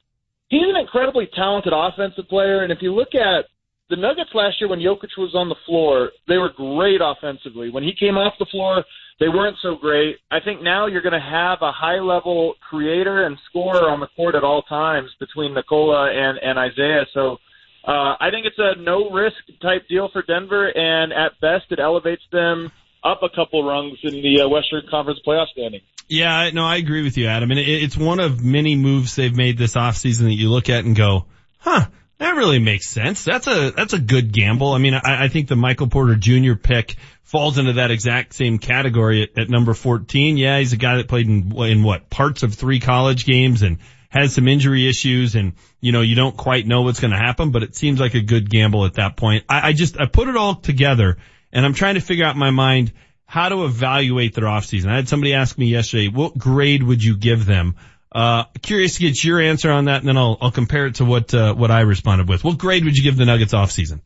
he's 0.49 0.67
an 0.67 0.75
incredibly 0.75 1.29
talented 1.33 1.71
offensive 1.73 2.27
player, 2.27 2.63
and 2.63 2.71
if 2.71 2.79
you 2.81 2.93
look 2.93 3.15
at 3.15 3.45
the 3.91 3.97
Nuggets 3.97 4.31
last 4.33 4.55
year 4.59 4.69
when 4.69 4.79
Jokic 4.79 5.17
was 5.17 5.35
on 5.35 5.49
the 5.49 5.55
floor, 5.67 6.11
they 6.27 6.37
were 6.37 6.49
great 6.49 7.01
offensively. 7.03 7.69
When 7.69 7.83
he 7.83 7.93
came 7.93 8.15
off 8.15 8.33
the 8.39 8.45
floor, 8.45 8.83
they 9.19 9.27
weren't 9.27 9.57
so 9.61 9.75
great. 9.75 10.15
I 10.31 10.39
think 10.39 10.63
now 10.63 10.87
you're 10.87 11.03
going 11.03 11.13
to 11.13 11.19
have 11.19 11.59
a 11.61 11.73
high 11.73 11.99
level 11.99 12.55
creator 12.67 13.25
and 13.25 13.37
scorer 13.49 13.89
on 13.89 13.99
the 13.99 14.07
court 14.15 14.33
at 14.33 14.43
all 14.43 14.63
times 14.63 15.09
between 15.19 15.53
Nikola 15.53 16.09
and, 16.09 16.39
and 16.41 16.57
Isaiah. 16.57 17.05
So 17.13 17.37
uh, 17.85 18.15
I 18.19 18.29
think 18.31 18.45
it's 18.45 18.57
a 18.57 18.81
no 18.81 19.11
risk 19.11 19.37
type 19.61 19.87
deal 19.89 20.09
for 20.11 20.23
Denver, 20.23 20.69
and 20.69 21.11
at 21.11 21.39
best 21.41 21.65
it 21.71 21.79
elevates 21.79 22.23
them 22.31 22.71
up 23.03 23.21
a 23.23 23.29
couple 23.29 23.63
rungs 23.65 23.97
in 24.03 24.13
the 24.13 24.41
uh, 24.41 24.49
Western 24.49 24.83
Conference 24.89 25.19
playoff 25.27 25.47
standing. 25.51 25.81
Yeah, 26.07 26.49
no, 26.53 26.63
I 26.63 26.77
agree 26.77 27.03
with 27.03 27.17
you, 27.17 27.27
Adam. 27.27 27.51
And 27.51 27.59
it, 27.59 27.67
it's 27.67 27.97
one 27.97 28.19
of 28.21 28.43
many 28.43 28.75
moves 28.75 29.15
they've 29.15 29.35
made 29.35 29.57
this 29.57 29.75
offseason 29.75 30.23
that 30.23 30.33
you 30.33 30.49
look 30.49 30.69
at 30.69 30.85
and 30.85 30.95
go, 30.95 31.25
huh, 31.59 31.85
that 32.21 32.35
really 32.35 32.59
makes 32.59 32.87
sense. 32.87 33.23
That's 33.23 33.47
a, 33.47 33.71
that's 33.71 33.93
a 33.93 33.99
good 33.99 34.31
gamble. 34.31 34.73
I 34.73 34.77
mean, 34.77 34.93
I, 34.93 35.23
I 35.23 35.27
think 35.27 35.47
the 35.47 35.55
Michael 35.55 35.87
Porter 35.87 36.15
Jr. 36.15 36.53
pick 36.53 36.95
falls 37.23 37.57
into 37.57 37.73
that 37.73 37.89
exact 37.89 38.35
same 38.35 38.59
category 38.59 39.23
at, 39.23 39.39
at 39.39 39.49
number 39.49 39.73
14. 39.73 40.37
Yeah, 40.37 40.59
he's 40.59 40.71
a 40.71 40.77
guy 40.77 40.97
that 40.97 41.07
played 41.07 41.27
in, 41.27 41.51
in 41.63 41.81
what, 41.81 42.11
parts 42.11 42.43
of 42.43 42.53
three 42.53 42.79
college 42.79 43.25
games 43.25 43.63
and 43.63 43.79
has 44.09 44.35
some 44.35 44.47
injury 44.47 44.87
issues 44.87 45.33
and, 45.33 45.53
you 45.79 45.91
know, 45.91 46.01
you 46.01 46.15
don't 46.15 46.37
quite 46.37 46.67
know 46.67 46.83
what's 46.83 46.99
going 46.99 47.09
to 47.09 47.17
happen, 47.17 47.49
but 47.49 47.63
it 47.63 47.75
seems 47.75 47.99
like 47.99 48.13
a 48.13 48.21
good 48.21 48.51
gamble 48.51 48.85
at 48.85 48.93
that 48.93 49.17
point. 49.17 49.43
I, 49.49 49.69
I 49.69 49.73
just, 49.73 49.99
I 49.99 50.05
put 50.05 50.27
it 50.27 50.37
all 50.37 50.53
together 50.53 51.17
and 51.51 51.65
I'm 51.65 51.73
trying 51.73 51.95
to 51.95 52.01
figure 52.01 52.25
out 52.25 52.35
in 52.35 52.39
my 52.39 52.51
mind 52.51 52.93
how 53.25 53.49
to 53.49 53.65
evaluate 53.65 54.35
their 54.35 54.43
offseason. 54.43 54.89
I 54.89 54.97
had 54.97 55.09
somebody 55.09 55.33
ask 55.33 55.57
me 55.57 55.69
yesterday, 55.69 56.07
what 56.07 56.37
grade 56.37 56.83
would 56.83 57.03
you 57.03 57.17
give 57.17 57.47
them? 57.47 57.77
Uh, 58.11 58.43
curious 58.61 58.95
to 58.95 59.01
get 59.01 59.23
your 59.23 59.39
answer 59.39 59.71
on 59.71 59.85
that, 59.85 59.99
and 59.99 60.07
then 60.07 60.17
I'll, 60.17 60.37
I'll 60.41 60.51
compare 60.51 60.87
it 60.87 60.95
to 60.95 61.05
what, 61.05 61.33
uh, 61.33 61.53
what 61.53 61.71
I 61.71 61.81
responded 61.81 62.27
with. 62.27 62.43
What 62.43 62.57
grade 62.57 62.83
would 62.83 62.97
you 62.97 63.03
give 63.03 63.15
the 63.15 63.25
Nuggets 63.25 63.53
offseason? 63.53 64.01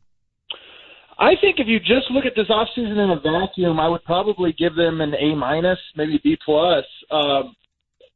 I 1.18 1.32
think 1.40 1.60
if 1.60 1.68
you 1.68 1.80
just 1.80 2.12
look 2.12 2.26
at 2.26 2.34
this 2.36 2.48
offseason 2.50 2.98
in 2.98 3.10
a 3.10 3.20
vacuum, 3.20 3.80
I 3.80 3.88
would 3.88 4.04
probably 4.04 4.54
give 4.58 4.76
them 4.76 5.02
an 5.02 5.14
A 5.16 5.36
minus, 5.36 5.80
maybe 5.96 6.20
B 6.24 6.38
plus. 6.44 6.84
Um, 7.10 7.56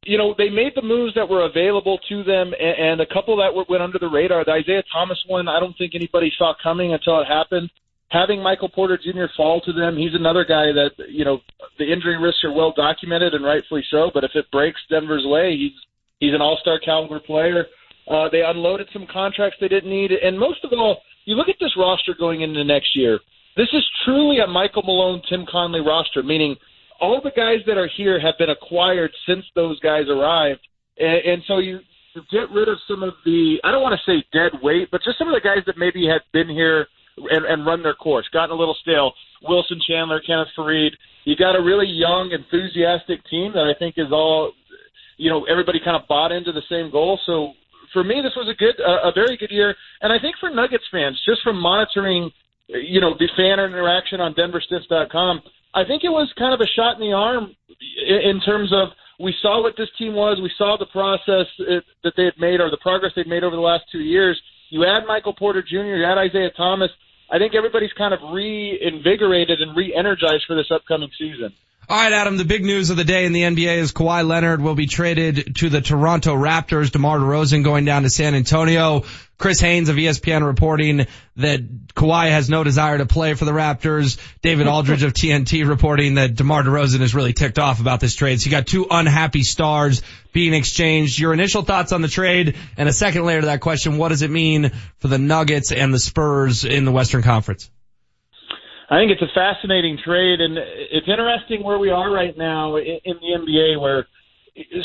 you 0.04 0.16
know, 0.16 0.34
they 0.36 0.48
made 0.48 0.72
the 0.74 0.82
moves 0.82 1.14
that 1.14 1.28
were 1.28 1.44
available 1.44 1.98
to 2.08 2.22
them, 2.24 2.52
and, 2.58 2.78
and 2.78 3.00
a 3.00 3.06
couple 3.06 3.36
that 3.38 3.54
were, 3.54 3.64
went 3.68 3.82
under 3.82 3.98
the 3.98 4.08
radar. 4.08 4.44
The 4.44 4.52
Isaiah 4.52 4.82
Thomas 4.92 5.18
one, 5.26 5.48
I 5.48 5.60
don't 5.60 5.76
think 5.76 5.94
anybody 5.94 6.30
saw 6.36 6.54
coming 6.62 6.92
until 6.92 7.20
it 7.20 7.26
happened. 7.26 7.70
Having 8.10 8.42
Michael 8.42 8.68
Porter 8.68 8.98
Jr. 8.98 9.26
fall 9.36 9.60
to 9.60 9.72
them, 9.72 9.96
he's 9.96 10.14
another 10.14 10.44
guy 10.44 10.72
that 10.72 10.90
you 11.08 11.24
know 11.24 11.40
the 11.78 11.90
injury 11.90 12.20
risks 12.20 12.42
are 12.44 12.52
well 12.52 12.72
documented 12.76 13.34
and 13.34 13.44
rightfully 13.44 13.84
so. 13.90 14.10
But 14.12 14.24
if 14.24 14.32
it 14.34 14.50
breaks 14.50 14.80
Denver's 14.90 15.24
way, 15.24 15.56
he's 15.56 15.72
he's 16.18 16.34
an 16.34 16.40
all-star 16.40 16.80
caliber 16.80 17.20
player. 17.20 17.66
Uh, 18.08 18.28
they 18.30 18.42
unloaded 18.42 18.88
some 18.92 19.06
contracts 19.06 19.58
they 19.60 19.68
didn't 19.68 19.90
need, 19.90 20.10
and 20.10 20.38
most 20.38 20.64
of 20.64 20.72
all 20.72 21.02
you 21.24 21.36
look 21.36 21.48
at 21.48 21.56
this 21.60 21.76
roster 21.76 22.14
going 22.18 22.40
into 22.40 22.64
next 22.64 22.96
year. 22.96 23.20
This 23.56 23.68
is 23.72 23.84
truly 24.04 24.38
a 24.38 24.46
Michael 24.46 24.82
Malone, 24.82 25.22
Tim 25.28 25.44
Connelly 25.50 25.80
roster, 25.80 26.22
meaning 26.22 26.56
all 27.00 27.20
the 27.22 27.30
guys 27.30 27.58
that 27.66 27.78
are 27.78 27.90
here 27.96 28.20
have 28.20 28.38
been 28.38 28.50
acquired 28.50 29.12
since 29.26 29.44
those 29.54 29.78
guys 29.80 30.08
arrived, 30.08 30.66
and, 30.98 31.18
and 31.24 31.42
so 31.46 31.58
you 31.58 31.80
get 32.32 32.50
rid 32.50 32.68
of 32.68 32.78
some 32.88 33.04
of 33.04 33.14
the 33.24 33.60
I 33.62 33.70
don't 33.70 33.82
want 33.82 33.98
to 33.98 34.10
say 34.10 34.24
dead 34.32 34.60
weight, 34.60 34.88
but 34.90 35.02
just 35.04 35.16
some 35.16 35.28
of 35.28 35.34
the 35.34 35.40
guys 35.40 35.62
that 35.66 35.78
maybe 35.78 36.06
had 36.06 36.22
been 36.32 36.48
here 36.48 36.88
and, 37.30 37.44
and 37.44 37.66
run 37.66 37.82
their 37.82 37.94
course, 37.94 38.26
gotten 38.32 38.54
a 38.54 38.58
little 38.58 38.76
stale. 38.82 39.12
Wilson 39.42 39.80
Chandler, 39.86 40.20
Kenneth 40.20 40.48
Faried. 40.56 40.92
You 41.24 41.36
got 41.36 41.56
a 41.56 41.62
really 41.62 41.86
young, 41.86 42.30
enthusiastic 42.32 43.24
team 43.28 43.52
that 43.54 43.64
I 43.64 43.78
think 43.78 43.94
is 43.96 44.12
all, 44.12 44.52
you 45.16 45.30
know, 45.30 45.44
everybody 45.44 45.78
kind 45.84 46.00
of 46.00 46.08
bought 46.08 46.32
into 46.32 46.52
the 46.52 46.62
same 46.68 46.90
goal. 46.90 47.18
So 47.26 47.52
for 47.92 48.04
me, 48.04 48.20
this 48.22 48.32
was 48.36 48.48
a 48.48 48.54
good, 48.54 48.76
uh, 48.80 49.08
a 49.08 49.12
very 49.12 49.36
good 49.36 49.50
year, 49.50 49.74
and 50.00 50.12
I 50.12 50.18
think 50.18 50.36
for 50.40 50.50
Nuggets 50.50 50.84
fans, 50.90 51.20
just 51.26 51.42
from 51.42 51.60
monitoring, 51.60 52.30
you 52.68 53.00
know, 53.00 53.14
the 53.18 53.28
fan 53.36 53.58
interaction 53.58 54.20
on 54.20 54.34
DenverStiffs.com, 54.34 55.42
I 55.74 55.84
think 55.84 56.04
it 56.04 56.08
was 56.08 56.32
kind 56.38 56.54
of 56.54 56.60
a 56.60 56.66
shot 56.66 57.00
in 57.00 57.00
the 57.00 57.12
arm 57.12 57.54
in 58.06 58.40
terms 58.44 58.72
of 58.72 58.88
we 59.20 59.34
saw 59.42 59.62
what 59.62 59.76
this 59.76 59.88
team 59.98 60.14
was, 60.14 60.38
we 60.42 60.50
saw 60.56 60.76
the 60.78 60.86
process 60.86 61.46
that 61.58 62.12
they 62.16 62.24
had 62.24 62.38
made 62.38 62.60
or 62.60 62.70
the 62.70 62.78
progress 62.78 63.12
they'd 63.14 63.28
made 63.28 63.44
over 63.44 63.54
the 63.54 63.62
last 63.62 63.84
two 63.92 64.00
years. 64.00 64.40
You 64.70 64.86
add 64.86 65.04
Michael 65.06 65.34
Porter 65.34 65.62
Jr., 65.62 65.98
you 65.98 66.04
add 66.04 66.18
Isaiah 66.18 66.50
Thomas. 66.56 66.90
I 67.30 67.38
think 67.38 67.54
everybody's 67.54 67.92
kind 67.92 68.12
of 68.12 68.20
reinvigorated 68.32 69.60
and 69.60 69.76
re-energized 69.76 70.44
for 70.46 70.56
this 70.56 70.70
upcoming 70.70 71.10
season. 71.16 71.52
All 71.88 71.96
right, 71.96 72.12
Adam, 72.12 72.36
the 72.36 72.44
big 72.44 72.64
news 72.64 72.90
of 72.90 72.96
the 72.96 73.04
day 73.04 73.24
in 73.24 73.32
the 73.32 73.42
NBA 73.42 73.78
is 73.78 73.92
Kawhi 73.92 74.26
Leonard 74.26 74.60
will 74.60 74.74
be 74.74 74.86
traded 74.86 75.56
to 75.56 75.68
the 75.68 75.80
Toronto 75.80 76.34
Raptors. 76.34 76.92
DeMar 76.92 77.18
DeRozan 77.18 77.64
going 77.64 77.84
down 77.84 78.04
to 78.04 78.10
San 78.10 78.34
Antonio. 78.34 79.04
Chris 79.40 79.58
Haynes 79.60 79.88
of 79.88 79.96
ESPN 79.96 80.46
reporting 80.46 81.06
that 81.36 81.86
Kawhi 81.94 82.28
has 82.28 82.50
no 82.50 82.62
desire 82.62 82.98
to 82.98 83.06
play 83.06 83.32
for 83.32 83.46
the 83.46 83.52
Raptors. 83.52 84.18
David 84.42 84.66
Aldridge 84.66 85.02
of 85.02 85.14
TNT 85.14 85.66
reporting 85.66 86.16
that 86.16 86.34
DeMar 86.34 86.62
DeRozan 86.62 87.00
is 87.00 87.14
really 87.14 87.32
ticked 87.32 87.58
off 87.58 87.80
about 87.80 88.00
this 88.00 88.14
trade. 88.14 88.38
So 88.38 88.44
you 88.44 88.50
got 88.50 88.66
two 88.66 88.86
unhappy 88.90 89.42
stars 89.42 90.02
being 90.34 90.52
exchanged. 90.52 91.18
Your 91.18 91.32
initial 91.32 91.62
thoughts 91.62 91.92
on 91.92 92.02
the 92.02 92.08
trade 92.08 92.58
and 92.76 92.86
a 92.86 92.92
second 92.92 93.24
layer 93.24 93.40
to 93.40 93.46
that 93.46 93.62
question, 93.62 93.96
what 93.96 94.10
does 94.10 94.20
it 94.20 94.30
mean 94.30 94.72
for 94.98 95.08
the 95.08 95.18
Nuggets 95.18 95.72
and 95.72 95.94
the 95.94 95.98
Spurs 95.98 96.66
in 96.66 96.84
the 96.84 96.92
Western 96.92 97.22
Conference? 97.22 97.70
I 98.90 98.98
think 98.98 99.10
it's 99.10 99.22
a 99.22 99.34
fascinating 99.34 99.98
trade, 100.04 100.42
and 100.42 100.58
it's 100.58 101.08
interesting 101.08 101.62
where 101.62 101.78
we 101.78 101.88
are 101.88 102.12
right 102.12 102.36
now 102.36 102.76
in, 102.76 103.00
the 103.04 103.38
NBA, 103.38 103.80
where 103.80 104.06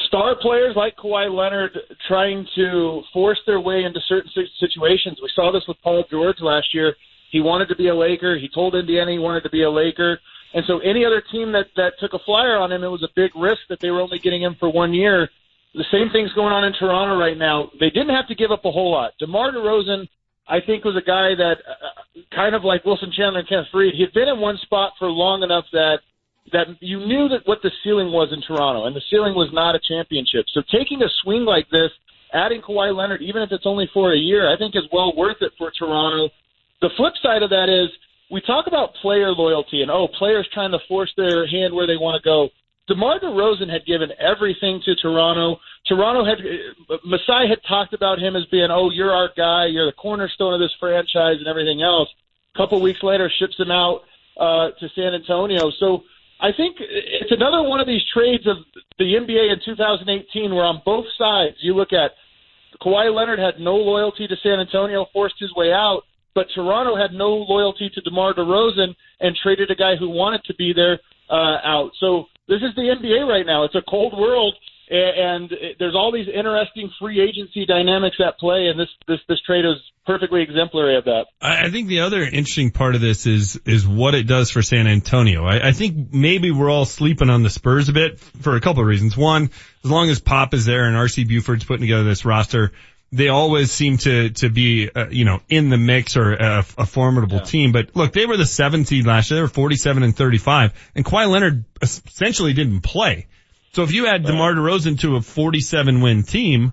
star 0.07 0.35
players 0.41 0.75
like 0.75 0.95
Kawhi 0.97 1.33
Leonard 1.33 1.77
trying 2.07 2.45
to 2.55 3.01
force 3.13 3.39
their 3.45 3.59
way 3.59 3.83
into 3.83 3.99
certain 4.07 4.31
situations. 4.59 5.19
We 5.21 5.29
saw 5.35 5.51
this 5.51 5.63
with 5.67 5.77
Paul 5.83 6.03
George 6.09 6.37
last 6.41 6.73
year. 6.73 6.95
He 7.31 7.41
wanted 7.41 7.67
to 7.69 7.75
be 7.75 7.87
a 7.87 7.95
Laker. 7.95 8.37
He 8.37 8.49
told 8.53 8.75
Indiana 8.75 9.11
he 9.11 9.19
wanted 9.19 9.41
to 9.43 9.49
be 9.49 9.63
a 9.63 9.69
Laker. 9.69 10.19
And 10.53 10.63
so 10.67 10.79
any 10.79 11.03
other 11.03 11.21
team 11.31 11.51
that, 11.51 11.65
that 11.75 11.93
took 11.99 12.13
a 12.13 12.19
flyer 12.25 12.57
on 12.57 12.71
him, 12.71 12.83
it 12.83 12.87
was 12.87 13.03
a 13.03 13.09
big 13.15 13.31
risk 13.35 13.61
that 13.69 13.79
they 13.81 13.91
were 13.91 14.01
only 14.01 14.19
getting 14.19 14.41
him 14.41 14.55
for 14.59 14.71
one 14.71 14.93
year. 14.93 15.29
The 15.73 15.83
same 15.91 16.09
thing's 16.11 16.31
going 16.33 16.53
on 16.53 16.63
in 16.63 16.73
Toronto 16.73 17.19
right 17.19 17.37
now. 17.37 17.69
They 17.79 17.89
didn't 17.89 18.15
have 18.15 18.27
to 18.29 18.35
give 18.35 18.51
up 18.51 18.63
a 18.63 18.71
whole 18.71 18.91
lot. 18.91 19.11
DeMar 19.19 19.51
DeRozan 19.51 20.07
I 20.47 20.59
think 20.61 20.85
was 20.85 20.95
a 20.95 21.05
guy 21.05 21.33
that 21.35 21.57
uh, 21.65 22.21
kind 22.35 22.53
of 22.53 22.63
like 22.63 22.85
Wilson 22.85 23.11
Chandler 23.15 23.39
and 23.39 23.49
Kenneth 23.49 23.67
Faried. 23.73 23.95
He 23.95 24.01
had 24.01 24.13
been 24.13 24.27
in 24.27 24.39
one 24.39 24.57
spot 24.61 24.93
for 24.99 25.09
long 25.09 25.41
enough 25.41 25.65
that 25.71 25.99
that 26.51 26.67
you 26.79 26.99
knew 26.99 27.27
that 27.29 27.41
what 27.45 27.59
the 27.63 27.71
ceiling 27.83 28.11
was 28.11 28.29
in 28.31 28.41
Toronto, 28.41 28.85
and 28.85 28.95
the 28.95 29.01
ceiling 29.09 29.33
was 29.33 29.49
not 29.51 29.75
a 29.75 29.79
championship. 29.79 30.45
So 30.53 30.61
taking 30.71 31.01
a 31.01 31.09
swing 31.23 31.43
like 31.45 31.69
this, 31.71 31.89
adding 32.33 32.61
Kawhi 32.61 32.95
Leonard, 32.95 33.21
even 33.21 33.41
if 33.41 33.51
it's 33.51 33.65
only 33.65 33.89
for 33.93 34.13
a 34.13 34.17
year, 34.17 34.51
I 34.51 34.57
think 34.57 34.75
is 34.75 34.87
well 34.91 35.15
worth 35.15 35.37
it 35.41 35.53
for 35.57 35.71
Toronto. 35.77 36.29
The 36.81 36.89
flip 36.97 37.13
side 37.23 37.41
of 37.41 37.49
that 37.49 37.69
is 37.69 37.89
we 38.29 38.41
talk 38.41 38.67
about 38.67 38.93
player 39.01 39.31
loyalty 39.31 39.81
and 39.81 39.89
oh, 39.89 40.07
players 40.19 40.47
trying 40.53 40.71
to 40.71 40.79
force 40.87 41.11
their 41.17 41.47
hand 41.47 41.73
where 41.73 41.87
they 41.87 41.97
want 41.97 42.21
to 42.21 42.25
go. 42.25 42.49
DeMar 42.87 43.19
DeRozan 43.19 43.69
had 43.71 43.85
given 43.85 44.09
everything 44.19 44.79
to 44.85 44.95
Toronto. 44.95 45.57
Toronto 45.87 46.23
had 46.23 46.37
Masai 47.03 47.49
had 47.49 47.59
talked 47.67 47.93
about 47.93 48.19
him 48.19 48.35
as 48.35 48.45
being, 48.51 48.67
oh, 48.69 48.91
you're 48.91 49.11
our 49.11 49.29
guy, 49.35 49.65
you're 49.65 49.87
the 49.87 49.97
cornerstone 49.97 50.53
of 50.53 50.59
this 50.59 50.73
franchise, 50.79 51.37
and 51.39 51.47
everything 51.47 51.81
else. 51.81 52.09
A 52.53 52.57
couple 52.57 52.79
weeks 52.81 53.01
later, 53.01 53.31
ships 53.39 53.55
him 53.57 53.71
out 53.71 54.01
uh, 54.39 54.69
to 54.79 54.87
San 54.95 55.15
Antonio. 55.15 55.71
So 55.79 56.03
I 56.41 56.51
think 56.55 56.77
it's 56.79 57.31
another 57.31 57.63
one 57.63 57.79
of 57.79 57.87
these 57.87 58.03
trades 58.13 58.45
of 58.45 58.57
the 58.97 59.05
NBA 59.05 59.53
in 59.53 59.59
2018, 59.63 60.53
where 60.53 60.65
on 60.65 60.81
both 60.85 61.05
sides 61.17 61.55
you 61.61 61.73
look 61.73 61.93
at 61.93 62.11
Kawhi 62.81 63.13
Leonard 63.13 63.39
had 63.39 63.59
no 63.59 63.75
loyalty 63.75 64.27
to 64.27 64.35
San 64.43 64.59
Antonio, 64.59 65.05
forced 65.13 65.35
his 65.39 65.53
way 65.55 65.71
out, 65.71 66.01
but 66.33 66.47
Toronto 66.53 66.95
had 66.95 67.13
no 67.13 67.29
loyalty 67.29 67.89
to 67.93 68.01
DeMar 68.01 68.33
DeRozan 68.33 68.93
and 69.21 69.35
traded 69.41 69.71
a 69.71 69.75
guy 69.75 69.95
who 69.95 70.09
wanted 70.09 70.43
to 70.45 70.55
be 70.55 70.73
there 70.73 70.99
uh, 71.29 71.57
out. 71.63 71.91
So 71.99 72.25
this 72.47 72.61
is 72.61 72.75
the 72.75 72.93
NBA 72.93 73.27
right 73.27 73.45
now. 73.45 73.63
It's 73.63 73.75
a 73.75 73.83
cold 73.89 74.13
world, 74.17 74.53
and 74.89 75.51
there's 75.79 75.95
all 75.95 76.11
these 76.11 76.27
interesting 76.27 76.91
free 76.99 77.21
agency 77.21 77.65
dynamics 77.65 78.17
at 78.25 78.37
play, 78.37 78.67
and 78.67 78.79
this 78.79 78.89
this 79.07 79.19
this 79.27 79.41
trade 79.41 79.65
is 79.65 79.77
perfectly 80.05 80.41
exemplary 80.41 80.97
of 80.97 81.05
that. 81.05 81.25
I 81.41 81.69
think 81.69 81.87
the 81.87 82.01
other 82.01 82.21
interesting 82.21 82.71
part 82.71 82.95
of 82.95 83.01
this 83.01 83.25
is 83.25 83.59
is 83.65 83.87
what 83.87 84.15
it 84.15 84.27
does 84.27 84.51
for 84.51 84.61
San 84.61 84.87
Antonio. 84.87 85.45
I, 85.45 85.69
I 85.69 85.71
think 85.71 86.13
maybe 86.13 86.51
we're 86.51 86.69
all 86.69 86.85
sleeping 86.85 87.29
on 87.29 87.43
the 87.43 87.49
Spurs 87.49 87.89
a 87.89 87.93
bit 87.93 88.19
for 88.19 88.55
a 88.55 88.61
couple 88.61 88.81
of 88.81 88.87
reasons. 88.87 89.17
One, 89.17 89.49
as 89.83 89.89
long 89.89 90.09
as 90.09 90.19
Pop 90.19 90.53
is 90.53 90.65
there 90.65 90.85
and 90.85 90.95
RC 90.95 91.27
Buford's 91.27 91.65
putting 91.65 91.81
together 91.81 92.03
this 92.03 92.25
roster, 92.25 92.71
they 93.11 93.29
always 93.29 93.71
seem 93.71 93.97
to 93.97 94.29
to 94.29 94.49
be 94.49 94.89
uh, 94.93 95.07
you 95.09 95.25
know 95.25 95.41
in 95.49 95.69
the 95.69 95.77
mix 95.77 96.17
or 96.17 96.33
a, 96.33 96.65
a 96.77 96.85
formidable 96.85 97.37
yeah. 97.37 97.43
team. 97.43 97.71
But 97.71 97.95
look, 97.95 98.13
they 98.13 98.25
were 98.25 98.37
the 98.37 98.45
seventh 98.45 98.87
seed 98.87 99.05
last 99.05 99.31
year. 99.31 99.37
They 99.37 99.41
were 99.41 99.47
47 99.47 100.03
and 100.03 100.15
35, 100.15 100.73
and 100.95 101.05
Kawhi 101.05 101.29
Leonard 101.29 101.65
essentially 101.81 102.53
didn't 102.53 102.81
play. 102.81 103.27
So 103.75 103.83
if 103.83 103.91
you 103.91 104.07
add. 104.07 104.23
DeMar 104.23 104.53
DeRozan 104.53 104.97
to 105.01 105.17
a 105.17 105.21
47 105.21 105.99
win 105.99 106.23
team, 106.23 106.71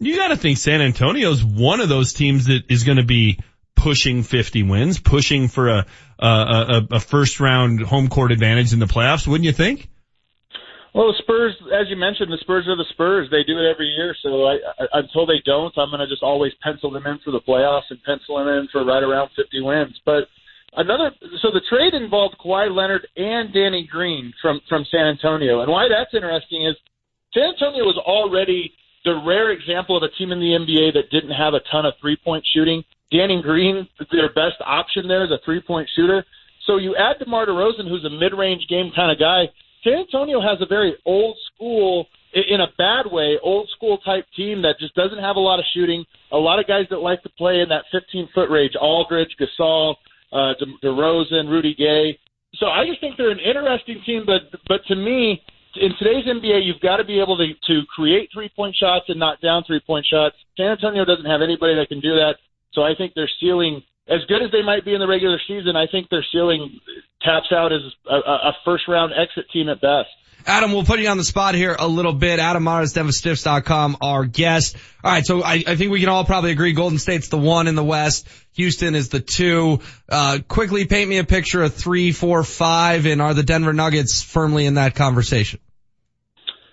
you 0.00 0.16
got 0.16 0.28
to 0.28 0.36
think 0.36 0.58
San 0.58 0.82
Antonio's 0.82 1.44
one 1.44 1.80
of 1.80 1.88
those 1.88 2.12
teams 2.12 2.46
that 2.46 2.68
is 2.68 2.82
going 2.82 2.98
to 2.98 3.04
be 3.04 3.38
pushing 3.76 4.24
50 4.24 4.64
wins, 4.64 4.98
pushing 4.98 5.46
for 5.46 5.68
a, 5.68 5.86
a, 6.18 6.26
a, 6.26 6.86
a 6.96 7.00
first 7.00 7.38
round 7.38 7.82
home 7.82 8.08
court 8.08 8.32
advantage 8.32 8.72
in 8.72 8.80
the 8.80 8.86
playoffs, 8.86 9.28
wouldn't 9.28 9.44
you 9.44 9.52
think? 9.52 9.88
Well, 10.92 11.06
the 11.06 11.22
Spurs, 11.22 11.54
as 11.70 11.86
you 11.88 11.94
mentioned, 11.94 12.32
the 12.32 12.38
Spurs 12.40 12.66
are 12.66 12.74
the 12.74 12.90
Spurs. 12.90 13.28
They 13.30 13.44
do 13.46 13.56
it 13.56 13.70
every 13.70 13.86
year. 13.86 14.16
So 14.20 14.46
I, 14.46 14.58
I, 14.76 14.86
until 14.94 15.26
they 15.26 15.38
don't, 15.46 15.72
I'm 15.78 15.90
going 15.90 16.00
to 16.00 16.08
just 16.08 16.24
always 16.24 16.50
pencil 16.64 16.90
them 16.90 17.06
in 17.06 17.20
for 17.24 17.30
the 17.30 17.40
playoffs 17.46 17.86
and 17.90 18.02
pencil 18.02 18.38
them 18.38 18.48
in 18.48 18.66
for 18.72 18.84
right 18.84 19.04
around 19.04 19.30
50 19.36 19.60
wins. 19.62 20.00
But 20.04 20.26
another, 20.76 21.10
so 21.42 21.50
the 21.50 21.62
trade 21.68 21.94
involved 21.94 22.36
Kawhi 22.44 22.74
Leonard 22.74 23.06
and 23.16 23.52
Danny 23.52 23.88
Green 23.90 24.32
from 24.40 24.60
from 24.68 24.84
San 24.90 25.06
Antonio. 25.06 25.60
And 25.60 25.70
why 25.70 25.88
that's 25.88 26.14
interesting 26.14 26.66
is 26.66 26.76
San 27.34 27.54
Antonio 27.54 27.84
was 27.84 27.98
already 27.98 28.72
the 29.04 29.22
rare 29.26 29.50
example 29.50 29.96
of 29.96 30.02
a 30.02 30.10
team 30.16 30.32
in 30.32 30.40
the 30.40 30.52
NBA 30.52 30.94
that 30.94 31.10
didn't 31.10 31.34
have 31.34 31.54
a 31.54 31.60
ton 31.70 31.86
of 31.86 31.94
three 32.00 32.16
point 32.16 32.44
shooting. 32.52 32.84
Danny 33.10 33.42
Green, 33.42 33.88
their 34.12 34.32
best 34.32 34.60
option 34.64 35.08
there 35.08 35.24
is 35.24 35.30
a 35.30 35.38
three 35.44 35.60
point 35.60 35.88
shooter. 35.96 36.24
So 36.66 36.76
you 36.76 36.94
add 36.94 37.18
DeMar 37.18 37.46
DeRozan, 37.46 37.88
who's 37.88 38.04
a 38.04 38.10
mid 38.10 38.32
range 38.36 38.66
game 38.68 38.92
kind 38.94 39.10
of 39.10 39.18
guy 39.18 39.46
San 39.84 39.94
Antonio 39.94 40.40
has 40.40 40.60
a 40.60 40.66
very 40.66 40.96
old 41.06 41.36
school, 41.52 42.06
in 42.34 42.60
a 42.60 42.68
bad 42.78 43.10
way, 43.10 43.38
old 43.42 43.68
school 43.74 43.98
type 43.98 44.26
team 44.36 44.62
that 44.62 44.78
just 44.78 44.94
doesn't 44.94 45.18
have 45.18 45.36
a 45.36 45.40
lot 45.40 45.58
of 45.58 45.64
shooting. 45.74 46.04
A 46.32 46.36
lot 46.36 46.58
of 46.58 46.66
guys 46.66 46.86
that 46.90 46.98
like 46.98 47.22
to 47.22 47.28
play 47.30 47.60
in 47.60 47.68
that 47.70 47.84
15 47.90 48.28
foot 48.34 48.50
range: 48.50 48.74
Aldridge, 48.80 49.34
Gasol, 49.40 49.96
uh, 50.32 50.54
De- 50.58 50.86
DeRozan, 50.88 51.48
Rudy 51.48 51.74
Gay. 51.74 52.18
So 52.56 52.66
I 52.66 52.86
just 52.86 53.00
think 53.00 53.16
they're 53.16 53.30
an 53.30 53.38
interesting 53.38 54.02
team. 54.04 54.24
But 54.26 54.58
but 54.68 54.84
to 54.88 54.96
me, 54.96 55.40
in 55.76 55.92
today's 55.98 56.26
NBA, 56.26 56.64
you've 56.64 56.80
got 56.80 56.96
to 56.96 57.04
be 57.04 57.20
able 57.20 57.36
to 57.36 57.46
to 57.66 57.82
create 57.94 58.28
three 58.32 58.50
point 58.54 58.74
shots 58.76 59.06
and 59.08 59.18
knock 59.18 59.40
down 59.40 59.64
three 59.64 59.80
point 59.80 60.06
shots. 60.06 60.36
San 60.56 60.66
Antonio 60.66 61.04
doesn't 61.04 61.26
have 61.26 61.42
anybody 61.42 61.74
that 61.76 61.88
can 61.88 62.00
do 62.00 62.14
that. 62.14 62.36
So 62.72 62.82
I 62.82 62.94
think 62.94 63.14
their 63.14 63.30
ceiling, 63.40 63.82
as 64.08 64.20
good 64.28 64.42
as 64.42 64.50
they 64.52 64.62
might 64.62 64.84
be 64.84 64.94
in 64.94 65.00
the 65.00 65.08
regular 65.08 65.40
season, 65.46 65.76
I 65.76 65.86
think 65.86 66.08
their 66.08 66.24
ceiling 66.32 66.78
taps 67.22 67.52
out 67.52 67.72
as 67.72 67.80
a, 68.08 68.14
a 68.14 68.52
first 68.64 68.88
round 68.88 69.12
exit 69.12 69.46
team 69.52 69.68
at 69.68 69.80
best. 69.80 70.08
Adam, 70.46 70.72
we'll 70.72 70.84
put 70.84 71.00
you 71.00 71.08
on 71.08 71.16
the 71.16 71.24
spot 71.24 71.54
here 71.54 71.76
a 71.78 71.86
little 71.86 72.12
bit. 72.12 72.38
Adam 72.38 72.64
Mares, 72.64 72.94
DenverStiffs.com, 72.94 73.98
our 74.00 74.24
guest. 74.24 74.76
All 75.04 75.10
right, 75.10 75.24
so 75.24 75.42
I, 75.42 75.62
I, 75.66 75.76
think 75.76 75.90
we 75.90 76.00
can 76.00 76.08
all 76.08 76.24
probably 76.24 76.50
agree 76.50 76.72
Golden 76.72 76.98
State's 76.98 77.28
the 77.28 77.38
one 77.38 77.68
in 77.68 77.74
the 77.74 77.84
West. 77.84 78.26
Houston 78.52 78.94
is 78.94 79.08
the 79.08 79.20
two. 79.20 79.80
Uh, 80.08 80.38
quickly 80.46 80.86
paint 80.86 81.08
me 81.08 81.18
a 81.18 81.24
picture 81.24 81.62
of 81.62 81.74
three, 81.74 82.12
four, 82.12 82.42
five, 82.44 83.06
and 83.06 83.22
are 83.22 83.34
the 83.34 83.42
Denver 83.42 83.72
Nuggets 83.72 84.22
firmly 84.22 84.66
in 84.66 84.74
that 84.74 84.94
conversation? 84.94 85.60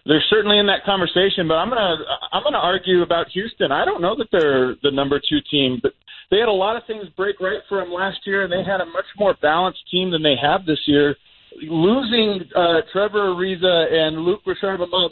They're 0.05 0.23
certainly 0.29 0.57
in 0.57 0.67
that 0.67 0.85
conversation, 0.85 1.49
but 1.49 1.55
I'm 1.55 1.67
gonna 1.67 1.97
I'm 2.31 2.41
gonna 2.41 2.57
argue 2.59 3.01
about 3.01 3.27
Houston. 3.33 3.73
I 3.73 3.83
don't 3.83 4.01
know 4.01 4.15
that 4.15 4.27
they're 4.31 4.75
the 4.81 4.91
number 4.91 5.19
two 5.19 5.39
team, 5.51 5.79
but 5.83 5.91
they 6.31 6.37
had 6.37 6.47
a 6.47 6.51
lot 6.51 6.77
of 6.77 6.83
things 6.87 7.09
break 7.17 7.41
right 7.41 7.59
for 7.67 7.79
them 7.79 7.91
last 7.91 8.19
year, 8.25 8.43
and 8.43 8.51
they 8.51 8.63
had 8.63 8.79
a 8.79 8.85
much 8.85 9.05
more 9.19 9.35
balanced 9.41 9.81
team 9.91 10.11
than 10.11 10.23
they 10.23 10.35
have 10.41 10.65
this 10.65 10.79
year 10.87 11.17
losing 11.61 12.41
uh, 12.55 12.81
Trevor 12.91 13.33
Ariza 13.33 13.91
and 13.91 14.17
Luc 14.17 14.41
Richard 14.45 14.79
Mbah 14.79 15.09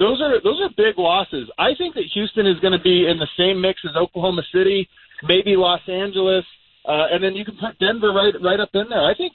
those 0.00 0.18
are 0.22 0.40
those 0.42 0.58
are 0.64 0.70
big 0.76 0.96
losses. 0.96 1.46
I 1.58 1.76
think 1.76 1.94
that 1.94 2.04
Houston 2.14 2.46
is 2.46 2.58
going 2.60 2.72
to 2.72 2.82
be 2.82 3.06
in 3.06 3.18
the 3.18 3.28
same 3.36 3.60
mix 3.60 3.80
as 3.84 3.94
Oklahoma 3.96 4.42
City, 4.50 4.88
maybe 5.22 5.56
Los 5.56 5.84
Angeles, 5.86 6.44
uh, 6.88 7.12
and 7.12 7.22
then 7.22 7.36
you 7.36 7.44
can 7.44 7.54
put 7.60 7.78
Denver 7.78 8.10
right 8.10 8.32
right 8.42 8.58
up 8.58 8.70
in 8.72 8.88
there. 8.88 9.04
I 9.04 9.14
think 9.14 9.34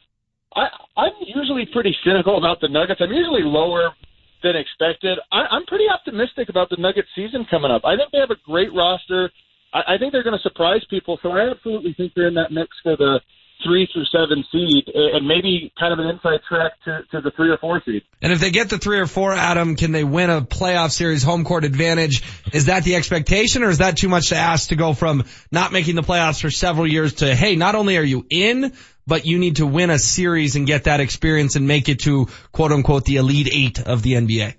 I, 0.56 0.66
I'm 0.98 1.14
usually 1.22 1.68
pretty 1.72 1.96
cynical 2.04 2.40
about 2.40 2.62
the 2.62 2.68
Nuggets. 2.68 3.00
I'm 3.00 3.14
usually 3.14 3.44
lower 3.44 3.94
than 4.42 4.56
expected. 4.56 5.20
I, 5.32 5.46
I'm 5.54 5.66
pretty 5.66 5.86
optimistic 5.88 6.50
about 6.50 6.72
the 6.72 6.78
Nuggets 6.78 7.10
season 7.16 7.46
coming 7.50 7.70
up. 7.70 7.86
I 7.86 7.96
think 7.96 8.12
they 8.12 8.20
have 8.20 8.32
a 8.32 8.42
great 8.44 8.74
roster. 8.74 9.30
I, 9.72 9.96
I 9.96 9.98
think 10.00 10.14
they're 10.14 10.24
going 10.24 10.38
to 10.38 10.42
surprise 10.42 10.82
people. 10.90 11.20
So 11.22 11.30
I 11.30 11.52
absolutely 11.52 11.94
think 11.94 12.14
they're 12.16 12.28
in 12.28 12.34
that 12.42 12.52
mix 12.52 12.70
for 12.82 12.98
the 12.98 13.20
three 13.64 13.88
through 13.92 14.06
seven 14.06 14.44
seed 14.52 14.90
and 14.94 15.28
maybe 15.28 15.72
kind 15.80 15.94
of 15.94 16.00
an 16.00 16.08
inside 16.08 16.40
track 16.48 16.74
to, 16.86 17.02
to 17.12 17.22
the 17.22 17.32
three 17.32 17.50
or 17.50 17.58
four 17.58 17.82
seed. 17.86 18.04
And 18.22 18.32
if 18.32 18.40
they 18.40 18.52
get 18.52 18.70
the 18.70 18.78
three 18.78 19.00
or 19.00 19.08
four, 19.08 19.34
Adam, 19.34 19.76
can 19.76 19.92
they 19.92 20.04
win 20.04 20.30
a 20.30 20.42
playoff 20.42 20.92
series 20.92 21.24
home 21.24 21.44
court 21.46 21.64
advantage? 21.64 22.24
Is 22.54 22.66
that 22.66 22.84
the 22.84 22.96
expectation 22.96 23.64
or 23.64 23.70
is 23.70 23.80
that 23.80 23.98
too 23.98 24.10
much 24.10 24.30
to 24.30 24.36
ask 24.36 24.70
to 24.70 24.76
go 24.76 24.94
from 24.94 25.24
not 25.52 25.72
making 25.72 25.96
the 25.96 26.04
playoffs 26.04 26.42
for 26.42 26.52
several 26.52 26.88
years 26.88 27.16
to, 27.16 27.36
hey, 27.36 27.56
not 27.56 27.76
only 27.76 27.98
are 27.98 28.04
you 28.04 28.26
in, 28.30 28.74
but 29.08 29.26
you 29.26 29.40
need 29.40 29.58
to 29.58 29.66
win 29.66 29.90
a 29.90 30.00
series 30.00 30.56
and 30.56 30.66
get 30.68 30.86
that 30.86 31.00
experience 31.00 31.56
and 31.56 31.68
make 31.68 31.90
it 31.90 32.00
to 32.00 32.28
quote 32.52 32.72
unquote 32.72 33.06
the 33.06 33.18
elite 33.18 33.50
eight 33.52 33.80
of 33.80 34.02
the 34.02 34.14
NBA? 34.14 34.56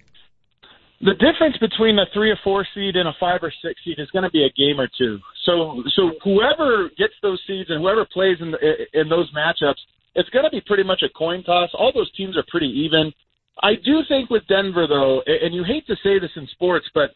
the 1.00 1.12
difference 1.12 1.56
between 1.58 1.98
a 1.98 2.06
three 2.12 2.30
or 2.30 2.38
four 2.42 2.66
seed 2.74 2.96
and 2.96 3.08
a 3.08 3.12
five 3.20 3.40
or 3.42 3.52
six 3.62 3.80
seed 3.84 3.98
is 3.98 4.10
going 4.10 4.22
to 4.22 4.30
be 4.30 4.44
a 4.44 4.50
game 4.50 4.80
or 4.80 4.88
two. 4.98 5.18
So, 5.46 5.82
so 5.94 6.10
whoever 6.22 6.90
gets 6.98 7.14
those 7.22 7.40
seeds 7.46 7.70
and 7.70 7.80
whoever 7.80 8.04
plays 8.04 8.36
in 8.40 8.50
the, 8.50 8.58
in 8.92 9.08
those 9.08 9.32
matchups, 9.32 9.80
it's 10.14 10.28
going 10.30 10.44
to 10.44 10.50
be 10.50 10.60
pretty 10.60 10.82
much 10.82 11.02
a 11.02 11.08
coin 11.16 11.42
toss. 11.44 11.70
All 11.72 11.92
those 11.94 12.12
teams 12.12 12.36
are 12.36 12.44
pretty 12.48 12.66
even. 12.66 13.12
I 13.62 13.74
do 13.82 14.02
think 14.08 14.28
with 14.28 14.46
Denver 14.48 14.86
though, 14.86 15.22
and 15.26 15.54
you 15.54 15.64
hate 15.64 15.86
to 15.86 15.96
say 16.02 16.18
this 16.18 16.30
in 16.36 16.46
sports, 16.48 16.86
but 16.92 17.10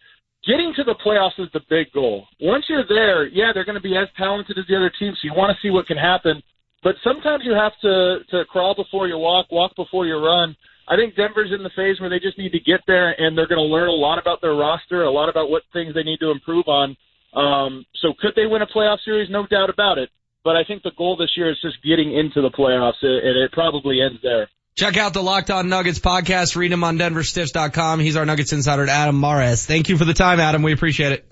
getting 0.47 0.73
to 0.77 0.85
the 0.85 0.95
playoffs 1.05 1.39
is 1.39 1.49
the 1.53 1.61
big 1.69 1.93
goal. 1.93 2.27
Once 2.41 2.65
you're 2.69 2.87
there, 2.89 3.27
yeah, 3.27 3.51
they're 3.53 3.65
going 3.65 3.75
to 3.75 3.83
be 3.83 3.97
as 3.97 4.09
talented 4.17 4.57
as 4.57 4.65
the 4.69 4.77
other 4.77 4.93
teams. 4.99 5.19
So 5.21 5.27
you 5.27 5.35
want 5.35 5.55
to 5.55 5.61
see 5.61 5.71
what 5.71 5.87
can 5.87 5.99
happen. 5.99 6.43
But 6.83 6.95
sometimes 7.05 7.43
you 7.45 7.53
have 7.53 7.73
to 7.83 8.21
to 8.31 8.45
crawl 8.47 8.75
before 8.75 9.07
you 9.07 9.19
walk, 9.19 9.47
walk 9.51 9.77
before 9.77 10.07
you 10.07 10.17
run. 10.17 10.57
I 10.89 10.97
think 10.97 11.15
Denver's 11.15 11.53
in 11.53 11.63
the 11.63 11.71
phase 11.77 12.01
where 12.01 12.11
they 12.11 12.19
just 12.19 12.39
need 12.39 12.53
to 12.53 12.61
get 12.61 12.81
there, 12.87 13.11
and 13.21 13.37
they're 13.37 13.47
going 13.47 13.61
to 13.61 13.75
learn 13.75 13.89
a 13.89 13.93
lot 13.93 14.19
about 14.19 14.41
their 14.41 14.55
roster, 14.55 15.05
a 15.05 15.11
lot 15.11 15.29
about 15.29 15.51
what 15.51 15.63
things 15.73 15.95
they 15.95 16.03
need 16.03 16.19
to 16.21 16.31
improve 16.31 16.67
on. 16.69 16.97
Um, 17.33 17.85
so 18.01 18.13
could 18.19 18.33
they 18.37 18.47
win 18.47 18.63
a 18.63 18.67
playoff 18.67 18.99
series? 19.05 19.31
No 19.31 19.47
doubt 19.47 19.71
about 19.71 19.99
it. 19.99 20.11
But 20.43 20.57
I 20.57 20.65
think 20.65 20.83
the 20.83 20.93
goal 20.97 21.17
this 21.17 21.31
year 21.37 21.51
is 21.51 21.59
just 21.61 21.83
getting 21.83 22.17
into 22.17 22.41
the 22.41 22.51
playoffs, 22.51 23.03
and 23.03 23.37
it 23.37 23.53
probably 23.53 24.01
ends 24.01 24.21
there. 24.23 24.49
Check 24.77 24.97
out 24.97 25.13
the 25.13 25.23
Locked 25.23 25.51
On 25.51 25.69
Nuggets 25.69 25.99
podcast. 25.99 26.57
Read 26.57 26.73
him 26.73 26.83
on 26.83 26.99
DenverStiffs.com. 26.99 28.01
He's 28.01 28.17
our 28.17 28.25
Nuggets 28.25 28.53
insider, 28.53 28.89
Adam 28.89 29.21
Mares. 29.21 29.67
Thank 29.67 29.89
you 29.91 29.99
for 29.99 30.07
the 30.07 30.15
time, 30.15 30.41
Adam. 30.41 30.63
We 30.63 30.73
appreciate 30.73 31.13
it. 31.13 31.31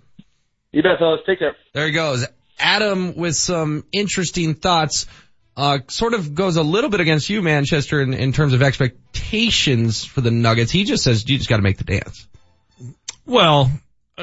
You 0.72 0.82
bet, 0.82 0.98
fellas. 0.98 1.20
Take 1.24 1.38
care. 1.38 1.56
There 1.72 1.86
he 1.86 1.92
goes. 1.92 2.26
Adam 2.58 3.16
with 3.16 3.36
some 3.36 3.84
interesting 3.92 4.54
thoughts 4.54 5.06
uh, 5.56 5.78
sort 5.88 6.14
of 6.14 6.34
goes 6.34 6.56
a 6.56 6.62
little 6.62 6.90
bit 6.90 7.00
against 7.00 7.30
you, 7.30 7.42
Manchester, 7.42 8.00
in, 8.00 8.12
in 8.14 8.32
terms 8.32 8.52
of 8.52 8.62
expectations 8.62 10.04
for 10.04 10.20
the 10.20 10.30
Nuggets. 10.30 10.70
He 10.70 10.84
just 10.84 11.02
says 11.02 11.28
you 11.28 11.36
just 11.38 11.48
got 11.48 11.56
to 11.56 11.62
make 11.62 11.78
the 11.78 11.84
dance. 11.84 12.28
Well, 13.26 13.64
uh, 13.64 13.68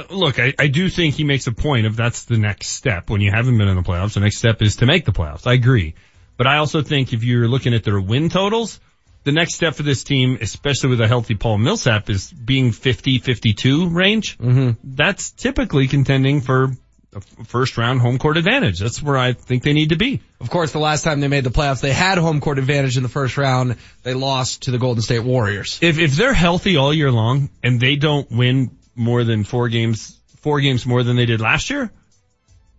look, 0.09 0.39
I, 0.39 0.53
I 0.57 0.67
do 0.67 0.89
think 0.89 1.15
he 1.15 1.23
makes 1.23 1.47
a 1.47 1.51
point 1.51 1.85
of 1.85 1.95
that's 1.95 2.25
the 2.25 2.37
next 2.37 2.69
step. 2.69 3.09
When 3.09 3.21
you 3.21 3.31
haven't 3.31 3.57
been 3.57 3.67
in 3.67 3.75
the 3.75 3.81
playoffs, 3.81 4.13
the 4.13 4.19
next 4.19 4.37
step 4.37 4.61
is 4.61 4.77
to 4.77 4.85
make 4.85 5.05
the 5.05 5.11
playoffs. 5.11 5.47
I 5.47 5.53
agree. 5.53 5.95
But 6.37 6.47
I 6.47 6.57
also 6.57 6.81
think 6.81 7.13
if 7.13 7.23
you're 7.23 7.47
looking 7.47 7.73
at 7.73 7.83
their 7.83 7.99
win 7.99 8.29
totals, 8.29 8.79
the 9.23 9.31
next 9.31 9.55
step 9.55 9.75
for 9.75 9.83
this 9.83 10.03
team, 10.03 10.37
especially 10.41 10.89
with 10.89 11.01
a 11.01 11.07
healthy 11.07 11.35
Paul 11.35 11.57
Millsap, 11.57 12.09
is 12.09 12.31
being 12.31 12.71
50-52 12.71 13.93
range. 13.93 14.37
Mm-hmm. 14.37 14.71
That's 14.83 15.31
typically 15.31 15.87
contending 15.87 16.41
for 16.41 16.71
a 17.15 17.21
first 17.45 17.77
round 17.77 18.01
home 18.01 18.19
court 18.19 18.37
advantage. 18.37 18.79
That's 18.79 19.01
where 19.01 19.17
I 19.17 19.33
think 19.33 19.63
they 19.63 19.73
need 19.73 19.89
to 19.89 19.95
be. 19.95 20.21
Of 20.41 20.49
course, 20.49 20.73
the 20.73 20.79
last 20.79 21.03
time 21.03 21.21
they 21.21 21.27
made 21.27 21.45
the 21.45 21.49
playoffs, 21.49 21.81
they 21.81 21.93
had 21.93 22.17
home 22.17 22.41
court 22.41 22.59
advantage 22.59 22.97
in 22.97 23.03
the 23.03 23.09
first 23.09 23.37
round. 23.37 23.77
They 24.03 24.13
lost 24.13 24.63
to 24.63 24.71
the 24.71 24.77
Golden 24.77 25.01
State 25.01 25.23
Warriors. 25.23 25.79
If 25.81 25.97
if 25.97 26.11
they're 26.11 26.33
healthy 26.33 26.75
all 26.75 26.93
year 26.93 27.11
long 27.11 27.49
and 27.63 27.79
they 27.79 27.95
don't 27.95 28.29
win 28.29 28.77
more 28.95 29.23
than 29.23 29.43
four 29.43 29.69
games, 29.69 30.19
four 30.37 30.59
games 30.61 30.85
more 30.85 31.03
than 31.03 31.15
they 31.15 31.25
did 31.25 31.41
last 31.41 31.69
year, 31.69 31.91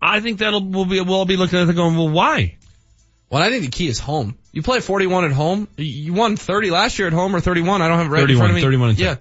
I 0.01 0.21
think 0.21 0.39
that'll 0.39 0.65
we'll 0.65 0.85
be 0.85 1.01
we'll 1.01 1.15
all 1.15 1.25
be 1.25 1.37
looking 1.37 1.59
at 1.59 1.69
it 1.69 1.75
going, 1.75 1.97
well, 1.97 2.09
why? 2.09 2.57
Well, 3.31 3.43
I 3.43 3.51
think 3.51 3.65
the 3.65 3.71
key 3.71 3.89
is 3.89 3.99
home. 3.99 4.39
You 4.53 4.63
play 4.63 4.81
41 4.81 5.25
at 5.25 5.33
home. 5.33 5.69
You 5.77 6.13
won 6.13 6.37
30 6.37 6.71
last 6.71 6.99
year 6.99 7.09
at 7.09 7.15
home 7.15 7.35
or 7.35 7.41
31. 7.41 7.83
I 7.83 7.89
don't 7.89 7.99
have 7.99 8.07
it 8.07 8.11
right 8.11 8.21
31, 8.21 8.31
in 8.31 8.39
front 8.39 8.51
of 8.51 8.55
me. 8.55 8.63
31 8.63 8.89
and 8.91 8.99
10. 8.99 9.07
yeah. 9.07 9.17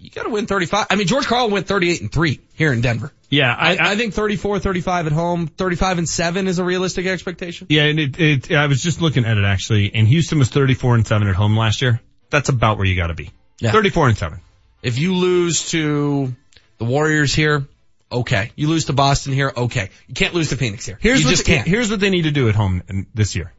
You 0.00 0.10
gotta 0.10 0.30
win 0.30 0.46
35. 0.46 0.86
I 0.90 0.94
mean, 0.94 1.06
George 1.06 1.26
Karl 1.26 1.50
went 1.50 1.66
38 1.66 2.02
and 2.02 2.12
3 2.12 2.40
here 2.54 2.72
in 2.72 2.80
Denver. 2.80 3.12
Yeah, 3.30 3.52
I, 3.52 3.72
I, 3.72 3.90
I, 3.92 3.96
think 3.96 4.14
34, 4.14 4.60
35 4.60 5.06
at 5.06 5.12
home, 5.12 5.48
35 5.48 5.98
and 5.98 6.08
7 6.08 6.46
is 6.46 6.60
a 6.60 6.64
realistic 6.64 7.06
expectation. 7.06 7.66
Yeah, 7.68 7.84
and 7.84 7.98
it, 7.98 8.20
it, 8.20 8.52
I 8.52 8.66
was 8.68 8.82
just 8.82 9.02
looking 9.02 9.24
at 9.24 9.36
it 9.36 9.44
actually, 9.44 9.92
and 9.92 10.06
Houston 10.06 10.38
was 10.38 10.50
34 10.50 10.94
and 10.94 11.06
7 11.06 11.26
at 11.26 11.34
home 11.34 11.56
last 11.56 11.82
year. 11.82 12.00
That's 12.30 12.48
about 12.48 12.78
where 12.78 12.86
you 12.86 12.94
gotta 12.94 13.14
be. 13.14 13.30
Yeah. 13.58 13.72
34 13.72 14.08
and 14.08 14.16
7. 14.16 14.40
If 14.82 14.98
you 14.98 15.14
lose 15.14 15.70
to 15.70 16.34
the 16.78 16.84
Warriors 16.84 17.34
here, 17.34 17.66
okay. 18.10 18.52
You 18.56 18.68
lose 18.68 18.86
to 18.86 18.92
Boston 18.92 19.32
here, 19.32 19.52
okay. 19.56 19.90
You 20.06 20.14
can't 20.14 20.34
lose 20.34 20.50
to 20.50 20.56
Phoenix 20.56 20.86
here. 20.86 20.98
Here's 21.00 21.20
you 21.20 21.26
what 21.26 21.38
they, 21.38 21.42
can't. 21.42 21.66
Here's 21.66 21.90
what 21.90 22.00
they 22.00 22.10
need 22.10 22.22
to 22.22 22.30
do 22.30 22.48
at 22.48 22.54
home 22.54 23.06
this 23.14 23.34
year. 23.34 23.52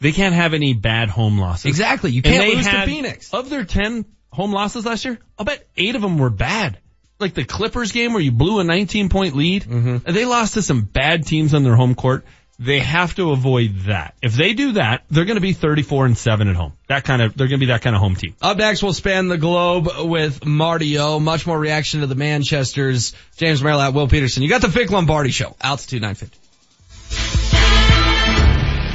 They 0.00 0.12
can't 0.12 0.34
have 0.34 0.54
any 0.54 0.72
bad 0.72 1.10
home 1.10 1.38
losses. 1.38 1.66
Exactly. 1.66 2.10
You 2.10 2.22
can't 2.22 2.54
lose 2.54 2.66
had- 2.66 2.84
to 2.84 2.90
Phoenix. 2.90 3.32
Of 3.32 3.50
their 3.50 3.64
10 3.64 4.04
home 4.32 4.52
losses 4.52 4.86
last 4.86 5.04
year, 5.04 5.18
I'll 5.38 5.44
bet 5.44 5.66
eight 5.76 5.94
of 5.94 6.02
them 6.02 6.18
were 6.18 6.30
bad. 6.30 6.78
Like 7.18 7.34
the 7.34 7.44
Clippers 7.44 7.92
game 7.92 8.14
where 8.14 8.22
you 8.22 8.32
blew 8.32 8.60
a 8.60 8.64
19 8.64 9.10
point 9.10 9.36
lead, 9.36 9.64
mm-hmm. 9.64 9.98
and 10.06 10.16
they 10.16 10.24
lost 10.24 10.54
to 10.54 10.62
some 10.62 10.80
bad 10.80 11.26
teams 11.26 11.52
on 11.52 11.64
their 11.64 11.76
home 11.76 11.94
court. 11.94 12.24
They 12.60 12.80
have 12.80 13.14
to 13.14 13.30
avoid 13.30 13.74
that. 13.86 14.14
If 14.20 14.34
they 14.34 14.52
do 14.52 14.72
that, 14.72 15.04
they're 15.10 15.24
going 15.24 15.38
to 15.38 15.40
be 15.40 15.54
34 15.54 16.04
and 16.04 16.18
7 16.18 16.46
at 16.46 16.56
home. 16.56 16.74
That 16.88 17.04
kind 17.04 17.22
of, 17.22 17.34
they're 17.34 17.46
going 17.46 17.58
to 17.58 17.66
be 17.66 17.72
that 17.72 17.80
kind 17.80 17.96
of 17.96 18.02
home 18.02 18.16
team. 18.16 18.36
Up 18.42 18.58
next, 18.58 18.82
we'll 18.82 18.92
span 18.92 19.28
the 19.28 19.38
globe 19.38 19.88
with 20.00 20.44
Marty 20.44 20.98
O. 20.98 21.18
Much 21.18 21.46
more 21.46 21.58
reaction 21.58 22.00
to 22.00 22.06
the 22.06 22.14
Manchesters. 22.14 23.14
James 23.38 23.62
Merrilat 23.62 23.94
Will 23.94 24.08
Peterson. 24.08 24.42
You 24.42 24.50
got 24.50 24.60
the 24.60 24.68
Vic 24.68 24.90
Lombardi 24.90 25.30
show. 25.30 25.56
Altitude 25.62 26.02
950. 26.02 26.38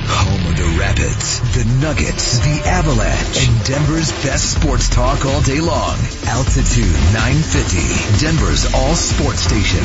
Home 0.07 0.51
of 0.51 0.57
the 0.57 0.79
Rapids, 0.79 1.39
the 1.55 1.65
Nuggets, 1.81 2.37
the 2.41 2.69
Avalanche, 2.69 3.47
and 3.47 3.65
Denver's 3.65 4.11
best 4.23 4.61
sports 4.61 4.89
talk 4.89 5.25
all 5.25 5.41
day 5.41 5.59
long. 5.59 5.97
Altitude 6.27 6.93
950, 7.17 8.23
Denver's 8.23 8.71
all 8.75 8.93
sports 8.93 9.39
station. 9.39 9.81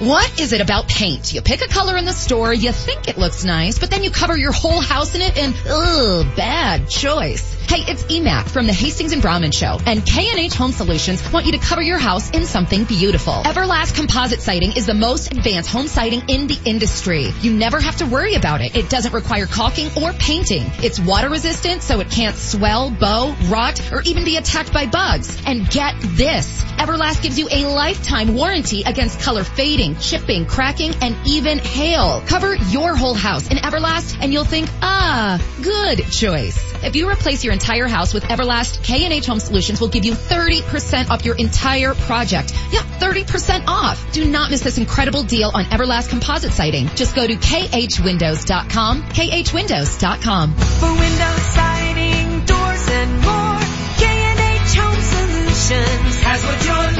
What 0.00 0.40
is 0.40 0.54
it 0.54 0.62
about 0.62 0.88
paint? 0.88 1.34
You 1.34 1.42
pick 1.42 1.60
a 1.60 1.68
color 1.68 1.98
in 1.98 2.06
the 2.06 2.14
store, 2.14 2.54
you 2.54 2.72
think 2.72 3.06
it 3.06 3.18
looks 3.18 3.44
nice, 3.44 3.78
but 3.78 3.90
then 3.90 4.02
you 4.02 4.10
cover 4.10 4.34
your 4.34 4.50
whole 4.50 4.80
house 4.80 5.14
in 5.14 5.20
it 5.20 5.36
and, 5.36 5.54
ugh, 5.68 6.26
bad 6.34 6.88
choice. 6.88 7.54
Hey, 7.70 7.84
it's 7.86 8.02
EMAC 8.02 8.48
from 8.48 8.66
the 8.66 8.72
Hastings 8.72 9.12
and 9.12 9.22
Brahman 9.22 9.52
Show, 9.52 9.78
and 9.86 10.04
K&H 10.04 10.54
Home 10.54 10.72
Solutions 10.72 11.22
want 11.32 11.46
you 11.46 11.52
to 11.52 11.58
cover 11.58 11.80
your 11.80 11.98
house 11.98 12.28
in 12.30 12.44
something 12.44 12.82
beautiful. 12.82 13.34
Everlast 13.34 13.94
Composite 13.94 14.40
Siding 14.40 14.72
is 14.72 14.86
the 14.86 14.94
most 14.94 15.30
advanced 15.30 15.70
home 15.70 15.86
siding 15.86 16.22
in 16.26 16.48
the 16.48 16.58
industry. 16.64 17.28
You 17.42 17.52
never 17.52 17.78
have 17.78 17.98
to 17.98 18.06
worry 18.06 18.34
about 18.34 18.60
it. 18.60 18.74
It 18.74 18.90
doesn't 18.90 19.14
require 19.14 19.46
caulking 19.46 19.86
or 20.02 20.12
painting. 20.14 20.64
It's 20.82 20.98
water 20.98 21.28
resistant, 21.28 21.84
so 21.84 22.00
it 22.00 22.10
can't 22.10 22.34
swell, 22.34 22.90
bow, 22.90 23.36
rot, 23.48 23.92
or 23.92 24.02
even 24.02 24.24
be 24.24 24.36
attacked 24.36 24.72
by 24.72 24.86
bugs. 24.86 25.40
And 25.46 25.70
get 25.70 25.94
this, 26.00 26.64
Everlast 26.80 27.22
gives 27.22 27.38
you 27.38 27.46
a 27.52 27.66
lifetime 27.66 28.34
warranty 28.34 28.82
against 28.82 29.20
color 29.20 29.44
fading, 29.44 29.89
chipping, 29.96 30.46
cracking, 30.46 30.94
and 31.00 31.16
even 31.26 31.58
hail. 31.58 32.22
Cover 32.26 32.54
your 32.54 32.96
whole 32.96 33.14
house 33.14 33.48
in 33.48 33.56
Everlast, 33.56 34.18
and 34.20 34.32
you'll 34.32 34.44
think, 34.44 34.68
ah, 34.82 35.40
good 35.62 36.04
choice. 36.10 36.58
If 36.82 36.96
you 36.96 37.10
replace 37.10 37.44
your 37.44 37.52
entire 37.52 37.86
house 37.86 38.14
with 38.14 38.24
Everlast, 38.24 38.82
K&H 38.82 39.26
Home 39.26 39.40
Solutions 39.40 39.80
will 39.80 39.88
give 39.88 40.04
you 40.04 40.14
30% 40.14 41.10
off 41.10 41.24
your 41.24 41.36
entire 41.36 41.94
project. 41.94 42.54
Yeah, 42.72 42.80
30% 42.80 43.64
off. 43.66 44.12
Do 44.12 44.24
not 44.24 44.50
miss 44.50 44.62
this 44.62 44.78
incredible 44.78 45.22
deal 45.22 45.50
on 45.52 45.64
Everlast 45.66 46.08
composite 46.08 46.52
siding. 46.52 46.88
Just 46.94 47.14
go 47.14 47.26
to 47.26 47.34
khwindows.com, 47.34 49.02
khwindows.com. 49.02 50.54
For 50.54 50.90
window 50.90 51.36
siding, 51.54 52.44
doors 52.46 52.88
and 52.88 53.12
more, 53.20 53.60
K&H 53.98 54.74
Home 54.78 55.00
Solutions 55.02 56.22
has 56.22 56.44
what 56.44 56.64
you're. 56.64 56.99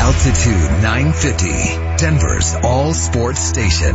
Altitude 0.00 0.80
950, 0.80 2.00
Denver's 2.00 2.54
all 2.64 2.94
sports 2.94 3.38
station. 3.38 3.92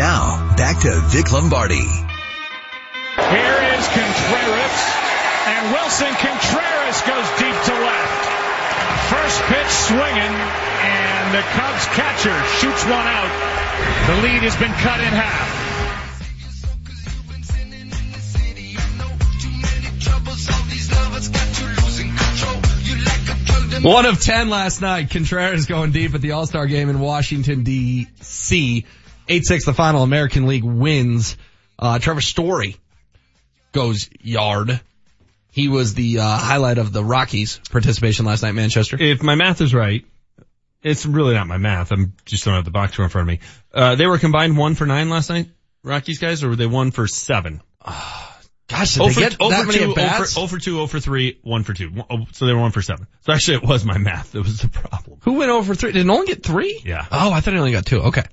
Now, 0.00 0.56
back 0.56 0.80
to 0.80 0.90
Vic 1.12 1.30
Lombardi. 1.30 1.76
Here 1.76 3.58
is 3.76 3.84
Contreras, 3.92 4.78
and 5.44 5.62
Willson 5.76 6.14
Contreras 6.16 6.98
goes 7.04 7.28
deep 7.36 7.52
to 7.68 7.74
left. 7.84 8.24
First 9.12 9.38
pitch 9.52 9.72
swinging, 9.92 10.34
and 10.80 11.34
the 11.36 11.44
Cubs 11.52 11.84
catcher 12.00 12.38
shoots 12.56 12.84
one 12.88 13.06
out. 13.06 13.32
The 14.08 14.22
lead 14.24 14.42
has 14.48 14.56
been 14.56 14.72
cut 14.80 15.00
in 15.00 15.12
half. 15.12 15.61
One 23.82 24.06
of 24.06 24.20
ten 24.20 24.48
last 24.48 24.80
night. 24.80 25.10
Contreras 25.10 25.66
going 25.66 25.90
deep 25.90 26.14
at 26.14 26.20
the 26.20 26.32
All-Star 26.32 26.66
game 26.66 26.88
in 26.88 27.00
Washington 27.00 27.64
D.C. 27.64 28.86
8-6 29.26 29.64
the 29.64 29.74
final 29.74 30.04
American 30.04 30.46
League 30.46 30.62
wins. 30.62 31.36
Uh, 31.78 31.98
Trevor 31.98 32.20
Story 32.20 32.76
goes 33.72 34.08
yard. 34.20 34.80
He 35.50 35.66
was 35.66 35.94
the 35.94 36.20
uh, 36.20 36.22
highlight 36.22 36.78
of 36.78 36.92
the 36.92 37.02
Rockies 37.02 37.60
participation 37.72 38.24
last 38.24 38.44
night, 38.44 38.52
Manchester. 38.52 38.96
If 39.00 39.20
my 39.20 39.34
math 39.34 39.60
is 39.60 39.74
right, 39.74 40.04
it's 40.82 41.04
really 41.04 41.34
not 41.34 41.48
my 41.48 41.58
math. 41.58 41.90
I'm 41.90 42.12
just 42.24 42.44
don't 42.44 42.54
have 42.54 42.64
the 42.64 42.70
box 42.70 42.92
score 42.92 43.04
in 43.04 43.10
front 43.10 43.28
of 43.28 43.32
me. 43.32 43.40
Uh, 43.74 43.96
they 43.96 44.06
were 44.06 44.18
combined 44.18 44.56
one 44.56 44.76
for 44.76 44.86
nine 44.86 45.10
last 45.10 45.28
night, 45.28 45.48
Rockies 45.82 46.20
guys, 46.20 46.44
or 46.44 46.50
were 46.50 46.56
they 46.56 46.66
one 46.66 46.92
for 46.92 47.08
seven? 47.08 47.60
Gosh, 48.68 48.94
did 48.94 49.02
they 49.10 49.14
get 49.14 49.38
that 49.38 49.66
many 49.66 49.78
two, 49.78 49.90
at 49.90 49.96
bats? 49.96 50.34
0 50.34 50.46
for 50.46 50.58
2, 50.58 50.74
0 50.74 50.86
for 50.86 51.00
3, 51.00 51.38
1 51.42 51.62
for 51.64 51.74
2. 51.74 51.88
One- 51.90 52.06
oh, 52.08 52.26
So 52.32 52.46
they 52.46 52.52
were 52.54 52.60
1 52.60 52.70
for 52.70 52.80
7. 52.82 53.06
So 53.20 53.32
actually 53.32 53.56
it 53.58 53.64
was 53.64 53.84
my 53.84 53.98
math 53.98 54.32
that 54.32 54.42
was 54.42 54.60
the 54.60 54.68
problem. 54.68 55.18
Who 55.22 55.34
went 55.34 55.50
over 55.50 55.74
three? 55.74 55.92
Did 55.92 56.06
Nolan 56.06 56.26
get 56.26 56.42
three? 56.42 56.80
Yeah. 56.84 57.06
Oh, 57.10 57.32
I 57.32 57.40
thought 57.40 57.52
he 57.52 57.58
only 57.58 57.72
got 57.72 57.84
two. 57.86 58.00
Okay. 58.00 58.24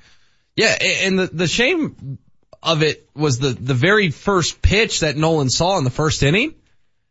Yeah, 0.56 0.78
and 0.82 1.18
the, 1.20 1.28
the 1.28 1.48
shame 1.48 2.20
of 2.62 2.84
it 2.84 3.10
was 3.16 3.40
the, 3.40 3.50
the 3.50 3.74
very 3.74 4.12
first 4.12 4.62
pitch 4.62 5.02
that 5.02 5.16
Nolan 5.18 5.50
saw 5.50 5.78
in 5.78 5.84
the 5.84 5.90
first 5.90 6.22
inning. 6.24 6.56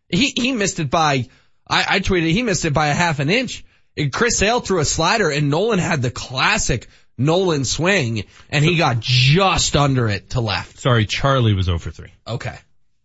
He, 0.09 0.33
he 0.37 0.53
missed 0.53 0.81
it 0.81 0.91
by, 0.91 1.29
I, 1.69 1.85
I 1.89 2.01
tweeted, 2.01 2.31
he 2.31 2.43
missed 2.43 2.65
it 2.65 2.73
by 2.73 2.89
a 2.89 2.95
half 2.95 3.19
an 3.21 3.31
inch. 3.31 3.65
And 3.97 4.13
Chris 4.13 4.39
Sale 4.39 4.61
threw 4.61 4.81
a 4.81 4.85
slider 4.85 5.31
and 5.31 5.51
Nolan 5.51 5.79
had 5.79 6.03
the 6.03 6.11
classic 6.11 6.89
Nolan 7.17 7.65
swing 7.65 8.25
and 8.49 8.65
he 8.65 8.77
got 8.77 9.01
just 9.01 9.77
under 9.77 10.09
it 10.09 10.31
to 10.31 10.41
left. 10.41 10.79
Sorry, 10.79 11.05
Charlie 11.07 11.55
was 11.55 11.67
0 11.67 11.79
for 11.79 11.91
3. 11.91 12.09
Okay. 12.27 12.57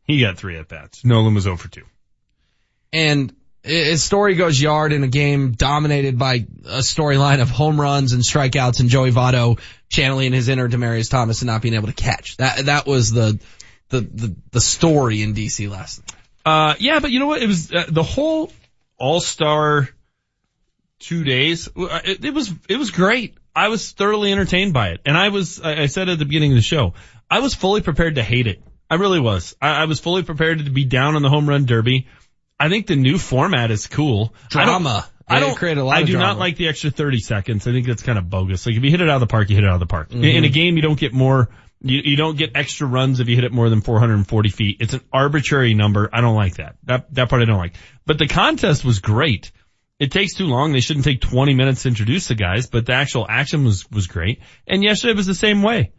He 0.05 0.19
got 0.19 0.37
three 0.37 0.57
at 0.57 0.67
bats. 0.67 1.05
Nolan 1.05 1.33
was 1.33 1.45
0 1.45 1.55
for 1.57 1.69
2. 1.69 1.83
And 2.91 3.33
his 3.63 4.03
story 4.03 4.35
goes 4.35 4.61
yard 4.61 4.91
in 4.91 5.03
a 5.03 5.07
game 5.07 5.53
dominated 5.53 6.19
by 6.19 6.45
a 6.65 6.79
storyline 6.79 7.41
of 7.41 7.49
home 7.49 7.79
runs 7.79 8.11
and 8.11 8.21
strikeouts 8.21 8.81
and 8.81 8.89
Joey 8.89 9.11
Votto 9.11 9.59
channeling 9.89 10.33
his 10.33 10.49
inner 10.49 10.67
Demaryius 10.67 11.09
Thomas 11.09 11.41
and 11.41 11.47
not 11.47 11.61
being 11.61 11.73
able 11.75 11.87
to 11.87 11.93
catch. 11.93 12.37
That 12.37 12.65
that 12.65 12.85
was 12.85 13.11
the 13.11 13.39
the 13.89 14.01
the, 14.01 14.35
the 14.51 14.61
story 14.61 15.21
in 15.21 15.33
DC 15.33 15.69
last 15.69 16.01
night. 16.01 16.19
Uh, 16.45 16.75
yeah, 16.79 16.99
but 16.99 17.11
you 17.11 17.19
know 17.19 17.27
what? 17.27 17.41
It 17.41 17.47
was 17.47 17.71
uh, 17.71 17.85
the 17.87 18.03
whole 18.03 18.51
All 18.97 19.21
Star 19.21 19.87
two 20.99 21.23
days. 21.23 21.69
uh, 21.69 22.01
It, 22.03 22.25
it 22.25 22.33
was 22.33 22.51
it 22.67 22.77
was 22.77 22.91
great. 22.91 23.37
I 23.55 23.69
was 23.69 23.91
thoroughly 23.91 24.31
entertained 24.31 24.73
by 24.73 24.89
it, 24.89 25.01
and 25.05 25.17
I 25.17 25.29
was. 25.29 25.61
I 25.61 25.83
I 25.83 25.85
said 25.85 26.09
at 26.09 26.19
the 26.19 26.25
beginning 26.25 26.51
of 26.51 26.57
the 26.57 26.61
show, 26.63 26.95
I 27.29 27.39
was 27.39 27.53
fully 27.55 27.81
prepared 27.81 28.15
to 28.15 28.23
hate 28.23 28.47
it. 28.47 28.61
I 28.93 28.97
really 28.97 29.19
was. 29.19 29.55
I, 29.61 29.81
I 29.81 29.85
was 29.85 29.99
fully 29.99 30.21
prepared 30.23 30.59
to 30.65 30.69
be 30.71 30.85
down 30.85 31.15
on 31.15 31.21
the 31.23 31.29
home 31.29 31.49
run 31.49 31.65
derby. 31.65 32.07
I 32.59 32.69
think 32.69 32.87
the 32.87 32.95
new 32.95 33.17
format 33.17 33.71
is 33.71 33.87
cool. 33.87 34.33
Drama. 34.49 35.07
I 35.27 35.39
don't 35.39 35.55
create 35.55 35.77
a 35.77 35.83
lot 35.83 35.95
I 35.97 36.03
do 36.03 36.11
drama. 36.13 36.27
not 36.27 36.37
like 36.37 36.57
the 36.57 36.67
extra 36.67 36.91
30 36.91 37.19
seconds. 37.19 37.65
I 37.67 37.71
think 37.71 37.87
that's 37.87 38.03
kind 38.03 38.17
of 38.19 38.29
bogus. 38.29 38.65
Like 38.65 38.75
if 38.75 38.83
you 38.83 38.91
hit 38.91 39.01
it 39.01 39.09
out 39.09 39.15
of 39.15 39.21
the 39.21 39.27
park, 39.27 39.49
you 39.49 39.55
hit 39.55 39.63
it 39.63 39.67
out 39.69 39.73
of 39.75 39.79
the 39.79 39.85
park. 39.87 40.11
In- 40.11 40.23
In 40.23 40.43
a 40.43 40.47
Mhm. 40.49 40.53
game, 40.53 40.75
you 40.75 40.81
don't 40.83 40.99
get 40.99 41.13
more, 41.13 41.49
you, 41.81 42.01
you 42.03 42.15
don't 42.17 42.37
get 42.37 42.51
extra 42.55 42.85
runs 42.85 43.19
if 43.19 43.27
you 43.29 43.35
hit 43.35 43.43
it 43.45 43.51
more 43.51 43.69
than 43.69 43.81
440 43.81 44.49
feet. 44.49 44.77
It's 44.81 44.93
an 44.93 45.01
arbitrary 45.11 45.73
number. 45.73 46.09
I 46.13 46.21
don't 46.21 46.35
like 46.35 46.55
that. 46.57 46.75
That, 46.83 47.13
that 47.15 47.29
part 47.29 47.41
I 47.41 47.45
don't 47.45 47.57
like. 47.57 47.75
But 48.05 48.19
the 48.19 48.27
contest 48.27 48.85
was 48.85 48.99
great. 48.99 49.51
It 49.99 50.11
takes 50.11 50.33
too 50.35 50.45
long. 50.45 50.73
They 50.73 50.81
shouldn't 50.81 51.05
take 51.05 51.21
20 51.21 51.53
minutes 51.53 51.83
to 51.83 51.87
introduce 51.89 52.27
the 52.27 52.35
guys, 52.35 52.67
but 52.67 52.85
the 52.85 52.93
actual 52.93 53.25
action 53.27 53.63
was, 53.63 53.89
was 53.91 54.07
great. 54.07 54.41
And 54.67 54.83
yesterday 54.83 55.13
was 55.13 55.25
the 55.27 55.33
same 55.35 55.61
way. 55.63 55.93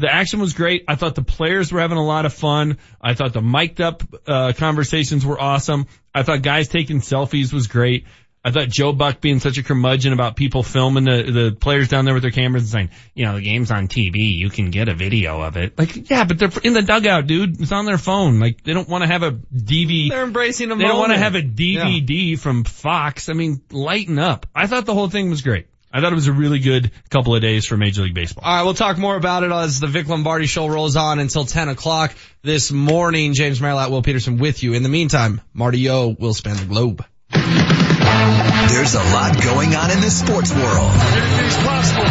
The 0.00 0.12
action 0.12 0.40
was 0.40 0.54
great. 0.54 0.84
I 0.88 0.94
thought 0.94 1.14
the 1.14 1.22
players 1.22 1.70
were 1.70 1.80
having 1.80 1.98
a 1.98 2.04
lot 2.04 2.26
of 2.26 2.32
fun. 2.32 2.78
I 3.00 3.14
thought 3.14 3.32
the 3.32 3.42
mic'd 3.42 3.80
up, 3.80 4.02
uh, 4.26 4.52
conversations 4.56 5.26
were 5.26 5.40
awesome. 5.40 5.86
I 6.14 6.22
thought 6.22 6.42
guys 6.42 6.68
taking 6.68 7.00
selfies 7.00 7.52
was 7.52 7.66
great. 7.66 8.06
I 8.42 8.52
thought 8.52 8.68
Joe 8.68 8.92
Buck 8.92 9.20
being 9.20 9.38
such 9.38 9.58
a 9.58 9.62
curmudgeon 9.62 10.14
about 10.14 10.34
people 10.34 10.62
filming 10.62 11.04
the, 11.04 11.30
the 11.30 11.56
players 11.58 11.88
down 11.88 12.06
there 12.06 12.14
with 12.14 12.22
their 12.22 12.30
cameras 12.30 12.62
and 12.62 12.70
saying, 12.70 12.90
you 13.14 13.26
know, 13.26 13.34
the 13.34 13.42
game's 13.42 13.70
on 13.70 13.86
TV. 13.86 14.34
You 14.34 14.48
can 14.48 14.70
get 14.70 14.88
a 14.88 14.94
video 14.94 15.42
of 15.42 15.58
it. 15.58 15.78
Like, 15.78 16.08
yeah, 16.08 16.24
but 16.24 16.38
they're 16.38 16.50
in 16.64 16.72
the 16.72 16.80
dugout, 16.80 17.26
dude. 17.26 17.60
It's 17.60 17.72
on 17.72 17.84
their 17.84 17.98
phone. 17.98 18.40
Like, 18.40 18.64
they 18.64 18.72
don't 18.72 18.88
want 18.88 19.02
to 19.02 19.08
have 19.08 19.22
a 19.22 19.32
DVD. 19.32 20.08
They're 20.08 20.22
embracing 20.22 20.70
a 20.70 20.76
They 20.76 20.84
don't 20.84 20.98
want 20.98 21.12
to 21.12 21.18
have 21.18 21.34
a 21.34 21.42
DVD 21.42 22.38
from 22.38 22.64
Fox. 22.64 23.28
I 23.28 23.34
mean, 23.34 23.60
lighten 23.70 24.18
up. 24.18 24.46
I 24.54 24.66
thought 24.66 24.86
the 24.86 24.94
whole 24.94 25.10
thing 25.10 25.28
was 25.28 25.42
great. 25.42 25.66
I 25.92 26.00
thought 26.00 26.12
it 26.12 26.14
was 26.14 26.28
a 26.28 26.32
really 26.32 26.60
good 26.60 26.92
couple 27.10 27.34
of 27.34 27.42
days 27.42 27.66
for 27.66 27.76
Major 27.76 28.02
League 28.02 28.14
Baseball. 28.14 28.44
All 28.44 28.56
right, 28.56 28.62
we'll 28.62 28.74
talk 28.74 28.96
more 28.96 29.16
about 29.16 29.42
it 29.42 29.50
as 29.50 29.80
the 29.80 29.88
Vic 29.88 30.06
Lombardi 30.06 30.46
show 30.46 30.68
rolls 30.68 30.94
on 30.94 31.18
until 31.18 31.44
10 31.44 31.68
o'clock 31.68 32.14
this 32.42 32.70
morning. 32.70 33.34
James 33.34 33.58
Merrilat, 33.58 33.90
Will 33.90 34.02
Peterson 34.02 34.38
with 34.38 34.62
you. 34.62 34.74
In 34.74 34.84
the 34.84 34.88
meantime, 34.88 35.40
Marty 35.52 35.90
O 35.90 36.14
will 36.16 36.34
span 36.34 36.56
the 36.56 36.66
globe. 36.66 37.04
There's 37.32 38.94
a 38.94 39.02
lot 39.02 39.42
going 39.42 39.74
on 39.74 39.90
in 39.90 40.00
the 40.00 40.10
sports 40.10 40.52
world. 40.54 40.92
Anything's 40.94 41.56
possible. 41.56 42.06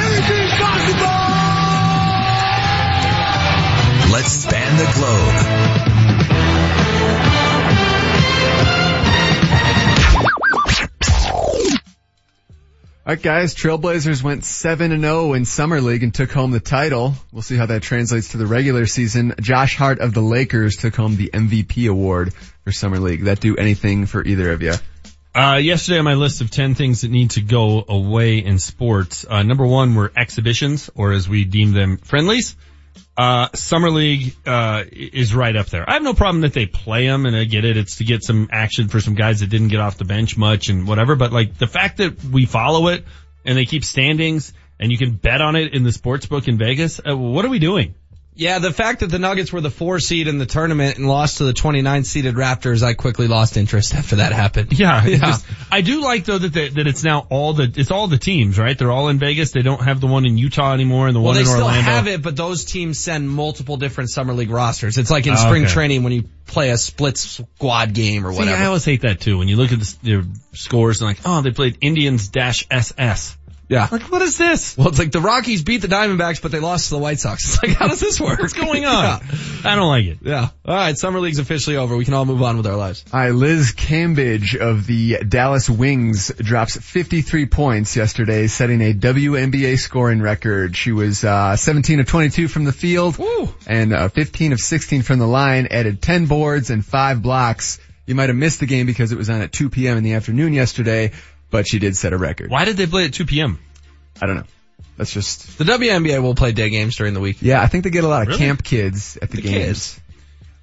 Anything's 0.00 0.52
possible. 0.58 1.12
Let's 4.12 4.32
span 4.32 4.76
the 4.78 4.90
globe. 4.94 5.53
All 13.06 13.12
right, 13.12 13.22
guys. 13.22 13.54
Trailblazers 13.54 14.22
went 14.22 14.46
seven 14.46 14.90
and 14.90 15.02
zero 15.02 15.34
in 15.34 15.44
summer 15.44 15.82
league 15.82 16.02
and 16.02 16.14
took 16.14 16.30
home 16.30 16.52
the 16.52 16.58
title. 16.60 17.12
We'll 17.32 17.42
see 17.42 17.54
how 17.54 17.66
that 17.66 17.82
translates 17.82 18.28
to 18.28 18.38
the 18.38 18.46
regular 18.46 18.86
season. 18.86 19.34
Josh 19.38 19.76
Hart 19.76 19.98
of 19.98 20.14
the 20.14 20.22
Lakers 20.22 20.76
took 20.76 20.96
home 20.96 21.16
the 21.16 21.28
MVP 21.30 21.86
award 21.90 22.32
for 22.62 22.72
summer 22.72 22.98
league. 22.98 23.24
That 23.24 23.40
do 23.40 23.56
anything 23.56 24.06
for 24.06 24.24
either 24.24 24.50
of 24.52 24.62
you? 24.62 24.72
Uh, 25.34 25.60
yesterday 25.62 25.98
on 25.98 26.06
my 26.06 26.14
list 26.14 26.40
of 26.40 26.50
10 26.50 26.76
things 26.76 27.02
that 27.02 27.10
need 27.10 27.32
to 27.32 27.42
go 27.42 27.84
away 27.86 28.38
in 28.38 28.58
sports, 28.58 29.26
uh, 29.28 29.42
number 29.42 29.66
one 29.66 29.94
were 29.94 30.10
exhibitions, 30.16 30.88
or 30.94 31.12
as 31.12 31.28
we 31.28 31.44
deem 31.44 31.72
them, 31.72 31.98
friendlies. 31.98 32.56
Uh, 33.16 33.48
summer 33.54 33.90
league, 33.90 34.34
uh, 34.44 34.82
is 34.90 35.34
right 35.34 35.54
up 35.54 35.66
there. 35.66 35.88
I 35.88 35.92
have 35.94 36.02
no 36.02 36.14
problem 36.14 36.40
that 36.40 36.52
they 36.52 36.66
play 36.66 37.06
them 37.06 37.26
and 37.26 37.36
I 37.36 37.44
get 37.44 37.64
it. 37.64 37.76
It's 37.76 37.96
to 37.98 38.04
get 38.04 38.24
some 38.24 38.48
action 38.50 38.88
for 38.88 39.00
some 39.00 39.14
guys 39.14 39.38
that 39.40 39.50
didn't 39.50 39.68
get 39.68 39.78
off 39.78 39.98
the 39.98 40.04
bench 40.04 40.36
much 40.36 40.68
and 40.68 40.86
whatever, 40.88 41.14
but 41.14 41.32
like 41.32 41.56
the 41.56 41.68
fact 41.68 41.98
that 41.98 42.24
we 42.24 42.44
follow 42.44 42.88
it 42.88 43.04
and 43.44 43.56
they 43.56 43.66
keep 43.66 43.84
standings 43.84 44.52
and 44.80 44.90
you 44.90 44.98
can 44.98 45.12
bet 45.14 45.40
on 45.40 45.54
it 45.54 45.74
in 45.74 45.84
the 45.84 45.92
sports 45.92 46.26
book 46.26 46.48
in 46.48 46.58
Vegas, 46.58 47.00
uh, 47.08 47.16
what 47.16 47.44
are 47.44 47.50
we 47.50 47.60
doing? 47.60 47.94
Yeah, 48.36 48.58
the 48.58 48.72
fact 48.72 49.00
that 49.00 49.06
the 49.06 49.20
Nuggets 49.20 49.52
were 49.52 49.60
the 49.60 49.70
four 49.70 50.00
seed 50.00 50.26
in 50.26 50.38
the 50.38 50.46
tournament 50.46 50.98
and 50.98 51.06
lost 51.06 51.38
to 51.38 51.44
the 51.44 51.52
29 51.52 52.02
seeded 52.02 52.34
Raptors, 52.34 52.82
I 52.82 52.94
quickly 52.94 53.28
lost 53.28 53.56
interest 53.56 53.94
after 53.94 54.16
that 54.16 54.32
happened. 54.32 54.76
Yeah, 54.76 55.04
yeah. 55.06 55.18
just- 55.18 55.46
I 55.70 55.82
do 55.82 56.02
like 56.02 56.24
though 56.24 56.38
that 56.38 56.52
they, 56.52 56.68
that 56.70 56.86
it's 56.88 57.04
now 57.04 57.26
all 57.30 57.52
the 57.52 57.72
it's 57.76 57.92
all 57.92 58.08
the 58.08 58.18
teams, 58.18 58.58
right? 58.58 58.76
They're 58.76 58.90
all 58.90 59.08
in 59.08 59.18
Vegas. 59.20 59.52
They 59.52 59.62
don't 59.62 59.82
have 59.84 60.00
the 60.00 60.08
one 60.08 60.26
in 60.26 60.36
Utah 60.36 60.72
anymore 60.72 61.06
and 61.06 61.14
the 61.14 61.20
well, 61.20 61.28
one 61.34 61.36
they 61.36 61.44
still 61.44 61.68
have 61.68 62.08
it, 62.08 62.22
but 62.22 62.34
those 62.36 62.64
teams 62.64 62.98
send 62.98 63.30
multiple 63.30 63.76
different 63.76 64.10
summer 64.10 64.32
league 64.34 64.50
rosters. 64.50 64.98
It's 64.98 65.10
like 65.12 65.26
in 65.26 65.34
Oh, 65.34 65.36
spring 65.36 65.64
okay. 65.64 65.72
training 65.72 66.02
when 66.02 66.12
you 66.12 66.24
play 66.46 66.70
a 66.70 66.76
split 66.76 67.16
squad 67.18 67.94
game 67.94 68.26
or 68.26 68.32
See, 68.32 68.38
whatever. 68.40 68.56
I 68.62 68.66
always 68.66 68.84
hate 68.84 69.02
that 69.02 69.20
too. 69.20 69.38
When 69.38 69.46
you 69.48 69.56
look 69.56 69.70
at 69.72 69.78
the, 69.80 69.96
their 70.02 70.22
scores 70.54 71.00
and 71.00 71.08
like, 71.08 71.18
oh, 71.24 71.40
they 71.40 71.52
played 71.52 71.78
Indians 71.80 72.28
dash 72.28 72.66
SS. 72.70 73.36
Yeah. 73.68 73.88
Like, 73.90 74.02
what 74.12 74.22
is 74.22 74.36
this? 74.36 74.76
Well, 74.76 74.88
it's 74.88 74.98
like 74.98 75.12
the 75.12 75.20
Rockies 75.20 75.62
beat 75.62 75.78
the 75.78 75.88
Diamondbacks, 75.88 76.42
but 76.42 76.52
they 76.52 76.60
lost 76.60 76.88
to 76.88 76.94
the 76.94 77.00
White 77.00 77.18
Sox. 77.18 77.44
It's 77.54 77.62
like, 77.62 77.76
how 77.76 77.88
does 77.88 78.00
this 78.00 78.20
work? 78.20 78.40
What's 78.40 78.52
going 78.52 78.84
on? 78.84 79.04
Yeah. 79.04 79.36
I 79.64 79.76
don't 79.76 79.88
like 79.88 80.04
it. 80.06 80.18
Yeah. 80.22 80.48
All 80.64 80.74
right. 80.74 80.96
Summer 80.96 81.20
league's 81.20 81.38
officially 81.38 81.76
over. 81.76 81.96
We 81.96 82.04
can 82.04 82.14
all 82.14 82.24
move 82.24 82.42
on 82.42 82.56
with 82.56 82.66
our 82.66 82.76
lives. 82.76 83.04
All 83.12 83.20
right, 83.20 83.30
Liz 83.30 83.72
Cambage 83.72 84.56
of 84.56 84.86
the 84.86 85.18
Dallas 85.26 85.68
Wings 85.70 86.32
drops 86.36 86.76
53 86.76 87.46
points 87.46 87.96
yesterday, 87.96 88.46
setting 88.46 88.80
a 88.80 88.92
WNBA 88.92 89.78
scoring 89.78 90.20
record. 90.20 90.76
She 90.76 90.92
was 90.92 91.24
uh, 91.24 91.56
17 91.56 92.00
of 92.00 92.06
22 92.06 92.48
from 92.48 92.64
the 92.64 92.72
field 92.72 93.18
and 93.66 93.92
uh, 93.92 94.08
15 94.08 94.52
of 94.52 94.60
16 94.60 95.02
from 95.02 95.18
the 95.18 95.26
line, 95.26 95.68
added 95.70 96.02
10 96.02 96.26
boards 96.26 96.70
and 96.70 96.84
5 96.84 97.22
blocks. 97.22 97.78
You 98.06 98.14
might 98.14 98.28
have 98.28 98.36
missed 98.36 98.60
the 98.60 98.66
game 98.66 98.86
because 98.86 99.12
it 99.12 99.18
was 99.18 99.30
on 99.30 99.40
at 99.40 99.52
2 99.52 99.70
p.m. 99.70 99.96
in 99.96 100.04
the 100.04 100.14
afternoon 100.14 100.52
yesterday, 100.52 101.12
but 101.54 101.68
she 101.68 101.78
did 101.78 101.96
set 101.96 102.12
a 102.12 102.18
record. 102.18 102.50
Why 102.50 102.64
did 102.64 102.76
they 102.76 102.86
play 102.88 103.04
at 103.04 103.12
2 103.14 103.26
p.m.? 103.26 103.60
I 104.20 104.26
don't 104.26 104.34
know. 104.38 104.42
That's 104.96 105.12
just, 105.12 105.56
The 105.56 105.62
WNBA 105.62 106.20
will 106.20 106.34
play 106.34 106.50
day 106.50 106.68
games 106.68 106.96
during 106.96 107.14
the 107.14 107.20
week. 107.20 107.36
yeah, 107.42 107.62
I 107.62 107.68
think 107.68 107.84
they 107.84 107.90
get 107.90 108.02
a 108.02 108.08
lot 108.08 108.22
of 108.22 108.28
Really? 108.28 108.38
camp 108.40 108.64
kids 108.64 109.16
at 109.22 109.30
the, 109.30 109.36
The 109.36 109.42
games. 109.42 109.54
kids. 109.54 110.00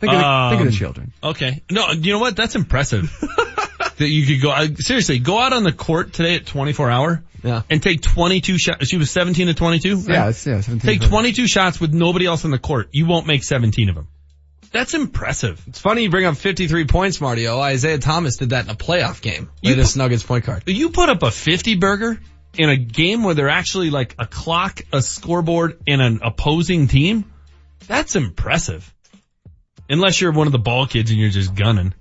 Think 0.01 0.11
of, 0.11 0.19
the, 0.19 0.47
think 0.49 0.61
of 0.61 0.67
the 0.67 0.73
Um, 0.73 0.77
children. 0.77 1.13
Okay. 1.23 1.63
No, 1.71 1.91
you 1.91 2.11
know 2.11 2.19
what? 2.19 2.35
That's 2.35 2.55
impressive. 2.55 3.09
that 3.97 4.07
you 4.09 4.25
could 4.27 4.41
go, 4.41 4.51
I, 4.51 4.73
seriously, 4.73 5.19
go 5.19 5.39
out 5.39 5.53
on 5.53 5.63
the 5.63 5.71
court 5.71 6.11
today 6.11 6.35
at 6.35 6.45
24 6.45 6.89
hour 6.91 7.23
Yeah. 7.41 7.61
and 7.69 7.81
take 7.81 8.01
22 8.01 8.57
shots. 8.57 8.87
She 8.89 8.97
was 8.97 9.09
17 9.11 9.47
to 9.47 9.53
22? 9.53 9.95
right? 9.95 10.09
Yeah, 10.09 10.27
it's, 10.29 10.45
yeah, 10.45 10.59
17. 10.59 10.99
Take 10.99 11.07
22 11.09 11.47
shots 11.47 11.79
with 11.79 11.93
nobody 11.93 12.25
else 12.25 12.43
on 12.43 12.51
the 12.51 12.59
court. 12.59 12.89
You 12.91 13.05
won't 13.05 13.27
make 13.27 13.43
17 13.45 13.87
of 13.87 13.95
them. 13.95 14.07
That's 14.71 14.93
impressive. 14.93 15.61
It's 15.67 15.79
funny 15.79 16.03
you 16.03 16.09
bring 16.09 16.25
up 16.25 16.37
53 16.37 16.85
points, 16.85 17.19
Marty. 17.19 17.47
Oh, 17.47 17.59
Isaiah 17.59 17.97
Thomas 17.97 18.37
did 18.37 18.51
that 18.51 18.65
in 18.65 18.71
a 18.71 18.75
playoff 18.75 19.21
game. 19.21 19.49
You 19.61 19.71
Latest 19.71 19.97
Nuggets 19.97 20.23
point 20.23 20.45
guard. 20.45 20.63
You 20.65 20.89
put 20.91 21.09
up 21.09 21.23
a 21.23 21.31
50 21.31 21.75
burger 21.75 22.19
in 22.57 22.69
a 22.69 22.77
game 22.77 23.23
where 23.23 23.33
they're 23.33 23.49
actually 23.49 23.89
like 23.89 24.15
a 24.17 24.25
clock, 24.25 24.81
a 24.93 25.01
scoreboard, 25.01 25.79
and 25.87 26.01
an 26.01 26.19
opposing 26.23 26.87
team. 26.87 27.25
That's 27.87 28.15
impressive. 28.15 28.93
Unless 29.89 30.21
you're 30.21 30.31
one 30.31 30.47
of 30.47 30.53
the 30.53 30.59
ball 30.59 30.87
kids 30.87 31.11
and 31.11 31.19
you're 31.19 31.29
just 31.29 31.53
gunning. 31.53 31.93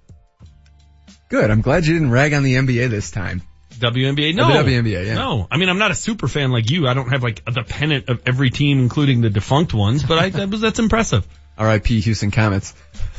Good. 1.28 1.50
I'm 1.50 1.60
glad 1.60 1.86
you 1.86 1.94
didn't 1.94 2.10
rag 2.10 2.34
on 2.34 2.44
the 2.44 2.54
NBA 2.54 2.88
this 2.90 3.10
time. 3.10 3.42
WNBA? 3.78 4.32
Oh, 4.34 4.48
No. 4.48 4.62
the 4.62 4.70
WNBA, 4.70 5.06
yeah. 5.06 5.14
No. 5.14 5.48
I 5.50 5.56
mean, 5.56 5.68
I'm 5.68 5.78
not 5.78 5.90
a 5.90 5.94
super 5.94 6.28
fan 6.28 6.52
like 6.52 6.70
you. 6.70 6.86
I 6.86 6.94
don't 6.94 7.08
have 7.10 7.22
like 7.22 7.44
the 7.44 7.62
pennant 7.62 8.08
of 8.08 8.22
every 8.26 8.50
team, 8.50 8.78
including 8.78 9.22
the 9.22 9.30
defunct 9.30 9.72
ones, 9.74 10.02
but 10.04 10.18
I, 10.18 10.28
that 10.28 10.50
was, 10.50 10.60
that's 10.60 10.78
impressive. 10.78 11.26
R.I.P. 11.60 12.00
Houston 12.00 12.30
Comets. 12.30 12.74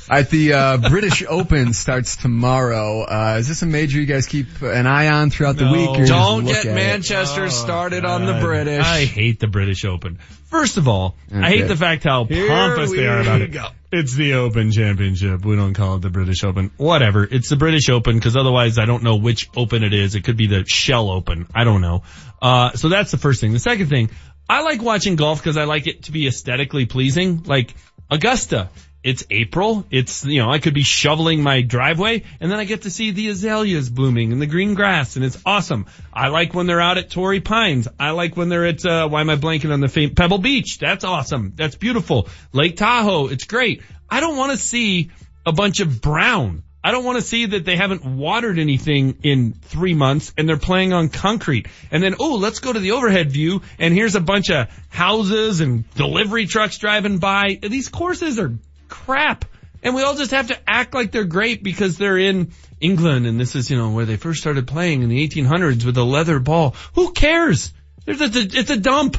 At 0.09 0.29
the 0.29 0.53
uh, 0.53 0.77
British 0.89 1.23
Open 1.29 1.71
starts 1.73 2.17
tomorrow. 2.17 3.03
Uh, 3.03 3.37
is 3.39 3.47
this 3.47 3.61
a 3.61 3.65
major 3.65 3.99
you 3.99 4.05
guys 4.05 4.25
keep 4.25 4.61
an 4.61 4.87
eye 4.87 5.07
on 5.07 5.29
throughout 5.29 5.55
the 5.55 5.71
week? 5.71 5.89
Or 5.89 6.05
Don't 6.05 6.45
get 6.45 6.57
at 6.57 6.65
it? 6.65 6.73
Manchester 6.73 7.49
started 7.49 8.03
on 8.03 8.25
the 8.25 8.39
British. 8.41 8.83
I 8.83 9.05
hate 9.05 9.39
the 9.39 9.47
British 9.47 9.85
Open. 9.85 10.17
First 10.47 10.77
of 10.77 10.87
all, 10.87 11.15
I 11.31 11.49
hate 11.49 11.67
the 11.67 11.77
fact 11.77 12.03
how 12.03 12.25
Here 12.25 12.47
pompous 12.49 12.91
they 12.91 13.07
are 13.07 13.21
about 13.21 13.41
it. 13.41 13.51
go. 13.51 13.67
It's 13.93 14.13
the 14.13 14.33
Open 14.33 14.71
Championship. 14.71 15.45
We 15.45 15.55
don't 15.55 15.73
call 15.73 15.95
it 15.97 16.01
the 16.01 16.09
British 16.09 16.43
Open. 16.43 16.71
Whatever. 16.77 17.23
It's 17.23 17.49
the 17.49 17.57
British 17.57 17.89
Open 17.89 18.15
because 18.15 18.35
otherwise 18.35 18.79
I 18.79 18.85
don't 18.85 19.03
know 19.03 19.17
which 19.17 19.49
Open 19.55 19.83
it 19.83 19.93
is. 19.93 20.15
It 20.15 20.23
could 20.23 20.37
be 20.37 20.47
the 20.47 20.65
Shell 20.65 21.09
Open. 21.09 21.47
I 21.53 21.63
don't 21.63 21.81
know. 21.81 22.03
Uh, 22.41 22.71
so 22.73 22.89
that's 22.89 23.11
the 23.11 23.17
first 23.17 23.39
thing. 23.39 23.53
The 23.53 23.59
second 23.59 23.87
thing, 23.87 24.09
I 24.49 24.63
like 24.63 24.81
watching 24.81 25.15
golf 25.15 25.39
because 25.39 25.55
I 25.55 25.63
like 25.63 25.87
it 25.87 26.03
to 26.03 26.11
be 26.11 26.27
aesthetically 26.27 26.85
pleasing. 26.85 27.43
Like 27.43 27.73
Augusta 28.11 28.69
It's 29.03 29.23
April. 29.31 29.85
It's, 29.89 30.23
you 30.25 30.43
know, 30.43 30.51
I 30.51 30.59
could 30.59 30.75
be 30.75 30.83
shoveling 30.83 31.41
my 31.41 31.61
driveway 31.61 32.23
and 32.39 32.51
then 32.51 32.59
I 32.59 32.65
get 32.65 32.83
to 32.83 32.91
see 32.91 33.09
the 33.11 33.29
azaleas 33.29 33.89
blooming 33.89 34.31
and 34.31 34.39
the 34.39 34.45
green 34.45 34.75
grass 34.75 35.15
and 35.15 35.25
it's 35.25 35.39
awesome. 35.43 35.87
I 36.13 36.27
like 36.27 36.53
when 36.53 36.67
they're 36.67 36.81
out 36.81 36.99
at 36.99 37.09
Torrey 37.09 37.39
Pines. 37.39 37.87
I 37.99 38.11
like 38.11 38.37
when 38.37 38.49
they're 38.49 38.67
at, 38.67 38.85
uh, 38.85 39.07
why 39.09 39.21
am 39.21 39.29
I 39.31 39.37
blanking 39.37 39.73
on 39.73 39.79
the 39.79 39.87
fam- 39.87 40.13
Pebble 40.13 40.37
Beach? 40.37 40.77
That's 40.77 41.03
awesome. 41.03 41.53
That's 41.55 41.75
beautiful. 41.75 42.27
Lake 42.51 42.77
Tahoe. 42.77 43.27
It's 43.29 43.45
great. 43.45 43.81
I 44.07 44.19
don't 44.19 44.37
want 44.37 44.51
to 44.51 44.57
see 44.57 45.09
a 45.45 45.51
bunch 45.51 45.79
of 45.79 46.01
brown. 46.01 46.61
I 46.83 46.91
don't 46.91 47.03
want 47.03 47.17
to 47.17 47.21
see 47.21 47.45
that 47.47 47.63
they 47.63 47.75
haven't 47.75 48.03
watered 48.03 48.57
anything 48.57 49.19
in 49.23 49.53
three 49.53 49.93
months 49.93 50.33
and 50.37 50.49
they're 50.49 50.57
playing 50.57 50.93
on 50.93 51.09
concrete. 51.09 51.67
And 51.91 52.01
then, 52.01 52.15
oh, 52.19 52.35
let's 52.35 52.59
go 52.59 52.73
to 52.73 52.79
the 52.79 52.91
overhead 52.91 53.31
view 53.31 53.61
and 53.77 53.93
here's 53.93 54.15
a 54.15 54.21
bunch 54.21 54.49
of 54.49 54.67
houses 54.89 55.61
and 55.61 55.89
delivery 55.93 56.47
trucks 56.47 56.79
driving 56.79 57.19
by. 57.19 57.59
These 57.61 57.89
courses 57.89 58.39
are 58.39 58.53
crap. 58.87 59.45
And 59.83 59.95
we 59.95 60.03
all 60.03 60.15
just 60.15 60.31
have 60.31 60.47
to 60.47 60.57
act 60.67 60.93
like 60.93 61.11
they're 61.11 61.23
great 61.23 61.63
because 61.63 61.97
they're 61.97 62.17
in 62.17 62.51
England 62.79 63.25
and 63.25 63.39
this 63.39 63.55
is, 63.55 63.69
you 63.69 63.77
know, 63.77 63.91
where 63.91 64.05
they 64.05 64.17
first 64.17 64.41
started 64.41 64.67
playing 64.67 65.03
in 65.03 65.09
the 65.09 65.27
1800s 65.27 65.85
with 65.85 65.97
a 65.97 66.03
leather 66.03 66.39
ball. 66.39 66.75
Who 66.93 67.11
cares? 67.13 67.73
There's 68.05 68.21
a, 68.21 68.29
it's 68.33 68.69
a 68.69 68.77
dump. 68.77 69.17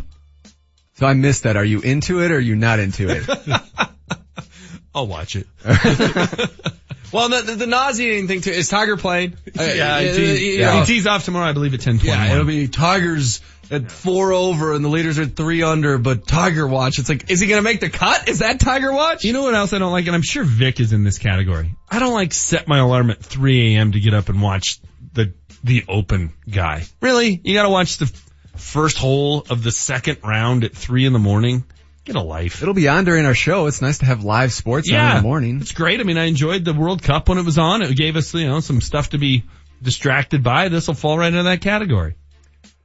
So 0.95 1.07
I 1.07 1.15
missed 1.15 1.45
that. 1.45 1.57
Are 1.57 1.65
you 1.65 1.81
into 1.81 2.23
it 2.23 2.31
or 2.31 2.37
are 2.37 2.41
you 2.41 2.55
not 2.55 2.79
into 2.79 3.09
it? 3.09 3.29
I'll 4.95 5.07
watch 5.07 5.37
it. 5.37 5.47
Well, 7.13 7.29
the, 7.29 7.43
the, 7.43 7.55
the 7.57 7.67
nauseating 7.67 8.27
thing 8.27 8.41
too 8.41 8.51
is 8.51 8.69
Tiger 8.69 8.97
playing. 8.97 9.37
Uh, 9.59 9.65
yeah, 9.65 10.01
he 10.01 10.13
tees, 10.13 10.59
yeah, 10.59 10.81
he 10.81 10.87
tees 10.87 11.07
off 11.07 11.27
tomorrow, 11.27 11.47
I 11.47 11.53
believe, 11.53 11.75
at 11.75 11.81
10:21. 11.81 12.05
Yeah, 12.05 12.33
it'll 12.33 12.47
be 12.47 12.69
Tigers 12.69 13.43
at 13.71 13.91
four 13.91 14.33
over 14.33 14.73
and 14.73 14.83
the 14.85 14.89
leaders 14.89 15.19
are 15.19 15.27
three 15.27 15.63
under, 15.63 15.99
but 15.99 16.27
Tiger 16.27 16.67
Watch. 16.67 16.99
It's 16.99 17.09
like, 17.11 17.31
is 17.31 17.41
he 17.41 17.49
gonna 17.49 17.63
make 17.63 17.81
the 17.81 17.91
cut? 17.91 18.29
Is 18.29 18.39
that 18.39 18.61
Tiger 18.61 18.93
Watch? 18.93 19.25
You 19.25 19.35
know 19.35 19.43
what 19.43 19.55
else 19.55 19.73
I 19.75 19.79
don't 19.79 19.93
like? 19.93 20.07
And 20.07 20.15
I'm 20.15 20.23
sure 20.23 20.43
Vic 20.43 20.81
is 20.81 20.93
in 20.93 21.05
this 21.05 21.19
category. 21.19 21.75
I 21.91 21.99
don't 21.99 22.15
like 22.15 22.33
set 22.33 22.67
my 22.67 22.79
alarm 22.79 23.11
at 23.11 23.19
3 23.19 23.75
a.m. 23.75 23.93
to 23.93 24.01
get 24.01 24.15
up 24.15 24.31
and 24.31 24.41
watch 24.41 24.81
the, 25.13 25.35
the 25.63 25.85
open 25.89 26.33
guy. 26.51 26.85
Really? 27.01 27.41
You 27.45 27.55
gotta 27.55 27.71
watch 27.71 27.99
the 27.99 28.13
first 28.57 28.97
hole 28.97 29.45
of 29.51 29.63
the 29.63 29.73
second 29.73 30.19
round 30.25 30.65
at 30.65 30.75
3 30.75 31.07
in 31.07 31.13
the 31.13 31.19
morning? 31.19 31.65
Get 32.05 32.17
a 32.17 32.23
life. 32.23 32.63
It'll 32.63 32.75
be 32.75 32.89
on 32.89 33.05
during 33.05 33.27
our 33.27 33.35
show. 33.35 33.67
It's 33.67 33.81
nice 33.81 33.99
to 33.99 34.07
have 34.07 34.25
live 34.25 34.53
sports 34.53 34.91
on 34.91 34.97
in 35.11 35.17
the 35.19 35.23
morning. 35.23 35.61
It's 35.61 35.73
great. 35.73 36.01
I 36.01 36.03
mean, 36.03 36.19
I 36.19 36.25
enjoyed 36.25 36.65
the 36.65 36.75
World 36.75 37.03
Cup 37.03 37.29
when 37.29 37.39
it 37.39 37.45
was 37.45 37.59
on. 37.59 37.81
It 37.83 37.97
gave 37.97 38.17
us, 38.17 38.35
you 38.35 38.49
know, 38.49 38.59
some 38.61 38.81
stuff 38.81 39.11
to 39.11 39.19
be 39.19 39.45
distracted 39.81 40.43
by. 40.43 40.69
This 40.69 40.89
will 40.89 40.95
fall 40.95 41.17
right 41.17 41.29
into 41.29 41.45
that 41.45 41.61
category. 41.61 42.17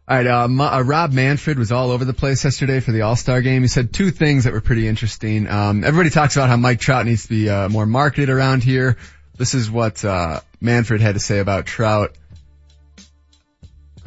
All 0.09 0.15
right, 0.15 0.27
uh, 0.27 0.47
Ma- 0.47 0.77
uh, 0.77 0.81
Rob 0.83 1.11
Manfred 1.11 1.59
was 1.59 1.71
all 1.71 1.91
over 1.91 2.05
the 2.05 2.13
place 2.13 2.43
yesterday 2.43 2.79
for 2.79 2.93
the 2.93 3.01
All-Star 3.01 3.41
game. 3.41 3.63
He 3.63 3.67
said 3.67 3.91
two 3.91 4.11
things 4.11 4.45
that 4.45 4.53
were 4.53 4.61
pretty 4.61 4.87
interesting. 4.87 5.49
Um, 5.49 5.83
everybody 5.83 6.11
talks 6.11 6.37
about 6.37 6.47
how 6.47 6.55
Mike 6.55 6.79
Trout 6.79 7.05
needs 7.05 7.23
to 7.23 7.29
be 7.29 7.49
uh, 7.49 7.67
more 7.67 7.85
marketed 7.85 8.29
around 8.29 8.63
here. 8.63 8.97
This 9.35 9.53
is 9.53 9.69
what 9.69 10.05
uh, 10.05 10.39
Manfred 10.61 11.01
had 11.01 11.15
to 11.15 11.19
say 11.19 11.39
about 11.39 11.65
Trout. 11.65 12.15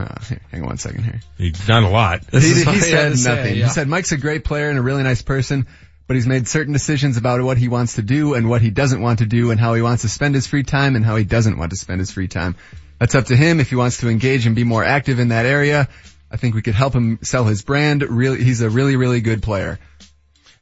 Uh, 0.01 0.21
here, 0.25 0.41
hang 0.51 0.63
on 0.63 0.69
one 0.69 0.79
second 0.79 1.05
here. 1.05 1.21
He's 1.39 1.67
done 1.67 1.85
a 1.85 1.91
lot. 1.91 2.25
He, 2.31 2.37
is 2.39 2.65
he 2.65 2.71
he 2.73 2.81
said 2.81 3.11
to 3.11 3.17
say, 3.17 3.35
nothing. 3.37 3.57
yeah. 3.57 3.65
He 3.65 3.71
said 3.71 3.89
Mike's 3.89 4.13
a 4.13 4.17
great 4.17 4.45
player 4.45 4.69
and 4.71 4.79
a 4.79 4.83
really 4.83 5.03
nice 5.03 5.23
person, 5.23 5.67
but 6.07 6.15
he's 6.17 6.27
made 6.27 6.49
certain 6.49 6.73
decisions 6.73 7.17
about 7.17 7.41
what 7.43 7.59
he 7.59 7.69
wants 7.69 7.95
to 7.95 8.03
do 8.03 8.35
and 8.35 8.49
what 8.49 8.63
he 8.63 8.71
doesn't 8.71 9.01
want 9.01 9.19
to 9.21 9.27
do 9.27 9.51
and 9.51 9.61
how 9.61 9.75
he 9.75 9.83
wants 9.83 10.03
to 10.03 10.09
spend 10.09 10.35
his 10.35 10.47
free 10.47 10.63
time 10.65 10.97
and 10.97 11.05
how 11.05 11.17
he 11.17 11.25
doesn't 11.25 11.57
want 11.59 11.71
to 11.71 11.77
spend 11.77 12.01
his 12.01 12.11
free 12.11 12.29
time. 12.29 12.57
That's 12.99 13.15
up 13.15 13.27
to 13.27 13.37
him 13.37 13.61
if 13.61 13.71
he 13.71 13.77
wants 13.77 13.99
to 13.99 14.09
engage 14.09 14.47
and 14.47 14.55
be 14.57 14.65
more 14.65 14.85
active 14.85 15.19
in 15.21 15.29
that 15.29 15.47
area. 15.47 15.89
I 16.31 16.37
think 16.37 16.55
we 16.55 16.63
could 16.63 16.75
help 16.75 16.95
him 16.95 17.19
sell 17.23 17.45
his 17.45 17.63
brand. 17.63 18.03
Really, 18.03 18.43
he's 18.45 18.61
a 18.61 18.71
really, 18.71 18.97
really 18.97 19.21
good 19.21 19.43
player. 19.43 19.79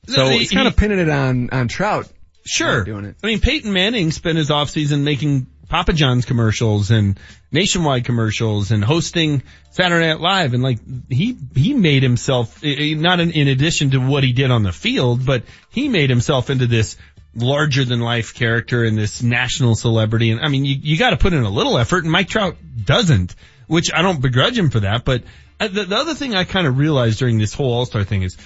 So 0.07 0.29
He- 0.29 0.39
he's 0.39 0.51
kind 0.51 0.67
of 0.69 0.77
pinning 0.77 0.99
it 0.99 1.11
on, 1.11 1.51
on 1.51 1.69
Trout. 1.69 2.09
Sure. 2.47 2.85
Doing 2.85 3.05
it. 3.05 3.17
I 3.23 3.27
mean, 3.27 3.41
Peyton 3.41 3.73
Manning 3.73 4.11
spent 4.11 4.39
his 4.39 4.49
offseason 4.49 5.03
making 5.03 5.47
Papa 5.69 5.93
John's 5.93 6.25
commercials 6.25 6.91
and 6.91 7.19
nationwide 7.53 8.05
commercials 8.05 8.71
and 8.71 8.83
hosting 8.83 9.43
Saturday 9.71 10.09
Night 10.09 10.21
Live 10.21 10.55
and 10.55 10.63
like 10.63 10.79
he 11.09 11.37
he 11.55 11.75
made 11.75 12.03
himself 12.03 12.63
not 12.63 13.21
in, 13.21 13.31
in 13.33 13.49
addition 13.49 13.91
to 13.91 13.99
what 13.99 14.25
he 14.25 14.33
did 14.33 14.51
on 14.51 14.63
the 14.63 14.73
field, 14.73 15.25
but 15.25 15.45
he 15.71 15.89
made 15.89 16.11
himself 16.11 16.51
into 16.51 16.67
this 16.67 16.97
larger 17.35 17.85
than 17.85 18.01
life 18.01 18.35
character 18.35 18.85
and 18.85 18.97
this 18.97 19.23
national 19.23 19.75
celebrity. 19.75 20.31
And 20.31 20.41
I 20.41 20.49
mean, 20.49 20.65
you 20.65 20.77
you 20.81 20.99
got 20.99 21.11
to 21.11 21.17
put 21.17 21.33
in 21.33 21.43
a 21.43 21.51
little 21.51 21.79
effort, 21.79 22.05
and 22.05 22.13
Mike 22.13 22.29
Trout 22.29 22.57
doesn't, 22.85 23.35
which 23.67 23.93
I 23.93 24.03
don't 24.03 24.21
begrudge 24.21 24.59
him 24.59 24.71
for 24.71 24.81
that. 24.81 25.05
But 25.05 25.25
uh, 25.61 25.69
the, 25.69 25.85
the 25.85 25.97
other 25.97 26.15
thing 26.15 26.35
I 26.35 26.45
kind 26.45 26.67
of 26.67 26.79
realized 26.79 27.19
during 27.19 27.39
this 27.39 27.55
whole 27.55 27.73
All 27.73 27.87
Star 27.87 28.05
thing 28.05 28.23
is 28.23 28.37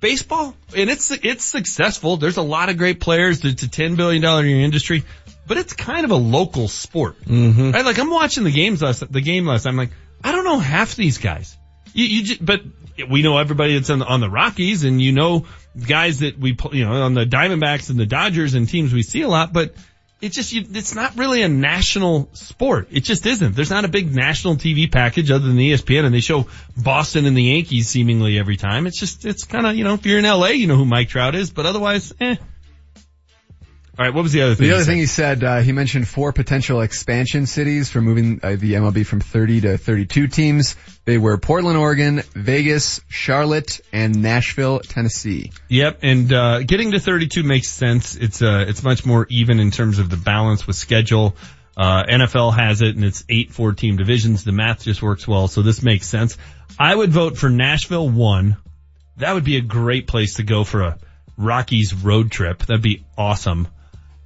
baseball, 0.00 0.54
and 0.76 0.90
it's 0.90 1.10
it's 1.10 1.44
successful. 1.44 2.16
There's 2.16 2.36
a 2.36 2.42
lot 2.42 2.68
of 2.68 2.76
great 2.76 3.00
players. 3.00 3.44
It's 3.44 3.62
a 3.62 3.68
ten 3.68 3.94
billion 3.94 4.24
industry, 4.24 5.04
but 5.46 5.56
it's 5.56 5.72
kind 5.72 6.04
of 6.04 6.10
a 6.10 6.16
local 6.16 6.68
sport, 6.68 7.20
mm-hmm. 7.22 7.70
right? 7.70 7.84
Like 7.84 7.98
I'm 7.98 8.10
watching 8.10 8.44
the 8.44 8.50
games 8.50 8.82
last 8.82 9.10
the 9.10 9.20
game 9.20 9.46
last. 9.46 9.66
I'm 9.66 9.76
like, 9.76 9.90
I 10.22 10.32
don't 10.32 10.44
know 10.44 10.58
half 10.58 10.96
these 10.96 11.18
guys. 11.18 11.56
You, 11.92 12.04
you 12.04 12.22
just, 12.24 12.44
but 12.44 12.62
we 13.08 13.22
know 13.22 13.38
everybody 13.38 13.74
that's 13.74 13.90
on 13.90 14.00
the, 14.00 14.06
on 14.06 14.20
the 14.20 14.28
Rockies, 14.28 14.84
and 14.84 15.00
you 15.00 15.12
know 15.12 15.46
guys 15.86 16.20
that 16.20 16.38
we 16.38 16.56
you 16.72 16.84
know 16.84 17.02
on 17.02 17.14
the 17.14 17.24
Diamondbacks 17.24 17.90
and 17.90 17.98
the 17.98 18.06
Dodgers 18.06 18.54
and 18.54 18.68
teams 18.68 18.92
we 18.92 19.02
see 19.02 19.22
a 19.22 19.28
lot, 19.28 19.52
but. 19.52 19.74
It's 20.18 20.34
just, 20.34 20.50
you, 20.50 20.64
it's 20.72 20.94
not 20.94 21.18
really 21.18 21.42
a 21.42 21.48
national 21.48 22.30
sport. 22.32 22.88
It 22.90 23.04
just 23.04 23.26
isn't. 23.26 23.54
There's 23.54 23.68
not 23.68 23.84
a 23.84 23.88
big 23.88 24.14
national 24.14 24.56
TV 24.56 24.90
package 24.90 25.30
other 25.30 25.46
than 25.46 25.58
ESPN 25.58 26.06
and 26.06 26.14
they 26.14 26.20
show 26.20 26.46
Boston 26.74 27.26
and 27.26 27.36
the 27.36 27.42
Yankees 27.42 27.90
seemingly 27.90 28.38
every 28.38 28.56
time. 28.56 28.86
It's 28.86 28.98
just, 28.98 29.26
it's 29.26 29.44
kind 29.44 29.66
of, 29.66 29.76
you 29.76 29.84
know, 29.84 29.92
if 29.92 30.06
you're 30.06 30.18
in 30.18 30.24
LA, 30.24 30.48
you 30.48 30.68
know 30.68 30.76
who 30.76 30.86
Mike 30.86 31.10
Trout 31.10 31.34
is, 31.34 31.50
but 31.50 31.66
otherwise, 31.66 32.14
eh. 32.18 32.36
All 33.98 34.04
right, 34.04 34.12
what 34.12 34.22
was 34.22 34.32
the 34.32 34.42
other 34.42 34.54
thing? 34.54 34.68
The 34.68 34.74
other 34.74 34.84
thing 34.84 34.98
he 34.98 35.06
said, 35.06 35.42
uh, 35.42 35.60
he 35.60 35.72
mentioned 35.72 36.06
four 36.06 36.30
potential 36.30 36.82
expansion 36.82 37.46
cities 37.46 37.88
for 37.88 38.02
moving 38.02 38.40
uh, 38.42 38.50
the 38.50 38.74
MLB 38.74 39.06
from 39.06 39.20
30 39.20 39.62
to 39.62 39.78
32 39.78 40.26
teams. 40.26 40.76
They 41.06 41.16
were 41.16 41.38
Portland, 41.38 41.78
Oregon, 41.78 42.22
Vegas, 42.34 43.00
Charlotte, 43.08 43.80
and 43.94 44.20
Nashville, 44.20 44.80
Tennessee. 44.80 45.50
Yep, 45.68 46.00
and 46.02 46.30
uh, 46.30 46.62
getting 46.64 46.90
to 46.90 47.00
32 47.00 47.42
makes 47.42 47.70
sense. 47.70 48.16
It's 48.16 48.42
uh, 48.42 48.66
it's 48.68 48.82
much 48.82 49.06
more 49.06 49.26
even 49.30 49.60
in 49.60 49.70
terms 49.70 49.98
of 49.98 50.10
the 50.10 50.18
balance 50.18 50.66
with 50.66 50.76
schedule. 50.76 51.34
Uh, 51.74 52.04
NFL 52.04 52.54
has 52.54 52.82
it, 52.82 52.96
and 52.96 53.04
it's 53.04 53.24
eight 53.30 53.52
four-team 53.52 53.96
divisions. 53.96 54.44
The 54.44 54.52
math 54.52 54.84
just 54.84 55.02
works 55.02 55.26
well, 55.26 55.48
so 55.48 55.62
this 55.62 55.82
makes 55.82 56.06
sense. 56.06 56.36
I 56.78 56.94
would 56.94 57.10
vote 57.10 57.38
for 57.38 57.48
Nashville 57.48 58.10
one. 58.10 58.58
That 59.16 59.32
would 59.32 59.44
be 59.44 59.56
a 59.56 59.62
great 59.62 60.06
place 60.06 60.34
to 60.34 60.42
go 60.42 60.64
for 60.64 60.82
a 60.82 60.98
Rockies 61.38 61.94
road 61.94 62.30
trip. 62.30 62.58
That'd 62.58 62.82
be 62.82 63.04
awesome. 63.16 63.68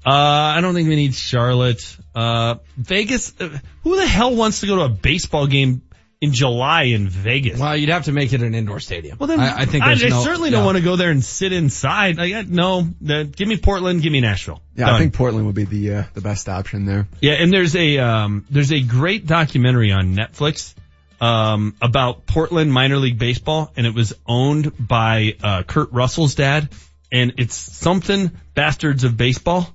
Uh, 0.06 0.10
I 0.10 0.60
don't 0.60 0.74
think 0.74 0.88
we 0.88 0.96
need 0.96 1.14
Charlotte. 1.14 1.96
Uh, 2.14 2.56
Vegas. 2.76 3.34
Uh, 3.38 3.58
who 3.84 3.96
the 3.96 4.06
hell 4.06 4.34
wants 4.34 4.60
to 4.60 4.66
go 4.66 4.76
to 4.76 4.82
a 4.82 4.88
baseball 4.88 5.46
game 5.46 5.82
in 6.20 6.32
July 6.32 6.84
in 6.84 7.08
Vegas? 7.08 7.58
Well, 7.58 7.76
you'd 7.76 7.90
have 7.90 8.04
to 8.04 8.12
make 8.12 8.32
it 8.32 8.42
an 8.42 8.54
indoor 8.54 8.80
stadium. 8.80 9.18
Well, 9.18 9.26
then 9.26 9.40
I, 9.40 9.60
I 9.60 9.64
think 9.66 9.84
I, 9.84 9.94
no- 9.94 10.22
certainly 10.22 10.50
yeah. 10.50 10.56
don't 10.56 10.64
want 10.64 10.78
to 10.78 10.84
go 10.84 10.96
there 10.96 11.10
and 11.10 11.24
sit 11.24 11.52
inside. 11.52 12.16
Like, 12.18 12.48
no, 12.48 12.82
give 12.82 13.48
me 13.48 13.56
Portland, 13.56 14.02
give 14.02 14.12
me 14.12 14.20
Nashville. 14.20 14.62
Yeah, 14.74 14.86
Done. 14.86 14.94
I 14.94 14.98
think 14.98 15.14
Portland 15.14 15.46
would 15.46 15.54
be 15.54 15.64
the 15.64 15.94
uh, 15.94 16.04
the 16.14 16.20
best 16.20 16.48
option 16.48 16.86
there. 16.86 17.06
Yeah, 17.20 17.34
and 17.34 17.52
there's 17.52 17.76
a 17.76 17.98
um, 17.98 18.46
there's 18.50 18.72
a 18.72 18.80
great 18.80 19.26
documentary 19.26 19.92
on 19.92 20.14
Netflix 20.14 20.74
um, 21.20 21.74
about 21.82 22.26
Portland 22.26 22.72
minor 22.72 22.96
league 22.96 23.18
baseball, 23.18 23.70
and 23.76 23.86
it 23.86 23.94
was 23.94 24.14
owned 24.26 24.72
by 24.78 25.36
uh, 25.42 25.62
Kurt 25.62 25.92
Russell's 25.92 26.34
dad, 26.34 26.70
and 27.12 27.34
it's 27.38 27.54
something 27.54 28.30
Bastards 28.54 29.04
of 29.04 29.16
Baseball. 29.16 29.68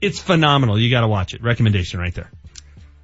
It's 0.00 0.18
phenomenal. 0.20 0.78
You 0.78 0.90
got 0.90 1.02
to 1.02 1.08
watch 1.08 1.34
it. 1.34 1.42
Recommendation 1.42 2.00
right 2.00 2.14
there. 2.14 2.30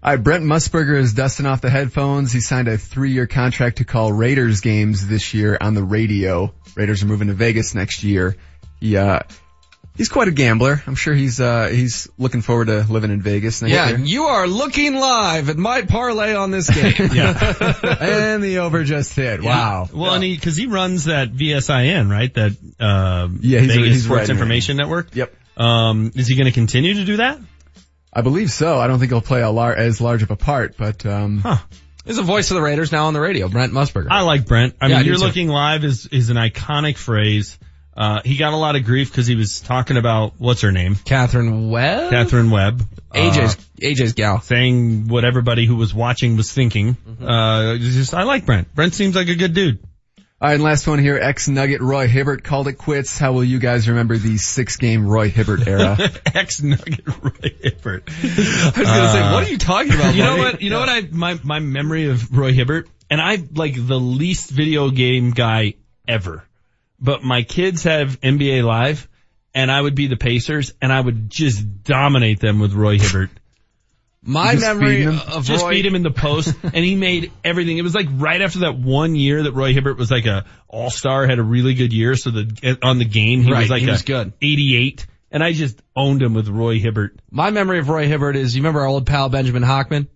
All 0.03 0.13
right, 0.13 0.23
Brent 0.23 0.45
Musburger 0.45 0.97
is 0.99 1.13
dusting 1.15 1.47
off 1.47 1.61
the 1.61 1.71
headphones. 1.71 2.33
He 2.33 2.41
signed 2.41 2.69
a 2.69 2.79
three-year 2.79 3.27
contract 3.27 3.79
to 3.79 3.85
call 3.85 4.13
Raiders 4.13 4.61
games 4.61 5.07
this 5.09 5.35
year 5.35 5.59
on 5.61 5.75
the 5.75 5.83
radio. 5.83 6.55
Raiders 6.77 7.03
are 7.03 7.07
moving 7.07 7.29
to 7.29 7.35
Vegas 7.35 7.75
next 7.75 8.05
year. 8.05 8.37
He, 8.79 8.97
uh, 8.97 9.21
he's 9.97 10.09
quite 10.09 10.29
a 10.29 10.31
gambler. 10.31 10.81
I'm 10.87 10.95
sure 10.95 11.13
he's, 11.13 11.41
uh, 11.41 11.69
he's 11.69 12.09
looking 12.19 12.41
forward 12.43 12.67
to 12.67 12.87
living 12.89 13.11
in 13.11 13.21
Vegas 13.21 13.63
next 13.63 13.73
Yeah, 13.75 13.89
year. 13.89 13.99
you 13.99 14.23
are 14.25 14.47
looking 14.47 14.95
live 14.95 15.49
at 15.49 15.57
my 15.57 15.83
parlay 15.83 16.35
on 16.35 16.53
this 16.53 16.71
game. 16.71 17.11
yeah, 17.13 17.55
and 18.01 18.45
the 18.45 18.59
over 18.59 18.85
just 18.85 19.13
hit. 19.17 19.43
Wow. 19.43 19.89
Well, 19.93 20.15
and 20.15 20.23
he 20.23 20.37
because 20.37 20.57
he 20.57 20.67
runs 20.67 21.07
that 21.07 21.33
VSIN, 21.33 22.09
right? 22.11 22.33
That 22.35 22.53
um, 22.79 23.41
Yeah, 23.43 23.59
he's- 23.61 23.75
Vegas 23.75 23.89
he's 23.95 24.05
Sports 24.05 24.21
writing 24.21 24.37
it. 24.37 24.39
Information 24.39 24.77
Network. 24.77 25.17
Yep. 25.17 25.35
Um, 25.57 26.13
is 26.15 26.27
he 26.29 26.37
going 26.37 26.47
to 26.47 26.53
continue 26.53 26.95
to 26.95 27.05
do 27.05 27.17
that? 27.19 27.39
I 28.13 28.23
believe 28.23 28.51
so. 28.51 28.79
I 28.79 28.87
don't 28.87 28.99
think 28.99 29.11
he'll 29.13 29.21
play 29.21 29.43
a 29.43 29.51
lar- 29.51 29.77
as 29.77 30.01
large 30.01 30.23
of 30.23 30.31
a 30.31 30.37
part, 30.37 30.77
but, 30.77 31.05
um, 31.07 31.43
There's 32.05 32.19
a 32.19 32.23
voice 32.23 32.51
of 32.51 32.55
the 32.55 32.63
Raiders 32.63 32.93
now 32.93 33.07
on 33.07 33.15
the 33.15 33.21
radio, 33.21 33.49
Brent 33.49 33.73
Musburger. 33.73 34.07
I 34.11 34.23
like 34.23 34.47
Brent. 34.47 34.77
I 34.81 34.87
Yeah, 34.87 34.97
mean, 34.97 35.05
do 35.05 35.11
you're 35.11 35.19
too. 35.19 35.25
looking 35.25 35.49
live 35.49 35.85
is 35.85 36.07
is 36.07 36.31
an 36.31 36.37
iconic 36.37 36.97
phrase. 36.97 37.59
Uh, 37.97 38.21
he 38.25 38.37
got 38.37 38.53
a 38.53 38.57
lot 38.57 38.77
of 38.77 38.85
grief 38.85 39.11
because 39.11 39.27
he 39.27 39.35
was 39.35 39.61
talking 39.61 39.97
about 39.97 40.35
what's 40.39 40.61
her 40.61 40.71
name, 40.71 40.95
Katherine 40.97 41.69
Webb. 41.71 42.11
Katherine 42.11 42.51
Webb, 42.51 42.83
AJ's 43.13 43.57
uh, 43.57 43.59
AJ's 43.81 44.13
gal. 44.13 44.41
saying 44.41 45.09
what 45.09 45.25
everybody 45.25 45.65
who 45.67 45.77
was 45.77 45.93
watching 45.95 46.37
was 46.37 46.53
thinking. 46.53 46.95
Mm-hmm. 46.95 47.25
Uh, 47.27 47.77
just 47.79 48.15
I 48.15 48.23
like 48.25 48.45
Brent. 48.47 48.73
Brent 48.75 48.95
seems 48.95 49.17
like 49.17 49.29
a 49.29 49.35
good 49.35 49.53
dude. 49.55 49.79
All 50.39 50.49
right, 50.49 50.55
and 50.55 50.63
last 50.63 50.87
one 50.87 50.99
here. 50.99 51.17
Ex-Nugget 51.17 51.81
Roy 51.81 52.09
Hibbert 52.09 52.45
called 52.45 52.69
it 52.69 52.75
quits. 52.75 53.19
How 53.19 53.33
will 53.33 53.43
you 53.43 53.59
guys 53.59 53.89
remember 53.89 54.19
the 54.19 54.37
six-game 54.37 55.07
Roy 55.07 55.31
Hibbert 55.31 55.67
era? 55.67 55.97
Ex-Nugget 56.27 57.07
Roy 57.07 57.55
Hibbert. 57.63 58.11
I 58.23 58.27
was 58.27 58.75
gonna 58.77 59.13
say, 59.13 59.33
what 59.33 59.45
are 59.45 59.51
you 59.51 59.57
talking 59.57 59.95
about? 59.95 60.15
You 60.15 60.25
know 60.25 60.37
what? 60.37 60.61
You 60.61 60.69
know 60.69 60.81
what? 60.81 60.91
I 60.91 61.01
my 61.11 61.41
my 61.43 61.61
memory 61.61 62.11
of 62.11 62.37
Roy 62.37 62.53
Hibbert, 62.53 62.87
and 63.09 63.19
I 63.19 63.39
like 63.55 63.77
the 63.77 63.99
least 63.99 64.51
video 64.51 64.91
game 64.91 65.31
guy 65.31 65.77
ever. 66.07 66.45
But 67.01 67.25
my 67.25 67.43
kids 67.43 67.85
have 67.85 68.21
NBA 68.21 68.63
Live, 68.63 69.09
and 69.55 69.73
I 69.73 69.81
would 69.81 69.95
be 69.95 70.07
the 70.07 70.19
Pacers, 70.19 70.75
and 70.83 70.93
I 70.93 71.01
would 71.01 71.31
just 71.31 71.83
dominate 71.83 72.41
them 72.41 72.61
with 72.61 72.75
Roy 72.75 72.99
Hibbert. 72.99 73.31
My 74.27 74.53
Just 74.55 74.63
memory 74.65 74.97
beat 74.97 75.03
him. 75.05 75.21
of 75.33 75.45
just 75.45 75.65
Roy- 75.65 75.71
beat 75.71 75.87
him 75.87 75.95
in 75.95 76.03
the 76.03 76.11
post, 76.11 76.53
and 76.63 76.85
he 76.85 76.97
made 76.97 77.31
everything. 77.45 77.79
It 77.79 77.83
was 77.83 77.95
like 77.95 78.09
right 78.11 78.43
after 78.43 78.59
that 78.61 78.77
one 78.77 79.15
year 79.15 79.45
that 79.45 79.53
Roy 79.53 79.73
Hibbert 79.73 79.97
was 79.97 80.11
like 80.11 80.27
a 80.27 80.45
all 80.69 80.91
star, 80.91 81.27
had 81.27 81.39
a 81.39 81.43
really 81.45 81.75
good 81.75 81.93
year. 81.93 82.17
So 82.17 82.31
the 82.31 82.79
on 82.83 82.99
the 82.99 83.05
game 83.05 83.43
he 83.43 83.53
Right, 83.53 83.61
was 83.61 83.71
like 83.71 83.83
he 83.83 83.89
a 83.89 83.93
was 83.93 84.03
good. 84.03 84.33
88, 84.43 85.07
and 85.31 85.45
I 85.45 85.53
just 85.53 85.81
owned 85.95 86.23
him 86.23 86.35
with 86.35 86.49
Roy 86.49 86.79
Hibbert. 86.81 87.19
My 87.31 87.51
memory 87.51 87.79
of 87.79 87.89
Roy 87.89 88.09
Hibbert 88.09 88.37
is, 88.37 88.55
you 88.57 88.63
remember 88.63 88.81
our 88.81 88.87
old 88.87 89.07
pal 89.07 89.29
Benjamin 89.29 89.63
Hockman? 89.63 90.09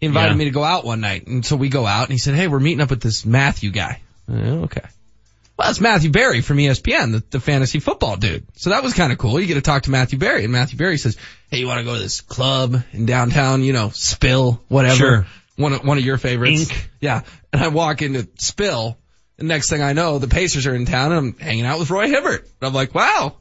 He 0.00 0.06
invited 0.06 0.30
Yeah. 0.32 0.36
me 0.38 0.44
to 0.46 0.50
go 0.50 0.64
out 0.64 0.84
one 0.84 1.00
night, 1.00 1.26
and 1.26 1.44
so 1.44 1.56
we 1.56 1.68
go 1.68 1.84
out, 1.84 2.04
and 2.04 2.12
he 2.12 2.18
said, 2.18 2.34
hey, 2.36 2.46
we're 2.48 2.60
meeting 2.60 2.80
up 2.80 2.88
with 2.90 3.02
this 3.02 3.26
Matthew 3.26 3.70
guy. 3.70 4.00
Uh, 4.30 4.64
okay. 4.64 4.82
Well, 5.58 5.70
it's 5.70 5.80
Matthew 5.80 6.12
Berry 6.12 6.40
from 6.40 6.58
ESPN, 6.58 7.10
the, 7.10 7.24
the 7.30 7.40
fantasy 7.40 7.80
football 7.80 8.16
dude. 8.16 8.46
So 8.56 8.70
that 8.70 8.84
was 8.84 8.94
kind 8.94 9.10
of 9.10 9.18
cool. 9.18 9.40
You 9.40 9.46
get 9.46 9.54
to 9.54 9.60
talk 9.60 9.82
to 9.82 9.90
Matthew 9.90 10.16
Berry, 10.16 10.44
and 10.44 10.52
Matthew 10.52 10.78
Berry 10.78 10.98
says, 10.98 11.16
hey, 11.50 11.58
you 11.58 11.66
want 11.66 11.80
to 11.80 11.84
go 11.84 11.94
to 11.94 12.00
this 12.00 12.20
club 12.20 12.80
in 12.92 13.06
downtown, 13.06 13.64
you 13.64 13.72
know, 13.72 13.90
Spill, 13.92 14.62
whatever. 14.68 14.94
Sure. 14.94 15.26
One 15.56 15.72
of, 15.72 15.84
one 15.84 15.98
of 15.98 16.04
your 16.04 16.16
favorites. 16.16 16.70
Ink. 16.70 16.90
Yeah. 17.00 17.22
And 17.52 17.60
I 17.60 17.68
walk 17.68 18.02
into 18.02 18.28
Spill, 18.36 18.96
and 19.36 19.48
next 19.48 19.68
thing 19.68 19.82
I 19.82 19.94
know, 19.94 20.20
the 20.20 20.28
Pacers 20.28 20.68
are 20.68 20.76
in 20.76 20.86
town, 20.86 21.10
and 21.10 21.18
I'm 21.18 21.38
hanging 21.38 21.64
out 21.64 21.80
with 21.80 21.90
Roy 21.90 22.06
Hibbert. 22.06 22.42
And 22.42 22.68
I'm 22.68 22.72
like, 22.72 22.94
wow, 22.94 23.34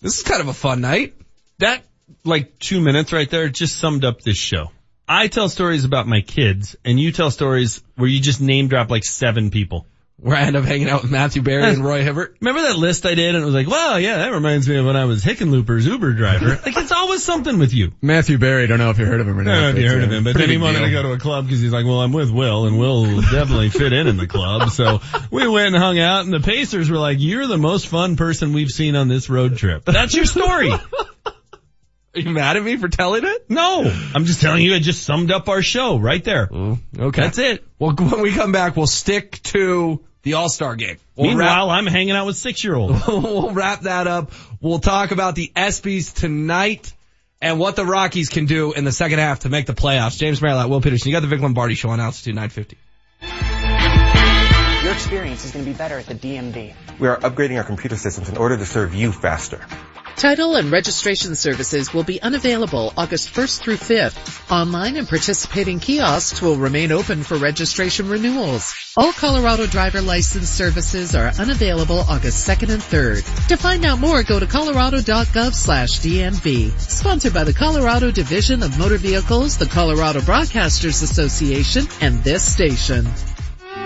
this 0.00 0.18
is 0.18 0.22
kind 0.22 0.40
of 0.40 0.46
a 0.46 0.54
fun 0.54 0.80
night. 0.80 1.14
That 1.58 1.82
like 2.22 2.60
two 2.60 2.80
minutes 2.80 3.12
right 3.12 3.28
there 3.28 3.48
just 3.48 3.76
summed 3.76 4.04
up 4.04 4.20
this 4.20 4.36
show. 4.36 4.70
I 5.08 5.26
tell 5.26 5.48
stories 5.48 5.84
about 5.84 6.06
my 6.06 6.20
kids, 6.20 6.76
and 6.84 7.00
you 7.00 7.10
tell 7.10 7.32
stories 7.32 7.82
where 7.96 8.08
you 8.08 8.20
just 8.20 8.40
name 8.40 8.68
drop 8.68 8.88
like 8.88 9.04
seven 9.04 9.50
people. 9.50 9.84
Where 10.18 10.34
I 10.34 10.42
end 10.42 10.56
up 10.56 10.64
hanging 10.64 10.88
out 10.88 11.02
with 11.02 11.10
Matthew 11.10 11.42
Berry 11.42 11.64
and 11.64 11.84
Roy 11.84 12.02
Hibbert. 12.02 12.38
Remember 12.40 12.62
that 12.62 12.78
list 12.78 13.04
I 13.04 13.14
did, 13.14 13.34
and 13.34 13.42
it 13.42 13.44
was 13.44 13.54
like, 13.54 13.68
wow, 13.68 13.96
yeah, 13.96 14.16
that 14.16 14.32
reminds 14.32 14.66
me 14.66 14.76
of 14.76 14.86
when 14.86 14.96
I 14.96 15.04
was 15.04 15.22
Hickenlooper's 15.22 15.84
Uber 15.84 16.14
driver. 16.14 16.58
like 16.64 16.74
it's 16.74 16.90
always 16.90 17.22
something 17.22 17.58
with 17.58 17.74
you. 17.74 17.92
Matthew 18.00 18.38
Berry, 18.38 18.66
don't 18.66 18.78
know 18.78 18.88
if 18.88 18.98
you 18.98 19.04
heard 19.04 19.20
of 19.20 19.28
him 19.28 19.38
or 19.38 19.42
not. 19.42 19.52
I 19.52 19.60
don't 19.60 19.74
know 19.74 19.78
if 19.78 19.84
you 19.84 19.90
heard 19.90 20.04
of 20.04 20.12
him, 20.12 20.24
but 20.24 20.34
then 20.34 20.48
he 20.48 20.56
wanted 20.56 20.78
deal. 20.78 20.86
to 20.86 20.92
go 20.92 21.02
to 21.02 21.12
a 21.12 21.18
club 21.18 21.44
because 21.44 21.60
he's 21.60 21.72
like, 21.72 21.84
well, 21.84 22.00
I'm 22.00 22.14
with 22.14 22.30
Will, 22.30 22.66
and 22.66 22.78
Will 22.78 23.02
will 23.02 23.20
definitely 23.30 23.68
fit 23.68 23.92
in 23.92 24.06
in 24.06 24.16
the 24.16 24.26
club. 24.26 24.70
So 24.70 25.02
we 25.30 25.46
went 25.46 25.74
and 25.74 25.76
hung 25.76 25.98
out, 25.98 26.24
and 26.24 26.32
the 26.32 26.40
Pacers 26.40 26.88
were 26.88 26.98
like, 26.98 27.18
you're 27.20 27.46
the 27.46 27.58
most 27.58 27.86
fun 27.86 28.16
person 28.16 28.54
we've 28.54 28.70
seen 28.70 28.96
on 28.96 29.08
this 29.08 29.28
road 29.28 29.58
trip. 29.58 29.84
That's 29.84 30.14
your 30.14 30.24
story. 30.24 30.72
Are 30.72 32.20
you 32.20 32.30
mad 32.30 32.56
at 32.56 32.62
me 32.62 32.78
for 32.78 32.88
telling 32.88 33.24
it? 33.26 33.50
no, 33.50 33.82
I'm 34.14 34.24
just 34.24 34.40
telling 34.40 34.62
you, 34.62 34.72
it 34.72 34.80
just 34.80 35.02
summed 35.02 35.30
up 35.30 35.50
our 35.50 35.60
show 35.60 35.98
right 35.98 36.24
there. 36.24 36.48
Okay. 36.50 37.20
That's 37.20 37.38
it. 37.38 37.64
Well, 37.78 37.92
when 37.94 38.22
we 38.22 38.32
come 38.32 38.52
back, 38.52 38.74
we'll 38.74 38.86
stick 38.86 39.42
to 39.44 40.02
the 40.26 40.34
All-Star 40.34 40.74
game. 40.74 40.96
We'll 41.14 41.28
Meanwhile, 41.28 41.70
I'm 41.70 41.86
hanging 41.86 42.10
out 42.10 42.26
with 42.26 42.36
six 42.36 42.64
year 42.64 42.74
olds. 42.74 43.00
we'll 43.08 43.52
wrap 43.52 43.82
that 43.82 44.08
up. 44.08 44.32
We'll 44.60 44.80
talk 44.80 45.12
about 45.12 45.36
the 45.36 45.52
ESPYs 45.54 46.12
tonight 46.14 46.92
and 47.40 47.60
what 47.60 47.76
the 47.76 47.86
Rockies 47.86 48.28
can 48.28 48.46
do 48.46 48.72
in 48.72 48.82
the 48.82 48.90
second 48.90 49.20
half 49.20 49.40
to 49.40 49.48
make 49.48 49.66
the 49.66 49.72
playoffs. 49.72 50.18
James 50.18 50.40
Merrilat, 50.40 50.68
Will 50.68 50.80
Peterson, 50.80 51.10
you 51.10 51.14
got 51.14 51.20
the 51.20 51.28
Vic 51.28 51.40
Lombardi 51.40 51.76
show 51.76 51.90
on 51.90 52.00
Altitude 52.00 52.34
950. 52.34 52.76
Your 54.82 54.92
experience 54.92 55.44
is 55.44 55.52
going 55.52 55.64
to 55.64 55.70
be 55.70 55.76
better 55.76 55.96
at 55.96 56.06
the 56.06 56.16
DMV. 56.16 56.74
We 56.98 57.06
are 57.06 57.18
upgrading 57.18 57.58
our 57.58 57.64
computer 57.64 57.94
systems 57.94 58.28
in 58.28 58.36
order 58.36 58.56
to 58.56 58.66
serve 58.66 58.96
you 58.96 59.12
faster. 59.12 59.64
Title 60.16 60.56
and 60.56 60.72
registration 60.72 61.34
services 61.34 61.92
will 61.92 62.02
be 62.02 62.22
unavailable 62.22 62.90
August 62.96 63.34
1st 63.34 63.60
through 63.60 63.76
5th. 63.76 64.50
Online 64.50 64.96
and 64.96 65.06
participating 65.06 65.78
kiosks 65.78 66.40
will 66.40 66.56
remain 66.56 66.90
open 66.90 67.22
for 67.22 67.36
registration 67.36 68.08
renewals. 68.08 68.74
All 68.96 69.12
Colorado 69.12 69.66
driver 69.66 70.00
license 70.00 70.48
services 70.48 71.14
are 71.14 71.28
unavailable 71.38 71.98
August 71.98 72.48
2nd 72.48 72.70
and 72.70 72.82
3rd. 72.82 73.48
To 73.48 73.58
find 73.58 73.84
out 73.84 73.98
more, 73.98 74.22
go 74.22 74.40
to 74.40 74.46
colorado.gov 74.46 75.52
slash 75.52 76.00
DMV. 76.00 76.80
Sponsored 76.80 77.34
by 77.34 77.44
the 77.44 77.52
Colorado 77.52 78.10
Division 78.10 78.62
of 78.62 78.78
Motor 78.78 78.96
Vehicles, 78.96 79.58
the 79.58 79.66
Colorado 79.66 80.20
Broadcasters 80.20 81.02
Association, 81.02 81.84
and 82.00 82.24
this 82.24 82.42
station. 82.42 83.06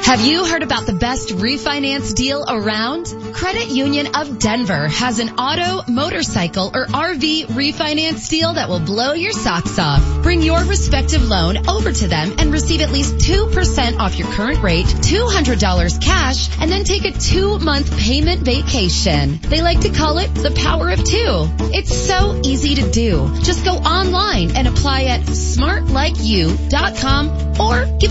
Have 0.02 0.22
you 0.22 0.44
heard 0.44 0.62
about 0.62 0.86
the 0.86 0.92
best 0.92 1.28
refinance 1.28 2.14
deal 2.14 2.44
around? 2.48 3.06
Credit 3.32 3.68
Union 3.68 4.08
of 4.16 4.40
Denver 4.40 4.88
has 4.88 5.20
an 5.20 5.38
auto, 5.38 5.88
motorcycle, 5.90 6.72
or 6.74 6.86
RV 6.86 7.46
refinance 7.46 8.28
deal 8.28 8.52
that 8.54 8.68
will 8.68 8.80
blow 8.80 9.12
your 9.12 9.30
socks 9.30 9.78
off. 9.78 10.02
Bring 10.22 10.42
your 10.42 10.64
respective 10.64 11.28
loan 11.28 11.68
over 11.68 11.92
to 11.92 12.08
them 12.08 12.34
and 12.38 12.52
receive 12.52 12.80
at 12.80 12.90
least 12.90 13.18
2% 13.18 13.98
off 13.98 14.18
your 14.18 14.26
current 14.32 14.60
rate, 14.62 14.86
$200 14.86 16.02
cash, 16.02 16.48
and 16.60 16.72
then 16.72 16.82
take 16.82 17.04
a 17.04 17.12
two-month 17.12 17.96
payment 17.96 18.40
vacation. 18.40 19.38
They 19.42 19.62
like 19.62 19.82
to 19.82 19.90
call 19.90 20.18
it 20.18 20.34
the 20.34 20.50
power 20.50 20.90
of 20.90 21.04
two. 21.04 21.46
It's 21.72 21.94
so 21.94 22.40
easy 22.44 22.74
to 22.76 22.90
do. 22.90 23.32
Just 23.42 23.64
go 23.64 23.74
online 23.74 24.56
and 24.56 24.66
apply 24.66 25.04
at 25.04 25.20
smartlikeyou.com 25.20 27.50
or 27.60 27.84
give 27.98 28.09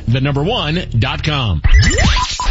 the 0.08 0.22
number 0.22 0.44
one, 0.44 0.80
dot 0.98 1.24
com. 1.24 1.62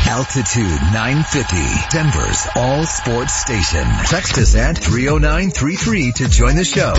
Altitude 0.06 0.80
950, 0.92 1.56
Denver's 1.96 2.46
all 2.56 2.84
sports 2.84 3.34
station. 3.34 3.84
Text 4.06 4.38
us 4.38 4.54
at 4.56 4.78
30933 4.78 6.12
to 6.12 6.28
join 6.28 6.56
the 6.56 6.64
show. 6.64 6.94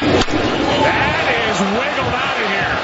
That 0.00 1.26
is 1.26 1.58
wiggled 1.74 2.14
out 2.14 2.38
of 2.38 2.46
here. 2.46 2.76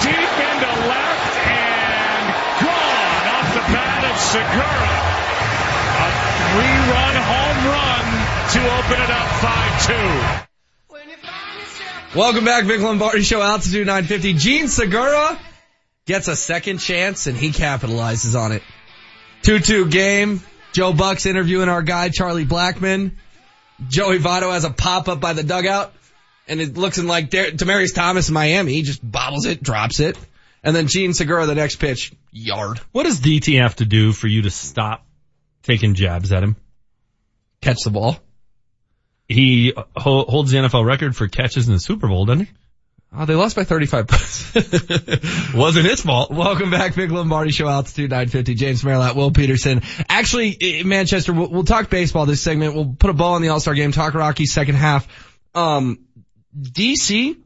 Deep 0.00 0.16
into 0.16 0.72
left 0.88 1.36
and 1.44 2.24
gone 2.64 3.26
off 3.36 3.52
the 3.52 3.68
bat 3.68 4.00
of 4.08 4.16
Segura. 4.16 4.96
A 6.00 6.08
three-run 6.40 7.20
home 7.20 7.60
run 7.68 8.04
to 8.48 8.64
open 8.80 8.96
it 8.96 9.12
up 9.12 9.28
5-2. 10.08 10.48
Welcome 12.16 12.44
back, 12.44 12.64
Vic 12.64 12.80
Lombardi 12.80 13.22
Show, 13.22 13.42
Altitude 13.42 13.86
950. 13.86 14.34
Jean 14.34 14.68
Segura 14.68 15.36
gets 16.06 16.28
a 16.28 16.36
second 16.36 16.78
chance 16.78 17.26
and 17.26 17.36
he 17.36 17.50
capitalizes 17.50 18.38
on 18.38 18.52
it. 18.52 18.62
2-2 19.42 19.90
game. 19.90 20.40
Joe 20.72 20.94
Buck's 20.94 21.26
interviewing 21.26 21.68
our 21.68 21.82
guy, 21.82 22.08
Charlie 22.08 22.46
Blackmon. 22.46 23.12
Joey 23.88 24.18
Votto 24.18 24.52
has 24.52 24.64
a 24.64 24.70
pop-up 24.70 25.20
by 25.20 25.34
the 25.34 25.42
dugout 25.42 25.92
and 26.48 26.60
it 26.60 26.76
looks 26.76 26.98
like 26.98 27.30
Dar- 27.30 27.46
Demaryius 27.46 27.94
Thomas 27.94 28.28
in 28.28 28.34
Miami. 28.34 28.72
He 28.74 28.82
just 28.82 29.00
bobbles 29.08 29.46
it, 29.46 29.62
drops 29.62 30.00
it. 30.00 30.16
And 30.62 30.74
then 30.74 30.86
Jean 30.86 31.12
Segura, 31.12 31.46
the 31.46 31.54
next 31.54 31.76
pitch, 31.76 32.12
yard. 32.30 32.80
What 32.92 33.04
does 33.04 33.20
DT 33.20 33.60
have 33.60 33.76
to 33.76 33.84
do 33.84 34.12
for 34.12 34.26
you 34.26 34.42
to 34.42 34.50
stop 34.50 35.06
taking 35.62 35.94
jabs 35.94 36.32
at 36.32 36.42
him? 36.42 36.56
Catch 37.60 37.82
the 37.84 37.90
ball. 37.90 38.18
He 39.28 39.72
ho- 39.76 40.24
holds 40.24 40.50
the 40.50 40.58
NFL 40.58 40.84
record 40.86 41.16
for 41.16 41.28
catches 41.28 41.66
in 41.66 41.74
the 41.74 41.80
Super 41.80 42.08
Bowl, 42.08 42.24
doesn't 42.26 42.46
he? 42.46 42.52
Oh, 43.16 43.26
they 43.26 43.34
lost 43.34 43.54
by 43.54 43.62
35 43.64 44.06
points. 44.08 44.54
Wasn't 45.54 45.86
his 45.86 46.00
fault. 46.00 46.32
Welcome 46.32 46.70
back, 46.70 46.94
Vic 46.94 47.10
Lombardi 47.10 47.52
Show, 47.52 47.68
Altitude 47.68 48.10
950. 48.10 48.54
James 48.54 48.82
Merrilat, 48.82 49.14
Will 49.14 49.30
Peterson. 49.30 49.82
Actually, 50.08 50.82
Manchester, 50.84 51.32
we'll, 51.32 51.48
we'll 51.48 51.64
talk 51.64 51.90
baseball 51.90 52.26
this 52.26 52.40
segment. 52.40 52.74
We'll 52.74 52.96
put 52.98 53.10
a 53.10 53.12
ball 53.12 53.36
in 53.36 53.42
the 53.42 53.48
All-Star 53.50 53.74
game, 53.74 53.92
talk 53.92 54.14
Rockies 54.14 54.52
second 54.52 54.74
half. 54.74 55.06
Um, 55.54 56.00
DC, 56.58 57.36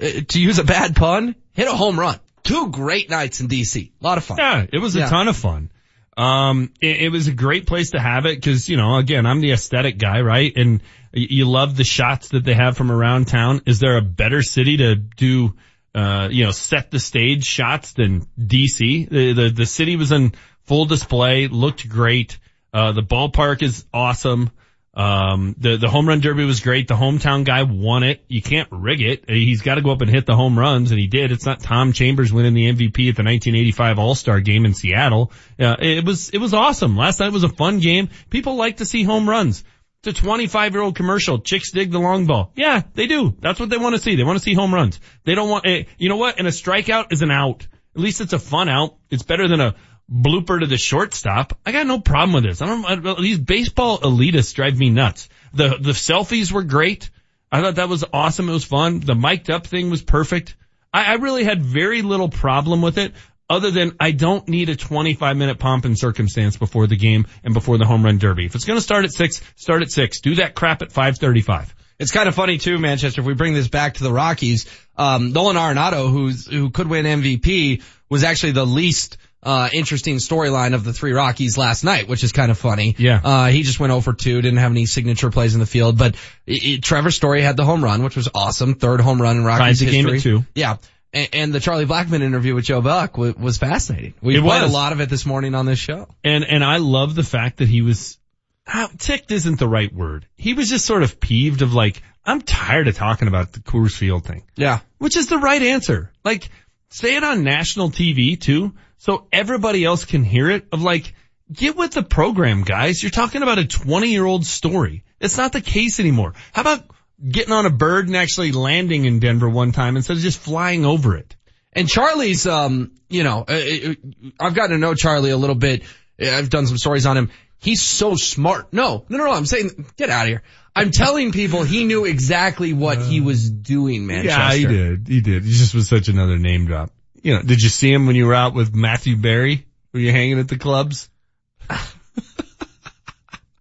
uh, 0.00 0.06
to 0.28 0.40
use 0.40 0.58
a 0.58 0.64
bad 0.64 0.96
pun, 0.96 1.34
hit 1.52 1.68
a 1.68 1.72
home 1.72 1.98
run. 1.98 2.18
Two 2.42 2.70
great 2.70 3.10
nights 3.10 3.40
in 3.40 3.48
DC. 3.48 3.90
A 4.00 4.04
lot 4.04 4.18
of 4.18 4.24
fun. 4.24 4.38
Yeah, 4.38 4.66
it 4.72 4.78
was 4.78 4.94
a 4.96 5.00
Yeah. 5.00 5.08
ton 5.08 5.28
of 5.28 5.36
fun. 5.36 5.70
Um, 6.16 6.72
it, 6.80 7.02
it 7.02 7.08
was 7.12 7.28
a 7.28 7.32
great 7.32 7.66
place 7.66 7.90
to 7.90 8.00
have 8.00 8.24
it 8.24 8.36
because, 8.36 8.68
you 8.68 8.76
know, 8.76 8.96
again, 8.96 9.26
I'm 9.26 9.40
the 9.40 9.52
aesthetic 9.52 9.98
guy, 9.98 10.20
right? 10.20 10.52
And 10.56 10.80
you 11.12 11.44
love 11.46 11.76
the 11.76 11.84
shots 11.84 12.28
that 12.28 12.44
they 12.44 12.54
have 12.54 12.76
from 12.76 12.90
around 12.90 13.26
town. 13.26 13.62
Is 13.66 13.80
there 13.80 13.96
a 13.98 14.02
better 14.02 14.42
city 14.42 14.78
to 14.78 14.94
do, 14.94 15.54
uh, 15.94 16.28
you 16.30 16.44
know, 16.44 16.52
set 16.52 16.90
the 16.90 17.00
stage 17.00 17.44
shots 17.44 17.92
than 17.92 18.26
DC? 18.38 19.08
The, 19.08 19.32
the, 19.32 19.50
the 19.50 19.66
city 19.66 19.96
was 19.96 20.12
in 20.12 20.32
full 20.62 20.84
display, 20.86 21.48
looked 21.48 21.88
great. 21.88 22.38
Uh, 22.72 22.92
the 22.92 23.02
ballpark 23.02 23.62
is 23.62 23.84
awesome. 23.92 24.50
Um, 24.96 25.54
the, 25.58 25.76
the 25.76 25.88
home 25.88 26.08
run 26.08 26.20
derby 26.20 26.46
was 26.46 26.60
great. 26.60 26.88
The 26.88 26.94
hometown 26.94 27.44
guy 27.44 27.62
won 27.64 28.02
it. 28.02 28.24
You 28.28 28.40
can't 28.40 28.68
rig 28.72 29.02
it. 29.02 29.28
He's 29.28 29.60
got 29.60 29.74
to 29.74 29.82
go 29.82 29.90
up 29.90 30.00
and 30.00 30.08
hit 30.08 30.24
the 30.24 30.34
home 30.34 30.58
runs 30.58 30.90
and 30.90 30.98
he 30.98 31.06
did. 31.06 31.32
It's 31.32 31.44
not 31.44 31.60
Tom 31.60 31.92
Chambers 31.92 32.32
winning 32.32 32.54
the 32.54 32.72
MVP 32.72 33.10
at 33.10 33.16
the 33.16 33.22
1985 33.22 33.98
All-Star 33.98 34.40
game 34.40 34.64
in 34.64 34.72
Seattle. 34.72 35.32
Uh, 35.60 35.76
it 35.78 36.02
was, 36.02 36.30
it 36.30 36.38
was 36.38 36.54
awesome. 36.54 36.96
Last 36.96 37.20
night 37.20 37.30
was 37.30 37.44
a 37.44 37.50
fun 37.50 37.80
game. 37.80 38.08
People 38.30 38.56
like 38.56 38.78
to 38.78 38.86
see 38.86 39.02
home 39.02 39.28
runs. 39.28 39.64
It's 40.02 40.18
a 40.18 40.22
25 40.22 40.72
year 40.72 40.82
old 40.82 40.96
commercial. 40.96 41.40
Chicks 41.40 41.72
dig 41.72 41.90
the 41.90 41.98
long 41.98 42.24
ball. 42.24 42.52
Yeah, 42.56 42.80
they 42.94 43.06
do. 43.06 43.36
That's 43.40 43.60
what 43.60 43.68
they 43.68 43.76
want 43.76 43.96
to 43.96 44.00
see. 44.00 44.16
They 44.16 44.24
want 44.24 44.38
to 44.38 44.42
see 44.42 44.54
home 44.54 44.72
runs. 44.72 44.98
They 45.24 45.34
don't 45.34 45.50
want, 45.50 45.66
eh, 45.66 45.84
you 45.98 46.08
know 46.08 46.16
what? 46.16 46.38
And 46.38 46.46
a 46.46 46.50
strikeout 46.50 47.12
is 47.12 47.20
an 47.20 47.30
out. 47.30 47.66
At 47.94 48.00
least 48.00 48.22
it's 48.22 48.32
a 48.32 48.38
fun 48.38 48.70
out. 48.70 48.96
It's 49.10 49.24
better 49.24 49.46
than 49.46 49.60
a 49.60 49.74
blooper 50.10 50.60
to 50.60 50.66
the 50.66 50.76
shortstop. 50.76 51.58
I 51.64 51.72
got 51.72 51.86
no 51.86 52.00
problem 52.00 52.34
with 52.34 52.44
this. 52.44 52.62
I 52.62 52.66
don't, 52.66 53.06
I, 53.06 53.20
these 53.20 53.38
baseball 53.38 53.98
elitists 53.98 54.54
drive 54.54 54.78
me 54.78 54.90
nuts. 54.90 55.28
The, 55.52 55.76
the 55.80 55.92
selfies 55.92 56.52
were 56.52 56.62
great. 56.62 57.10
I 57.50 57.60
thought 57.60 57.76
that 57.76 57.88
was 57.88 58.04
awesome. 58.12 58.48
It 58.48 58.52
was 58.52 58.64
fun. 58.64 59.00
The 59.00 59.14
mic'd 59.14 59.50
up 59.50 59.66
thing 59.66 59.90
was 59.90 60.02
perfect. 60.02 60.56
I, 60.92 61.12
I 61.12 61.14
really 61.14 61.44
had 61.44 61.62
very 61.62 62.02
little 62.02 62.28
problem 62.28 62.82
with 62.82 62.98
it 62.98 63.14
other 63.48 63.70
than 63.70 63.92
I 64.00 64.10
don't 64.10 64.46
need 64.48 64.68
a 64.68 64.76
25 64.76 65.36
minute 65.36 65.58
pomp 65.58 65.84
and 65.84 65.98
circumstance 65.98 66.56
before 66.56 66.86
the 66.86 66.96
game 66.96 67.26
and 67.44 67.54
before 67.54 67.78
the 67.78 67.86
home 67.86 68.04
run 68.04 68.18
derby. 68.18 68.46
If 68.46 68.54
it's 68.54 68.64
going 68.64 68.78
to 68.78 68.82
start 68.82 69.04
at 69.04 69.12
six, 69.12 69.40
start 69.54 69.82
at 69.82 69.90
six. 69.90 70.20
Do 70.20 70.36
that 70.36 70.54
crap 70.54 70.82
at 70.82 70.92
535. 70.92 71.74
It's 71.98 72.12
kind 72.12 72.28
of 72.28 72.34
funny 72.34 72.58
too, 72.58 72.78
Manchester. 72.78 73.22
If 73.22 73.26
we 73.26 73.34
bring 73.34 73.54
this 73.54 73.68
back 73.68 73.94
to 73.94 74.04
the 74.04 74.12
Rockies, 74.12 74.66
um, 74.98 75.32
Nolan 75.32 75.56
Arenado, 75.56 76.10
who's 76.10 76.46
who 76.46 76.70
could 76.70 76.88
win 76.88 77.06
MVP, 77.06 77.82
was 78.08 78.22
actually 78.22 78.52
the 78.52 78.66
least 78.66 79.16
uh, 79.46 79.68
interesting 79.72 80.16
storyline 80.16 80.74
of 80.74 80.82
the 80.84 80.92
three 80.92 81.12
Rockies 81.12 81.56
last 81.56 81.84
night, 81.84 82.08
which 82.08 82.24
is 82.24 82.32
kind 82.32 82.50
of 82.50 82.58
funny. 82.58 82.96
Yeah. 82.98 83.20
Uh, 83.22 83.46
he 83.46 83.62
just 83.62 83.78
went 83.78 83.92
over 83.92 84.12
2, 84.12 84.42
didn't 84.42 84.58
have 84.58 84.72
any 84.72 84.86
signature 84.86 85.30
plays 85.30 85.54
in 85.54 85.60
the 85.60 85.66
field, 85.66 85.96
but 85.96 86.16
it, 86.46 86.64
it, 86.64 86.82
Trevor 86.82 87.10
Story 87.12 87.42
had 87.42 87.56
the 87.56 87.64
home 87.64 87.82
run, 87.84 88.02
which 88.02 88.16
was 88.16 88.28
awesome. 88.34 88.74
Third 88.74 89.00
home 89.00 89.22
run 89.22 89.36
in 89.36 89.44
Rockies 89.44 89.80
game 89.80 90.06
history. 90.06 90.16
at 90.18 90.22
two. 90.22 90.44
Yeah. 90.54 90.76
And, 91.12 91.28
and 91.32 91.52
the 91.54 91.60
Charlie 91.60 91.86
Blackmon 91.86 92.22
interview 92.22 92.54
with 92.54 92.64
Joe 92.64 92.80
Buck 92.80 93.16
was 93.16 93.56
fascinating. 93.58 94.14
We 94.20 94.36
It 94.36 94.42
played 94.42 94.62
was. 94.62 94.70
a 94.70 94.74
lot 94.74 94.92
of 94.92 95.00
it 95.00 95.08
this 95.08 95.24
morning 95.24 95.54
on 95.54 95.64
this 95.64 95.78
show. 95.78 96.08
And, 96.24 96.44
and 96.44 96.64
I 96.64 96.78
love 96.78 97.14
the 97.14 97.22
fact 97.22 97.58
that 97.58 97.68
he 97.68 97.82
was, 97.82 98.18
ah, 98.66 98.90
ticked 98.98 99.30
isn't 99.30 99.58
the 99.60 99.68
right 99.68 99.92
word. 99.94 100.26
He 100.36 100.54
was 100.54 100.68
just 100.68 100.84
sort 100.84 101.04
of 101.04 101.20
peeved 101.20 101.62
of 101.62 101.72
like, 101.72 102.02
I'm 102.24 102.40
tired 102.42 102.88
of 102.88 102.96
talking 102.96 103.28
about 103.28 103.52
the 103.52 103.60
Coors 103.60 103.96
Field 103.96 104.24
thing. 104.24 104.42
Yeah. 104.56 104.80
Which 104.98 105.16
is 105.16 105.28
the 105.28 105.38
right 105.38 105.62
answer. 105.62 106.10
Like, 106.24 106.48
say 106.90 107.14
it 107.16 107.22
on 107.22 107.44
national 107.44 107.90
TV 107.90 108.38
too, 108.40 108.74
so 108.98 109.26
everybody 109.32 109.84
else 109.84 110.04
can 110.04 110.24
hear 110.24 110.50
it 110.50 110.66
of 110.72 110.82
like, 110.82 111.14
get 111.52 111.76
with 111.76 111.92
the 111.92 112.02
program 112.02 112.62
guys. 112.62 113.02
You're 113.02 113.10
talking 113.10 113.42
about 113.42 113.58
a 113.58 113.66
20 113.66 114.08
year 114.08 114.24
old 114.24 114.46
story. 114.46 115.04
It's 115.20 115.36
not 115.36 115.52
the 115.52 115.60
case 115.60 116.00
anymore. 116.00 116.34
How 116.52 116.62
about 116.62 116.84
getting 117.26 117.52
on 117.52 117.66
a 117.66 117.70
bird 117.70 118.06
and 118.06 118.16
actually 118.16 118.52
landing 118.52 119.04
in 119.04 119.20
Denver 119.20 119.48
one 119.48 119.72
time 119.72 119.96
instead 119.96 120.16
of 120.16 120.22
just 120.22 120.38
flying 120.38 120.84
over 120.84 121.16
it? 121.16 121.36
And 121.72 121.88
Charlie's, 121.88 122.46
um, 122.46 122.92
you 123.08 123.22
know, 123.22 123.44
uh, 123.46 123.52
uh, 123.52 123.94
I've 124.40 124.54
gotten 124.54 124.72
to 124.72 124.78
know 124.78 124.94
Charlie 124.94 125.30
a 125.30 125.36
little 125.36 125.54
bit. 125.54 125.82
I've 126.18 126.48
done 126.48 126.66
some 126.66 126.78
stories 126.78 127.04
on 127.04 127.16
him. 127.16 127.30
He's 127.58 127.82
so 127.82 128.14
smart. 128.14 128.72
No, 128.72 129.04
no, 129.08 129.18
no, 129.18 129.24
no. 129.26 129.32
I'm 129.32 129.46
saying, 129.46 129.86
get 129.96 130.08
out 130.08 130.22
of 130.22 130.28
here. 130.28 130.42
I'm 130.74 130.90
telling 130.90 131.32
people 131.32 131.62
he 131.62 131.84
knew 131.84 132.04
exactly 132.04 132.72
what 132.72 132.98
he 132.98 133.20
was 133.20 133.50
doing, 133.50 134.06
Manchester. 134.06 134.40
Yeah, 134.40 134.52
he 134.52 134.66
did. 134.66 135.08
He 135.08 135.20
did. 135.20 135.44
He 135.44 135.50
just 135.50 135.74
was 135.74 135.88
such 135.88 136.08
another 136.08 136.38
name 136.38 136.66
drop. 136.66 136.90
You 137.22 137.34
know, 137.36 137.42
did 137.42 137.60
you 137.62 137.68
see 137.68 137.92
him 137.92 138.06
when 138.06 138.16
you 138.16 138.26
were 138.26 138.34
out 138.34 138.54
with 138.54 138.74
Matthew 138.74 139.16
Berry? 139.16 139.66
Were 139.92 140.00
you 140.00 140.12
hanging 140.12 140.38
at 140.38 140.48
the 140.48 140.58
clubs? 140.58 141.08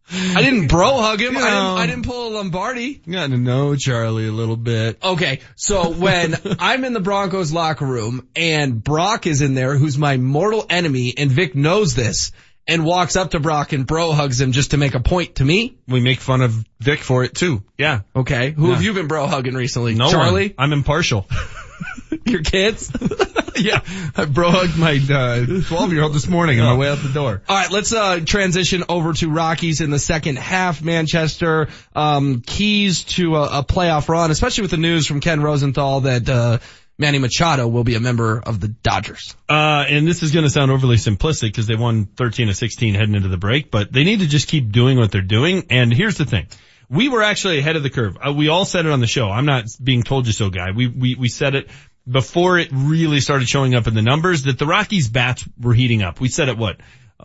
I 0.07 0.41
didn't 0.41 0.67
bro 0.67 0.97
hug 1.01 1.19
him. 1.19 1.33
You 1.33 1.39
I, 1.39 1.43
didn't. 1.49 1.77
I 1.77 1.87
didn't 1.87 2.05
pull 2.05 2.27
a 2.29 2.31
Lombardi. 2.37 2.95
Got 3.09 3.31
to 3.31 3.37
know 3.37 3.75
Charlie 3.75 4.27
a 4.27 4.31
little 4.31 4.55
bit. 4.55 5.03
Okay, 5.03 5.39
so 5.55 5.89
when 5.91 6.35
I'm 6.59 6.85
in 6.85 6.93
the 6.93 6.99
Broncos 6.99 7.51
locker 7.51 7.85
room 7.85 8.27
and 8.35 8.81
Brock 8.83 9.27
is 9.27 9.41
in 9.41 9.55
there, 9.55 9.75
who's 9.75 9.97
my 9.97 10.17
mortal 10.17 10.65
enemy, 10.69 11.13
and 11.17 11.29
Vic 11.31 11.55
knows 11.55 11.95
this, 11.95 12.31
and 12.67 12.85
walks 12.85 13.15
up 13.15 13.31
to 13.31 13.39
Brock 13.39 13.73
and 13.73 13.85
bro 13.85 14.11
hugs 14.13 14.39
him 14.39 14.51
just 14.51 14.71
to 14.71 14.77
make 14.77 14.93
a 14.95 14.99
point 15.01 15.35
to 15.35 15.43
me. 15.45 15.77
We 15.87 15.99
make 16.01 16.19
fun 16.19 16.41
of 16.41 16.63
Vic 16.79 16.99
for 16.99 17.23
it 17.23 17.33
too. 17.35 17.63
Yeah. 17.77 18.01
Okay, 18.15 18.51
who 18.51 18.67
Yeah. 18.67 18.73
have 18.75 18.83
you 18.83 18.93
been 18.93 19.07
bro 19.07 19.27
hugging 19.27 19.55
recently? 19.55 19.95
No 19.95 20.09
Charlie, 20.11 20.49
one. 20.49 20.55
I'm 20.59 20.73
impartial. 20.73 21.27
your 22.25 22.41
kids. 22.41 22.91
yeah. 23.59 23.81
I 24.15 24.25
bro 24.25 24.51
hugged 24.51 24.77
my 24.77 24.99
uh, 25.09 25.45
12 25.67 25.93
year 25.93 26.03
old 26.03 26.13
this 26.13 26.27
morning 26.27 26.59
on 26.59 26.65
my 26.65 26.77
way 26.77 26.89
out 26.89 26.97
the 27.01 27.09
door. 27.09 27.41
All 27.47 27.55
right, 27.55 27.71
let's 27.71 27.93
uh, 27.93 28.19
transition 28.25 28.83
over 28.89 29.13
to 29.13 29.29
Rockies 29.29 29.81
in 29.81 29.89
the 29.89 29.99
second 29.99 30.37
half. 30.37 30.81
Manchester 30.81 31.69
um, 31.95 32.41
keys 32.41 33.03
to 33.03 33.35
a, 33.35 33.59
a 33.59 33.63
playoff 33.63 34.09
run, 34.09 34.31
especially 34.31 34.63
with 34.63 34.71
the 34.71 34.77
news 34.77 35.07
from 35.07 35.21
Ken 35.21 35.41
Rosenthal 35.41 36.01
that 36.01 36.27
uh, 36.29 36.57
Manny 36.97 37.17
Machado 37.17 37.67
will 37.67 37.83
be 37.83 37.95
a 37.95 37.99
member 37.99 38.39
of 38.39 38.59
the 38.59 38.67
Dodgers. 38.67 39.35
Uh, 39.49 39.85
and 39.87 40.07
this 40.07 40.23
is 40.23 40.31
going 40.31 40.43
to 40.43 40.49
sound 40.49 40.71
overly 40.71 40.97
simplistic 40.97 41.49
because 41.49 41.67
they 41.67 41.75
won 41.75 42.05
13 42.05 42.49
of 42.49 42.55
16 42.55 42.93
heading 42.93 43.15
into 43.15 43.29
the 43.29 43.37
break, 43.37 43.71
but 43.71 43.91
they 43.91 44.03
need 44.03 44.19
to 44.19 44.27
just 44.27 44.47
keep 44.47 44.71
doing 44.71 44.97
what 44.97 45.11
they're 45.11 45.21
doing. 45.21 45.67
And 45.69 45.93
here's 45.93 46.17
the 46.17 46.25
thing. 46.25 46.47
We 46.89 47.09
were 47.09 47.23
actually 47.23 47.59
ahead 47.59 47.75
of 47.75 47.83
the 47.83 47.89
curve. 47.89 48.17
Uh, 48.25 48.31
we 48.31 48.47
all 48.47 48.63
said 48.63 48.85
it 48.85 48.91
on 48.91 48.99
the 48.99 49.07
show. 49.07 49.29
I'm 49.29 49.45
not 49.45 49.65
being 49.83 50.03
told 50.03 50.27
you 50.27 50.33
so 50.33 50.49
guy. 50.49 50.71
We, 50.71 50.87
we, 50.87 51.15
we 51.15 51.29
said 51.29 51.55
it 51.55 51.69
before 52.09 52.59
it 52.59 52.69
really 52.71 53.19
started 53.19 53.47
showing 53.47 53.75
up 53.75 53.87
in 53.87 53.93
the 53.95 54.01
numbers 54.01 54.43
that 54.43 54.59
the 54.59 54.65
Rockies 54.65 55.09
bats 55.09 55.47
were 55.59 55.73
heating 55.73 56.03
up. 56.03 56.19
We 56.19 56.27
said 56.29 56.49
it 56.49 56.57
what? 56.57 56.77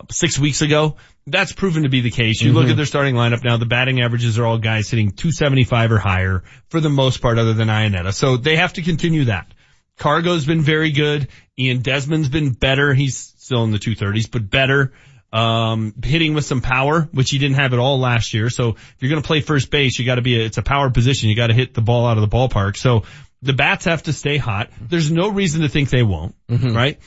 Six 0.09 0.39
weeks 0.39 0.61
ago. 0.61 0.95
That's 1.27 1.51
proven 1.51 1.83
to 1.83 1.89
be 1.89 2.01
the 2.01 2.09
case. 2.09 2.41
You 2.41 2.53
look 2.53 2.67
Mhm. 2.67 2.71
at 2.71 2.77
their 2.77 2.85
starting 2.85 3.13
lineup 3.15 3.43
now, 3.43 3.57
the 3.57 3.65
batting 3.65 4.01
averages 4.01 4.39
are 4.39 4.45
all 4.45 4.57
guys 4.57 4.89
hitting 4.89 5.11
275 5.11 5.91
or 5.91 5.99
higher 5.99 6.43
for 6.69 6.79
the 6.79 6.89
most 6.89 7.21
part 7.21 7.37
other 7.37 7.53
than 7.53 7.67
Iannetta. 7.67 8.13
So 8.13 8.37
they 8.37 8.55
have 8.55 8.73
to 8.73 8.81
continue 8.81 9.25
that. 9.25 9.53
Cargo's 9.97 10.45
been 10.45 10.61
very 10.61 10.91
good. 10.91 11.27
Ian 11.59 11.79
Desmond's 11.83 12.29
been 12.29 12.53
better. 12.53 12.93
He's 12.93 13.33
still 13.37 13.63
in 13.65 13.71
the 13.71 13.77
230s, 13.77 14.25
but 14.31 14.49
better. 14.49 14.93
Um, 15.33 15.93
hitting 16.03 16.33
with 16.33 16.43
some 16.45 16.59
power, 16.61 17.07
which 17.13 17.29
he 17.29 17.37
didn't 17.37 17.55
have 17.55 17.71
at 17.73 17.79
all 17.79 17.99
last 17.99 18.33
year. 18.33 18.49
So 18.49 18.69
if 18.71 18.95
you're 18.99 19.09
going 19.09 19.21
to 19.21 19.27
play 19.27 19.39
first 19.41 19.69
base, 19.71 19.97
you 19.99 20.05
got 20.05 20.15
to 20.15 20.21
be 20.21 20.41
a, 20.41 20.45
it's 20.45 20.57
a 20.57 20.61
power 20.63 20.89
position. 20.89 21.29
You 21.29 21.35
got 21.35 21.47
to 21.47 21.53
hit 21.53 21.73
the 21.73 21.81
ball 21.81 22.05
out 22.07 22.17
of 22.17 22.21
the 22.29 22.35
ballpark. 22.35 22.75
So 22.75 23.03
the 23.41 23.53
bats 23.53 23.85
have 23.85 24.03
to 24.03 24.13
stay 24.13 24.37
hot. 24.37 24.69
There's 24.79 25.11
no 25.11 25.29
reason 25.29 25.61
to 25.61 25.69
think 25.69 25.89
they 25.89 26.03
won't, 26.03 26.35
right? 26.49 26.99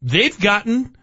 They've 0.00 0.38
gotten 0.38 0.96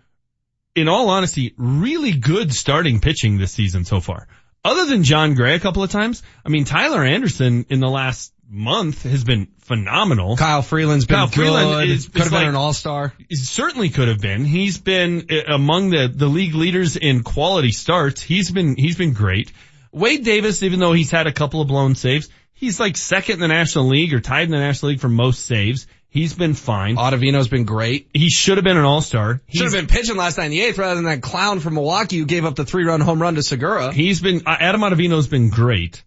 in 0.76 0.88
all 0.88 1.10
honesty, 1.10 1.54
really 1.58 2.12
good 2.14 2.54
starting 2.54 3.00
pitching 3.00 3.38
this 3.38 3.52
season 3.52 3.86
so 3.86 4.00
far. 4.00 4.28
Other 4.64 4.86
than 4.86 5.04
Jon 5.04 5.36
Gray 5.36 5.56
a 5.56 5.60
couple 5.60 5.84
of 5.84 5.92
times, 5.92 6.22
I 6.46 6.50
mean, 6.50 6.66
Tyler 6.66 7.04
Anderson 7.04 7.66
in 7.70 7.80
the 7.80 7.88
last 7.90 8.34
month 8.50 9.04
has 9.04 9.24
been 9.24 9.48
phenomenal. 9.60 10.36
Kyle 10.36 10.62
Freeland's 10.62 11.06
been 11.06 11.16
Kyle 11.16 11.28
good. 11.28 11.34
Freeland 11.36 11.90
is- 11.90 12.08
could 12.08 12.18
have 12.24 12.28
is 12.28 12.32
been 12.32 12.48
an 12.50 12.56
all-star. 12.56 13.14
He 13.30 13.36
certainly 13.36 13.90
could 13.90 14.08
have 14.08 14.20
been. 14.20 14.44
He's 14.44 14.78
been 14.78 15.28
uh, 15.30 15.54
among 15.54 15.92
the, 15.92 16.12
the 16.14 16.28
league 16.28 16.56
leaders 16.56 16.98
in 16.98 17.24
quality 17.24 17.72
starts. 17.72 18.22
He's 18.22 18.52
been, 18.52 18.76
he's 18.76 18.98
been 18.98 19.14
great. 19.14 19.52
Wade 19.92 20.26
Davis, 20.26 20.62
even 20.64 20.80
though 20.80 20.94
he's 20.94 21.12
had 21.12 21.26
a 21.28 21.32
couple 21.32 21.62
of 21.62 21.68
blown 21.68 21.96
saves, 21.96 22.30
he's 22.60 22.80
like 22.80 22.98
second 22.98 23.36
in 23.36 23.40
the 23.40 23.48
National 23.48 23.88
League 23.88 24.14
or 24.14 24.20
tied 24.20 24.44
in 24.44 24.52
the 24.52 24.60
National 24.60 24.92
League 24.92 25.00
for 25.00 25.10
most 25.10 25.46
saves. 25.46 25.88
He's 26.12 26.34
been 26.34 26.56
fine. 26.56 26.96
Ottavino's 26.98 27.48
been 27.48 27.66
great. 27.66 28.10
He 28.14 28.30
should 28.30 28.58
have 28.58 28.64
been 28.64 28.78
an 28.78 28.84
all-star. 28.84 29.42
Should 29.48 29.64
have 29.66 29.74
been 29.74 29.88
pitching 29.88 30.18
last 30.18 30.38
night 30.40 30.46
in 30.46 30.52
the 30.52 30.62
eighth 30.62 30.78
rather 30.80 30.96
than 30.96 31.04
that 31.06 31.22
clown 31.22 31.60
from 31.60 31.76
Milwaukee 31.76 32.18
who 32.18 32.26
gave 32.26 32.46
up 32.46 32.56
the 32.56 32.66
three-run 32.66 33.00
home 33.00 33.22
run 33.22 33.36
to 33.36 33.44
Segura. 33.44 33.94
He's 33.94 34.20
been, 34.20 34.42
uh, 34.48 34.58
Adam 34.60 34.82
Ottavino's 34.82 35.28
been 35.28 35.50
great. 35.50 36.04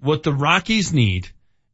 What 0.00 0.24
the 0.24 0.32
Rockies 0.32 0.92
need 0.92 1.28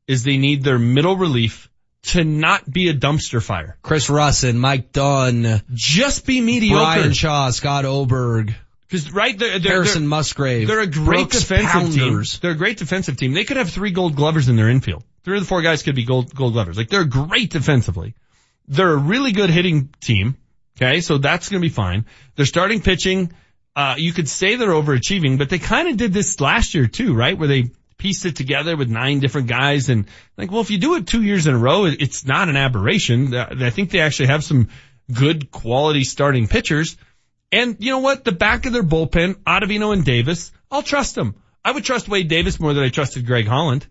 is 0.07 0.25
they 0.25 0.37
need 0.37 0.63
their 0.63 0.79
middle 0.79 1.17
relief 1.17 1.71
to 2.03 2.23
not 2.23 2.71
be 2.71 2.89
a 2.89 2.95
dumpster 2.95 3.43
fire. 3.43 3.79
Chris 3.83 4.09
Rusin, 4.09 4.57
Mike 4.57 4.93
Dunn, 4.93 5.63
Just 5.73 6.27
be 6.27 6.41
mediocre. 6.41 6.85
Bryan 7.01 7.13
Shaw, 7.13 7.51
Scott 7.51 7.87
Oberg, 7.87 8.55
Cause 8.91 9.13
right, 9.13 9.39
they're, 9.39 9.59
they're, 9.59 9.73
Harrison 9.73 10.03
they're, 10.03 10.09
Musgrave. 10.09 10.67
they're 10.67 10.81
a 10.81 10.87
great 10.87 11.05
Brooks 11.05 11.41
defensive 11.41 11.71
Pounders. 11.71 12.33
team. 12.33 12.39
They're 12.43 12.51
a 12.51 12.57
great 12.57 12.77
defensive 12.77 13.17
team. 13.17 13.33
They 13.33 13.45
could 13.45 13.57
have 13.57 13.71
three 13.71 13.93
gold 13.93 14.17
glovers 14.17 14.49
in 14.49 14.57
their 14.57 14.69
infield. 14.69 15.05
Three 15.23 15.37
of 15.37 15.45
the 15.45 15.49
four 15.49 15.63
guys 15.63 15.83
could 15.83 15.95
be 15.95 16.05
gold, 16.05 16.35
gold 16.35 16.55
glovers. 16.55 16.77
Like 16.77 16.89
they're 16.89 17.05
great 17.05 17.51
defensively. 17.51 18.15
They're 18.67 18.93
a 18.93 18.97
really 18.97 19.33
good 19.33 19.51
hitting 19.51 19.91
team. 20.01 20.37
Okay. 20.77 21.01
So 21.01 21.19
that's 21.19 21.49
going 21.49 21.63
to 21.63 21.69
be 21.69 21.73
fine. 21.73 22.07
They're 22.35 22.47
starting 22.47 22.81
pitching. 22.81 23.33
Uh, 23.77 23.95
you 23.97 24.13
could 24.13 24.29
say 24.29 24.57
they're 24.57 24.71
overachieving, 24.71 25.39
but 25.39 25.51
they 25.51 25.59
kind 25.59 25.89
of 25.89 25.97
did 25.97 26.13
this 26.13 26.41
last 26.41 26.75
year 26.75 26.87
too, 26.87 27.15
right? 27.15 27.39
Where 27.39 27.49
they 27.49 27.71
pieced 27.97 28.25
it 28.25 28.35
together 28.35 28.77
with 28.77 28.89
nine 28.89 29.21
different 29.21 29.47
guys 29.47 29.89
and 29.89 30.07
like, 30.37 30.51
well, 30.51 30.63
if 30.63 30.71
you 30.71 30.79
do 30.79 30.97
it 30.97 31.07
two 31.07 31.23
years 31.23 31.47
in 31.47 31.55
a 31.55 31.59
row, 31.59 31.85
it's 31.85 32.27
not 32.27 32.49
an 32.49 32.57
aberration. 32.57 33.33
Uh, 33.33 33.55
I 33.61 33.71
think 33.71 33.91
they 33.91 34.01
actually 34.01 34.29
have 34.29 34.43
some 34.43 34.69
good 35.13 35.51
quality 35.51 36.03
starting 36.03 36.49
pitchers. 36.49 36.97
And 37.53 37.77
you 37.81 37.91
know 37.91 37.99
what? 37.99 38.25
The 38.25 38.33
back 38.33 38.67
of 38.67 38.73
their 38.73 38.83
bullpen, 38.83 39.35
Ottavino 39.45 39.93
and 39.93 40.05
Davis, 40.05 40.53
I'll 40.71 40.83
trust 40.83 41.15
them. 41.15 41.35
I 41.65 41.73
would 41.73 41.85
trust 41.85 42.09
Wade 42.09 42.29
Davis 42.29 42.59
more 42.61 42.73
than 42.75 42.85
I 42.85 42.89
trusted 42.89 43.27
Greg 43.27 43.47
Holland. 43.47 43.87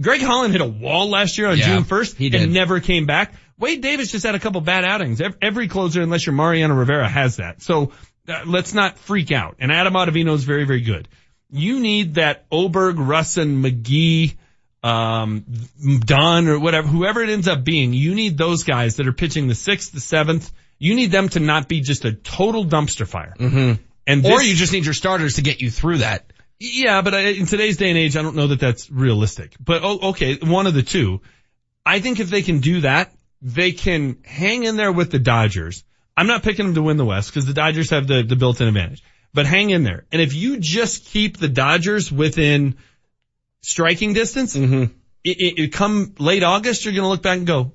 Greg 0.00 0.22
Holland 0.22 0.52
hit 0.52 0.62
a 0.62 0.66
wall 0.66 1.10
last 1.10 1.36
year 1.36 1.48
on 1.48 1.58
Yeah, 1.58 1.66
June 1.66 1.84
1st 1.84 2.16
he 2.16 2.28
did. 2.30 2.42
and 2.42 2.52
never 2.54 2.80
came 2.80 3.06
back. 3.06 3.34
Wade 3.58 3.82
Davis 3.82 4.10
just 4.10 4.24
had 4.24 4.34
a 4.34 4.38
couple 4.40 4.60
bad 4.60 4.84
outings. 4.84 5.20
Ev- 5.20 5.36
Every 5.42 5.68
closer, 5.68 6.00
unless 6.00 6.24
you're 6.26 6.34
Mariano 6.34 6.74
Rivera, 6.74 7.08
has 7.08 7.36
that. 7.36 7.60
So 7.62 7.92
uh, 8.28 8.42
let's 8.46 8.72
not 8.72 8.98
freak 8.98 9.30
out. 9.30 9.56
And 9.58 9.70
Adam 9.70 9.92
Ottavino 9.94 10.32
is 10.34 10.44
very, 10.44 10.64
very 10.64 10.80
good. 10.80 11.08
You 11.50 11.80
need 11.80 12.14
that 12.14 12.46
Oberg, 12.50 12.96
Rusin, 12.96 13.60
McGee, 13.62 14.34
um, 14.82 15.44
Dunn 16.00 16.48
or 16.48 16.58
whatever, 16.58 16.88
whoever 16.88 17.22
it 17.22 17.28
ends 17.28 17.46
up 17.46 17.62
being, 17.62 17.92
you 17.92 18.14
need 18.14 18.36
those 18.38 18.64
guys 18.64 18.96
that 18.96 19.06
are 19.06 19.12
pitching 19.12 19.46
the 19.48 19.54
sixth, 19.54 19.92
the 19.92 20.00
seventh. 20.00 20.50
You 20.82 20.96
need 20.96 21.12
them 21.12 21.28
to 21.28 21.38
not 21.38 21.68
be 21.68 21.80
just 21.80 22.04
a 22.04 22.12
total 22.12 22.64
dumpster 22.64 23.06
fire. 23.06 23.34
Mm-hmm. 23.38 23.80
And 24.04 24.26
or 24.26 24.42
you 24.42 24.56
just 24.56 24.72
need 24.72 24.84
your 24.84 24.94
starters 24.94 25.34
to 25.34 25.42
get 25.42 25.60
you 25.60 25.70
through 25.70 25.98
that. 25.98 26.32
yeah, 26.58 27.02
but 27.02 27.14
I, 27.14 27.20
in 27.28 27.46
today's 27.46 27.76
day 27.76 27.88
and 27.90 27.96
age, 27.96 28.16
I 28.16 28.22
don't 28.22 28.34
know 28.34 28.48
that 28.48 28.58
that's 28.58 28.90
realistic. 28.90 29.54
But 29.60 29.82
oh, 29.84 30.10
okay, 30.10 30.38
one 30.42 30.66
of 30.66 30.74
the 30.74 30.82
two. 30.82 31.20
I 31.86 32.00
think 32.00 32.18
if 32.18 32.30
they 32.30 32.42
can 32.42 32.58
do 32.58 32.80
that, 32.80 33.12
they 33.40 33.70
can 33.70 34.18
hang 34.24 34.64
in 34.64 34.76
there 34.76 34.90
with 34.90 35.12
the 35.12 35.20
Dodgers. 35.20 35.84
I'm 36.16 36.26
not 36.26 36.42
picking 36.42 36.66
them 36.66 36.74
to 36.74 36.82
win 36.82 36.96
the 36.96 37.04
West 37.04 37.30
because 37.30 37.46
the 37.46 37.54
Dodgers 37.54 37.90
have 37.90 38.08
the, 38.08 38.24
the 38.24 38.34
built-in 38.34 38.66
advantage. 38.66 39.04
But 39.32 39.46
hang 39.46 39.70
in 39.70 39.84
there. 39.84 40.04
And 40.10 40.20
if 40.20 40.34
you 40.34 40.58
just 40.58 41.04
keep 41.06 41.38
the 41.38 41.48
Dodgers 41.48 42.10
within 42.10 42.74
striking 43.60 44.14
distance, 44.14 44.56
Mm-hmm. 44.56 44.82
it, 45.22 45.36
it, 45.38 45.58
it 45.62 45.72
come 45.72 46.14
late 46.18 46.42
August, 46.42 46.84
you're 46.84 46.92
going 46.92 47.04
to 47.04 47.08
look 47.08 47.22
back 47.22 47.38
and 47.38 47.46
go, 47.46 47.72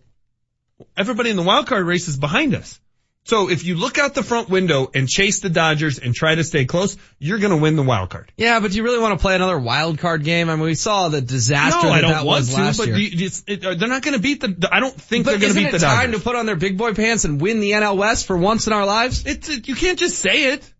everybody 0.97 1.29
in 1.29 1.37
the 1.37 1.41
wild 1.43 1.67
card 1.67 1.85
race 1.85 2.09
is 2.09 2.17
behind 2.17 2.53
us. 2.53 2.79
So 3.27 3.49
if 3.49 3.65
you 3.65 3.75
look 3.75 3.97
out 3.97 4.13
the 4.13 4.23
front 4.23 4.47
window 4.47 4.89
and 4.93 5.05
chase 5.05 5.41
the 5.41 5.49
Dodgers 5.49 5.99
and 5.99 6.15
try 6.15 6.33
to 6.33 6.45
stay 6.45 6.63
close, 6.63 6.95
you're 7.19 7.39
going 7.39 7.51
to 7.51 7.57
win 7.57 7.75
the 7.75 7.83
wild 7.83 8.09
card. 8.09 8.31
Yeah, 8.37 8.61
but 8.61 8.71
do 8.71 8.77
you 8.77 8.83
really 8.83 8.99
want 8.99 9.19
to 9.19 9.21
play 9.21 9.35
another 9.35 9.59
wild 9.59 9.99
card 9.99 10.23
game? 10.23 10.49
I 10.49 10.55
mean, 10.55 10.63
we 10.63 10.75
saw 10.75 11.09
the 11.09 11.19
disaster 11.19 11.83
no, 11.83 11.89
that 11.89 11.97
I 11.97 12.01
don't 12.01 12.11
that 12.11 12.25
want 12.25 12.39
was 12.39 12.49
to, 12.55 12.55
last 12.55 12.77
but 12.77 12.87
year. 12.87 12.97
you- 12.97 13.25
it's, 13.25 13.43
it, 13.45 13.65
uh, 13.65 13.75
they're 13.75 13.89
not 13.89 14.01
going 14.01 14.13
to 14.13 14.21
beat 14.21 14.39
the, 14.39 14.69
I 14.71 14.79
don't 14.79 14.95
think 14.95 15.25
but 15.25 15.31
they're 15.31 15.39
going 15.41 15.53
to 15.53 15.59
beat 15.59 15.71
the 15.71 15.79
Dodgers. 15.79 15.83
isn't 15.83 15.91
it 15.91 16.01
time 16.01 16.11
to 16.13 16.19
put 16.19 16.37
on 16.37 16.45
their 16.45 16.55
big 16.55 16.77
boy 16.77 16.93
pants 16.93 17.25
and 17.25 17.41
win 17.41 17.59
the 17.59 17.71
NL 17.71 17.97
West 17.97 18.27
for 18.27 18.37
once 18.37 18.65
in 18.65 18.71
our 18.71 18.85
lives? 18.85 19.25
It's, 19.25 19.49
it, 19.49 19.67
you 19.67 19.75
can't 19.75 19.99
just 19.99 20.19
say 20.19 20.53
it. 20.53 20.73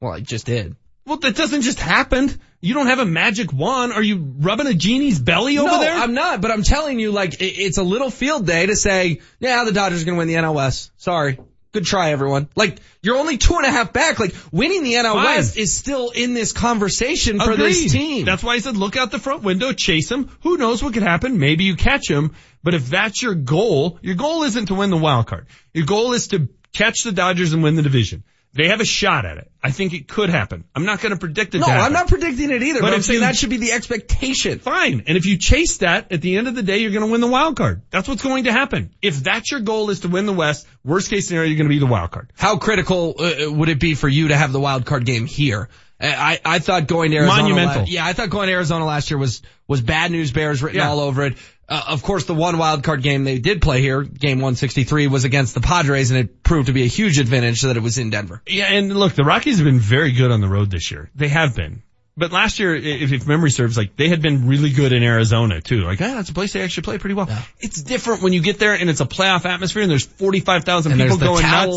Well, 0.00 0.12
I 0.12 0.20
just 0.20 0.46
did. 0.46 0.74
Well, 1.06 1.18
that 1.18 1.36
doesn't 1.36 1.62
just 1.62 1.78
happen. 1.78 2.32
You 2.60 2.74
don't 2.74 2.88
have 2.88 2.98
a 2.98 3.04
magic 3.04 3.52
wand. 3.52 3.92
Are 3.92 4.02
you 4.02 4.34
rubbing 4.38 4.66
a 4.66 4.74
genie's 4.74 5.20
belly 5.20 5.58
over 5.58 5.70
no, 5.70 5.78
there? 5.78 5.94
I'm 5.94 6.14
not, 6.14 6.40
but 6.40 6.50
I'm 6.50 6.64
telling 6.64 6.98
you, 6.98 7.12
like, 7.12 7.34
it, 7.34 7.44
it's 7.44 7.78
a 7.78 7.84
little 7.84 8.10
field 8.10 8.44
day 8.44 8.66
to 8.66 8.74
say, 8.74 9.20
yeah, 9.38 9.62
the 9.62 9.72
Dodgers 9.72 10.02
are 10.02 10.04
going 10.04 10.16
to 10.16 10.18
win 10.18 10.26
the 10.26 10.34
NL 10.34 10.54
West. 10.54 10.90
Sorry. 10.96 11.38
Good 11.72 11.86
try, 11.86 12.12
everyone. 12.12 12.48
Like, 12.54 12.78
you're 13.02 13.16
only 13.16 13.38
two 13.38 13.56
and 13.56 13.64
a 13.64 13.70
half 13.70 13.94
back. 13.94 14.20
Like, 14.20 14.34
winning 14.52 14.84
the 14.84 14.92
NL 14.94 15.14
Fine. 15.14 15.24
West 15.24 15.56
is 15.56 15.72
still 15.72 16.10
in 16.10 16.34
this 16.34 16.52
conversation 16.52 17.40
for 17.40 17.52
Agreed. 17.52 17.72
this 17.72 17.92
team. 17.92 18.26
That's 18.26 18.42
why 18.42 18.54
I 18.54 18.58
said 18.58 18.76
look 18.76 18.96
out 18.96 19.10
the 19.10 19.18
front 19.18 19.42
window, 19.42 19.72
chase 19.72 20.10
him. 20.10 20.30
Who 20.42 20.58
knows 20.58 20.82
what 20.82 20.92
could 20.92 21.02
happen? 21.02 21.38
Maybe 21.38 21.64
you 21.64 21.76
catch 21.76 22.10
him. 22.10 22.34
But 22.62 22.74
if 22.74 22.90
that's 22.90 23.22
your 23.22 23.34
goal, 23.34 23.98
your 24.02 24.16
goal 24.16 24.42
isn't 24.42 24.66
to 24.66 24.74
win 24.74 24.90
the 24.90 24.98
wild 24.98 25.26
card. 25.26 25.46
Your 25.72 25.86
goal 25.86 26.12
is 26.12 26.28
to 26.28 26.48
catch 26.74 27.04
the 27.04 27.12
Dodgers 27.12 27.54
and 27.54 27.62
win 27.62 27.74
the 27.76 27.82
division. 27.82 28.22
They 28.54 28.68
have 28.68 28.80
a 28.80 28.84
shot 28.84 29.24
at 29.24 29.38
it. 29.38 29.50
I 29.62 29.70
think 29.70 29.94
it 29.94 30.06
could 30.08 30.28
happen. 30.28 30.64
I'm 30.74 30.84
not 30.84 31.00
going 31.00 31.12
to 31.12 31.18
predict 31.18 31.54
it. 31.54 31.60
no. 31.60 31.66
I'm 31.66 31.92
not 31.94 32.08
predicting 32.08 32.50
it 32.50 32.62
either, 32.62 32.80
but, 32.80 32.88
But 32.88 32.94
I'm 32.94 33.02
saying 33.02 33.20
you- 33.20 33.26
that 33.26 33.34
should 33.36 33.48
be 33.48 33.56
the 33.56 33.72
expectation. 33.72 34.58
Fine. 34.58 35.04
And 35.06 35.16
if 35.16 35.24
you 35.24 35.38
chase 35.38 35.78
that, 35.78 36.12
at 36.12 36.20
the 36.20 36.36
end 36.36 36.48
of 36.48 36.54
the 36.54 36.62
day, 36.62 36.78
you're 36.78 36.90
going 36.90 37.06
to 37.06 37.10
win 37.10 37.22
the 37.22 37.28
wild 37.28 37.56
card. 37.56 37.80
That's 37.90 38.08
what's 38.08 38.22
going 38.22 38.44
to 38.44 38.52
happen. 38.52 38.90
If 39.00 39.16
that's 39.22 39.50
your 39.50 39.60
goal 39.60 39.88
is 39.88 40.00
to 40.00 40.08
win 40.08 40.26
the 40.26 40.32
West, 40.34 40.66
worst 40.84 41.08
case 41.08 41.28
scenario, 41.28 41.48
you're 41.48 41.56
going 41.56 41.68
to 41.68 41.74
be 41.74 41.78
the 41.78 41.86
wild 41.86 42.10
card. 42.10 42.30
How 42.36 42.58
critical 42.58 43.14
uh, 43.18 43.50
would 43.50 43.70
it 43.70 43.80
be 43.80 43.94
for 43.94 44.08
you 44.08 44.28
to 44.28 44.36
have 44.36 44.52
the 44.52 44.60
wild 44.60 44.84
card 44.84 45.06
game 45.06 45.24
here? 45.26 45.68
I, 46.04 46.40
I 46.44 46.58
thought 46.58 46.88
going 46.88 47.12
to 47.12 47.16
Arizona. 47.18 47.42
Monumental. 47.42 47.82
la- 47.82 47.88
yeah, 47.88 48.04
I 48.04 48.12
thought 48.12 48.28
going 48.28 48.48
to 48.48 48.52
Arizona 48.52 48.84
last 48.84 49.10
year 49.10 49.18
was 49.18 49.40
was 49.68 49.80
bad 49.80 50.10
news 50.10 50.32
bears 50.32 50.60
written 50.60 50.80
Yeah. 50.80 50.90
all 50.90 50.98
over 50.98 51.24
it. 51.24 51.36
Uh, 51.72 51.82
of 51.88 52.02
course, 52.02 52.26
the 52.26 52.34
one 52.34 52.58
wild 52.58 52.84
card 52.84 53.02
game 53.02 53.24
they 53.24 53.38
did 53.38 53.62
play 53.62 53.80
here, 53.80 54.02
game 54.02 54.38
163, 54.38 55.06
was 55.06 55.24
against 55.24 55.54
the 55.54 55.62
Padres, 55.62 56.10
and 56.10 56.20
it 56.20 56.42
proved 56.42 56.66
to 56.66 56.74
be 56.74 56.82
a 56.82 56.86
huge 56.86 57.18
advantage 57.18 57.62
that 57.62 57.78
it 57.78 57.82
was 57.82 57.96
in 57.96 58.10
Denver. 58.10 58.42
Yeah, 58.46 58.66
and 58.66 58.94
look, 58.94 59.14
the 59.14 59.24
Rockies 59.24 59.56
have 59.56 59.64
been 59.64 59.80
very 59.80 60.12
good 60.12 60.30
on 60.30 60.42
the 60.42 60.48
road 60.48 60.70
this 60.70 60.90
year. 60.90 61.10
They 61.14 61.28
have 61.28 61.56
been. 61.56 61.82
But 62.14 62.30
last 62.30 62.58
year, 62.58 62.74
if, 62.74 63.10
if 63.10 63.26
memory 63.26 63.50
serves, 63.50 63.76
like 63.76 63.96
they 63.96 64.08
had 64.08 64.20
been 64.20 64.46
really 64.46 64.70
good 64.70 64.92
in 64.92 65.02
Arizona 65.02 65.62
too. 65.62 65.80
Like, 65.80 66.00
ah, 66.02 66.14
that's 66.14 66.28
a 66.28 66.34
place 66.34 66.52
they 66.52 66.60
actually 66.60 66.82
play 66.82 66.98
pretty 66.98 67.14
well. 67.14 67.26
It's 67.58 67.82
different 67.82 68.22
when 68.22 68.34
you 68.34 68.42
get 68.42 68.58
there 68.58 68.74
and 68.74 68.90
it's 68.90 69.00
a 69.00 69.06
playoff 69.06 69.46
atmosphere 69.46 69.82
and 69.82 69.90
there's 69.90 70.04
45,000 70.04 70.92
people 70.92 71.16
going 71.16 71.42
nuts. 71.42 71.74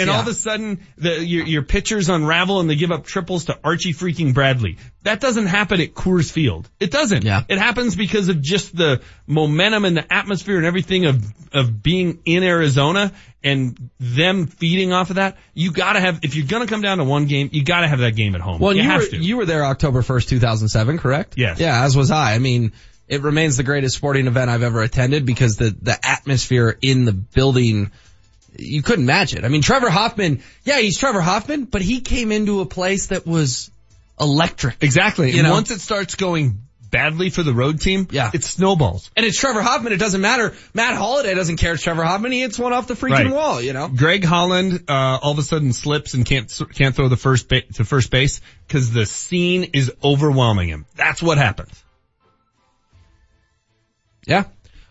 and 0.00 0.10
all 0.10 0.16
yeah. 0.16 0.22
of 0.22 0.26
a 0.26 0.34
sudden, 0.34 0.80
the, 0.98 1.24
your, 1.24 1.46
your 1.46 1.62
pitchers 1.62 2.08
unravel 2.08 2.58
and 2.58 2.68
they 2.68 2.74
give 2.74 2.90
up 2.90 3.04
triples 3.04 3.44
to 3.44 3.58
Archie 3.62 3.92
freaking 3.92 4.34
Bradley. 4.34 4.78
That 5.04 5.20
doesn't 5.20 5.46
happen 5.46 5.80
at 5.80 5.94
Coors 5.94 6.32
Field. 6.32 6.68
It 6.80 6.90
doesn't. 6.90 7.22
Yeah. 7.22 7.44
It 7.48 7.58
happens 7.58 7.94
because 7.94 8.28
of 8.28 8.42
just 8.42 8.76
the 8.76 9.02
momentum 9.28 9.84
and 9.84 9.96
the 9.96 10.12
atmosphere 10.12 10.56
and 10.56 10.66
everything 10.66 11.06
of, 11.06 11.24
of 11.54 11.80
being 11.80 12.22
in 12.24 12.42
Arizona 12.42 13.12
and 13.42 13.90
them 14.00 14.46
feeding 14.46 14.92
off 14.92 15.10
of 15.10 15.16
that. 15.16 15.36
You 15.54 15.72
gotta 15.72 16.00
have, 16.00 16.20
if 16.24 16.34
you're 16.34 16.46
gonna 16.46 16.66
come 16.66 16.82
down 16.82 16.98
to 16.98 17.04
one 17.04 17.26
game, 17.26 17.50
you 17.52 17.64
gotta 17.64 17.88
have 17.88 18.00
that 18.00 18.16
game 18.16 18.34
at 18.34 18.40
home. 18.40 18.60
Well, 18.60 18.74
you, 18.74 18.82
you, 18.82 18.88
have 18.88 19.00
were, 19.02 19.06
to. 19.08 19.16
you 19.16 19.36
were 19.36 19.44
there 19.44 19.64
October 19.64 20.02
1st, 20.02 20.28
2007, 20.28 20.98
correct? 20.98 21.34
Yes. 21.36 21.60
Yeah, 21.60 21.84
as 21.84 21.96
was 21.96 22.10
I. 22.10 22.34
I 22.34 22.38
mean, 22.38 22.72
it 23.08 23.22
remains 23.22 23.56
the 23.56 23.62
greatest 23.62 23.96
sporting 23.96 24.26
event 24.26 24.50
I've 24.50 24.62
ever 24.62 24.82
attended 24.82 25.26
because 25.26 25.56
the, 25.56 25.76
the 25.80 25.98
atmosphere 26.02 26.76
in 26.82 27.04
the 27.04 27.12
building, 27.12 27.92
you 28.58 28.82
couldn't 28.82 29.06
match 29.06 29.34
it. 29.34 29.44
I 29.44 29.48
mean, 29.48 29.62
Trevor 29.62 29.90
Hoffman, 29.90 30.42
yeah, 30.64 30.80
he's 30.80 30.98
Trevor 30.98 31.20
Hoffman, 31.20 31.64
but 31.64 31.82
he 31.82 32.00
came 32.00 32.32
into 32.32 32.60
a 32.60 32.66
place 32.66 33.08
that 33.08 33.26
was 33.26 33.70
electric. 34.18 34.82
Exactly. 34.82 35.30
You 35.30 35.38
and 35.38 35.48
know? 35.48 35.52
once 35.52 35.70
it 35.70 35.80
starts 35.80 36.16
going 36.16 36.65
badly 36.90 37.30
for 37.30 37.42
the 37.42 37.52
road 37.52 37.80
team, 37.80 38.08
Yeah. 38.10 38.30
it 38.32 38.44
snowballs. 38.44 39.10
And 39.16 39.24
it's 39.26 39.38
Trevor 39.38 39.62
Hoffman. 39.62 39.92
It 39.92 39.98
doesn't 39.98 40.20
matter. 40.20 40.54
Matt 40.74 40.94
Holliday 40.96 41.34
doesn't 41.34 41.56
care. 41.56 41.74
It's 41.74 41.82
Trevor 41.82 42.04
Hoffman. 42.04 42.32
He 42.32 42.40
hits 42.40 42.58
one 42.58 42.72
off 42.72 42.86
the 42.86 42.94
freaking 42.94 43.10
Right. 43.10 43.30
wall, 43.32 43.60
you 43.60 43.72
know? 43.72 43.88
Greg 43.88 44.24
Holland, 44.24 44.84
uh, 44.88 44.92
all 45.22 45.32
of 45.32 45.38
a 45.38 45.42
sudden 45.42 45.72
slips 45.72 46.14
and 46.14 46.24
can't, 46.24 46.52
can't 46.74 46.94
throw 46.94 47.08
the 47.08 47.16
first 47.16 47.48
ba- 47.48 47.62
to 47.74 47.84
first 47.84 48.10
base 48.10 48.40
because 48.66 48.92
the 48.92 49.06
scene 49.06 49.64
is 49.74 49.92
overwhelming 50.02 50.68
him. 50.68 50.86
That's 50.96 51.22
what 51.22 51.38
happens. 51.38 51.70
Yeah. 54.26 54.44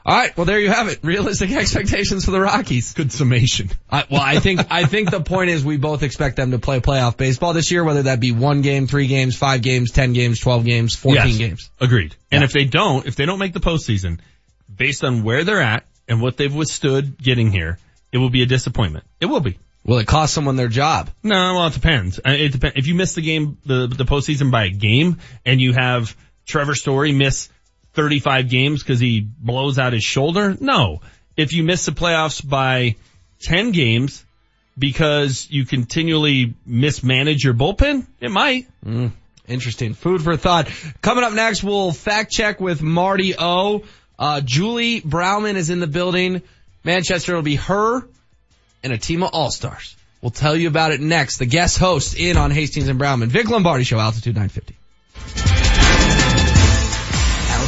All 0.07 0.15
right. 0.15 0.37
Well, 0.37 0.45
there 0.45 0.59
you 0.59 0.69
have 0.69 0.87
it. 0.87 0.99
Realistic 1.01 1.51
expectations 1.51 2.25
for 2.25 2.31
the 2.31 2.39
Rockies. 2.39 2.93
Good 2.93 3.11
summation. 3.11 3.71
I, 3.89 4.03
well, 4.11 4.21
I 4.21 4.39
think 4.39 4.61
I 4.69 4.85
think 4.85 5.09
the 5.09 5.19
point 5.21 5.49
is 5.49 5.65
we 5.65 5.77
both 5.77 6.03
expect 6.03 6.35
them 6.35 6.51
to 6.51 6.59
play 6.59 6.79
playoff 6.79 7.17
baseball 7.17 7.53
this 7.53 7.71
year, 7.71 7.83
whether 7.83 8.03
that 8.03 8.19
be 8.19 8.31
one 8.31 8.61
game, 8.61 8.85
three 8.85 9.07
games, 9.07 9.35
five 9.35 9.63
games, 9.63 9.91
ten 9.91 10.13
games, 10.13 10.39
twelve 10.39 10.63
games, 10.63 10.95
fourteen 10.95 11.25
Yes. 11.29 11.37
games. 11.37 11.69
Agreed. 11.81 12.15
And 12.31 12.43
if 12.43 12.51
they 12.51 12.65
don't, 12.65 13.07
if 13.07 13.15
they 13.15 13.25
don't 13.25 13.39
make 13.39 13.53
the 13.53 13.59
postseason, 13.59 14.19
based 14.73 15.03
on 15.03 15.23
where 15.23 15.43
they're 15.43 15.61
at 15.61 15.85
and 16.07 16.21
what 16.21 16.37
they've 16.37 16.53
withstood 16.53 17.17
getting 17.17 17.51
here, 17.51 17.79
it 18.11 18.19
will 18.19 18.29
be 18.29 18.43
a 18.43 18.45
disappointment. 18.45 19.05
It 19.19 19.25
will 19.25 19.39
be. 19.39 19.57
Will 19.85 19.97
it 19.99 20.07
cost 20.07 20.33
someone 20.35 20.55
their 20.55 20.67
job? 20.67 21.09
No, 21.23 21.35
well, 21.55 21.67
it 21.67 21.73
depends. 21.73 22.19
Uh, 22.19 22.29
It 22.31 22.51
depends. 22.51 22.75
If 22.77 22.85
you 22.87 22.93
miss 22.95 23.13
the 23.15 23.21
game, 23.21 23.57
the, 23.65 23.87
the 23.87 24.03
postseason 24.05 24.51
by 24.51 24.65
a 24.65 24.69
game 24.69 25.17
and 25.45 25.59
you 25.61 25.73
have 25.73 26.15
Trevor 26.47 26.73
Story 26.75 27.11
miss 27.11 27.49
35 27.95 28.49
games 28.49 28.83
because 28.83 28.99
he 28.99 29.21
blows 29.21 29.79
out 29.79 29.93
his 29.93 30.03
shoulder, 30.03 30.55
no. 30.59 31.01
If 31.37 31.53
you 31.53 31.63
miss 31.63 31.85
the 31.85 31.91
playoffs 31.91 32.47
by 32.47 32.95
10 33.41 33.71
games 33.71 34.23
because 34.77 35.47
you 35.49 35.65
continually 35.65 36.53
mismanage 36.65 37.43
your 37.43 37.53
bullpen, 37.53 38.05
it 38.19 38.31
might. 38.31 38.67
Mm, 38.85 39.11
interesting. 39.47 39.93
Food 39.93 40.21
for 40.21 40.37
thought. 40.37 40.69
Coming 41.01 41.23
up 41.23 41.33
next, 41.33 41.63
we'll 41.63 41.91
fact 41.91 42.31
check 42.31 42.59
with 42.59 42.81
Marty 42.81 43.35
O. 43.37 43.83
Uh, 44.17 44.41
Julie 44.41 45.01
Browman 45.01 45.55
is 45.55 45.69
in 45.69 45.79
the 45.79 45.87
building. 45.87 46.41
Manchester 46.83 47.35
will 47.35 47.41
be 47.41 47.55
her 47.55 48.07
and 48.83 48.93
a 48.93 48.97
team 48.97 49.23
of 49.23 49.31
all-stars. 49.33 49.95
We'll 50.21 50.31
tell 50.31 50.55
you 50.55 50.67
about 50.67 50.91
it 50.91 51.01
next. 51.01 51.37
The 51.37 51.45
guest 51.45 51.77
host 51.77 52.17
in 52.17 52.37
on 52.37 52.51
Hastings 52.51 52.87
and 52.87 52.97
Browman. 52.97 53.29
Vic 53.29 53.49
Lombardi 53.49 53.83
Show, 53.83 53.99
Altitude 53.99 54.35
950. 54.35 55.54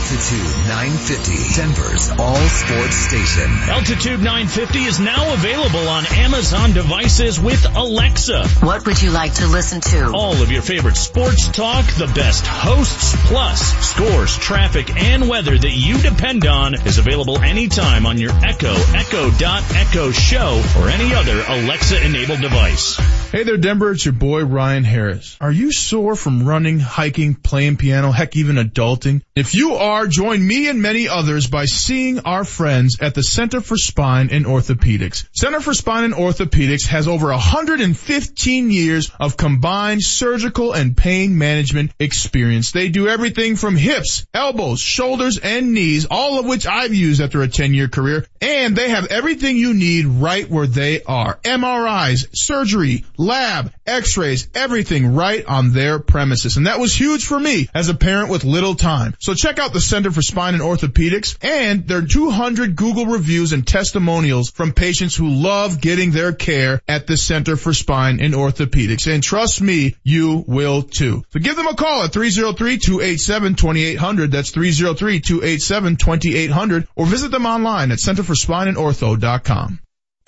Altitude 0.07 0.55
950, 0.69 1.59
Denver's 1.59 2.09
all 2.11 2.47
sports 2.47 2.95
station. 2.95 3.51
Altitude 3.67 4.19
950 4.21 4.79
is 4.79 5.01
now 5.01 5.33
available 5.33 5.85
on 5.89 6.05
Amazon 6.05 6.71
devices 6.71 7.41
with 7.41 7.65
Alexa. 7.75 8.47
What 8.61 8.85
would 8.85 9.01
you 9.01 9.11
like 9.11 9.33
to 9.33 9.47
listen 9.47 9.81
to? 9.81 10.11
All 10.13 10.41
of 10.41 10.49
your 10.49 10.61
favorite 10.61 10.95
sports 10.95 11.49
talk, 11.49 11.85
the 11.95 12.09
best 12.15 12.47
hosts, 12.47 13.17
plus 13.27 13.59
scores, 13.85 14.37
traffic, 14.37 14.95
and 14.95 15.27
weather 15.27 15.57
that 15.57 15.73
you 15.73 15.97
depend 15.97 16.45
on 16.45 16.75
is 16.75 16.99
available 16.99 17.39
anytime 17.39 18.05
on 18.05 18.17
your 18.17 18.31
Echo, 18.31 18.75
Echo 18.95 19.29
Dot 19.31 19.63
Echo 19.75 20.11
Show, 20.11 20.63
or 20.79 20.87
any 20.87 21.13
other 21.13 21.43
Alexa-enabled 21.49 22.39
device. 22.39 22.95
Hey 23.29 23.43
there, 23.43 23.57
Denver. 23.57 23.91
It's 23.91 24.05
your 24.05 24.13
boy 24.13 24.45
Ryan 24.45 24.85
Harris. 24.85 25.35
Are 25.41 25.51
you 25.51 25.73
sore 25.73 26.15
from 26.15 26.47
running, 26.47 26.79
hiking, 26.79 27.35
playing 27.35 27.75
piano, 27.75 28.11
heck, 28.11 28.37
even 28.37 28.55
adulting? 28.55 29.21
If 29.37 29.53
you 29.53 29.75
are, 29.75 30.07
join 30.07 30.47
me 30.47 30.67
and 30.67 30.81
many 30.81 31.07
others 31.07 31.45
by 31.45 31.65
seeing 31.65 32.21
our 32.21 32.43
friends 32.43 32.97
at 32.99 33.13
the 33.13 33.21
Center 33.21 33.61
for 33.61 33.77
Spine 33.77 34.29
and 34.31 34.47
Orthopedics. 34.47 35.27
Center 35.31 35.59
for 35.59 35.75
Spine 35.75 36.05
and 36.05 36.15
Orthopedics 36.15 36.87
has 36.87 37.07
over 37.07 37.27
115 37.27 38.71
years 38.71 39.11
of 39.19 39.37
combined 39.37 40.01
surgical 40.01 40.73
and 40.73 40.97
pain 40.97 41.37
management 41.37 41.91
experience. 41.99 42.71
They 42.71 42.89
do 42.89 43.07
everything 43.07 43.57
from 43.57 43.75
hips, 43.75 44.25
elbows, 44.33 44.79
shoulders, 44.79 45.37
and 45.37 45.71
knees, 45.71 46.07
all 46.09 46.39
of 46.39 46.47
which 46.47 46.65
I've 46.65 46.95
used 46.95 47.21
after 47.21 47.43
a 47.43 47.47
10 47.47 47.75
year 47.75 47.89
career. 47.89 48.25
And 48.41 48.75
they 48.75 48.89
have 48.89 49.05
everything 49.05 49.55
you 49.55 49.75
need 49.75 50.07
right 50.07 50.49
where 50.49 50.65
they 50.65 51.03
are. 51.03 51.37
MRIs, 51.43 52.29
surgery, 52.33 53.05
lab, 53.17 53.71
x-rays, 53.85 54.47
everything 54.55 55.13
right 55.13 55.45
on 55.45 55.73
their 55.73 55.99
premises. 55.99 56.57
And 56.57 56.65
that 56.65 56.79
was 56.79 56.99
huge 56.99 57.27
for 57.27 57.39
me 57.39 57.69
as 57.75 57.89
a 57.89 57.93
parent 57.93 58.31
with 58.31 58.43
little 58.43 58.73
time. 58.73 59.13
So 59.27 59.33
check 59.33 59.59
out 59.59 59.73
the 59.73 59.81
Center 59.81 60.09
for 60.09 60.21
Spine 60.21 60.53
and 60.53 60.63
Orthopedics 60.63 61.35
and 61.41 61.85
their 61.85 62.01
200 62.01 62.77
Google 62.77 63.07
reviews 63.07 63.51
and 63.51 63.67
testimonials 63.67 64.51
from 64.51 64.71
patients 64.71 65.17
who 65.17 65.27
love 65.27 65.81
getting 65.81 66.11
their 66.11 66.31
care 66.31 66.81
at 66.87 67.07
the 67.07 67.17
Center 67.17 67.57
for 67.57 67.73
Spine 67.73 68.21
and 68.21 68.33
Orthopedics. 68.33 69.13
And 69.13 69.21
trust 69.21 69.61
me, 69.61 69.97
you 70.01 70.45
will 70.47 70.81
too. 70.81 71.25
So 71.31 71.41
give 71.41 71.57
them 71.57 71.67
a 71.67 71.75
call 71.75 72.03
at 72.03 72.13
303-287-2800. 72.13 74.31
That's 74.31 74.53
303-287-2800 74.53 76.87
or 76.95 77.05
visit 77.05 77.29
them 77.29 77.45
online 77.45 77.91
at 77.91 77.97
centerforspineandortho.com. 77.97 79.79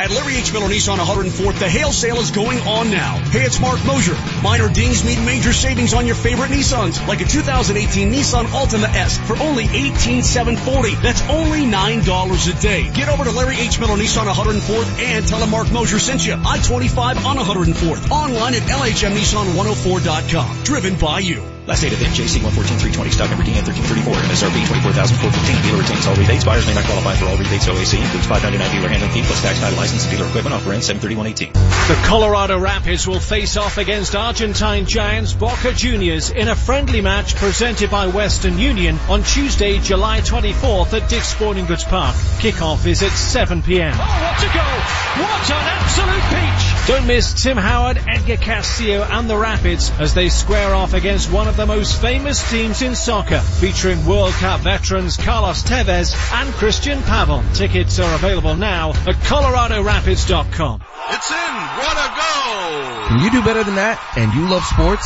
At 0.02 0.12
Larry 0.12 0.38
H. 0.38 0.54
Miller 0.54 0.70
Nissan 0.70 0.98
104th, 0.98 1.60
the 1.60 1.68
hail 1.68 1.92
sale 1.92 2.20
is 2.20 2.32
going 2.32 2.58
on 2.60 2.90
now. 2.90 3.18
Hey, 3.18 3.44
it's 3.44 3.60
Marc 3.60 3.84
Moser. 3.84 4.16
Minor 4.42 4.70
dings 4.70 5.04
mean 5.04 5.26
major 5.26 5.52
savings 5.52 5.94
on 5.94 6.06
your 6.06 6.16
favorite 6.16 6.52
Nissans, 6.52 7.06
like 7.06 7.20
a 7.20 7.26
2018 7.26 8.10
Nissan 8.10 8.46
Altima 8.46 8.88
S 8.96 9.18
for 9.18 9.38
only 9.38 9.66
18,740. 9.66 10.96
That's 11.04 11.22
only 11.24 11.66
$9 11.66 12.48
a 12.48 12.62
day. 12.62 12.90
Get 12.94 13.10
over 13.10 13.26
to 13.26 13.32
Larry 13.32 13.58
H. 13.58 13.78
Miller 13.82 13.98
Nissan 13.98 14.34
104th 14.34 15.04
and 15.04 15.28
tell 15.28 15.40
him 15.40 15.50
Marc 15.50 15.70
Moser 15.70 16.00
sent 16.00 16.26
you. 16.26 16.32
I-25 16.32 17.26
on 17.26 17.36
104th. 17.36 18.10
Online 18.10 18.54
at 18.54 18.62
LHMNissan104.com. 18.62 20.64
Driven 20.64 20.96
by 20.96 21.20
you. 21.20 21.59
Last 21.70 21.84
date 21.84 21.94
event, 21.94 22.16
JC 22.16 22.42
114-320, 22.42 23.14
stock 23.14 23.30
number 23.30 23.46
DN 23.46 23.62
1334, 23.62 24.02
MSRP 24.02 24.58
24415 24.90 25.62
Dealer 25.62 25.78
retains 25.78 26.08
all 26.08 26.16
rebates. 26.18 26.44
Buyers 26.44 26.66
may 26.66 26.74
not 26.74 26.84
qualify 26.86 27.14
for 27.14 27.30
all 27.30 27.38
rebates. 27.38 27.70
OAC 27.70 28.02
includes 28.02 28.26
599 28.26 28.74
dealer 28.74 28.90
handling 28.90 29.12
fee 29.14 29.22
plus 29.22 29.40
tax 29.46 29.60
title 29.60 29.78
license 29.78 30.02
and 30.02 30.18
dealer 30.18 30.26
equipment. 30.26 30.58
Offer 30.58 30.74
ends 30.74 30.90
73118. 30.90 31.54
The 31.54 32.08
Colorado 32.10 32.58
Rapids 32.58 33.06
will 33.06 33.20
face 33.20 33.56
off 33.56 33.78
against 33.78 34.16
Argentine 34.16 34.86
giants 34.88 35.34
Boca 35.34 35.72
Juniors 35.72 36.32
in 36.32 36.48
a 36.48 36.56
friendly 36.56 37.02
match 37.02 37.36
presented 37.36 37.92
by 37.92 38.08
Western 38.08 38.58
Union 38.58 38.98
on 39.08 39.22
Tuesday, 39.22 39.78
July 39.78 40.22
24th 40.22 41.00
at 41.00 41.08
Dick's 41.08 41.30
Sporting 41.30 41.68
Goods 41.68 41.84
Park. 41.84 42.16
Kickoff 42.42 42.88
is 42.88 43.04
at 43.04 43.12
7 43.12 43.62
p.m. 43.62 43.94
Oh, 43.94 43.98
what 43.98 44.42
a 44.42 44.50
goal! 44.58 44.80
What 45.22 45.46
an 45.54 45.66
absolute 45.70 46.26
peach! 46.34 46.88
Don't 46.88 47.06
miss 47.06 47.44
Tim 47.44 47.58
Howard, 47.58 48.02
Edgar 48.08 48.38
Castillo 48.38 49.04
and 49.04 49.30
the 49.30 49.38
Rapids 49.38 49.92
as 50.00 50.16
they 50.16 50.30
square 50.30 50.74
off 50.74 50.96
against 50.96 51.32
one 51.32 51.48
of 51.48 51.59
the 51.60 51.66
most 51.66 52.00
famous 52.02 52.50
teams 52.50 52.82
in 52.82 52.96
soccer, 52.96 53.42
featuring 53.42 54.06
World 54.06 54.32
Cup 54.36 54.62
veterans 54.62 55.18
Carlos 55.18 55.62
Tevez 55.64 56.16
and 56.34 56.54
Cristian 56.54 57.00
Pavón. 57.02 57.44
Tickets 57.54 58.00
are 58.00 58.16
available 58.16 58.56
now 58.56 58.92
at 58.92 59.16
coloradorapids.com. 59.28 60.82
It's 61.10 61.32
in. 61.32 61.54
What 61.78 61.98
a 61.98 62.10
goal! 62.16 63.08
Can 63.10 63.20
you 63.26 63.32
do 63.32 63.44
better 63.44 63.66
than 63.66 63.76
that 63.76 64.00
and 64.16 64.34
you 64.34 64.48
love 64.48 64.64
sports? 64.64 65.06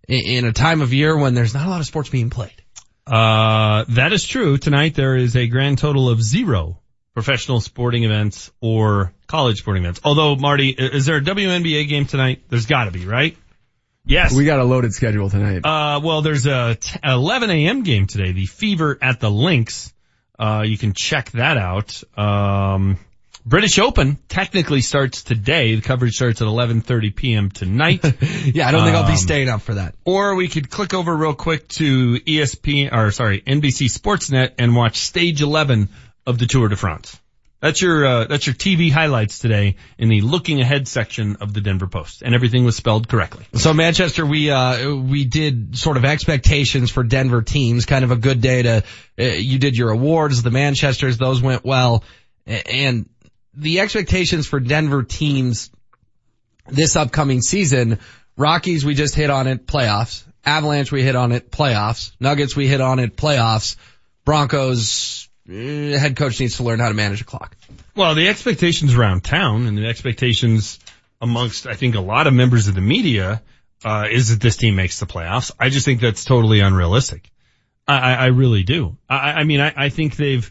in, 0.07 0.45
a 0.45 0.51
time 0.51 0.81
of 0.81 0.93
year 0.93 1.15
when 1.15 1.35
there's 1.35 1.53
not 1.53 1.67
a 1.67 1.69
lot 1.69 1.79
of 1.79 1.85
sports 1.85 2.09
being 2.09 2.29
played. 2.29 2.63
Uh, 3.05 3.85
that 3.89 4.13
is 4.13 4.25
true. 4.25 4.57
Tonight 4.57 4.95
there 4.95 5.15
is 5.15 5.35
a 5.35 5.47
grand 5.47 5.77
total 5.77 6.09
of 6.09 6.21
zero 6.23 6.79
professional 7.13 7.59
sporting 7.59 8.03
events 8.03 8.51
or 8.61 9.11
college 9.27 9.59
sporting 9.59 9.83
events. 9.83 10.01
Although, 10.03 10.35
Marty, 10.35 10.69
is 10.69 11.05
there 11.05 11.17
a 11.17 11.21
WNBA 11.21 11.87
game 11.87 12.05
tonight? 12.05 12.41
There's 12.49 12.65
gotta 12.65 12.91
be, 12.91 13.05
right? 13.05 13.37
Yes. 14.05 14.33
We 14.33 14.45
got 14.45 14.59
a 14.59 14.63
loaded 14.63 14.93
schedule 14.93 15.29
tonight. 15.29 15.65
Uh, 15.65 15.99
well, 16.03 16.21
there's 16.21 16.47
a 16.47 16.75
t- 16.75 16.99
11 17.03 17.49
a.m. 17.51 17.83
game 17.83 18.07
today, 18.07 18.31
the 18.31 18.45
Fever 18.47 18.97
at 19.01 19.19
the 19.19 19.29
Lynx. 19.29 19.93
Uh, 20.39 20.63
you 20.65 20.77
can 20.77 20.93
check 20.93 21.29
that 21.31 21.57
out. 21.57 22.01
Um, 22.17 22.97
British 23.45 23.77
Open 23.79 24.17
technically 24.27 24.81
starts 24.81 25.21
today. 25.23 25.75
The 25.75 25.81
coverage 25.81 26.13
starts 26.13 26.41
at 26.41 26.47
11:30 26.47 27.15
p.m. 27.15 27.49
tonight. 27.51 28.03
Yeah, 28.53 28.67
I 28.67 28.71
don't 28.71 28.83
think 28.83 28.95
I'll 28.95 29.05
be 29.05 29.11
Um, 29.11 29.17
staying 29.17 29.49
up 29.49 29.61
for 29.61 29.75
that. 29.75 29.93
Or 30.03 30.35
we 30.35 30.47
could 30.47 30.69
click 30.69 30.93
over 30.95 31.15
real 31.15 31.33
quick 31.35 31.67
to 31.69 32.19
ESPN, 32.19 32.91
or 32.91 33.11
sorry, 33.11 33.41
NBC 33.41 33.87
Sportsnet 33.95 34.53
and 34.57 34.75
watch 34.75 34.97
stage 34.97 35.41
11 35.41 35.89
of 36.25 36.37
the 36.37 36.45
Tour 36.45 36.67
de 36.69 36.75
France. 36.75 37.19
That's 37.61 37.79
your, 37.79 38.05
uh, 38.05 38.25
that's 38.25 38.47
your 38.47 38.55
TV 38.55 38.91
highlights 38.91 39.37
today 39.37 39.75
in 39.99 40.09
the 40.09 40.21
looking 40.21 40.61
ahead 40.61 40.87
section 40.87 41.35
of 41.41 41.53
the 41.53 41.61
Denver 41.61 41.85
Post. 41.85 42.23
And 42.23 42.33
everything 42.33 42.65
was 42.65 42.75
spelled 42.75 43.07
correctly. 43.07 43.45
So 43.53 43.71
Manchester, 43.71 44.25
we 44.25 44.49
uh 44.49 44.95
we 44.95 45.25
did 45.25 45.77
sort 45.77 45.97
of 45.97 46.03
expectations 46.03 46.89
for 46.89 47.03
Denver 47.03 47.43
teams. 47.43 47.85
Kind 47.85 48.03
of 48.03 48.09
a 48.09 48.15
good 48.15 48.41
day 48.41 48.63
to. 48.63 48.83
Uh, 49.19 49.23
you 49.23 49.59
did 49.59 49.77
your 49.77 49.91
awards, 49.91 50.41
the 50.41 50.49
Manchester's, 50.49 51.17
those 51.19 51.39
went 51.39 51.63
well, 51.63 52.03
and 52.47 53.07
the 53.53 53.81
expectations 53.81 54.47
for 54.47 54.59
Denver 54.59 55.03
teams 55.03 55.69
this 56.67 56.95
upcoming 56.95 57.41
season. 57.41 57.99
Rockies, 58.37 58.85
we 58.85 58.95
just 58.95 59.13
hit 59.13 59.29
on 59.29 59.47
it, 59.47 59.67
playoffs. 59.67 60.23
Avalanche, 60.43 60.91
we 60.91 61.03
hit 61.03 61.15
on 61.15 61.31
it, 61.31 61.51
playoffs. 61.51 62.11
Nuggets, 62.19 62.55
we 62.55 62.67
hit 62.67 62.81
on 62.81 62.99
it, 62.99 63.15
playoffs. 63.15 63.75
Broncos, 64.25 65.29
head 65.51 66.15
coach 66.15 66.39
needs 66.39 66.57
to 66.57 66.63
learn 66.63 66.79
how 66.79 66.87
to 66.87 66.93
manage 66.93 67.21
a 67.21 67.25
clock. 67.25 67.55
Well, 67.95 68.15
the 68.15 68.27
expectations 68.29 68.95
around 68.95 69.23
town 69.23 69.65
and 69.65 69.77
the 69.77 69.87
expectations 69.87 70.79
amongst, 71.19 71.67
I 71.67 71.75
think, 71.75 71.95
a 71.95 72.01
lot 72.01 72.27
of 72.27 72.33
members 72.33 72.67
of 72.67 72.75
the 72.75 72.81
media, 72.81 73.41
uh, 73.83 74.05
is 74.11 74.29
that 74.29 74.41
this 74.41 74.57
team 74.57 74.75
makes 74.75 74.99
the 74.99 75.05
playoffs. 75.05 75.51
I 75.59 75.69
just 75.69 75.85
think 75.85 76.01
that's 76.01 76.23
totally 76.23 76.59
unrealistic. 76.59 77.29
I, 77.87 78.13
I, 78.13 78.25
really 78.27 78.63
do. 78.63 78.95
I, 79.09 79.33
I 79.33 79.43
mean, 79.43 79.59
I, 79.59 79.73
I 79.75 79.89
think 79.89 80.15
they've 80.15 80.49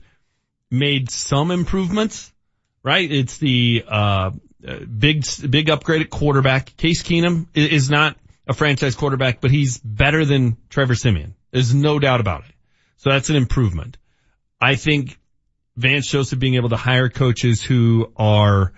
made 0.71 1.11
some 1.11 1.51
improvements, 1.51 2.31
right? 2.83 3.11
It's 3.11 3.39
the, 3.39 3.85
uh, 3.89 4.31
uh, 4.67 4.79
big, 4.81 5.25
big 5.49 5.71
upgrade 5.71 6.03
at 6.03 6.11
quarterback. 6.11 6.77
Case 6.77 7.03
Keenum 7.03 7.47
is 7.55 7.89
not 7.89 8.17
a 8.47 8.53
franchise 8.53 8.95
quarterback, 8.95 9.41
but 9.41 9.51
he's 9.51 9.79
better 9.79 10.25
than 10.25 10.59
Trevor 10.69 10.95
Siemian. 10.95 11.35
There's 11.51 11.75
no 11.75 11.99
doubt 11.99 12.21
about 12.21 12.45
it. 12.45 12.55
So 12.99 13.11
that's 13.11 13.31
an 13.31 13.37
improvement. 13.37 13.97
I 14.61 14.77
think 14.77 15.19
Vance 15.77 16.07
Joseph 16.07 16.39
being 16.39 16.57
able 16.57 16.69
to 16.71 16.77
hire 16.77 17.09
coaches 17.09 17.63
who 17.63 18.13
are 18.17 18.73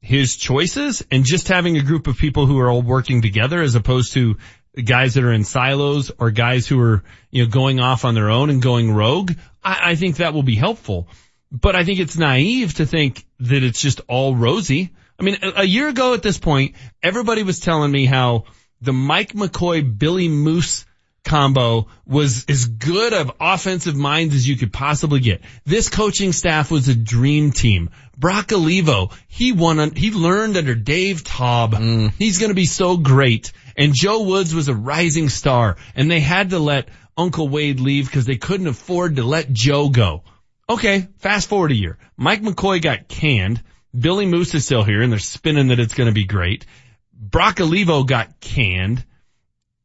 his 0.00 0.36
choices 0.36 1.04
and 1.10 1.24
just 1.24 1.48
having 1.48 1.76
a 1.76 1.82
group 1.82 2.06
of 2.06 2.18
people 2.18 2.46
who 2.46 2.58
are 2.60 2.70
all 2.70 2.82
working 2.82 3.22
together 3.22 3.60
as 3.62 3.74
opposed 3.74 4.12
to 4.12 4.36
guys 4.84 5.14
that 5.14 5.24
are 5.24 5.32
in 5.32 5.44
silos 5.44 6.10
or 6.18 6.30
guys 6.30 6.66
who 6.66 6.80
are, 6.80 7.02
you 7.30 7.44
know, 7.44 7.50
going 7.50 7.80
off 7.80 8.04
on 8.04 8.14
their 8.14 8.30
own 8.30 8.50
and 8.50 8.60
going 8.60 8.92
rogue. 8.92 9.32
I, 9.62 9.92
I 9.92 9.94
think 9.94 10.16
that 10.16 10.34
will 10.34 10.42
be 10.42 10.56
helpful. 10.56 11.08
But 11.50 11.76
I 11.76 11.84
think 11.84 12.00
it's 12.00 12.18
naive 12.18 12.74
to 12.74 12.86
think 12.86 13.24
that 13.40 13.62
it's 13.62 13.80
just 13.80 14.00
all 14.08 14.34
rosy. 14.34 14.92
I 15.18 15.22
mean, 15.22 15.38
a, 15.42 15.60
a 15.60 15.64
year 15.64 15.88
ago 15.88 16.14
at 16.14 16.22
this 16.22 16.38
point, 16.38 16.74
everybody 17.02 17.42
was 17.42 17.60
telling 17.60 17.90
me 17.90 18.04
how 18.04 18.44
the 18.80 18.92
Mike 18.92 19.32
McCoy, 19.32 19.98
Billy 19.98 20.28
Moose 20.28 20.84
combo 21.24 21.88
was 22.06 22.44
as 22.48 22.66
good 22.66 23.12
of 23.12 23.32
offensive 23.40 23.96
minds 23.96 24.34
as 24.34 24.46
you 24.46 24.56
could 24.56 24.72
possibly 24.72 25.20
get. 25.20 25.40
This 25.64 25.88
coaching 25.88 26.32
staff 26.32 26.70
was 26.70 26.88
a 26.88 26.94
dream 26.94 27.50
team. 27.50 27.90
Brock 28.16 28.52
Olivo, 28.52 29.10
he 29.26 29.52
won, 29.52 29.94
he 29.94 30.12
learned 30.12 30.56
under 30.56 30.74
Dave 30.74 31.24
Toub. 31.24 31.72
Mm. 31.72 32.12
He's 32.18 32.38
going 32.38 32.50
to 32.50 32.54
be 32.54 32.66
so 32.66 32.96
great. 32.96 33.52
And 33.76 33.94
Joe 33.94 34.22
Woods 34.22 34.54
was 34.54 34.68
a 34.68 34.74
rising 34.74 35.28
star 35.28 35.76
and 35.96 36.10
they 36.10 36.20
had 36.20 36.50
to 36.50 36.58
let 36.58 36.88
Uncle 37.16 37.48
Wade 37.48 37.80
leave 37.80 38.06
because 38.06 38.26
they 38.26 38.36
couldn't 38.36 38.66
afford 38.66 39.16
to 39.16 39.24
let 39.24 39.52
Joe 39.52 39.88
go. 39.88 40.22
Okay, 40.68 41.08
fast 41.18 41.48
forward 41.48 41.72
a 41.72 41.76
year. 41.76 41.98
Mike 42.16 42.42
McCoy 42.42 42.80
got 42.80 43.08
canned. 43.08 43.62
Billy 43.96 44.26
Moose 44.26 44.54
is 44.54 44.64
still 44.64 44.82
here 44.82 45.02
and 45.02 45.12
they're 45.12 45.18
spinning 45.18 45.68
that 45.68 45.80
it's 45.80 45.94
going 45.94 46.08
to 46.08 46.14
be 46.14 46.24
great. 46.24 46.66
Brock 47.12 47.60
Olivo 47.60 48.04
got 48.04 48.40
canned. 48.40 49.04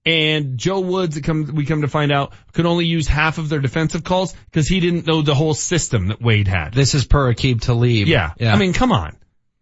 And 0.06 0.58
Joe 0.58 0.80
Woods, 0.80 1.18
it 1.18 1.22
come, 1.22 1.54
we 1.54 1.66
come 1.66 1.82
to 1.82 1.88
find 1.88 2.12
out, 2.12 2.34
could 2.54 2.66
only 2.66 2.86
use 2.86 3.08
half 3.08 3.38
of 3.38 3.50
their 3.50 3.60
defensive 3.60 4.04
calls 4.04 4.34
because 4.46 4.68
he 4.68 4.80
didn't 4.80 5.06
know 5.06 5.22
the 5.22 5.36
whole 5.36 5.54
system 5.54 6.08
that 6.08 6.22
Wade 6.22 6.48
had. 6.48 6.74
This 6.74 6.96
is 6.96 7.06
per 7.06 7.34
Aqib 7.34 7.62
Talib. 7.62 8.08
Yeah. 8.08 8.32
Yeah. 8.38 8.54
I 8.54 8.58
mean, 8.58 8.74
come 8.74 8.92
on. 8.92 9.18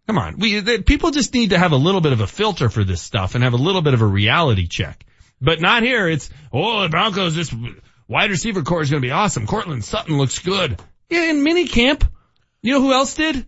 Come 0.06 0.16
on. 0.16 0.38
We, 0.38 0.60
the, 0.60 0.82
people 0.82 1.10
just 1.10 1.34
need 1.34 1.50
to 1.50 1.58
have 1.58 1.72
a 1.72 1.76
little 1.76 2.00
bit 2.00 2.12
of 2.12 2.20
a 2.20 2.26
filter 2.26 2.68
for 2.68 2.84
this 2.84 3.02
stuff 3.02 3.34
and 3.34 3.44
have 3.44 3.52
a 3.52 3.58
little 3.58 3.82
bit 3.82 3.94
of 3.94 4.00
a 4.00 4.06
reality 4.06 4.68
check. 4.68 5.04
But 5.40 5.60
not 5.60 5.82
here. 5.82 6.08
It's, 6.08 6.30
oh, 6.52 6.82
the 6.82 6.88
Broncos, 6.88 7.34
this 7.34 7.54
wide 8.06 8.30
receiver 8.30 8.62
core 8.62 8.80
is 8.80 8.90
going 8.90 9.02
to 9.02 9.06
be 9.06 9.12
awesome. 9.12 9.46
Courtland 9.46 9.84
Sutton 9.84 10.16
looks 10.16 10.38
good. 10.38 10.80
Yeah, 11.10 11.30
in 11.30 11.42
mini 11.42 11.66
camp. 11.66 12.04
You 12.62 12.74
know 12.74 12.80
who 12.80 12.92
else 12.92 13.14
did? 13.14 13.44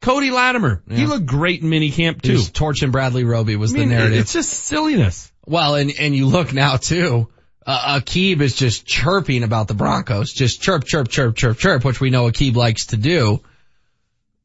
Cody 0.00 0.30
Latimer. 0.30 0.82
He 0.90 1.06
looked 1.06 1.26
great 1.26 1.62
in 1.62 1.70
mini 1.70 1.90
camp 1.90 2.22
too. 2.22 2.32
Was 2.32 2.50
torching 2.50 2.90
Bradley 2.90 3.24
Roby 3.24 3.56
was 3.56 3.72
I 3.72 3.78
mean, 3.78 3.88
the 3.88 3.94
narrative. 3.94 4.18
It's 4.18 4.32
just 4.32 4.52
silliness. 4.52 5.31
Well, 5.46 5.74
and, 5.74 5.92
and 5.98 6.14
you 6.14 6.26
look 6.26 6.52
now 6.52 6.76
too, 6.76 7.28
uh, 7.66 8.00
Aqib 8.00 8.40
is 8.40 8.54
just 8.54 8.86
chirping 8.86 9.44
about 9.44 9.68
the 9.68 9.74
Broncos. 9.74 10.32
Just 10.32 10.62
chirp, 10.62 10.84
chirp, 10.84 11.08
chirp, 11.08 11.36
chirp, 11.36 11.58
chirp, 11.58 11.84
which 11.84 12.00
we 12.00 12.10
know 12.10 12.30
Aqib 12.30 12.54
likes 12.54 12.86
to 12.86 12.96
do. 12.96 13.40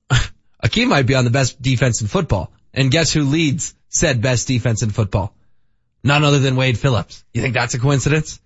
Aqib 0.64 0.88
might 0.88 1.06
be 1.06 1.16
on 1.16 1.24
the 1.24 1.32
best 1.32 1.61
defense 1.61 2.01
in 2.01 2.08
football. 2.08 2.51
And 2.74 2.92
guess 2.92 3.11
who 3.11 3.24
leads 3.24 3.74
said 3.90 4.22
best 4.22 4.48
defense 4.48 4.84
in 4.84 4.92
football? 4.92 5.34
None 6.03 6.24
other 6.24 6.40
than 6.40 6.56
Wade 6.56 6.77
Phillips. 6.77 7.24
You 7.34 7.42
think 7.42 7.53
that's 7.53 7.74
a 7.74 7.80
coincidence? 7.80 8.40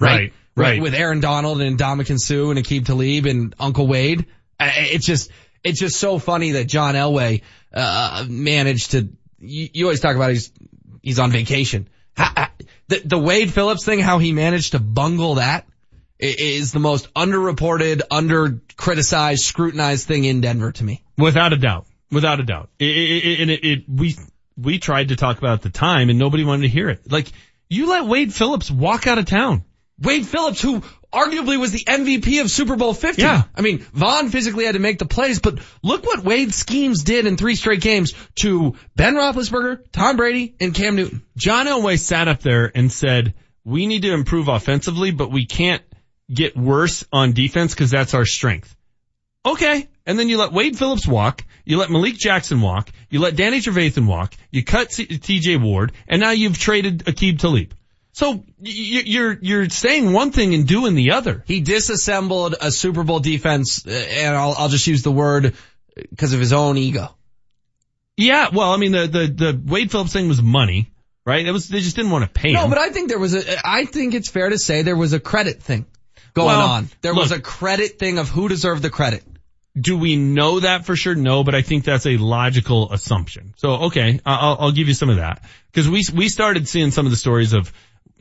Right, 0.00 0.32
right. 0.56 0.80
With 0.80 0.94
Aaron 0.94 1.20
Donald 1.20 1.60
and 1.60 1.78
Ndamukong 1.78 2.18
Suh 2.18 2.50
and 2.50 2.58
Aqib 2.58 2.86
Talib 2.86 3.26
and 3.26 3.54
Uncle 3.60 3.86
Wade. 3.86 4.26
It's 4.58 5.04
just, 5.04 5.30
it's 5.62 5.78
just 5.78 5.96
so 5.96 6.18
funny 6.18 6.52
that 6.52 6.64
John 6.64 6.94
Elway, 6.94 7.42
uh, 7.72 8.24
managed 8.28 8.92
to, 8.92 9.08
you, 9.38 9.68
you 9.72 9.84
always 9.84 10.00
talk 10.00 10.16
about 10.16 10.30
he's, 10.30 10.50
he's 11.02 11.18
on 11.18 11.30
vacation. 11.30 11.88
How, 12.16 12.32
how- 12.36 12.48
the, 12.88 13.00
the 13.04 13.18
Wade 13.18 13.52
Phillips 13.52 13.84
thing, 13.84 13.98
how 13.98 14.18
he 14.18 14.32
managed 14.32 14.72
to 14.72 14.78
bungle 14.78 15.36
that 15.36 15.66
is 16.18 16.72
the 16.72 16.80
most 16.80 17.12
underreported, 17.14 18.02
under 18.10 18.60
criticized, 18.76 19.44
scrutinized 19.44 20.06
thing 20.06 20.24
in 20.24 20.40
Denver 20.40 20.72
to 20.72 20.84
me. 20.84 21.02
Without 21.18 21.52
a 21.52 21.56
doubt. 21.56 21.86
Without 22.10 22.40
a 22.40 22.44
doubt. 22.44 22.70
It, 22.78 22.84
it, 22.84 23.24
it, 23.24 23.40
and 23.40 23.50
it, 23.50 23.84
we, 23.88 24.16
we 24.56 24.78
tried 24.78 25.08
to 25.08 25.16
talk 25.16 25.38
about 25.38 25.54
at 25.54 25.62
the 25.62 25.70
time 25.70 26.10
and 26.10 26.18
nobody 26.18 26.44
wanted 26.44 26.62
to 26.62 26.68
hear 26.68 26.88
it. 26.88 27.10
Like, 27.10 27.32
you 27.68 27.88
let 27.88 28.06
Wade 28.06 28.32
Phillips 28.32 28.70
walk 28.70 29.06
out 29.06 29.18
of 29.18 29.26
town. 29.26 29.64
Wade 29.98 30.26
Phillips, 30.26 30.60
who 30.60 30.82
arguably 31.14 31.58
was 31.58 31.72
the 31.72 31.84
MVP 31.84 32.40
of 32.40 32.50
Super 32.50 32.76
Bowl 32.76 32.92
50. 32.92 33.22
Yeah. 33.22 33.44
I 33.54 33.60
mean, 33.60 33.78
Von 33.92 34.30
physically 34.30 34.64
had 34.64 34.72
to 34.74 34.80
make 34.80 34.98
the 34.98 35.06
plays, 35.06 35.40
but 35.40 35.58
look 35.82 36.04
what 36.04 36.24
Wade 36.24 36.52
schemes 36.52 37.04
did 37.04 37.26
in 37.26 37.36
three 37.36 37.54
straight 37.54 37.80
games 37.80 38.12
to 38.36 38.74
Ben 38.96 39.14
Roethlisberger, 39.14 39.84
Tom 39.92 40.16
Brady, 40.16 40.54
and 40.60 40.74
Cam 40.74 40.96
Newton. 40.96 41.22
John 41.36 41.66
Elway 41.66 41.98
sat 41.98 42.28
up 42.28 42.40
there 42.40 42.70
and 42.74 42.90
said, 42.92 43.34
we 43.64 43.86
need 43.86 44.02
to 44.02 44.12
improve 44.12 44.48
offensively, 44.48 45.10
but 45.10 45.30
we 45.30 45.46
can't 45.46 45.82
get 46.32 46.56
worse 46.56 47.04
on 47.12 47.32
defense 47.32 47.74
because 47.74 47.90
that's 47.90 48.14
our 48.14 48.26
strength. 48.26 48.76
Okay. 49.46 49.88
And 50.06 50.18
then 50.18 50.28
you 50.28 50.38
let 50.38 50.52
Wade 50.52 50.78
Phillips 50.78 51.06
walk. 51.06 51.44
You 51.64 51.78
let 51.78 51.90
Malik 51.90 52.16
Jackson 52.16 52.60
walk. 52.60 52.90
You 53.08 53.20
let 53.20 53.36
Danny 53.36 53.60
Trevathan 53.60 54.06
walk. 54.06 54.34
You 54.50 54.64
cut 54.64 54.92
C- 54.92 55.06
TJ 55.06 55.62
Ward 55.62 55.92
and 56.06 56.20
now 56.20 56.30
you've 56.30 56.58
traded 56.58 57.04
Aqib 57.04 57.38
Talib. 57.38 57.74
So 58.14 58.44
you're, 58.60 59.36
you're 59.42 59.68
saying 59.68 60.12
one 60.12 60.30
thing 60.30 60.54
and 60.54 60.68
doing 60.68 60.94
the 60.94 61.10
other. 61.10 61.42
He 61.48 61.60
disassembled 61.60 62.54
a 62.60 62.70
Super 62.70 63.02
Bowl 63.02 63.18
defense, 63.18 63.84
uh, 63.84 63.90
and 63.90 64.36
I'll, 64.36 64.54
I'll 64.56 64.68
just 64.68 64.86
use 64.86 65.02
the 65.02 65.10
word 65.10 65.54
because 66.10 66.32
of 66.32 66.38
his 66.38 66.52
own 66.52 66.78
ego. 66.78 67.12
Yeah. 68.16 68.50
Well, 68.52 68.72
I 68.72 68.76
mean, 68.76 68.92
the, 68.92 69.08
the, 69.08 69.26
the 69.26 69.60
Wade 69.66 69.90
Phillips 69.90 70.12
thing 70.12 70.28
was 70.28 70.40
money, 70.40 70.92
right? 71.26 71.44
It 71.44 71.50
was, 71.50 71.68
they 71.68 71.80
just 71.80 71.96
didn't 71.96 72.12
want 72.12 72.24
to 72.24 72.30
pay 72.30 72.50
him. 72.50 72.54
No, 72.54 72.68
but 72.68 72.78
I 72.78 72.90
think 72.90 73.08
there 73.08 73.18
was 73.18 73.34
a, 73.34 73.66
I 73.66 73.84
think 73.84 74.14
it's 74.14 74.28
fair 74.28 74.48
to 74.48 74.58
say 74.58 74.82
there 74.82 74.94
was 74.94 75.12
a 75.12 75.18
credit 75.18 75.60
thing 75.60 75.84
going 76.34 76.46
Well, 76.46 76.68
on. 76.68 76.88
There 77.00 77.14
was 77.14 77.32
a 77.32 77.40
credit 77.40 77.98
thing 77.98 78.18
of 78.18 78.28
who 78.28 78.48
deserved 78.48 78.82
the 78.82 78.90
credit. 78.90 79.24
Do 79.76 79.98
we 79.98 80.14
know 80.14 80.60
that 80.60 80.84
for 80.86 80.94
sure? 80.94 81.16
No, 81.16 81.42
but 81.42 81.56
I 81.56 81.62
think 81.62 81.82
that's 81.82 82.06
a 82.06 82.16
logical 82.16 82.92
assumption. 82.92 83.54
So, 83.56 83.70
okay, 83.86 84.20
I'll, 84.24 84.56
I'll 84.60 84.72
give 84.72 84.86
you 84.86 84.94
some 84.94 85.10
of 85.10 85.16
that. 85.16 85.42
Cause 85.72 85.88
we, 85.88 86.04
we 86.14 86.28
started 86.28 86.68
seeing 86.68 86.92
some 86.92 87.06
of 87.06 87.10
the 87.10 87.16
stories 87.16 87.54
of, 87.54 87.72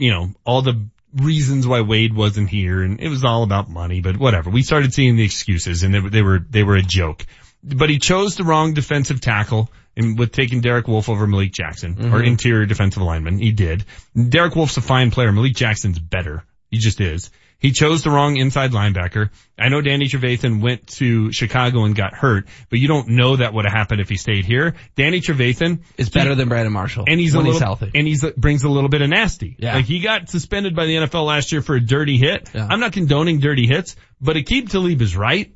you 0.04 0.12
know, 0.12 0.32
all 0.46 0.62
the 0.62 0.88
reasons 1.16 1.66
why 1.66 1.82
Wade 1.82 2.14
wasn't 2.14 2.50
here 2.50 2.82
and 2.84 3.00
it 3.00 3.08
was 3.08 3.24
all 3.24 3.44
about 3.44 3.70
money, 3.70 4.02
but 4.02 4.18
whatever. 4.18 4.50
We 4.50 4.64
started 4.64 4.94
seeing 4.94 5.16
the 5.16 5.24
excuses 5.24 5.84
and 5.84 5.94
they, 5.94 6.00
were- 6.02 6.10
they 6.10 6.22
were, 6.22 6.40
they 6.50 6.64
were 6.64 6.76
a 6.76 6.82
joke. 6.82 7.26
But 7.64 7.90
he 7.90 8.00
chose 8.00 8.36
the 8.36 8.44
wrong 8.44 8.74
defensive 8.74 9.22
tackle 9.22 9.70
and 9.96 10.20
with 10.20 10.32
taking 10.34 10.60
Derek 10.62 10.88
Wolfe 10.88 11.08
over 11.08 11.26
Malik 11.28 11.54
Jackson 11.54 11.94
or 12.14 12.20
Mhm. 12.22 12.28
interior 12.28 12.66
defensive 12.66 13.02
lineman. 13.04 13.38
He 13.40 13.52
did. 13.54 13.86
Derek 14.30 14.56
Wolfe's 14.56 14.76
a 14.78 14.82
fine 14.82 15.12
player. 15.12 15.32
Malik 15.32 15.56
Jackson's 15.56 16.00
better. 16.00 16.44
He 16.72 16.80
just 16.80 17.00
is. 17.00 17.30
He 17.64 17.72
chose 17.72 18.04
the 18.04 18.12
wrong 18.12 18.36
inside 18.36 18.72
linebacker. 18.72 19.30
I 19.58 19.70
know 19.70 19.80
Danny 19.80 20.08
Trevathan 20.08 20.62
went 20.62 20.86
to 20.98 21.32
Chicago 21.32 21.86
and 21.86 21.96
got 21.96 22.14
hurt, 22.14 22.48
but 22.70 22.80
you 22.80 22.90
don't 22.90 23.08
know 23.08 23.38
that 23.38 23.54
would 23.54 23.64
have 23.64 23.74
happened 23.74 24.02
if 24.02 24.10
he 24.10 24.18
stayed 24.18 24.44
here. 24.44 24.76
Danny 24.98 25.22
Trevathan 25.22 25.80
is 25.98 26.10
better 26.10 26.36
than 26.36 26.50
Brandon 26.50 26.74
Marshall. 26.74 27.06
and 27.08 27.22
he's 27.22 27.34
when 27.34 27.46
a 27.46 27.50
little, 27.50 27.54
he's 27.54 27.64
healthy. 27.64 27.92
and 27.96 28.06
he's 28.06 28.22
brings 28.36 28.66
a 28.66 28.70
little 28.70 28.90
bit 28.90 29.02
of 29.02 29.10
nasty. 29.10 29.56
Yeah. 29.58 29.76
Like 29.76 29.86
he 29.86 30.02
got 30.02 30.30
suspended 30.30 30.76
by 30.76 30.88
the 30.88 30.96
NFL 30.96 31.26
last 31.26 31.54
year 31.54 31.62
for 31.62 31.76
a 31.76 31.80
dirty 31.80 32.18
hit. 32.18 32.50
I'm 32.54 32.82
not 32.82 32.92
condoning 32.92 33.40
dirty 33.40 33.66
hits, 33.66 33.96
but 34.20 34.36
Aqib 34.36 34.70
Talib 34.70 35.02
is 35.02 35.16
right. 35.16 35.56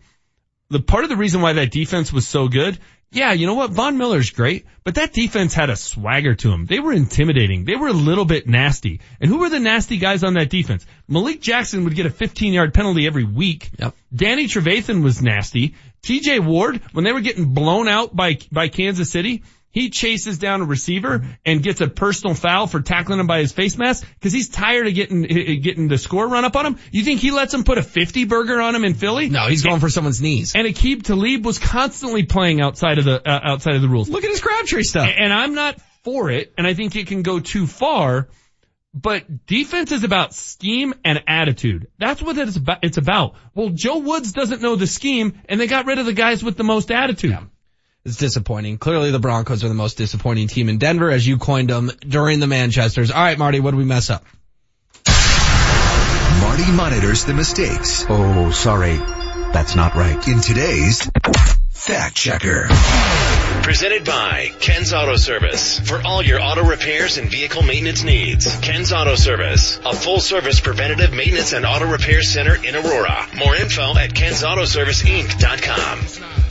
The 0.70 0.80
part 0.80 1.04
of 1.04 1.10
the 1.10 1.18
reason 1.18 1.42
why 1.42 1.54
that 1.54 1.72
defense 1.72 2.14
was 2.14 2.26
so 2.26 2.48
good, 2.48 2.80
yeah, 3.12 3.32
you 3.32 3.48
know 3.48 3.54
what? 3.54 3.72
Von 3.72 3.98
Miller's 3.98 4.32
great, 4.32 4.66
but 4.84 4.96
that 4.96 5.14
defense 5.14 5.54
had 5.54 5.70
a 5.70 5.78
swagger 5.78 6.36
to 6.36 6.50
them. 6.50 6.66
They 6.66 6.80
were 6.80 6.92
intimidating. 6.92 7.64
They 7.64 7.76
were 7.76 7.88
a 7.88 7.94
little 7.94 8.26
bit 8.26 8.48
nasty. 8.48 9.00
And 9.22 9.30
who 9.30 9.40
were 9.40 9.50
the 9.50 9.60
nasty 9.60 9.98
guys 9.98 10.24
on 10.24 10.34
that 10.34 10.50
defense? 10.50 10.86
Malik 11.08 11.42
Jackson 11.42 11.86
would 11.86 11.96
get 11.96 12.06
a 12.06 12.10
15 12.10 12.54
yard 12.54 12.74
penalty 12.74 13.08
every 13.08 13.24
week. 13.24 13.70
Yep. 13.80 13.96
Danny 14.14 14.48
Trevathan 14.48 15.04
was 15.04 15.22
nasty. 15.22 15.76
TJ 16.04 16.46
Ward, 16.46 16.82
when 16.92 17.06
they 17.06 17.14
were 17.14 17.22
getting 17.22 17.54
blown 17.54 17.88
out 17.88 18.16
by, 18.16 18.38
by 18.52 18.68
Kansas 18.68 19.10
City, 19.10 19.44
he 19.72 19.90
chases 19.90 20.38
down 20.38 20.62
a 20.62 20.66
receiver 20.66 21.26
and 21.46 21.62
gets 21.62 21.82
a 21.82 21.88
personal 21.88 22.34
foul 22.36 22.68
for 22.68 22.82
tackling 22.82 23.20
him 23.20 23.28
by 23.28 23.40
his 23.40 23.52
face 23.52 23.78
mask 23.78 24.08
because 24.16 24.34
he's 24.34 24.50
tired 24.50 24.88
of 24.88 24.94
getting 24.94 25.22
getting 25.62 25.88
the 25.88 25.98
score 25.98 26.28
run 26.28 26.46
up 26.46 26.56
on 26.56 26.66
him. 26.66 26.80
You 26.92 27.04
think 27.04 27.20
he 27.20 27.32
lets 27.32 27.54
him 27.54 27.64
put 27.64 27.78
a 27.78 27.84
50 27.84 28.26
burger 28.26 28.60
on 28.60 28.76
him 28.76 28.84
in 28.84 28.94
Philly? 28.96 29.30
No, 29.30 29.48
he's 29.48 29.64
going 29.64 29.80
for 29.80 29.90
someone's 29.90 30.22
knees. 30.22 30.56
And 30.56 30.68
Aqib 30.68 31.04
Talib 31.04 31.46
was 31.46 31.60
constantly 31.60 32.24
playing 32.24 32.62
outside 32.62 32.98
of 32.98 33.06
the 33.06 33.22
uh, 33.28 33.40
outside 33.44 33.76
of 33.76 33.82
the 33.82 33.90
rules. 33.90 34.10
Look 34.10 34.24
at 34.24 34.30
his 34.30 34.42
Crabtree 34.42 34.84
stuff. 34.84 35.10
And 35.16 35.32
I'm 35.32 35.54
not 35.54 35.80
for 36.04 36.32
it, 36.32 36.54
and 36.58 36.66
I 36.66 36.74
think 36.74 36.96
it 36.96 37.08
can 37.08 37.22
go 37.22 37.40
too 37.40 37.68
far. 37.68 38.30
But 38.94 39.46
defense 39.46 39.92
is 39.92 40.04
about 40.04 40.34
scheme 40.34 40.96
and 41.06 41.22
attitude. 41.28 41.88
That's 42.00 42.22
what 42.22 42.36
it's 42.38 42.56
about. 42.56 42.80
It's 42.82 42.98
about. 42.98 43.36
Well, 43.54 43.70
Joe 43.70 44.00
Woods 44.00 44.32
doesn't 44.32 44.62
know 44.62 44.76
the 44.76 44.88
scheme, 44.88 45.40
and 45.48 45.60
they 45.60 45.68
got 45.68 45.86
rid 45.86 46.00
of 46.00 46.08
the 46.08 46.14
guys 46.14 46.44
with 46.44 46.58
the 46.58 46.64
most 46.64 46.90
attitude. 46.90 47.38
It's 48.08 48.16
disappointing. 48.16 48.78
Clearly 48.78 49.12
the 49.12 49.20
Broncos 49.20 49.66
are 49.66 49.68
the 49.68 49.74
most 49.74 49.98
disappointing 49.98 50.48
team 50.48 50.70
in 50.70 50.78
Denver 50.78 51.12
as 51.12 51.28
you 51.28 51.38
coined 51.38 51.70
them 51.70 51.92
during 52.08 52.40
the 52.40 52.48
Manchesters. 52.48 53.12
All 53.12 53.22
right, 53.22 53.38
Marty, 53.38 53.60
what 53.60 53.72
did 53.72 53.78
we 53.80 53.84
mess 53.84 54.10
up? 54.10 54.24
Marty 56.40 56.72
monitors 56.72 57.26
the 57.26 57.34
mistakes 57.34 58.06
Oh, 58.08 58.52
sorry. 58.52 58.96
That's 59.52 59.76
not 59.76 59.96
right. 59.96 60.26
in 60.26 60.40
today's 60.40 61.12
Fact 61.72 62.16
Checker. 62.16 62.68
Presented 63.64 64.06
by 64.06 64.54
Ken's 64.62 64.94
Auto 64.94 65.18
Service. 65.18 65.78
For 65.82 66.02
all 66.02 66.24
your 66.24 66.42
auto 66.42 66.64
repairs 66.64 67.18
and 67.18 67.30
vehicle 67.30 67.62
maintenance 67.62 68.04
needs. 68.04 68.56
Ken's 68.62 68.94
Auto 68.94 69.16
Service. 69.16 69.82
A 69.86 69.94
full 69.94 70.22
service 70.22 70.62
preventative 70.62 71.12
maintenance 71.12 71.52
and 71.52 71.66
auto 71.66 71.92
repair 71.92 72.22
center 72.22 72.56
in 72.56 72.74
Aurora. 72.76 73.28
More 73.38 73.58
info 73.58 73.98
at 73.98 74.12
kensautoserviceinc.com. 74.12 76.47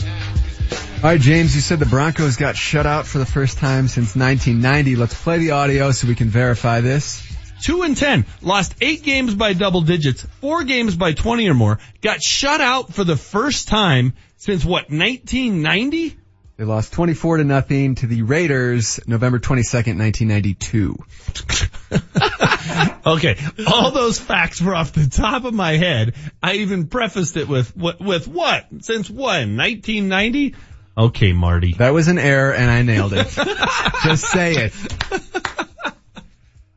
All 0.96 1.12
right, 1.12 1.20
James, 1.20 1.54
you 1.54 1.60
said 1.60 1.78
the 1.78 1.84
Broncos 1.84 2.36
got 2.36 2.56
shut 2.56 2.86
out 2.86 3.06
for 3.06 3.18
the 3.18 3.26
first 3.26 3.58
time 3.58 3.86
since 3.86 4.16
1990. 4.16 4.96
Let's 4.96 5.22
play 5.22 5.36
the 5.36 5.50
audio 5.50 5.90
so 5.90 6.08
we 6.08 6.14
can 6.14 6.30
verify 6.30 6.80
this. 6.80 7.22
Two 7.62 7.82
and 7.82 7.94
ten, 7.94 8.24
lost 8.40 8.74
eight 8.80 9.02
games 9.02 9.34
by 9.34 9.52
double 9.52 9.82
digits, 9.82 10.26
four 10.40 10.64
games 10.64 10.96
by 10.96 11.12
20 11.12 11.48
or 11.48 11.54
more, 11.54 11.78
got 12.00 12.22
shut 12.22 12.62
out 12.62 12.94
for 12.94 13.04
the 13.04 13.14
first 13.14 13.68
time 13.68 14.14
since 14.38 14.64
what, 14.64 14.90
1990? 14.90 16.16
They 16.56 16.64
lost 16.64 16.94
24 16.94 17.36
to 17.36 17.44
nothing 17.44 17.96
to 17.96 18.06
the 18.06 18.22
Raiders 18.22 18.98
November 19.06 19.38
22nd, 19.38 19.98
1992. 19.98 20.96
Okay, 23.06 23.36
all 23.68 23.92
those 23.92 24.18
facts 24.18 24.60
were 24.60 24.74
off 24.74 24.92
the 24.92 25.06
top 25.06 25.44
of 25.44 25.54
my 25.54 25.76
head. 25.76 26.14
I 26.42 26.54
even 26.54 26.88
prefaced 26.88 27.36
it 27.36 27.46
with, 27.46 27.76
with, 27.76 28.00
with 28.00 28.26
what? 28.26 28.66
Since 28.80 29.08
when? 29.08 29.56
1990? 29.56 30.56
Okay, 30.98 31.32
Marty. 31.32 31.74
That 31.74 31.90
was 31.90 32.08
an 32.08 32.18
error 32.18 32.54
and 32.54 32.70
I 32.70 32.82
nailed 32.82 33.12
it. 33.12 33.26
Just 34.04 34.24
say 34.24 34.54
it. 34.54 34.72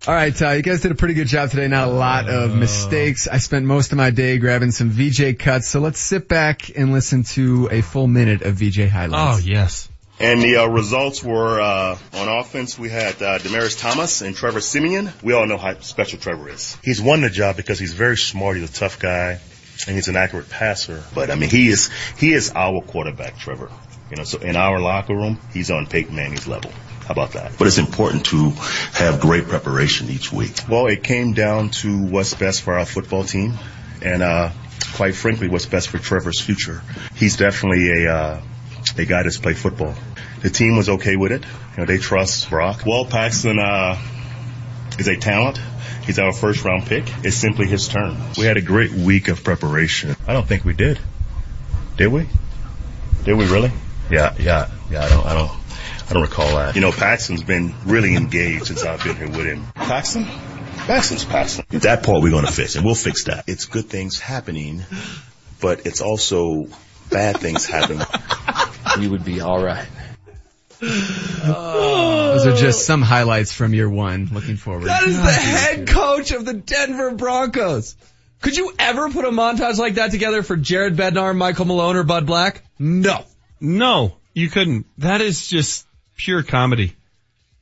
All 0.07 0.15
right, 0.15 0.41
uh, 0.41 0.51
you 0.51 0.63
guys 0.63 0.81
did 0.81 0.91
a 0.91 0.95
pretty 0.95 1.13
good 1.13 1.27
job 1.27 1.51
today. 1.51 1.67
Not 1.67 1.87
a 1.89 1.91
lot 1.91 2.29
of 2.29 2.55
mistakes. 2.55 3.27
I 3.27 3.37
spent 3.37 3.65
most 3.65 3.91
of 3.91 3.97
my 3.97 4.09
day 4.09 4.37
grabbing 4.37 4.71
some 4.71 4.89
VJ 4.89 5.37
cuts, 5.37 5.67
so 5.67 5.81
let's 5.81 5.99
sit 5.99 6.27
back 6.27 6.75
and 6.75 6.91
listen 6.91 7.23
to 7.35 7.69
a 7.71 7.81
full 7.81 8.07
minute 8.07 8.41
of 8.41 8.55
VJ 8.55 8.89
highlights. 8.89 9.43
Oh, 9.43 9.45
yes. 9.45 9.89
And 10.19 10.41
the 10.41 10.57
uh, 10.57 10.67
results 10.67 11.23
were 11.23 11.61
uh, 11.61 11.97
on 12.13 12.27
offense. 12.27 12.79
We 12.79 12.89
had 12.89 13.21
uh, 13.21 13.39
Demaryius 13.39 13.79
Thomas 13.79 14.21
and 14.21 14.35
Trevor 14.35 14.61
Siemian. 14.61 15.11
We 15.21 15.33
all 15.33 15.45
know 15.45 15.57
how 15.57 15.79
special 15.79 16.19
Trevor 16.19 16.49
is. 16.49 16.77
He's 16.83 17.01
won 17.01 17.21
the 17.21 17.29
job 17.29 17.55
because 17.55 17.77
he's 17.77 17.93
very 17.93 18.17
smart. 18.17 18.57
He's 18.57 18.69
a 18.69 18.73
tough 18.73 18.99
guy, 18.99 19.39
and 19.87 19.95
he's 19.95 20.07
an 20.07 20.15
accurate 20.15 20.49
passer. 20.49 21.03
But 21.13 21.29
I 21.29 21.35
mean, 21.35 21.49
he 21.49 21.67
is 21.69 21.89
he 22.17 22.33
is 22.33 22.51
our 22.53 22.81
quarterback, 22.81 23.37
Trevor. 23.37 23.69
You 24.09 24.17
know, 24.17 24.23
so 24.23 24.39
in 24.39 24.55
our 24.55 24.79
locker 24.79 25.15
room, 25.15 25.39
he's 25.53 25.69
on 25.71 25.85
Peyton 25.85 26.15
Manning's 26.15 26.47
level. 26.47 26.71
How 27.05 27.11
about 27.13 27.33
that? 27.33 27.57
But 27.57 27.67
it's 27.67 27.77
important 27.77 28.25
to 28.27 28.51
have 28.93 29.19
great 29.19 29.47
preparation 29.47 30.09
each 30.09 30.31
week. 30.31 30.55
Well, 30.69 30.87
it 30.87 31.03
came 31.03 31.33
down 31.33 31.69
to 31.81 32.05
what's 32.05 32.33
best 32.33 32.61
for 32.61 32.77
our 32.77 32.85
football 32.85 33.23
team, 33.23 33.55
and 34.03 34.21
uh, 34.21 34.51
quite 34.93 35.15
frankly, 35.15 35.47
what's 35.47 35.65
best 35.65 35.89
for 35.89 35.97
Trevor's 35.97 36.39
future. 36.39 36.81
He's 37.15 37.37
definitely 37.37 38.05
a 38.05 38.13
uh, 38.13 38.41
a 38.97 39.05
guy 39.05 39.23
that's 39.23 39.37
played 39.37 39.57
football. 39.57 39.95
The 40.41 40.49
team 40.49 40.77
was 40.77 40.89
okay 40.89 41.15
with 41.15 41.31
it. 41.31 41.43
You 41.43 41.77
know, 41.77 41.85
they 41.85 41.97
trust 41.97 42.49
Brock. 42.49 42.83
Well, 42.85 43.05
Paxton 43.05 43.59
uh, 43.59 43.97
is 44.97 45.07
a 45.07 45.17
talent. 45.17 45.59
He's 46.05 46.19
our 46.19 46.31
first 46.31 46.63
round 46.63 46.85
pick. 46.85 47.05
It's 47.23 47.35
simply 47.35 47.67
his 47.67 47.87
turn. 47.87 48.17
We 48.37 48.45
had 48.45 48.57
a 48.57 48.61
great 48.61 48.91
week 48.91 49.27
of 49.27 49.43
preparation. 49.43 50.15
I 50.27 50.33
don't 50.33 50.47
think 50.47 50.65
we 50.65 50.73
did. 50.73 50.99
Did 51.97 52.07
we? 52.07 52.27
Did 53.25 53.33
we 53.33 53.45
really? 53.45 53.71
Yeah, 54.09 54.35
yeah, 54.39 54.69
yeah. 54.89 55.03
I 55.03 55.09
don't, 55.09 55.25
I 55.25 55.33
don't, 55.33 55.51
I 56.09 56.13
don't 56.13 56.21
recall 56.23 56.55
that. 56.55 56.75
You 56.75 56.81
know, 56.81 56.91
Paxton's 56.91 57.43
been 57.43 57.73
really 57.85 58.15
engaged 58.15 58.67
since 58.67 58.83
I've 58.83 59.03
been 59.03 59.15
here 59.15 59.27
with 59.27 59.45
him. 59.45 59.65
Paxton? 59.75 60.25
Paxton's 60.25 61.25
Paxton. 61.25 61.65
That 61.79 62.03
part 62.03 62.23
we're 62.23 62.31
going 62.31 62.45
to 62.45 62.51
fix, 62.51 62.75
and 62.75 62.83
we'll 62.83 62.95
fix 62.95 63.25
that. 63.25 63.45
It's 63.47 63.65
good 63.65 63.85
things 63.85 64.19
happening, 64.19 64.83
but 65.61 65.85
it's 65.85 66.01
also 66.01 66.67
bad 67.09 67.37
things 67.37 67.65
happening. 67.65 68.05
We 68.97 69.07
would 69.07 69.23
be 69.23 69.39
all 69.39 69.63
right. 69.63 69.87
Those 70.79 72.47
are 72.47 72.55
just 72.55 72.85
some 72.85 73.01
highlights 73.03 73.53
from 73.53 73.73
year 73.73 73.89
one. 73.89 74.29
Looking 74.33 74.57
forward. 74.57 74.85
That 74.85 75.03
is 75.03 75.15
the 75.15 75.31
head 75.31 75.87
coach 75.87 76.31
of 76.31 76.43
the 76.43 76.53
Denver 76.53 77.11
Broncos. 77.11 77.95
Could 78.41 78.57
you 78.57 78.73
ever 78.79 79.09
put 79.09 79.25
a 79.25 79.29
montage 79.29 79.77
like 79.77 79.95
that 79.95 80.11
together 80.11 80.41
for 80.41 80.55
Jared 80.55 80.95
Bednar, 80.95 81.35
Michael 81.35 81.65
Malone, 81.65 81.97
or 81.97 82.03
Bud 82.03 82.25
Black? 82.25 82.63
No. 82.79 83.25
No, 83.61 84.15
you 84.33 84.49
couldn't. 84.49 84.85
That 84.99 85.21
is 85.21 85.47
just 85.47 85.85
pure 86.17 86.43
comedy. 86.43 86.95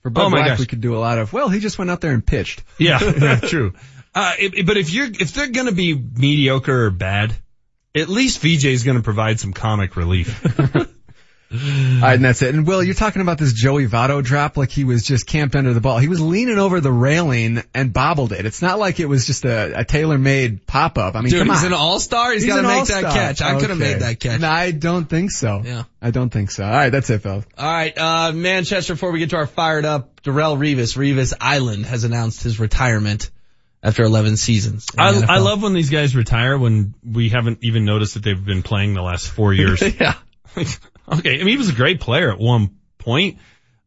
For 0.03 0.09
Bud 0.09 0.21
Oh 0.25 0.29
my 0.29 0.37
Black, 0.37 0.47
gosh. 0.49 0.59
we 0.59 0.65
could 0.67 0.81
do 0.81 0.95
a 0.95 0.99
lot 0.99 1.17
of. 1.17 1.33
Well, 1.33 1.49
he 1.49 1.59
just 1.59 1.77
went 1.77 1.89
out 1.91 2.01
there 2.01 2.11
and 2.11 2.25
pitched. 2.25 2.63
Yeah, 2.77 2.99
yeah, 3.21 3.39
true. 3.39 3.73
Uh, 4.13 4.33
it- 4.39 4.65
but 4.65 4.77
if 4.77 4.91
you're, 4.91 5.07
if 5.07 5.33
they're 5.33 5.47
gonna 5.49 5.71
be 5.71 5.93
mediocre 5.95 6.85
or 6.85 6.89
bad, 6.91 7.35
at 7.95 8.09
least 8.09 8.39
VJ 8.39 8.65
is 8.65 8.83
gonna 8.83 9.01
provide 9.01 9.39
some 9.39 9.53
comic 9.53 9.95
relief. 9.95 10.43
All 11.49 11.57
right, 11.57 12.15
and 12.15 12.25
that's 12.25 12.41
it. 12.41 12.53
And 12.53 12.67
Will, 12.67 12.83
you're 12.83 12.93
talking 12.93 13.21
about 13.21 13.37
this 13.37 13.53
Joey 13.53 13.87
Votto 13.87 14.21
drop 14.21 14.57
like 14.57 14.69
he 14.69 14.83
was 14.83 15.03
just 15.03 15.25
camped 15.25 15.55
under 15.55 15.73
the 15.73 15.79
ball. 15.79 15.97
He 15.97 16.09
was 16.09 16.19
leaning 16.19 16.57
over 16.57 16.81
the 16.81 16.91
railing 16.91 17.63
and 17.73 17.93
bobbled 17.93 18.33
it. 18.33 18.45
It's 18.45 18.61
not 18.61 18.79
like 18.79 18.99
it 18.99 19.05
was 19.05 19.25
just 19.25 19.45
a, 19.45 19.79
a 19.79 19.85
tailor-made 19.85 20.67
pop-up. 20.67 21.15
I 21.15 21.21
mean, 21.21 21.29
Dude, 21.29 21.39
come 21.39 21.55
he's 21.55 21.63
on. 21.63 21.67
an 21.67 21.73
all-star. 21.73 22.33
He's 22.33 22.45
gotta 22.45 22.63
make 22.63 22.87
that 22.87 23.05
all-star. 23.05 23.11
catch. 23.13 23.41
I 23.41 23.59
could 23.59 23.69
have 23.69 23.79
made 23.79 23.99
that 24.01 24.19
catch. 24.19 24.41
No, 24.41 24.49
I 24.49 24.71
don't 24.71 25.09
think 25.09 25.31
so. 25.31 25.61
Yeah. 25.63 25.83
I 26.01 26.11
don't 26.11 26.29
think 26.29 26.51
so. 26.51 26.65
All 26.65 26.69
right, 26.69 26.89
that's 26.89 27.09
it, 27.09 27.19
fellas. 27.19 27.45
All 27.57 27.65
right, 27.65 27.97
uh, 27.97 28.33
Manchester. 28.33 28.93
Before 28.93 29.11
we 29.11 29.19
get 29.19 29.29
to 29.29 29.37
our 29.37 29.47
fired 29.47 29.85
up, 29.85 30.21
Darrelle 30.23 30.57
Revis, 30.57 30.97
Revis 30.97 31.33
Island 31.39 31.85
has 31.85 32.03
announced 32.03 32.43
his 32.43 32.59
retirement 32.59 33.29
after 33.81 34.03
11 34.03 34.35
seasons. 34.35 34.87
I, 34.97 35.23
I 35.27 35.37
love 35.37 35.63
when 35.63 35.73
these 35.73 35.89
guys 35.89 36.13
retire 36.13 36.57
when 36.57 36.93
we 37.09 37.29
haven't 37.29 37.59
even 37.61 37.85
noticed 37.85 38.15
that 38.15 38.23
they've 38.23 38.43
been 38.43 38.63
playing 38.63 38.95
the 38.95 39.01
last 39.01 39.27
four 39.27 39.53
years. 39.53 39.81
yeah. 39.99 40.15
okay, 41.11 41.35
I 41.35 41.37
mean, 41.39 41.47
he 41.47 41.57
was 41.57 41.69
a 41.69 41.73
great 41.75 41.99
player 41.99 42.31
at 42.31 42.39
one 42.39 42.77
point. 42.97 43.37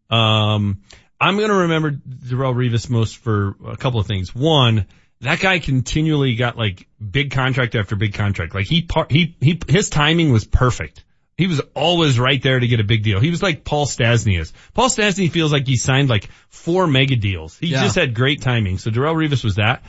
Um, 0.08 0.82
I'm 1.20 1.36
going 1.36 1.50
to 1.50 1.54
remember 1.56 1.90
Darrelle 1.92 2.54
Revis 2.54 2.88
most 2.90 3.18
for 3.18 3.54
a 3.66 3.76
couple 3.76 4.00
of 4.00 4.06
things. 4.06 4.34
One, 4.34 4.86
that 5.20 5.40
guy 5.40 5.58
continually 5.58 6.34
got 6.34 6.56
like 6.56 6.88
big 6.98 7.30
contract 7.30 7.74
after 7.74 7.94
big 7.96 8.14
contract. 8.14 8.54
Like 8.54 8.66
he, 8.66 8.82
par- 8.82 9.06
he, 9.10 9.36
he, 9.40 9.60
his 9.68 9.90
timing 9.90 10.32
was 10.32 10.44
perfect. 10.46 11.04
He 11.36 11.46
was 11.46 11.60
always 11.74 12.18
right 12.18 12.42
there 12.42 12.58
to 12.58 12.66
get 12.66 12.80
a 12.80 12.84
big 12.84 13.02
deal. 13.02 13.20
He 13.20 13.30
was 13.30 13.42
like 13.42 13.64
Paul 13.64 13.86
Stastny 13.86 14.38
is. 14.38 14.52
Paul 14.74 14.88
Stastny 14.88 15.30
feels 15.30 15.52
like 15.52 15.66
he 15.66 15.76
signed 15.76 16.10
like 16.10 16.28
four 16.48 16.86
mega 16.86 17.16
deals. 17.16 17.56
He 17.58 17.68
Yeah. 17.68 17.82
just 17.82 17.94
had 17.96 18.14
great 18.14 18.42
timing. 18.42 18.78
So 18.78 18.90
Darrelle 18.90 19.14
Revis 19.14 19.42
was 19.44 19.54
that. 19.56 19.82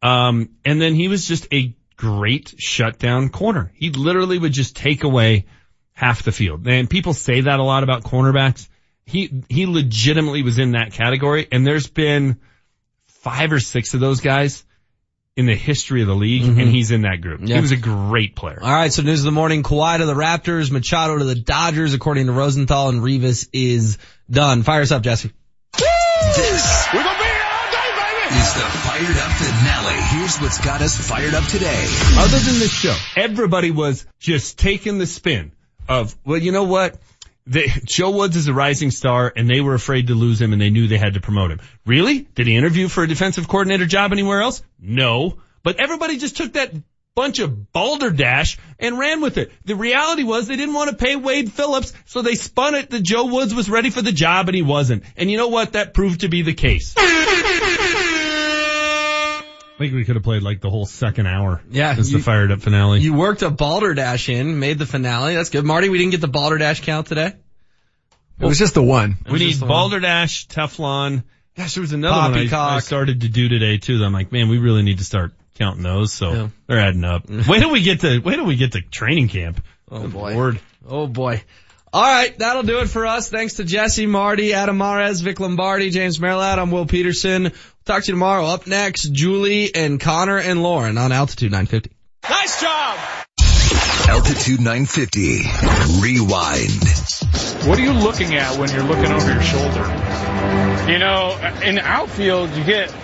Um, 0.00 0.50
and 0.64 0.80
then 0.80 0.94
he 0.94 1.08
was 1.08 1.26
just 1.26 1.46
a 1.52 1.74
great 1.96 2.54
shutdown 2.58 3.28
corner. 3.30 3.72
He 3.74 3.90
literally 3.90 4.38
would 4.38 4.52
just 4.52 4.76
take 4.76 5.04
away 5.04 5.46
half 5.92 6.22
the 6.22 6.32
field. 6.32 6.66
And 6.66 6.88
people 6.88 7.14
say 7.14 7.42
that 7.42 7.58
a 7.58 7.62
lot 7.62 7.82
about 7.82 8.02
cornerbacks. 8.02 8.68
He, 9.04 9.42
he 9.48 9.66
legitimately 9.66 10.42
was 10.42 10.58
in 10.58 10.72
that 10.72 10.92
category. 10.92 11.48
And 11.50 11.66
there's 11.66 11.86
been 11.86 12.40
five 13.06 13.52
or 13.52 13.60
six 13.60 13.94
of 13.94 14.00
those 14.00 14.20
guys 14.20 14.64
in 15.36 15.46
the 15.46 15.54
history 15.54 16.02
of 16.02 16.08
the 16.08 16.14
league, 16.14 16.42
and 16.42 16.56
mm-hmm. 16.56 16.70
he's 16.70 16.90
in 16.90 17.02
that 17.02 17.20
group. 17.20 17.40
Yeah. 17.42 17.56
He 17.56 17.60
was 17.60 17.72
a 17.72 17.76
great 17.76 18.36
player. 18.36 18.58
All 18.60 18.70
right, 18.70 18.92
so 18.92 19.02
news 19.02 19.20
of 19.20 19.24
the 19.24 19.30
morning: 19.32 19.62
Kawhi 19.62 19.98
to 19.98 20.06
the 20.06 20.14
Raptors, 20.14 20.70
Machado 20.70 21.18
to 21.18 21.24
the 21.24 21.34
Dodgers, 21.34 21.94
according 21.94 22.26
to 22.26 22.32
Rosenthal, 22.32 22.90
and 22.90 23.00
Revis 23.00 23.48
is 23.52 23.98
done. 24.30 24.62
Fire 24.62 24.82
us 24.82 24.90
up, 24.90 25.02
Jesse. 25.02 25.32
This 26.36 26.88
We're 26.92 27.02
gonna 27.02 27.18
be 27.18 27.24
here 27.24 27.42
all 27.50 27.70
day, 27.72 27.90
baby! 27.96 28.40
is 28.40 28.54
the 28.54 28.60
fired 28.60 29.16
up 29.16 29.32
finale. 29.32 30.02
Here's 30.10 30.38
what's 30.38 30.64
got 30.64 30.82
us 30.82 30.96
fired 30.96 31.34
up 31.34 31.44
today. 31.44 31.86
Other 32.18 32.38
than 32.38 32.58
this 32.58 32.72
show, 32.72 32.96
everybody 33.16 33.70
was 33.70 34.04
just 34.18 34.58
taking 34.58 34.98
the 34.98 35.06
spin 35.06 35.52
of, 36.00 36.16
well, 36.24 36.38
you 36.38 36.52
know 36.52 36.64
what? 36.64 36.98
They, 37.46 37.66
Joe 37.84 38.10
Woods 38.10 38.36
is 38.36 38.48
a 38.48 38.54
rising 38.54 38.90
star 38.90 39.32
and 39.34 39.48
they 39.48 39.60
were 39.60 39.74
afraid 39.74 40.08
to 40.08 40.14
lose 40.14 40.40
him 40.40 40.52
and 40.52 40.62
they 40.62 40.70
knew 40.70 40.86
they 40.86 40.98
had 40.98 41.14
to 41.14 41.20
promote 41.20 41.50
him. 41.50 41.60
Really? 41.84 42.20
Did 42.20 42.46
he 42.46 42.56
interview 42.56 42.88
for 42.88 43.02
a 43.02 43.08
defensive 43.08 43.48
coordinator 43.48 43.86
job 43.86 44.12
anywhere 44.12 44.42
else? 44.42 44.62
No. 44.80 45.38
But 45.62 45.80
everybody 45.80 46.18
just 46.18 46.36
took 46.36 46.52
that 46.52 46.72
bunch 47.14 47.40
of 47.40 47.72
balderdash 47.72 48.58
and 48.78 48.98
ran 48.98 49.20
with 49.20 49.38
it. 49.38 49.52
The 49.64 49.76
reality 49.76 50.22
was 50.22 50.46
they 50.46 50.56
didn't 50.56 50.74
want 50.74 50.90
to 50.90 50.96
pay 50.96 51.16
Wade 51.16 51.52
Phillips, 51.52 51.92
so 52.06 52.22
they 52.22 52.36
spun 52.36 52.74
it 52.74 52.90
that 52.90 53.02
Joe 53.02 53.26
Woods 53.26 53.54
was 53.54 53.68
ready 53.68 53.90
for 53.90 54.02
the 54.02 54.12
job 54.12 54.48
and 54.48 54.56
he 54.56 54.62
wasn't. 54.62 55.02
And 55.16 55.30
you 55.30 55.36
know 55.36 55.48
what? 55.48 55.72
That 55.72 55.94
proved 55.94 56.20
to 56.20 56.28
be 56.28 56.42
the 56.42 56.54
case. 56.54 56.94
I 59.82 59.86
think 59.86 59.94
we 59.96 60.04
could 60.04 60.14
have 60.16 60.22
played 60.22 60.42
like 60.42 60.60
the 60.60 60.70
whole 60.70 60.86
second 60.86 61.26
hour. 61.26 61.60
Yeah, 61.70 61.94
As 61.98 62.10
you- 62.12 62.18
the 62.18 62.24
fired 62.24 62.52
up 62.52 62.60
finale. 62.60 63.00
You 63.00 63.14
worked 63.14 63.42
a 63.42 63.50
balderdash 63.50 64.28
in, 64.28 64.58
made 64.60 64.78
the 64.78 64.86
finale. 64.86 65.34
That's 65.34 65.50
good. 65.50 65.64
Marty, 65.64 65.88
we 65.88 65.98
didn't 65.98 66.12
get 66.12 66.20
the 66.20 66.28
balderdash 66.28 66.82
count 66.82 67.08
today. 67.08 67.32
It 68.40 68.46
was 68.46 68.58
just 68.58 68.74
the 68.74 68.82
one. 68.82 69.16
We 69.30 69.38
need 69.40 69.48
just 69.50 69.60
one. 69.62 69.68
Balderdash, 69.68 70.46
Teflon. 70.48 71.24
Gosh, 71.56 71.74
there 71.74 71.80
was 71.82 71.92
another 71.92 72.30
one 72.38 72.48
I, 72.54 72.76
I 72.76 72.78
started 72.80 73.20
to 73.22 73.28
do 73.28 73.48
today 73.48 73.78
too. 73.78 73.98
That 73.98 74.04
I'm 74.06 74.12
like, 74.12 74.32
man, 74.32 74.48
we 74.48 74.58
really 74.58 74.82
need 74.82 74.98
to 74.98 75.04
start 75.04 75.32
counting 75.58 75.82
those. 75.82 76.12
So 76.12 76.32
Yeah. 76.32 76.48
they're 76.66 76.78
adding 76.80 77.04
up. 77.04 77.28
Wait 77.48 77.58
till 77.60 77.70
we 77.70 77.82
get 77.82 78.00
to 78.00 78.18
wait 78.20 78.36
till 78.36 78.46
we 78.46 78.56
get 78.56 78.72
to 78.72 78.80
training 78.80 79.28
camp. 79.28 79.62
Oh 79.90 80.02
Good 80.02 80.12
boy. 80.12 80.34
Lord. 80.34 80.60
Oh 80.88 81.06
boy. 81.06 81.42
All 81.94 82.02
right, 82.02 82.36
that'll 82.38 82.62
do 82.62 82.78
it 82.78 82.86
for 82.88 83.04
us. 83.06 83.28
Thanks 83.28 83.54
to 83.54 83.64
Jesse, 83.64 84.06
Marty, 84.06 84.54
Adam 84.54 84.78
Mares, 84.78 85.20
Vic 85.20 85.38
Lombardi, 85.38 85.90
James 85.90 86.18
Merrilat. 86.18 86.56
I'm 86.58 86.70
Will 86.70 86.86
Peterson. 86.86 87.52
Talk 87.84 88.04
to 88.04 88.08
you 88.08 88.12
tomorrow. 88.12 88.46
Up 88.46 88.68
next, 88.68 89.10
Julie 89.12 89.74
and 89.74 89.98
Conor 89.98 90.38
and 90.38 90.62
Lauren 90.62 90.98
on 90.98 91.10
Altitude 91.10 91.50
950. 91.50 91.90
Nice 92.30 92.60
job. 92.60 92.98
Altitude 94.08 94.60
950. 94.60 95.42
Rewind. 96.00 96.84
What 97.66 97.78
are 97.78 97.82
you 97.82 97.92
looking 97.92 98.36
at 98.36 98.56
when 98.56 98.70
you're 98.70 98.84
looking 98.84 99.10
over 99.10 99.32
your 99.32 99.42
shoulder? 99.42 99.80
You 100.88 101.00
know, 101.00 101.36
in 101.64 101.74
the 101.74 101.82
outfield, 101.84 102.50
you 102.50 102.62
get 102.62 102.94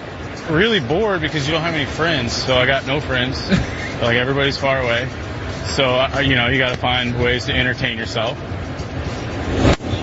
really 0.49 0.79
bored 0.79 1.23
because 1.23 1.47
you 1.49 1.53
don't 1.53 1.63
have 1.63 1.75
any 1.75 1.85
friends. 1.85 2.33
So 2.33 2.57
I 2.57 2.67
got 2.67 2.87
no 2.87 3.01
friends. 3.01 3.51
like 4.01 4.17
everybody's 4.17 4.59
far 4.59 4.81
away. 4.81 5.09
So, 5.75 5.87
uh, 5.87 6.21
you 6.21 6.37
know, 6.37 6.47
you 6.47 6.59
got 6.59 6.71
to 6.71 6.79
find 6.79 7.21
ways 7.21 7.47
to 7.47 7.53
entertain 7.53 7.99
yourself. 7.99 8.39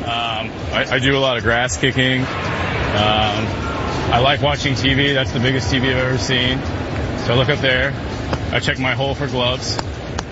Um, 0.03 0.51
I, 0.73 0.85
I 0.91 0.99
do 0.99 1.17
a 1.17 1.19
lot 1.19 1.37
of 1.37 1.43
grass 1.43 1.77
kicking. 1.77 2.19
Um, 2.21 3.65
I 4.11 4.19
like 4.19 4.41
watching 4.41 4.73
TV. 4.75 5.13
That's 5.13 5.31
the 5.31 5.39
biggest 5.39 5.73
TV 5.73 5.89
I've 5.89 5.97
ever 5.97 6.17
seen. 6.17 6.59
So 7.25 7.33
I 7.33 7.35
look 7.35 7.49
up 7.49 7.59
there. 7.59 7.91
I 8.51 8.59
check 8.59 8.79
my 8.79 8.93
hole 8.93 9.15
for 9.15 9.27
gloves. 9.27 9.77